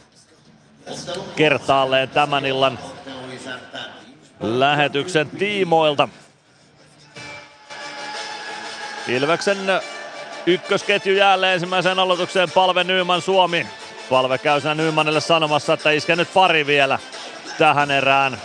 kertaalleen 1.36 2.08
tämän 2.08 2.46
illan 2.46 2.78
lähetyksen 4.40 5.30
tiimoilta. 5.30 6.08
Ilveksen 9.08 9.58
ykkösketju 10.46 11.14
jälleen 11.14 11.54
ensimmäiseen 11.54 11.98
aloitukseen 11.98 12.50
Palve 12.50 12.84
Nyman 12.84 13.22
Suomi. 13.22 13.66
Palve 14.10 14.38
käy 14.38 14.60
siinä 14.60 14.74
Nymanille 14.74 15.20
sanomassa, 15.20 15.72
että 15.72 15.90
iske 15.90 16.16
nyt 16.16 16.34
pari 16.34 16.66
vielä 16.66 16.98
tähän 17.58 17.90
erään. 17.90 18.38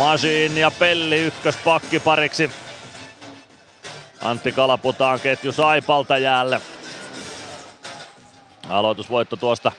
Masin 0.00 0.58
ja 0.58 0.70
Pelli 0.70 1.18
ykköspakki 1.18 2.00
pariksi. 2.00 2.50
Antti 4.22 4.52
Kalaputaan 4.52 5.20
ketju 5.20 5.52
Saipalta 5.52 6.18
jäälle. 6.18 6.60
Aloitusvoitto 8.68 9.36
tuosta 9.36 9.72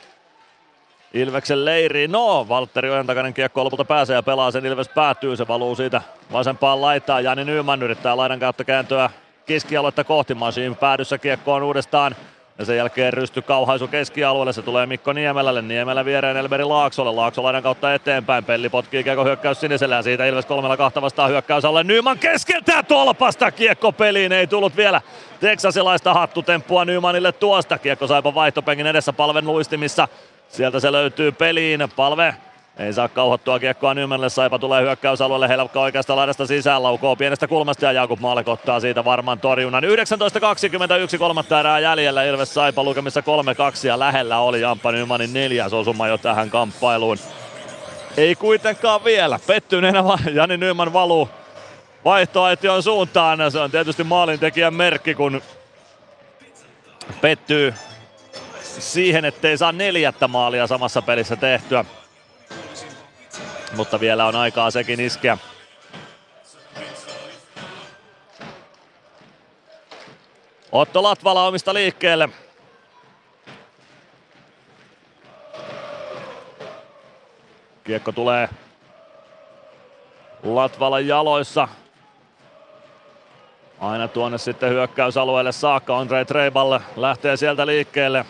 Ilveksen 1.13 1.65
leiriin. 1.65 2.11
No, 2.11 2.47
Valtteri 2.49 2.89
Ojantakainen 2.89 3.33
kiekko 3.33 3.63
lopulta 3.63 3.85
pääsee 3.85 4.15
ja 4.15 4.23
pelaa 4.23 4.51
sen. 4.51 4.65
Ilves 4.65 4.89
päättyy, 4.89 5.35
se 5.35 5.47
valuu 5.47 5.75
siitä 5.75 6.01
vasempaan 6.31 6.81
laitaan. 6.81 7.23
Jani 7.23 7.45
Nyman 7.45 7.83
yrittää 7.83 8.17
laidan 8.17 8.39
kautta 8.39 8.63
kääntöä 8.63 9.09
keskialuetta 9.45 10.03
kohti. 10.03 10.33
Masin 10.33 10.75
päädyssä 10.75 11.17
kiekkoon 11.17 11.63
uudestaan. 11.63 12.15
Ja 12.59 12.65
sen 12.65 12.77
jälkeen 12.77 13.13
rysty 13.13 13.41
kauhaisu 13.41 13.87
keskialueelle. 13.87 14.53
Se 14.53 14.61
tulee 14.61 14.85
Mikko 14.85 15.13
Niemelälle. 15.13 15.61
Niemelä 15.61 16.05
viereen 16.05 16.37
Elberi 16.37 16.63
Laaksolle. 16.63 17.11
Laakso 17.11 17.43
laidan 17.43 17.63
kautta 17.63 17.93
eteenpäin. 17.93 18.45
Pelli 18.45 18.69
potkii 18.69 19.03
kiekko 19.03 19.23
hyökkäys 19.23 19.59
sinisellä 19.59 19.95
ja 19.95 20.01
siitä 20.01 20.25
Ilves 20.25 20.45
kolmella 20.45 20.77
kahta 20.77 21.01
vastaan 21.01 21.29
hyökkäys 21.29 21.65
alle. 21.65 21.83
Nyman 21.83 22.19
keskeltä 22.19 22.71
ja 22.71 22.83
tolpasta 22.83 23.51
kiekko 23.51 23.91
peliin. 23.91 24.31
Ei 24.31 24.47
tullut 24.47 24.77
vielä 24.77 25.01
teksasilaista 25.39 26.13
hattutemppua 26.13 26.85
Nymanille 26.85 27.31
tuosta. 27.31 27.77
Kiekko 27.77 28.07
saipa 28.07 28.35
vaihtopengin 28.35 28.87
edessä 28.87 29.13
palven 29.13 29.45
luistimissa. 29.45 30.07
Sieltä 30.49 30.79
se 30.79 30.91
löytyy 30.91 31.31
peliin. 31.31 31.87
Palve 31.95 32.35
ei 32.81 32.93
saa 32.93 33.07
kauhottua 33.07 33.59
kiekkoa 33.59 33.93
Nymanille. 33.93 34.29
Saipa 34.29 34.59
tulee 34.59 34.81
hyökkäysalueelle. 34.81 35.47
Helpka 35.47 35.79
oikeasta 35.81 36.15
laidasta 36.15 36.47
sisään. 36.47 36.83
Laukoo 36.83 37.15
pienestä 37.15 37.47
kulmasta 37.47 37.85
ja 37.85 37.91
Jakub 37.91 38.19
Maalek 38.19 38.47
ottaa 38.47 38.79
siitä 38.79 39.05
varmaan 39.05 39.39
torjunnan. 39.39 39.83
19.21 39.83 41.17
kolmatta 41.17 41.59
erää 41.59 41.79
jäljellä. 41.79 42.23
Ilves 42.23 42.53
Saipa 42.53 42.83
lukemissa 42.83 43.21
3-2 43.21 43.23
ja 43.87 43.99
lähellä 43.99 44.39
oli 44.39 44.61
Jamppa 44.61 44.91
Nymanin 44.91 45.33
neljäs 45.33 45.73
osuma 45.73 46.07
jo 46.07 46.17
tähän 46.17 46.49
kamppailuun. 46.49 47.17
Ei 48.17 48.35
kuitenkaan 48.35 49.03
vielä. 49.03 49.39
Pettyneenä 49.47 50.03
Jani 50.33 50.57
Nyman 50.57 50.93
valuu 50.93 51.29
vaihtoaition 52.05 52.83
suuntaan. 52.83 53.51
Se 53.51 53.59
on 53.59 53.71
tietysti 53.71 54.03
maalintekijän 54.03 54.73
merkki, 54.73 55.15
kun 55.15 55.41
pettyy 57.21 57.73
siihen, 58.79 59.25
ettei 59.25 59.57
saa 59.57 59.71
neljättä 59.71 60.27
maalia 60.27 60.67
samassa 60.67 61.01
pelissä 61.01 61.35
tehtyä. 61.35 61.85
Mutta 63.75 63.99
vielä 63.99 64.25
on 64.25 64.35
aikaa 64.35 64.71
sekin 64.71 64.99
iskeä. 64.99 65.37
Otto 70.71 71.03
Latvala 71.03 71.47
omista 71.47 71.73
liikkeelle. 71.73 72.29
Kiekko 77.83 78.11
tulee 78.11 78.49
Latvalan 80.43 81.07
jaloissa. 81.07 81.67
Aina 83.79 84.07
tuonne 84.07 84.37
sitten 84.37 84.69
hyökkäysalueelle 84.69 85.51
saakka. 85.51 85.97
Andre 85.97 86.25
Treibal 86.25 86.79
lähtee 86.95 87.37
sieltä 87.37 87.65
liikkeelle. 87.65 88.25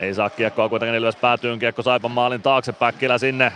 Ei 0.00 0.14
saa 0.14 0.30
kiekkoa 0.30 0.68
kuitenkin 0.68 0.94
Ilves 0.94 1.16
päätyyn. 1.16 1.58
Kiekko 1.58 1.82
Saipan 1.82 2.10
maalin 2.10 2.42
taakse. 2.42 2.72
Päkkilä 2.72 3.18
sinne. 3.18 3.52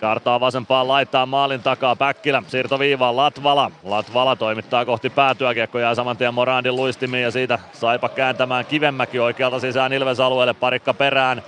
Kartaa 0.00 0.40
vasempaan 0.40 0.88
laittaa 0.88 1.26
maalin 1.26 1.62
takaa 1.62 1.96
Päkkilä. 1.96 2.42
Siirto 2.46 2.78
viivaan 2.78 3.16
Latvala. 3.16 3.70
Latvala 3.82 4.36
toimittaa 4.36 4.84
kohti 4.84 5.10
päätyä. 5.10 5.54
Kiekko 5.54 5.78
jää 5.78 5.94
saman 5.94 6.16
tien 6.16 6.34
Morandin 6.34 6.76
luistimiin 6.76 7.22
ja 7.22 7.30
siitä 7.30 7.58
Saipa 7.72 8.08
kääntämään 8.08 8.66
Kivenmäki 8.66 9.18
oikealta 9.18 9.60
sisään 9.60 9.92
Ilves 9.92 10.20
alueelle. 10.20 10.54
Parikka 10.54 10.94
perään. 10.94 11.42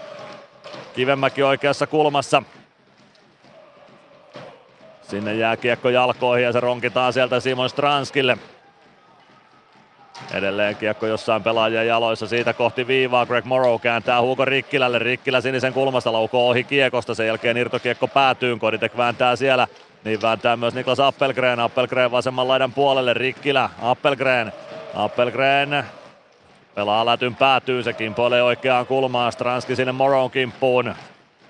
Kivenmäki 0.95 1.43
oikeassa 1.43 1.87
kulmassa. 1.87 2.43
Sinne 5.03 5.35
jää 5.35 5.57
kiekko 5.57 5.89
jalkoihin 5.89 6.45
ja 6.45 6.53
se 6.53 6.61
ronkitaan 6.61 7.13
sieltä 7.13 7.41
Simon 7.41 7.71
Stranskille. 7.71 8.39
Edelleen 10.33 10.77
kiekko 10.77 11.07
jossain 11.07 11.43
pelaajien 11.43 11.87
jaloissa 11.87 12.27
siitä 12.27 12.53
kohti 12.53 12.87
viivaa. 12.87 13.27
Greg 13.27 13.45
Morrow 13.45 13.81
kääntää 13.81 14.23
Hugo 14.23 14.45
Rikkilälle. 14.45 14.99
Rikkilä 14.99 15.41
sinisen 15.41 15.73
kulmasta 15.73 16.13
laukoo 16.13 16.49
ohi 16.49 16.65
kiekosta. 16.65 17.15
Sen 17.15 17.27
jälkeen 17.27 17.57
irtokiekko 17.57 18.09
päätyy. 18.09 18.57
Koditek 18.57 18.97
vääntää 18.97 19.37
siellä. 19.37 19.67
Niin 20.05 20.23
vääntää 20.23 20.57
myös 20.57 20.75
Niklas 20.75 21.01
Appelgren. 21.01 21.61
Appelgren 21.61 22.11
vasemman 22.11 22.49
laidan 22.49 22.73
puolelle. 22.73 23.15
Rikkilä. 23.15 23.71
Appelgren. 23.83 24.53
Appelgren 24.95 25.85
pelaa 26.75 27.07
lätyn 27.07 27.37
päätyy. 27.37 27.83
Se 27.83 27.93
kimpoilee 27.93 28.43
oikeaan 28.43 28.87
kulmaan. 28.87 29.33
Stranski 29.33 29.77
sinne 29.77 29.93
Morrown 29.93 30.31
kimppuun. 30.31 30.95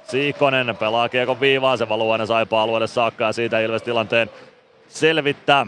Siikonen 0.08 0.76
pelaa 0.76 1.08
kiekon 1.08 1.40
viivaan. 1.40 1.78
Se 1.78 1.88
valuu 1.88 2.12
aina 2.12 2.26
saipa 2.26 2.62
alueelle 2.62 2.86
saakka 2.86 3.24
ja 3.24 3.32
siitä 3.32 3.60
Ilves 3.60 3.82
tilanteen 3.82 4.30
selvittää. 4.88 5.66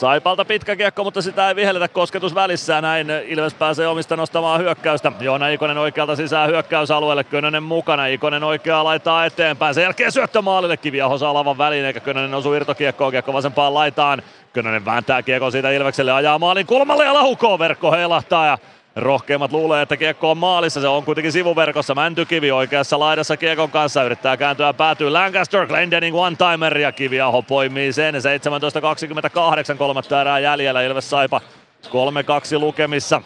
Saipalta 0.00 0.44
pitkä 0.44 0.76
kiekko, 0.76 1.04
mutta 1.04 1.22
sitä 1.22 1.48
ei 1.48 1.56
vihelletä 1.56 1.88
kosketus 1.88 2.34
välissä. 2.34 2.80
Näin 2.80 3.10
Ilves 3.26 3.54
pääsee 3.54 3.88
omista 3.88 4.16
nostamaan 4.16 4.60
hyökkäystä. 4.60 5.12
Joona 5.20 5.48
Ikonen 5.48 5.78
oikealta 5.78 6.16
sisään 6.16 6.48
hyökkäysalueelle. 6.48 7.24
Könönen 7.24 7.62
mukana. 7.62 8.06
Ikonen 8.06 8.44
oikeaa 8.44 8.84
laittaa 8.84 9.26
eteenpäin. 9.26 9.74
Sen 9.74 9.82
jälkeen 9.82 10.12
syöttö 10.12 10.42
maalille. 10.42 10.76
Kiviaho 10.76 11.18
saa 11.18 11.34
lavan 11.34 11.58
väliin 11.58 11.84
eikä 11.84 12.00
Könönen 12.00 12.34
osu 12.34 12.54
irtokiekkoon. 12.54 13.10
Kiekko 13.10 13.32
vasempaan 13.32 13.74
laitaan. 13.74 14.22
Könönen 14.52 14.84
vääntää 14.84 15.22
kiekon 15.22 15.52
siitä 15.52 15.70
Ilvekselle. 15.70 16.12
Ajaa 16.12 16.38
maalin 16.38 16.66
kulmalle 16.66 17.04
ja 17.04 17.14
lahukoo. 17.14 17.58
Verkko 17.58 17.92
heilahtaa 17.92 18.46
ja 18.46 18.58
Rohkeimmat 18.96 19.52
luulee, 19.52 19.82
että 19.82 19.96
kiekko 19.96 20.30
on 20.30 20.38
maalissa. 20.38 20.80
Se 20.80 20.88
on 20.88 21.04
kuitenkin 21.04 21.32
sivuverkossa. 21.32 21.94
Mäntykivi 21.94 22.50
oikeassa 22.50 22.98
laidassa 22.98 23.36
kiekon 23.36 23.70
kanssa. 23.70 24.04
Yrittää 24.04 24.36
kääntyä 24.36 24.72
päätyy 24.72 25.10
Lancaster. 25.10 25.66
Glendening 25.66 26.16
one-timer 26.16 26.78
ja 26.78 26.92
Kiviaho 26.92 27.42
poimii 27.42 27.92
sen. 27.92 28.14
17.28 28.14 29.76
kolmatta 29.78 30.20
erää 30.20 30.38
jäljellä. 30.38 30.82
Ilves 30.82 31.10
Saipa 31.10 31.40
3-2 31.86 31.90
lukemissa. 32.58 33.22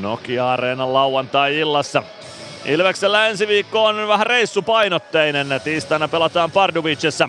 Nokia-areenan 0.00 0.92
lauantai-illassa. 0.92 2.02
Ilveksellä 2.64 3.26
ensi 3.26 3.48
viikko 3.48 3.84
on 3.84 4.08
vähän 4.08 4.26
reissupainotteinen. 4.26 5.46
Tiistaina 5.64 6.08
pelataan 6.08 6.50
Pardubicessa. 6.50 7.28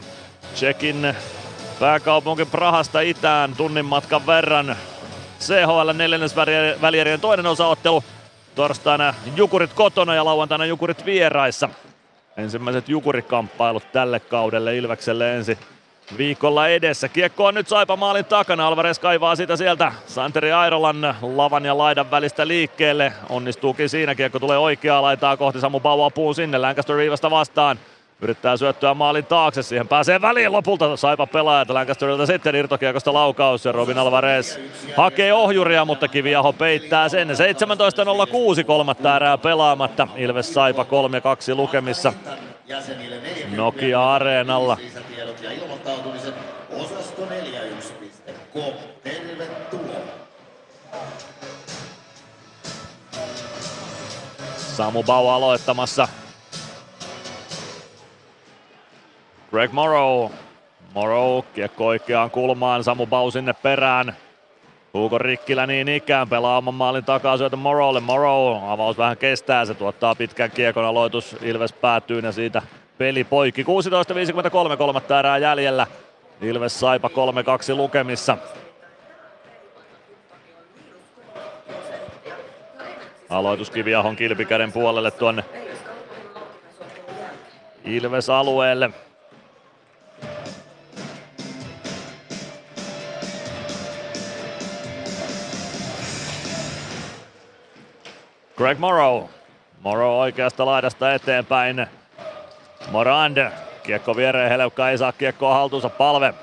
Tsekin 0.54 1.16
pääkaupunki 1.80 2.46
Prahasta 2.46 3.02
itään 3.02 3.56
tunnin 3.56 3.86
matkan 3.86 4.28
verran. 4.28 4.76
CHL 5.40 5.92
neljännesvälierien 5.94 7.22
toinen 7.22 7.46
osaottelu. 7.46 8.04
Torstaina 8.56 9.14
Jukurit 9.36 9.74
kotona 9.74 10.16
ja 10.16 10.26
lauantaina 10.26 10.66
Jukurit 10.66 11.06
vieraissa. 11.06 11.70
Ensimmäiset 12.38 12.90
Jukurikamppailut 12.90 13.92
tälle 13.92 14.20
kaudelle 14.20 14.78
Ilvekselle 14.78 15.36
ensi 15.36 15.58
viikolla 16.18 16.68
edessä. 16.68 17.10
Kiekko 17.10 17.46
on 17.46 17.54
nyt 17.54 17.68
Saipa 17.68 17.96
maalin 17.96 18.26
takana. 18.26 18.68
Alvarez 18.68 19.00
kaivaa 19.00 19.36
sitä 19.36 19.56
sieltä 19.56 19.92
Santeri 20.08 20.52
Airolan 20.52 21.16
lavan 21.22 21.66
ja 21.66 21.78
laidan 21.78 22.12
välistä 22.12 22.48
liikkeelle. 22.48 23.14
Onnistuukin 23.30 23.90
siinä. 23.90 24.16
Kiekko 24.16 24.40
tulee 24.40 24.58
oikeaa 24.58 25.02
laitaa 25.02 25.38
kohti 25.38 25.60
Samu 25.60 25.80
Bauer 25.80 26.12
puu 26.12 26.34
sinne. 26.34 26.58
Lancaster 26.58 26.98
viivasta 26.98 27.32
vastaan. 27.32 27.80
Yrittää 28.22 28.58
syöttöä 28.58 28.94
maalin 28.94 29.26
taakse, 29.26 29.64
siihen 29.64 29.88
pääsee 29.88 30.22
väliin 30.22 30.52
lopulta 30.52 30.98
Saipa 30.98 31.28
pelaajat 31.28 31.70
Lancasterilta 31.70 32.26
sitten 32.26 32.56
irtokiekosta 32.56 33.14
laukaus 33.14 33.66
ja 33.66 33.72
Robin 33.72 33.98
Alvarez 33.98 34.58
hakee 34.98 35.34
ohjuria, 35.34 35.86
mutta 35.86 36.08
Kiviaho 36.08 36.54
peittää 36.54 37.10
sen. 37.10 37.30
17.06 37.30 38.64
kolmatta 38.64 39.16
erää 39.16 39.38
pelaamatta, 39.38 40.08
Ilves 40.16 40.54
Saipa 40.54 40.84
3-2 40.84 41.56
lukemissa 41.56 42.14
Nokia 43.56 44.14
Areenalla. 44.14 44.78
Samu 54.58 55.04
Bau 55.04 55.28
aloittamassa 55.28 56.08
Greg 59.56 59.72
Morrow. 59.72 60.32
Morrow 60.94 61.44
kiekko 61.54 61.86
oikeaan 61.86 62.32
kulmaan, 62.32 62.84
Samu 62.84 63.06
Bau 63.06 63.32
sinne 63.32 63.54
perään. 63.54 64.16
Hugo 64.94 65.18
Rikkilä 65.18 65.68
niin 65.68 65.88
ikään 65.88 66.30
pelaa 66.30 66.58
oman 66.58 66.74
maalin 66.74 67.06
takaa 67.06 67.38
syötä 67.38 67.56
Morrowlle. 67.56 68.00
Morrow 68.00 68.70
avaus 68.72 68.98
vähän 68.98 69.18
kestää, 69.18 69.66
se 69.66 69.74
tuottaa 69.74 70.16
pitkän 70.16 70.52
kiekon 70.52 70.86
aloitus. 70.86 71.36
Ilves 71.42 71.74
päätyy 71.74 72.20
ja 72.20 72.32
siitä 72.32 72.62
peli 72.98 73.24
poikki. 73.24 73.64
16.53 73.64 74.78
kolmatta 74.78 75.20
erää 75.20 75.38
jäljellä. 75.38 75.88
Ilves 76.42 76.80
Saipa 76.80 77.10
3-2 77.74 77.76
lukemissa. 77.76 78.38
Aloitus 83.30 83.70
Kiviahon 83.70 84.16
kilpikäden 84.16 84.72
puolelle 84.72 85.12
tuonne 85.12 85.44
Ilves 87.86 88.30
alueelle. 88.30 88.90
Greg 98.58 98.78
Morrow. 98.80 99.24
Morrow 99.82 100.20
oikeasta 100.20 100.66
laidasta 100.66 101.14
eteenpäin. 101.14 101.88
Morand. 102.92 103.52
Kiekko 103.84 104.16
viereen, 104.16 104.50
Helevka 104.50 104.90
ei 104.90 104.98
saa 104.98 105.12
kiekkoa 105.12 105.54
haltuunsa 105.54 105.90
palve. 105.90 106.34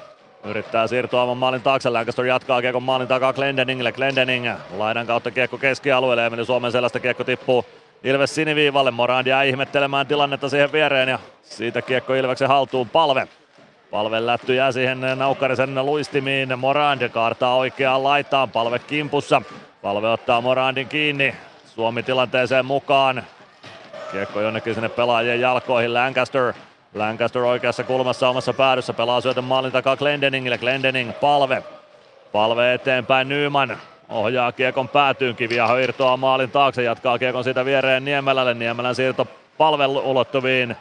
Yrittää 0.45 0.87
siirtyä 0.87 1.23
oman 1.23 1.37
maalin 1.37 1.63
taakse. 1.63 1.91
Lancaster 1.91 2.25
jatkaa 2.25 2.61
kiekon 2.61 2.83
maalin 2.83 3.09
takaa 3.09 3.33
Glendeningille. 3.33 3.93
Glendening 3.93 4.51
laidan 4.77 5.07
kautta 5.07 5.31
kiekko 5.31 5.59
keskialueelle. 5.59 6.27
Emeli 6.27 6.45
Suomen 6.45 6.73
sellaista 6.73 7.01
kiekko 7.01 7.25
tippuu 7.25 7.65
Ilves 8.05 8.35
siniviivalle. 8.35 8.91
Morand 8.91 9.27
jää 9.27 9.43
ihmettelemään 9.43 10.07
tilannetta 10.07 10.49
siihen 10.49 10.73
viereen 10.73 11.09
ja 11.09 11.19
siitä 11.43 11.83
kiekko 11.83 12.15
Ilveksen 12.15 12.49
haltuun 12.49 12.89
palve. 12.89 13.29
Palve 13.91 14.27
lätty 14.27 14.55
jää 14.55 14.73
siihen 14.73 15.01
Naukkarisen 15.17 15.87
luistimiin. 15.87 16.59
Morand 16.59 17.09
kaartaa 17.09 17.57
oikeaan 17.57 18.05
laitaan. 18.05 18.51
Palve 18.51 18.79
kimpussa. 18.79 19.43
Palve 19.83 20.09
ottaa 20.09 20.41
Morandin 20.41 20.89
kiinni. 20.89 21.35
Suomi 21.75 22.03
tilanteeseen 22.03 22.67
mukaan. 22.67 23.23
Kiekko 24.13 24.41
jonnekin 24.41 24.75
sinne 24.75 24.89
pelaajien 24.89 25.41
jalkoihin. 25.41 25.95
Lancaster. 25.95 26.53
Lancaster 26.95 27.43
oikeassa 27.43 27.85
kulmassa 27.85 28.29
omassa 28.29 28.53
päädyssä. 28.53 28.93
Pelaa 28.93 29.21
syötön 29.21 29.45
maalin 29.45 29.73
takaa 29.73 29.97
Glendeningille. 29.97 30.59
Glendening 30.59 31.13
palve. 31.21 31.63
Palve 32.33 32.75
eteenpäin 32.75 33.29
Nyman. 33.29 33.79
Ohjaa 34.09 34.53
kiekon 34.53 34.89
päätyyn. 34.89 35.37
Kiviaho 35.37 35.77
irtoaa 35.77 36.17
maalin 36.17 36.51
taakse. 36.51 36.83
Jatkaa 36.83 37.19
kiekon 37.19 37.45
siitä 37.45 37.65
viereen 37.65 38.05
Niemelälle. 38.05 38.55
Niemelän 38.55 38.95
siirto 38.95 39.27
palve 39.59 39.87
ulottuviin. 39.87 40.77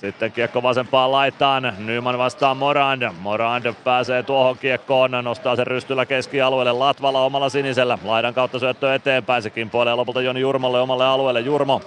Sitten 0.00 0.32
kiekko 0.32 0.62
vasempaan 0.62 1.12
laitaan. 1.12 1.74
Nyman 1.78 2.18
vastaa 2.18 2.54
Morand. 2.54 3.02
Morand 3.20 3.74
pääsee 3.84 4.22
tuohon 4.22 4.58
kiekkoon. 4.58 5.10
Nostaa 5.10 5.56
sen 5.56 5.66
rystyllä 5.66 6.06
keskialueelle. 6.06 6.72
Latvala 6.72 7.24
omalla 7.24 7.48
sinisellä. 7.48 7.98
Laidan 8.04 8.34
kautta 8.34 8.58
syöttö 8.58 8.94
eteenpäin. 8.94 9.42
Se 9.42 9.50
kimpoilee 9.50 9.94
lopulta 9.94 10.22
Joni 10.22 10.40
Jurmolle 10.40 10.80
omalle 10.80 11.06
alueelle. 11.06 11.40
Jurmo. 11.40 11.80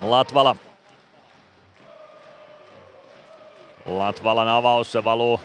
Latvala. 0.00 0.56
Latvalan 3.86 4.48
avaus. 4.48 4.92
Se 4.92 5.04
valuu 5.04 5.40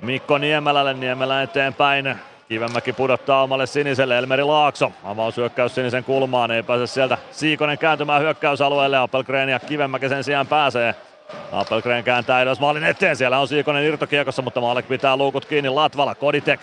Mikko 0.00 0.38
Niemelälle. 0.38 0.94
Niemelä 0.94 1.42
eteenpäin. 1.42 2.16
Kivemäki 2.48 2.92
pudottaa 2.92 3.42
omalle 3.42 3.66
siniselle, 3.66 4.18
Elmeri 4.18 4.42
Laakso. 4.42 4.92
Avaushyökkäys 5.04 5.74
sinisen 5.74 6.04
kulmaan, 6.04 6.50
ei 6.50 6.62
pääse 6.62 6.86
sieltä 6.86 7.18
Siikonen 7.30 7.78
kääntymään 7.78 8.22
hyökkäysalueelle. 8.22 8.98
Appelgren 8.98 9.48
ja 9.48 9.58
Kivemäki 9.58 10.08
sen 10.08 10.24
sijaan 10.24 10.46
pääsee. 10.46 10.94
Appelgren 11.52 12.04
kääntää 12.04 12.42
edes 12.42 12.60
maalin 12.60 12.84
eteen, 12.84 13.16
siellä 13.16 13.38
on 13.38 13.48
Siikonen 13.48 13.84
irtokiekossa, 13.84 14.42
mutta 14.42 14.60
Maalek 14.60 14.88
pitää 14.88 15.16
luukut 15.16 15.44
kiinni 15.44 15.68
Latvala, 15.68 16.14
Koditek. 16.14 16.60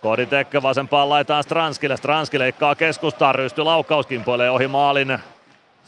Koditek 0.00 0.48
vasempaan 0.62 1.08
laitaan 1.08 1.42
Stranskille. 1.42 1.96
Stranski 1.96 2.38
leikkaa 2.38 2.74
keskustaan, 2.74 3.34
rysty 3.34 3.62
laukkaus 3.62 4.06
kimpoilee 4.06 4.50
ohi 4.50 4.68
maalin. 4.68 5.18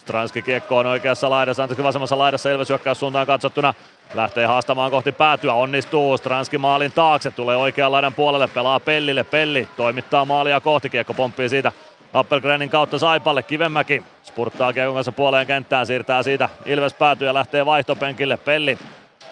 Stranski 0.08 0.42
kiekko 0.42 0.78
on 0.78 0.86
oikeassa 0.86 1.30
laidassa, 1.30 1.62
anteeksi 1.62 1.82
vasemmassa 1.82 2.18
laidassa 2.18 2.50
Ilves 2.50 2.68
hyökkäys 2.68 3.00
suuntaan 3.00 3.26
katsottuna. 3.26 3.74
Lähtee 4.14 4.46
haastamaan 4.46 4.90
kohti 4.90 5.12
päätyä, 5.12 5.52
onnistuu. 5.52 6.16
Stranski 6.16 6.58
maalin 6.58 6.92
taakse, 6.92 7.30
tulee 7.30 7.56
oikean 7.56 7.92
laidan 7.92 8.14
puolelle, 8.14 8.48
pelaa 8.48 8.80
Pellille. 8.80 9.24
Pelli 9.24 9.68
toimittaa 9.76 10.24
maalia 10.24 10.60
kohti, 10.60 10.90
kiekko 10.90 11.14
pomppii 11.14 11.48
siitä 11.48 11.72
Appelgrenin 12.12 12.70
kautta 12.70 12.98
Saipalle. 12.98 13.42
Kivemäki 13.42 14.02
spurttaa 14.22 14.72
kiekon 14.72 14.94
kanssa 14.94 15.12
puoleen 15.12 15.46
kenttään, 15.46 15.86
siirtää 15.86 16.22
siitä 16.22 16.48
Ilves 16.66 16.94
päätyy 16.94 17.26
ja 17.26 17.34
lähtee 17.34 17.66
vaihtopenkille. 17.66 18.36
Pelli 18.36 18.78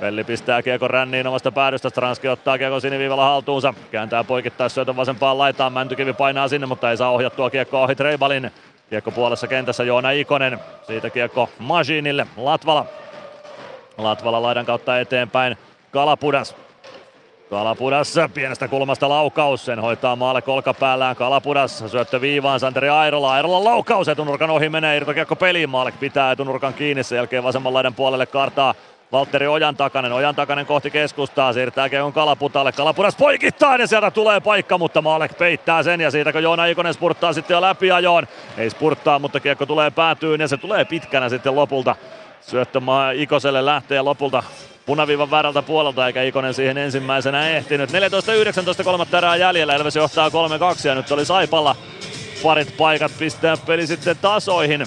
Pelli 0.01 0.25
pistää 0.25 0.63
kiekon 0.63 0.91
ränniin 0.91 1.27
omasta 1.27 1.53
päädystä, 1.53 1.89
Stranski 1.89 2.29
ottaa 2.29 2.59
kiekon 2.59 2.81
siniviivalla 2.81 3.25
haltuunsa, 3.25 3.75
kääntää 3.91 4.25
poikittaa 4.25 4.69
syötön 4.69 4.97
vasempaan 4.97 5.39
laitaan, 5.39 5.73
Mäntykivi 5.73 6.13
painaa 6.13 6.49
sinne, 6.49 6.67
mutta 6.67 6.91
ei 6.91 6.97
saa 6.97 7.11
ohjattua 7.11 7.51
kiekkoa 7.51 7.83
ohi 7.83 7.95
Treibalin. 7.95 8.51
Kiekko 8.91 9.11
puolessa 9.11 9.47
kentässä 9.47 9.85
Joona 9.85 10.11
Ikonen, 10.11 10.59
siitä 10.87 11.11
kiekko 11.11 11.49
Masinille, 11.59 12.27
Latvala. 12.37 12.87
Latvala 13.99 14.43
laidan 14.43 14.67
kautta 14.67 15.01
eteenpäin, 15.01 15.57
Kalapudas. 15.91 16.57
Kalapudas. 17.51 18.15
Pienestä 18.35 18.69
kulmasta 18.69 19.09
laukaus, 19.09 19.65
sen 19.65 19.79
hoitaa 19.79 20.17
maalle 20.17 20.43
kolkapäällään. 20.43 21.17
Kalapudas, 21.17 21.85
syöttö 21.87 22.21
viivaan. 22.21 22.61
Santeri 22.61 22.89
Airola, 22.89 23.33
Airola 23.33 23.65
laukaus, 23.65 24.09
etunurkan 24.09 24.51
ohi 24.51 24.69
menee, 24.69 24.97
irtokiekko 24.97 25.37
peliin, 25.37 25.71
maalle 25.71 25.93
pitää 26.01 26.33
etunurkan 26.33 26.75
kiinni, 26.75 27.03
sen 27.03 27.17
jälkeen 27.17 27.45
vasemman 27.45 27.75
laidan 27.75 27.95
puolelle 27.95 28.27
kartaa 28.27 28.75
Valtteri 29.13 29.47
Ojan 29.47 29.77
takanen, 29.77 30.13
Ojan 30.13 30.35
takanen 30.35 30.67
kohti 30.67 30.91
keskustaa, 30.91 31.53
siirtää 31.53 31.89
Keon 31.89 32.13
Kalaputalle, 32.13 32.73
Kalapudas 32.73 33.17
poikittain 33.17 33.81
ja 33.81 33.87
sieltä 33.87 34.11
tulee 34.11 34.41
paikka, 34.41 34.79
mutta 34.79 35.03
Maalek 35.03 35.39
peittää 35.39 35.83
sen 35.83 36.01
ja 36.01 36.11
siitä 36.11 36.33
kun 36.33 36.43
Joona 36.43 36.67
Ikonen 36.67 36.95
spurttaa 36.95 37.33
sitten 37.33 37.55
jo 37.55 37.61
läpi 37.61 37.93
ajoon. 37.93 38.27
Ei 38.59 38.71
spurttaa, 38.71 39.19
mutta 39.19 39.41
kiekko 39.41 39.67
tulee 39.67 39.91
päätyyn 39.91 40.41
ja 40.41 40.49
se 40.49 40.57
tulee 40.57 40.85
pitkänä 40.85 41.29
sitten 41.29 41.55
lopulta. 41.55 41.97
Syöttö 42.41 42.81
Ikoselle 43.15 43.65
lähtee 43.65 44.03
lopulta 44.03 44.43
punaviivan 44.87 45.31
väärältä 45.31 45.63
puolelta, 45.63 46.07
eikä 46.07 46.23
Ikonen 46.23 46.55
siihen 46.55 46.79
ensimmäisenä 46.79 47.49
ehtinyt. 47.49 47.91
14-19 48.81 48.85
kolmatta 48.85 49.19
erää 49.19 49.37
jäljellä, 49.37 49.75
Elves 49.75 49.97
johtaa 49.97 50.29
3-2 50.29 50.33
ja 50.85 50.95
nyt 50.95 51.11
oli 51.11 51.25
Saipalla 51.25 51.77
parit 52.43 52.77
paikat 52.77 53.13
pistää 53.19 53.57
peli 53.67 53.87
sitten 53.87 54.17
tasoihin. 54.23 54.87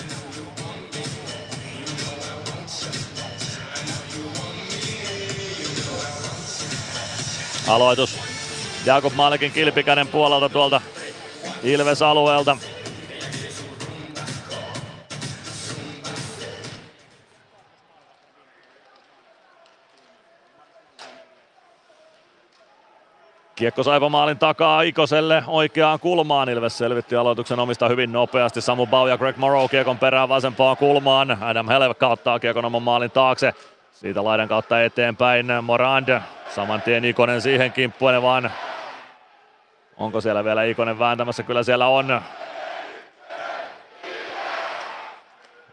Aloitus 7.69 8.19
Jakob 8.85 9.13
Malekin 9.13 9.51
kilpikäden 9.51 10.07
puolelta 10.07 10.49
tuolta 10.49 10.81
Ilves-alueelta. 11.63 12.57
Kiekko 23.55 23.83
Saipa 23.83 24.09
maalin 24.09 24.37
takaa 24.37 24.81
Ikoselle 24.81 25.43
oikeaan 25.47 25.99
kulmaan. 25.99 26.49
Ilves 26.49 26.77
selvitti 26.77 27.15
aloituksen 27.15 27.59
omista 27.59 27.87
hyvin 27.87 28.11
nopeasti. 28.11 28.61
Samu 28.61 28.85
Bau 28.85 29.07
ja 29.07 29.17
Greg 29.17 29.37
Morrow 29.37 29.69
kiekon 29.69 29.97
perään 29.97 30.29
vasempaan 30.29 30.77
kulmaan. 30.77 31.43
Adam 31.43 31.67
Helevka 31.67 32.07
ottaa 32.07 32.39
kiekon 32.39 32.65
oman 32.65 32.83
maalin 32.83 33.11
taakse. 33.11 33.53
Siitä 33.91 34.23
laidan 34.23 34.47
kautta 34.47 34.83
eteenpäin 34.83 35.47
Morand. 35.61 36.19
Saman 36.55 36.81
tien 36.81 37.05
Ikonen 37.05 37.41
siihen 37.41 37.71
kimppuun, 37.71 38.21
vaan 38.21 38.51
onko 39.97 40.21
siellä 40.21 40.43
vielä 40.43 40.63
Ikonen 40.63 40.99
vääntämässä? 40.99 41.43
Kyllä 41.43 41.63
siellä 41.63 41.87
on. 41.87 42.21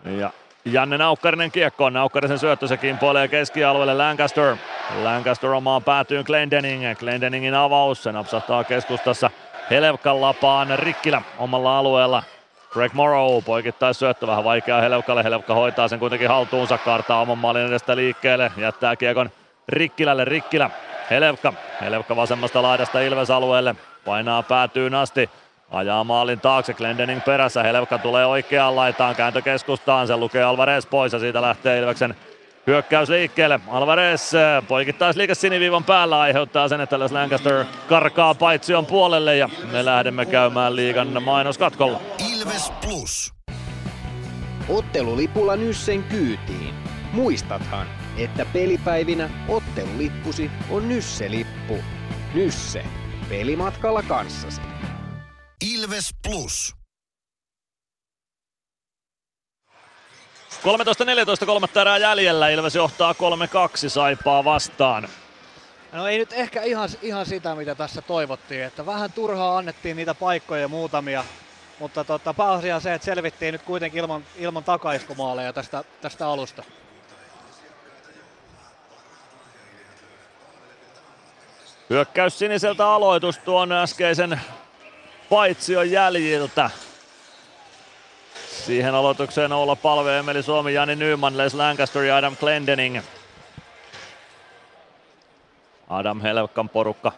Ja 0.05 0.31
Janne 0.65 0.99
Naukkarinen 0.99 1.51
kiekko. 1.51 1.91
Naukkarisen 1.91 2.39
syöttö, 2.39 2.67
se 2.67 2.77
kimpoilee 2.77 3.29
keskialueelle 3.29 3.95
Lancaster. 3.95 4.57
Lancaster 5.03 5.51
omaan 5.51 5.85
päätyyn 5.85 6.25
Glendening. 6.27 6.99
Glendeningin 6.99 7.55
avaus, 7.55 8.03
se 8.03 8.13
napsahtaa 8.13 8.65
keskustassa 8.65 9.31
Helevkan 9.71 10.21
lapaan 10.21 10.79
Rikkilä 10.79 11.23
omalla 11.39 11.79
alueella. 11.79 12.23
Greg 12.71 12.93
Morrow 12.93 13.45
poikittais 13.45 13.99
syöttö 13.99 14.27
vähän 14.27 14.45
vaikeaa 14.45 14.81
Helevkalle. 14.81 15.25
Helevka 15.25 15.55
hoitaa 15.55 15.89
sen 15.89 15.99
kuitenkin 15.99 16.29
haltuunsa, 16.29 16.79
kartaa 16.79 17.21
oman 17.21 17.39
maalin 17.39 17.67
edestä 17.67 17.97
liikkeelle, 17.97 18.53
jättää 18.57 18.97
kiekon 18.97 19.31
Rikkilälle. 19.69 20.25
Rikkilä, 20.25 20.71
Helevka. 21.11 21.53
Helevka 21.81 22.17
vasemmasta 22.17 22.63
laidasta 22.63 23.01
Ilves-alueelle. 23.01 23.75
Painaa 24.05 24.43
päätyyn 24.43 24.95
asti. 24.95 25.31
Ajaa 25.71 26.05
maalin 26.05 26.41
taakse, 26.41 26.75
Glendening 26.75 27.25
perässä, 27.25 27.63
Helevka 27.63 27.99
tulee 27.99 28.27
oikeaan 28.27 28.77
laitaan, 28.77 29.15
kääntö 29.15 29.43
keskustaan, 29.43 30.07
se 30.07 30.17
lukee 30.17 30.43
Alvarez 30.43 30.87
pois 30.87 31.13
ja 31.13 31.19
siitä 31.19 31.43
lähtee 31.43 31.79
Ilveksen 31.79 32.15
hyökkäys 32.67 33.09
liikkeelle. 33.09 33.61
Alvarez 33.69 34.33
poikittaisliike 34.69 35.35
siniviivan 35.35 35.85
päällä 35.85 36.21
aiheuttaa 36.21 36.69
sen, 36.69 36.81
että 36.81 36.99
Lancaster 36.99 37.65
karkaa 37.89 38.35
paitsion 38.35 38.87
puolelle 38.87 39.37
ja 39.37 39.49
me 39.73 39.85
lähdemme 39.85 40.27
käymään 40.27 40.77
liigan 40.77 41.23
mainoskatkolla. 41.23 42.01
Ilves 42.33 42.73
Plus. 42.85 43.35
Ottelulipulla 44.69 45.57
Nyssen 45.57 46.03
kyytiin. 46.03 46.75
Muistathan, 47.13 47.87
että 48.19 48.47
pelipäivinä 48.53 49.31
ottelulippusi 49.49 50.51
on 50.71 50.89
Nysse-lippu. 50.89 51.85
Nysse. 52.35 52.85
Pelimatkalla 53.29 54.03
kanssasi. 54.03 54.61
Ilves 55.75 56.11
Plus. 56.29 56.75
13-14 61.43 61.47
kolmatta 61.47 61.81
erää 61.81 61.99
jäljellä, 61.99 62.49
Ilves 62.49 62.75
johtaa 62.75 63.13
3-2 63.13 63.89
Saipaa 63.89 64.45
vastaan. 64.45 65.09
No 65.93 66.07
ei 66.07 66.19
nyt 66.19 66.33
ehkä 66.33 66.63
ihan, 66.63 66.89
ihan 67.03 67.27
sitä, 67.27 67.55
mitä 67.55 67.75
tässä 67.75 68.03
toivottiin, 68.03 68.63
että 68.65 68.87
vähän 68.87 69.13
turhaa 69.13 69.59
annettiin 69.59 69.97
niitä 69.97 70.15
paikkoja 70.15 70.69
muutamia, 70.69 71.25
mutta 71.79 72.05
tota, 72.05 72.35
pääasia 72.35 72.75
on 72.75 72.81
se, 72.81 72.95
että 72.95 73.05
selvittiin 73.05 73.53
nyt 73.53 73.63
kuitenkin 73.63 73.99
ilman, 73.99 74.25
ilman 74.37 74.65
takaiskumaaleja 74.65 75.53
tästä, 75.53 75.85
tästä 76.01 76.29
alusta. 76.29 76.63
Hyökkäys 81.91 82.39
siniseltä 82.39 82.89
aloitus 82.89 83.39
tuon 83.39 83.73
äskeisen 83.73 84.41
paitsion 85.31 85.91
jäljiltä. 85.91 86.71
Siihen 88.49 88.95
aloitukseen 88.95 89.53
olla 89.53 89.77
palve 89.77 90.19
Emeli 90.19 90.43
Suomi, 90.43 90.75
Jani 90.75 90.97
Nyman, 90.97 91.37
Les 91.37 91.55
Lancaster 91.55 92.03
ja 92.03 92.17
Adam 92.17 92.37
Glendening. 92.37 93.01
Adam 95.89 96.21
Helvkan 96.21 96.69
porukka. 96.69 97.13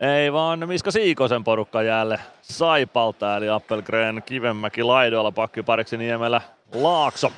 Ei 0.00 0.32
vaan 0.32 0.68
Miska 0.68 0.90
Siikosen 0.90 1.44
porukka 1.44 1.82
jäälle 1.82 2.20
Saipalta, 2.42 3.36
eli 3.36 3.48
Appelgren 3.48 4.22
Kivenmäki 4.26 4.82
laidoilla 4.82 5.32
pakkipariksi 5.32 5.96
Niemelä 5.96 6.40
Laakso. 6.74 7.32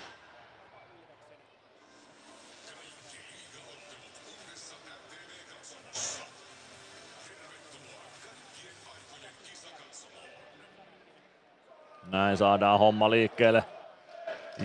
Näin 12.15 12.37
saadaan 12.37 12.79
homma 12.79 13.11
liikkeelle. 13.11 13.65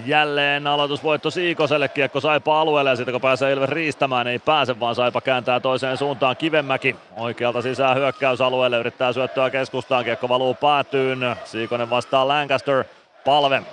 Jälleen 0.05 0.67
aloitusvoitto 0.67 1.29
Siikoselle, 1.29 1.87
kiekko 1.87 2.19
Saipa 2.19 2.61
alueelle 2.61 2.89
ja 2.89 2.95
sitten 2.95 3.11
kun 3.11 3.21
pääsee 3.21 3.51
Ilves 3.51 3.69
riistämään, 3.69 4.27
ei 4.27 4.39
pääse 4.39 4.79
vaan 4.79 4.95
Saipa 4.95 5.21
kääntää 5.21 5.59
toiseen 5.59 5.97
suuntaan 5.97 6.37
Kivenmäki. 6.37 6.95
Oikealta 7.17 7.61
sisään 7.61 7.97
hyökkäysalueelle, 7.97 8.77
yrittää 8.77 9.13
syöttöä 9.13 9.49
keskustaan, 9.49 10.03
kiekko 10.05 10.29
valuu 10.29 10.53
päätyyn. 10.53 11.35
Siikonen 11.45 11.89
vastaa 11.89 12.27
Lancaster, 12.27 12.83
palve. 13.25 13.63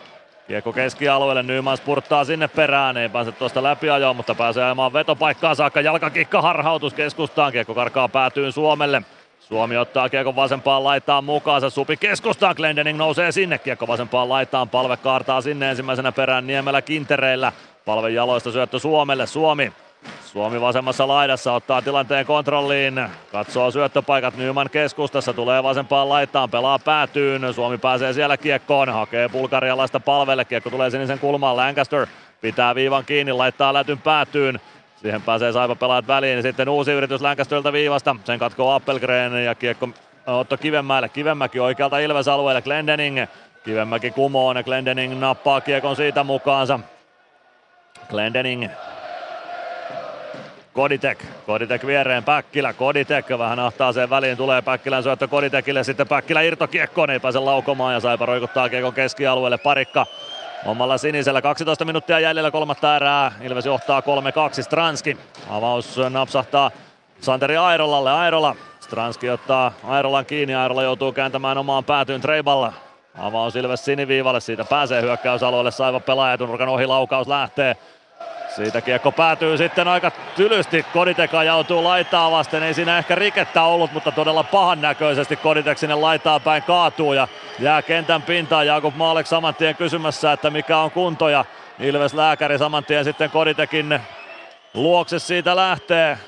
Kiekko 0.49 0.73
keskialueelle, 0.73 1.43
Nyman 1.43 1.77
spurttaa 1.77 2.25
sinne 2.25 2.49
perään, 2.49 2.97
ei 2.97 3.09
pääse 3.09 3.33
tuosta 3.33 3.63
läpi 3.63 3.91
ajoon, 3.91 4.17
mutta 4.17 4.35
pääsee 4.35 4.65
ajamaan 4.65 4.93
vetopaikkaan 4.93 5.57
saakka. 5.57 5.81
Jalkakikka 5.81 6.43
harhautus 6.43 6.95
keskustaan, 6.95 7.53
kiekko 7.53 7.75
karkaa 7.75 8.09
päätyyn 8.09 8.53
Suomelle. 8.53 9.03
Suomi 9.49 9.77
ottaa 9.77 10.09
kiekko 10.09 10.37
vasempaan 10.37 10.85
laitaan 10.85 11.25
mukaansa. 11.25 11.71
Supi 11.71 11.97
keskustaan, 11.97 12.55
Glendening 12.57 12.99
nousee 12.99 13.33
sinne. 13.33 13.59
Kiekko 13.59 13.87
vasempaan 13.87 14.29
laitaan, 14.29 14.69
palve 14.69 14.97
kaartaa 14.97 15.41
sinne 15.41 15.71
ensimmäisenä 15.71 16.13
perään 16.13 16.47
Niemelä 16.47 16.83
Kintereillä. 16.83 17.53
Palve 17.85 18.11
jaloista 18.11 18.53
syöttö 18.53 18.79
Suomelle, 18.79 19.27
Suomi. 19.27 19.73
Suomi 20.25 20.61
vasemmassa 20.61 21.09
laidassa 21.09 21.53
ottaa 21.53 21.83
tilanteen 21.83 22.27
kontrolliin. 22.27 23.09
Katsoo 23.33 23.71
syöttöpaikat 23.71 24.37
Nyman 24.37 24.71
keskustassa, 24.71 25.33
tulee 25.33 25.63
vasempaan 25.63 26.09
laitaan, 26.09 26.51
pelaa 26.51 26.79
päätyyn. 26.79 27.55
Suomi 27.55 27.79
pääsee 27.79 28.13
siellä 28.13 28.37
kiekkoon, 28.37 28.89
hakee 28.89 29.29
bulgarialaista 29.29 30.01
palvelle. 30.01 30.45
Kiekko 30.45 30.71
tulee 30.71 30.91
sinisen 30.91 31.19
kulmaan, 31.19 31.57
Lancaster 31.57 32.07
pitää 32.41 32.75
viivan 32.75 33.05
kiinni, 33.05 33.33
laittaa 33.33 33.75
lätyn 33.75 33.99
päätyyn. 33.99 34.61
Siihen 34.97 35.23
pääsee 35.23 35.53
Saipa 35.53 35.75
pelaat 35.75 36.07
väliin. 36.07 36.43
Sitten 36.43 36.69
uusi 36.69 36.93
yritys 36.93 37.21
Länkästöltä 37.21 37.73
viivasta. 37.73 38.17
Sen 38.25 38.39
katkoo 38.39 38.75
Appelgren 38.75 39.45
ja 39.45 39.55
kiekko 39.55 39.89
Otto 40.27 40.57
Kivenmäelle. 40.57 41.09
Kivenmäki 41.09 41.61
oikealta 41.61 41.99
Ilves-alueelle. 41.99 42.63
Glendening. 42.63 43.27
Kivenmäki 43.65 44.11
kumoon 44.11 44.57
ja 44.57 44.63
Glendening 44.63 45.21
nappaa 45.21 45.61
kiekon 45.61 45.97
siitä 45.97 46.25
mukaansa. 46.25 46.81
Glendening. 48.09 48.69
Koditek. 50.73 51.25
Koditek 51.47 51.87
viereen 51.87 52.25
Päkkilä. 52.25 52.73
Koditek 52.73 53.27
vähän 53.39 53.59
ahtaa 53.59 53.93
sen 53.93 54.11
väliin. 54.11 54.37
Tulee 54.37 54.63
Päkkilän 54.63 55.03
syöttö 55.03 55.29
Koditekille. 55.29 55.85
Sitten 55.85 56.09
Päkkilä 56.09 56.43
irtokiekkoon. 56.43 57.11
Ei 57.11 57.21
pääse 57.21 57.39
laukomaan 57.39 57.95
ja 57.95 58.01
Saipa 58.01 58.27
roikuttaa 58.27 58.69
kiekon 58.69 58.95
keskialueelle. 58.95 59.59
Parikka 59.59 60.07
Omalla 60.67 60.99
sinisellä 60.99 61.43
12 61.43 61.85
minuuttia 61.85 62.21
jäljellä 62.21 62.51
kolmatta 62.51 62.97
erää. 62.97 63.33
Ilves 63.41 63.67
johtaa 63.67 64.01
3-2 64.01 64.63
Stranski. 64.63 65.17
Avaus 65.49 65.97
napsahtaa 66.11 66.71
Santeri 67.21 67.57
Airolalle. 67.57 68.13
Airola. 68.13 68.57
Stranski 68.81 69.31
ottaa 69.31 69.73
Airolan 69.85 70.27
kiinni. 70.27 70.55
Airola 70.55 70.83
joutuu 70.83 71.13
kääntämään 71.13 71.59
omaan 71.59 71.85
päätyyn 71.85 72.21
Treiballa. 72.21 72.73
Avaus 73.19 73.57
Ilves 73.57 73.85
siniviivalle. 73.85 74.41
Siitä 74.41 74.65
pääsee 74.65 75.03
hyökkäysalueelle. 75.03 75.71
Saiva 75.71 76.01
pelaaja. 76.01 76.37
Nurkan 76.37 76.69
ohi 76.69 76.87
laukaus 76.87 77.29
lähtee. 77.29 77.77
Siitä 78.57 78.81
kiekko 78.81 79.13
päätyy 79.13 79.57
sitten 79.57 79.89
aika 79.89 80.11
tylysti. 80.37 80.87
Koditeka 80.93 81.45
joutuu 81.45 81.85
laitaa 81.85 82.31
vasten. 82.31 82.63
Ei 82.63 82.75
siinä 82.75 82.99
ehkä 82.99 83.15
rikettä 83.15 83.63
ollut, 83.63 83.93
mutta 83.93 84.13
todella 84.13 84.43
pahan 84.43 84.81
näköisesti 84.81 85.37
Koditek 85.37 85.79
sinne 85.79 85.95
laitaa 85.95 86.41
päin 86.41 86.63
kaatuu 86.63 87.13
ja 87.13 87.29
jää 87.59 87.83
kentän 87.83 88.23
pintaan. 88.23 88.67
Jakub 88.67 88.97
Maalek 88.97 89.27
saman 89.27 89.55
tien 89.55 89.77
kysymässä, 89.77 90.33
että 90.33 90.51
mikä 90.51 90.79
on 90.79 90.91
kunto 90.91 91.29
ja 91.29 91.45
Ilves 91.79 92.15
lääkäri 92.15 92.59
saman 92.59 92.85
tien 92.85 93.05
sitten 93.05 93.31
Koditekin 93.31 94.01
luokse 94.75 95.19
siitä 95.19 95.57
lähtee. 95.57 96.19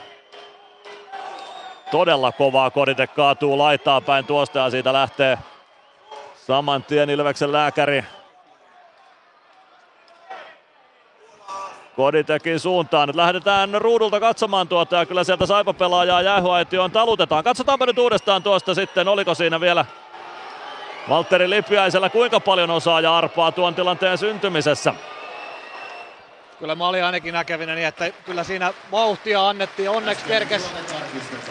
Todella 1.91 2.33
kovaa 2.33 2.71
Koditek 2.71 3.15
kaatuu 3.15 3.59
laitaa 3.59 4.01
päin 4.01 4.25
tuosta 4.25 4.59
ja 4.59 4.71
siitä 4.71 4.93
lähtee 4.93 5.39
saman 6.47 6.83
tien 6.83 7.11
Ilveksen 7.11 7.53
lääkäri 7.53 8.05
Koditekin 11.99 12.61
suuntaan. 12.61 13.09
Nyt 13.09 13.17
lähdetään 13.17 13.71
ruudulta 13.75 14.21
katsomaan 14.21 14.69
tuota 14.69 14.97
ja 14.97 15.07
kyllä 15.07 15.25
sieltä 15.25 15.47
Saipa 15.47 15.73
pelaajaa 15.73 16.23
jäähyaitioon 16.23 16.91
talutetaan. 16.91 17.45
Katsotaanpa 17.45 17.87
nyt 17.87 17.99
uudestaan 17.99 18.43
tuosta 18.43 18.75
sitten, 18.75 19.09
oliko 19.09 19.35
siinä 19.35 19.61
vielä 19.61 19.85
Valtteri 21.09 21.51
Lipiäisellä 21.51 22.09
kuinka 22.09 22.41
paljon 22.41 22.71
osaa 22.71 23.01
ja 23.01 23.17
arpaa 23.17 23.53
tuon 23.53 23.75
tilanteen 23.75 24.19
syntymisessä. 24.19 24.95
Kyllä 26.59 26.75
mä 26.75 26.89
olin 26.89 27.05
ainakin 27.05 27.35
näkevinä 27.35 27.75
niin, 27.75 27.87
että 27.87 28.11
kyllä 28.11 28.45
siinä 28.45 28.73
vauhtia 28.93 29.49
annettiin. 29.49 29.91
Onneksi 29.91 30.25
kerkes, 30.25 30.71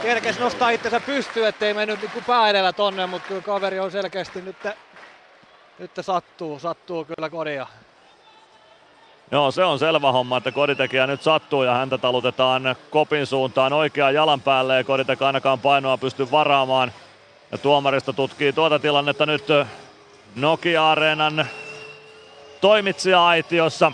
kerkes 0.01 0.39
nostaa 0.39 0.69
itsensä 0.69 0.99
pystyyn, 0.99 1.47
ettei 1.47 1.73
mennyt 1.73 2.01
niin 2.01 2.23
pää 2.27 2.49
edellä 2.49 2.73
tonne, 2.73 3.05
mutta 3.05 3.27
kyllä 3.27 3.41
kaveri 3.41 3.79
on 3.79 3.91
selkeästi 3.91 4.41
nyt, 4.41 4.57
nyt 5.79 5.91
sattuu, 6.01 6.59
sattuu 6.59 7.05
kyllä 7.05 7.29
kodia. 7.29 7.67
Joo, 9.31 9.51
se 9.51 9.63
on 9.63 9.79
selvä 9.79 10.11
homma, 10.11 10.37
että 10.37 10.51
koditekijä 10.51 11.07
nyt 11.07 11.21
sattuu 11.21 11.63
ja 11.63 11.73
häntä 11.73 11.97
talutetaan 11.97 12.75
kopin 12.89 13.25
suuntaan 13.25 13.73
oikeaan 13.73 14.13
jalan 14.13 14.41
päälle 14.41 14.75
ja 14.75 14.83
Koditek 14.83 15.21
ainakaan 15.21 15.59
painoa 15.59 15.97
pysty 15.97 16.31
varaamaan. 16.31 16.91
Ja 17.51 17.57
tuomaristo 17.57 18.13
tutkii 18.13 18.53
tuota 18.53 18.79
tilannetta 18.79 19.25
nyt 19.25 19.43
Nokia-areenan 20.35 21.45
toimitsija-aitiossa. 22.61 23.91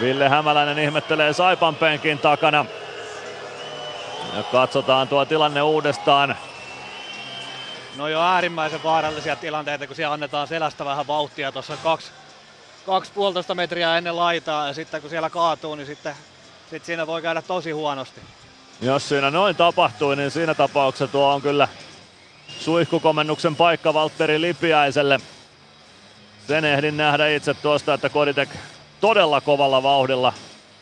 Ville 0.00 0.28
Hämäläinen 0.28 0.78
ihmettelee 0.78 1.32
Saipan 1.32 1.74
penkin 1.74 2.18
takana. 2.18 2.66
Ja 4.36 4.42
katsotaan 4.42 5.08
tuo 5.08 5.24
tilanne 5.24 5.62
uudestaan. 5.62 6.36
No 7.98 8.08
jo 8.08 8.20
äärimmäisen 8.20 8.82
vaarallisia 8.82 9.36
tilanteita, 9.36 9.86
kun 9.86 9.96
siellä 9.96 10.12
annetaan 10.12 10.48
selästä 10.48 10.84
vähän 10.84 11.06
vauhtia 11.06 11.52
tuossa 11.52 11.76
kaksi, 11.76 12.10
kaksi 12.86 13.12
puolitoista 13.14 13.54
metriä 13.54 13.98
ennen 13.98 14.16
laitaa 14.16 14.66
ja 14.66 14.74
sitten 14.74 15.00
kun 15.00 15.10
siellä 15.10 15.30
kaatuu, 15.30 15.74
niin 15.74 15.86
sitten, 15.86 16.14
sitten 16.70 16.86
siinä 16.86 17.06
voi 17.06 17.22
käydä 17.22 17.42
tosi 17.42 17.70
huonosti. 17.70 18.20
Jos 18.80 19.08
siinä 19.08 19.30
noin 19.30 19.56
tapahtui, 19.56 20.16
niin 20.16 20.30
siinä 20.30 20.54
tapauksessa 20.54 21.12
tuo 21.12 21.28
on 21.28 21.42
kyllä 21.42 21.68
suihkukomennuksen 22.58 23.56
paikka 23.56 23.94
Valtteri 23.94 24.40
Lipiäiselle. 24.40 25.20
Sen 26.48 26.64
ehdin 26.64 26.96
nähdä 26.96 27.28
itse 27.28 27.54
tuosta, 27.54 27.94
että 27.94 28.08
Koditek 28.08 28.48
todella 29.00 29.40
kovalla 29.40 29.82
vauhdilla 29.82 30.32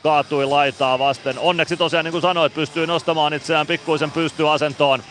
kaatui 0.03 0.47
laitaa 0.47 0.99
vasten. 0.99 1.39
Onneksi 1.39 1.77
tosiaan 1.77 2.05
niin 2.05 2.13
kuin 2.13 2.23
sanoit, 2.23 2.55
pystyy 2.55 2.87
nostamaan 2.87 3.35
itseään 3.35 3.67
pikkuisen 3.67 4.11
pystyasentoon. 4.11 5.03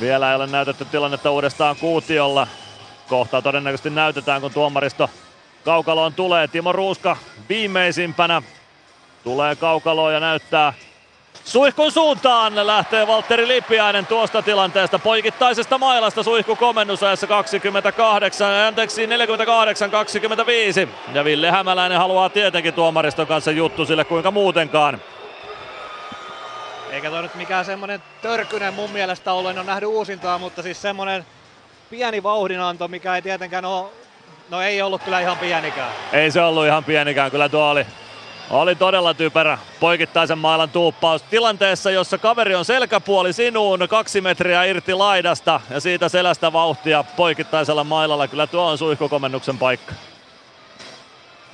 Vielä 0.00 0.30
ei 0.30 0.36
ole 0.36 0.46
näytetty 0.46 0.84
tilannetta 0.84 1.30
uudestaan 1.30 1.76
kuutiolla. 1.76 2.46
Kohta 3.08 3.42
todennäköisesti 3.42 3.90
näytetään, 3.90 4.40
kun 4.40 4.52
tuomaristo 4.52 5.10
kaukaloon 5.64 6.14
tulee. 6.14 6.48
Timo 6.48 6.72
Ruuska 6.72 7.16
viimeisimpänä 7.48 8.42
tulee 9.24 9.56
kaukaloon 9.56 10.14
ja 10.14 10.20
näyttää 10.20 10.72
Suihkun 11.46 11.92
suuntaan 11.92 12.66
lähtee 12.66 13.06
Valtteri 13.06 13.48
Lipiäinen 13.48 14.06
tuosta 14.06 14.42
tilanteesta 14.42 14.98
poikittaisesta 14.98 15.78
mailasta 15.78 16.22
suihku 16.22 16.56
komennusajassa 16.56 17.26
28, 17.26 18.54
anteeksi 18.66 19.06
48-25. 19.06 20.88
Ja 21.14 21.24
Ville 21.24 21.50
Hämäläinen 21.50 21.98
haluaa 21.98 22.28
tietenkin 22.28 22.74
tuomariston 22.74 23.26
kanssa 23.26 23.50
juttu 23.50 23.86
sille 23.86 24.04
kuinka 24.04 24.30
muutenkaan. 24.30 25.00
Eikä 26.96 27.10
toi 27.10 27.22
nyt 27.22 27.34
mikään 27.34 27.64
semmonen 27.64 28.02
törkynen 28.22 28.74
mun 28.74 28.90
mielestä 28.90 29.32
ollut, 29.32 29.50
en 29.50 29.58
ole 29.58 29.66
nähnyt 29.66 29.88
uusintaa, 29.88 30.38
mutta 30.38 30.62
siis 30.62 30.82
semmonen 30.82 31.26
pieni 31.90 32.22
vauhdinanto, 32.22 32.88
mikä 32.88 33.16
ei 33.16 33.22
tietenkään 33.22 33.64
ole, 33.64 33.88
no 34.50 34.62
ei 34.62 34.82
ollut 34.82 35.02
kyllä 35.02 35.20
ihan 35.20 35.38
pienikään. 35.38 35.92
Ei 36.12 36.30
se 36.30 36.42
ollut 36.42 36.66
ihan 36.66 36.84
pienikään, 36.84 37.30
kyllä 37.30 37.48
tuo 37.48 37.70
oli, 37.70 37.86
oli 38.50 38.74
todella 38.74 39.14
typerä 39.14 39.58
poikittaisen 39.80 40.38
mailan 40.38 40.70
tuuppaus 40.70 41.22
tilanteessa, 41.22 41.90
jossa 41.90 42.18
kaveri 42.18 42.54
on 42.54 42.64
selkäpuoli 42.64 43.32
sinuun 43.32 43.80
kaksi 43.88 44.20
metriä 44.20 44.64
irti 44.64 44.94
laidasta 44.94 45.60
ja 45.70 45.80
siitä 45.80 46.08
selästä 46.08 46.52
vauhtia 46.52 47.04
poikittaisella 47.16 47.84
mailalla. 47.84 48.28
Kyllä 48.28 48.46
tuo 48.46 48.66
on 48.66 48.78
suihkukomennuksen 48.78 49.58
paikka. 49.58 49.92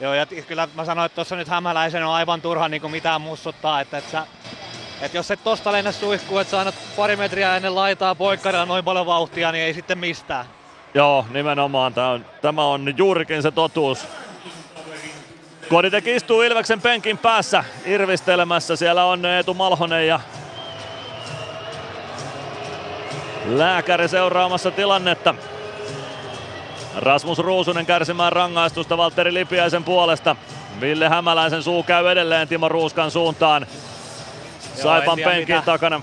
Joo, 0.01 0.15
ja 0.15 0.27
kyllä 0.27 0.69
mä 0.75 0.85
sanoin, 0.85 1.07
että 1.07 1.17
tuossa 1.17 1.37
nyt 1.37 1.49
Hämäläisen 1.49 2.05
on 2.05 2.15
aivan 2.15 2.43
turha 2.43 2.69
niin 2.69 2.81
kuin 2.81 2.91
mitään 2.91 3.21
mussuttaa, 3.21 3.81
että, 3.81 3.99
että 3.99 4.11
sä 4.11 4.27
et 5.03 5.15
jos 5.15 5.31
et 5.31 5.45
tosta 5.45 5.73
lennä 5.73 5.93
suihkuun, 5.93 6.41
että 6.41 6.51
sä 6.51 6.61
annat 6.61 6.75
pari 6.97 7.17
metriä 7.17 7.57
ennen 7.57 7.75
laitaa 7.75 8.15
poikkaria 8.15 8.67
noin 8.67 8.85
paljon 8.85 9.07
vauhtia, 9.07 9.53
niin 9.53 9.65
ei 9.65 9.75
sitten 9.75 9.99
mistään. 9.99 10.47
Joo, 10.95 11.27
nimenomaan. 11.31 11.95
Tämä 11.95 12.09
on, 12.09 12.27
tämä 12.43 12.65
on 12.65 12.95
juurikin 12.97 13.43
se 13.43 13.51
totuus. 13.51 14.07
Koditek 15.69 16.07
istuu 16.07 16.43
Ilveksen 16.43 16.81
penkin 16.81 17.19
päässä 17.19 17.65
irvistelemässä. 17.85 18.77
Siellä 18.77 19.05
on 19.05 19.27
Eetu 19.27 19.55
Malhonen 19.55 20.07
ja 20.07 20.21
lääkäri 23.47 24.09
seuraamassa 24.09 24.71
tilannetta. 24.71 25.35
Rasmus 26.97 27.39
Ruusunen 27.39 27.87
kärsimään 27.87 28.33
rangaistusta 28.33 28.97
Valtteri 28.97 29.35
Lipiäisen 29.35 29.85
puolesta. 29.85 30.37
Ville 30.81 31.09
Hämäläisen 31.09 31.63
suu 31.63 31.83
käy 31.83 32.11
edelleen 32.11 32.49
Timo 32.49 32.69
Ruuskan 32.69 33.11
suuntaan. 33.11 33.67
Saipan 34.75 35.19
penkin 35.25 35.57
mitä, 35.57 35.67
takana. 35.67 36.01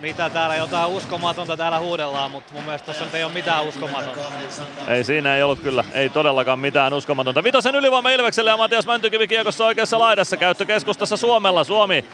Mitä 0.00 0.30
täällä 0.30 0.56
jotain 0.56 0.90
uskomatonta 0.90 1.56
täällä 1.56 1.78
huudellaan, 1.78 2.30
mutta 2.30 2.52
mun 2.54 2.64
mielestä 2.64 2.86
tässä 2.86 3.04
ei 3.18 3.24
ole 3.24 3.32
mitään 3.32 3.64
uskomatonta. 3.64 4.20
Ei 4.88 5.04
siinä 5.04 5.36
ei 5.36 5.42
ollut 5.42 5.60
kyllä, 5.60 5.84
ei 5.92 6.08
todellakaan 6.08 6.58
mitään 6.58 6.92
uskomatonta. 6.92 7.44
Vitosen 7.44 7.74
ylivoima 7.74 8.10
Ilvekselle 8.10 8.50
ja 8.50 8.56
Matias 8.56 8.86
Mäntykivi 8.86 9.28
kiekossa 9.28 9.64
oikeassa 9.66 9.98
laidassa. 9.98 10.36
Käyttö 10.36 10.64
keskustassa 10.64 11.16
Suomella. 11.16 11.64
Suomi. 11.64 12.04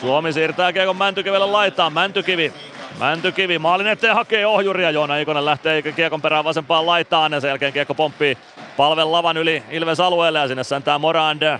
Suomi 0.00 0.32
siirtää 0.32 0.72
kiekon 0.72 0.96
Mäntykivelle 0.96 1.46
laitaan. 1.46 1.92
Mäntykivi 1.92 2.52
Mäntykivi 2.98 3.58
maalin 3.58 3.86
eteen 3.86 4.14
hakee 4.14 4.46
ohjuria. 4.46 4.90
Joona 4.90 5.16
Ikonen 5.16 5.44
lähtee 5.44 5.82
kiekon 5.82 6.22
perään 6.22 6.44
vasempaan 6.44 6.86
laitaan 6.86 7.32
ja 7.32 7.40
sen 7.40 7.48
jälkeen 7.48 7.72
kiekko 7.72 7.94
pomppii 7.94 8.38
palven 8.76 9.12
lavan 9.12 9.36
yli 9.36 9.62
Ilves 9.70 10.00
alueelle 10.00 10.38
ja 10.38 10.48
sinne 10.48 10.64
säntää 10.64 10.98
Morand. 10.98 11.58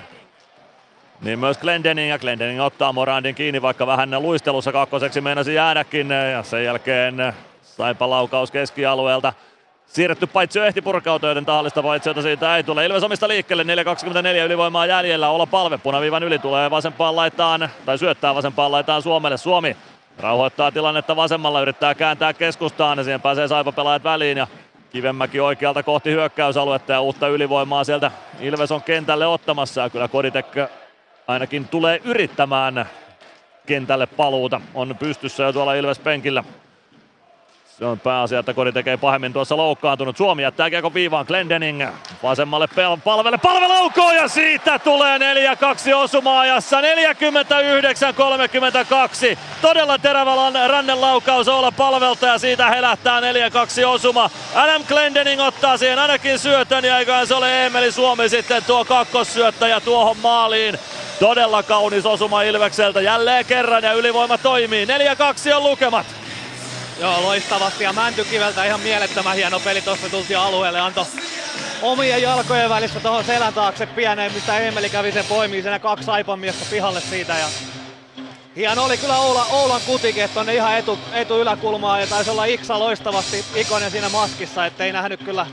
Niin 1.20 1.38
myös 1.38 1.58
Glendening 1.58 2.10
ja 2.10 2.18
Glendening 2.18 2.60
ottaa 2.60 2.92
Morandin 2.92 3.34
kiinni, 3.34 3.62
vaikka 3.62 3.86
vähän 3.86 4.22
luistelussa 4.22 4.72
kakkoseksi 4.72 5.20
meinasi 5.20 5.54
jäädäkin. 5.54 6.10
Ja 6.10 6.42
sen 6.42 6.64
jälkeen 6.64 7.32
saipa 7.62 8.10
laukaus 8.10 8.50
keskialueelta. 8.50 9.32
Siirretty 9.86 10.26
paitsi 10.26 10.60
ehti 10.60 10.82
purkautua, 10.82 11.28
joten 11.28 11.44
tahallista 11.44 11.82
paitsiota 11.82 12.22
siitä 12.22 12.56
ei 12.56 12.62
tule. 12.62 12.86
Ilves 12.86 13.02
omista 13.02 13.28
liikkeelle, 13.28 13.62
4.24 13.62 14.46
ylivoimaa 14.46 14.86
jäljellä. 14.86 15.28
Olla 15.28 15.46
palve 15.46 15.78
punaviivan 15.78 16.22
yli 16.22 16.38
tulee 16.38 16.70
vasempaan 16.70 17.16
laitaan, 17.16 17.68
tai 17.86 17.98
syöttää 17.98 18.34
vasempaan 18.34 18.72
laitaan 18.72 19.02
Suomelle. 19.02 19.36
Suomi 19.36 19.76
rauhoittaa 20.18 20.72
tilannetta 20.72 21.16
vasemmalla, 21.16 21.60
yrittää 21.60 21.94
kääntää 21.94 22.32
keskustaan 22.32 22.98
ja 22.98 23.04
siihen 23.04 23.20
pääsee 23.20 23.48
Saipa 23.48 23.72
pelaajat 23.72 24.04
väliin 24.04 24.38
ja 24.38 24.46
Kivenmäki 24.90 25.40
oikealta 25.40 25.82
kohti 25.82 26.10
hyökkäysaluetta 26.10 26.92
ja 26.92 27.00
uutta 27.00 27.28
ylivoimaa 27.28 27.84
sieltä 27.84 28.10
Ilves 28.40 28.72
on 28.72 28.82
kentälle 28.82 29.26
ottamassa 29.26 29.80
ja 29.80 29.90
kyllä 29.90 30.08
Koditek 30.08 30.46
ainakin 31.26 31.68
tulee 31.68 32.00
yrittämään 32.04 32.86
kentälle 33.66 34.06
paluuta. 34.06 34.60
On 34.74 34.96
pystyssä 34.98 35.42
jo 35.42 35.52
tuolla 35.52 35.74
Ilves 35.74 35.98
penkillä. 35.98 36.44
Se 37.78 37.84
on 37.84 38.00
pääasia, 38.00 38.38
että 38.38 38.54
Kodi 38.54 38.72
tekee 38.72 38.96
pahemmin 38.96 39.32
tuossa 39.32 39.56
loukkaantunut. 39.56 40.16
Suomi 40.16 40.42
jättää 40.42 40.70
kiekon 40.70 40.94
viivaan. 40.94 41.26
Glendening 41.28 41.84
vasemmalle 42.22 42.66
pel- 42.66 43.00
palvelle. 43.04 43.38
Palve 43.38 43.66
laukoo 43.66 44.12
ja 44.12 44.28
siitä 44.28 44.78
tulee 44.78 45.18
4-2 45.18 45.22
osuma-ajassa. 45.94 46.80
49-32. 46.80 46.84
Todella 49.62 49.98
terävä 49.98 50.32
rannen 50.68 51.00
laukaus 51.00 51.48
olla 51.48 51.72
palvelta 51.72 52.26
ja 52.26 52.38
siitä 52.38 52.70
helähtää 52.70 53.20
4-2 53.20 53.24
osuma. 53.86 54.30
Adam 54.54 54.84
Glendening 54.84 55.40
ottaa 55.40 55.76
siihen 55.76 55.98
ainakin 55.98 56.38
syötön 56.38 56.84
ja 56.84 56.98
eiköhän 56.98 57.26
se 57.26 57.34
ole 57.34 57.66
Emeli 57.66 57.92
Suomi 57.92 58.28
sitten 58.28 58.64
tuo 58.64 58.84
kakkossyöttäjä 58.84 59.80
tuohon 59.80 60.16
maaliin. 60.16 60.78
Todella 61.20 61.62
kaunis 61.62 62.06
osuma 62.06 62.42
Ilvekseltä 62.42 63.00
jälleen 63.00 63.44
kerran 63.44 63.84
ja 63.84 63.92
ylivoima 63.92 64.38
toimii. 64.38 64.86
4-2 64.86 64.88
on 65.56 65.62
lukemat. 65.62 66.25
Joo, 67.00 67.22
loistavasti 67.22 67.84
ja 67.84 67.92
Mäntykiveltä 67.92 68.64
ihan 68.64 68.80
mielettömän 68.80 69.36
hieno 69.36 69.60
peli 69.60 69.82
tuossa 69.82 70.08
tultiin 70.08 70.38
alueelle. 70.38 70.80
Anto 70.80 71.06
omien 71.82 72.22
jalkojen 72.22 72.70
välissä 72.70 73.00
tuohon 73.00 73.24
selän 73.24 73.54
taakse 73.54 73.86
pieneen, 73.86 74.32
mistä 74.32 74.58
Emeli 74.58 74.90
kävi 74.90 75.12
sen 75.12 75.24
poimii 75.24 75.62
sen 75.62 75.80
kaksi 75.80 76.10
aipan 76.10 76.38
miestä 76.38 76.64
pihalle 76.70 77.00
siitä. 77.00 77.38
Ja 77.38 77.46
hieno 78.56 78.84
oli 78.84 78.96
kyllä 78.96 79.18
Oula, 79.18 79.46
Oulan 79.50 79.80
kutikin, 79.86 80.28
tonne 80.34 80.54
ihan 80.54 80.78
etu, 80.78 80.98
etu 81.12 81.40
yläkulmaa 81.40 82.00
ja 82.00 82.06
taisi 82.06 82.30
olla 82.30 82.44
Iksa 82.44 82.78
loistavasti 82.78 83.44
ikonen 83.54 83.90
siinä 83.90 84.08
maskissa, 84.08 84.66
ettei 84.66 84.92
nähnyt 84.92 85.20
kyllä, 85.24 85.46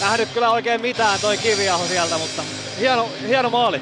nähnyt 0.00 0.28
kyllä 0.28 0.50
oikein 0.50 0.80
mitään 0.80 1.20
toi 1.20 1.38
kiviaho 1.38 1.86
sieltä, 1.86 2.18
mutta 2.18 2.42
hieno, 2.78 3.08
hieno 3.28 3.50
maali. 3.50 3.80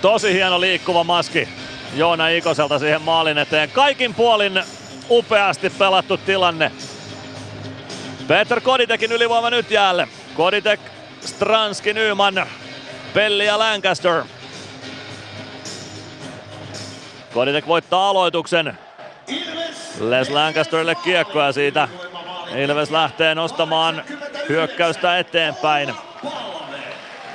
Tosi 0.00 0.32
hieno 0.32 0.60
liikkuva 0.60 1.04
maski 1.04 1.48
Joona 1.94 2.28
Ikoselta 2.28 2.78
siihen 2.78 3.02
maalin 3.02 3.38
eteen. 3.38 3.70
Kaikin 3.70 4.14
puolin 4.14 4.62
upeasti 5.10 5.70
pelattu 5.70 6.16
tilanne. 6.16 6.72
Peter 8.28 8.60
Koditekin 8.60 9.12
ylivoima 9.12 9.50
nyt 9.50 9.70
jäälle. 9.70 10.08
Koditek, 10.36 10.80
Stranski, 11.20 11.92
Nyman, 11.92 12.46
Pelli 13.14 13.46
ja 13.46 13.58
Lancaster. 13.58 14.24
Koditek 17.34 17.66
voittaa 17.66 18.10
aloituksen. 18.10 18.78
Les 20.00 20.30
Lancasterille 20.30 20.94
kiekko 20.94 21.40
ja 21.40 21.52
siitä 21.52 21.88
Ilves 22.56 22.90
lähtee 22.90 23.34
nostamaan 23.34 24.04
hyökkäystä 24.48 25.18
eteenpäin. 25.18 25.94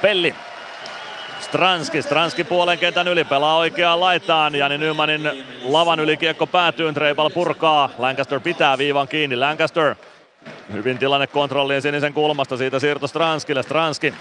Pelli 0.02 0.36
Stranski, 1.50 2.02
Stranski 2.02 2.44
puolen 2.44 2.80
kentän 2.80 3.08
yli, 3.08 3.24
pelaa 3.24 3.58
oikeaan 3.58 4.00
laitaan. 4.00 4.56
Jani 4.56 4.78
Nymanin 4.78 5.46
lavan 5.64 6.00
yli 6.00 6.18
kiekko 6.18 6.48
päätyy, 6.48 6.94
Treipal 6.94 7.30
purkaa. 7.30 7.90
Lancaster 7.98 8.40
pitää 8.40 8.78
viivan 8.78 9.08
kiinni, 9.08 9.36
Lancaster. 9.36 9.96
Hyvin 10.74 10.98
tilanne 10.98 11.28
kontrolliin 11.28 11.82
sinisen 11.82 12.14
kulmasta, 12.14 12.58
siitä 12.58 12.80
siirto 12.80 13.08
Stranskille, 13.08 13.64
Stranski. 13.64 14.14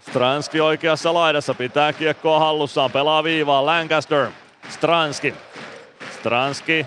Stranski 0.00 0.60
oikeassa 0.60 1.14
laidassa, 1.14 1.54
pitää 1.54 1.92
kiekkoa 1.92 2.38
hallussaan, 2.38 2.90
pelaa 2.90 3.24
viivaan, 3.24 3.66
Lancaster. 3.66 4.26
Stranski. 4.68 5.34
Stranski 6.18 6.86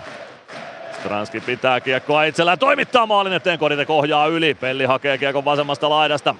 Stranski 1.00 1.40
pitää 1.40 1.80
kiekkoa 1.80 2.24
itsellään, 2.24 2.58
toimittaa 2.58 3.06
maalin 3.06 3.32
eteen, 3.32 3.58
Koditek 3.58 3.90
ohjaa 3.90 4.26
yli. 4.26 4.54
Pelli 4.54 4.84
hakee 4.84 5.18
kiekon 5.18 5.44
vasemmasta 5.44 5.90
laidasta. 5.90 6.34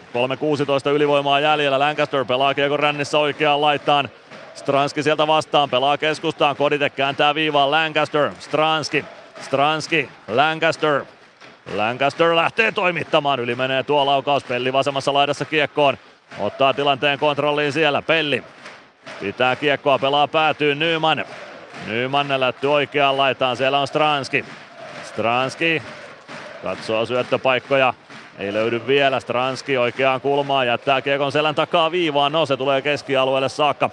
3.16 0.85 0.91
ylivoimaa 0.91 1.41
jäljellä, 1.41 1.79
Lancaster 1.79 2.25
pelaa 2.25 2.55
kiekon 2.55 2.79
rännissä 2.79 3.19
oikeaan 3.19 3.61
laitaan. 3.61 4.09
Stranski 4.55 5.03
sieltä 5.03 5.27
vastaan, 5.27 5.71
pelaa 5.71 5.99
keskustaan, 5.99 6.57
Koditek 6.57 6.95
kääntää 6.95 7.35
viivaan, 7.35 7.71
Lancaster, 7.71 8.31
Stranski, 8.39 9.05
Stranski, 9.41 10.09
Lancaster. 10.29 11.05
Lancaster 11.75 12.37
lähtee 12.37 12.73
toimittamaan, 12.73 13.41
yli 13.41 13.55
menee 13.55 13.83
tuo 13.83 14.07
laukaus, 14.07 14.45
Pelli 14.45 14.73
vasemmassa 14.73 15.13
laidassa 15.13 15.45
kiekkoon. 15.45 15.99
Ottaa 16.39 16.75
tilanteen 16.75 17.19
kontrolliin 17.19 17.73
siellä, 17.73 18.03
Pelli. 18.03 18.45
Pitää 19.21 19.57
kiekkoa, 19.57 19.99
pelaa 19.99 20.29
päätyy 20.29 20.75
Nyman. 20.75 21.25
Nyman 21.87 22.41
lätty 22.41 22.67
oikeaan 22.67 23.17
laitaan, 23.17 23.57
siellä 23.57 23.79
on 23.79 23.87
Stranski. 23.87 24.45
Stranski 25.05 25.83
katsoo 26.63 27.07
syöttöpaikkoja, 27.07 27.95
ei 28.39 28.53
löydy 28.53 28.87
vielä. 28.87 29.21
Stranski 29.21 29.79
oikeaan 29.79 30.21
kulmaan, 30.21 30.67
jättää 30.67 31.03
kiekon 31.03 31.33
selän 31.33 31.55
takaa 31.55 31.91
viivaan. 31.91 32.33
No 32.33 32.47
se 32.47 32.57
tulee 32.57 32.83
keskialueelle 32.83 33.49
saakka. 33.49 33.91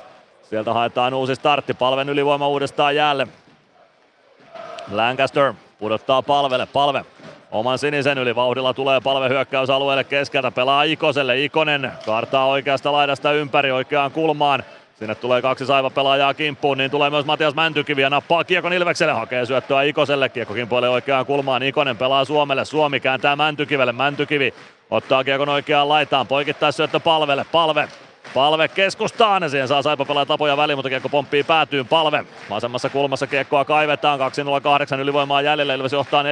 Sieltä 0.50 0.74
haetaan 0.74 1.14
uusi 1.14 1.36
startti, 1.36 1.74
palven 1.74 2.10
ylivoima 2.10 2.48
uudestaan 2.48 2.96
jäälle. 2.96 3.28
Lancaster 4.92 5.54
pudottaa 5.80 6.22
palvelle, 6.22 6.66
palve 6.66 7.06
oman 7.52 7.80
sinisen 7.80 8.18
yli. 8.18 8.36
Vauhdilla 8.36 8.74
tulee 8.74 9.02
palve 9.02 9.30
hyökkäysalueelle 9.30 10.04
keskeltä, 10.04 10.52
pelaa 10.52 10.84
Ikoselle. 10.84 11.44
Ikonen 11.44 11.92
kartaa 12.06 12.46
oikeasta 12.46 12.92
laidasta 12.92 13.32
ympäri 13.32 13.72
oikeaan 13.72 14.12
kulmaan. 14.12 14.64
Sinne 15.00 15.16
tulee 15.16 15.42
kaksi 15.42 15.66
saiva 15.66 15.90
pelaajaa 15.90 16.34
kimppuun, 16.34 16.78
niin 16.78 16.92
tulee 16.92 17.10
myös 17.10 17.26
Matias 17.26 17.56
Mäntykivi 17.56 18.02
ja 18.02 18.10
nappaa 18.10 18.44
Kiekon 18.44 18.74
Ilvekselle, 18.74 19.14
hakee 19.14 19.46
syöttöä 19.46 19.84
Ikoselle, 19.84 20.30
Kiekko 20.30 20.54
kimpoilee 20.54 20.90
oikeaan 20.90 21.26
kulmaan, 21.26 21.64
Ikonen 21.64 21.98
pelaa 21.98 22.26
Suomelle, 22.26 22.66
Suomi 22.66 23.00
kääntää 23.00 23.36
Mäntykivelle, 23.36 23.92
Mäntykivi 23.92 24.54
ottaa 24.90 25.24
Kiekon 25.24 25.50
oikeaan 25.50 25.90
laitaan, 25.90 26.28
poikittaa 26.28 26.72
syöttö 26.72 27.00
palvelle, 27.00 27.46
palve, 27.52 27.88
Palve 28.34 28.68
keskustaan 28.68 29.44
ja 29.44 29.50
siihen 29.50 29.68
saa 29.68 29.82
Saipa 29.82 30.06
pelaa 30.06 30.26
tapoja 30.26 30.58
väliin, 30.58 30.78
mutta 30.78 30.90
kiekko 30.90 31.10
pomppii 31.10 31.44
päätyyn. 31.44 31.88
Palve 31.88 32.26
vasemmassa 32.50 32.90
kulmassa 32.90 33.28
kiekkoa 33.28 33.66
kaivetaan. 33.66 34.20
2-0-8 34.20 35.00
ylivoimaa 35.00 35.42
jäljellä. 35.42 35.74
Ilves 35.74 35.94
johtaa 35.94 36.24
4-2. 36.24 36.26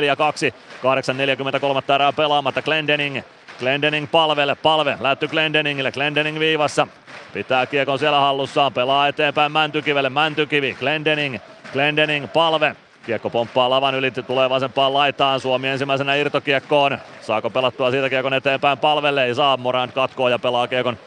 8-43 1.91 1.93
erää 1.95 2.13
pelaamatta. 2.13 2.61
Glendening 2.61 3.21
Glendening 3.59 4.11
palvelle, 4.11 4.55
palve, 4.55 4.97
lätty 4.99 5.27
Glendeningille, 5.27 5.91
Glendening 5.91 6.39
viivassa. 6.39 6.87
Pitää 7.33 7.65
kiekon 7.65 7.99
siellä 7.99 8.19
hallussaan, 8.19 8.73
pelaa 8.73 9.07
eteenpäin 9.07 9.51
Mäntykivelle, 9.51 10.09
Mäntykivi, 10.09 10.73
Glendening, 10.79 11.37
Glendening, 11.73 12.33
palve. 12.33 12.75
Kiekko 13.05 13.29
pomppaa 13.29 13.69
lavan 13.69 13.95
yli, 13.95 14.11
tulee 14.11 14.49
vasempaan 14.49 14.93
laitaan, 14.93 15.39
Suomi 15.39 15.67
ensimmäisenä 15.67 16.15
irtokiekkoon. 16.15 16.97
Saako 17.21 17.49
pelattua 17.49 17.91
siitä 17.91 18.09
kiekon 18.09 18.33
eteenpäin 18.33 18.77
palvelle, 18.77 19.25
ei 19.25 19.35
saa, 19.35 19.57
Morant 19.57 19.93
katkoo 19.93 20.29
ja 20.29 20.39
pelaa 20.39 20.67
kiekon 20.67 20.97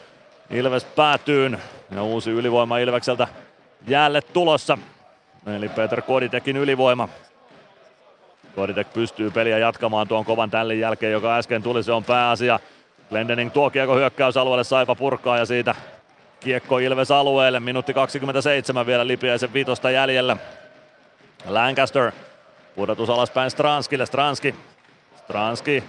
Ilves 0.51 0.85
päätyyn. 0.85 1.59
Ja 1.91 2.03
uusi 2.03 2.31
ylivoima 2.31 2.79
Ilvekseltä 2.79 3.29
jäälle 3.89 4.21
tulossa. 4.21 4.79
Eli 5.57 5.69
Peter 5.69 6.03
Koditekin 6.03 6.57
ylivoima. 6.57 7.09
Koditek 8.55 8.93
pystyy 8.93 9.31
peliä 9.31 9.59
jatkamaan 9.59 10.09
tuon 10.09 10.25
kovan 10.25 10.51
tällin 10.51 10.81
jälkeen, 10.81 11.13
joka 11.13 11.37
äsken 11.37 11.63
tuli, 11.63 11.83
se 11.83 11.93
on 11.93 12.05
pääasia. 12.05 12.61
Glendening 13.09 13.53
tuo 13.53 13.71
kiekko 13.71 13.95
hyökkäysalueelle, 13.97 14.65
Saipa 14.65 14.95
purkaa 14.95 15.39
ja 15.39 15.47
siitä 15.47 15.75
kiekko 16.41 16.79
Ilves 16.79 17.11
alueelle. 17.11 17.61
Minuutti 17.61 17.95
27 17.95 18.87
vielä 18.87 19.07
Lipiäisen 19.07 19.53
vitosta 19.53 19.91
jäljellä. 19.91 20.37
Lancaster 21.47 22.13
pudotus 22.75 23.11
alaspäin 23.11 23.51
Stranskille, 23.51 24.07
Stranski. 24.07 24.55
Stranski 25.17 25.85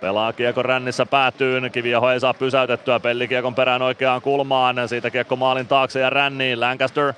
Pelaa 0.00 0.32
kiekko 0.32 0.62
rännissä 0.62 1.06
päätyyn, 1.06 1.70
Kiviaho 1.70 2.10
ei 2.10 2.20
saa 2.20 2.34
pysäytettyä, 2.34 3.00
Pelli 3.00 3.28
kiekon 3.28 3.54
perään 3.54 3.82
oikeaan 3.82 4.22
kulmaan, 4.22 4.88
siitä 4.88 5.10
kiekko 5.10 5.36
maalin 5.36 5.66
taakse 5.66 6.00
ja 6.00 6.10
ränniin, 6.10 6.60
Lancaster 6.60 7.12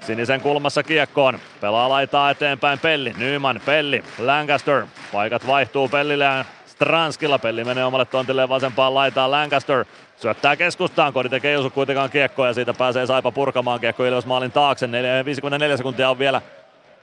Sinisen 0.00 0.40
kulmassa 0.40 0.82
kiekkoon. 0.82 1.38
Pelaa 1.60 1.88
laitaa 1.88 2.30
eteenpäin 2.30 2.78
Pelli. 2.78 3.14
Nyman, 3.18 3.60
Pelli, 3.64 4.04
Lancaster. 4.18 4.86
Paikat 5.12 5.46
vaihtuu 5.46 5.88
Pellille 5.88 6.24
ja 6.24 6.44
Stranskilla. 6.66 7.38
Pelli 7.38 7.64
menee 7.64 7.84
omalle 7.84 8.04
tontilleen 8.04 8.48
vasempaan 8.48 8.94
laitaan 8.94 9.30
Lancaster. 9.30 9.84
Syöttää 10.16 10.56
keskustaan, 10.56 11.12
Kodi 11.12 11.28
tekee 11.28 11.58
osu 11.58 11.70
kuitenkaan 11.70 12.10
kiekkoa 12.10 12.46
ja 12.46 12.54
siitä 12.54 12.74
pääsee 12.74 13.06
Saipa 13.06 13.32
purkamaan 13.32 13.80
kiekko 13.80 14.04
Ilves 14.04 14.26
maalin 14.26 14.52
taakse. 14.52 14.88
54 15.24 15.76
sekuntia 15.76 16.10
on 16.10 16.18
vielä 16.18 16.42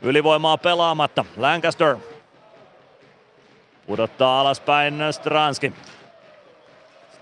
ylivoimaa 0.01 0.57
pelaamatta. 0.57 1.25
Lancaster 1.37 1.97
pudottaa 3.87 4.41
alaspäin 4.41 4.99
Stranski. 5.11 5.73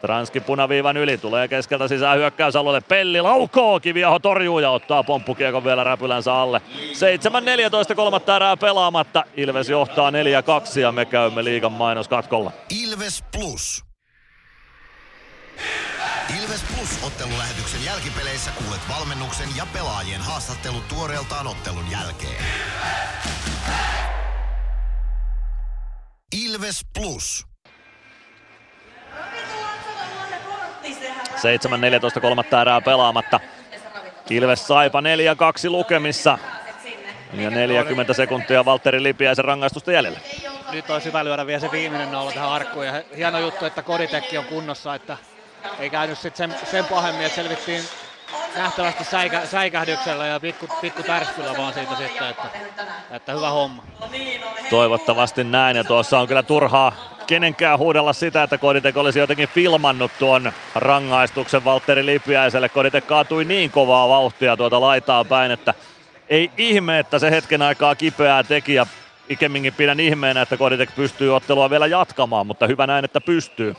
Transki 0.06 0.40
punaviivan 0.40 0.98
yli, 0.98 1.18
tulee 1.18 1.48
keskeltä 1.48 1.88
sisään 1.88 2.18
hyökkäysalueelle. 2.18 2.82
Pelli 2.82 3.22
laukoo, 3.22 3.80
Kiviaho 3.80 4.20
torjuu 4.20 4.60
ja 4.60 4.70
ottaa 4.70 5.04
pomppukiekon 5.04 5.64
vielä 5.64 5.84
räpylänsä 5.84 6.34
alle. 6.34 6.62
7.14 7.90 7.96
kolmatta 7.96 8.36
erää 8.36 8.58
pelaamatta. 8.58 9.24
Ilves 9.38 9.70
johtaa 9.70 10.12
4-2 10.12 10.80
ja 10.80 10.92
me 10.92 11.06
käymme 11.06 11.44
liigan 11.44 11.72
mainoskatkolla. 11.72 12.52
Ilves 12.84 13.24
Plus. 13.38 13.84
Ilves 16.42 16.64
Plus 16.64 17.04
ottelulähetyksen 17.04 17.86
jälkipeleissä 17.86 18.52
kuulet 18.52 18.82
valmennuksen 18.90 19.48
ja 19.58 19.68
pelaajien 19.74 20.22
haastattelut 20.22 20.88
tuoreeltaan 20.88 21.48
ottelun 21.48 21.92
jälkeen. 21.92 22.44
Ilves 26.46 26.82
Plus. 26.94 27.54
7-14 32.18 32.22
kolmatta 32.22 32.62
erää 32.62 32.82
pelaamatta. 32.82 33.40
Ilves 34.30 34.68
Saipa 34.68 35.02
4-2 35.02 35.04
lukemissa. 35.70 36.38
Ja 37.34 37.50
40 37.50 38.14
sekuntia 38.14 38.66
Valtteri 38.66 39.04
Lipiäisen 39.04 39.46
rangaistusta 39.46 39.92
jäljellä. 39.92 40.20
Nyt 40.72 40.90
olisi 40.90 41.08
hyvä 41.08 41.24
lyödä 41.26 41.48
vielä 41.48 41.60
se 41.60 41.72
viimeinen 41.72 42.12
nolla 42.12 42.32
tähän 42.32 42.50
arkkuun. 42.50 42.86
Ja 42.86 43.04
hieno 43.18 43.40
juttu, 43.40 43.66
että 43.66 43.82
Koditekki 43.82 44.38
on 44.38 44.46
kunnossa, 44.46 44.96
että 44.96 45.18
ei 45.80 45.90
käynyt 45.90 46.18
sit 46.18 46.36
sen, 46.36 46.56
sen 46.72 46.86
pahemmin, 46.86 47.26
että 47.26 47.36
selvittiin 47.36 47.84
nähtävästi 48.56 49.04
säikä, 49.04 49.46
säikähdyksellä 49.46 50.28
ja 50.28 50.40
pikku, 50.40 50.68
pikku 50.82 51.04
tärskyllä 51.04 51.58
vaan 51.58 51.74
siitä 51.74 51.96
sitten, 51.96 52.30
että, 52.30 52.48
että 53.12 53.34
hyvä 53.34 53.50
homma. 53.50 53.84
Toivottavasti 54.70 55.44
näin 55.44 55.78
ja 55.78 55.84
tuossa 55.84 56.20
on 56.20 56.28
kyllä 56.28 56.44
turhaa 56.44 57.14
kenenkään 57.28 57.80
huudella 57.80 58.14
sitä, 58.14 58.44
että 58.44 58.58
Koditek 58.58 58.98
olisi 58.98 59.20
jotenkin 59.20 59.50
filmannut 59.50 60.12
tuon 60.20 60.52
rangaistuksen 60.76 61.66
Valtteri 61.66 62.06
Lipiäiselle. 62.06 62.70
Koditek 62.70 63.08
kaatui 63.08 63.46
niin 63.46 63.72
kovaa 63.72 64.10
vauhtia 64.10 64.58
tuota 64.58 64.82
laitaa 64.82 65.26
päin, 65.26 65.52
että 65.52 65.74
ei 66.30 66.52
ihme, 66.58 67.00
että 67.00 67.20
se 67.20 67.32
hetken 67.32 67.62
aikaa 67.62 67.96
kipeää 67.96 68.44
teki 68.44 68.74
ja 68.74 68.86
ikemminkin 69.30 69.74
pidän 69.74 70.00
ihmeenä, 70.00 70.42
että 70.42 70.58
Koditek 70.58 70.96
pystyy 70.96 71.36
ottelua 71.36 71.70
vielä 71.70 71.88
jatkamaan, 71.88 72.48
mutta 72.48 72.68
hyvä 72.68 72.88
näin, 72.88 73.06
että 73.06 73.22
pystyy. 73.22 73.76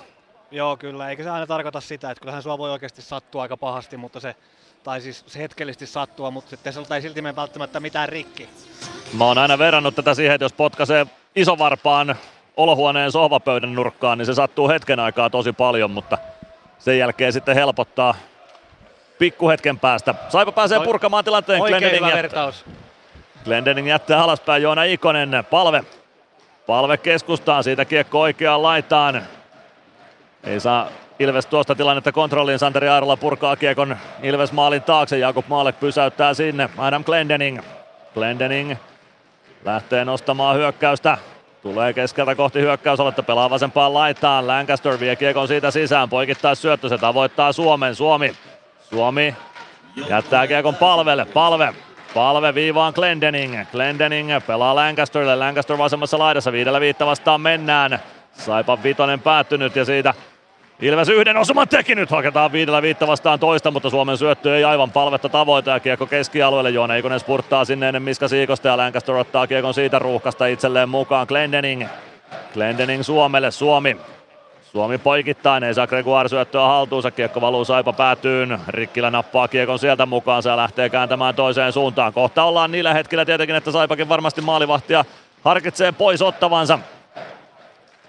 Joo, 0.54 0.76
kyllä. 0.76 1.10
Eikä 1.10 1.22
se 1.22 1.30
aina 1.30 1.46
tarkoita 1.46 1.80
sitä, 1.80 2.10
että 2.10 2.20
kyllähän 2.20 2.42
sua 2.42 2.58
voi 2.58 2.70
oikeasti 2.70 3.02
sattua 3.02 3.42
aika 3.42 3.56
pahasti, 3.56 3.96
mutta 3.96 4.20
se, 4.20 4.36
tai 4.84 5.00
siis 5.00 5.24
se 5.26 5.38
hetkellisesti 5.38 5.86
sattua, 5.86 6.30
mutta 6.30 6.50
sitten 6.50 6.72
sulta 6.72 6.96
ei 6.96 7.02
silti 7.02 7.22
mene 7.22 7.36
välttämättä 7.36 7.80
mitään 7.80 8.08
rikki. 8.08 8.48
Mä 9.12 9.24
oon 9.24 9.38
aina 9.38 9.58
verrannut 9.58 9.94
tätä 9.94 10.14
siihen, 10.14 10.34
että 10.34 10.44
jos 10.44 10.52
potkaisee 10.52 11.06
isovarpaan 11.36 12.16
olohuoneen 12.56 13.12
sohvapöydän 13.12 13.74
nurkkaan, 13.74 14.18
niin 14.18 14.26
se 14.26 14.34
sattuu 14.34 14.68
hetken 14.68 15.00
aikaa 15.00 15.30
tosi 15.30 15.52
paljon, 15.52 15.90
mutta 15.90 16.18
sen 16.78 16.98
jälkeen 16.98 17.32
sitten 17.32 17.54
helpottaa 17.54 18.14
pikkuhetken 19.18 19.78
päästä. 19.78 20.14
Saipa 20.28 20.52
pääsee 20.52 20.80
purkamaan 20.80 21.24
tilanteen. 21.24 21.62
Oikein 21.62 21.78
Glendening 21.78 22.06
hyvä 22.06 22.16
jättää, 22.16 22.22
vertaus. 22.22 22.64
Glendening 23.44 23.88
jättää 23.88 24.22
alaspäin 24.22 24.62
Joona 24.62 24.84
Ikonen. 24.84 25.44
Palve. 25.50 25.84
Palve 26.66 26.96
keskustaan, 26.96 27.64
siitä 27.64 27.84
kiekko 27.84 28.20
oikeaan 28.20 28.62
laitaan. 28.62 29.22
Ei 30.44 30.60
saa 30.60 30.88
Ilves 31.18 31.46
tuosta 31.46 31.74
tilannetta 31.74 32.12
kontrolliin. 32.12 32.58
Santeri 32.58 32.88
Airola 32.88 33.16
purkaa 33.16 33.56
kiekon 33.56 33.96
Ilves 34.22 34.52
maalin 34.52 34.82
taakse. 34.82 35.18
Jakub 35.18 35.44
Maalek 35.48 35.80
pysäyttää 35.80 36.34
sinne. 36.34 36.70
Adam 36.78 37.04
Glendening. 37.04 37.60
Glendening 38.14 38.74
lähtee 39.64 40.04
nostamaan 40.04 40.56
hyökkäystä. 40.56 41.18
Tulee 41.62 41.92
keskeltä 41.92 42.34
kohti 42.34 42.60
hyökkäysaluetta, 42.60 43.22
pelaa 43.22 43.50
vasempaan 43.50 43.94
laitaan. 43.94 44.46
Lancaster 44.46 45.00
vie 45.00 45.16
kiekon 45.16 45.48
siitä 45.48 45.70
sisään, 45.70 46.08
poikittaa 46.08 46.54
syöttö, 46.54 46.88
se 46.88 46.98
tavoittaa 46.98 47.52
Suomen. 47.52 47.94
Suomi, 47.94 48.34
Suomi 48.90 49.34
jättää 50.08 50.46
kiekon 50.46 50.74
palvelle, 50.74 51.24
palve. 51.24 51.74
Palve 52.14 52.54
viivaan 52.54 52.92
Glendening. 52.96 53.64
Glendening 53.72 54.30
pelaa 54.46 54.74
Lancasterille. 54.74 55.36
Lancaster 55.36 55.78
vasemmassa 55.78 56.18
laidassa. 56.18 56.52
Viidellä 56.52 56.80
viitta 56.80 57.06
vastaan 57.06 57.40
mennään. 57.40 57.98
Saipa 58.32 58.82
vitonen 58.82 59.20
päättynyt 59.20 59.76
ja 59.76 59.84
siitä 59.84 60.14
Ilves 60.84 61.08
yhden 61.08 61.36
osuman 61.36 61.68
teki 61.68 61.94
nyt, 61.94 62.10
haketaan 62.10 62.52
viidellä 62.52 62.82
viitta 62.82 63.06
vastaan 63.06 63.40
toista, 63.40 63.70
mutta 63.70 63.90
Suomen 63.90 64.18
syöttö 64.18 64.56
ei 64.56 64.64
aivan 64.64 64.90
palvetta 64.90 65.28
tavoita 65.28 65.70
ja 65.70 65.80
kiekko 65.80 66.06
keskialueelle. 66.06 66.70
Joona 66.70 66.94
Ikonen 66.94 67.20
spurttaa 67.20 67.64
sinne 67.64 67.88
ennen 67.88 68.02
Miska 68.02 68.28
Siikosta 68.28 68.68
ja 68.68 68.76
Lancaster 68.76 69.14
ottaa 69.14 69.46
kiekon 69.46 69.74
siitä 69.74 69.98
ruuhkasta 69.98 70.46
itselleen 70.46 70.88
mukaan. 70.88 71.26
Glendening, 71.28 71.84
Glendening 72.54 73.02
Suomelle, 73.02 73.50
Suomi. 73.50 73.96
Suomi 74.62 74.98
poikittain, 74.98 75.64
ei 75.64 75.74
saa 75.74 75.86
Gregoire 75.86 76.28
syöttöä 76.28 76.62
haltuunsa, 76.62 77.10
kiekko 77.10 77.40
valuu 77.40 77.64
Saipa 77.64 77.92
päätyyn. 77.92 78.58
Rikkilä 78.68 79.10
nappaa 79.10 79.48
kiekon 79.48 79.78
sieltä 79.78 80.06
mukaan, 80.06 80.42
se 80.42 80.56
lähtee 80.56 80.90
kääntämään 80.90 81.34
toiseen 81.34 81.72
suuntaan. 81.72 82.12
Kohta 82.12 82.44
ollaan 82.44 82.72
niillä 82.72 82.94
hetkillä 82.94 83.24
tietenkin, 83.24 83.56
että 83.56 83.72
Saipakin 83.72 84.08
varmasti 84.08 84.40
maalivahtia 84.40 85.04
harkitsee 85.44 85.92
pois 85.92 86.22
ottavansa. 86.22 86.78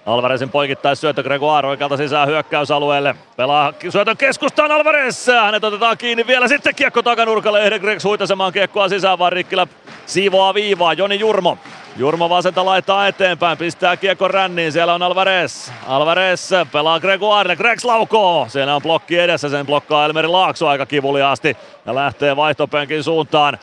Alvarezin 0.06 0.50
poikittais 0.50 1.02
syöttö 1.02 1.24
Gregoire 1.24 1.68
oikealta 1.68 1.98
sisään 1.98 2.28
hyökkäysalueelle. 2.28 3.16
Pelaa 3.36 3.74
syötön 3.90 4.18
keskustaan 4.18 4.72
Alvarez. 4.72 5.28
Hänet 5.28 5.64
otetaan 5.64 5.98
kiinni 5.98 6.28
vielä 6.28 6.48
sitten 6.48 6.76
kiekko 6.76 7.02
takanurkalle. 7.02 7.62
Ehde 7.64 7.80
Gregs 7.80 8.04
huitasemaan 8.04 8.54
kiekkoa 8.54 8.90
sisään, 8.90 9.20
vaan 9.20 9.32
Rikkilä 9.32 9.68
siivoaa 10.06 10.54
viivaa. 10.54 10.94
Joni 10.94 11.20
Jurmo. 11.20 11.58
Jurmo 11.98 12.30
vasenta 12.30 12.66
laittaa 12.66 13.08
eteenpäin, 13.08 13.58
pistää 13.58 13.98
kiekko 13.98 14.28
ränniin. 14.28 14.72
Siellä 14.72 14.94
on 14.94 15.04
Alvarez. 15.04 15.70
Alvarez 15.88 16.52
pelaa 16.72 17.00
Gregoire. 17.00 17.56
Gregs 17.56 17.86
laukoo. 17.86 18.46
Siellä 18.50 18.76
on 18.76 18.82
blokki 18.82 19.20
edessä, 19.20 19.50
sen 19.50 19.66
blokkaa 19.66 20.06
Elmeri 20.06 20.28
Laakso 20.28 20.68
aika 20.68 20.86
kivuliaasti. 20.86 21.58
Ja 21.86 21.96
lähtee 21.96 22.36
vaihtopenkin 22.36 23.04
suuntaan. 23.04 23.58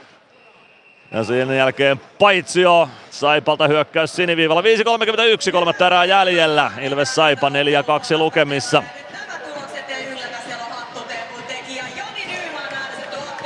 Ja 1.13 1.25
sen 1.25 1.57
jälkeen 1.57 2.01
Paitsio 2.19 2.89
Saipalta 3.11 3.69
hyökkäys 3.69 4.17
siniviivalla. 4.17 4.63
5.31, 4.63 5.53
kolmatta 5.53 5.87
erää 5.87 6.05
jäljellä. 6.05 6.71
Ilves 6.81 7.15
Saipa 7.15 7.49
4-2 7.49 7.53
lukemissa. 8.19 8.83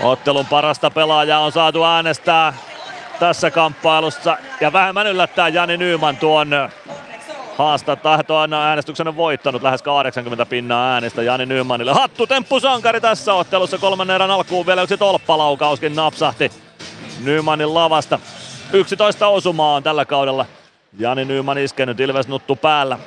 Ottelun 0.03 0.47
parasta 0.47 0.91
pelaajaa 0.91 1.41
on 1.41 1.53
saatu 1.53 1.85
äänestää 1.85 2.55
tässä 3.21 3.51
kamppailussa. 3.51 4.37
Ja 4.61 4.73
vähemmän 4.73 5.07
yllättää 5.07 5.49
Jani 5.49 5.77
Nyyman 5.77 6.17
tuon 6.17 6.51
haastata, 7.59 8.25
tuon 8.27 8.53
äänestyksen 8.53 9.09
on 9.09 9.17
voittanut 9.17 9.63
lähes 9.63 9.83
80 9.83 10.47
pinnaa 10.47 10.93
äänestä 10.93 11.23
Jani 11.23 11.47
Nymanille. 11.47 11.93
Hattu 11.93 12.27
temppu 12.27 12.61
sankari 12.61 13.01
tässä 13.01 13.35
ottelussa 13.35 13.79
kolmannen 13.79 14.15
erän 14.15 14.31
alkuun 14.31 14.67
vielä 14.67 14.83
yksi 14.83 14.97
tolppalaukauskin 14.97 15.97
napsahti 15.97 16.66
Nymanin 17.25 17.75
lavasta. 17.75 18.19
11 18.73 19.29
osumaa 19.29 19.75
on 19.75 19.83
tällä 19.83 20.05
kaudella 20.05 20.47
Jani 20.99 21.25
Nyman 21.25 21.59
iskenyt 21.59 22.01
Ilves 22.01 22.29
nuttu 22.29 22.57
päällä. 22.57 22.99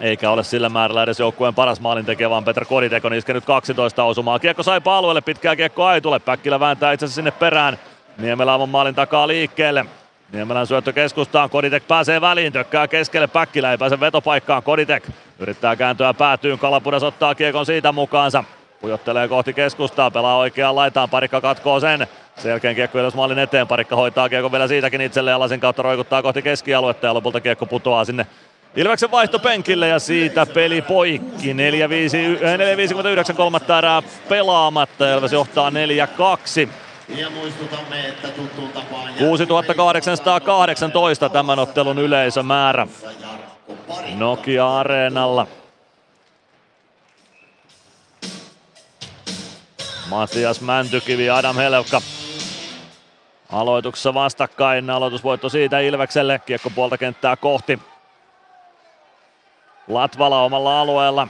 Eikä 0.00 0.30
ole 0.30 0.44
sillä 0.44 0.68
määrällä 0.68 1.02
edes 1.02 1.20
joukkueen 1.20 1.54
paras 1.54 1.80
maalintekijä, 1.80 2.30
vaan 2.30 2.44
Petr 2.44 2.64
Koditek 2.64 3.04
on 3.04 3.14
iskenyt 3.14 3.44
12 3.44 4.04
osumaa. 4.04 4.38
Kiekko 4.38 4.62
sai 4.62 4.80
alueelle, 4.84 5.20
pitkää 5.20 5.56
kiekko 5.56 5.84
Aitulle. 5.84 6.18
Päkkilä 6.18 6.60
vääntää 6.60 6.92
itse 6.92 7.08
sinne 7.08 7.30
perään. 7.30 7.78
Niemelä 8.18 8.54
on 8.54 8.68
maalin 8.68 8.94
takaa 8.94 9.28
liikkeelle. 9.28 9.86
Niemelän 10.32 10.66
syöttö 10.66 10.92
keskustaan, 10.92 11.50
Koditek 11.50 11.88
pääsee 11.88 12.20
väliin, 12.20 12.52
tökkää 12.52 12.88
keskelle, 12.88 13.26
Päkkilä 13.26 13.70
ei 13.70 13.78
pääse 13.78 14.00
vetopaikkaan, 14.00 14.62
Koditek 14.62 15.08
yrittää 15.38 15.76
kääntyä 15.76 16.14
päätyyn, 16.14 16.58
Kalapudas 16.58 17.02
ottaa 17.02 17.34
kiekon 17.34 17.66
siitä 17.66 17.92
mukaansa. 17.92 18.44
Pujottelee 18.80 19.28
kohti 19.28 19.52
keskustaa, 19.52 20.10
pelaa 20.10 20.36
oikeaan 20.36 20.76
laitaan, 20.76 21.10
parikka 21.10 21.40
katkoo 21.40 21.80
sen. 21.80 22.06
Sen 22.38 22.50
jälkeen 22.50 22.76
kiekko 22.76 22.98
Ilves 22.98 23.14
maalin 23.14 23.38
eteen, 23.38 23.66
parikka 23.66 23.96
hoitaa 23.96 24.28
kiekko 24.28 24.52
vielä 24.52 24.68
siitäkin 24.68 25.00
itselleen 25.00 25.32
ja 25.32 25.38
lasin 25.38 25.60
kautta 25.60 25.82
roikuttaa 25.82 26.22
kohti 26.22 26.42
keskialuetta 26.42 27.06
ja 27.06 27.14
lopulta 27.14 27.40
kiekko 27.40 27.66
putoaa 27.66 28.04
sinne 28.04 28.26
Ilveksen 28.76 29.10
vaihtopenkille 29.10 29.88
ja 29.88 29.98
siitä 29.98 30.46
peli 30.46 30.82
poikki. 30.82 31.52
4.59 31.52 33.34
kolmatta 33.34 33.78
erää 33.78 34.02
pelaamatta. 34.28 35.14
Ilves 35.14 35.32
johtaa 35.32 35.70
4-2. 35.70 35.72
Ja 37.08 37.30
muistutamme, 37.30 38.08
että 38.08 38.28
tuttuun 38.28 38.68
tapaan 38.68 39.14
6818 39.18 41.28
tämän 41.28 41.58
ottelun 41.58 41.98
yleisömäärä 41.98 42.86
Nokia-areenalla. 44.14 45.46
Matias 50.08 50.60
Mäntykivi 50.60 51.26
ja 51.26 51.36
Adam 51.36 51.56
Helevka 51.56 52.00
aloituksessa 53.52 54.14
vastakkain. 54.14 54.90
Aloitusvoitto 54.90 55.48
siitä 55.48 55.80
Ilvekselle. 55.80 56.40
Kiekko 56.46 56.70
puolta 56.70 56.98
kenttää 56.98 57.36
kohti. 57.36 57.78
Latvala 59.88 60.42
omalla 60.42 60.80
alueella. 60.80 61.28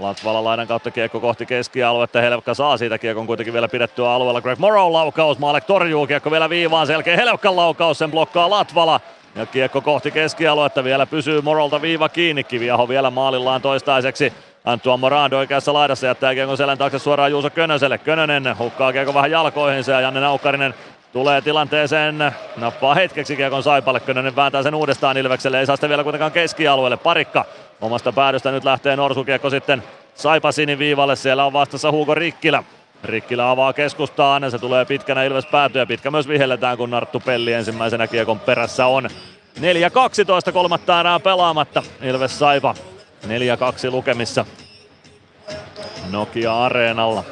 Latvala 0.00 0.44
laidan 0.44 0.66
kautta 0.66 0.90
kiekko 0.90 1.20
kohti 1.20 1.46
keskialuetta. 1.46 2.20
Helvekka 2.20 2.54
saa 2.54 2.76
siitä 2.76 2.98
kiekon 2.98 3.26
kuitenkin 3.26 3.52
vielä 3.52 3.68
pidettyä 3.68 4.10
alueella. 4.12 4.40
Greg 4.40 4.58
Morrow 4.58 4.92
laukaus. 4.92 5.38
Maalek 5.38 5.64
torjuu 5.64 6.06
kiekko 6.06 6.30
vielä 6.30 6.50
viivaan. 6.50 6.86
Selkeä 6.86 7.16
Helvekkan 7.16 7.56
laukaus. 7.56 7.98
Sen 7.98 8.10
blokkaa 8.10 8.50
Latvala. 8.50 9.00
Ja 9.34 9.46
kiekko 9.46 9.80
kohti 9.80 10.10
keskialuetta. 10.10 10.84
Vielä 10.84 11.06
pysyy 11.06 11.40
Morolta 11.40 11.82
viiva 11.82 12.08
kiinni. 12.08 12.44
Kiviaho 12.44 12.88
vielä 12.88 13.10
maalillaan 13.10 13.62
toistaiseksi. 13.62 14.32
Antuan 14.64 15.00
Morando 15.00 15.38
oikeassa 15.38 15.72
laidassa 15.72 16.06
jättää 16.06 16.34
kiekon 16.34 16.56
selän 16.56 16.78
taakse 16.78 16.98
suoraan 16.98 17.30
Juuso 17.30 17.50
Könöselle. 17.50 17.98
Könönen 17.98 18.58
hukkaa 18.58 18.92
kiekko 18.92 19.14
vähän 19.14 19.30
jalkoihinsa 19.30 19.92
ja 19.92 20.00
Janne 20.00 20.20
Naukkarinen 20.20 20.74
tulee 21.12 21.40
tilanteeseen, 21.40 22.32
nappaa 22.56 22.94
hetkeksi 22.94 23.36
kiekon 23.36 23.62
Saipalle, 23.62 24.00
Könönen 24.00 24.36
vääntää 24.36 24.62
sen 24.62 24.74
uudestaan 24.74 25.16
Ilvekselle, 25.16 25.60
ei 25.60 25.66
saa 25.66 25.76
sitä 25.76 25.88
vielä 25.88 26.02
kuitenkaan 26.02 26.32
keskialueelle, 26.32 26.96
parikka 26.96 27.44
omasta 27.80 28.12
päädystä 28.12 28.50
nyt 28.50 28.64
lähtee 28.64 28.96
Norsukiekko 28.96 29.50
sitten 29.50 29.82
Saipa 30.14 30.52
siniviivalle, 30.52 31.16
siellä 31.16 31.44
on 31.44 31.52
vastassa 31.52 31.90
Hugo 31.90 32.14
Rikkilä. 32.14 32.64
Rikkilä 33.04 33.50
avaa 33.50 33.72
keskustaan, 33.72 34.50
se 34.50 34.58
tulee 34.58 34.84
pitkänä 34.84 35.24
Ilves 35.24 35.46
päätyä, 35.46 35.86
pitkä 35.86 36.10
myös 36.10 36.28
vihelletään 36.28 36.76
kun 36.76 36.90
Narttu 36.90 37.20
Pelli 37.20 37.52
ensimmäisenä 37.52 38.06
kiekon 38.06 38.40
perässä 38.40 38.86
on. 38.86 39.08
4-12 40.48 40.52
kolmatta 40.52 41.00
erää 41.00 41.20
pelaamatta, 41.20 41.82
Ilves 42.02 42.38
Saipa 42.38 42.74
4-2 43.26 43.90
lukemissa. 43.90 44.46
Nokia 46.10 46.64
Areenalla. 46.64 47.24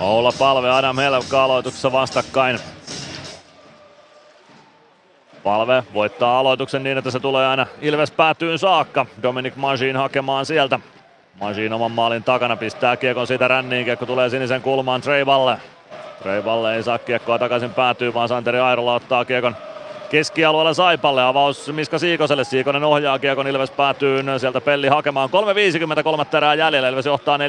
Oula 0.00 0.32
Palve, 0.38 0.70
Adam 0.70 0.98
Helvka 0.98 1.44
aloituksessa 1.44 1.92
vastakkain. 1.92 2.58
Palve 5.42 5.84
voittaa 5.94 6.38
aloituksen 6.38 6.82
niin, 6.82 6.98
että 6.98 7.10
se 7.10 7.20
tulee 7.20 7.46
aina 7.46 7.66
Ilves 7.80 8.10
päätyyn 8.10 8.58
saakka. 8.58 9.06
Dominic 9.22 9.56
Majin 9.56 9.96
hakemaan 9.96 10.46
sieltä. 10.46 10.80
Majin 11.40 11.72
oman 11.72 11.90
maalin 11.90 12.24
takana 12.24 12.56
pistää 12.56 12.96
kiekon 12.96 13.26
siitä 13.26 13.48
ränniin. 13.48 13.84
Kiekko 13.84 14.06
tulee 14.06 14.30
sinisen 14.30 14.62
kulmaan 14.62 15.00
Treivalle. 15.00 15.56
Treivalle 16.22 16.76
ei 16.76 16.82
saa 16.82 16.98
kiekkoa 16.98 17.38
takaisin 17.38 17.74
päätyy, 17.74 18.14
vaan 18.14 18.28
Santeri 18.28 18.60
Airola 18.60 18.94
ottaa 18.94 19.24
kiekon 19.24 19.56
keskialueella 20.10 20.74
Saipalle. 20.74 21.22
Avaus 21.22 21.72
Miska 21.72 21.98
Siikoselle. 21.98 22.44
Siikonen 22.44 22.84
ohjaa 22.84 23.18
kiekon 23.18 23.48
Ilves 23.48 23.70
päätyy 23.70 24.24
sieltä 24.38 24.60
Pelli 24.60 24.88
hakemaan. 24.88 25.30
3.53 26.18 26.24
terää 26.24 26.54
jäljellä. 26.54 26.88
Ilves 26.88 27.06
johtaa 27.06 27.36
4-2. 27.36 27.40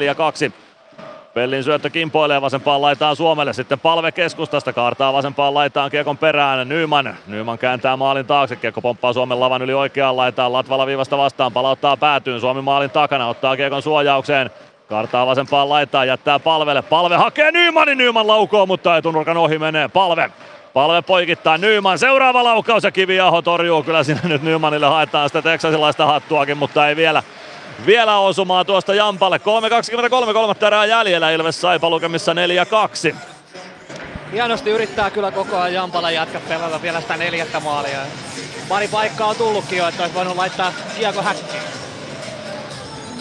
Pellin 1.34 1.64
syöttö 1.64 1.90
kimpoilee 1.90 2.40
vasempaan 2.40 2.82
laitaan 2.82 3.16
Suomelle. 3.16 3.52
Sitten 3.52 3.80
palve 3.80 4.12
keskustasta 4.12 4.72
kaartaa 4.72 5.12
vasempaan 5.12 5.54
laitaan 5.54 5.90
kiekon 5.90 6.18
perään. 6.18 6.68
Nyman. 6.68 7.16
Nyman 7.26 7.58
kääntää 7.58 7.96
maalin 7.96 8.26
taakse. 8.26 8.56
Kiekko 8.56 8.80
pomppaa 8.80 9.12
Suomen 9.12 9.40
lavan 9.40 9.62
yli 9.62 9.74
oikeaan 9.74 10.16
laitaan. 10.16 10.52
Latvala 10.52 10.86
viivasta 10.86 11.18
vastaan. 11.18 11.52
Palauttaa 11.52 11.96
päätyyn. 11.96 12.40
Suomi 12.40 12.62
maalin 12.62 12.90
takana. 12.90 13.28
Ottaa 13.28 13.56
kiekon 13.56 13.82
suojaukseen. 13.82 14.50
Kartaa 14.88 15.26
vasempaan 15.26 15.68
laitaan. 15.68 16.08
Jättää 16.08 16.38
palvelle. 16.38 16.82
Palve 16.82 17.16
hakee 17.16 17.52
Nymanin. 17.52 17.98
Nyman 17.98 18.26
laukoo, 18.26 18.66
mutta 18.66 18.96
etunurkan 18.96 19.36
ohi 19.36 19.58
menee. 19.58 19.88
Palve. 19.88 20.30
Palve 20.72 21.02
poikittaa 21.02 21.58
Nyman. 21.58 21.98
Seuraava 21.98 22.44
laukaus 22.44 22.84
ja 22.84 22.90
Kiviaho 22.90 23.42
torjuu. 23.42 23.82
Kyllä 23.82 24.02
siinä 24.02 24.20
nyt 24.24 24.42
Nymanille 24.42 24.86
haetaan 24.86 25.28
sitä 25.28 25.42
teksasilaista 25.42 26.06
hattuakin, 26.06 26.58
mutta 26.58 26.88
ei 26.88 26.96
vielä 26.96 27.22
vielä 27.86 28.18
osumaa 28.18 28.64
tuosta 28.64 28.94
Jampalle. 28.94 29.40
3.23, 30.26 30.32
kolmatta 30.32 30.66
erää 30.66 30.86
jäljellä. 30.86 31.30
Ilves 31.30 31.60
Saipa 31.60 31.90
lukemissa 31.90 32.32
4-2. 33.12 33.16
Hienosti 34.32 34.70
yrittää 34.70 35.10
kyllä 35.10 35.30
koko 35.30 35.56
ajan 35.56 35.74
Jampala 35.74 36.10
jatka 36.10 36.40
pelata 36.48 36.82
vielä 36.82 37.00
sitä 37.00 37.16
neljättä 37.16 37.60
maalia. 37.60 37.98
Pari 38.68 38.88
paikkaa 38.88 39.28
on 39.28 39.36
tullutkin 39.36 39.78
jo, 39.78 39.88
että 39.88 40.02
olisi 40.02 40.14
voinut 40.14 40.36
laittaa 40.36 40.72
kiekko 40.98 41.22
häkkiin. 41.22 41.62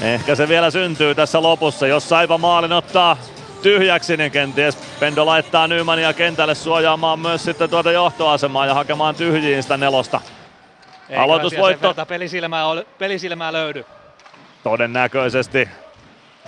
Ehkä 0.02 0.36
se 0.36 0.48
vielä 0.48 0.72
syntyy 0.72 1.16
tässä 1.16 1.42
lopussa. 1.42 1.88
Jos 1.88 2.10
Saipa 2.10 2.38
maalin 2.38 2.74
ottaa 2.74 3.18
tyhjäksi, 3.62 4.18
niin 4.18 4.32
kenties 4.32 4.78
Pendo 5.00 5.26
laittaa 5.26 5.68
Nymania 5.68 6.14
kentälle 6.14 6.56
suojaamaan 6.56 7.20
myös 7.20 7.44
sitten 7.44 7.70
tuota 7.70 7.92
johtoasemaa 7.92 8.66
ja 8.66 8.74
hakemaan 8.74 9.16
tyhjiin 9.16 9.64
sitä 9.64 9.78
nelosta. 9.78 10.22
Aloitusvoitto. 11.18 11.96
Pelisilmää, 12.08 12.64
pelisilmää 12.98 13.54
löydy. 13.54 13.86
Todennäköisesti. 14.64 15.70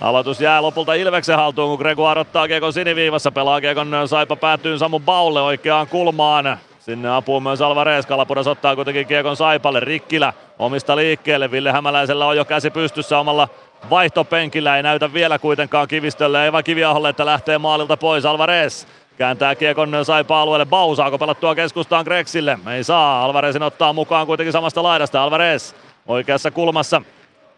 Aloitus 0.00 0.40
jää 0.40 0.62
lopulta 0.62 0.94
Ilveksen 0.94 1.36
haltuun, 1.36 1.68
kun 1.68 1.78
Gregoire 1.78 2.20
ottaa 2.20 2.48
kiekon 2.48 2.72
siniviivassa. 2.72 3.32
Pelaa 3.32 3.60
kiekon 3.60 3.92
Saipa 4.06 4.36
päätyy 4.36 4.78
Samu 4.78 5.00
Baulle 5.00 5.42
oikeaan 5.42 5.86
kulmaan. 5.86 6.58
Sinne 6.80 7.16
apuun 7.16 7.42
myös 7.42 7.62
Alvarez. 7.62 8.06
Kalapudas 8.06 8.46
ottaa 8.46 8.76
kuitenkin 8.76 9.06
kiekon 9.06 9.36
Saipalle. 9.36 9.80
Rikkilä 9.80 10.32
omista 10.58 10.96
liikkeelle. 10.96 11.50
Ville 11.50 11.72
Hämäläisellä 11.72 12.26
on 12.26 12.36
jo 12.36 12.44
käsi 12.44 12.70
pystyssä 12.70 13.18
omalla 13.18 13.48
vaihtopenkillä. 13.90 14.76
Ei 14.76 14.82
näytä 14.82 15.12
vielä 15.12 15.38
kuitenkaan 15.38 15.88
Kivistölle, 15.88 16.44
ei 16.44 16.52
vaan 16.52 16.64
Kiviaholle, 16.64 17.08
että 17.08 17.26
lähtee 17.26 17.58
maalilta 17.58 17.96
pois. 17.96 18.24
Alvarez 18.24 18.86
kääntää 19.18 19.54
kiekon 19.54 20.04
Saipa 20.04 20.40
alueelle. 20.40 20.66
Bau 20.66 20.96
saako 20.96 21.18
pelattua 21.18 21.54
keskustaan 21.54 22.04
Grexille? 22.04 22.58
Ei 22.74 22.84
saa. 22.84 23.24
Alvarezin 23.24 23.62
ottaa 23.62 23.92
mukaan 23.92 24.26
kuitenkin 24.26 24.52
samasta 24.52 24.82
laidasta. 24.82 25.22
Alvarez 25.22 25.74
oikeassa 26.06 26.50
kulmassa 26.50 27.02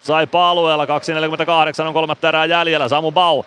Saipa 0.00 0.50
alueella, 0.50 0.84
2.48 0.84 1.86
on 1.86 1.94
kolmatta 1.94 2.28
erää 2.28 2.44
jäljellä, 2.44 2.88
Samu 2.88 3.12
Bau. 3.12 3.42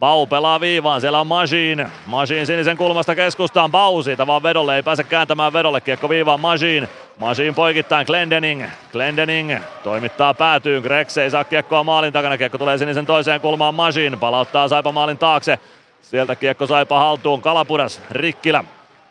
Bau 0.00 0.26
pelaa 0.26 0.60
viivaan, 0.60 1.00
siellä 1.00 1.20
on 1.20 1.26
Majin. 1.26 1.86
Majin 2.06 2.46
sinisen 2.46 2.76
kulmasta 2.76 3.14
keskustaan, 3.14 3.70
Bau 3.70 4.02
siitä 4.02 4.26
vaan 4.26 4.42
vedolle, 4.42 4.76
ei 4.76 4.82
pääse 4.82 5.04
kääntämään 5.04 5.52
vedolle, 5.52 5.80
kiekko 5.80 6.08
viivaan 6.08 6.40
Majin. 6.40 6.88
Majin 7.18 7.54
poikittain 7.54 8.06
Glendening. 8.06 8.64
Glendening 8.92 9.58
toimittaa 9.82 10.34
päätyyn, 10.34 10.82
Grex 10.82 11.18
ei 11.18 11.30
saa 11.30 11.44
kiekkoa 11.44 11.84
maalin 11.84 12.12
takana, 12.12 12.38
kiekko 12.38 12.58
tulee 12.58 12.78
sinisen 12.78 13.06
toiseen 13.06 13.40
kulmaan 13.40 13.74
Majin, 13.74 14.18
palauttaa 14.18 14.68
Saipa 14.68 14.92
maalin 14.92 15.18
taakse. 15.18 15.58
Sieltä 16.02 16.36
kiekko 16.36 16.66
Saipa 16.66 16.98
haltuun, 16.98 17.42
Kalapudas, 17.42 18.00
Rikkilä. 18.10 18.64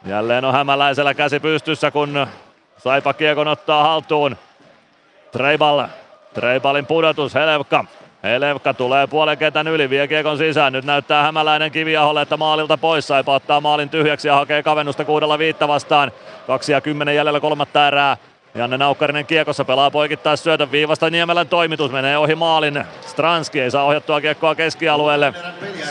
Jälleen 0.06 0.45
on 0.45 0.53
hämäläisellä 0.53 1.14
käsi 1.14 1.40
pystyssä, 1.40 1.92
kun 1.92 2.27
Saipa 2.77 3.14
kiekon 3.14 3.48
ottaa 3.48 3.84
haltuun. 3.84 4.38
Treibal 5.32 5.88
Treibalin 6.40 6.85
pudotus, 6.85 7.35
Helevka. 7.35 7.85
Helevka 8.24 8.74
tulee 8.74 9.08
puolen 9.08 9.38
kentän 9.38 9.68
yli, 9.68 9.90
vie 9.90 10.08
kiekon 10.08 10.38
sisään. 10.38 10.74
Nyt 10.74 10.85
näyttää 10.85 11.24
hämäläinen 11.24 11.72
Kiviaholle, 11.72 12.22
että 12.22 12.38
maalilta 12.38 12.77
pois. 12.77 13.08
Saipa 13.08 13.35
ottaa 13.35 13.61
maalin 13.61 13.90
tyhjäksi 13.90 14.27
ja 14.27 14.35
hakee 14.35 14.64
kavennusta 14.64 15.06
kuudella 15.06 15.40
viitta 15.40 15.68
vastaan. 15.68 16.11
Kaksi 16.48 16.72
ja 16.72 16.82
kymmenen 16.82 17.16
jäljellä 17.16 17.40
kolmatta 17.40 17.88
erää. 17.88 18.18
Janne 18.56 18.77
Naukkarinen 18.77 19.26
kiekossa 19.26 19.66
pelaa 19.66 19.92
poikittaa 19.92 20.35
syötön 20.35 20.72
viivasta 20.72 21.09
Niemelän 21.09 21.48
toimitus 21.48 21.92
menee 21.92 22.18
ohi 22.18 22.35
maalin. 22.35 22.85
Stranski 23.01 23.61
ei 23.61 23.72
saa 23.72 23.84
ohjattua 23.84 24.22
kiekkoa 24.22 24.56
keskialueelle. 24.56 25.34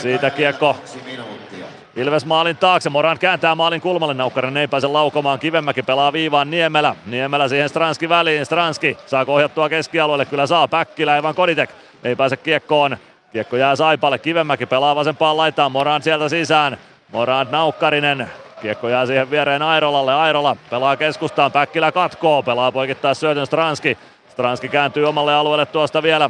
Siitä 0.01 0.29
kiekko 0.29 0.75
Ilves 1.99 2.25
maalin 2.25 2.57
taakse, 2.57 2.89
Moran 2.89 3.19
kääntää 3.19 3.55
maalin 3.55 3.81
kulmalle, 3.81 4.13
Naukkanen 4.13 4.57
ei 4.57 4.67
pääse 4.67 4.87
laukomaan, 4.87 5.39
Kivemäki 5.39 5.83
pelaa 5.83 6.13
viivaan 6.13 6.49
Niemelä, 6.49 6.95
Niemelä 7.05 7.47
siihen 7.47 7.69
Stranski 7.69 8.09
väliin, 8.09 8.45
Stranski 8.45 8.97
saa 9.05 9.25
ohjattua 9.27 9.69
keskialueelle, 9.69 10.25
kyllä 10.25 10.47
saa, 10.47 10.67
Päkkilä 10.67 11.17
Evan 11.17 11.35
Koditek 11.35 11.69
ei 12.03 12.15
pääse 12.15 12.37
kiekkoon, 12.37 12.97
kiekko 13.33 13.57
jää 13.57 13.75
Saipalle, 13.75 14.17
Kivemäki 14.17 14.65
pelaa 14.65 14.95
vasempaan 14.95 15.37
laitaan, 15.37 15.71
Moran 15.71 16.03
sieltä 16.03 16.29
sisään, 16.29 16.77
Moran 17.11 17.47
Naukkarinen, 17.51 18.29
kiekko 18.61 18.89
jää 18.89 19.05
siihen 19.05 19.31
viereen 19.31 19.61
Airolalle, 19.61 20.13
Airola 20.13 20.55
pelaa 20.69 20.97
keskustaan, 20.97 21.51
Päkkilä 21.51 21.91
katkoo, 21.91 22.43
pelaa 22.43 22.71
poikittaa 22.71 23.13
syötön 23.13 23.45
Stranski, 23.45 23.97
Stranski 24.29 24.69
kääntyy 24.69 25.05
omalle 25.05 25.35
alueelle 25.35 25.65
tuosta 25.65 26.03
vielä, 26.03 26.29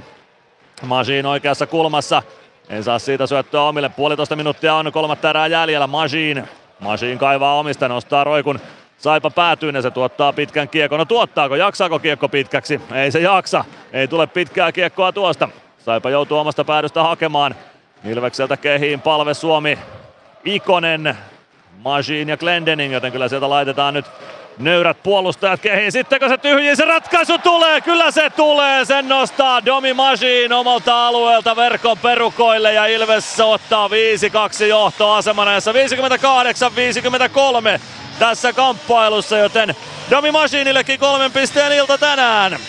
Masiin 0.86 1.26
oikeassa 1.26 1.68
kulmassa, 1.68 2.24
ei 2.70 2.84
saa 2.84 3.00
siitä 3.00 3.28
syöttöä 3.28 3.62
omille. 3.62 3.90
Puolitoista 3.90 4.36
minuuttia 4.36 4.76
on 4.76 4.92
kolmatta 4.92 5.30
erää 5.30 5.48
jäljellä. 5.48 5.88
Majin. 5.88 6.50
Majin 6.80 7.18
kaivaa 7.18 7.60
omista, 7.60 7.88
nostaa 7.88 8.24
roikun. 8.24 8.60
Saipa 8.98 9.30
päätyy 9.30 9.72
ja 9.72 9.82
se 9.82 9.92
tuottaa 9.92 10.34
pitkän 10.34 10.70
kiekon. 10.70 11.00
No 11.00 11.06
tuottaako, 11.06 11.56
jaksaako 11.56 12.00
kiekko 12.00 12.30
pitkäksi? 12.30 12.82
Ei 12.94 13.12
se 13.12 13.20
jaksa. 13.20 13.66
Ei 13.94 14.08
tule 14.08 14.28
pitkää 14.28 14.72
kiekkoa 14.72 15.12
tuosta. 15.12 15.50
Saipa 15.86 16.10
joutuu 16.10 16.38
omasta 16.38 16.64
päädystä 16.64 17.04
hakemaan. 17.04 17.56
Ilvekseltä 18.06 18.58
kehiin 18.58 19.02
palve 19.02 19.34
Suomi. 19.34 19.80
Ikonen, 20.46 21.18
Majin 21.78 22.30
ja 22.30 22.38
Glendening, 22.38 22.94
joten 22.94 23.12
kyllä 23.12 23.28
sieltä 23.28 23.50
laitetaan 23.50 23.94
nyt 23.94 24.06
nöyrät 24.60 25.04
puolustajat 25.04 25.60
kehiin. 25.60 25.92
Sittenkö 25.92 26.30
se 26.30 26.38
tyhjii, 26.38 26.76
se 26.76 26.86
ratkaisu 26.86 27.38
tulee, 27.38 27.82
kyllä 27.82 28.12
se 28.12 28.30
tulee. 28.30 28.86
Sen 28.86 29.10
nostaa 29.10 29.66
Domi 29.66 29.94
Majin 29.94 30.54
omalta 30.54 31.08
alueelta 31.08 31.56
verkon 31.56 31.98
perukoille 31.98 32.74
ja 32.74 32.86
Ilves 32.86 33.40
ottaa 33.40 33.88
5-2 33.88 33.92
johtoasemana, 34.64 35.54
jossa 35.54 35.72
58-53 35.72 35.76
tässä 38.20 38.54
kamppailussa, 38.54 39.38
joten 39.38 39.76
Domi 40.12 40.32
Majinillekin 40.32 41.00
kolmen 41.00 41.32
pisteen 41.32 41.72
ilta 41.72 41.98
tänään. 41.98 42.60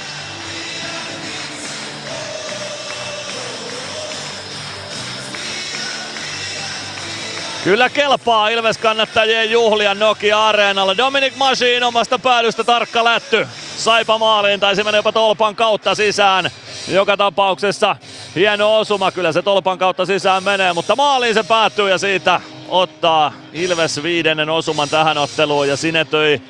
Kyllä 7.65 7.89
kelpaa 7.89 8.49
Ilves 8.49 8.79
kannattajien 8.79 9.51
juhlia 9.51 9.95
Nokia 9.95 10.49
Areenalla. 10.49 10.97
Dominic 10.97 11.37
Masin 11.37 11.85
omasta 11.85 12.19
päädystä 12.19 12.65
tarkka 12.65 13.05
lätty. 13.05 13.49
Saipa 13.77 14.19
maaliin, 14.19 14.61
tai 14.61 14.77
se 14.77 14.85
menee 14.85 14.99
jopa 14.99 15.13
tolpan 15.13 15.57
kautta 15.57 15.95
sisään. 15.95 16.51
Joka 16.89 17.17
tapauksessa 17.17 17.97
hieno 18.35 18.79
osuma, 18.79 19.13
kyllä 19.13 19.33
se 19.33 19.43
tolpan 19.43 19.79
kautta 19.79 20.07
sisään 20.07 20.45
menee, 20.45 20.73
mutta 20.73 20.97
maaliin 20.97 21.35
se 21.35 21.43
päättyy 21.43 21.91
ja 21.91 21.99
siitä 21.99 22.41
ottaa 22.69 23.33
Ilves 23.53 24.03
viidennen 24.03 24.51
osuman 24.51 24.89
tähän 24.89 25.19
otteluun 25.19 25.69
ja 25.69 25.77
sinetöi 25.77 26.43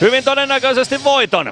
hyvin 0.00 0.24
todennäköisesti 0.24 1.04
voiton. 1.04 1.46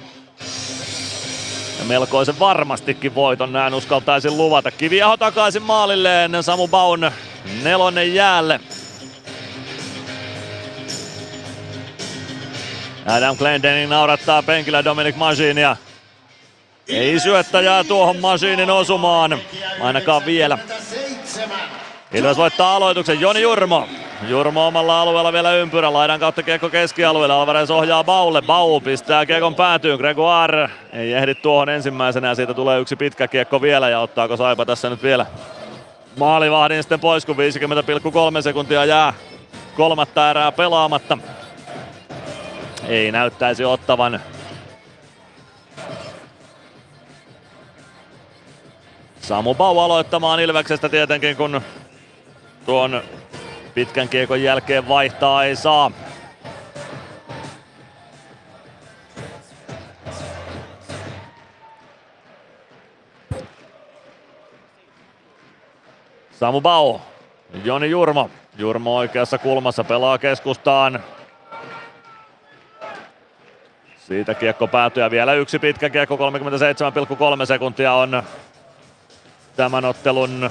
Ja 1.79 1.85
melkoisen 1.85 2.39
varmastikin 2.39 3.15
voiton 3.15 3.53
näin 3.53 3.75
uskaltaisin 3.75 4.37
luvata. 4.37 4.71
Kiviaho 4.71 5.17
takaisin 5.17 5.63
maalilleen, 5.63 6.43
Samu 6.43 6.69
Baun 6.69 7.11
nelonen 7.63 8.15
jäälle. 8.15 8.61
Adam 13.07 13.37
Glendening 13.37 13.91
naurattaa 13.91 14.43
penkillä 14.43 14.85
Dominic 14.85 15.17
Masinia. 15.17 15.77
Ei 16.89 17.21
syöttäjää 17.21 17.85
tuohon 17.85 18.17
Masinin 18.17 18.71
osumaan, 18.71 19.39
ainakaan 19.81 20.27
vielä. 20.27 20.59
Ilves 22.15 22.37
voittaa 22.37 22.77
aloituksen, 22.77 23.21
Joni 23.21 23.43
Jurmo. 23.43 23.89
Jurmo 24.29 24.67
omalla 24.67 25.01
alueella 25.01 25.33
vielä 25.33 25.53
ympyrä, 25.53 25.93
laidan 25.93 26.21
kautta 26.21 26.43
kiekko 26.43 26.69
keskialueelle, 26.69 27.35
Alvarez 27.35 27.71
ohjaa 27.71 28.05
Baulle, 28.05 28.43
Bau 28.43 28.81
pistää 28.81 29.27
kiekon 29.27 29.55
päätyyn, 29.55 29.99
Gregoire 29.99 30.71
ei 30.93 31.13
ehdi 31.13 31.35
tuohon 31.35 31.69
ensimmäisenä 31.69 32.29
ja 32.29 32.35
siitä 32.35 32.55
tulee 32.55 32.81
yksi 32.81 32.97
pitkä 32.97 33.29
kiekko 33.29 33.63
vielä 33.63 33.89
ja 33.89 34.01
ottaako 34.01 34.37
Saipa 34.37 34.67
tässä 34.67 34.91
nyt 34.91 35.03
vielä 35.03 35.27
maalivahdin 36.19 36.83
sitten 36.83 37.01
pois, 37.01 37.27
kun 37.27 37.37
50,3 37.37 38.43
sekuntia 38.43 38.85
jää 38.85 39.15
kolmatta 39.77 40.31
erää 40.31 40.53
pelaamatta. 40.53 41.19
Ei 42.89 43.13
näyttäisi 43.13 43.65
ottavan 43.65 44.21
Samu 49.21 49.55
Bau 49.55 49.79
aloittamaan 49.79 50.41
Ilveksestä 50.41 50.89
tietenkin, 50.89 51.37
kun 51.37 51.61
tuon 52.67 53.03
pitkän 53.75 54.09
kiekon 54.09 54.43
jälkeen 54.43 54.89
vaihtaa 54.89 55.45
ei 55.45 55.57
saa. 55.57 55.91
Samu 66.41 66.61
Bau, 66.61 66.99
Joni 67.65 67.91
Jurmo. 67.91 68.31
Jurmo 68.59 68.97
oikeassa 68.97 69.39
kulmassa 69.39 69.85
pelaa 69.85 70.19
keskustaan. 70.19 71.03
Siitä 74.07 74.35
kiekko 74.35 74.69
päätyy 74.69 75.03
ja 75.03 75.11
vielä 75.11 75.35
yksi 75.35 75.59
pitkä 75.59 75.91
kiekko, 75.91 76.17
37,3 76.17 77.47
sekuntia 77.47 77.93
on 77.93 78.23
tämän 79.57 79.85
ottelun 79.85 80.51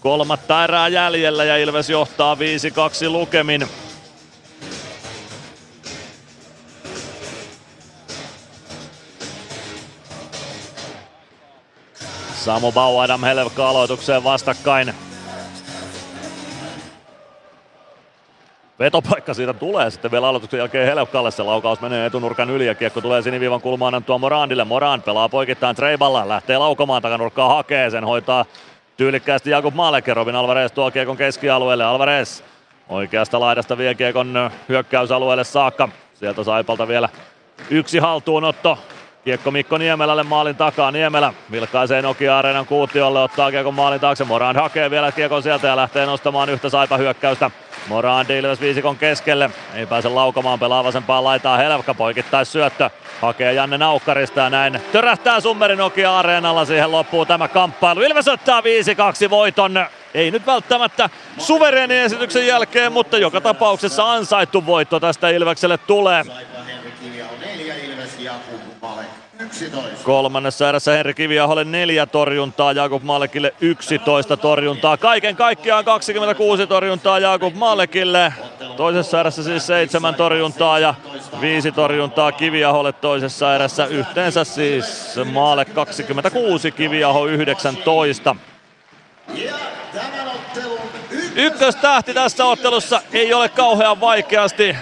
kolmatta 0.00 0.64
erää 0.64 0.88
jäljellä 0.88 1.44
ja 1.44 1.56
Ilves 1.56 1.90
johtaa 1.90 2.34
5-2 2.34 2.38
lukemin. 3.08 3.68
Samu 12.34 12.72
Bau, 12.72 12.98
Adam 12.98 13.20
Helvka 13.20 13.68
aloitukseen 13.68 14.24
vastakkain. 14.24 14.94
Vetopaikka 18.78 19.34
siitä 19.34 19.52
tulee 19.52 19.90
sitten 19.90 20.10
vielä 20.10 20.28
aloituksen 20.28 20.58
jälkeen 20.58 20.86
Helpkalle. 20.86 21.30
Se 21.30 21.42
laukaus 21.42 21.80
menee 21.80 22.06
etunurkan 22.06 22.50
yli 22.50 22.66
ja 22.66 22.74
kiekko 22.74 23.00
tulee 23.00 23.22
siniviivan 23.22 23.60
kulmaan 23.60 23.94
antua 23.94 24.18
Morandille. 24.18 24.64
Moran 24.64 25.02
pelaa 25.02 25.28
poikittain 25.28 25.76
Treiballa. 25.76 26.28
Lähtee 26.28 26.58
laukomaan 26.58 27.02
takanurkkaa 27.02 27.54
hakee. 27.54 27.90
Sen 27.90 28.04
hoitaa 28.04 28.44
tyylikkäästi 28.96 29.50
Jakub 29.50 29.74
Maleke. 29.74 30.14
Robin 30.14 30.36
Alvarez 30.36 30.72
tuo 30.72 30.90
kiekon 30.90 31.16
keskialueelle. 31.16 31.84
Alvarez 31.84 32.42
oikeasta 32.88 33.40
laidasta 33.40 33.78
vie 33.78 33.94
kiekon 33.94 34.50
hyökkäysalueelle 34.68 35.44
saakka. 35.44 35.88
Sieltä 36.14 36.44
Saipalta 36.44 36.88
vielä 36.88 37.08
yksi 37.70 37.98
haltuunotto. 37.98 38.78
Kiekko 39.24 39.50
Mikko 39.50 39.78
Niemelälle 39.78 40.22
maalin 40.22 40.56
takaa. 40.56 40.90
Niemelä 40.90 41.32
vilkaisee 41.50 42.02
Nokia 42.02 42.38
Areenan 42.38 42.66
kuutiolle, 42.66 43.22
ottaa 43.22 43.50
kiekon 43.50 43.74
maalin 43.74 44.00
taakse. 44.00 44.24
Morand 44.24 44.56
hakee 44.56 44.90
vielä 44.90 45.12
kiekon 45.12 45.42
sieltä 45.42 45.66
ja 45.66 45.76
lähtee 45.76 46.06
nostamaan 46.06 46.48
yhtä 46.48 46.68
Saipa 46.68 46.96
hyökkäystä. 46.96 47.50
Morand 47.88 48.30
Ilves 48.30 48.60
viisikon 48.60 48.96
keskelle. 48.96 49.50
Ei 49.74 49.86
pääse 49.86 50.08
laukomaan, 50.08 50.58
pelaa 50.58 50.84
vasempaan 50.84 51.24
laitaa 51.24 51.56
Helvka 51.56 51.94
poikittais 51.94 52.52
syöttö. 52.52 52.90
Hakee 53.20 53.52
Janne 53.52 53.78
Naukkarista 53.78 54.40
ja 54.40 54.50
näin 54.50 54.80
törähtää 54.92 55.40
Summeri 55.40 55.76
Nokia 55.76 56.18
Areenalla. 56.18 56.64
Siihen 56.64 56.92
loppuu 56.92 57.26
tämä 57.26 57.48
kamppailu. 57.48 58.00
Ilves 58.00 58.28
ottaa 58.28 58.60
5-2 58.60 59.30
voiton. 59.30 59.86
Ei 60.14 60.30
nyt 60.30 60.46
välttämättä 60.46 61.10
suvereeni 61.38 61.98
esityksen 61.98 62.46
jälkeen, 62.46 62.92
mutta 62.92 63.18
joka 63.18 63.40
tapauksessa 63.40 64.12
ansaittu 64.12 64.66
voitto 64.66 65.00
tästä 65.00 65.28
Ilvekselle 65.28 65.78
tulee. 65.78 66.24
Kolmannessa 70.02 70.68
erässä 70.68 70.92
Henri 70.92 71.14
Kiviaholle 71.14 71.64
neljä 71.64 72.06
torjuntaa, 72.06 72.72
Jakub 72.72 73.02
Malekille 73.02 73.54
11 73.60 74.36
torjuntaa. 74.36 74.96
Kaiken 74.96 75.36
kaikkiaan 75.36 75.84
26 75.84 76.66
torjuntaa 76.66 77.18
Jakub 77.18 77.54
Malekille. 77.54 78.32
Toisessa 78.76 79.20
erässä 79.20 79.42
siis 79.42 79.66
seitsemän 79.66 80.14
torjuntaa 80.14 80.78
ja 80.78 80.94
viisi 81.40 81.72
torjuntaa 81.72 82.32
Kiviaholle 82.32 82.92
toisessa 82.92 83.54
erässä. 83.54 83.86
Yhteensä 83.86 84.44
siis 84.44 85.16
Maale 85.32 85.64
26, 85.64 86.72
Kiviaho 86.72 87.26
19. 87.26 88.36
Ykköstähti 91.36 92.14
tässä 92.14 92.44
ottelussa 92.44 93.02
ei 93.12 93.34
ole 93.34 93.48
kauhean 93.48 94.00
vaikeasti 94.00 94.76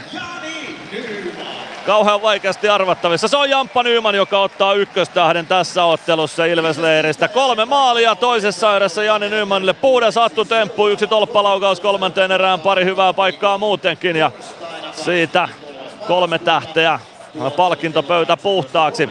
kauhean 1.87 2.23
vaikeasti 2.23 2.69
arvattavissa. 2.69 3.29
Se 3.29 3.37
on 3.37 3.51
Jamppa 3.51 3.83
Nyman, 3.83 4.15
joka 4.15 4.41
ottaa 4.41 4.75
ykköstähden 4.75 5.47
tässä 5.47 5.85
ottelussa 5.85 6.45
Ilves-leiristä. 6.45 7.29
Kolme 7.29 7.65
maalia 7.65 8.15
toisessa 8.15 8.77
erässä 8.77 9.05
Jani 9.05 9.29
Nymanille. 9.29 9.73
Puhdas 9.73 10.15
temppu, 10.49 10.89
yksi 10.89 11.07
tolppalaukaus 11.07 11.81
kolmanteen 11.81 12.33
erään, 12.33 12.61
pari 12.61 12.85
hyvää 12.85 13.13
paikkaa 13.13 13.59
muutenkin 13.59 14.17
ja 14.17 14.31
siitä 14.93 15.49
kolme 16.07 16.39
tähteä. 16.39 17.01
Palkintopöytä 17.57 18.37
puhtaaksi. 18.37 19.11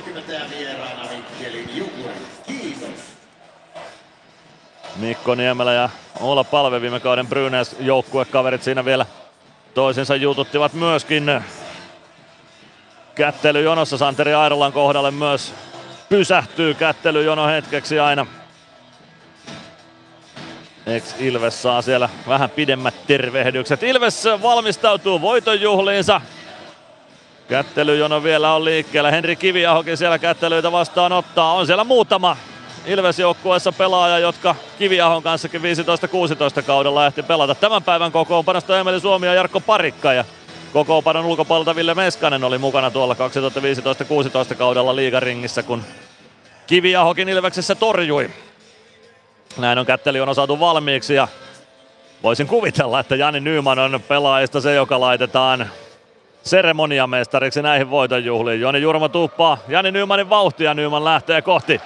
Mikko 4.96 5.36
Niemelä 5.36 5.74
ja 5.74 5.90
Oula 6.22 6.44
Palve 6.44 6.82
viime 6.82 7.00
kauden 7.00 7.28
Brynäs 7.28 7.76
joukkuekaverit 7.80 8.64
siinä 8.64 8.86
vielä 8.86 9.06
toisensa 9.74 10.16
jututtivat 10.16 10.74
myöskin 10.74 11.42
kättelyjonossa 13.16 13.98
Santeri 13.98 14.34
Airolan 14.34 14.74
kohdalle 14.74 15.12
myös 15.12 15.54
pysähtyy 16.10 16.74
kättelyjono 16.74 17.48
hetkeksi 17.48 18.00
aina. 18.00 18.26
Ex 20.86 21.16
Ilves 21.20 21.62
saa 21.62 21.82
siellä 21.82 22.10
vähän 22.28 22.50
pidemmät 22.50 22.96
tervehdykset. 23.08 23.84
Ilves 23.84 24.26
valmistautuu 24.42 25.22
voitonjuhliinsa. 25.22 26.22
Kättelyjono 27.48 28.24
vielä 28.24 28.54
on 28.54 28.66
liikkeellä. 28.66 29.12
Henri 29.12 29.36
Kiviahokin 29.36 29.98
siellä 29.98 30.20
kättelyitä 30.20 30.72
vastaan 30.72 31.12
ottaa. 31.12 31.54
On 31.54 31.66
siellä 31.66 31.84
muutama 31.84 32.38
Ilves-joukkueessa 32.86 33.72
pelaaja, 33.72 34.20
jotka 34.20 34.56
Kiviahon 34.80 35.24
kanssakin 35.24 35.62
15-16 35.62 36.64
kaudella 36.64 37.06
ehti 37.06 37.24
pelata. 37.24 37.56
Tämän 37.56 37.84
päivän 37.84 38.12
kokoonpanosta 38.12 38.80
Emeli 38.80 39.00
Suomi 39.00 39.28
ja 39.28 39.34
Jarkko 39.34 39.60
Parikka. 39.60 40.14
Ja 40.14 40.26
Kokoonpanon 40.76 41.26
ulkopuolelta 41.26 41.76
Ville 41.76 41.94
Meskanen 41.94 42.44
oli 42.44 42.58
mukana 42.58 42.92
tuolla 42.92 43.16
2015-16 44.52 44.56
kaudella 44.56 44.96
liigaringissä, 44.96 45.64
kun 45.64 45.84
Kiviahokin 46.68 47.30
Ilveksessä 47.30 47.76
torjui. 47.76 48.30
Näin 49.58 49.80
on 49.80 49.86
kätteli 49.86 50.22
on 50.22 50.36
saatu 50.36 50.60
valmiiksi 50.60 51.14
ja 51.14 51.28
voisin 52.24 52.48
kuvitella, 52.48 53.00
että 53.00 53.16
Jani 53.16 53.40
Nyman 53.40 53.80
on 53.80 54.00
pelaajista 54.08 54.62
se, 54.62 54.74
joka 54.74 55.00
laitetaan 55.00 55.70
seremoniamestariksi 56.44 57.62
näihin 57.62 57.90
voitonjuhliin. 57.90 58.62
Joni 58.62 58.82
Jurmo 58.82 59.10
tuppaa 59.10 59.58
Jani 59.68 59.92
Nymanin 59.92 60.30
vauhtia, 60.30 60.74
Nyman 60.74 61.04
lähtee 61.06 61.42
kohti 61.42 61.82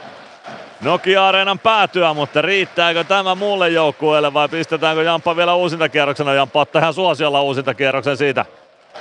Nokia-areenan 0.82 1.59
päätyä, 1.59 2.14
mutta 2.14 2.42
riittääkö 2.42 3.03
tämä 3.03 3.35
muulle 3.35 3.69
joukkueelle 3.69 4.34
vai 4.34 4.50
pistetäänkö 4.50 5.03
Jamppa 5.03 5.35
vielä 5.35 5.53
uusintakierroksena? 5.53 6.34
Jamppa 6.34 6.61
ottaa 6.61 6.82
ihan 6.82 6.93
suosiolla 6.93 7.42
uusintakierroksen 7.42 8.18
siitä 8.18 8.45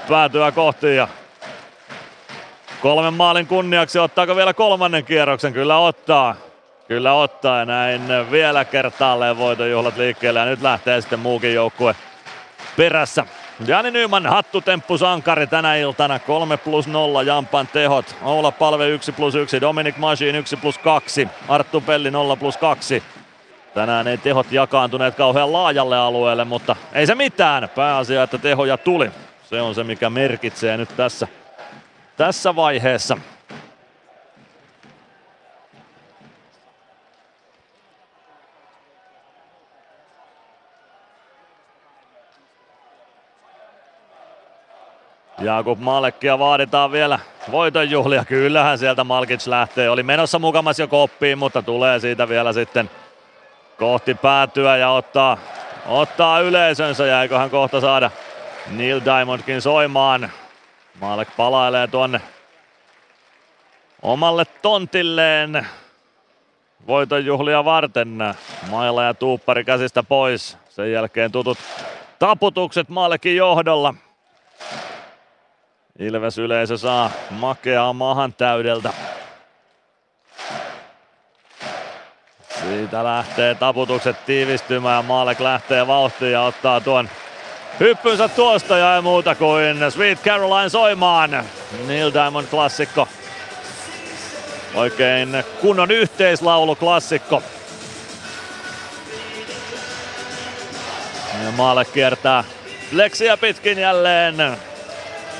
päätyä 0.09 0.53
kohti 0.53 0.97
ja 0.97 1.09
kolmen 2.83 3.15
maalin 3.15 3.47
kunniaksi 3.47 3.99
ottaako 3.99 4.37
vielä 4.37 4.55
kolmannen 4.55 5.05
kierroksen? 5.05 5.53
Kyllä 5.53 5.79
ottaa. 5.79 6.35
Kyllä 6.89 7.13
ottaa 7.13 7.59
ja 7.59 7.65
näin 7.65 8.03
vielä 8.31 8.65
kertaalleen 8.65 9.39
voitonjuhlat 9.39 9.97
liikkeelle 9.97 10.39
ja 10.41 10.45
nyt 10.45 10.63
lähtee 10.63 11.01
sitten 11.01 11.21
muukin 11.21 11.55
joukkue 11.55 11.97
perässä. 12.77 13.27
Jani 13.67 13.91
Nyman 13.91 14.27
hattutemppu 14.27 14.99
sankari 14.99 15.47
tänä 15.47 15.77
iltana. 15.77 16.19
3 16.19 16.57
plus 16.57 16.87
0 16.87 17.23
Jampan 17.23 17.67
tehot. 17.67 18.17
Oula 18.23 18.53
Palve 18.53 18.89
1 18.89 19.13
plus 19.13 19.35
1, 19.35 19.61
Dominic 19.61 19.97
Machine 19.97 20.39
1 20.39 20.57
plus 20.57 20.79
2, 20.79 21.29
Arttu 21.49 21.81
Pelli 21.81 22.11
0 22.11 22.37
plus 22.37 22.57
2. 22.57 23.03
Tänään 23.75 24.09
ei 24.09 24.19
tehot 24.19 24.53
jakaantuneet 24.53 25.15
kauhean 25.15 25.53
laajalle 25.53 25.99
alueelle, 25.99 26.45
mutta 26.45 26.77
ei 26.93 27.07
se 27.07 27.15
mitään. 27.15 27.69
Pääasia, 27.75 28.23
että 28.23 28.39
tehoja 28.39 28.77
tuli. 28.77 29.11
Se 29.49 29.61
on 29.61 29.75
se, 29.75 29.85
mikä 29.85 30.11
merkitsee 30.11 30.77
nyt 30.77 30.97
tässä, 30.97 31.29
tässä 32.17 32.57
vaiheessa. 32.57 33.19
Jakub 45.41 45.79
Malekkia 45.81 46.39
vaaditaan 46.39 46.93
vielä 46.93 47.19
voitonjuhlia. 47.51 48.25
Kyllähän 48.25 48.79
sieltä 48.79 49.05
Malkic 49.05 49.47
lähtee. 49.47 49.91
Oli 49.91 50.03
menossa 50.03 50.39
mukamas 50.39 50.79
jo 50.79 50.89
koppiin, 50.89 51.39
mutta 51.39 51.63
tulee 51.63 52.01
siitä 52.01 52.29
vielä 52.29 52.53
sitten 52.53 52.91
kohti 53.79 54.15
päätyä 54.15 54.77
ja 54.77 54.91
ottaa, 54.91 55.39
ottaa 55.87 56.41
yleisönsä. 56.41 57.07
Jäiköhän 57.07 57.51
kohta 57.51 57.81
saada 57.81 58.11
Neil 58.71 59.01
Diamondkin 59.05 59.63
soimaan. 59.63 60.31
Maalek 61.01 61.29
palailee 61.37 61.87
tuonne 61.87 62.21
omalle 64.03 64.45
tontilleen 64.45 65.67
voitonjuhlia 66.87 67.65
varten. 67.65 68.19
Maila 68.71 69.05
ja 69.05 69.15
Tuuppari 69.15 69.65
käsistä 69.65 70.03
pois. 70.03 70.59
Sen 70.69 70.93
jälkeen 70.93 71.33
tutut 71.33 71.59
taputukset 72.19 72.89
Maalekin 72.89 73.37
johdolla. 73.37 73.95
Ilves 75.99 76.39
yleisö 76.39 76.79
saa 76.79 77.11
makeaa 77.31 77.93
mahan 77.93 78.35
täydeltä. 78.35 78.93
Siitä 82.61 83.05
lähtee 83.05 83.55
taputukset 83.55 84.25
tiivistymään 84.27 85.05
Maalek 85.05 85.41
lähtee 85.41 85.87
vauhtiin 85.87 86.33
ja 86.33 86.43
ottaa 86.43 86.81
tuon 86.81 87.09
hyppynsä 87.81 88.29
tuosta 88.29 88.79
ja 88.79 88.97
ei 88.97 89.03
muuta 89.03 89.35
kuin 89.35 89.77
Sweet 89.91 90.23
Caroline 90.23 90.69
soimaan. 90.69 91.45
Neil 91.87 92.13
Diamond 92.13 92.47
klassikko. 92.47 93.09
Oikein 94.75 95.45
kunnon 95.61 95.91
yhteislaulu 95.91 96.77
klassikko. 96.77 97.43
Ja 101.45 101.53
Maale 101.57 101.85
kiertää 101.85 102.45
Leksiä 102.93 103.37
pitkin 103.37 103.79
jälleen 103.79 104.57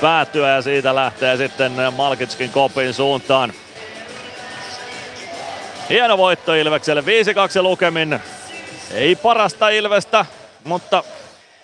päätyä 0.01 0.49
ja 0.49 0.61
siitä 0.61 0.95
lähtee 0.95 1.37
sitten 1.37 1.71
Malkitskin 1.97 2.49
kopin 2.49 2.93
suuntaan. 2.93 3.53
Hieno 5.89 6.17
voitto 6.17 6.53
Ilvekselle, 6.53 7.01
5-2 7.01 7.61
lukemin. 7.61 8.19
Ei 8.93 9.15
parasta 9.15 9.69
Ilvestä, 9.69 10.25
mutta 10.63 11.03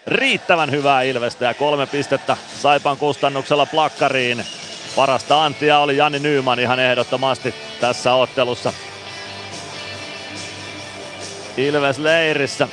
riittävän 0.08 0.72
hyvää 0.72 1.02
Ilvestä 1.02 1.46
ja 1.46 1.54
kolme 1.54 1.88
pistettä 1.88 2.38
Saipan 2.62 2.98
kustannuksella 2.98 3.66
plakkariin. 3.66 4.46
Parasta 4.96 5.46
antia 5.46 5.80
oli 5.80 5.98
Jani 5.98 6.20
Nyyman 6.20 6.60
ihan 6.60 6.80
ehdottomasti 6.80 7.56
tässä 7.82 8.14
ottelussa. 8.14 8.74
Ilves 11.58 11.98
leirissä. 11.98 12.68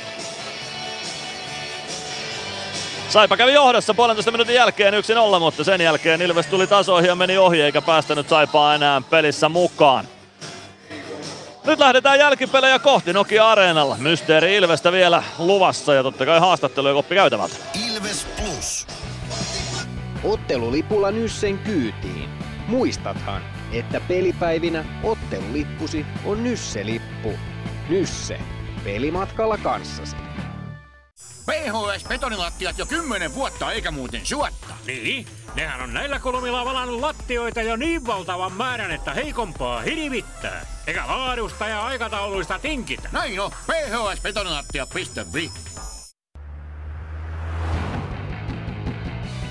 Saipa 3.09 3.37
kävi 3.37 3.53
johdossa 3.53 3.93
puolentoista 3.93 4.31
minuutin 4.31 4.55
jälkeen 4.55 4.93
1-0, 4.93 5.39
mutta 5.39 5.63
sen 5.63 5.81
jälkeen 5.81 6.21
Ilves 6.21 6.47
tuli 6.47 6.67
tasoihin 6.67 7.07
ja 7.07 7.15
meni 7.15 7.37
ohi 7.37 7.61
eikä 7.61 7.81
päästänyt 7.81 8.29
Saipaa 8.29 8.75
enää 8.75 9.01
pelissä 9.09 9.49
mukaan. 9.49 10.07
Nyt 11.65 11.79
lähdetään 11.79 12.19
jälkipelejä 12.19 12.79
kohti 12.79 13.13
Nokia 13.13 13.49
Areenalla. 13.49 13.97
Mysteeri 13.97 14.55
Ilvestä 14.55 14.91
vielä 14.91 15.23
luvassa 15.37 15.93
ja 15.93 16.03
totta 16.03 16.25
kai 16.25 16.39
haastattelu 16.39 16.87
ja 16.87 16.93
koppi 16.93 17.15
käytävältä. 17.15 17.55
Ilves 17.87 18.27
Plus. 18.37 18.87
Ottelulipulla 20.23 21.11
Nyssen 21.11 21.57
kyytiin. 21.59 22.29
Muistathan, 22.67 23.41
että 23.71 24.01
pelipäivinä 24.07 24.85
ottelulippusi 25.03 26.05
on 26.25 26.43
Nysse-lippu. 26.43 27.33
Nysse. 27.89 28.39
Pelimatkalla 28.83 29.57
kanssasi. 29.57 30.15
PHS 31.45 32.05
betonilattiat 32.07 32.77
jo 32.77 32.85
kymmenen 32.85 33.35
vuotta 33.35 33.71
eikä 33.71 33.91
muuten 33.91 34.25
suotta. 34.25 34.73
Niin, 34.87 35.25
nehän 35.55 35.81
on 35.81 35.93
näillä 35.93 36.19
kolmilla 36.19 36.65
valannut 36.65 36.99
lattioita 36.99 37.61
jo 37.61 37.75
niin 37.75 38.07
valtavan 38.07 38.53
määrän, 38.53 38.91
että 38.91 39.13
heikompaa 39.13 39.81
hirvittää. 39.81 40.65
Eikä 40.87 41.07
laadusta 41.07 41.67
ja 41.67 41.85
aikatauluista 41.85 42.59
tinkitä. 42.59 43.09
Näin 43.11 43.39
on, 43.39 43.51
phsbetonilattia.fi. 43.51 45.51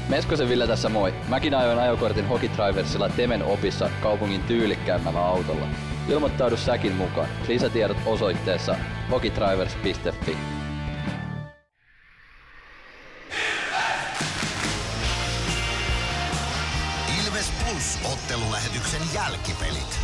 Meskosen 0.08 0.48
Ville 0.48 0.66
tässä 0.66 0.88
moi. 0.88 1.14
Mäkin 1.28 1.54
ajoin 1.54 1.78
ajokortin 1.78 2.28
Hokitriversilla 2.28 3.08
Temen 3.08 3.44
opissa 3.44 3.90
kaupungin 4.02 4.42
tyylikkäämmällä 4.42 5.26
autolla. 5.26 5.66
Ilmoittaudu 6.08 6.56
säkin 6.56 6.92
mukaan. 6.92 7.28
Lisätiedot 7.48 7.96
osoitteessa 8.06 8.76
hokitrivers.fi. 9.10 10.61
Plus 17.72 17.98
ottelulähetyksen 18.12 19.00
jälkipelit. 19.14 20.00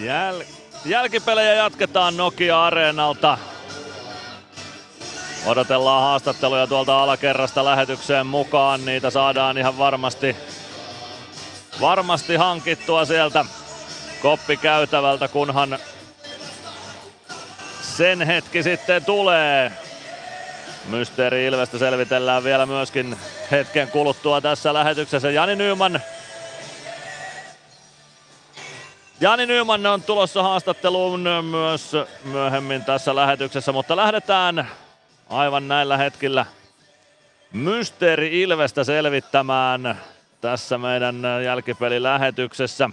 Jäl- 0.00 0.44
jälkipelejä 0.84 1.54
jatketaan 1.54 2.16
Nokia 2.16 2.64
Areenalta. 2.64 3.38
Odotellaan 5.46 6.02
haastatteluja 6.02 6.66
tuolta 6.66 7.02
alakerrasta 7.02 7.64
lähetykseen 7.64 8.26
mukaan. 8.26 8.84
Niitä 8.84 9.10
saadaan 9.10 9.58
ihan 9.58 9.78
varmasti, 9.78 10.36
varmasti 11.80 12.36
hankittua 12.36 13.04
sieltä 13.04 13.44
koppikäytävältä, 14.22 15.28
kunhan 15.28 15.78
sen 17.82 18.22
hetki 18.22 18.62
sitten 18.62 19.04
tulee. 19.04 19.85
Mysteeri 20.88 21.46
Ilvestä 21.46 21.78
selvitellään 21.78 22.44
vielä 22.44 22.66
myöskin 22.66 23.16
hetken 23.50 23.88
kuluttua 23.88 24.40
tässä 24.40 24.74
lähetyksessä. 24.74 25.30
Jani 25.30 25.56
Nyman 25.56 26.00
Jani 29.20 29.46
Nyman 29.46 29.86
on 29.86 30.02
tulossa 30.02 30.42
haastatteluun 30.42 31.20
myös 31.50 31.92
myöhemmin 32.24 32.84
tässä 32.84 33.14
lähetyksessä, 33.14 33.72
mutta 33.72 33.96
lähdetään 33.96 34.68
aivan 35.28 35.68
näillä 35.68 35.96
hetkillä 35.96 36.46
Mysteeri 37.52 38.42
Ilvestä 38.42 38.84
selvittämään 38.84 39.98
tässä 40.40 40.78
meidän 40.78 41.22
jälkipelilähetyksessä. 41.44 42.90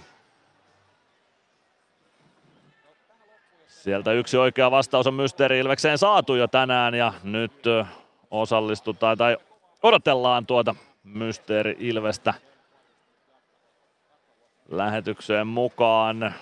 Sieltä 3.84 4.12
yksi 4.12 4.36
oikea 4.36 4.70
vastaus 4.70 5.06
on 5.06 5.14
Mysteeri 5.14 5.58
Ilvekseen 5.58 5.98
saatu 5.98 6.34
jo 6.34 6.48
tänään 6.48 6.94
ja 6.94 7.12
nyt 7.22 7.62
osallistutaan 8.30 9.18
tai 9.18 9.36
odotellaan 9.82 10.46
tuota 10.46 10.74
Mysteeri 11.04 11.76
Ilvestä 11.78 12.34
lähetykseen 14.68 15.46
mukaan. 15.46 16.34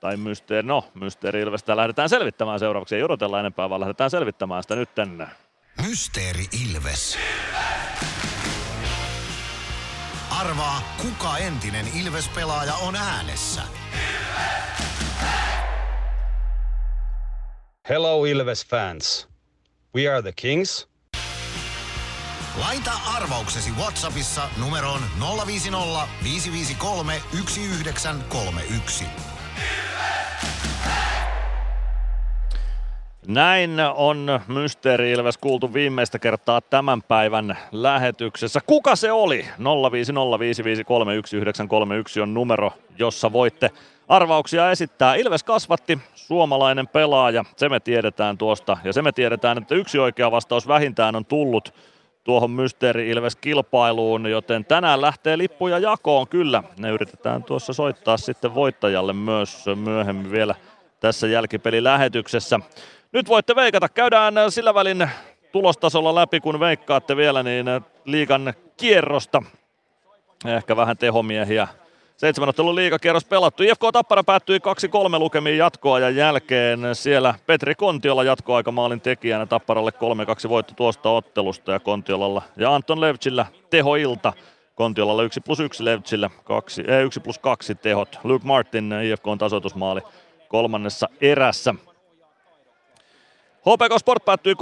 Tai 0.00 0.16
mysteeri, 0.16 0.66
no, 0.66 0.84
mysteeri 0.94 1.40
Ilvestä 1.40 1.76
lähdetään 1.76 2.08
selvittämään 2.08 2.58
seuraavaksi. 2.58 2.96
Ei 2.96 3.02
odotella 3.02 3.40
enempää, 3.40 3.70
vaan 3.70 3.80
lähdetään 3.80 4.10
selvittämään 4.10 4.62
sitä 4.62 4.76
nyt 4.76 4.94
tänne. 4.94 5.26
Mysteeri 5.86 6.44
Ilves. 6.64 7.18
Arvaa, 10.40 10.82
kuka 11.02 11.38
entinen 11.38 11.86
Ilves-pelaaja 11.94 12.74
on 12.74 12.96
äänessä. 12.96 13.62
Hello 17.88 18.24
Ilves 18.24 18.66
fans. 18.66 19.28
We 19.94 20.08
are 20.08 20.22
the 20.22 20.32
Kings. 20.36 20.88
Laita 22.60 22.90
arvauksesi 23.16 23.70
Whatsappissa 23.70 24.42
numeroon 24.60 25.00
050 25.46 26.08
553 26.24 27.20
1931. 27.30 29.04
Näin 33.26 33.70
on 33.94 34.40
Mysteeri 34.48 35.10
Ilves 35.10 35.38
kuultu 35.38 35.74
viimeistä 35.74 36.18
kertaa 36.18 36.60
tämän 36.60 37.02
päivän 37.02 37.58
lähetyksessä. 37.72 38.60
Kuka 38.66 38.96
se 38.96 39.12
oli? 39.12 39.46
05055311931 42.18 42.22
on 42.22 42.34
numero, 42.34 42.72
jossa 42.98 43.32
voitte 43.32 43.70
arvauksia 44.08 44.70
esittää. 44.70 45.14
Ilves 45.14 45.42
kasvatti, 45.42 45.98
suomalainen 46.26 46.88
pelaaja, 46.88 47.44
se 47.56 47.68
me 47.68 47.80
tiedetään 47.80 48.38
tuosta. 48.38 48.76
Ja 48.84 48.92
se 48.92 49.02
me 49.02 49.12
tiedetään, 49.12 49.58
että 49.58 49.74
yksi 49.74 49.98
oikea 49.98 50.30
vastaus 50.30 50.68
vähintään 50.68 51.16
on 51.16 51.24
tullut 51.24 51.74
tuohon 52.24 52.50
Mysteeri 52.50 53.10
Ilves-kilpailuun, 53.10 54.26
joten 54.26 54.64
tänään 54.64 55.00
lähtee 55.00 55.38
lippuja 55.38 55.78
jakoon 55.78 56.28
kyllä. 56.28 56.62
Ne 56.78 56.90
yritetään 56.90 57.42
tuossa 57.42 57.72
soittaa 57.72 58.16
sitten 58.16 58.54
voittajalle 58.54 59.12
myös 59.12 59.64
myöhemmin 59.74 60.30
vielä 60.30 60.54
tässä 61.00 61.26
jälkipelilähetyksessä. 61.26 62.60
Nyt 63.12 63.28
voitte 63.28 63.56
veikata. 63.56 63.88
Käydään 63.88 64.34
sillä 64.48 64.74
välin 64.74 65.08
tulostasolla 65.52 66.14
läpi, 66.14 66.40
kun 66.40 66.60
veikkaatte 66.60 67.16
vielä, 67.16 67.42
niin 67.42 67.66
liikan 68.04 68.54
kierrosta. 68.76 69.42
Ehkä 70.44 70.76
vähän 70.76 70.96
tehomiehiä. 70.96 71.68
Seitsemän 72.16 72.48
ottelun 72.48 72.74
liigakierros 72.74 73.24
pelattu. 73.24 73.62
IFK 73.62 73.80
Tappara 73.92 74.24
päättyi 74.24 74.58
2-3 74.58 75.18
lukemiin 75.18 75.58
jatkoajan 75.58 76.16
jälkeen. 76.16 76.80
Siellä 76.92 77.34
Petri 77.46 77.74
Kontiola 77.74 78.24
jatkoaikamaalin 78.24 79.00
tekijänä 79.00 79.46
Tapparalle 79.46 79.92
3-2 80.46 80.48
voitto 80.48 80.74
tuosta 80.76 81.10
ottelusta 81.10 81.72
ja 81.72 81.80
Kontiolalla 81.80 82.42
ja 82.56 82.74
Anton 82.74 83.00
Levchillä 83.00 83.46
tehoilta 83.70 84.32
Kontiolalla 84.74 85.22
1 85.22 85.40
plus 85.40 85.60
1 85.60 85.84
Levtsillä 85.84 86.30
2, 86.44 86.84
eh, 86.88 87.04
1 87.04 87.20
plus 87.20 87.38
2 87.38 87.74
tehot. 87.74 88.18
Luke 88.24 88.46
Martin 88.46 88.94
IFK 89.04 89.26
on 89.26 89.38
tasoitusmaali 89.38 90.00
kolmannessa 90.48 91.08
erässä. 91.20 91.74
HPK 93.64 93.98
Sport 93.98 94.24
päättyi 94.24 94.54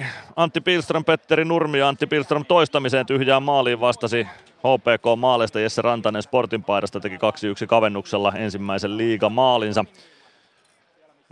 3-1. 0.00 0.04
Antti 0.36 0.60
Pilström, 0.60 1.04
Petteri 1.04 1.44
Nurmi 1.44 1.78
ja 1.78 1.88
Antti 1.88 2.06
Pilström 2.06 2.44
toistamiseen 2.44 3.06
tyhjään 3.06 3.42
maaliin 3.42 3.80
vastasi 3.80 4.26
HPK 4.58 5.18
maaleista. 5.18 5.60
Jesse 5.60 5.82
Rantanen 5.82 6.22
Sportin 6.22 6.64
paidasta 6.64 7.00
teki 7.00 7.16
2-1 7.16 7.18
kavennuksella 7.66 8.32
ensimmäisen 8.36 8.96
liigamaalinsa. 8.96 9.84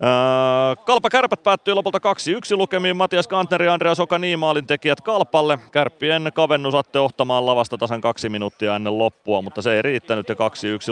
Öö, 0.02 0.76
Kalpa 0.84 1.10
Kärpät 1.10 1.42
päättyi 1.42 1.74
lopulta 1.74 1.98
2-1 1.98 2.56
lukemiin. 2.56 2.96
Matias 2.96 3.28
Kantner 3.28 3.62
ja 3.62 3.72
Andreas 3.72 4.00
Oka 4.00 4.20
maalin 4.36 4.66
tekijät 4.66 5.00
Kalpalle. 5.00 5.58
Kärppien 5.72 6.30
kavennus 6.34 6.74
Atte 6.74 6.98
Ohtamaan 6.98 7.46
lavasta 7.46 7.78
tasan 7.78 8.00
kaksi 8.00 8.28
minuuttia 8.28 8.76
ennen 8.76 8.98
loppua, 8.98 9.42
mutta 9.42 9.62
se 9.62 9.74
ei 9.76 9.82
riittänyt 9.82 10.28
ja 10.28 10.34
2-1 10.34 10.38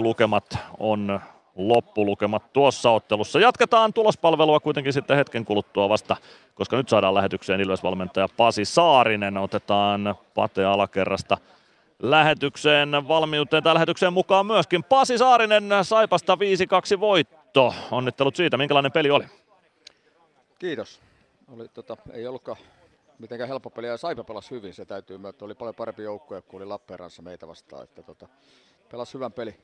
lukemat 0.02 0.58
on 0.78 1.20
loppulukemat 1.68 2.52
tuossa 2.52 2.90
ottelussa. 2.90 3.40
Jatketaan 3.40 3.92
tulospalvelua 3.92 4.60
kuitenkin 4.60 4.92
sitten 4.92 5.16
hetken 5.16 5.44
kuluttua 5.44 5.88
vasta, 5.88 6.16
koska 6.54 6.76
nyt 6.76 6.88
saadaan 6.88 7.14
lähetykseen 7.14 7.60
Ilves-valmentaja 7.60 8.28
Pasi 8.36 8.64
Saarinen. 8.64 9.36
Otetaan 9.36 10.14
Pate 10.34 10.64
alakerrasta 10.64 11.38
lähetykseen 12.02 12.90
valmiuteen 13.08 13.62
tai 13.62 13.74
lähetykseen 13.74 14.12
mukaan 14.12 14.46
myöskin 14.46 14.84
Pasi 14.84 15.18
Saarinen 15.18 15.64
Saipasta 15.82 16.38
5-2 16.96 17.00
voitto. 17.00 17.74
Onnittelut 17.90 18.36
siitä, 18.36 18.56
minkälainen 18.56 18.92
peli 18.92 19.10
oli? 19.10 19.24
Kiitos. 20.58 21.00
Oli, 21.54 21.68
tota, 21.68 21.96
ei 22.12 22.26
ollutkaan 22.26 22.58
mitenkään 23.20 23.48
helppo 23.48 23.70
peli 23.70 23.86
ja 23.86 23.96
Saipa 23.96 24.24
pelasi 24.24 24.50
hyvin, 24.50 24.74
se 24.74 24.84
täytyy 24.84 25.18
myöntää. 25.18 25.46
Oli 25.46 25.54
paljon 25.54 25.74
parempi 25.74 26.02
joukkue 26.02 26.42
kuin 26.42 26.62
oli 26.62 26.68
Lappeenrannassa 26.68 27.22
meitä 27.22 27.48
vastaan. 27.48 27.84
Että, 27.84 28.02
tota, 28.02 28.28
pelasi 28.90 29.14
hyvän 29.14 29.32
peli, 29.32 29.54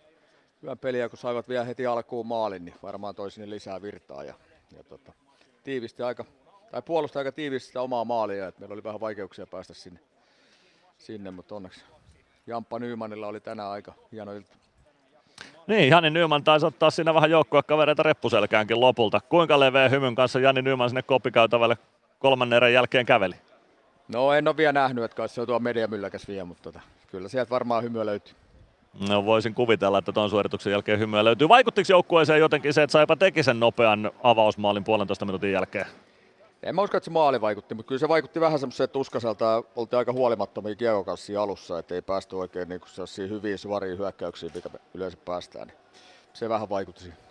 hyvän 0.62 0.78
peli 0.78 0.98
ja 0.98 1.08
kun 1.08 1.18
saivat 1.18 1.48
vielä 1.48 1.64
heti 1.64 1.86
alkuun 1.86 2.26
maalin, 2.26 2.64
niin 2.64 2.74
varmaan 2.82 3.14
toi 3.14 3.30
sinne 3.30 3.50
lisää 3.50 3.82
virtaa 3.82 4.24
ja, 4.24 4.34
ja 4.76 4.84
tota, 4.84 5.12
tiivisti 5.64 6.02
aika, 6.02 6.24
tai 6.70 6.82
puolusti 6.82 7.18
aika 7.18 7.32
tiivisti 7.32 7.66
sitä 7.66 7.80
omaa 7.82 8.04
maalia, 8.04 8.48
että 8.48 8.60
meillä 8.60 8.72
oli 8.72 8.84
vähän 8.84 9.00
vaikeuksia 9.00 9.46
päästä 9.46 9.74
sinne, 9.74 10.00
sinne 10.98 11.30
mutta 11.30 11.54
onneksi 11.54 11.80
Jamppa 12.46 12.78
Nymanilla 12.78 13.26
oli 13.26 13.40
tänään 13.40 13.70
aika 13.70 13.94
hieno 14.12 14.32
ilta. 14.32 14.56
Niin, 15.66 15.88
Jani 15.88 16.10
Nyman 16.10 16.44
taisi 16.44 16.66
ottaa 16.66 16.90
siinä 16.90 17.14
vähän 17.14 17.30
joukkuekavereita 17.30 18.02
reppuselkäänkin 18.02 18.80
lopulta. 18.80 19.20
Kuinka 19.20 19.60
leveä 19.60 19.88
hymyn 19.88 20.14
kanssa 20.14 20.40
Jani 20.40 20.62
Nyman 20.62 20.90
sinne 20.90 21.02
koppikäytävälle 21.02 21.78
kolmannen 22.18 22.56
erän 22.56 22.72
jälkeen 22.72 23.06
käveli? 23.06 23.34
No 24.08 24.32
en 24.32 24.48
ole 24.48 24.56
vielä 24.56 24.72
nähnyt, 24.72 25.04
että 25.04 25.16
kai 25.16 25.28
se 25.28 25.40
on 25.40 25.46
tuo 25.46 25.58
mediamylläkäs 25.58 26.28
vielä, 26.28 26.44
mutta 26.44 26.62
tota, 26.62 26.80
kyllä 27.06 27.28
sieltä 27.28 27.50
varmaan 27.50 27.82
hymyä 27.82 28.06
löytyy. 28.06 28.34
No 29.08 29.24
voisin 29.24 29.54
kuvitella, 29.54 29.98
että 29.98 30.12
tuon 30.12 30.30
suorituksen 30.30 30.70
jälkeen 30.70 30.98
hymyä 30.98 31.24
löytyy. 31.24 31.48
Vaikuttiko 31.48 31.86
joukkueeseen 31.90 32.40
jotenkin 32.40 32.74
se, 32.74 32.82
että 32.82 32.92
Saipa 32.92 33.16
teki 33.16 33.42
sen 33.42 33.60
nopean 33.60 34.10
avausmaalin 34.22 34.84
puolentoista 34.84 35.24
minuutin 35.24 35.52
jälkeen? 35.52 35.86
En 36.62 36.74
mä 36.74 36.82
usko, 36.82 36.96
että 36.96 37.04
se 37.04 37.10
maali 37.10 37.40
vaikutti, 37.40 37.74
mutta 37.74 37.88
kyllä 37.88 37.98
se 37.98 38.08
vaikutti 38.08 38.40
vähän 38.40 38.58
semmoiseen 38.58 38.88
tuskaselta. 38.88 39.62
Oltiin 39.76 39.98
aika 39.98 40.12
huolimattomia 40.12 40.74
kiekokassia 40.74 41.42
alussa, 41.42 41.78
että 41.78 41.94
ei 41.94 42.02
päästy 42.02 42.36
oikein 42.36 42.68
niin 42.68 42.80
hyviin 43.28 43.58
suoriin 43.58 43.98
hyökkäyksiin, 43.98 44.52
mitä 44.54 44.70
yleensä 44.94 45.18
päästään. 45.24 45.66
Niin 45.66 45.76
se 46.32 46.48
vähän 46.48 46.68
vaikutti 46.68 47.02
siihen. 47.02 47.25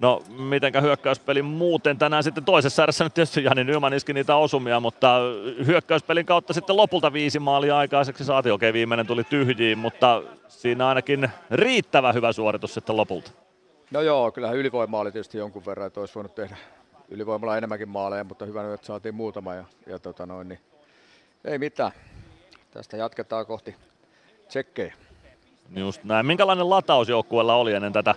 No, 0.00 0.22
mitenkä 0.28 0.80
hyökkäyspeli 0.80 1.42
muuten 1.42 1.98
tänään 1.98 2.22
sitten 2.22 2.44
toisessa 2.44 2.82
erässä 2.82 3.04
nyt 3.04 3.14
tietysti 3.14 3.44
Jani 3.44 3.64
Nyman 3.64 3.94
iski 3.94 4.12
niitä 4.12 4.36
osumia, 4.36 4.80
mutta 4.80 5.18
hyökkäyspelin 5.66 6.26
kautta 6.26 6.52
sitten 6.52 6.76
lopulta 6.76 7.12
viisi 7.12 7.38
maalia 7.38 7.78
aikaiseksi 7.78 8.24
saatiin. 8.24 8.52
Okei, 8.52 8.72
viimeinen 8.72 9.06
tuli 9.06 9.24
tyhjiin, 9.24 9.78
mutta 9.78 10.22
siinä 10.48 10.88
ainakin 10.88 11.30
riittävä 11.50 12.12
hyvä 12.12 12.32
suoritus 12.32 12.74
sitten 12.74 12.96
lopulta. 12.96 13.30
No 13.90 14.00
joo, 14.00 14.32
kyllähän 14.32 14.56
ylivoima 14.56 14.98
oli 14.98 15.12
tietysti 15.12 15.38
jonkun 15.38 15.66
verran, 15.66 15.86
että 15.86 16.00
olisi 16.00 16.14
voinut 16.14 16.34
tehdä 16.34 16.56
ylivoimalla 17.08 17.56
enemmänkin 17.56 17.88
maaleja, 17.88 18.24
mutta 18.24 18.44
hyvä 18.44 18.74
että 18.74 18.86
saatiin 18.86 19.14
muutama 19.14 19.54
ja, 19.54 19.64
ja 19.86 19.98
tota 19.98 20.26
noin, 20.26 20.48
niin 20.48 20.60
ei 21.44 21.58
mitään. 21.58 21.92
Tästä 22.70 22.96
jatketaan 22.96 23.46
kohti 23.46 23.74
tsekkejä. 24.48 24.94
Just 25.76 26.04
näin. 26.04 26.26
Minkälainen 26.26 26.70
lataus 26.70 27.08
joukkueella 27.08 27.54
oli 27.54 27.72
ennen 27.72 27.92
tätä 27.92 28.14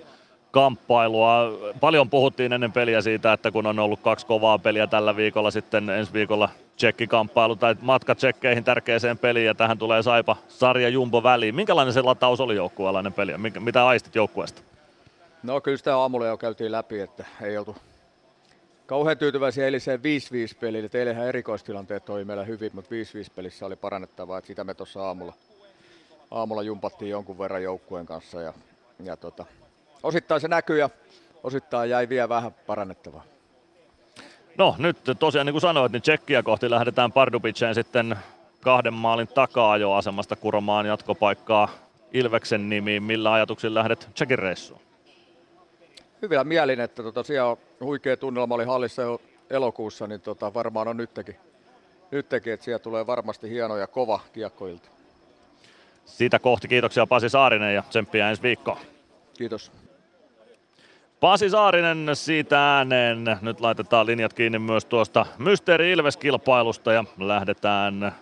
kamppailua. 0.55 1.51
Paljon 1.79 2.09
puhuttiin 2.09 2.53
ennen 2.53 2.71
peliä 2.71 3.01
siitä, 3.01 3.33
että 3.33 3.51
kun 3.51 3.65
on 3.65 3.79
ollut 3.79 3.99
kaksi 3.99 4.25
kovaa 4.25 4.59
peliä 4.59 4.87
tällä 4.87 5.15
viikolla, 5.15 5.51
sitten 5.51 5.89
ensi 5.89 6.13
viikolla 6.13 6.49
tsekkikamppailu 6.75 7.55
tai 7.55 7.75
matka 7.81 8.15
tsekkeihin 8.15 8.63
tärkeäseen 8.63 9.17
peliin 9.17 9.45
ja 9.45 9.55
tähän 9.55 9.77
tulee 9.77 10.03
Saipa 10.03 10.35
sarja 10.47 10.89
Jumbo 10.89 11.23
väliin. 11.23 11.55
Minkälainen 11.55 11.93
se 11.93 12.01
lataus 12.01 12.39
oli 12.39 12.55
joukkueellainen 12.55 13.13
peli? 13.13 13.31
Mitä 13.59 13.87
aistit 13.87 14.15
joukkueesta? 14.15 14.61
No 15.43 15.61
kyllä 15.61 15.77
sitä 15.77 15.97
aamulla 15.97 16.25
jo 16.25 16.37
käytiin 16.37 16.71
läpi, 16.71 16.99
että 16.99 17.25
ei 17.41 17.57
oltu 17.57 17.75
kauhean 18.85 19.17
tyytyväisiä 19.17 19.65
eiliseen 19.65 19.99
5-5 19.99 20.01
peliin. 20.59 20.89
Eilenhän 20.93 21.27
erikoistilanteet 21.27 22.05
toi 22.05 22.25
meillä 22.25 22.43
hyvin, 22.43 22.71
mutta 22.73 22.95
5-5 23.29 23.31
pelissä 23.35 23.65
oli 23.65 23.75
parannettavaa, 23.75 24.37
että 24.37 24.47
sitä 24.47 24.63
me 24.63 24.73
tuossa 24.73 25.03
aamulla, 25.07 25.33
aamulla 26.31 26.63
jumpattiin 26.63 27.11
jonkun 27.11 27.39
verran 27.39 27.63
joukkueen 27.63 28.05
kanssa 28.05 28.41
ja, 28.41 28.53
ja 29.03 29.17
tota, 29.17 29.45
osittain 30.05 30.41
se 30.41 30.47
näkyy 30.47 30.79
ja 30.79 30.89
osittain 31.43 31.89
jäi 31.89 32.09
vielä 32.09 32.29
vähän 32.29 32.51
parannettavaa. 32.51 33.23
No 34.57 34.75
nyt 34.77 34.97
tosiaan 35.19 35.45
niin 35.45 35.53
kuin 35.53 35.61
sanoit, 35.61 35.91
niin 35.91 36.01
Tsekkiä 36.01 36.43
kohti 36.43 36.69
lähdetään 36.69 37.11
Pardubiceen 37.11 37.75
sitten 37.75 38.15
kahden 38.61 38.93
maalin 38.93 39.27
takaa 39.27 39.77
jo 39.77 39.91
asemasta 39.91 40.35
kuromaan 40.35 40.85
jatkopaikkaa 40.85 41.69
Ilveksen 42.13 42.69
nimiin. 42.69 43.03
Millä 43.03 43.33
ajatuksilla 43.33 43.79
lähdet 43.79 44.09
Tsekin 44.13 44.39
reissuun? 44.39 44.81
Hyvillä 46.21 46.43
mielin, 46.43 46.79
että 46.79 47.03
tota, 47.03 47.23
siellä 47.23 47.49
on 47.49 47.57
huikea 47.81 48.17
tunnelma 48.17 48.55
oli 48.55 48.65
hallissa 48.65 49.01
jo 49.01 49.21
elokuussa, 49.49 50.07
niin 50.07 50.21
tota, 50.21 50.53
varmaan 50.53 50.87
on 50.87 50.97
nytkin, 50.97 51.35
nytkin, 52.11 52.53
että 52.53 52.63
siellä 52.63 52.79
tulee 52.79 53.07
varmasti 53.07 53.49
hieno 53.49 53.77
ja 53.77 53.87
kova 53.87 54.19
kiekkoilta. 54.33 54.89
Siitä 56.05 56.39
kohti 56.39 56.67
kiitoksia 56.67 57.07
Pasi 57.07 57.29
Saarinen 57.29 57.75
ja 57.75 57.83
tsemppiä 57.89 58.29
ensi 58.29 58.41
viikkoon. 58.41 58.77
Kiitos. 59.37 59.71
Pasi 61.19 61.49
Saarinen 61.49 62.09
siitä 62.13 62.75
ääneen. 62.77 63.37
Nyt 63.41 63.59
laitetaan 63.59 64.05
linjat 64.05 64.33
kiinni 64.33 64.59
myös 64.59 64.85
tuosta 64.85 65.25
Mysteeri 65.37 65.91
Ilves-kilpailusta 65.91 66.93
ja 66.93 67.03
lähdetään 67.17 68.15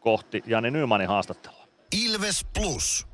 kohti 0.00 0.42
Jani 0.46 0.70
Nymanin 0.70 1.08
haastattelua. 1.08 1.66
Ilves 2.04 2.46
Plus. 2.58 3.06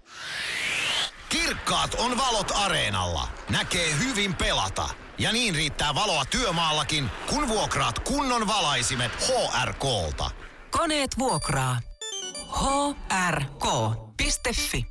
Kirkkaat 1.29 1.95
on 1.95 2.19
valot 2.19 2.53
areenalla. 2.65 3.29
Näkee 3.51 3.89
hyvin 4.05 4.35
pelata. 4.35 4.89
Ja 5.19 5.33
niin 5.33 5.55
riittää 5.55 5.95
valoa 5.95 6.25
työmaallakin, 6.31 7.11
kun 7.31 7.49
vuokraat 7.49 7.99
kunnon 7.99 8.47
valaisimet 8.47 9.13
HRKlta. 9.13 10.31
Koneet 10.71 11.11
vuokraa. 11.19 11.77
hrk.fi 13.31 14.87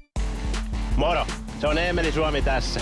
Moro! 0.95 1.25
Se 1.61 1.67
on 1.67 1.77
Eemeli 1.77 2.11
Suomi 2.11 2.41
tässä. 2.41 2.81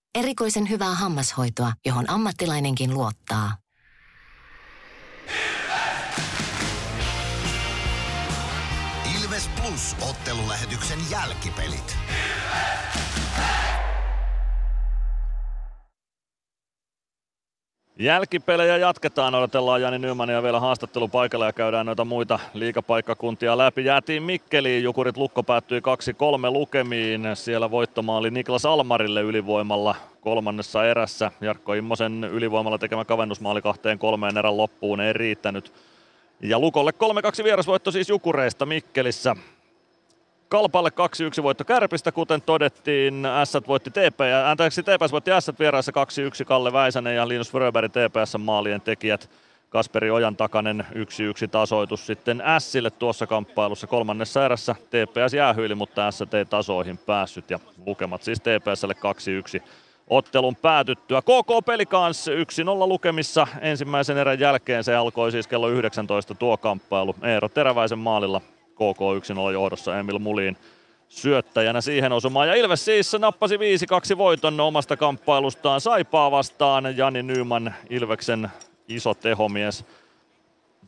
Erikoisen 0.15 0.69
hyvää 0.69 0.95
hammashoitoa, 0.95 1.73
johon 1.85 2.09
ammattilainenkin 2.09 2.93
luottaa. 2.93 3.57
Ilves 9.21 9.49
Plus 9.61 9.95
ottelulähetyksen 10.09 10.99
jälkipelit. 11.11 11.97
Jälkipelejä 18.01 18.77
jatketaan, 18.77 19.35
odotellaan 19.35 19.81
Jani 19.81 19.99
Nymania 19.99 20.43
vielä 20.43 20.59
haastattelu 20.59 21.07
paikalla 21.07 21.45
ja 21.45 21.53
käydään 21.53 21.85
noita 21.85 22.05
muita 22.05 22.39
liikapaikkakuntia 22.53 23.57
läpi. 23.57 23.85
Jäätiin 23.85 24.23
Mikkeliin, 24.23 24.83
Jukurit 24.83 25.17
Lukko 25.17 25.43
päättyi 25.43 25.79
2-3 26.47 26.51
lukemiin. 26.51 27.21
Siellä 27.33 27.71
voittomaali 27.71 28.31
Niklas 28.31 28.65
Almarille 28.65 29.21
ylivoimalla 29.21 29.95
kolmannessa 30.21 30.85
erässä. 30.85 31.31
Jarkko 31.41 31.73
Immosen 31.73 32.23
ylivoimalla 32.23 32.77
tekemä 32.77 33.05
kavennusmaali 33.05 33.61
kahteen 33.61 33.99
kolmeen 33.99 34.37
erän 34.37 34.57
loppuun 34.57 35.01
ei 35.01 35.13
riittänyt. 35.13 35.73
Ja 36.39 36.59
Lukolle 36.59 36.91
3-2 37.39 37.43
vierasvoitto 37.43 37.91
siis 37.91 38.09
Jukureista 38.09 38.65
Mikkelissä. 38.65 39.35
Kalpalle 40.51 40.89
2-1 41.39 41.43
voitto 41.43 41.65
Kärpistä, 41.65 42.11
kuten 42.11 42.41
todettiin. 42.41 43.27
S 43.43 43.53
voitti 43.67 43.89
TP, 43.89 44.19
anteeksi 44.45 44.83
TPS 44.83 45.11
voitti 45.11 45.31
S 45.39 45.51
vieraissa 45.59 45.91
2-1 46.41 46.45
Kalle 46.45 46.73
Väisänen 46.73 47.15
ja 47.15 47.27
Linus 47.27 47.51
Fröberg 47.51 47.91
TPS 47.91 48.37
maalien 48.37 48.81
tekijät. 48.81 49.29
Kasperi 49.69 50.11
Ojan 50.11 50.35
takainen 50.35 50.85
1-1 50.93 51.47
tasoitus 51.51 52.07
sitten 52.07 52.43
Sille 52.59 52.89
tuossa 52.89 53.27
kamppailussa. 53.27 53.87
Kolmannessa 53.87 54.45
erässä 54.45 54.75
TPS 54.89 55.33
jäähyili, 55.33 55.75
mutta 55.75 56.11
S 56.11 56.21
ei 56.33 56.45
tasoihin 56.45 56.97
päässyt 56.97 57.49
ja 57.49 57.59
lukemat 57.85 58.23
siis 58.23 58.39
TPSlle 58.39 58.95
2-1 59.59 59.63
ottelun 60.07 60.55
päätyttyä. 60.55 61.21
KK 61.21 61.65
peli 61.65 61.85
kanssa 61.85 62.31
1-0 62.31 62.35
lukemissa 62.65 63.47
ensimmäisen 63.61 64.17
erän 64.17 64.39
jälkeen. 64.39 64.83
Se 64.83 64.95
alkoi 64.95 65.31
siis 65.31 65.47
kello 65.47 65.69
19 65.69 66.35
tuo 66.35 66.57
kamppailu. 66.57 67.15
Eero 67.23 67.49
Teräväisen 67.49 67.99
maalilla 67.99 68.41
KK 68.75 69.01
1-0 69.49 69.53
johdossa 69.53 69.99
Emil 69.99 70.19
Mulin 70.19 70.57
syöttäjänä 71.09 71.81
siihen 71.81 72.11
osumaan. 72.11 72.47
Ja 72.47 72.55
Ilves 72.55 72.85
siis 72.85 73.15
nappasi 73.19 73.57
5-2 73.57 74.17
voiton 74.17 74.59
omasta 74.59 74.97
kamppailustaan 74.97 75.81
Saipaa 75.81 76.31
vastaan. 76.31 76.97
Jani 76.97 77.23
Nyman 77.23 77.73
Ilveksen 77.89 78.49
iso 78.87 79.13
tehomies 79.13 79.85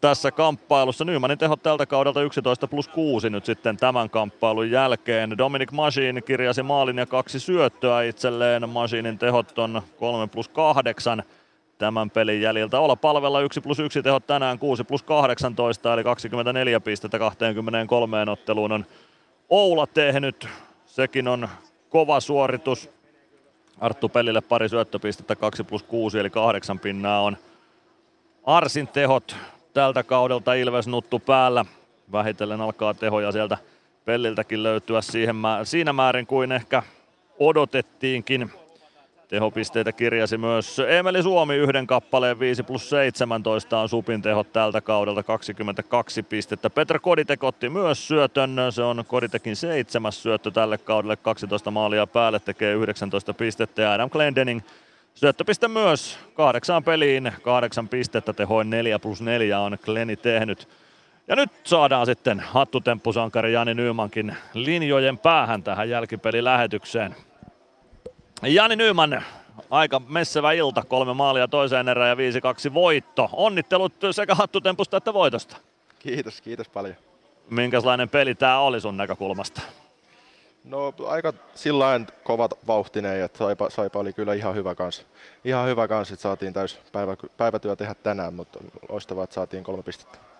tässä 0.01 0.31
kamppailussa. 0.31 1.05
Nymanin 1.05 1.37
tehot 1.37 1.63
tältä 1.63 1.85
kaudelta 1.85 2.21
11 2.21 2.67
plus 2.67 2.87
6 2.87 3.29
nyt 3.29 3.45
sitten 3.45 3.77
tämän 3.77 4.09
kamppailun 4.09 4.71
jälkeen. 4.71 5.37
Dominic 5.37 5.71
Machine 5.71 6.21
kirjasi 6.21 6.63
maalin 6.63 6.97
ja 6.97 7.05
kaksi 7.05 7.39
syöttöä 7.39 8.03
itselleen. 8.03 8.69
Machinin 8.69 9.19
tehot 9.19 9.59
on 9.59 9.81
3 9.99 10.27
plus 10.27 10.47
8 10.47 11.23
tämän 11.83 12.09
pelin 12.09 12.41
jäljiltä. 12.41 12.79
Olla 12.79 12.95
palvella 12.95 13.41
1 13.41 13.61
plus 13.61 13.79
1 13.79 14.03
tehot 14.03 14.27
tänään 14.27 14.59
6 14.59 14.83
plus 14.83 15.03
18 15.03 15.93
eli 15.93 16.03
24 16.03 16.79
pistettä 16.79 17.19
23 17.19 18.31
otteluun 18.31 18.71
on 18.71 18.85
Oula 19.49 19.87
tehnyt. 19.87 20.47
Sekin 20.85 21.27
on 21.27 21.49
kova 21.89 22.19
suoritus. 22.19 22.89
Arttu 23.79 24.09
Pellille 24.09 24.41
pari 24.41 24.69
syöttöpistettä 24.69 25.35
2 25.35 25.63
plus 25.63 25.83
6 25.83 26.19
eli 26.19 26.29
8 26.29 26.79
pinnaa 26.79 27.21
on 27.21 27.37
Arsin 28.43 28.87
tehot 28.87 29.35
tältä 29.73 30.03
kaudelta 30.03 30.53
Ilves 30.53 30.87
nuttu 30.87 31.19
päällä. 31.19 31.65
Vähitellen 32.11 32.61
alkaa 32.61 32.93
tehoja 32.93 33.31
sieltä 33.31 33.57
Pelliltäkin 34.05 34.63
löytyä 34.63 35.01
siihen, 35.01 35.35
siinä 35.63 35.93
määrin 35.93 36.27
kuin 36.27 36.51
ehkä 36.51 36.83
odotettiinkin. 37.39 38.51
Tehopisteitä 39.33 39.91
kirjasi 39.91 40.37
myös 40.37 40.81
Emeli 40.87 41.23
Suomi 41.23 41.55
yhden 41.55 41.87
kappaleen 41.87 42.39
5 42.39 42.63
plus 42.63 42.89
17 42.89 43.79
on 43.79 43.89
Supin 43.89 44.21
tehot 44.21 44.53
tältä 44.53 44.81
kaudelta 44.81 45.23
22 45.23 46.23
pistettä. 46.23 46.69
Petra 46.69 46.99
Koditek 46.99 47.43
otti 47.43 47.69
myös 47.69 48.07
syötön, 48.07 48.55
se 48.69 48.81
on 48.81 49.03
Koditekin 49.07 49.55
seitsemäs 49.55 50.23
syöttö 50.23 50.51
tälle 50.51 50.77
kaudelle, 50.77 51.15
12 51.15 51.71
maalia 51.71 52.07
päälle 52.07 52.39
tekee 52.39 52.73
19 52.73 53.33
pistettä 53.33 53.81
ja 53.81 53.93
Adam 53.93 54.09
Glendening 54.09 54.61
syöttöpiste 55.15 55.67
myös 55.67 56.19
kahdeksaan 56.33 56.83
peliin, 56.83 57.31
kahdeksan 57.41 57.89
pistettä 57.89 58.33
tehoin 58.33 58.69
4 58.69 58.99
plus 58.99 59.21
4 59.21 59.59
on 59.59 59.77
Kleni 59.85 60.15
tehnyt. 60.15 60.67
Ja 61.27 61.35
nyt 61.35 61.51
saadaan 61.63 62.05
sitten 62.05 62.39
hattutemppusankari 62.39 63.53
Jani 63.53 63.73
Nymankin 63.73 64.35
linjojen 64.53 65.17
päähän 65.17 65.63
tähän 65.63 65.89
jälkipelilähetykseen. 65.89 67.15
Jani 68.47 68.75
Nyman, 68.75 69.23
aika 69.69 69.99
messevä 69.99 70.51
ilta, 70.51 70.83
kolme 70.87 71.13
maalia 71.13 71.47
toiseen 71.47 71.89
erään 71.89 72.09
ja 72.09 72.41
5-2 72.69 72.73
voitto. 72.73 73.29
Onnittelut 73.33 73.93
sekä 74.11 74.35
hattutempusta 74.35 74.97
että 74.97 75.13
voitosta. 75.13 75.57
Kiitos, 75.99 76.41
kiitos 76.41 76.69
paljon. 76.69 76.95
Minkälainen 77.49 78.09
peli 78.09 78.35
tämä 78.35 78.59
oli 78.59 78.81
sun 78.81 78.97
näkökulmasta? 78.97 79.61
No 80.63 80.93
aika 81.07 81.33
sillä 81.55 81.99
kovat 82.23 82.53
vauhtinen, 82.67 83.21
että 83.21 83.37
Saipa, 83.37 83.69
Saipa, 83.69 83.99
oli 83.99 84.13
kyllä 84.13 84.33
ihan 84.33 84.55
hyvä 84.55 84.75
kanssa. 84.75 85.03
Ihan 85.45 85.67
hyvä 85.67 85.87
kanssa, 85.87 86.13
että 86.13 86.21
saatiin 86.21 86.53
täys 86.53 86.79
päivä, 86.91 87.15
päivätyö 87.37 87.75
tehdä 87.75 87.95
tänään, 87.95 88.33
mutta 88.33 88.59
loistavaa, 88.89 89.23
että 89.23 89.33
saatiin 89.33 89.63
kolme 89.63 89.83
pistettä. 89.83 90.32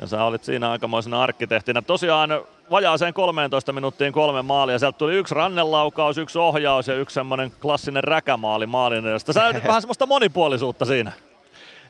Ja 0.00 0.06
sä 0.06 0.24
olit 0.24 0.44
siinä 0.44 0.70
aikamoisena 0.70 1.22
arkkitehtinä. 1.22 1.82
Tosiaan 1.82 2.30
vajaaseen 2.70 3.14
13 3.14 3.72
minuuttiin 3.72 4.12
kolme 4.12 4.42
maalia. 4.42 4.78
Sieltä 4.78 4.98
tuli 4.98 5.14
yksi 5.14 5.34
rannelaukaus, 5.34 6.18
yksi 6.18 6.38
ohjaus 6.38 6.88
ja 6.88 6.94
yksi 6.94 7.14
semmoinen 7.14 7.52
klassinen 7.60 8.04
räkämaali 8.04 8.66
maalin 8.66 9.06
edestä. 9.06 9.32
Sä 9.32 9.40
vähän 9.66 9.82
semmoista 9.82 10.06
monipuolisuutta 10.06 10.84
siinä. 10.84 11.12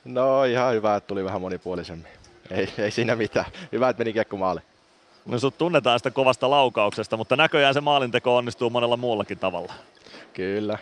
No 0.05 0.45
ihan 0.45 0.75
hyvä, 0.75 0.97
että 0.97 1.09
tuli 1.09 1.25
vähän 1.25 1.41
monipuolisemmin. 1.41 2.13
Ei, 2.51 2.69
ei 2.79 2.91
siinä 2.91 3.17
mitään. 3.17 3.47
Hyvä, 3.73 3.89
että 3.89 4.01
meni 4.01 4.13
kiekko 4.13 4.37
maali. 4.37 4.61
No 5.27 5.39
sut 5.39 5.59
tunnetaan 5.59 5.99
sitä 5.99 6.11
kovasta 6.11 6.51
laukauksesta, 6.51 7.17
mutta 7.17 7.37
näköjään 7.37 7.75
se 7.75 7.81
maalinteko 7.81 8.37
onnistuu 8.37 8.71
monella 8.71 8.97
muullakin 8.97 9.39
tavalla. 9.39 9.73
Kyllä. 10.35 10.79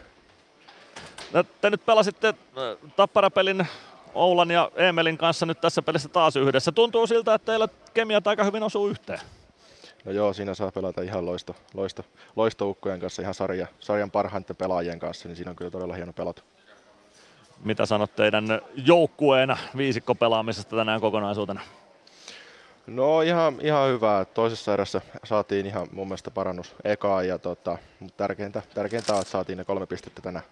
No, 1.33 1.44
te 1.61 1.70
nyt 1.70 1.86
pelasitte 1.86 2.28
äh, 2.28 2.93
tapparapelin 2.97 3.67
Oulan 4.15 4.51
ja 4.51 4.70
Emelin 4.76 5.18
kanssa 5.18 5.47
nyt 5.47 5.60
tässä 5.60 5.83
pelissä 5.83 6.09
taas 6.09 6.36
yhdessä. 6.36 6.73
Tuntuu 6.73 7.07
siltä, 7.07 7.34
että 7.34 7.47
teillä 7.47 7.68
kemiat 7.94 8.26
aika 8.26 8.44
hyvin 8.44 8.62
osuu 8.62 8.89
yhteen. 8.89 9.20
No 10.05 10.12
joo, 10.12 10.33
siinä 10.33 10.55
saa 10.55 10.73
pelata 10.73 11.02
ihan 11.02 11.26
loisto, 11.26 11.57
loisto, 11.75 12.05
loistoukkojen 12.36 13.01
kanssa, 13.01 13.23
ihan 13.23 13.34
sarja, 13.34 13.67
sarjan 13.81 14.10
parhaiten 14.10 14.57
pelaajien 14.57 14.99
kanssa, 14.99 15.28
niin 15.28 15.36
siinä 15.36 15.51
on 15.51 15.57
kyllä 15.57 15.70
todella 15.70 15.94
hieno 15.94 16.12
pelata. 16.12 16.43
Mitä 17.65 17.86
sanot 17.86 18.17
teidän 18.17 18.44
joukkueena 18.75 19.57
viisikko 19.76 20.15
pelaamisesta 20.15 20.76
tänään 20.76 21.01
kokonaisuutena? 21.01 21.60
No 22.86 23.23
ihan, 23.23 23.57
ihan 23.60 23.89
hyvä. 23.89 24.26
Toisessa 24.34 24.75
erässä 24.75 25.01
saatiin 25.25 25.67
ihan 25.67 25.86
mun 25.93 26.07
mielestä 26.07 26.31
parannus 26.31 26.75
ekaan, 26.84 27.28
ja 27.28 27.39
tota, 27.39 27.78
mutta 28.01 28.17
tärkeintä, 28.17 28.62
tärkeintä 28.75 29.15
on, 29.15 29.20
että 29.20 29.31
saatiin 29.31 29.59
ne 29.59 29.65
kolme 29.65 29.86
pistettä 29.86 30.23
tänään. 30.23 30.44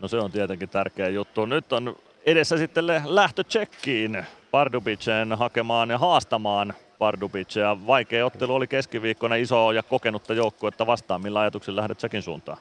No 0.00 0.08
se 0.08 0.16
on 0.16 0.32
tietenkin 0.32 0.68
tärkeä 0.68 1.08
juttu. 1.08 1.46
Nyt 1.46 1.72
on 1.72 1.96
edessä 2.30 2.56
sitten 2.56 2.86
lähtö 3.04 3.44
Tsekkiin 3.44 4.26
Pardubiceen 4.50 5.32
hakemaan 5.32 5.90
ja 5.90 5.98
haastamaan 5.98 6.74
Pardubicea. 6.98 7.86
Vaikea 7.86 8.26
ottelu 8.26 8.54
oli 8.54 8.66
keskiviikkona 8.66 9.34
iso 9.34 9.72
ja 9.72 9.82
kokenutta 9.82 10.34
joukkuetta 10.34 10.86
vastaan. 10.86 11.22
Millä 11.22 11.40
ajatuksilla 11.40 11.80
lähdet 11.80 11.98
Tsekin 11.98 12.22
suuntaan? 12.22 12.58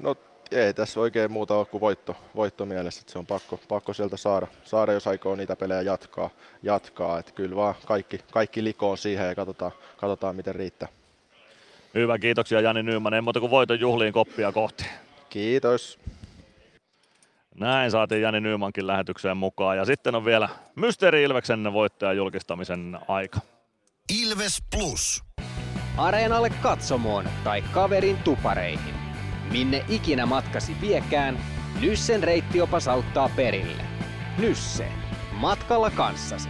No 0.00 0.16
ei 0.50 0.74
tässä 0.74 1.00
oikein 1.00 1.32
muuta 1.32 1.54
ole 1.54 1.66
kuin 1.66 1.80
voitto, 1.80 2.16
voitto 2.36 2.66
mielessä, 2.66 3.00
että 3.00 3.12
se 3.12 3.18
on 3.18 3.26
pakko, 3.26 3.60
pakko 3.68 3.92
sieltä 3.92 4.16
saada, 4.16 4.46
saada, 4.64 4.92
jos 4.92 5.06
aikoo 5.06 5.36
niitä 5.36 5.56
pelejä 5.56 5.82
jatkaa. 5.82 6.30
jatkaa. 6.62 7.18
Että 7.18 7.32
kyllä 7.32 7.56
vaan 7.56 7.74
kaikki, 7.86 8.18
kaikki 8.32 8.64
likoon 8.64 8.98
siihen 8.98 9.26
ja 9.26 9.34
katsotaan, 9.34 9.72
katsotaan 9.96 10.36
miten 10.36 10.54
riittää. 10.54 10.88
Hyvä, 11.94 12.18
kiitoksia 12.18 12.60
Jani 12.60 12.82
Nyman. 12.82 13.14
En 13.14 13.24
muuta 13.24 13.40
kuin 13.40 13.50
voiton 13.50 13.80
juhliin 13.80 14.12
koppia 14.12 14.52
kohti. 14.52 14.84
Kiitos. 15.28 15.98
Näin 17.60 17.90
saatiin 17.90 18.22
Jani 18.22 18.40
Nymankin 18.40 18.86
lähetykseen 18.86 19.36
mukaan. 19.36 19.76
Ja 19.76 19.84
sitten 19.84 20.14
on 20.14 20.24
vielä 20.24 20.48
Mysteeri 20.76 21.22
Ilveksen 21.22 21.72
voittajan 21.72 22.16
julkistamisen 22.16 22.98
aika. 23.08 23.40
Ilves 24.22 24.62
Plus. 24.76 25.24
Areenalle 25.96 26.50
katsomoon 26.50 27.24
tai 27.44 27.62
kaverin 27.62 28.16
tupareihin. 28.16 28.94
Minne 29.52 29.84
ikinä 29.88 30.26
matkasi 30.26 30.76
viekään, 30.80 31.38
Nyssen 31.80 32.22
reittiopas 32.22 32.88
auttaa 32.88 33.30
perille. 33.36 33.82
Nysse. 34.38 34.88
Matkalla 35.32 35.90
kanssasi. 35.90 36.48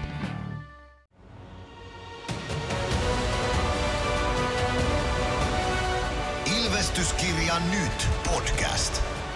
Ilvestyskirja 6.64 7.54
nyt 7.70 8.08
podcast. 8.34 9.17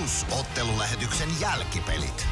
Plus 0.00 0.26
ottelulähetyksen 0.40 1.28
jälkipelit. 1.40 2.26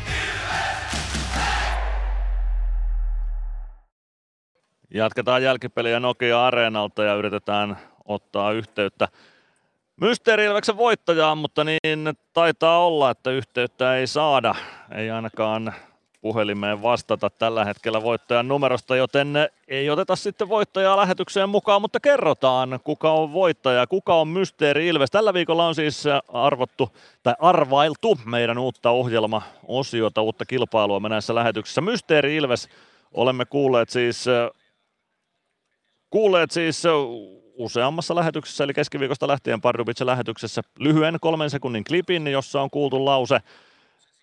Jatketaan 4.94 5.42
jälkipeliä 5.42 6.00
Nokia 6.00 6.47
Areenalta 6.47 7.05
ja 7.05 7.14
yritetään 7.14 7.78
ottaa 8.05 8.52
yhteyttä 8.52 9.08
Mysteeri 10.00 10.44
Ilveksen 10.44 10.76
voittajaan, 10.76 11.38
mutta 11.38 11.64
niin 11.64 12.14
taitaa 12.32 12.86
olla, 12.86 13.10
että 13.10 13.30
yhteyttä 13.30 13.97
ei 13.97 14.06
saada. 14.06 14.55
Ei 14.94 15.10
ainakaan 15.10 15.74
puhelimeen 16.20 16.82
vastata 16.82 17.30
tällä 17.30 17.64
hetkellä 17.64 18.02
voittajan 18.02 18.48
numerosta, 18.48 18.97
joten 18.97 19.34
ei 19.68 19.90
oteta 19.90 20.16
sitten 20.16 20.48
voittajaa 20.48 20.97
lähetykseen 20.97 21.48
mukaan, 21.48 21.82
mutta 21.82 22.00
kerrotaan, 22.00 22.80
kuka 22.84 23.12
on 23.12 23.32
voittaja, 23.32 23.86
kuka 23.86 24.14
on 24.14 24.28
Mysteeri 24.28 24.88
Ilves. 24.88 25.10
Tällä 25.10 25.34
viikolla 25.34 25.66
on 25.66 25.74
siis 25.74 26.05
arvottu 26.28 26.97
tai 27.22 27.34
arvailtu 27.38 28.18
meidän 28.24 28.58
uutta 28.58 28.90
ohjelma-osiota, 28.90 30.22
uutta 30.22 30.47
kilpailua 30.47 31.00
me 31.00 31.08
näissä 31.08 31.34
lähetyksissä. 31.34 31.80
Mysteeri 31.80 32.36
Ilves 32.36 32.68
olemme 33.14 33.44
kuulleet 33.44 33.90
siis, 33.90 34.24
kuulleet 36.10 36.50
siis 36.50 36.82
useammassa 37.55 38.14
lähetyksessä, 38.14 38.64
eli 38.64 38.74
keskiviikosta 38.74 39.28
lähtien 39.28 39.60
Pardubitsen 39.60 40.06
lähetyksessä 40.06 40.62
lyhyen 40.78 41.16
kolmen 41.20 41.50
sekunnin 41.50 41.84
klipin, 41.84 42.26
jossa 42.26 42.62
on 42.62 42.70
kuultu 42.70 43.05
lause 43.05 43.40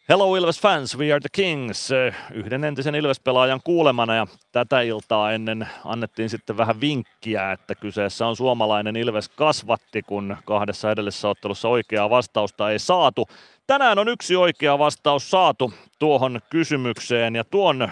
Hello 0.09 0.35
Ilves 0.35 0.59
fans, 0.61 0.97
we 0.97 1.11
are 1.11 1.19
the 1.19 1.29
Kings, 1.31 1.89
yhden 2.33 2.63
entisen 2.63 2.95
Ilves-pelaajan 2.95 3.59
kuulemana 3.63 4.15
ja 4.15 4.27
tätä 4.51 4.81
iltaa 4.81 5.31
ennen 5.31 5.67
annettiin 5.85 6.29
sitten 6.29 6.57
vähän 6.57 6.81
vinkkiä, 6.81 7.51
että 7.51 7.75
kyseessä 7.75 8.27
on 8.27 8.35
suomalainen 8.35 8.95
Ilves 8.95 9.29
kasvatti, 9.29 10.01
kun 10.01 10.37
kahdessa 10.45 10.91
edellisessä 10.91 11.29
ottelussa 11.29 11.67
oikeaa 11.67 12.09
vastausta 12.09 12.71
ei 12.71 12.79
saatu. 12.79 13.27
Tänään 13.67 13.99
on 13.99 14.07
yksi 14.07 14.35
oikea 14.35 14.79
vastaus 14.79 15.31
saatu 15.31 15.73
tuohon 15.99 16.39
kysymykseen 16.49 17.35
ja 17.35 17.43
tuon 17.43 17.89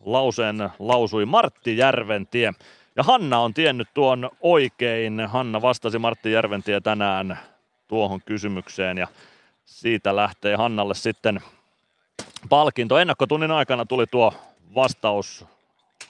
lauseen 0.00 0.70
lausui 0.78 1.26
Martti 1.26 1.76
Järventie. 1.76 2.52
Ja 2.96 3.02
Hanna 3.02 3.38
on 3.38 3.54
tiennyt 3.54 3.88
tuon 3.94 4.30
oikein. 4.40 5.20
Hanna 5.28 5.62
vastasi 5.62 5.98
Martti 5.98 6.32
Järventie 6.32 6.80
tänään 6.80 7.38
tuohon 7.88 8.20
kysymykseen 8.26 8.98
ja 8.98 9.08
siitä 9.70 10.16
lähtee 10.16 10.56
Hannalle 10.56 10.94
sitten 10.94 11.40
palkinto. 12.48 12.98
Ennakkotunnin 12.98 13.50
aikana 13.50 13.86
tuli 13.86 14.06
tuo 14.06 14.34
vastaus 14.74 15.44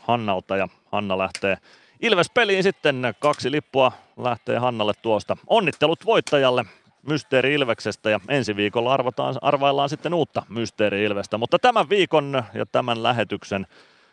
Hannalta 0.00 0.56
ja 0.56 0.68
Hanna 0.92 1.18
lähtee 1.18 1.58
Ilves-peliin 2.00 2.62
sitten. 2.62 3.14
Kaksi 3.18 3.50
lippua 3.50 3.92
lähtee 4.16 4.58
Hannalle 4.58 4.92
tuosta. 5.02 5.36
Onnittelut 5.46 6.06
voittajalle 6.06 6.64
Mysteeri 7.02 7.54
Ilveksestä 7.54 8.10
ja 8.10 8.20
ensi 8.28 8.56
viikolla 8.56 8.94
arvotaan, 8.94 9.34
arvaillaan 9.42 9.88
sitten 9.88 10.14
uutta 10.14 10.42
Mysteeri 10.48 11.04
Ilvestä. 11.04 11.38
Mutta 11.38 11.58
tämän 11.58 11.88
viikon 11.88 12.44
ja 12.54 12.66
tämän 12.66 13.02
lähetyksen 13.02 13.66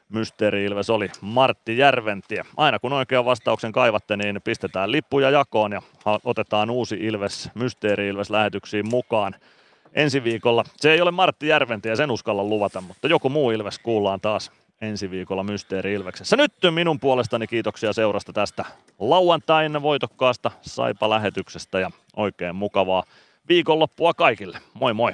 Mysteeri 0.10 0.66
Ilves 0.66 0.90
oli 0.90 1.10
Martti 1.22 1.78
Järventie. 1.78 2.44
Aina 2.58 2.80
kun 2.80 2.94
oikean 2.94 3.26
vastauksen 3.26 3.72
kaivatte, 3.72 4.18
niin 4.18 4.42
pistetään 4.44 4.92
lippuja 4.92 5.30
jakoon 5.30 5.72
ja 5.72 5.82
otetaan 6.24 6.70
uusi 6.70 6.96
Ilves, 6.96 7.50
Mysteeri 7.56 8.08
Ilves 8.08 8.30
lähetyksiin 8.30 8.90
mukaan 8.90 9.36
ensi 9.94 10.24
viikolla. 10.24 10.64
Se 10.78 10.92
ei 10.92 11.02
ole 11.02 11.12
Martti 11.12 11.48
Järventie, 11.48 11.96
sen 11.96 12.12
uskalla 12.12 12.44
luvata, 12.44 12.82
mutta 12.82 13.08
joku 13.08 13.30
muu 13.30 13.52
Ilves 13.52 13.80
kuullaan 13.80 14.22
taas 14.22 14.52
ensi 14.82 15.12
viikolla 15.12 15.44
Mysteeri 15.44 15.94
Ilveksessä. 15.94 16.36
Nyt 16.38 16.54
minun 16.72 17.00
puolestani 17.00 17.48
kiitoksia 17.48 17.94
seurasta 17.94 18.34
tästä 18.34 18.66
lauantain 19.00 19.82
voitokkaasta 19.82 20.52
Saipa-lähetyksestä 20.62 21.80
ja 21.80 21.92
oikein 22.16 22.56
mukavaa 22.56 23.04
viikonloppua 23.50 24.14
kaikille. 24.14 24.60
Moi 24.74 24.94
moi! 24.94 25.14